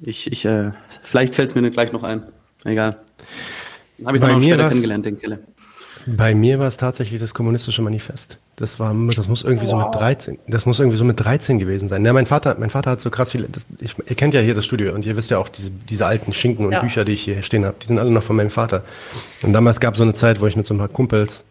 ich, 0.00 0.30
ich, 0.30 0.44
äh, 0.44 0.72
vielleicht 1.02 1.34
fällt 1.34 1.48
es 1.48 1.54
mir 1.54 1.68
gleich 1.70 1.92
noch 1.92 2.02
ein. 2.02 2.22
Egal. 2.64 2.98
Habe 4.04 4.16
ich 4.16 4.22
dann 4.22 4.36
auch 4.36 4.42
später 4.42 4.68
kennengelernt, 4.68 5.06
den 5.06 5.18
Kelle. 5.18 5.40
Bei 6.06 6.34
mir 6.34 6.58
war 6.58 6.68
es 6.68 6.76
tatsächlich 6.76 7.20
das 7.20 7.34
kommunistische 7.34 7.82
Manifest. 7.82 8.38
Das 8.54 8.78
war, 8.78 8.94
das 9.16 9.28
muss 9.28 9.42
irgendwie 9.42 9.66
wow. 9.66 9.70
so 9.70 9.76
mit 9.78 9.94
13, 9.94 10.38
das 10.46 10.64
muss 10.64 10.78
irgendwie 10.78 10.96
so 10.96 11.04
mit 11.04 11.18
13 11.18 11.58
gewesen 11.58 11.88
sein. 11.88 12.04
Ja, 12.04 12.12
mein 12.12 12.26
Vater, 12.26 12.56
mein 12.58 12.70
Vater 12.70 12.92
hat 12.92 13.00
so 13.00 13.10
krass 13.10 13.32
viele, 13.32 13.48
das, 13.48 13.66
ich, 13.80 13.96
ihr 13.98 14.16
kennt 14.16 14.32
ja 14.32 14.40
hier 14.40 14.54
das 14.54 14.64
Studio 14.64 14.94
und 14.94 15.04
ihr 15.04 15.16
wisst 15.16 15.30
ja 15.30 15.38
auch 15.38 15.48
diese, 15.48 15.70
diese 15.70 16.06
alten 16.06 16.32
Schinken 16.32 16.64
und 16.64 16.72
ja. 16.72 16.80
Bücher, 16.80 17.04
die 17.04 17.12
ich 17.12 17.22
hier 17.22 17.42
stehen 17.42 17.64
habe, 17.64 17.76
die 17.82 17.86
sind 17.88 17.98
alle 17.98 18.10
noch 18.10 18.22
von 18.22 18.36
meinem 18.36 18.50
Vater. 18.50 18.82
Und 19.42 19.52
damals 19.52 19.80
gab 19.80 19.94
es 19.94 19.98
so 19.98 20.04
eine 20.04 20.14
Zeit, 20.14 20.40
wo 20.40 20.46
ich 20.46 20.56
mit 20.56 20.64
so 20.64 20.74
ein 20.74 20.78
paar 20.78 20.88
Kumpels, 20.88 21.44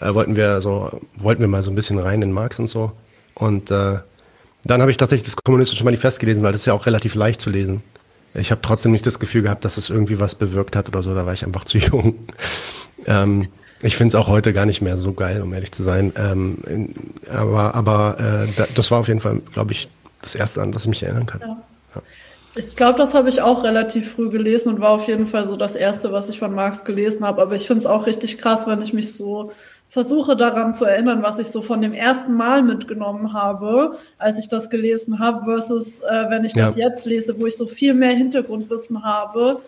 äh, 0.00 0.14
wollten 0.14 0.36
wir 0.36 0.60
so, 0.60 1.00
wollten 1.16 1.40
wir 1.40 1.48
mal 1.48 1.62
so 1.62 1.70
ein 1.70 1.74
bisschen 1.74 1.98
rein 1.98 2.22
in 2.22 2.32
Marx 2.32 2.58
und 2.58 2.68
so. 2.68 2.92
Und, 3.34 3.70
äh, 3.70 3.98
dann 4.64 4.80
habe 4.80 4.90
ich 4.90 4.96
tatsächlich 4.96 5.26
das 5.26 5.36
kommunistische 5.36 5.84
Manifest 5.84 6.18
gelesen, 6.20 6.42
weil 6.42 6.52
das 6.52 6.62
ist 6.62 6.66
ja 6.66 6.74
auch 6.74 6.86
relativ 6.86 7.14
leicht 7.14 7.40
zu 7.40 7.50
lesen. 7.50 7.82
Ich 8.34 8.50
habe 8.50 8.60
trotzdem 8.62 8.92
nicht 8.92 9.06
das 9.06 9.18
Gefühl 9.18 9.42
gehabt, 9.42 9.64
dass 9.64 9.76
es 9.76 9.90
irgendwie 9.90 10.18
was 10.18 10.34
bewirkt 10.34 10.76
hat 10.76 10.88
oder 10.88 11.02
so, 11.02 11.14
da 11.14 11.24
war 11.24 11.32
ich 11.32 11.44
einfach 11.44 11.64
zu 11.64 11.78
jung. 11.78 12.14
ähm, 13.06 13.48
ich 13.82 13.96
finde 13.96 14.10
es 14.10 14.14
auch 14.14 14.28
heute 14.28 14.52
gar 14.52 14.66
nicht 14.66 14.80
mehr 14.80 14.96
so 14.96 15.12
geil, 15.12 15.42
um 15.42 15.52
ehrlich 15.52 15.72
zu 15.72 15.82
sein. 15.82 16.12
Ähm, 16.16 16.58
in, 16.66 16.94
aber 17.30 17.74
aber 17.74 18.16
äh, 18.18 18.52
da, 18.56 18.66
das 18.74 18.90
war 18.90 19.00
auf 19.00 19.08
jeden 19.08 19.20
Fall, 19.20 19.40
glaube 19.52 19.72
ich, 19.72 19.88
das 20.22 20.34
erste, 20.34 20.62
an 20.62 20.72
das 20.72 20.82
ich 20.82 20.88
mich 20.88 21.02
erinnern 21.02 21.26
kann. 21.26 21.40
Ja. 21.40 21.56
Ja. 21.94 22.02
Ich 22.54 22.74
glaube, 22.74 22.98
das 22.98 23.12
habe 23.12 23.28
ich 23.28 23.42
auch 23.42 23.64
relativ 23.64 24.12
früh 24.12 24.30
gelesen 24.30 24.70
und 24.70 24.80
war 24.80 24.90
auf 24.90 25.06
jeden 25.08 25.26
Fall 25.26 25.46
so 25.46 25.56
das 25.56 25.76
erste, 25.76 26.10
was 26.10 26.30
ich 26.30 26.38
von 26.38 26.54
Marx 26.54 26.84
gelesen 26.84 27.24
habe. 27.24 27.42
Aber 27.42 27.54
ich 27.54 27.66
finde 27.66 27.80
es 27.80 27.86
auch 27.86 28.06
richtig 28.06 28.38
krass, 28.38 28.66
wenn 28.66 28.80
ich 28.80 28.94
mich 28.94 29.12
so 29.12 29.52
versuche 29.88 30.36
daran 30.36 30.74
zu 30.74 30.84
erinnern, 30.84 31.22
was 31.22 31.38
ich 31.38 31.48
so 31.48 31.62
von 31.62 31.80
dem 31.80 31.92
ersten 31.92 32.34
Mal 32.34 32.62
mitgenommen 32.62 33.32
habe, 33.32 33.96
als 34.18 34.38
ich 34.38 34.48
das 34.48 34.68
gelesen 34.68 35.18
habe, 35.18 35.44
versus 35.44 36.00
äh, 36.00 36.26
wenn 36.28 36.44
ich 36.44 36.54
ja. 36.54 36.66
das 36.66 36.76
jetzt 36.76 37.06
lese, 37.06 37.38
wo 37.38 37.46
ich 37.46 37.56
so 37.56 37.66
viel 37.66 37.94
mehr 37.94 38.12
Hintergrundwissen 38.12 39.04
habe, 39.04 39.62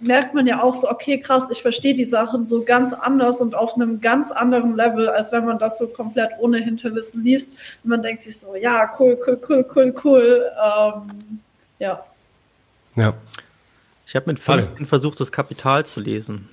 merkt 0.00 0.34
man 0.34 0.46
ja 0.46 0.62
auch 0.62 0.74
so, 0.74 0.88
okay, 0.90 1.18
krass, 1.18 1.48
ich 1.50 1.62
verstehe 1.62 1.94
die 1.94 2.04
Sachen 2.04 2.44
so 2.44 2.62
ganz 2.62 2.92
anders 2.92 3.40
und 3.40 3.54
auf 3.54 3.74
einem 3.74 4.00
ganz 4.00 4.30
anderen 4.30 4.76
Level, 4.76 5.08
als 5.08 5.32
wenn 5.32 5.44
man 5.46 5.58
das 5.58 5.78
so 5.78 5.88
komplett 5.88 6.30
ohne 6.38 6.58
Hinterwissen 6.58 7.24
liest. 7.24 7.52
Und 7.82 7.90
man 7.90 8.02
denkt 8.02 8.22
sich 8.22 8.38
so, 8.38 8.54
ja, 8.54 8.90
cool, 8.98 9.18
cool, 9.26 9.40
cool, 9.48 9.66
cool, 9.74 9.94
cool. 10.04 10.50
Ähm, 10.62 11.40
ja. 11.78 12.04
Ja. 12.96 13.14
Ich 14.06 14.14
habe 14.14 14.26
mit 14.26 14.38
15 14.38 14.86
versucht, 14.86 15.18
das 15.18 15.32
Kapital 15.32 15.86
zu 15.86 15.98
lesen. 16.00 16.48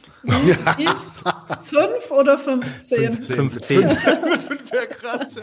Fünf 1.64 2.12
oder 2.12 2.38
15? 2.38 3.14
15. 3.14 3.36
15. 3.36 3.80
mit 4.30 4.42
fünf 4.44 4.72
wäre 4.72 4.88
krass. 4.88 5.36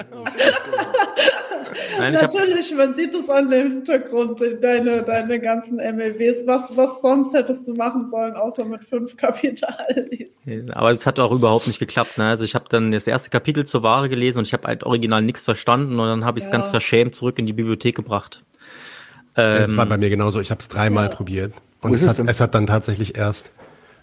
Nein, 1.98 2.12
Natürlich, 2.12 2.72
man 2.74 2.94
sieht 2.94 3.14
es 3.14 3.28
an 3.28 3.50
dem 3.50 3.72
Hintergrund, 3.72 4.40
deine, 4.60 5.02
deine 5.02 5.40
ganzen 5.40 5.76
MLWs. 5.76 6.46
Was, 6.46 6.76
was 6.76 7.02
sonst 7.02 7.34
hättest 7.34 7.66
du 7.66 7.74
machen 7.74 8.06
sollen, 8.06 8.34
außer 8.34 8.64
mit 8.64 8.84
fünf 8.84 9.16
Kapital 9.16 10.08
lesen? 10.10 10.70
Aber 10.70 10.92
es 10.92 11.06
hat 11.06 11.18
auch 11.18 11.32
überhaupt 11.32 11.66
nicht 11.66 11.80
geklappt. 11.80 12.18
Ne? 12.18 12.28
Also 12.28 12.44
ich 12.44 12.54
habe 12.54 12.66
dann 12.68 12.92
das 12.92 13.06
erste 13.06 13.30
Kapitel 13.30 13.66
zur 13.66 13.82
Ware 13.82 14.08
gelesen 14.08 14.38
und 14.38 14.46
ich 14.46 14.52
habe 14.52 14.68
halt 14.68 14.84
original 14.84 15.22
nichts 15.22 15.40
verstanden 15.40 15.98
und 15.98 16.06
dann 16.06 16.24
habe 16.24 16.38
ich 16.38 16.44
es 16.44 16.46
ja. 16.46 16.52
ganz 16.52 16.68
verschämt 16.68 17.16
zurück 17.16 17.38
in 17.38 17.46
die 17.46 17.52
Bibliothek 17.52 17.96
gebracht. 17.96 18.44
das 19.34 19.76
war 19.76 19.82
ähm, 19.84 19.88
bei 19.88 19.98
mir 19.98 20.10
genauso. 20.10 20.40
Ich 20.40 20.50
habe 20.50 20.60
es 20.60 20.68
dreimal 20.68 21.08
ja. 21.08 21.14
probiert. 21.14 21.52
Und 21.80 21.94
es 21.94 22.06
hat, 22.06 22.18
es 22.18 22.40
hat 22.40 22.54
dann 22.54 22.66
tatsächlich 22.66 23.16
erst 23.16 23.52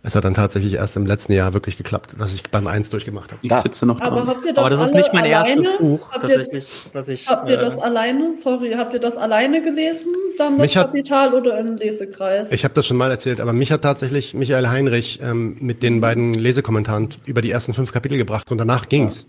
es 0.06 0.14
hat 0.15 0.23
dann 0.23 0.36
tatsächlich 0.36 0.73
erst 0.73 0.95
im 0.98 1.06
letzten 1.07 1.34
Jahr 1.34 1.53
wirklich 1.53 1.77
geklappt, 1.77 2.15
dass 2.19 2.34
ich 2.36 2.44
beim 2.52 2.68
1 2.68 2.91
durchgemacht 2.91 3.32
habe. 3.32 3.40
Ich 3.41 3.52
sitze 3.52 3.88
noch 3.88 3.99
Aber, 4.02 4.27
habt 4.27 4.45
ihr 4.45 4.53
das 4.53 4.64
Aber 4.64 4.69
das 4.69 4.86
ist 4.86 4.94
nicht 4.94 5.11
mein 5.14 5.23
alleine? 5.23 5.49
erstes 5.49 5.77
Buch, 5.80 6.11
habt 6.11 6.22
tatsächlich. 6.22 6.64
Ihr, 6.64 6.91
dass 6.94 7.07
ich, 7.10 7.27
habt 7.27 7.49
ihr 7.49 7.57
das 7.57 7.77
äh, 7.77 7.82
alleine, 7.82 8.32
sorry, 8.34 8.73
habt 8.77 8.94
ihr 8.94 8.99
das 8.99 9.18
alleine 9.18 9.64
gelesen, 9.64 10.14
dann 10.38 10.60
das 10.60 10.73
Kapital 10.73 11.34
oder 11.34 11.57
im 11.57 11.77
Lesekreis? 11.77 12.52
Ich 12.52 12.64
habe 12.64 12.76
das 12.76 12.86
schon 12.86 12.98
mal 12.98 13.10
erzählt, 13.10 13.41
aber 13.41 13.52
mich 13.52 13.72
hat 13.72 13.82
tatsächlich 13.82 14.36
Michael 14.36 14.68
Heinrich 14.68 15.19
ähm, 15.23 15.57
mit 15.60 15.82
den 15.82 16.02
beiden 16.02 16.36
Lesekommentaren 16.36 17.10
über 17.26 17.41
die 17.41 17.49
ersten 17.49 17.73
fünf 17.73 17.91
Kapitel 17.91 18.18
gebracht 18.19 18.52
und 18.52 18.60
danach 18.60 18.90
ging's. 18.90 19.26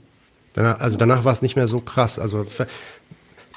Danach, 0.53 0.81
also 0.81 0.99
danach 0.99 1.25
war 1.25 1.33
es 1.33 1.41
nicht 1.41 1.57
mehr 1.57 1.69
so 1.69 1.81
krass. 1.81 2.19
Also 2.19 2.47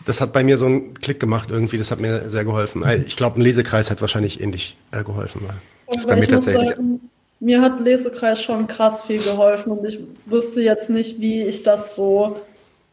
das 0.06 0.22
hat 0.22 0.32
bei 0.32 0.46
mir 0.46 0.58
so 0.58 0.68
einen 0.68 0.94
Klick 0.94 1.20
gemacht 1.20 1.52
irgendwie, 1.52 1.78
das 1.78 1.91
hat 1.91 2.00
mir 2.00 2.30
sehr 2.30 2.46
geholfen. 2.46 2.86
Ich 3.06 3.18
glaube, 3.18 3.40
ein 3.40 3.41
Lesekreis 3.41 3.91
hat 3.91 4.00
wahrscheinlich 4.00 4.40
ähnlich 4.41 4.78
äh, 4.91 5.04
geholfen. 5.04 5.41
Weil 5.46 5.56
das 5.94 6.07
bei 6.07 6.16
mir 6.16 6.28
tatsächlich. 6.28 6.70
Sagen, 6.70 7.10
mir 7.40 7.61
hat 7.61 7.80
Lesekreis 7.80 8.41
schon 8.41 8.68
krass 8.68 9.03
viel 9.03 9.22
geholfen 9.22 9.72
und 9.72 9.86
ich 9.86 9.99
wüsste 10.26 10.61
jetzt 10.61 10.90
nicht, 10.90 11.20
wie 11.20 11.44
ich 11.44 11.64
das 11.64 11.95
so 11.95 12.40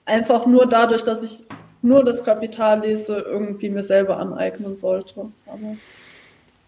einfach 0.04 0.46
nur 0.46 0.66
dadurch, 0.66 1.02
dass 1.02 1.22
ich 1.22 1.44
nur 1.82 2.04
das 2.04 2.24
Kapital 2.24 2.80
lese, 2.80 3.18
irgendwie 3.18 3.70
mir 3.70 3.82
selber 3.82 4.18
aneignen 4.18 4.76
sollte. 4.76 5.26
Aber 5.46 5.76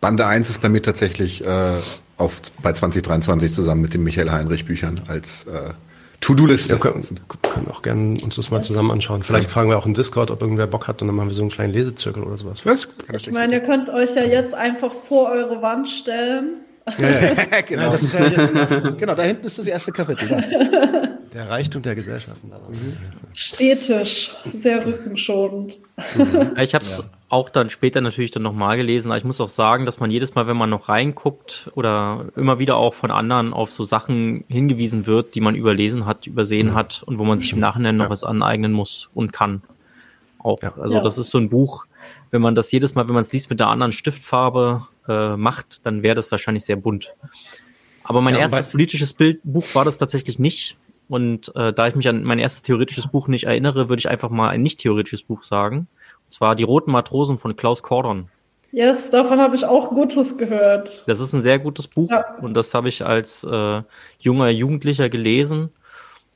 Bande 0.00 0.26
1 0.26 0.48
ist 0.50 0.60
bei 0.60 0.68
mir 0.68 0.82
tatsächlich 0.82 1.44
äh, 1.44 1.76
auf, 2.16 2.40
bei 2.62 2.72
2023 2.72 3.52
zusammen 3.52 3.82
mit 3.82 3.94
den 3.94 4.02
Michael 4.04 4.30
Heinrich 4.30 4.64
Büchern 4.64 5.00
als 5.08 5.44
äh, 5.44 5.70
To-Do-Liste. 6.20 6.74
Wir 6.74 6.78
können, 6.78 7.04
können, 7.42 7.68
auch 7.68 7.82
gerne 7.82 8.20
uns 8.20 8.36
das 8.36 8.50
mal 8.50 8.60
zusammen 8.62 8.90
anschauen. 8.90 9.22
Vielleicht 9.22 9.50
fragen 9.50 9.70
wir 9.70 9.78
auch 9.78 9.86
im 9.86 9.94
Discord, 9.94 10.30
ob 10.30 10.42
irgendwer 10.42 10.66
Bock 10.66 10.88
hat 10.88 11.00
und 11.00 11.08
dann 11.08 11.16
machen 11.16 11.28
wir 11.28 11.34
so 11.34 11.42
einen 11.42 11.50
kleinen 11.50 11.72
Lesezirkel 11.72 12.22
oder 12.22 12.36
sowas. 12.36 12.66
Was? 12.66 12.88
Ich 13.12 13.30
meine, 13.30 13.54
ihr 13.54 13.60
könnt 13.60 13.88
euch 13.88 14.14
ja 14.16 14.24
jetzt 14.24 14.54
einfach 14.54 14.92
vor 14.92 15.30
eure 15.30 15.62
Wand 15.62 15.88
stellen. 15.88 16.56
Ja, 16.98 17.08
ja. 17.08 17.60
genau. 17.66 17.94
Ja, 17.94 18.20
ja 18.20 18.26
jetzt, 18.26 18.98
genau, 18.98 19.14
da 19.14 19.22
hinten 19.22 19.46
ist 19.46 19.58
das 19.58 19.66
erste 19.66 19.92
Kapitel. 19.92 20.28
Da. 20.28 21.08
Der 21.34 21.48
Reichtum 21.48 21.82
der 21.82 21.94
Gesellschaften. 21.94 22.50
Stetisch, 23.34 24.32
sehr 24.54 24.84
rückenschonend. 24.84 25.78
Ich 26.56 26.74
habe 26.74 26.84
es 26.84 27.02
auch 27.28 27.50
dann 27.50 27.68
später 27.68 28.00
natürlich 28.00 28.30
dann 28.30 28.42
nochmal 28.42 28.76
gelesen. 28.76 29.10
Aber 29.10 29.18
ich 29.18 29.24
muss 29.24 29.40
auch 29.40 29.48
sagen, 29.48 29.84
dass 29.84 30.00
man 30.00 30.10
jedes 30.10 30.34
Mal, 30.34 30.46
wenn 30.46 30.56
man 30.56 30.70
noch 30.70 30.88
reinguckt 30.88 31.70
oder 31.74 32.26
immer 32.36 32.58
wieder 32.58 32.76
auch 32.76 32.94
von 32.94 33.10
anderen 33.10 33.52
auf 33.52 33.70
so 33.70 33.84
Sachen 33.84 34.44
hingewiesen 34.48 35.06
wird, 35.06 35.34
die 35.34 35.40
man 35.40 35.54
überlesen 35.54 36.06
hat, 36.06 36.26
übersehen 36.26 36.68
mhm. 36.68 36.74
hat 36.74 37.02
und 37.04 37.18
wo 37.18 37.24
man 37.24 37.38
sich 37.38 37.52
im 37.52 37.60
Nachhinein 37.60 37.96
noch 37.96 38.06
ja. 38.06 38.10
was 38.10 38.24
aneignen 38.24 38.72
muss 38.72 39.10
und 39.14 39.32
kann. 39.32 39.62
Auch. 40.38 40.62
Ja. 40.62 40.72
Also 40.78 40.96
ja. 40.96 41.02
das 41.02 41.18
ist 41.18 41.30
so 41.30 41.38
ein 41.38 41.50
Buch, 41.50 41.86
wenn 42.30 42.40
man 42.40 42.54
das 42.54 42.72
jedes 42.72 42.94
Mal, 42.94 43.08
wenn 43.08 43.14
man 43.14 43.22
es 43.22 43.32
liest 43.32 43.50
mit 43.50 43.60
der 43.60 43.68
anderen 43.68 43.92
Stiftfarbe 43.92 44.86
äh, 45.06 45.36
macht, 45.36 45.84
dann 45.84 46.02
wäre 46.02 46.14
das 46.14 46.30
wahrscheinlich 46.30 46.64
sehr 46.64 46.76
bunt. 46.76 47.14
Aber 48.04 48.22
mein 48.22 48.36
erstes 48.36 48.68
politisches 48.68 49.12
Bild, 49.12 49.40
Buch 49.44 49.66
war 49.74 49.84
das 49.84 49.98
tatsächlich 49.98 50.38
nicht. 50.38 50.78
Und 51.08 51.54
äh, 51.56 51.72
da 51.72 51.88
ich 51.88 51.94
mich 51.94 52.08
an 52.08 52.22
mein 52.22 52.38
erstes 52.38 52.62
theoretisches 52.62 53.08
Buch 53.08 53.28
nicht 53.28 53.44
erinnere, 53.44 53.88
würde 53.88 54.00
ich 54.00 54.08
einfach 54.08 54.30
mal 54.30 54.48
ein 54.48 54.62
nicht 54.62 54.80
theoretisches 54.80 55.22
Buch 55.22 55.42
sagen. 55.42 55.88
Und 56.28 56.32
zwar 56.34 56.54
Die 56.54 56.62
Roten 56.62 56.90
Matrosen 56.90 57.38
von 57.38 57.56
Klaus 57.56 57.82
Kordon. 57.82 58.28
Yes, 58.70 59.10
davon 59.10 59.40
habe 59.40 59.56
ich 59.56 59.64
auch 59.64 59.88
Gutes 59.88 60.36
gehört. 60.36 61.08
Das 61.08 61.20
ist 61.20 61.32
ein 61.32 61.40
sehr 61.40 61.58
gutes 61.58 61.88
Buch 61.88 62.10
ja. 62.10 62.36
und 62.42 62.52
das 62.52 62.74
habe 62.74 62.90
ich 62.90 63.02
als 63.02 63.42
äh, 63.44 63.82
junger 64.18 64.50
Jugendlicher 64.50 65.08
gelesen. 65.08 65.70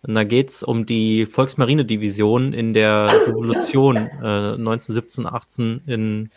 Und 0.01 0.15
da 0.15 0.25
geht's 0.25 0.63
um 0.63 0.87
die 0.87 1.27
Volksmarinedivision 1.27 2.55
in 2.55 2.73
der 2.73 3.27
Revolution 3.29 3.97
äh, 4.23 4.55
1917, 4.55 5.27
18 5.27 5.83
in 5.87 6.31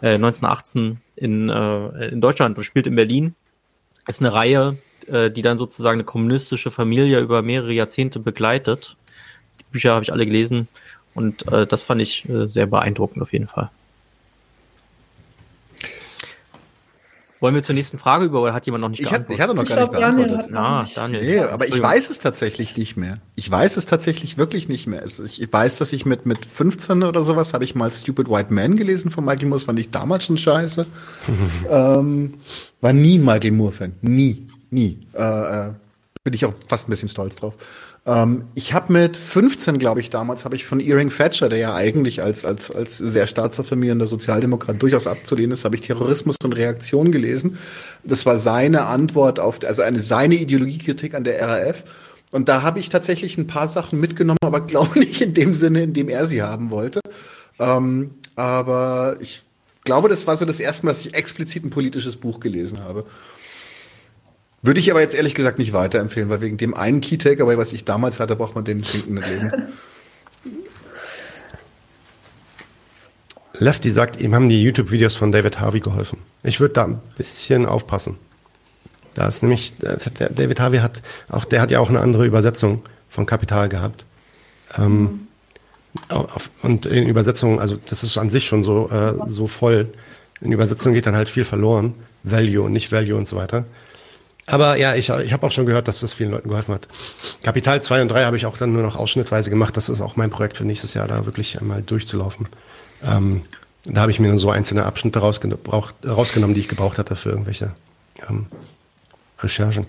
äh, 0.00 0.14
1918 0.14 1.00
in, 1.16 1.48
äh, 1.50 2.08
in 2.10 2.20
Deutschland 2.20 2.56
und 2.56 2.62
spielt 2.62 2.86
in 2.86 2.94
Berlin. 2.94 3.34
Ist 4.06 4.20
eine 4.20 4.32
Reihe, 4.32 4.78
äh, 5.08 5.32
die 5.32 5.42
dann 5.42 5.58
sozusagen 5.58 5.96
eine 5.96 6.04
kommunistische 6.04 6.70
Familie 6.70 7.18
über 7.18 7.42
mehrere 7.42 7.72
Jahrzehnte 7.72 8.20
begleitet. 8.20 8.96
Die 9.58 9.64
Bücher 9.72 9.94
habe 9.94 10.04
ich 10.04 10.12
alle 10.12 10.26
gelesen 10.26 10.68
und 11.14 11.50
äh, 11.52 11.66
das 11.66 11.82
fand 11.82 12.00
ich 12.00 12.28
äh, 12.28 12.46
sehr 12.46 12.66
beeindruckend 12.66 13.22
auf 13.22 13.32
jeden 13.32 13.48
Fall. 13.48 13.70
Wollen 17.44 17.54
wir 17.54 17.62
zur 17.62 17.74
nächsten 17.74 17.98
Frage 17.98 18.24
über 18.24 18.40
oder 18.40 18.54
hat 18.54 18.64
jemand 18.64 18.80
noch 18.80 18.88
nicht 18.88 19.00
ich 19.00 19.10
geantwortet? 19.10 19.28
Hat, 19.28 19.36
ich 19.36 19.42
hatte 19.42 19.54
noch 19.54 19.62
ich 19.64 19.68
gar 19.68 19.76
glaub, 19.76 19.90
nicht 19.90 20.00
beantwortet. 20.00 20.54
Daniel 20.54 20.66
ah, 20.66 20.84
Daniel. 20.94 21.22
Nee, 21.22 21.38
aber 21.40 21.68
ich 21.68 21.82
weiß 21.82 22.08
es 22.08 22.18
tatsächlich 22.18 22.74
nicht 22.78 22.96
mehr. 22.96 23.18
Ich 23.34 23.50
weiß 23.50 23.76
es 23.76 23.84
tatsächlich 23.84 24.38
wirklich 24.38 24.68
nicht 24.68 24.86
mehr. 24.86 25.04
Ich 25.04 25.52
weiß, 25.52 25.76
dass 25.76 25.92
ich 25.92 26.06
mit, 26.06 26.24
mit 26.24 26.46
15 26.46 27.02
oder 27.02 27.22
sowas 27.22 27.52
habe 27.52 27.64
ich 27.64 27.74
mal 27.74 27.92
Stupid 27.92 28.30
White 28.30 28.50
Man 28.50 28.76
gelesen 28.76 29.10
von 29.10 29.26
Michael 29.26 29.48
Moore. 29.48 29.58
Das 29.58 29.64
fand 29.64 29.78
ich 29.78 29.90
damals 29.90 30.24
schon 30.24 30.38
scheiße. 30.38 30.86
ähm, 31.68 32.32
war 32.80 32.94
nie 32.94 33.18
Michael 33.18 33.50
Moore-Fan. 33.50 33.92
Nie. 34.00 34.48
Nie. 34.70 35.06
Äh, 35.12 35.68
äh, 35.68 35.72
bin 36.22 36.32
ich 36.32 36.46
auch 36.46 36.54
fast 36.66 36.88
ein 36.88 36.90
bisschen 36.92 37.10
stolz 37.10 37.36
drauf. 37.36 37.52
Ähm, 38.06 38.44
ich 38.54 38.74
habe 38.74 38.92
mit 38.92 39.16
15, 39.16 39.78
glaube 39.78 40.00
ich, 40.00 40.10
damals 40.10 40.44
habe 40.44 40.56
ich 40.56 40.66
von 40.66 40.80
Earing 40.80 41.10
Thatcher, 41.10 41.48
der 41.48 41.58
ja 41.58 41.74
eigentlich 41.74 42.22
als 42.22 42.44
als 42.44 42.70
als 42.70 42.98
sehr 42.98 43.26
staatsaffirmierender 43.26 44.06
Sozialdemokrat 44.06 44.82
durchaus 44.82 45.06
abzulehnen 45.06 45.52
ist, 45.52 45.64
habe 45.64 45.76
ich 45.76 45.82
Terrorismus 45.82 46.36
und 46.44 46.52
Reaktion 46.52 47.12
gelesen. 47.12 47.58
Das 48.04 48.26
war 48.26 48.38
seine 48.38 48.86
Antwort 48.86 49.40
auf 49.40 49.60
also 49.64 49.82
eine 49.82 50.00
seine 50.00 50.34
Ideologiekritik 50.34 51.14
an 51.14 51.24
der 51.24 51.40
RAF. 51.40 51.84
Und 52.30 52.48
da 52.48 52.62
habe 52.62 52.80
ich 52.80 52.88
tatsächlich 52.88 53.38
ein 53.38 53.46
paar 53.46 53.68
Sachen 53.68 54.00
mitgenommen, 54.00 54.38
aber 54.44 54.60
glaube 54.66 54.98
nicht 54.98 55.20
in 55.20 55.34
dem 55.34 55.54
Sinne, 55.54 55.82
in 55.82 55.94
dem 55.94 56.08
er 56.08 56.26
sie 56.26 56.42
haben 56.42 56.70
wollte. 56.70 57.00
Ähm, 57.58 58.10
aber 58.36 59.16
ich 59.20 59.44
glaube, 59.84 60.08
das 60.08 60.26
war 60.26 60.36
so 60.36 60.44
das 60.44 60.60
erste 60.60 60.84
Mal, 60.84 60.92
dass 60.92 61.06
ich 61.06 61.14
explizit 61.14 61.64
ein 61.64 61.70
politisches 61.70 62.16
Buch 62.16 62.40
gelesen 62.40 62.80
habe. 62.82 63.06
Würde 64.64 64.80
ich 64.80 64.90
aber 64.90 65.02
jetzt 65.02 65.14
ehrlich 65.14 65.34
gesagt 65.34 65.58
nicht 65.58 65.74
weiterempfehlen, 65.74 66.30
weil 66.30 66.40
wegen 66.40 66.56
dem 66.56 66.72
einen 66.72 67.02
Key-Takeaway, 67.02 67.58
was 67.58 67.74
ich 67.74 67.84
damals 67.84 68.18
hatte, 68.18 68.34
braucht 68.34 68.54
man 68.54 68.64
den 68.64 68.82
Schinken 68.82 69.16
nicht 69.16 69.28
lesen. 69.28 69.52
Lefty 73.58 73.90
sagt, 73.90 74.18
ihm 74.18 74.34
haben 74.34 74.48
die 74.48 74.62
YouTube-Videos 74.62 75.16
von 75.16 75.32
David 75.32 75.60
Harvey 75.60 75.80
geholfen. 75.80 76.20
Ich 76.42 76.60
würde 76.60 76.72
da 76.72 76.84
ein 76.84 76.98
bisschen 77.18 77.66
aufpassen. 77.66 78.16
Da 79.14 79.28
ist 79.28 79.42
nämlich, 79.42 79.74
David 79.78 80.58
Harvey 80.58 80.78
hat 80.78 81.02
auch, 81.28 81.44
der 81.44 81.60
hat 81.60 81.70
ja 81.70 81.80
auch 81.80 81.90
eine 81.90 82.00
andere 82.00 82.24
Übersetzung 82.24 82.82
von 83.10 83.26
Kapital 83.26 83.68
gehabt. 83.68 84.06
Ähm, 84.78 85.28
und 86.62 86.86
in 86.86 87.06
Übersetzungen, 87.06 87.58
also 87.58 87.76
das 87.86 88.02
ist 88.02 88.16
an 88.16 88.30
sich 88.30 88.46
schon 88.46 88.62
so, 88.62 88.88
äh, 88.88 89.12
so 89.26 89.46
voll. 89.46 89.88
In 90.40 90.52
Übersetzung 90.52 90.94
geht 90.94 91.04
dann 91.04 91.16
halt 91.16 91.28
viel 91.28 91.44
verloren. 91.44 91.94
Value 92.22 92.62
und 92.62 92.72
nicht 92.72 92.92
Value 92.92 93.14
und 93.14 93.28
so 93.28 93.36
weiter. 93.36 93.66
Aber 94.46 94.76
ja, 94.76 94.94
ich, 94.94 95.08
ich 95.08 95.32
habe 95.32 95.46
auch 95.46 95.52
schon 95.52 95.66
gehört, 95.66 95.88
dass 95.88 96.00
das 96.00 96.12
vielen 96.12 96.30
Leuten 96.30 96.48
geholfen 96.48 96.74
hat. 96.74 96.86
Kapital 97.42 97.82
2 97.82 98.02
und 98.02 98.08
3 98.08 98.24
habe 98.24 98.36
ich 98.36 98.46
auch 98.46 98.58
dann 98.58 98.72
nur 98.72 98.82
noch 98.82 98.96
ausschnittweise 98.96 99.48
gemacht. 99.50 99.76
Das 99.76 99.88
ist 99.88 100.00
auch 100.00 100.16
mein 100.16 100.30
Projekt 100.30 100.58
für 100.58 100.64
nächstes 100.64 100.94
Jahr, 100.94 101.08
da 101.08 101.24
wirklich 101.24 101.60
einmal 101.60 101.82
durchzulaufen. 101.82 102.48
Ähm, 103.02 103.42
da 103.84 104.02
habe 104.02 104.10
ich 104.10 104.20
mir 104.20 104.28
dann 104.28 104.38
so 104.38 104.50
einzelne 104.50 104.84
Abschnitte 104.86 105.18
rausgen 105.18 105.56
rausgenommen, 106.06 106.54
die 106.54 106.60
ich 106.60 106.68
gebraucht 106.68 106.98
hatte 106.98 107.16
für 107.16 107.30
irgendwelche 107.30 107.74
ähm, 108.28 108.46
Recherchen. 109.40 109.86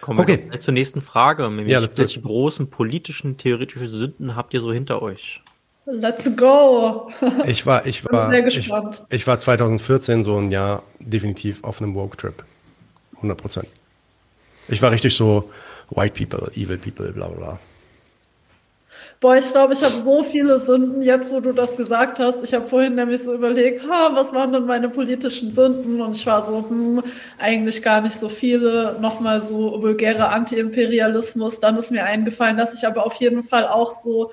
Kommen 0.00 0.18
wir 0.18 0.22
okay. 0.22 0.58
zur 0.58 0.72
nächsten 0.72 1.02
Frage. 1.02 1.50
Ja, 1.66 1.82
welche 1.96 2.20
großen 2.20 2.70
politischen, 2.70 3.36
theoretischen 3.36 3.88
Sünden 3.88 4.34
habt 4.34 4.54
ihr 4.54 4.60
so 4.60 4.72
hinter 4.72 5.02
euch? 5.02 5.42
Let's 5.86 6.30
go! 6.36 7.10
Ich 7.46 7.66
war, 7.66 7.86
ich 7.86 8.04
war, 8.12 8.28
sehr 8.28 8.42
gespannt. 8.42 9.02
Ich, 9.08 9.16
ich, 9.16 9.26
war 9.26 9.38
2014 9.38 10.24
so 10.24 10.36
ein 10.36 10.50
Jahr 10.50 10.82
definitiv 10.98 11.64
auf 11.64 11.80
einem 11.80 11.94
Woke-Trip. 11.94 12.44
100 13.16 13.38
Prozent. 13.38 13.68
Ich 14.68 14.80
war 14.82 14.90
richtig 14.90 15.16
so 15.16 15.50
White 15.90 16.14
People, 16.14 16.50
Evil 16.54 16.78
People, 16.78 17.12
bla 17.12 17.28
bla. 17.28 17.58
Boah, 19.20 19.36
ich 19.36 19.50
glaube, 19.50 19.74
ich 19.74 19.82
habe 19.82 19.94
so 19.94 20.22
viele 20.22 20.56
Sünden 20.56 21.02
jetzt, 21.02 21.30
wo 21.30 21.40
du 21.40 21.52
das 21.52 21.76
gesagt 21.76 22.18
hast. 22.18 22.42
Ich 22.42 22.54
habe 22.54 22.64
vorhin 22.64 22.94
nämlich 22.94 23.22
so 23.22 23.34
überlegt, 23.34 23.86
ha, 23.86 24.10
was 24.14 24.32
waren 24.32 24.50
denn 24.52 24.64
meine 24.64 24.88
politischen 24.88 25.50
Sünden? 25.50 26.00
Und 26.00 26.16
ich 26.16 26.24
war 26.24 26.44
so, 26.44 26.66
hm, 26.66 27.02
eigentlich 27.38 27.82
gar 27.82 28.00
nicht 28.00 28.16
so 28.16 28.30
viele. 28.30 28.96
Nochmal 29.00 29.42
so 29.42 29.82
vulgäre 29.82 30.28
Anti-Imperialismus. 30.30 31.58
Dann 31.58 31.76
ist 31.76 31.90
mir 31.90 32.04
eingefallen, 32.04 32.56
dass 32.56 32.74
ich 32.74 32.86
aber 32.86 33.04
auf 33.04 33.14
jeden 33.16 33.44
Fall 33.44 33.66
auch 33.68 33.92
so 33.92 34.32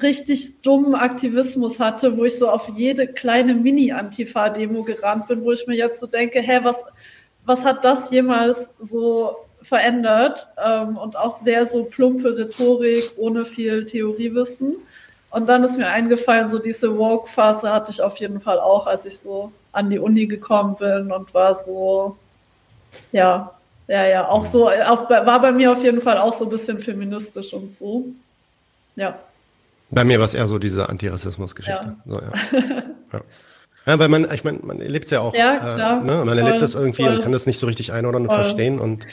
richtig 0.00 0.60
dummen 0.62 0.94
Aktivismus 0.94 1.78
hatte, 1.78 2.16
wo 2.16 2.24
ich 2.24 2.38
so 2.38 2.48
auf 2.48 2.68
jede 2.76 3.06
kleine 3.06 3.54
Mini-Antifa-Demo 3.54 4.82
gerannt 4.82 5.28
bin, 5.28 5.44
wo 5.44 5.52
ich 5.52 5.66
mir 5.66 5.76
jetzt 5.76 6.00
so 6.00 6.06
denke, 6.06 6.40
hä, 6.40 6.60
was, 6.62 6.84
was 7.44 7.64
hat 7.64 7.84
das 7.84 8.10
jemals 8.10 8.70
so 8.78 9.36
verändert? 9.62 10.48
Ähm, 10.62 10.96
und 10.96 11.16
auch 11.16 11.40
sehr 11.40 11.64
so 11.66 11.84
plumpe 11.84 12.36
Rhetorik 12.36 13.12
ohne 13.16 13.44
viel 13.44 13.84
Theoriewissen. 13.84 14.76
Und 15.30 15.48
dann 15.48 15.64
ist 15.64 15.78
mir 15.78 15.88
eingefallen, 15.88 16.48
so 16.48 16.58
diese 16.58 16.96
Woke-Phase 16.96 17.72
hatte 17.72 17.90
ich 17.90 18.02
auf 18.02 18.18
jeden 18.18 18.40
Fall 18.40 18.60
auch, 18.60 18.86
als 18.86 19.04
ich 19.04 19.18
so 19.18 19.52
an 19.72 19.90
die 19.90 19.98
Uni 19.98 20.26
gekommen 20.26 20.76
bin 20.76 21.10
und 21.10 21.34
war 21.34 21.54
so, 21.54 22.16
ja, 23.10 23.52
ja, 23.88 24.06
ja, 24.06 24.28
auch 24.28 24.44
so, 24.44 24.70
auch, 24.70 25.10
war 25.10 25.40
bei 25.40 25.52
mir 25.52 25.72
auf 25.72 25.82
jeden 25.82 26.00
Fall 26.00 26.18
auch 26.18 26.32
so 26.32 26.44
ein 26.44 26.50
bisschen 26.50 26.78
feministisch 26.78 27.52
und 27.52 27.74
so. 27.74 28.06
Ja. 28.96 29.18
Bei 29.90 30.04
mir 30.04 30.18
war 30.18 30.24
es 30.24 30.34
eher 30.34 30.46
so 30.46 30.58
diese 30.58 30.88
Antirassismus-Geschichte. 30.88 31.96
Ja. 32.04 32.12
So, 32.12 32.20
ja. 32.20 32.32
ja. 33.12 33.20
ja. 33.86 33.98
weil 33.98 34.08
man, 34.08 34.32
ich 34.32 34.44
meine, 34.44 34.58
man 34.62 34.80
erlebt 34.80 35.06
es 35.06 35.10
ja 35.10 35.20
auch. 35.20 35.34
Ja, 35.34 35.56
klar. 35.56 36.02
Äh, 36.02 36.06
ne? 36.06 36.24
Man 36.24 36.38
erlebt 36.38 36.62
das 36.62 36.74
irgendwie 36.74 37.04
voll. 37.04 37.16
und 37.16 37.22
kann 37.22 37.32
das 37.32 37.46
nicht 37.46 37.58
so 37.58 37.66
richtig 37.66 37.92
einordnen 37.92 38.26
und 38.26 38.34
verstehen 38.34 38.80
und 38.80 39.06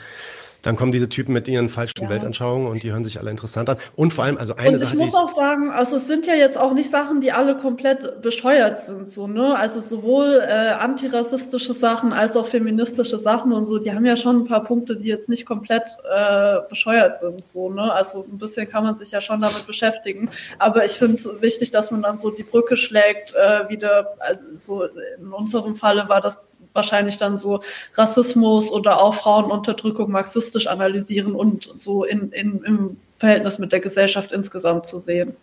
dann 0.62 0.76
kommen 0.76 0.92
diese 0.92 1.10
Typen 1.10 1.34
mit 1.34 1.48
ihren 1.48 1.70
falschen 1.70 2.04
ja. 2.04 2.10
Weltanschauungen 2.10 2.68
und 2.68 2.84
die 2.84 2.92
hören 2.92 3.04
sich 3.04 3.20
alle 3.20 3.32
interessant 3.32 3.70
an. 3.70 3.78
Und 3.96 4.14
vor 4.14 4.24
allem, 4.24 4.38
also 4.38 4.56
eine 4.56 4.70
Und 4.70 4.82
ich 4.82 4.90
Sache, 4.90 4.98
muss 4.98 5.16
auch 5.16 5.30
sagen, 5.30 5.70
also 5.70 5.96
es 5.96 6.08
sind 6.08 6.28
ja 6.28 6.36
jetzt 6.36 6.58
auch 6.58 6.74
nicht 6.74 6.92
Sachen, 6.92 7.22
die 7.22 7.32
alle 7.32 7.58
komplett 7.58 8.22
bescheuert 8.22 8.82
sind, 8.82 9.10
so, 9.10 9.28
ne? 9.28 9.56
Also 9.56 9.80
sowohl 9.80 10.42
äh, 10.48 10.72
antirassistische 10.72 11.74
Sachen 11.74 12.14
als 12.14 12.36
auch 12.36 12.46
feministische 12.46 13.18
Sachen 13.18 13.52
und 13.52 13.66
so, 13.66 13.80
die 13.80 13.92
haben 13.92 14.06
ja 14.06 14.16
schon 14.16 14.42
ein 14.42 14.46
paar 14.46 14.64
Punkte, 14.64 14.98
die 14.98 15.08
jetzt 15.08 15.30
nicht 15.30 15.46
komplett 15.46 15.84
äh, 16.10 16.58
bescheuert 16.70 17.18
sind, 17.18 17.46
so, 17.46 17.70
ne? 17.70 17.92
Also 17.92 18.26
ein 18.32 18.38
bisschen 18.38 18.70
kann 18.70 18.84
man 18.84 18.96
sich 18.96 19.12
ja 19.12 19.22
schon 19.22 19.42
damit 19.42 19.66
beschäftigen. 19.66 20.30
Aber 20.60 20.86
ich 20.86 20.94
finde 20.94 21.16
es 21.16 21.28
wichtig, 21.42 21.72
dass 21.72 21.92
man 21.92 22.02
dann 22.02 22.18
so 22.18 22.30
die 22.30 22.44
Brücke 22.44 22.78
schlägt, 22.78 23.34
äh, 23.34 23.70
wieder, 23.70 24.16
also 24.20 24.44
so 24.52 24.84
in 24.84 25.32
unserem 25.32 25.76
Falle 25.76 26.08
war 26.08 26.22
das 26.22 26.42
wahrscheinlich 26.74 27.18
dann 27.18 27.38
so 27.38 27.62
Rassismus 27.96 28.72
oder 28.72 29.02
auch 29.02 29.14
Frauenunterdrückung 29.14 30.12
marxistisch 30.12 30.68
analysieren 30.68 31.36
und 31.36 31.70
so 31.74 32.04
in, 32.04 32.32
in, 32.32 32.64
im 32.64 32.98
Verhältnis 33.18 33.60
mit 33.60 33.72
der 33.72 33.80
Gesellschaft 33.80 34.32
insgesamt 34.32 34.86
zu 34.86 34.98
sehen. 34.98 35.36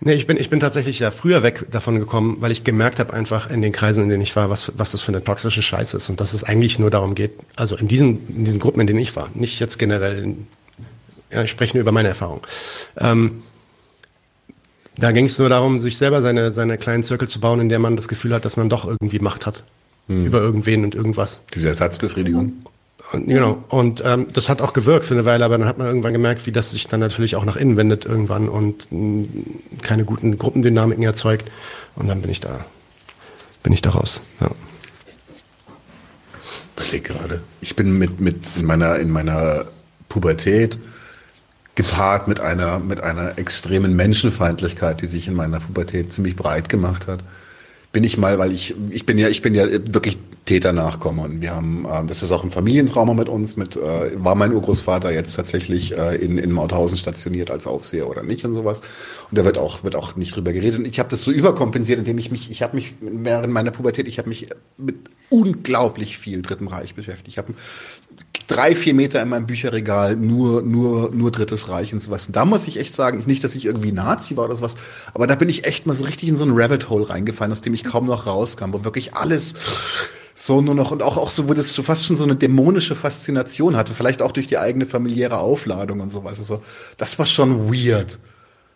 Nee, 0.00 0.14
ich 0.14 0.26
bin, 0.26 0.36
ich 0.36 0.50
bin 0.50 0.60
tatsächlich 0.60 0.98
ja 0.98 1.10
früher 1.10 1.42
weg 1.42 1.66
davon 1.70 1.98
gekommen, 2.00 2.38
weil 2.40 2.50
ich 2.50 2.64
gemerkt 2.64 2.98
habe 2.98 3.12
einfach 3.12 3.50
in 3.50 3.62
den 3.62 3.72
Kreisen, 3.72 4.04
in 4.04 4.08
denen 4.08 4.22
ich 4.22 4.34
war, 4.34 4.50
was, 4.50 4.72
was 4.76 4.92
das 4.92 5.02
für 5.02 5.12
eine 5.12 5.22
toxische 5.22 5.62
Scheiße 5.62 5.96
ist 5.96 6.08
und 6.08 6.20
dass 6.20 6.32
es 6.32 6.44
eigentlich 6.44 6.78
nur 6.78 6.90
darum 6.90 7.14
geht, 7.14 7.32
also 7.56 7.76
in 7.76 7.86
diesen, 7.86 8.26
in 8.28 8.44
diesen 8.44 8.58
Gruppen, 8.58 8.80
in 8.80 8.86
denen 8.86 8.98
ich 8.98 9.14
war, 9.14 9.30
nicht 9.34 9.60
jetzt 9.60 9.78
generell, 9.78 10.22
in, 10.22 10.46
ja, 11.30 11.44
ich 11.44 11.50
spreche 11.50 11.76
nur 11.76 11.82
über 11.82 11.92
meine 11.92 12.08
Erfahrung. 12.08 12.40
Ähm, 12.96 13.42
da 14.96 15.12
ging 15.12 15.26
es 15.26 15.38
nur 15.38 15.48
darum, 15.48 15.78
sich 15.78 15.96
selber 15.96 16.20
seine, 16.20 16.52
seine 16.52 16.76
kleinen 16.76 17.04
Zirkel 17.04 17.28
zu 17.28 17.40
bauen, 17.40 17.60
in 17.60 17.68
der 17.68 17.78
man 17.78 17.96
das 17.96 18.08
Gefühl 18.08 18.34
hat, 18.34 18.44
dass 18.44 18.56
man 18.56 18.68
doch 18.68 18.84
irgendwie 18.84 19.20
Macht 19.20 19.46
hat 19.46 19.62
hm. 20.10 20.26
über 20.26 20.40
irgendwen 20.40 20.84
und 20.84 20.94
irgendwas. 20.96 21.40
Diese 21.54 21.68
Ersatzbefriedigung. 21.68 22.52
Und, 23.12 23.28
genau. 23.28 23.62
Und 23.68 24.02
ähm, 24.04 24.26
das 24.32 24.48
hat 24.48 24.60
auch 24.60 24.72
gewirkt 24.72 25.04
für 25.04 25.14
eine 25.14 25.24
Weile, 25.24 25.44
aber 25.44 25.56
dann 25.56 25.68
hat 25.68 25.78
man 25.78 25.86
irgendwann 25.86 26.12
gemerkt, 26.12 26.46
wie 26.46 26.52
das 26.52 26.72
sich 26.72 26.88
dann 26.88 26.98
natürlich 26.98 27.36
auch 27.36 27.44
nach 27.44 27.56
innen 27.56 27.76
wendet 27.76 28.04
irgendwann 28.04 28.48
und 28.48 28.90
mh, 28.90 28.98
mm, 28.98 29.28
keine 29.82 30.04
guten 30.04 30.36
Gruppendynamiken 30.36 31.04
erzeugt. 31.04 31.50
Und 31.94 32.08
dann 32.08 32.22
bin 32.22 32.30
ich 32.30 32.40
da, 32.40 32.64
bin 33.62 33.72
ich 33.72 33.82
da 33.82 33.90
raus. 33.90 34.20
Ja. 34.40 34.50
Ich 36.92 37.04
gerade. 37.04 37.42
Ich 37.60 37.76
bin 37.76 37.98
mit, 37.98 38.20
mit 38.20 38.38
in 38.58 38.64
meiner, 38.64 38.96
in 38.96 39.10
meiner 39.10 39.66
Pubertät 40.08 40.78
gepaart 41.76 42.26
mit 42.26 42.40
einer, 42.40 42.80
mit 42.80 43.00
einer 43.00 43.38
extremen 43.38 43.94
Menschenfeindlichkeit, 43.94 45.02
die 45.02 45.06
sich 45.06 45.28
in 45.28 45.34
meiner 45.34 45.60
Pubertät 45.60 46.12
ziemlich 46.12 46.34
breit 46.34 46.68
gemacht 46.68 47.06
hat 47.06 47.22
bin 47.92 48.04
ich 48.04 48.18
mal, 48.18 48.38
weil 48.38 48.52
ich, 48.52 48.74
ich 48.90 49.04
bin 49.04 49.18
ja, 49.18 49.28
ich 49.28 49.42
bin 49.42 49.54
ja 49.54 49.66
wirklich 49.68 50.16
Täter-Nachkomme 50.46 51.22
und 51.22 51.40
wir 51.40 51.54
haben, 51.54 51.84
äh, 51.86 52.04
das 52.06 52.22
ist 52.22 52.30
auch 52.30 52.44
ein 52.44 52.50
Familientrauma 52.50 53.14
mit 53.14 53.28
uns, 53.28 53.56
mit, 53.56 53.76
äh, 53.76 54.12
war 54.14 54.36
mein 54.36 54.52
Urgroßvater 54.52 55.12
jetzt 55.12 55.34
tatsächlich 55.34 55.96
äh, 55.98 56.16
in, 56.16 56.38
in 56.38 56.52
Mauthausen 56.52 56.96
stationiert 56.96 57.50
als 57.50 57.66
Aufseher 57.66 58.08
oder 58.08 58.22
nicht 58.22 58.44
und 58.44 58.54
sowas. 58.54 58.80
Und 59.30 59.38
da 59.38 59.44
wird 59.44 59.58
auch, 59.58 59.82
wird 59.82 59.96
auch 59.96 60.14
nicht 60.14 60.36
drüber 60.36 60.52
geredet. 60.52 60.78
Und 60.78 60.86
ich 60.86 61.00
habe 61.00 61.08
das 61.08 61.22
so 61.22 61.32
überkompensiert, 61.32 61.98
indem 61.98 62.18
ich 62.18 62.30
mich, 62.30 62.50
ich 62.50 62.62
habe 62.62 62.76
mich 62.76 62.94
während 63.00 63.52
meiner 63.52 63.72
Pubertät, 63.72 64.06
ich 64.06 64.18
habe 64.18 64.28
mich 64.28 64.48
mit 64.76 64.96
unglaublich 65.28 66.16
viel 66.16 66.42
Dritten 66.42 66.68
Reich 66.68 66.94
beschäftigt. 66.94 67.28
Ich 67.28 67.38
habe 67.38 67.54
drei, 68.46 68.74
vier 68.74 68.94
Meter 68.94 69.22
in 69.22 69.28
meinem 69.28 69.46
Bücherregal 69.46 70.16
nur, 70.16 70.62
nur, 70.62 71.10
nur 71.14 71.30
Drittes 71.30 71.68
Reich 71.68 71.92
und 71.92 72.00
sowas. 72.00 72.26
Und 72.26 72.36
da 72.36 72.44
muss 72.44 72.66
ich 72.66 72.78
echt 72.78 72.94
sagen, 72.94 73.22
nicht, 73.26 73.44
dass 73.44 73.54
ich 73.54 73.64
irgendwie 73.64 73.92
Nazi 73.92 74.36
war 74.36 74.44
oder 74.44 74.56
sowas, 74.56 74.76
aber 75.14 75.26
da 75.26 75.36
bin 75.36 75.48
ich 75.48 75.64
echt 75.64 75.86
mal 75.86 75.94
so 75.94 76.04
richtig 76.04 76.28
in 76.28 76.36
so 76.36 76.44
ein 76.44 76.52
Rabbit 76.52 76.88
Hole 76.88 77.08
reingefallen, 77.08 77.52
aus 77.52 77.60
dem 77.60 77.74
ich 77.74 77.84
kaum 77.84 78.06
noch 78.06 78.26
rauskam, 78.26 78.72
wo 78.72 78.84
wirklich 78.84 79.14
alles 79.14 79.54
so 80.34 80.62
nur 80.62 80.74
noch 80.74 80.90
und 80.90 81.02
auch, 81.02 81.16
auch 81.16 81.30
so, 81.30 81.48
wo 81.48 81.54
das 81.54 81.72
so 81.72 81.82
fast 81.82 82.06
schon 82.06 82.16
so 82.16 82.24
eine 82.24 82.34
dämonische 82.34 82.96
Faszination 82.96 83.76
hatte, 83.76 83.94
vielleicht 83.94 84.22
auch 84.22 84.32
durch 84.32 84.46
die 84.46 84.58
eigene 84.58 84.86
familiäre 84.86 85.38
Aufladung 85.38 86.00
und 86.00 86.10
sowas. 86.10 86.38
Also, 86.38 86.62
das 86.96 87.18
war 87.18 87.26
schon 87.26 87.72
weird. 87.72 88.18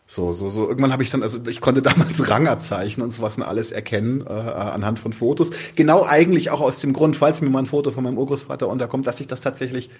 So, 0.06 0.34
so, 0.34 0.50
so. 0.50 0.68
Irgendwann 0.68 0.92
habe 0.92 1.02
ich 1.02 1.10
dann, 1.10 1.22
also 1.22 1.38
ich 1.48 1.60
konnte 1.60 1.82
damals 1.82 2.28
Rangabzeichen 2.28 3.02
und 3.02 3.14
sowas 3.14 3.36
und 3.36 3.42
alles 3.42 3.70
erkennen 3.70 4.24
äh, 4.26 4.30
anhand 4.30 4.98
von 4.98 5.12
Fotos. 5.12 5.50
Genau 5.76 6.04
eigentlich 6.04 6.50
auch 6.50 6.60
aus 6.60 6.80
dem 6.80 6.92
Grund, 6.92 7.16
falls 7.16 7.40
mir 7.40 7.50
mal 7.50 7.60
ein 7.60 7.66
Foto 7.66 7.90
von 7.90 8.04
meinem 8.04 8.18
Urgroßvater 8.18 8.68
unterkommt, 8.68 9.06
dass 9.06 9.20
ich 9.20 9.28
das 9.28 9.40
tatsächlich 9.40 9.90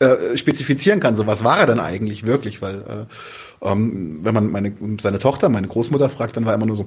äh, 0.00 0.36
spezifizieren 0.36 0.98
kann. 0.98 1.16
So, 1.16 1.26
was 1.26 1.44
war 1.44 1.58
er 1.58 1.66
denn 1.66 1.80
eigentlich 1.80 2.26
wirklich? 2.26 2.62
Weil 2.62 3.06
äh, 3.62 3.70
ähm, 3.70 4.20
wenn 4.22 4.34
man 4.34 4.50
meine 4.50 4.72
seine 5.00 5.20
Tochter, 5.20 5.48
meine 5.48 5.68
Großmutter 5.68 6.08
fragt, 6.08 6.36
dann 6.36 6.46
war 6.46 6.54
immer 6.54 6.66
nur 6.66 6.76
so, 6.76 6.84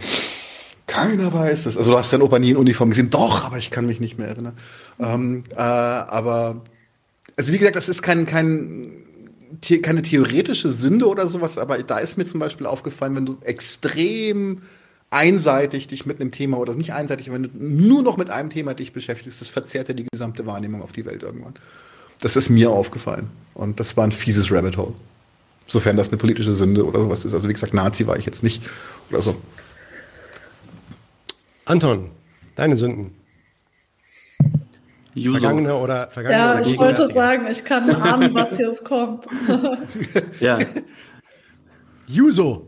keiner 0.87 1.33
weiß 1.33 1.67
es. 1.67 1.77
Also 1.77 1.91
du 1.91 1.97
hast 1.97 2.11
deinen 2.11 2.21
Opa 2.21 2.39
nie 2.39 2.51
in 2.51 2.57
Uniform 2.57 2.89
gesehen. 2.89 3.09
Doch, 3.09 3.45
aber 3.45 3.57
ich 3.57 3.71
kann 3.71 3.85
mich 3.85 4.01
nicht 4.01 4.19
mehr 4.19 4.27
erinnern. 4.27 4.57
Ähm, 4.99 5.43
äh, 5.51 5.55
aber 5.55 6.61
also 7.37 7.53
wie 7.53 7.57
gesagt, 7.57 7.77
das 7.77 7.87
ist 7.87 8.01
kein 8.01 8.25
kein 8.25 8.91
keine 9.81 10.01
theoretische 10.01 10.69
Sünde 10.69 11.07
oder 11.07 11.27
sowas, 11.27 11.57
aber 11.57 11.77
da 11.79 11.99
ist 11.99 12.17
mir 12.17 12.25
zum 12.25 12.39
Beispiel 12.39 12.65
aufgefallen, 12.65 13.15
wenn 13.15 13.25
du 13.25 13.37
extrem 13.41 14.61
einseitig 15.09 15.87
dich 15.87 16.05
mit 16.05 16.19
einem 16.19 16.31
Thema 16.31 16.57
oder 16.57 16.75
nicht 16.75 16.93
einseitig, 16.93 17.31
wenn 17.31 17.43
du 17.43 17.49
nur 17.53 18.01
noch 18.01 18.17
mit 18.17 18.29
einem 18.29 18.49
Thema 18.49 18.73
dich 18.73 18.93
beschäftigst, 18.93 19.39
das 19.39 19.47
verzerrt 19.47 19.87
ja 19.87 19.93
die 19.93 20.05
gesamte 20.11 20.45
Wahrnehmung 20.45 20.81
auf 20.81 20.91
die 20.91 21.05
Welt 21.05 21.23
irgendwann. 21.23 21.53
Das 22.19 22.35
ist 22.35 22.49
mir 22.49 22.71
aufgefallen. 22.71 23.29
Und 23.53 23.79
das 23.79 23.95
war 23.95 24.03
ein 24.03 24.11
fieses 24.11 24.51
Rabbit 24.51 24.77
Hole. 24.77 24.93
Sofern 25.67 25.97
das 25.97 26.09
eine 26.09 26.17
politische 26.17 26.55
Sünde 26.55 26.85
oder 26.85 27.01
sowas 27.01 27.25
ist. 27.25 27.33
Also 27.33 27.47
wie 27.47 27.53
gesagt, 27.53 27.73
Nazi 27.73 28.07
war 28.07 28.17
ich 28.17 28.25
jetzt 28.25 28.43
nicht 28.43 28.63
oder 29.09 29.21
so. 29.21 29.35
Anton, 31.65 32.09
deine 32.55 32.77
Sünden. 32.77 33.16
Juso. 35.17 35.39
Vergangene 35.39 35.75
oder 35.75 36.07
vergangene 36.07 36.41
Ja, 36.41 36.51
oder 36.53 36.61
ich 36.61 36.77
wollte 36.77 37.11
sagen, 37.11 37.47
ich 37.49 37.63
kann 37.63 37.89
ahnen, 38.01 38.33
was 38.33 38.57
jetzt 38.57 38.83
kommt. 38.85 39.25
ja. 40.39 40.59
Juso. 42.05 42.67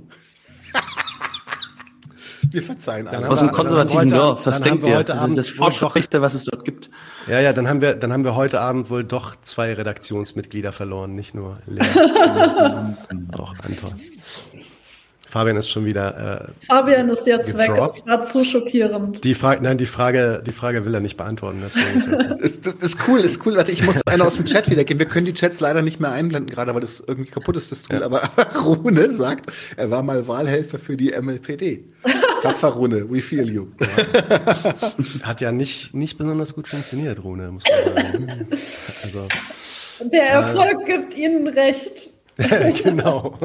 Wir 2.51 2.63
verzeihen 2.63 3.07
alle. 3.07 3.29
Aus 3.29 3.39
dem 3.39 3.51
konservativen 3.51 4.09
Dorf, 4.09 4.45
was 4.45 4.61
denkt 4.61 4.83
ihr? 4.83 5.03
Das 5.03 5.27
ist 5.27 5.37
das 5.37 5.49
Fortschrittlichste, 5.49 6.21
was 6.21 6.33
es 6.33 6.45
dort 6.45 6.65
gibt. 6.65 6.89
Ja, 7.27 7.39
ja, 7.39 7.53
dann 7.53 7.67
haben 7.67 7.79
wir, 7.79 7.93
dann 7.93 8.11
haben 8.11 8.23
wir 8.23 8.35
heute 8.35 8.59
Abend 8.59 8.89
wohl 8.89 9.03
doch 9.03 9.35
zwei 9.41 9.73
Redaktionsmitglieder 9.73 10.71
verloren, 10.71 11.13
nicht 11.13 11.35
nur 11.35 11.59
Lea. 11.67 11.83
auch 13.37 13.53
Anton. 13.63 13.93
Fabian 15.29 15.57
ist 15.57 15.69
schon 15.69 15.85
wieder. 15.85 16.49
Äh, 16.61 16.65
Fabian 16.65 17.07
ist 17.09 17.27
jetzt 17.27 17.55
gedroppt. 17.55 17.97
weg. 17.97 18.03
Das 18.05 18.07
war 18.07 18.23
zu 18.23 18.43
schockierend. 18.43 19.23
Die 19.23 19.35
Frage, 19.35 19.63
nein, 19.63 19.77
die 19.77 19.85
Frage, 19.85 20.41
die 20.43 20.51
Frage 20.51 20.85
will 20.85 20.93
er 20.95 21.01
nicht 21.01 21.17
beantworten. 21.17 21.61
ist, 21.61 21.75
das, 22.65 22.73
ist 22.73 22.97
cool, 23.07 23.19
ist 23.19 23.45
cool. 23.45 23.55
Warte, 23.55 23.71
ich 23.71 23.83
muss 23.83 24.01
einer 24.07 24.25
aus 24.25 24.35
dem 24.37 24.45
Chat 24.45 24.71
wiedergeben. 24.71 24.99
Wir 24.99 25.05
können 25.05 25.27
die 25.27 25.35
Chats 25.35 25.59
leider 25.59 25.83
nicht 25.83 25.99
mehr 25.99 26.11
einblenden, 26.11 26.49
gerade 26.49 26.73
weil 26.73 26.81
das 26.81 27.03
irgendwie 27.05 27.29
kaputt 27.29 27.57
ist, 27.57 27.71
das 27.71 27.83
Tool. 27.83 27.99
Ja. 27.99 28.05
Aber 28.05 28.21
Rune 28.65 29.11
sagt, 29.11 29.51
er 29.77 29.91
war 29.91 30.01
mal 30.01 30.27
Wahlhelfer 30.27 30.79
für 30.79 30.97
die 30.97 31.11
MLPD. 31.11 31.85
Tapfer 32.41 32.69
Rune, 32.69 33.07
we 33.11 33.21
feel 33.21 33.47
you. 33.51 33.67
Hat 35.21 35.41
ja 35.41 35.51
nicht, 35.51 35.93
nicht 35.93 36.17
besonders 36.17 36.55
gut 36.55 36.67
funktioniert, 36.67 37.23
Rune, 37.23 37.51
muss 37.51 37.63
man 37.69 38.03
sagen. 38.03 38.47
Also, 38.49 39.27
Der 40.09 40.29
Erfolg 40.29 40.87
äh, 40.87 40.97
gibt 40.97 41.15
Ihnen 41.15 41.47
recht. 41.47 42.13
genau 42.83 43.37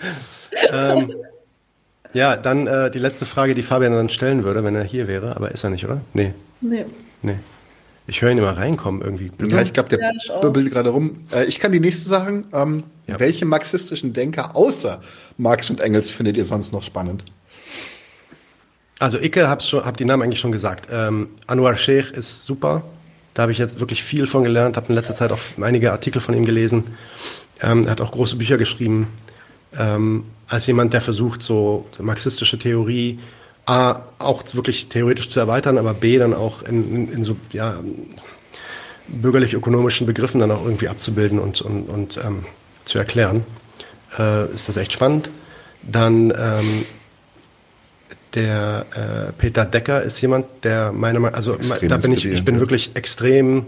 ähm, 0.72 1.12
ja, 2.12 2.36
dann 2.36 2.66
äh, 2.66 2.90
die 2.90 2.98
letzte 2.98 3.26
Frage, 3.26 3.54
die 3.54 3.62
Fabian 3.62 3.92
dann 3.92 4.08
stellen 4.08 4.44
würde, 4.44 4.64
wenn 4.64 4.74
er 4.74 4.84
hier 4.84 5.08
wäre, 5.08 5.36
aber 5.36 5.50
ist 5.50 5.64
er 5.64 5.70
nicht, 5.70 5.84
oder? 5.84 6.00
Nee. 6.14 6.34
Nee. 6.60 6.86
Nee. 7.22 7.38
Ich 8.06 8.22
höre 8.22 8.30
ihn 8.30 8.38
immer 8.38 8.56
reinkommen 8.56 9.02
irgendwie. 9.02 9.30
Ja, 9.48 9.60
ich 9.60 9.74
glaube, 9.74 9.90
der 9.90 10.00
ja, 10.00 10.48
gerade 10.48 10.88
rum. 10.88 11.18
Äh, 11.30 11.44
ich 11.44 11.60
kann 11.60 11.72
die 11.72 11.80
nächste 11.80 12.08
sagen. 12.08 12.46
Ähm, 12.54 12.84
ja. 13.06 13.20
Welche 13.20 13.44
marxistischen 13.44 14.14
Denker 14.14 14.56
außer 14.56 15.02
Marx 15.36 15.68
und 15.68 15.82
Engels 15.82 16.10
findet 16.10 16.38
ihr 16.38 16.46
sonst 16.46 16.72
noch 16.72 16.82
spannend? 16.82 17.24
Also 18.98 19.18
Icke 19.18 19.46
habe 19.46 19.62
hab 19.62 19.96
die 19.98 20.06
Namen 20.06 20.22
eigentlich 20.22 20.40
schon 20.40 20.52
gesagt. 20.52 20.88
Ähm, 20.90 21.28
Anwar 21.46 21.76
Sheikh 21.76 22.10
ist 22.16 22.46
super. 22.46 22.82
Da 23.34 23.42
habe 23.42 23.52
ich 23.52 23.58
jetzt 23.58 23.78
wirklich 23.78 24.02
viel 24.02 24.26
von 24.26 24.42
gelernt, 24.42 24.76
habe 24.76 24.88
in 24.88 24.94
letzter 24.94 25.14
Zeit 25.14 25.30
auch 25.30 25.38
einige 25.60 25.92
Artikel 25.92 26.20
von 26.20 26.34
ihm 26.34 26.46
gelesen. 26.46 26.84
Ähm, 27.60 27.84
er 27.84 27.90
hat 27.90 28.00
auch 28.00 28.10
große 28.10 28.36
Bücher 28.36 28.56
geschrieben 28.56 29.06
ähm, 29.76 30.24
als 30.46 30.66
jemand, 30.66 30.92
der 30.92 31.00
versucht, 31.00 31.42
so 31.42 31.86
marxistische 31.98 32.58
Theorie 32.58 33.18
A, 33.66 34.02
auch 34.18 34.42
wirklich 34.52 34.88
theoretisch 34.88 35.28
zu 35.28 35.40
erweitern, 35.40 35.76
aber 35.76 35.92
B, 35.92 36.18
dann 36.18 36.32
auch 36.32 36.62
in, 36.62 36.94
in, 36.94 37.12
in 37.12 37.24
so 37.24 37.36
ja, 37.52 37.78
bürgerlich-ökonomischen 39.08 40.06
Begriffen 40.06 40.40
dann 40.40 40.50
auch 40.50 40.64
irgendwie 40.64 40.88
abzubilden 40.88 41.38
und, 41.38 41.60
und, 41.60 41.88
und 41.88 42.18
ähm, 42.24 42.44
zu 42.84 42.98
erklären, 42.98 43.44
äh, 44.18 44.50
ist 44.52 44.68
das 44.68 44.78
echt 44.78 44.92
spannend. 44.92 45.28
Dann 45.82 46.32
ähm, 46.36 46.86
der 48.34 48.86
äh, 48.94 49.32
Peter 49.32 49.64
Decker 49.64 50.02
ist 50.02 50.20
jemand, 50.20 50.46
der 50.62 50.92
meine 50.92 51.20
Meinung, 51.20 51.34
also 51.34 51.54
Extremes 51.54 51.88
da 51.88 51.96
bin 51.96 52.12
ich, 52.12 52.24
ich 52.24 52.44
bin 52.44 52.60
wirklich 52.60 52.92
extrem 52.94 53.66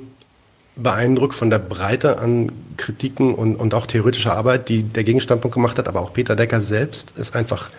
beeindruckt 0.83 1.35
von 1.35 1.51
der 1.51 1.59
Breite 1.59 2.19
an 2.19 2.53
Kritiken 2.77 3.35
und, 3.35 3.57
und 3.57 3.75
auch 3.75 3.87
theoretischer 3.87 4.35
Arbeit, 4.35 4.69
die 4.69 4.83
der 4.83 5.05
Gegenstandpunkt 5.05 5.55
gemacht 5.55 5.79
hat, 5.79 5.89
aber 5.89 6.01
auch 6.01 6.13
Peter 6.13 6.37
Decker 6.37 6.61
selbst 6.61 7.13
ist 7.19 7.37
einfach 7.37 7.71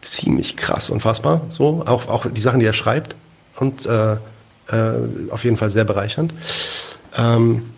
ziemlich 0.00 0.56
krass, 0.56 0.90
unfassbar. 0.90 1.42
So, 1.48 1.82
auch, 1.86 2.08
auch 2.08 2.26
die 2.30 2.40
Sachen, 2.40 2.60
die 2.60 2.66
er 2.66 2.72
schreibt 2.72 3.16
und 3.56 3.86
äh, 3.86 4.12
äh, 4.12 4.18
auf 5.30 5.44
jeden 5.44 5.56
Fall 5.56 5.70
sehr 5.70 5.84
bereichernd. 5.84 6.34
Ähm, 7.16 7.70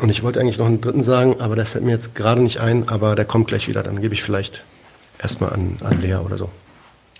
und 0.00 0.08
ich 0.08 0.22
wollte 0.22 0.40
eigentlich 0.40 0.58
noch 0.58 0.66
einen 0.66 0.80
dritten 0.80 1.02
sagen, 1.02 1.40
aber 1.40 1.56
der 1.56 1.66
fällt 1.66 1.84
mir 1.84 1.92
jetzt 1.92 2.14
gerade 2.14 2.42
nicht 2.42 2.60
ein, 2.60 2.88
aber 2.88 3.14
der 3.14 3.24
kommt 3.24 3.46
gleich 3.48 3.68
wieder. 3.68 3.82
Dann 3.82 4.00
gebe 4.00 4.14
ich 4.14 4.22
vielleicht 4.22 4.64
erstmal 5.22 5.52
an, 5.52 5.78
an 5.84 6.00
Lea 6.00 6.16
oder 6.16 6.36
so. 6.36 6.50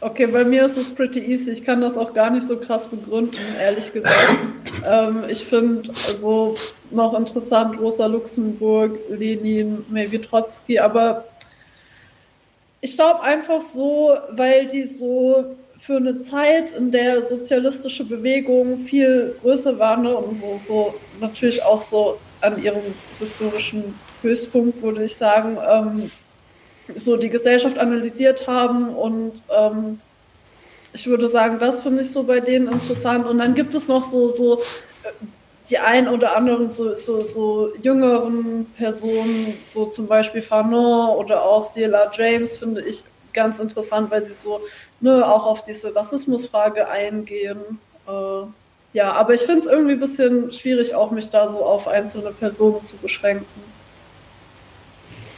Okay, 0.04 0.26
bei 0.26 0.44
mir 0.44 0.66
ist 0.66 0.76
es 0.76 0.94
pretty 0.94 1.18
easy. 1.18 1.50
Ich 1.50 1.64
kann 1.64 1.80
das 1.80 1.96
auch 1.96 2.12
gar 2.12 2.28
nicht 2.28 2.46
so 2.46 2.58
krass 2.58 2.86
begründen, 2.86 3.38
ehrlich 3.58 3.90
gesagt. 3.90 4.36
ähm, 4.86 5.24
ich 5.30 5.42
finde 5.42 5.90
also 6.06 6.56
noch 6.90 7.18
interessant 7.18 7.80
Rosa 7.80 8.04
Luxemburg, 8.04 8.98
Lenin, 9.08 9.82
maybe 9.88 10.20
Trotzki, 10.20 10.78
aber 10.78 11.24
ich 12.82 12.96
glaube 12.96 13.22
einfach 13.22 13.62
so, 13.62 14.14
weil 14.28 14.68
die 14.68 14.82
so 14.82 15.56
für 15.78 15.96
eine 15.96 16.20
Zeit, 16.20 16.72
in 16.72 16.90
der 16.90 17.22
sozialistische 17.22 18.04
Bewegungen 18.04 18.80
viel 18.80 19.34
größer 19.40 19.78
waren 19.78 20.02
ne, 20.02 20.14
und 20.14 20.38
so, 20.38 20.58
so 20.58 20.94
natürlich 21.18 21.62
auch 21.62 21.80
so 21.80 22.18
an 22.42 22.62
ihrem 22.62 22.82
historischen 23.18 23.98
Höchstpunkt, 24.20 24.82
würde 24.82 25.04
ich 25.04 25.16
sagen, 25.16 25.56
ähm, 25.66 26.10
so 26.94 27.16
die 27.16 27.30
Gesellschaft 27.30 27.78
analysiert 27.78 28.46
haben 28.46 28.94
und 28.94 29.42
ähm, 29.50 30.00
ich 30.94 31.06
würde 31.06 31.28
sagen, 31.28 31.58
das 31.58 31.82
finde 31.82 32.02
ich 32.02 32.10
so 32.10 32.22
bei 32.22 32.40
denen 32.40 32.68
interessant. 32.68 33.26
Und 33.26 33.38
dann 33.38 33.54
gibt 33.54 33.74
es 33.74 33.88
noch 33.88 34.04
so, 34.04 34.28
so 34.28 34.60
äh, 35.02 35.08
die 35.68 35.78
ein 35.78 36.08
oder 36.08 36.36
anderen 36.36 36.70
so, 36.70 36.94
so, 36.94 37.20
so 37.20 37.72
jüngeren 37.82 38.66
Personen, 38.76 39.54
so 39.58 39.86
zum 39.86 40.06
Beispiel 40.06 40.40
Fanon 40.40 41.16
oder 41.16 41.42
auch 41.42 41.70
Sheila 41.70 42.10
James, 42.14 42.56
finde 42.56 42.82
ich 42.82 43.02
ganz 43.32 43.58
interessant, 43.58 44.10
weil 44.10 44.24
sie 44.24 44.32
so 44.32 44.60
ne, 45.00 45.26
auch 45.26 45.46
auf 45.46 45.64
diese 45.64 45.94
Rassismusfrage 45.94 46.88
eingehen. 46.88 47.80
Äh, 48.06 48.46
ja, 48.92 49.12
aber 49.12 49.34
ich 49.34 49.40
finde 49.40 49.60
es 49.60 49.66
irgendwie 49.66 49.94
ein 49.94 50.00
bisschen 50.00 50.52
schwierig, 50.52 50.94
auch 50.94 51.10
mich 51.10 51.28
da 51.28 51.48
so 51.48 51.64
auf 51.64 51.88
einzelne 51.88 52.30
Personen 52.30 52.84
zu 52.84 52.96
beschränken. 52.96 53.44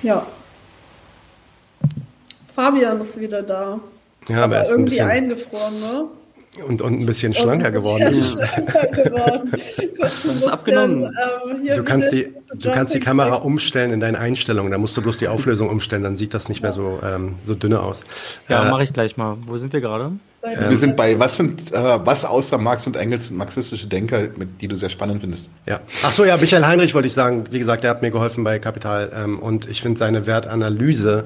Ja. 0.02 0.26
Fabian 2.56 3.00
ist 3.00 3.20
wieder 3.20 3.42
da. 3.42 3.78
Ja, 4.28 4.44
aber, 4.44 4.60
aber 4.60 4.70
irgendwie 4.70 5.00
ein 5.00 5.10
eingefroren, 5.10 5.78
ne? 5.78 6.06
Und, 6.66 6.80
und 6.80 7.00
ein 7.00 7.04
bisschen 7.04 7.34
schlanker 7.34 7.70
geworden. 7.70 8.02
Ein 8.06 8.10
bisschen 8.12 8.38
schlanker 8.46 9.10
geworden. 9.10 9.52
Das 9.98 10.24
ist 10.24 10.48
abgenommen. 10.48 11.04
Ähm, 11.04 11.74
du 11.74 11.84
kannst, 11.84 12.12
die, 12.12 12.32
du 12.54 12.70
kannst 12.70 12.94
die 12.94 13.00
Kamera 13.00 13.36
umstellen 13.36 13.90
in 13.90 14.00
deinen 14.00 14.16
Einstellungen. 14.16 14.72
Da 14.72 14.78
musst 14.78 14.96
du 14.96 15.02
bloß 15.02 15.18
die 15.18 15.28
Auflösung 15.28 15.68
umstellen, 15.68 16.02
dann 16.02 16.16
sieht 16.16 16.32
das 16.32 16.48
nicht 16.48 16.62
mehr 16.62 16.72
so, 16.72 16.98
ähm, 17.04 17.34
so 17.44 17.54
dünne 17.54 17.80
aus. 17.80 18.00
Ja, 18.48 18.66
äh, 18.66 18.70
mache 18.70 18.84
ich 18.84 18.92
gleich 18.94 19.18
mal. 19.18 19.36
Wo 19.44 19.58
sind 19.58 19.74
wir 19.74 19.82
gerade? 19.82 20.12
Ähm, 20.42 20.70
wir 20.70 20.78
sind 20.78 20.96
bei, 20.96 21.18
was 21.18 21.36
sind, 21.36 21.72
äh, 21.72 22.06
was 22.06 22.24
außer 22.24 22.56
Marx 22.56 22.86
und 22.86 22.96
Engels 22.96 23.26
sind 23.26 23.36
marxistische 23.36 23.86
Denker, 23.86 24.28
mit, 24.36 24.62
die 24.62 24.68
du 24.68 24.76
sehr 24.76 24.88
spannend 24.88 25.20
findest? 25.20 25.50
Ja. 25.66 25.80
Ach 26.04 26.12
so, 26.12 26.24
ja, 26.24 26.38
Michael 26.38 26.66
Heinrich 26.66 26.94
wollte 26.94 27.08
ich 27.08 27.14
sagen. 27.14 27.44
Wie 27.50 27.58
gesagt, 27.58 27.84
der 27.84 27.90
hat 27.90 28.00
mir 28.00 28.10
geholfen 28.10 28.44
bei 28.44 28.58
Kapital. 28.58 29.12
Ähm, 29.14 29.40
und 29.40 29.68
ich 29.68 29.82
finde 29.82 29.98
seine 29.98 30.24
Wertanalyse, 30.24 31.24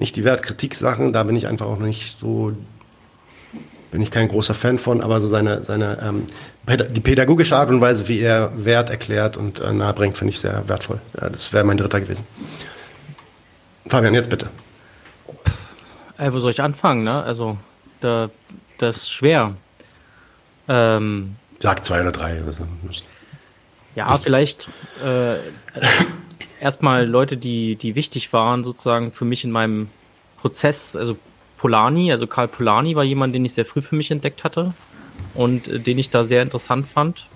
nicht 0.00 0.16
die 0.16 0.24
Wertkritik-Sachen, 0.24 1.12
da 1.12 1.22
bin 1.22 1.36
ich 1.36 1.46
einfach 1.46 1.66
auch 1.66 1.78
nicht 1.78 2.18
so 2.18 2.52
bin 3.90 4.02
ich 4.02 4.10
kein 4.10 4.28
großer 4.28 4.54
Fan 4.54 4.78
von, 4.78 5.00
aber 5.00 5.20
so 5.20 5.28
seine, 5.28 5.62
seine 5.64 5.98
ähm, 6.00 6.26
die 6.90 7.00
pädagogische 7.00 7.56
Art 7.56 7.70
und 7.70 7.80
Weise, 7.80 8.06
wie 8.06 8.20
er 8.20 8.52
Wert 8.64 8.88
erklärt 8.88 9.36
und 9.36 9.60
äh, 9.60 9.72
nahebringt, 9.72 10.16
finde 10.16 10.32
ich 10.32 10.40
sehr 10.40 10.68
wertvoll. 10.68 11.00
Ja, 11.20 11.28
das 11.28 11.52
wäre 11.52 11.64
mein 11.64 11.76
dritter 11.76 12.00
gewesen. 12.00 12.24
Fabian, 13.88 14.14
jetzt 14.14 14.30
bitte. 14.30 14.48
Äh, 16.18 16.32
wo 16.32 16.38
soll 16.38 16.52
ich 16.52 16.62
anfangen? 16.62 17.02
Ne? 17.02 17.22
Also, 17.24 17.58
da, 18.00 18.30
das 18.78 18.98
ist 18.98 19.10
schwer. 19.10 19.56
Ähm, 20.68 21.34
Sag 21.58 21.84
zwei 21.84 22.00
oder 22.00 22.12
drei. 22.12 22.40
Oder 22.42 22.52
so. 22.52 22.64
Ja, 23.96 24.16
vielleicht 24.18 24.68
äh, 25.04 25.34
erstmal 26.60 27.06
Leute, 27.06 27.36
die, 27.36 27.76
die 27.76 27.94
wichtig 27.94 28.32
waren, 28.32 28.64
sozusagen 28.64 29.12
für 29.12 29.24
mich 29.24 29.44
in 29.44 29.50
meinem 29.50 29.88
Prozess, 30.38 30.96
also 30.96 31.16
Polani, 31.56 32.12
also 32.12 32.26
Karl 32.26 32.48
Polani 32.48 32.96
war 32.96 33.04
jemand, 33.04 33.34
den 33.34 33.44
ich 33.44 33.54
sehr 33.54 33.66
früh 33.66 33.82
für 33.82 33.96
mich 33.96 34.10
entdeckt 34.10 34.44
hatte 34.44 34.72
und 35.34 35.68
äh, 35.68 35.78
den 35.78 35.98
ich 35.98 36.10
da 36.10 36.24
sehr 36.24 36.42
interessant 36.42 36.86
fand. 36.86 37.26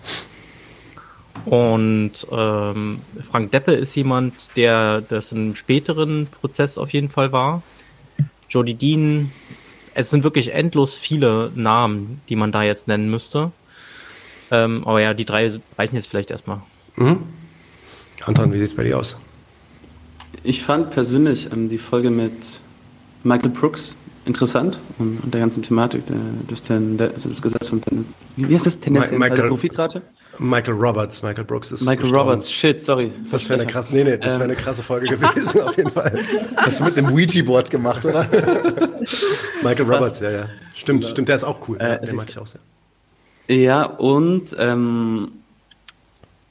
Und 1.44 2.26
ähm, 2.30 3.00
Frank 3.22 3.50
Deppe 3.50 3.72
ist 3.72 3.94
jemand, 3.96 4.56
der 4.56 5.02
das 5.02 5.32
im 5.32 5.54
späteren 5.54 6.26
Prozess 6.26 6.78
auf 6.78 6.92
jeden 6.92 7.10
Fall 7.10 7.32
war. 7.32 7.62
Jody 8.48 8.74
Dean, 8.74 9.32
es 9.94 10.10
sind 10.10 10.24
wirklich 10.24 10.54
endlos 10.54 10.96
viele 10.96 11.50
Namen, 11.54 12.22
die 12.28 12.36
man 12.36 12.52
da 12.52 12.62
jetzt 12.62 12.88
nennen 12.88 13.10
müsste. 13.10 13.52
Ähm, 14.50 14.86
aber 14.86 15.00
ja, 15.00 15.12
die 15.12 15.24
drei 15.24 15.52
reichen 15.76 15.96
jetzt 15.96 16.06
vielleicht 16.06 16.30
erstmal. 16.30 16.62
Mhm. 16.96 17.24
Anton, 18.24 18.52
wie 18.52 18.58
sieht 18.58 18.68
es 18.68 18.76
bei 18.76 18.84
dir 18.84 18.98
aus? 18.98 19.16
Ich 20.42 20.62
fand 20.62 20.90
persönlich 20.90 21.50
ähm, 21.52 21.68
die 21.68 21.78
Folge 21.78 22.10
mit 22.10 22.60
Michael 23.22 23.50
Brooks 23.50 23.96
interessant 24.26 24.78
und, 24.98 25.22
und 25.22 25.34
der 25.34 25.40
ganzen 25.40 25.62
Thematik 25.62 26.06
der, 26.06 26.16
des, 26.50 26.62
Ten, 26.62 26.96
der, 26.96 27.12
also 27.12 27.28
des 27.28 27.42
Gesetzes 27.42 27.68
von 27.68 27.80
Tendenz. 27.80 28.16
Wie 28.36 28.54
heißt 28.54 28.66
das? 28.66 28.80
Tendenzielle 28.80 29.18
Michael, 29.18 29.48
Profitrate? 29.48 30.02
Michael 30.38 30.74
Roberts, 30.74 31.22
Michael 31.22 31.44
Brooks 31.44 31.72
ist 31.72 31.82
Michael 31.82 31.98
gestorben. 31.98 32.30
Roberts, 32.30 32.50
shit, 32.50 32.80
sorry. 32.80 33.12
Das 33.30 33.48
wäre 33.48 33.60
eine 33.60 33.70
krasse, 33.70 33.94
nee, 33.94 34.04
nee, 34.04 34.16
das 34.16 34.34
wäre 34.34 34.44
eine 34.44 34.54
ähm. 34.54 34.58
krasse 34.58 34.82
Folge 34.82 35.08
gewesen, 35.08 35.60
auf 35.60 35.76
jeden 35.76 35.90
Fall. 35.90 36.18
Hast 36.56 36.80
du 36.80 36.84
mit 36.84 36.98
einem 36.98 37.14
Ouija-Board 37.14 37.70
gemacht, 37.70 38.04
oder? 38.04 38.26
Michael 39.62 39.90
Roberts, 39.90 40.20
ja, 40.20 40.30
ja. 40.30 40.48
Stimmt, 40.74 41.04
stimmt, 41.04 41.28
der 41.28 41.36
ist 41.36 41.44
auch 41.44 41.68
cool. 41.68 41.78
Äh, 41.80 42.04
den 42.04 42.16
mag 42.16 42.28
ich 42.28 42.38
auch 42.38 42.46
sehr. 42.46 42.60
Ja, 43.46 43.84
und 43.84 44.56
ähm, 44.58 45.32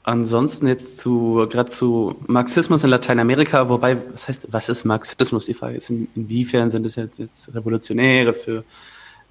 Ansonsten 0.06 0.66
jetzt 0.66 0.98
zu, 0.98 1.46
gerade 1.48 1.70
zu 1.70 2.16
Marxismus 2.26 2.84
in 2.84 2.90
Lateinamerika, 2.90 3.70
wobei, 3.70 3.96
was 4.12 4.28
heißt, 4.28 4.48
was 4.52 4.68
ist 4.68 4.84
Marxismus? 4.84 5.46
Die 5.46 5.54
Frage 5.54 5.78
ist, 5.78 5.88
in, 5.88 6.08
inwiefern 6.14 6.68
sind 6.68 6.84
es 6.84 6.96
jetzt, 6.96 7.18
jetzt 7.18 7.54
Revolutionäre 7.54 8.34
für, 8.34 8.64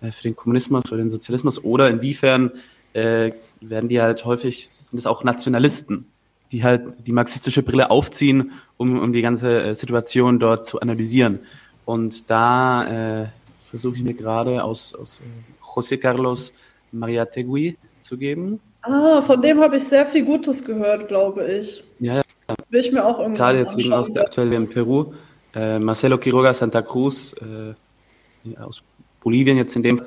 äh, 0.02 0.11
für 0.11 0.24
den 0.24 0.35
Kommunismus 0.35 0.92
oder 0.92 0.98
den 0.98 1.11
Sozialismus 1.11 1.64
oder 1.64 1.92
inwiefern 1.92 2.52
äh, 2.93 3.34
werden 3.61 3.88
die 3.88 4.02
halt 4.02 4.26
häufig, 4.26 4.68
sind 4.72 4.98
es 4.98 5.06
auch 5.06 5.24
Nationalisten, 5.24 6.08
die 6.52 6.64
halt 6.64 7.06
die 7.06 7.11
marxistische 7.11 7.61
Brille 7.61 7.92
aufziehen, 7.92 8.53
um, 8.77 9.00
um 9.00 9.14
die 9.14 9.22
ganze 9.22 9.61
äh, 9.61 9.76
Situation 9.76 10.40
dort 10.40 10.66
zu 10.66 10.80
analysieren. 10.82 11.38
Und 11.85 12.32
da 12.32 13.22
äh, 13.22 13.27
versuche 13.69 13.98
ich 13.98 14.03
mir 14.03 14.16
gerade 14.16 14.64
aus, 14.64 14.95
aus 14.95 15.19
äh, 15.19 15.64
José 15.64 15.98
Carlos 15.98 16.52
Maria 16.92 17.26
Tegui 17.26 17.77
zu 18.00 18.18
geben. 18.18 18.60
Ah, 18.84 19.22
von 19.22 19.42
dem 19.42 19.62
habe 19.62 19.78
ich 19.78 19.84
sehr 19.86 20.06
viel 20.06 20.26
Gutes 20.26 20.64
gehört, 20.64 21.08
glaube 21.08 21.45
ich. 21.45 21.84
Ja, 22.00 22.16
ja. 22.16 22.22
Will 22.70 22.80
ich 22.80 22.92
mir 22.92 23.06
auch 23.06 23.20
irgendwann 23.20 23.36
Gerade 23.36 23.60
jetzt 23.60 23.78
wegen 23.78 23.94
auch 23.94 24.10
der 24.10 24.24
aktuelle 24.24 24.56
in 24.56 24.68
Peru. 24.68 25.14
Äh, 25.56 25.80
Marcelo 25.80 26.18
Quiroga 26.18 26.53
Santa 26.53 26.82
Cruz 26.82 27.34
äh, 27.42 28.58
aus 28.58 28.84
Bolivien 29.22 29.58
jetzt 29.58 29.76
in 29.76 29.84
dem 29.84 30.02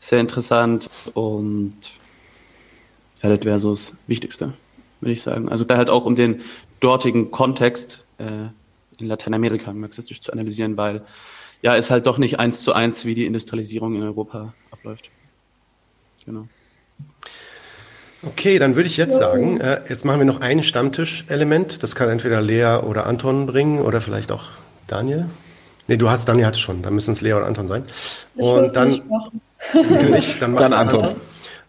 sehr 0.00 0.18
interessant 0.18 0.88
und 1.14 1.76
ja, 3.22 3.28
das 3.28 3.44
wäre 3.44 3.60
so 3.60 3.70
das 3.70 3.94
Wichtigste, 4.06 4.54
würde 5.00 5.12
ich 5.12 5.22
sagen. 5.22 5.48
Also 5.48 5.64
da 5.64 5.76
halt 5.76 5.90
auch 5.90 6.06
um 6.06 6.16
den 6.16 6.40
dortigen 6.80 7.30
Kontext 7.30 8.04
äh, 8.18 8.48
in 8.98 9.06
Lateinamerika 9.06 9.72
marxistisch 9.72 10.20
zu 10.20 10.32
analysieren, 10.32 10.76
weil 10.76 11.02
ja, 11.60 11.76
es 11.76 11.90
halt 11.90 12.06
doch 12.06 12.18
nicht 12.18 12.40
eins 12.40 12.62
zu 12.62 12.72
eins, 12.72 13.04
wie 13.04 13.14
die 13.14 13.26
Industrialisierung 13.26 13.94
in 13.94 14.02
Europa 14.02 14.54
abläuft. 14.70 15.10
Genau. 16.24 16.48
Okay, 18.24 18.58
dann 18.58 18.76
würde 18.76 18.86
ich 18.86 18.96
jetzt 18.96 19.16
sagen, 19.16 19.60
äh, 19.60 19.80
jetzt 19.88 20.04
machen 20.04 20.20
wir 20.20 20.24
noch 20.26 20.40
ein 20.40 20.62
Stammtisch-Element. 20.62 21.82
Das 21.82 21.96
kann 21.96 22.08
entweder 22.08 22.40
Lea 22.40 22.78
oder 22.84 23.06
Anton 23.06 23.46
bringen 23.46 23.80
oder 23.80 24.00
vielleicht 24.00 24.30
auch 24.30 24.44
Daniel. 24.86 25.26
Nee, 25.88 25.96
du 25.96 26.08
hast, 26.08 26.28
Daniel 26.28 26.46
hatte 26.46 26.60
schon, 26.60 26.82
dann 26.82 26.94
müssen 26.94 27.12
es 27.12 27.20
Lea 27.20 27.32
oder 27.32 27.46
Anton 27.46 27.66
sein. 27.66 27.84
Ich 28.36 28.44
und 28.44 28.74
dann, 28.76 28.88
nicht 28.90 29.10
machen. 29.10 29.40
Nicht, 30.10 30.40
dann, 30.40 30.54
dann 30.56 30.72
Anton. 30.72 31.04
Anton. 31.04 31.20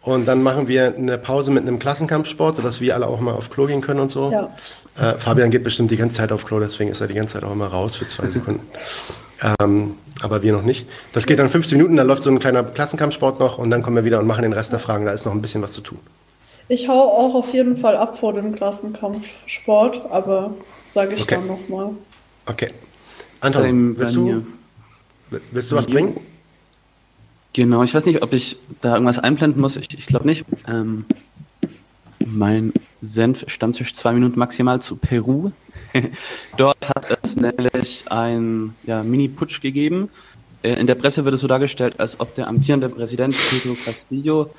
Und 0.04 0.28
dann 0.28 0.44
machen 0.44 0.68
wir 0.68 0.94
eine 0.96 1.18
Pause 1.18 1.50
mit 1.50 1.64
einem 1.64 1.80
Klassenkampfsport, 1.80 2.58
sodass 2.58 2.82
wir 2.82 2.94
alle 2.94 3.08
auch 3.08 3.22
mal 3.22 3.32
auf 3.34 3.50
Klo 3.50 3.66
gehen 3.66 3.82
können 3.82 4.02
und 4.02 4.12
so. 4.12 4.32
Ja. 4.32 4.50
Äh, 4.96 5.18
Fabian 5.18 5.50
geht 5.50 5.64
bestimmt 5.64 5.92
die 5.92 5.98
ganze 5.98 6.18
Zeit 6.18 6.32
auf 6.32 6.46
Klo, 6.46 6.60
deswegen 6.60 6.92
ist 6.92 7.02
er 7.02 7.08
die 7.08 7.14
ganze 7.14 7.34
Zeit 7.34 7.44
auch 7.44 7.54
immer 7.54 7.68
raus 7.68 7.96
für 7.96 8.06
zwei 8.06 8.28
Sekunden. 8.30 8.62
ähm, 9.60 9.96
aber 10.22 10.44
wir 10.44 10.54
noch 10.54 10.62
nicht. 10.62 10.88
Das 11.14 11.26
geht 11.26 11.40
dann 11.40 11.50
15 11.50 11.78
Minuten, 11.78 11.96
dann 11.96 12.06
läuft 12.06 12.22
so 12.22 12.30
ein 12.30 12.40
kleiner 12.40 12.64
Klassenkampfsport 12.64 13.40
noch 13.40 13.58
und 13.58 13.72
dann 13.72 13.82
kommen 13.82 13.96
wir 13.96 14.06
wieder 14.06 14.20
und 14.20 14.28
machen 14.28 14.44
den 14.44 14.54
Rest 14.54 14.72
der 14.72 14.80
Fragen. 14.80 15.06
Da 15.06 15.12
ist 15.14 15.26
noch 15.26 15.34
ein 15.34 15.42
bisschen 15.42 15.62
was 15.62 15.74
zu 15.74 15.82
tun. 15.82 16.00
Ich 16.68 16.88
hau 16.88 17.02
auch 17.02 17.36
auf 17.36 17.54
jeden 17.54 17.78
Fall 17.78 17.96
ab 17.98 18.18
vor 18.18 18.34
dem 18.34 18.56
Klassenkampfsport, 18.56 20.10
aber 20.10 20.54
sage 20.86 21.14
ich 21.14 21.22
okay. 21.24 21.36
dann 21.36 21.48
nochmal. 21.48 21.92
Okay. 22.46 22.70
Anton, 23.42 23.98
willst 23.98 24.16
du, 24.16 24.46
willst 25.52 25.72
du 25.72 25.76
was 25.76 25.88
bringen? 25.88 26.18
Genau, 27.52 27.84
ich 27.84 27.94
weiß 27.94 28.06
nicht, 28.06 28.24
ob 28.24 28.34
ich 28.34 28.58
da 28.82 28.94
irgendwas 28.94 29.20
einblenden 29.20 29.62
muss. 29.62 29.76
Ich, 29.78 29.94
ich 29.94 30.06
glaube 30.08 30.26
nicht. 30.26 30.46
Ähm, 30.68 31.06
mein 32.26 32.74
Senf 33.02 33.44
Stammtisch 33.48 33.94
zwei 33.94 34.14
Minuten 34.14 34.40
maximal 34.40 34.82
zu 34.82 34.96
Peru. 34.96 35.52
Dort 36.58 36.90
hat 36.90 37.20
es 37.22 37.36
nämlich 37.36 38.06
ein 38.10 38.74
ja, 38.84 39.04
Mini-Putsch 39.04 39.62
gegeben. 39.62 40.10
Äh, 40.64 40.80
in 40.80 40.88
der 40.88 40.96
Presse 40.96 41.26
wird 41.26 41.36
es 41.36 41.42
so 41.42 41.48
dargestellt, 41.48 42.00
als 42.00 42.20
ob 42.20 42.34
der 42.36 42.48
amtierende 42.48 42.90
Präsident 42.90 43.36
Pedro 43.50 43.76
Castillo 43.84 44.50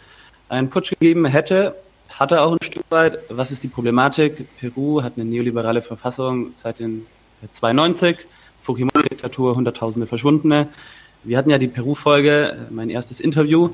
einen 0.48 0.68
Putsch 0.68 0.90
gegeben 0.90 1.24
hätte 1.24 1.74
hat 2.18 2.32
er 2.32 2.42
auch 2.42 2.52
ein 2.52 2.62
Stück 2.62 2.84
weit. 2.90 3.18
Was 3.28 3.50
ist 3.50 3.62
die 3.62 3.68
Problematik? 3.68 4.46
Peru 4.58 5.02
hat 5.02 5.14
eine 5.16 5.24
neoliberale 5.24 5.82
Verfassung 5.82 6.52
seit 6.52 6.78
den 6.78 7.06
92, 7.50 8.18
Fujimori-Diktatur, 8.60 9.56
Hunderttausende 9.56 10.06
Verschwundene. 10.06 10.68
Wir 11.24 11.38
hatten 11.38 11.50
ja 11.50 11.58
die 11.58 11.68
Peru-Folge, 11.68 12.52
äh, 12.52 12.72
mein 12.72 12.90
erstes 12.90 13.20
Interview, 13.20 13.70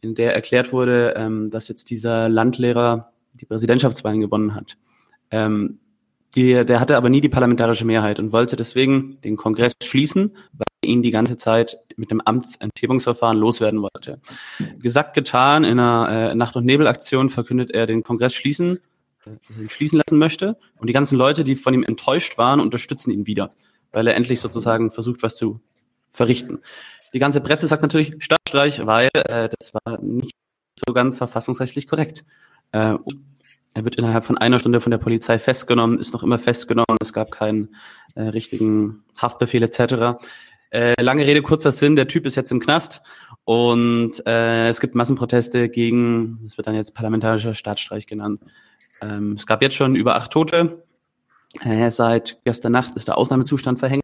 in 0.00 0.14
der 0.14 0.34
erklärt 0.34 0.72
wurde, 0.72 1.14
ähm, 1.16 1.50
dass 1.50 1.68
jetzt 1.68 1.90
dieser 1.90 2.28
Landlehrer 2.28 3.12
die 3.34 3.46
Präsidentschaftswahlen 3.46 4.20
gewonnen 4.20 4.54
hat. 4.54 4.76
Ähm, 5.30 5.78
der 6.36 6.80
hatte 6.80 6.96
aber 6.96 7.10
nie 7.10 7.20
die 7.20 7.28
parlamentarische 7.28 7.84
Mehrheit 7.84 8.18
und 8.18 8.32
wollte 8.32 8.56
deswegen 8.56 9.20
den 9.22 9.36
Kongress 9.36 9.74
schließen, 9.80 10.36
weil 10.52 10.90
ihn 10.90 11.00
die 11.00 11.12
ganze 11.12 11.36
Zeit 11.36 11.78
mit 11.96 12.10
dem 12.10 12.20
Amtsenthebungsverfahren 12.20 13.38
loswerden 13.38 13.82
wollte. 13.82 14.20
Gesagt, 14.78 15.14
getan, 15.14 15.64
in 15.64 15.78
einer 15.78 16.30
äh, 16.30 16.34
Nacht- 16.34 16.56
und 16.56 16.64
Nebelaktion 16.64 17.30
verkündet 17.30 17.70
er 17.70 17.86
den 17.86 18.02
Kongress 18.02 18.34
schließen, 18.34 18.80
äh, 19.26 19.60
ihn 19.60 19.70
schließen 19.70 20.00
lassen 20.04 20.18
möchte. 20.18 20.56
Und 20.78 20.88
die 20.88 20.92
ganzen 20.92 21.16
Leute, 21.16 21.44
die 21.44 21.56
von 21.56 21.74
ihm 21.74 21.82
enttäuscht 21.82 22.38
waren, 22.38 22.60
unterstützen 22.60 23.10
ihn 23.10 23.26
wieder, 23.26 23.54
weil 23.92 24.06
er 24.06 24.14
endlich 24.14 24.40
sozusagen 24.40 24.90
versucht, 24.90 25.22
was 25.22 25.36
zu 25.36 25.60
verrichten. 26.10 26.60
Die 27.12 27.18
ganze 27.18 27.40
Presse 27.40 27.68
sagt 27.68 27.82
natürlich 27.82 28.14
Stadtstreich, 28.18 28.86
weil 28.86 29.08
äh, 29.14 29.48
das 29.58 29.72
war 29.72 30.00
nicht 30.00 30.34
so 30.86 30.92
ganz 30.92 31.16
verfassungsrechtlich 31.16 31.86
korrekt. 31.86 32.24
Äh, 32.72 32.96
er 33.74 33.84
wird 33.84 33.96
innerhalb 33.96 34.24
von 34.24 34.38
einer 34.38 34.60
Stunde 34.60 34.80
von 34.80 34.92
der 34.92 34.98
Polizei 34.98 35.38
festgenommen, 35.38 35.98
ist 35.98 36.12
noch 36.12 36.22
immer 36.22 36.38
festgenommen. 36.38 36.96
Es 37.00 37.12
gab 37.12 37.32
keinen 37.32 37.74
äh, 38.14 38.22
richtigen 38.22 39.04
Haftbefehl 39.20 39.62
etc. 39.64 40.18
Äh, 40.74 41.00
lange 41.00 41.24
Rede, 41.24 41.40
kurzer 41.40 41.70
Sinn, 41.70 41.94
der 41.94 42.08
Typ 42.08 42.26
ist 42.26 42.34
jetzt 42.34 42.50
im 42.50 42.58
Knast 42.58 43.00
Und 43.44 44.26
äh, 44.26 44.66
es 44.66 44.80
gibt 44.80 44.96
Massenproteste 44.96 45.68
gegen, 45.68 46.40
das 46.42 46.56
wird 46.56 46.66
dann 46.66 46.74
jetzt 46.74 46.94
parlamentarischer 46.94 47.54
Staatsstreich 47.54 48.08
genannt. 48.08 48.40
Ähm, 49.00 49.34
es 49.34 49.46
gab 49.46 49.62
jetzt 49.62 49.76
schon 49.76 49.94
über 49.94 50.16
acht 50.16 50.32
Tote. 50.32 50.82
Äh, 51.62 51.92
seit 51.92 52.40
gestern 52.44 52.72
Nacht 52.72 52.96
ist 52.96 53.06
der 53.06 53.16
Ausnahmezustand 53.16 53.78
verhängt. 53.78 54.02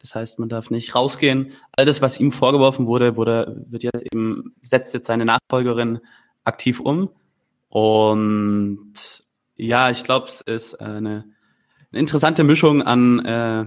Das 0.00 0.16
heißt, 0.16 0.40
man 0.40 0.48
darf 0.48 0.70
nicht 0.70 0.96
rausgehen. 0.96 1.52
All 1.70 1.86
das, 1.86 2.02
was 2.02 2.18
ihm 2.18 2.32
vorgeworfen 2.32 2.86
wurde, 2.88 3.16
wurde 3.16 3.64
wird 3.70 3.84
jetzt 3.84 4.02
eben 4.12 4.56
setzt 4.60 4.94
jetzt 4.94 5.06
seine 5.06 5.24
Nachfolgerin 5.24 6.00
aktiv 6.42 6.80
um. 6.80 7.10
Und 7.68 8.94
ja, 9.54 9.88
ich 9.88 10.02
glaube, 10.02 10.26
es 10.26 10.40
ist 10.40 10.80
eine, 10.80 11.26
eine 11.92 12.00
interessante 12.00 12.42
Mischung 12.42 12.82
an 12.82 13.24
äh, 13.24 13.66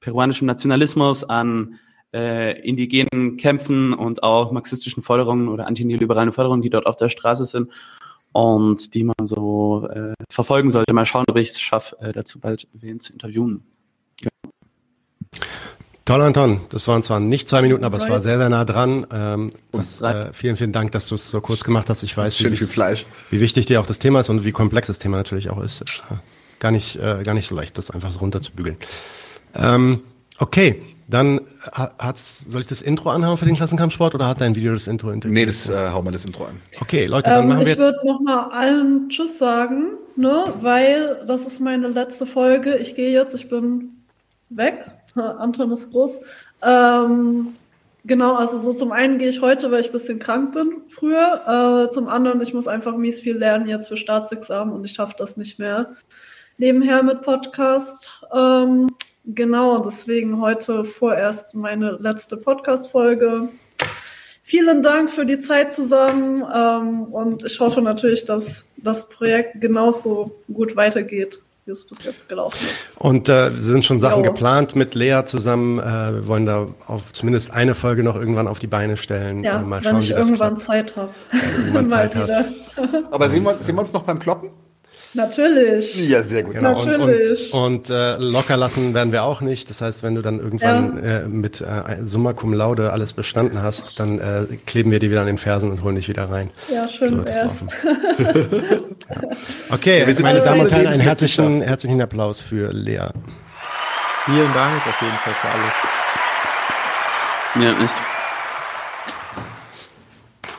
peruanischem 0.00 0.46
Nationalismus, 0.46 1.24
an 1.24 1.78
äh, 2.14 2.60
indigenen 2.62 3.36
Kämpfen 3.36 3.92
und 3.92 4.22
auch 4.22 4.52
marxistischen 4.52 5.02
Forderungen 5.02 5.48
oder 5.48 5.66
antineoliberalen 5.66 6.32
Forderungen, 6.32 6.62
die 6.62 6.70
dort 6.70 6.86
auf 6.86 6.96
der 6.96 7.08
Straße 7.08 7.44
sind 7.44 7.70
und 8.32 8.94
die 8.94 9.04
man 9.04 9.14
so 9.24 9.88
äh, 9.88 10.14
verfolgen 10.30 10.70
sollte. 10.70 10.92
Mal 10.92 11.06
schauen, 11.06 11.24
ob 11.28 11.36
ich 11.36 11.50
es 11.50 11.60
schaffe, 11.60 11.96
äh, 12.00 12.12
dazu 12.12 12.38
bald 12.38 12.68
wen 12.72 13.00
zu 13.00 13.12
interviewen. 13.12 13.64
Ja. 14.20 14.28
Toll, 16.04 16.22
Anton. 16.22 16.60
Das 16.70 16.86
waren 16.86 17.02
zwar 17.02 17.18
nicht 17.18 17.48
zwei 17.48 17.62
Minuten, 17.62 17.84
aber 17.84 17.96
es 17.96 18.08
war 18.08 18.20
sehr, 18.20 18.38
sehr 18.38 18.48
nah 18.48 18.64
dran. 18.64 19.06
Ähm, 19.12 19.52
das, 19.72 20.00
äh, 20.00 20.32
vielen, 20.32 20.56
vielen 20.56 20.72
Dank, 20.72 20.92
dass 20.92 21.08
du 21.08 21.16
es 21.16 21.30
so 21.30 21.40
kurz 21.40 21.64
gemacht 21.64 21.90
hast. 21.90 22.04
Ich 22.04 22.16
weiß, 22.16 22.44
wie, 22.44 22.56
Fleisch. 22.56 23.06
wie 23.30 23.40
wichtig 23.40 23.66
dir 23.66 23.80
auch 23.80 23.86
das 23.86 23.98
Thema 23.98 24.20
ist 24.20 24.28
und 24.28 24.44
wie 24.44 24.52
komplex 24.52 24.86
das 24.86 25.00
Thema 25.00 25.16
natürlich 25.16 25.50
auch 25.50 25.60
ist. 25.60 25.80
Äh, 25.80 26.14
gar 26.60 26.70
nicht, 26.70 26.94
äh, 26.96 27.22
gar 27.24 27.34
nicht 27.34 27.48
so 27.48 27.56
leicht, 27.56 27.76
das 27.76 27.90
einfach 27.90 28.12
so 28.12 28.20
runterzubügeln. 28.20 28.76
Ähm, 29.58 30.02
okay, 30.38 30.82
dann 31.08 31.40
hat's, 31.72 32.44
soll 32.48 32.62
ich 32.62 32.66
das 32.66 32.82
Intro 32.82 33.10
anhauen 33.10 33.36
für 33.36 33.44
den 33.44 33.54
Klassenkampfsport 33.54 34.14
oder 34.14 34.26
hat 34.26 34.40
dein 34.40 34.56
Video 34.56 34.72
das 34.72 34.88
Intro 34.88 35.10
integriert? 35.10 35.34
Nee, 35.34 35.46
das 35.46 35.68
äh, 35.68 35.90
hauen 35.90 36.04
wir 36.04 36.10
das 36.10 36.24
Intro 36.24 36.46
an. 36.46 36.60
Okay, 36.80 37.06
Leute, 37.06 37.30
dann 37.30 37.42
ähm, 37.42 37.48
machen 37.48 37.60
wir 37.60 37.68
jetzt. 37.68 37.78
Ich 37.78 37.84
würde 37.84 38.06
nochmal 38.06 38.50
allen 38.50 39.08
Tschüss 39.08 39.38
sagen, 39.38 39.92
ne, 40.16 40.52
weil 40.60 41.22
das 41.26 41.46
ist 41.46 41.60
meine 41.60 41.88
letzte 41.88 42.26
Folge. 42.26 42.76
Ich 42.78 42.96
gehe 42.96 43.12
jetzt, 43.12 43.34
ich 43.34 43.48
bin 43.48 44.02
weg. 44.48 44.86
Anton 45.14 45.70
ist 45.70 45.92
groß. 45.92 46.18
Ähm, 46.62 47.54
genau, 48.04 48.34
also 48.34 48.58
so 48.58 48.72
zum 48.72 48.90
einen 48.90 49.18
gehe 49.18 49.28
ich 49.28 49.40
heute, 49.40 49.70
weil 49.70 49.80
ich 49.80 49.90
ein 49.90 49.92
bisschen 49.92 50.18
krank 50.18 50.54
bin 50.54 50.82
früher. 50.88 51.86
Äh, 51.86 51.90
zum 51.92 52.08
anderen, 52.08 52.40
ich 52.40 52.52
muss 52.52 52.66
einfach 52.66 52.96
mies 52.96 53.20
viel 53.20 53.36
lernen 53.36 53.68
jetzt 53.68 53.86
für 53.86 53.96
Staatsexamen 53.96 54.74
und 54.74 54.84
ich 54.84 54.92
schaffe 54.92 55.14
das 55.16 55.36
nicht 55.36 55.60
mehr. 55.60 55.94
Nebenher 56.58 57.04
mit 57.04 57.22
Podcast. 57.22 58.24
Ähm, 58.34 58.88
genau, 59.26 59.78
deswegen 59.78 60.40
heute 60.40 60.84
vorerst 60.84 61.54
meine 61.54 61.92
letzte 62.00 62.36
Podcast-Folge. 62.36 63.48
Vielen 64.42 64.82
Dank 64.82 65.10
für 65.10 65.26
die 65.26 65.40
Zeit 65.40 65.74
zusammen 65.74 66.44
ähm, 66.54 67.04
und 67.12 67.44
ich 67.44 67.58
hoffe 67.58 67.82
natürlich, 67.82 68.24
dass 68.24 68.66
das 68.76 69.08
Projekt 69.08 69.60
genauso 69.60 70.36
gut 70.52 70.76
weitergeht 70.76 71.40
wie 71.66 71.72
es 71.72 71.84
bis 71.84 72.04
jetzt 72.04 72.28
gelaufen 72.28 72.64
ist. 72.64 72.96
Und 73.00 73.28
äh, 73.28 73.50
sind 73.52 73.84
schon 73.84 73.98
Sachen 73.98 74.22
jo. 74.24 74.30
geplant 74.30 74.76
mit 74.76 74.94
Lea 74.94 75.22
zusammen. 75.26 75.80
Äh, 75.80 75.82
wir 75.82 76.28
wollen 76.28 76.46
da 76.46 76.68
auf 76.86 77.12
zumindest 77.12 77.50
eine 77.52 77.74
Folge 77.74 78.04
noch 78.04 78.14
irgendwann 78.14 78.46
auf 78.46 78.60
die 78.60 78.68
Beine 78.68 78.96
stellen. 78.96 79.42
Ja, 79.42 79.60
äh, 79.60 79.64
mal 79.64 79.84
wenn 79.84 79.98
ich 79.98 80.12
irgendwann 80.12 80.58
Zeit 80.58 80.94
habe. 80.96 81.10
irgendwann 81.58 81.86
Zeit 81.88 82.14
hast. 82.14 82.44
Aber 83.10 83.28
sehen 83.28 83.42
wir, 83.42 83.54
sehen 83.58 83.74
wir 83.74 83.82
uns 83.82 83.92
noch 83.92 84.04
beim 84.04 84.20
Kloppen? 84.20 84.50
Natürlich. 85.16 86.08
Ja, 86.08 86.22
sehr 86.22 86.42
gut. 86.42 86.54
Genau. 86.54 86.84
Natürlich. 86.84 87.52
Und, 87.52 87.60
und, 87.62 87.90
und 87.90 87.90
äh, 87.90 88.16
locker 88.18 88.56
lassen 88.56 88.92
werden 88.92 89.12
wir 89.12 89.22
auch 89.22 89.40
nicht. 89.40 89.70
Das 89.70 89.80
heißt, 89.80 90.02
wenn 90.02 90.14
du 90.14 90.22
dann 90.22 90.40
irgendwann 90.40 91.02
ja. 91.02 91.20
äh, 91.20 91.28
mit 91.28 91.62
äh, 91.62 92.04
Summa 92.04 92.34
Cum 92.34 92.52
Laude 92.52 92.92
alles 92.92 93.14
bestanden 93.14 93.62
hast, 93.62 93.98
dann 93.98 94.18
äh, 94.18 94.44
kleben 94.66 94.90
wir 94.90 94.98
dir 94.98 95.10
wieder 95.10 95.22
an 95.22 95.26
den 95.26 95.38
Fersen 95.38 95.70
und 95.70 95.82
holen 95.82 95.96
dich 95.96 96.08
wieder 96.08 96.30
rein. 96.30 96.50
Ja, 96.72 96.86
schön 96.86 97.16
so 97.16 97.26
wär's. 97.26 97.54
ja. 98.18 98.34
Okay, 99.70 100.00
ja, 100.00 100.22
meine 100.22 100.40
Damen 100.40 100.60
und 100.62 100.72
Herren, 100.72 100.86
einen 100.88 101.00
herzlichen, 101.00 101.62
herzlichen 101.62 102.00
Applaus 102.00 102.40
für 102.40 102.72
Lea. 102.72 103.08
Vielen 104.24 104.52
Dank 104.52 104.86
auf 104.86 105.00
jeden 105.00 105.16
Fall 105.16 105.34
für 105.34 105.48
alles. 105.48 105.74
Ja, 107.64 107.82
nicht. 107.82 107.94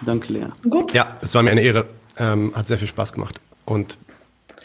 Danke, 0.06 0.34
Lea. 0.34 0.48
Gut. 0.70 0.94
Ja, 0.94 1.18
es 1.22 1.36
war 1.36 1.44
mir 1.44 1.52
eine 1.52 1.62
Ehre. 1.62 1.86
Ähm, 2.18 2.54
hat 2.56 2.68
sehr 2.68 2.78
viel 2.78 2.88
Spaß 2.88 3.14
gemacht. 3.14 3.40
Und 3.66 3.98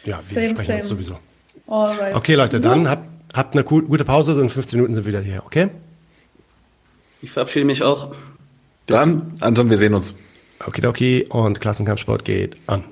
ja, 0.04 0.16
wir 0.16 0.22
same, 0.22 0.50
sprechen 0.50 0.66
same. 0.66 0.78
uns 0.78 0.88
sowieso. 0.88 1.18
Alright. 1.66 2.14
Okay, 2.14 2.34
Leute, 2.34 2.60
dann 2.60 2.88
habt, 2.88 3.08
habt 3.34 3.54
eine 3.54 3.64
gute 3.64 4.04
Pause, 4.04 4.34
so 4.34 4.40
in 4.40 4.50
15 4.50 4.78
Minuten 4.78 4.94
sind 4.94 5.04
wir 5.04 5.12
wieder 5.12 5.22
hier, 5.22 5.42
okay? 5.44 5.68
Ich 7.22 7.30
verabschiede 7.30 7.64
mich 7.64 7.82
auch. 7.82 8.14
Dann, 8.86 9.36
Anton, 9.40 9.70
wir 9.70 9.78
sehen 9.78 9.94
uns. 9.94 10.14
Okay, 10.66 10.86
okay, 10.86 11.26
und 11.28 11.60
Klassenkampfsport 11.60 12.24
geht 12.24 12.56
an. 12.66 12.84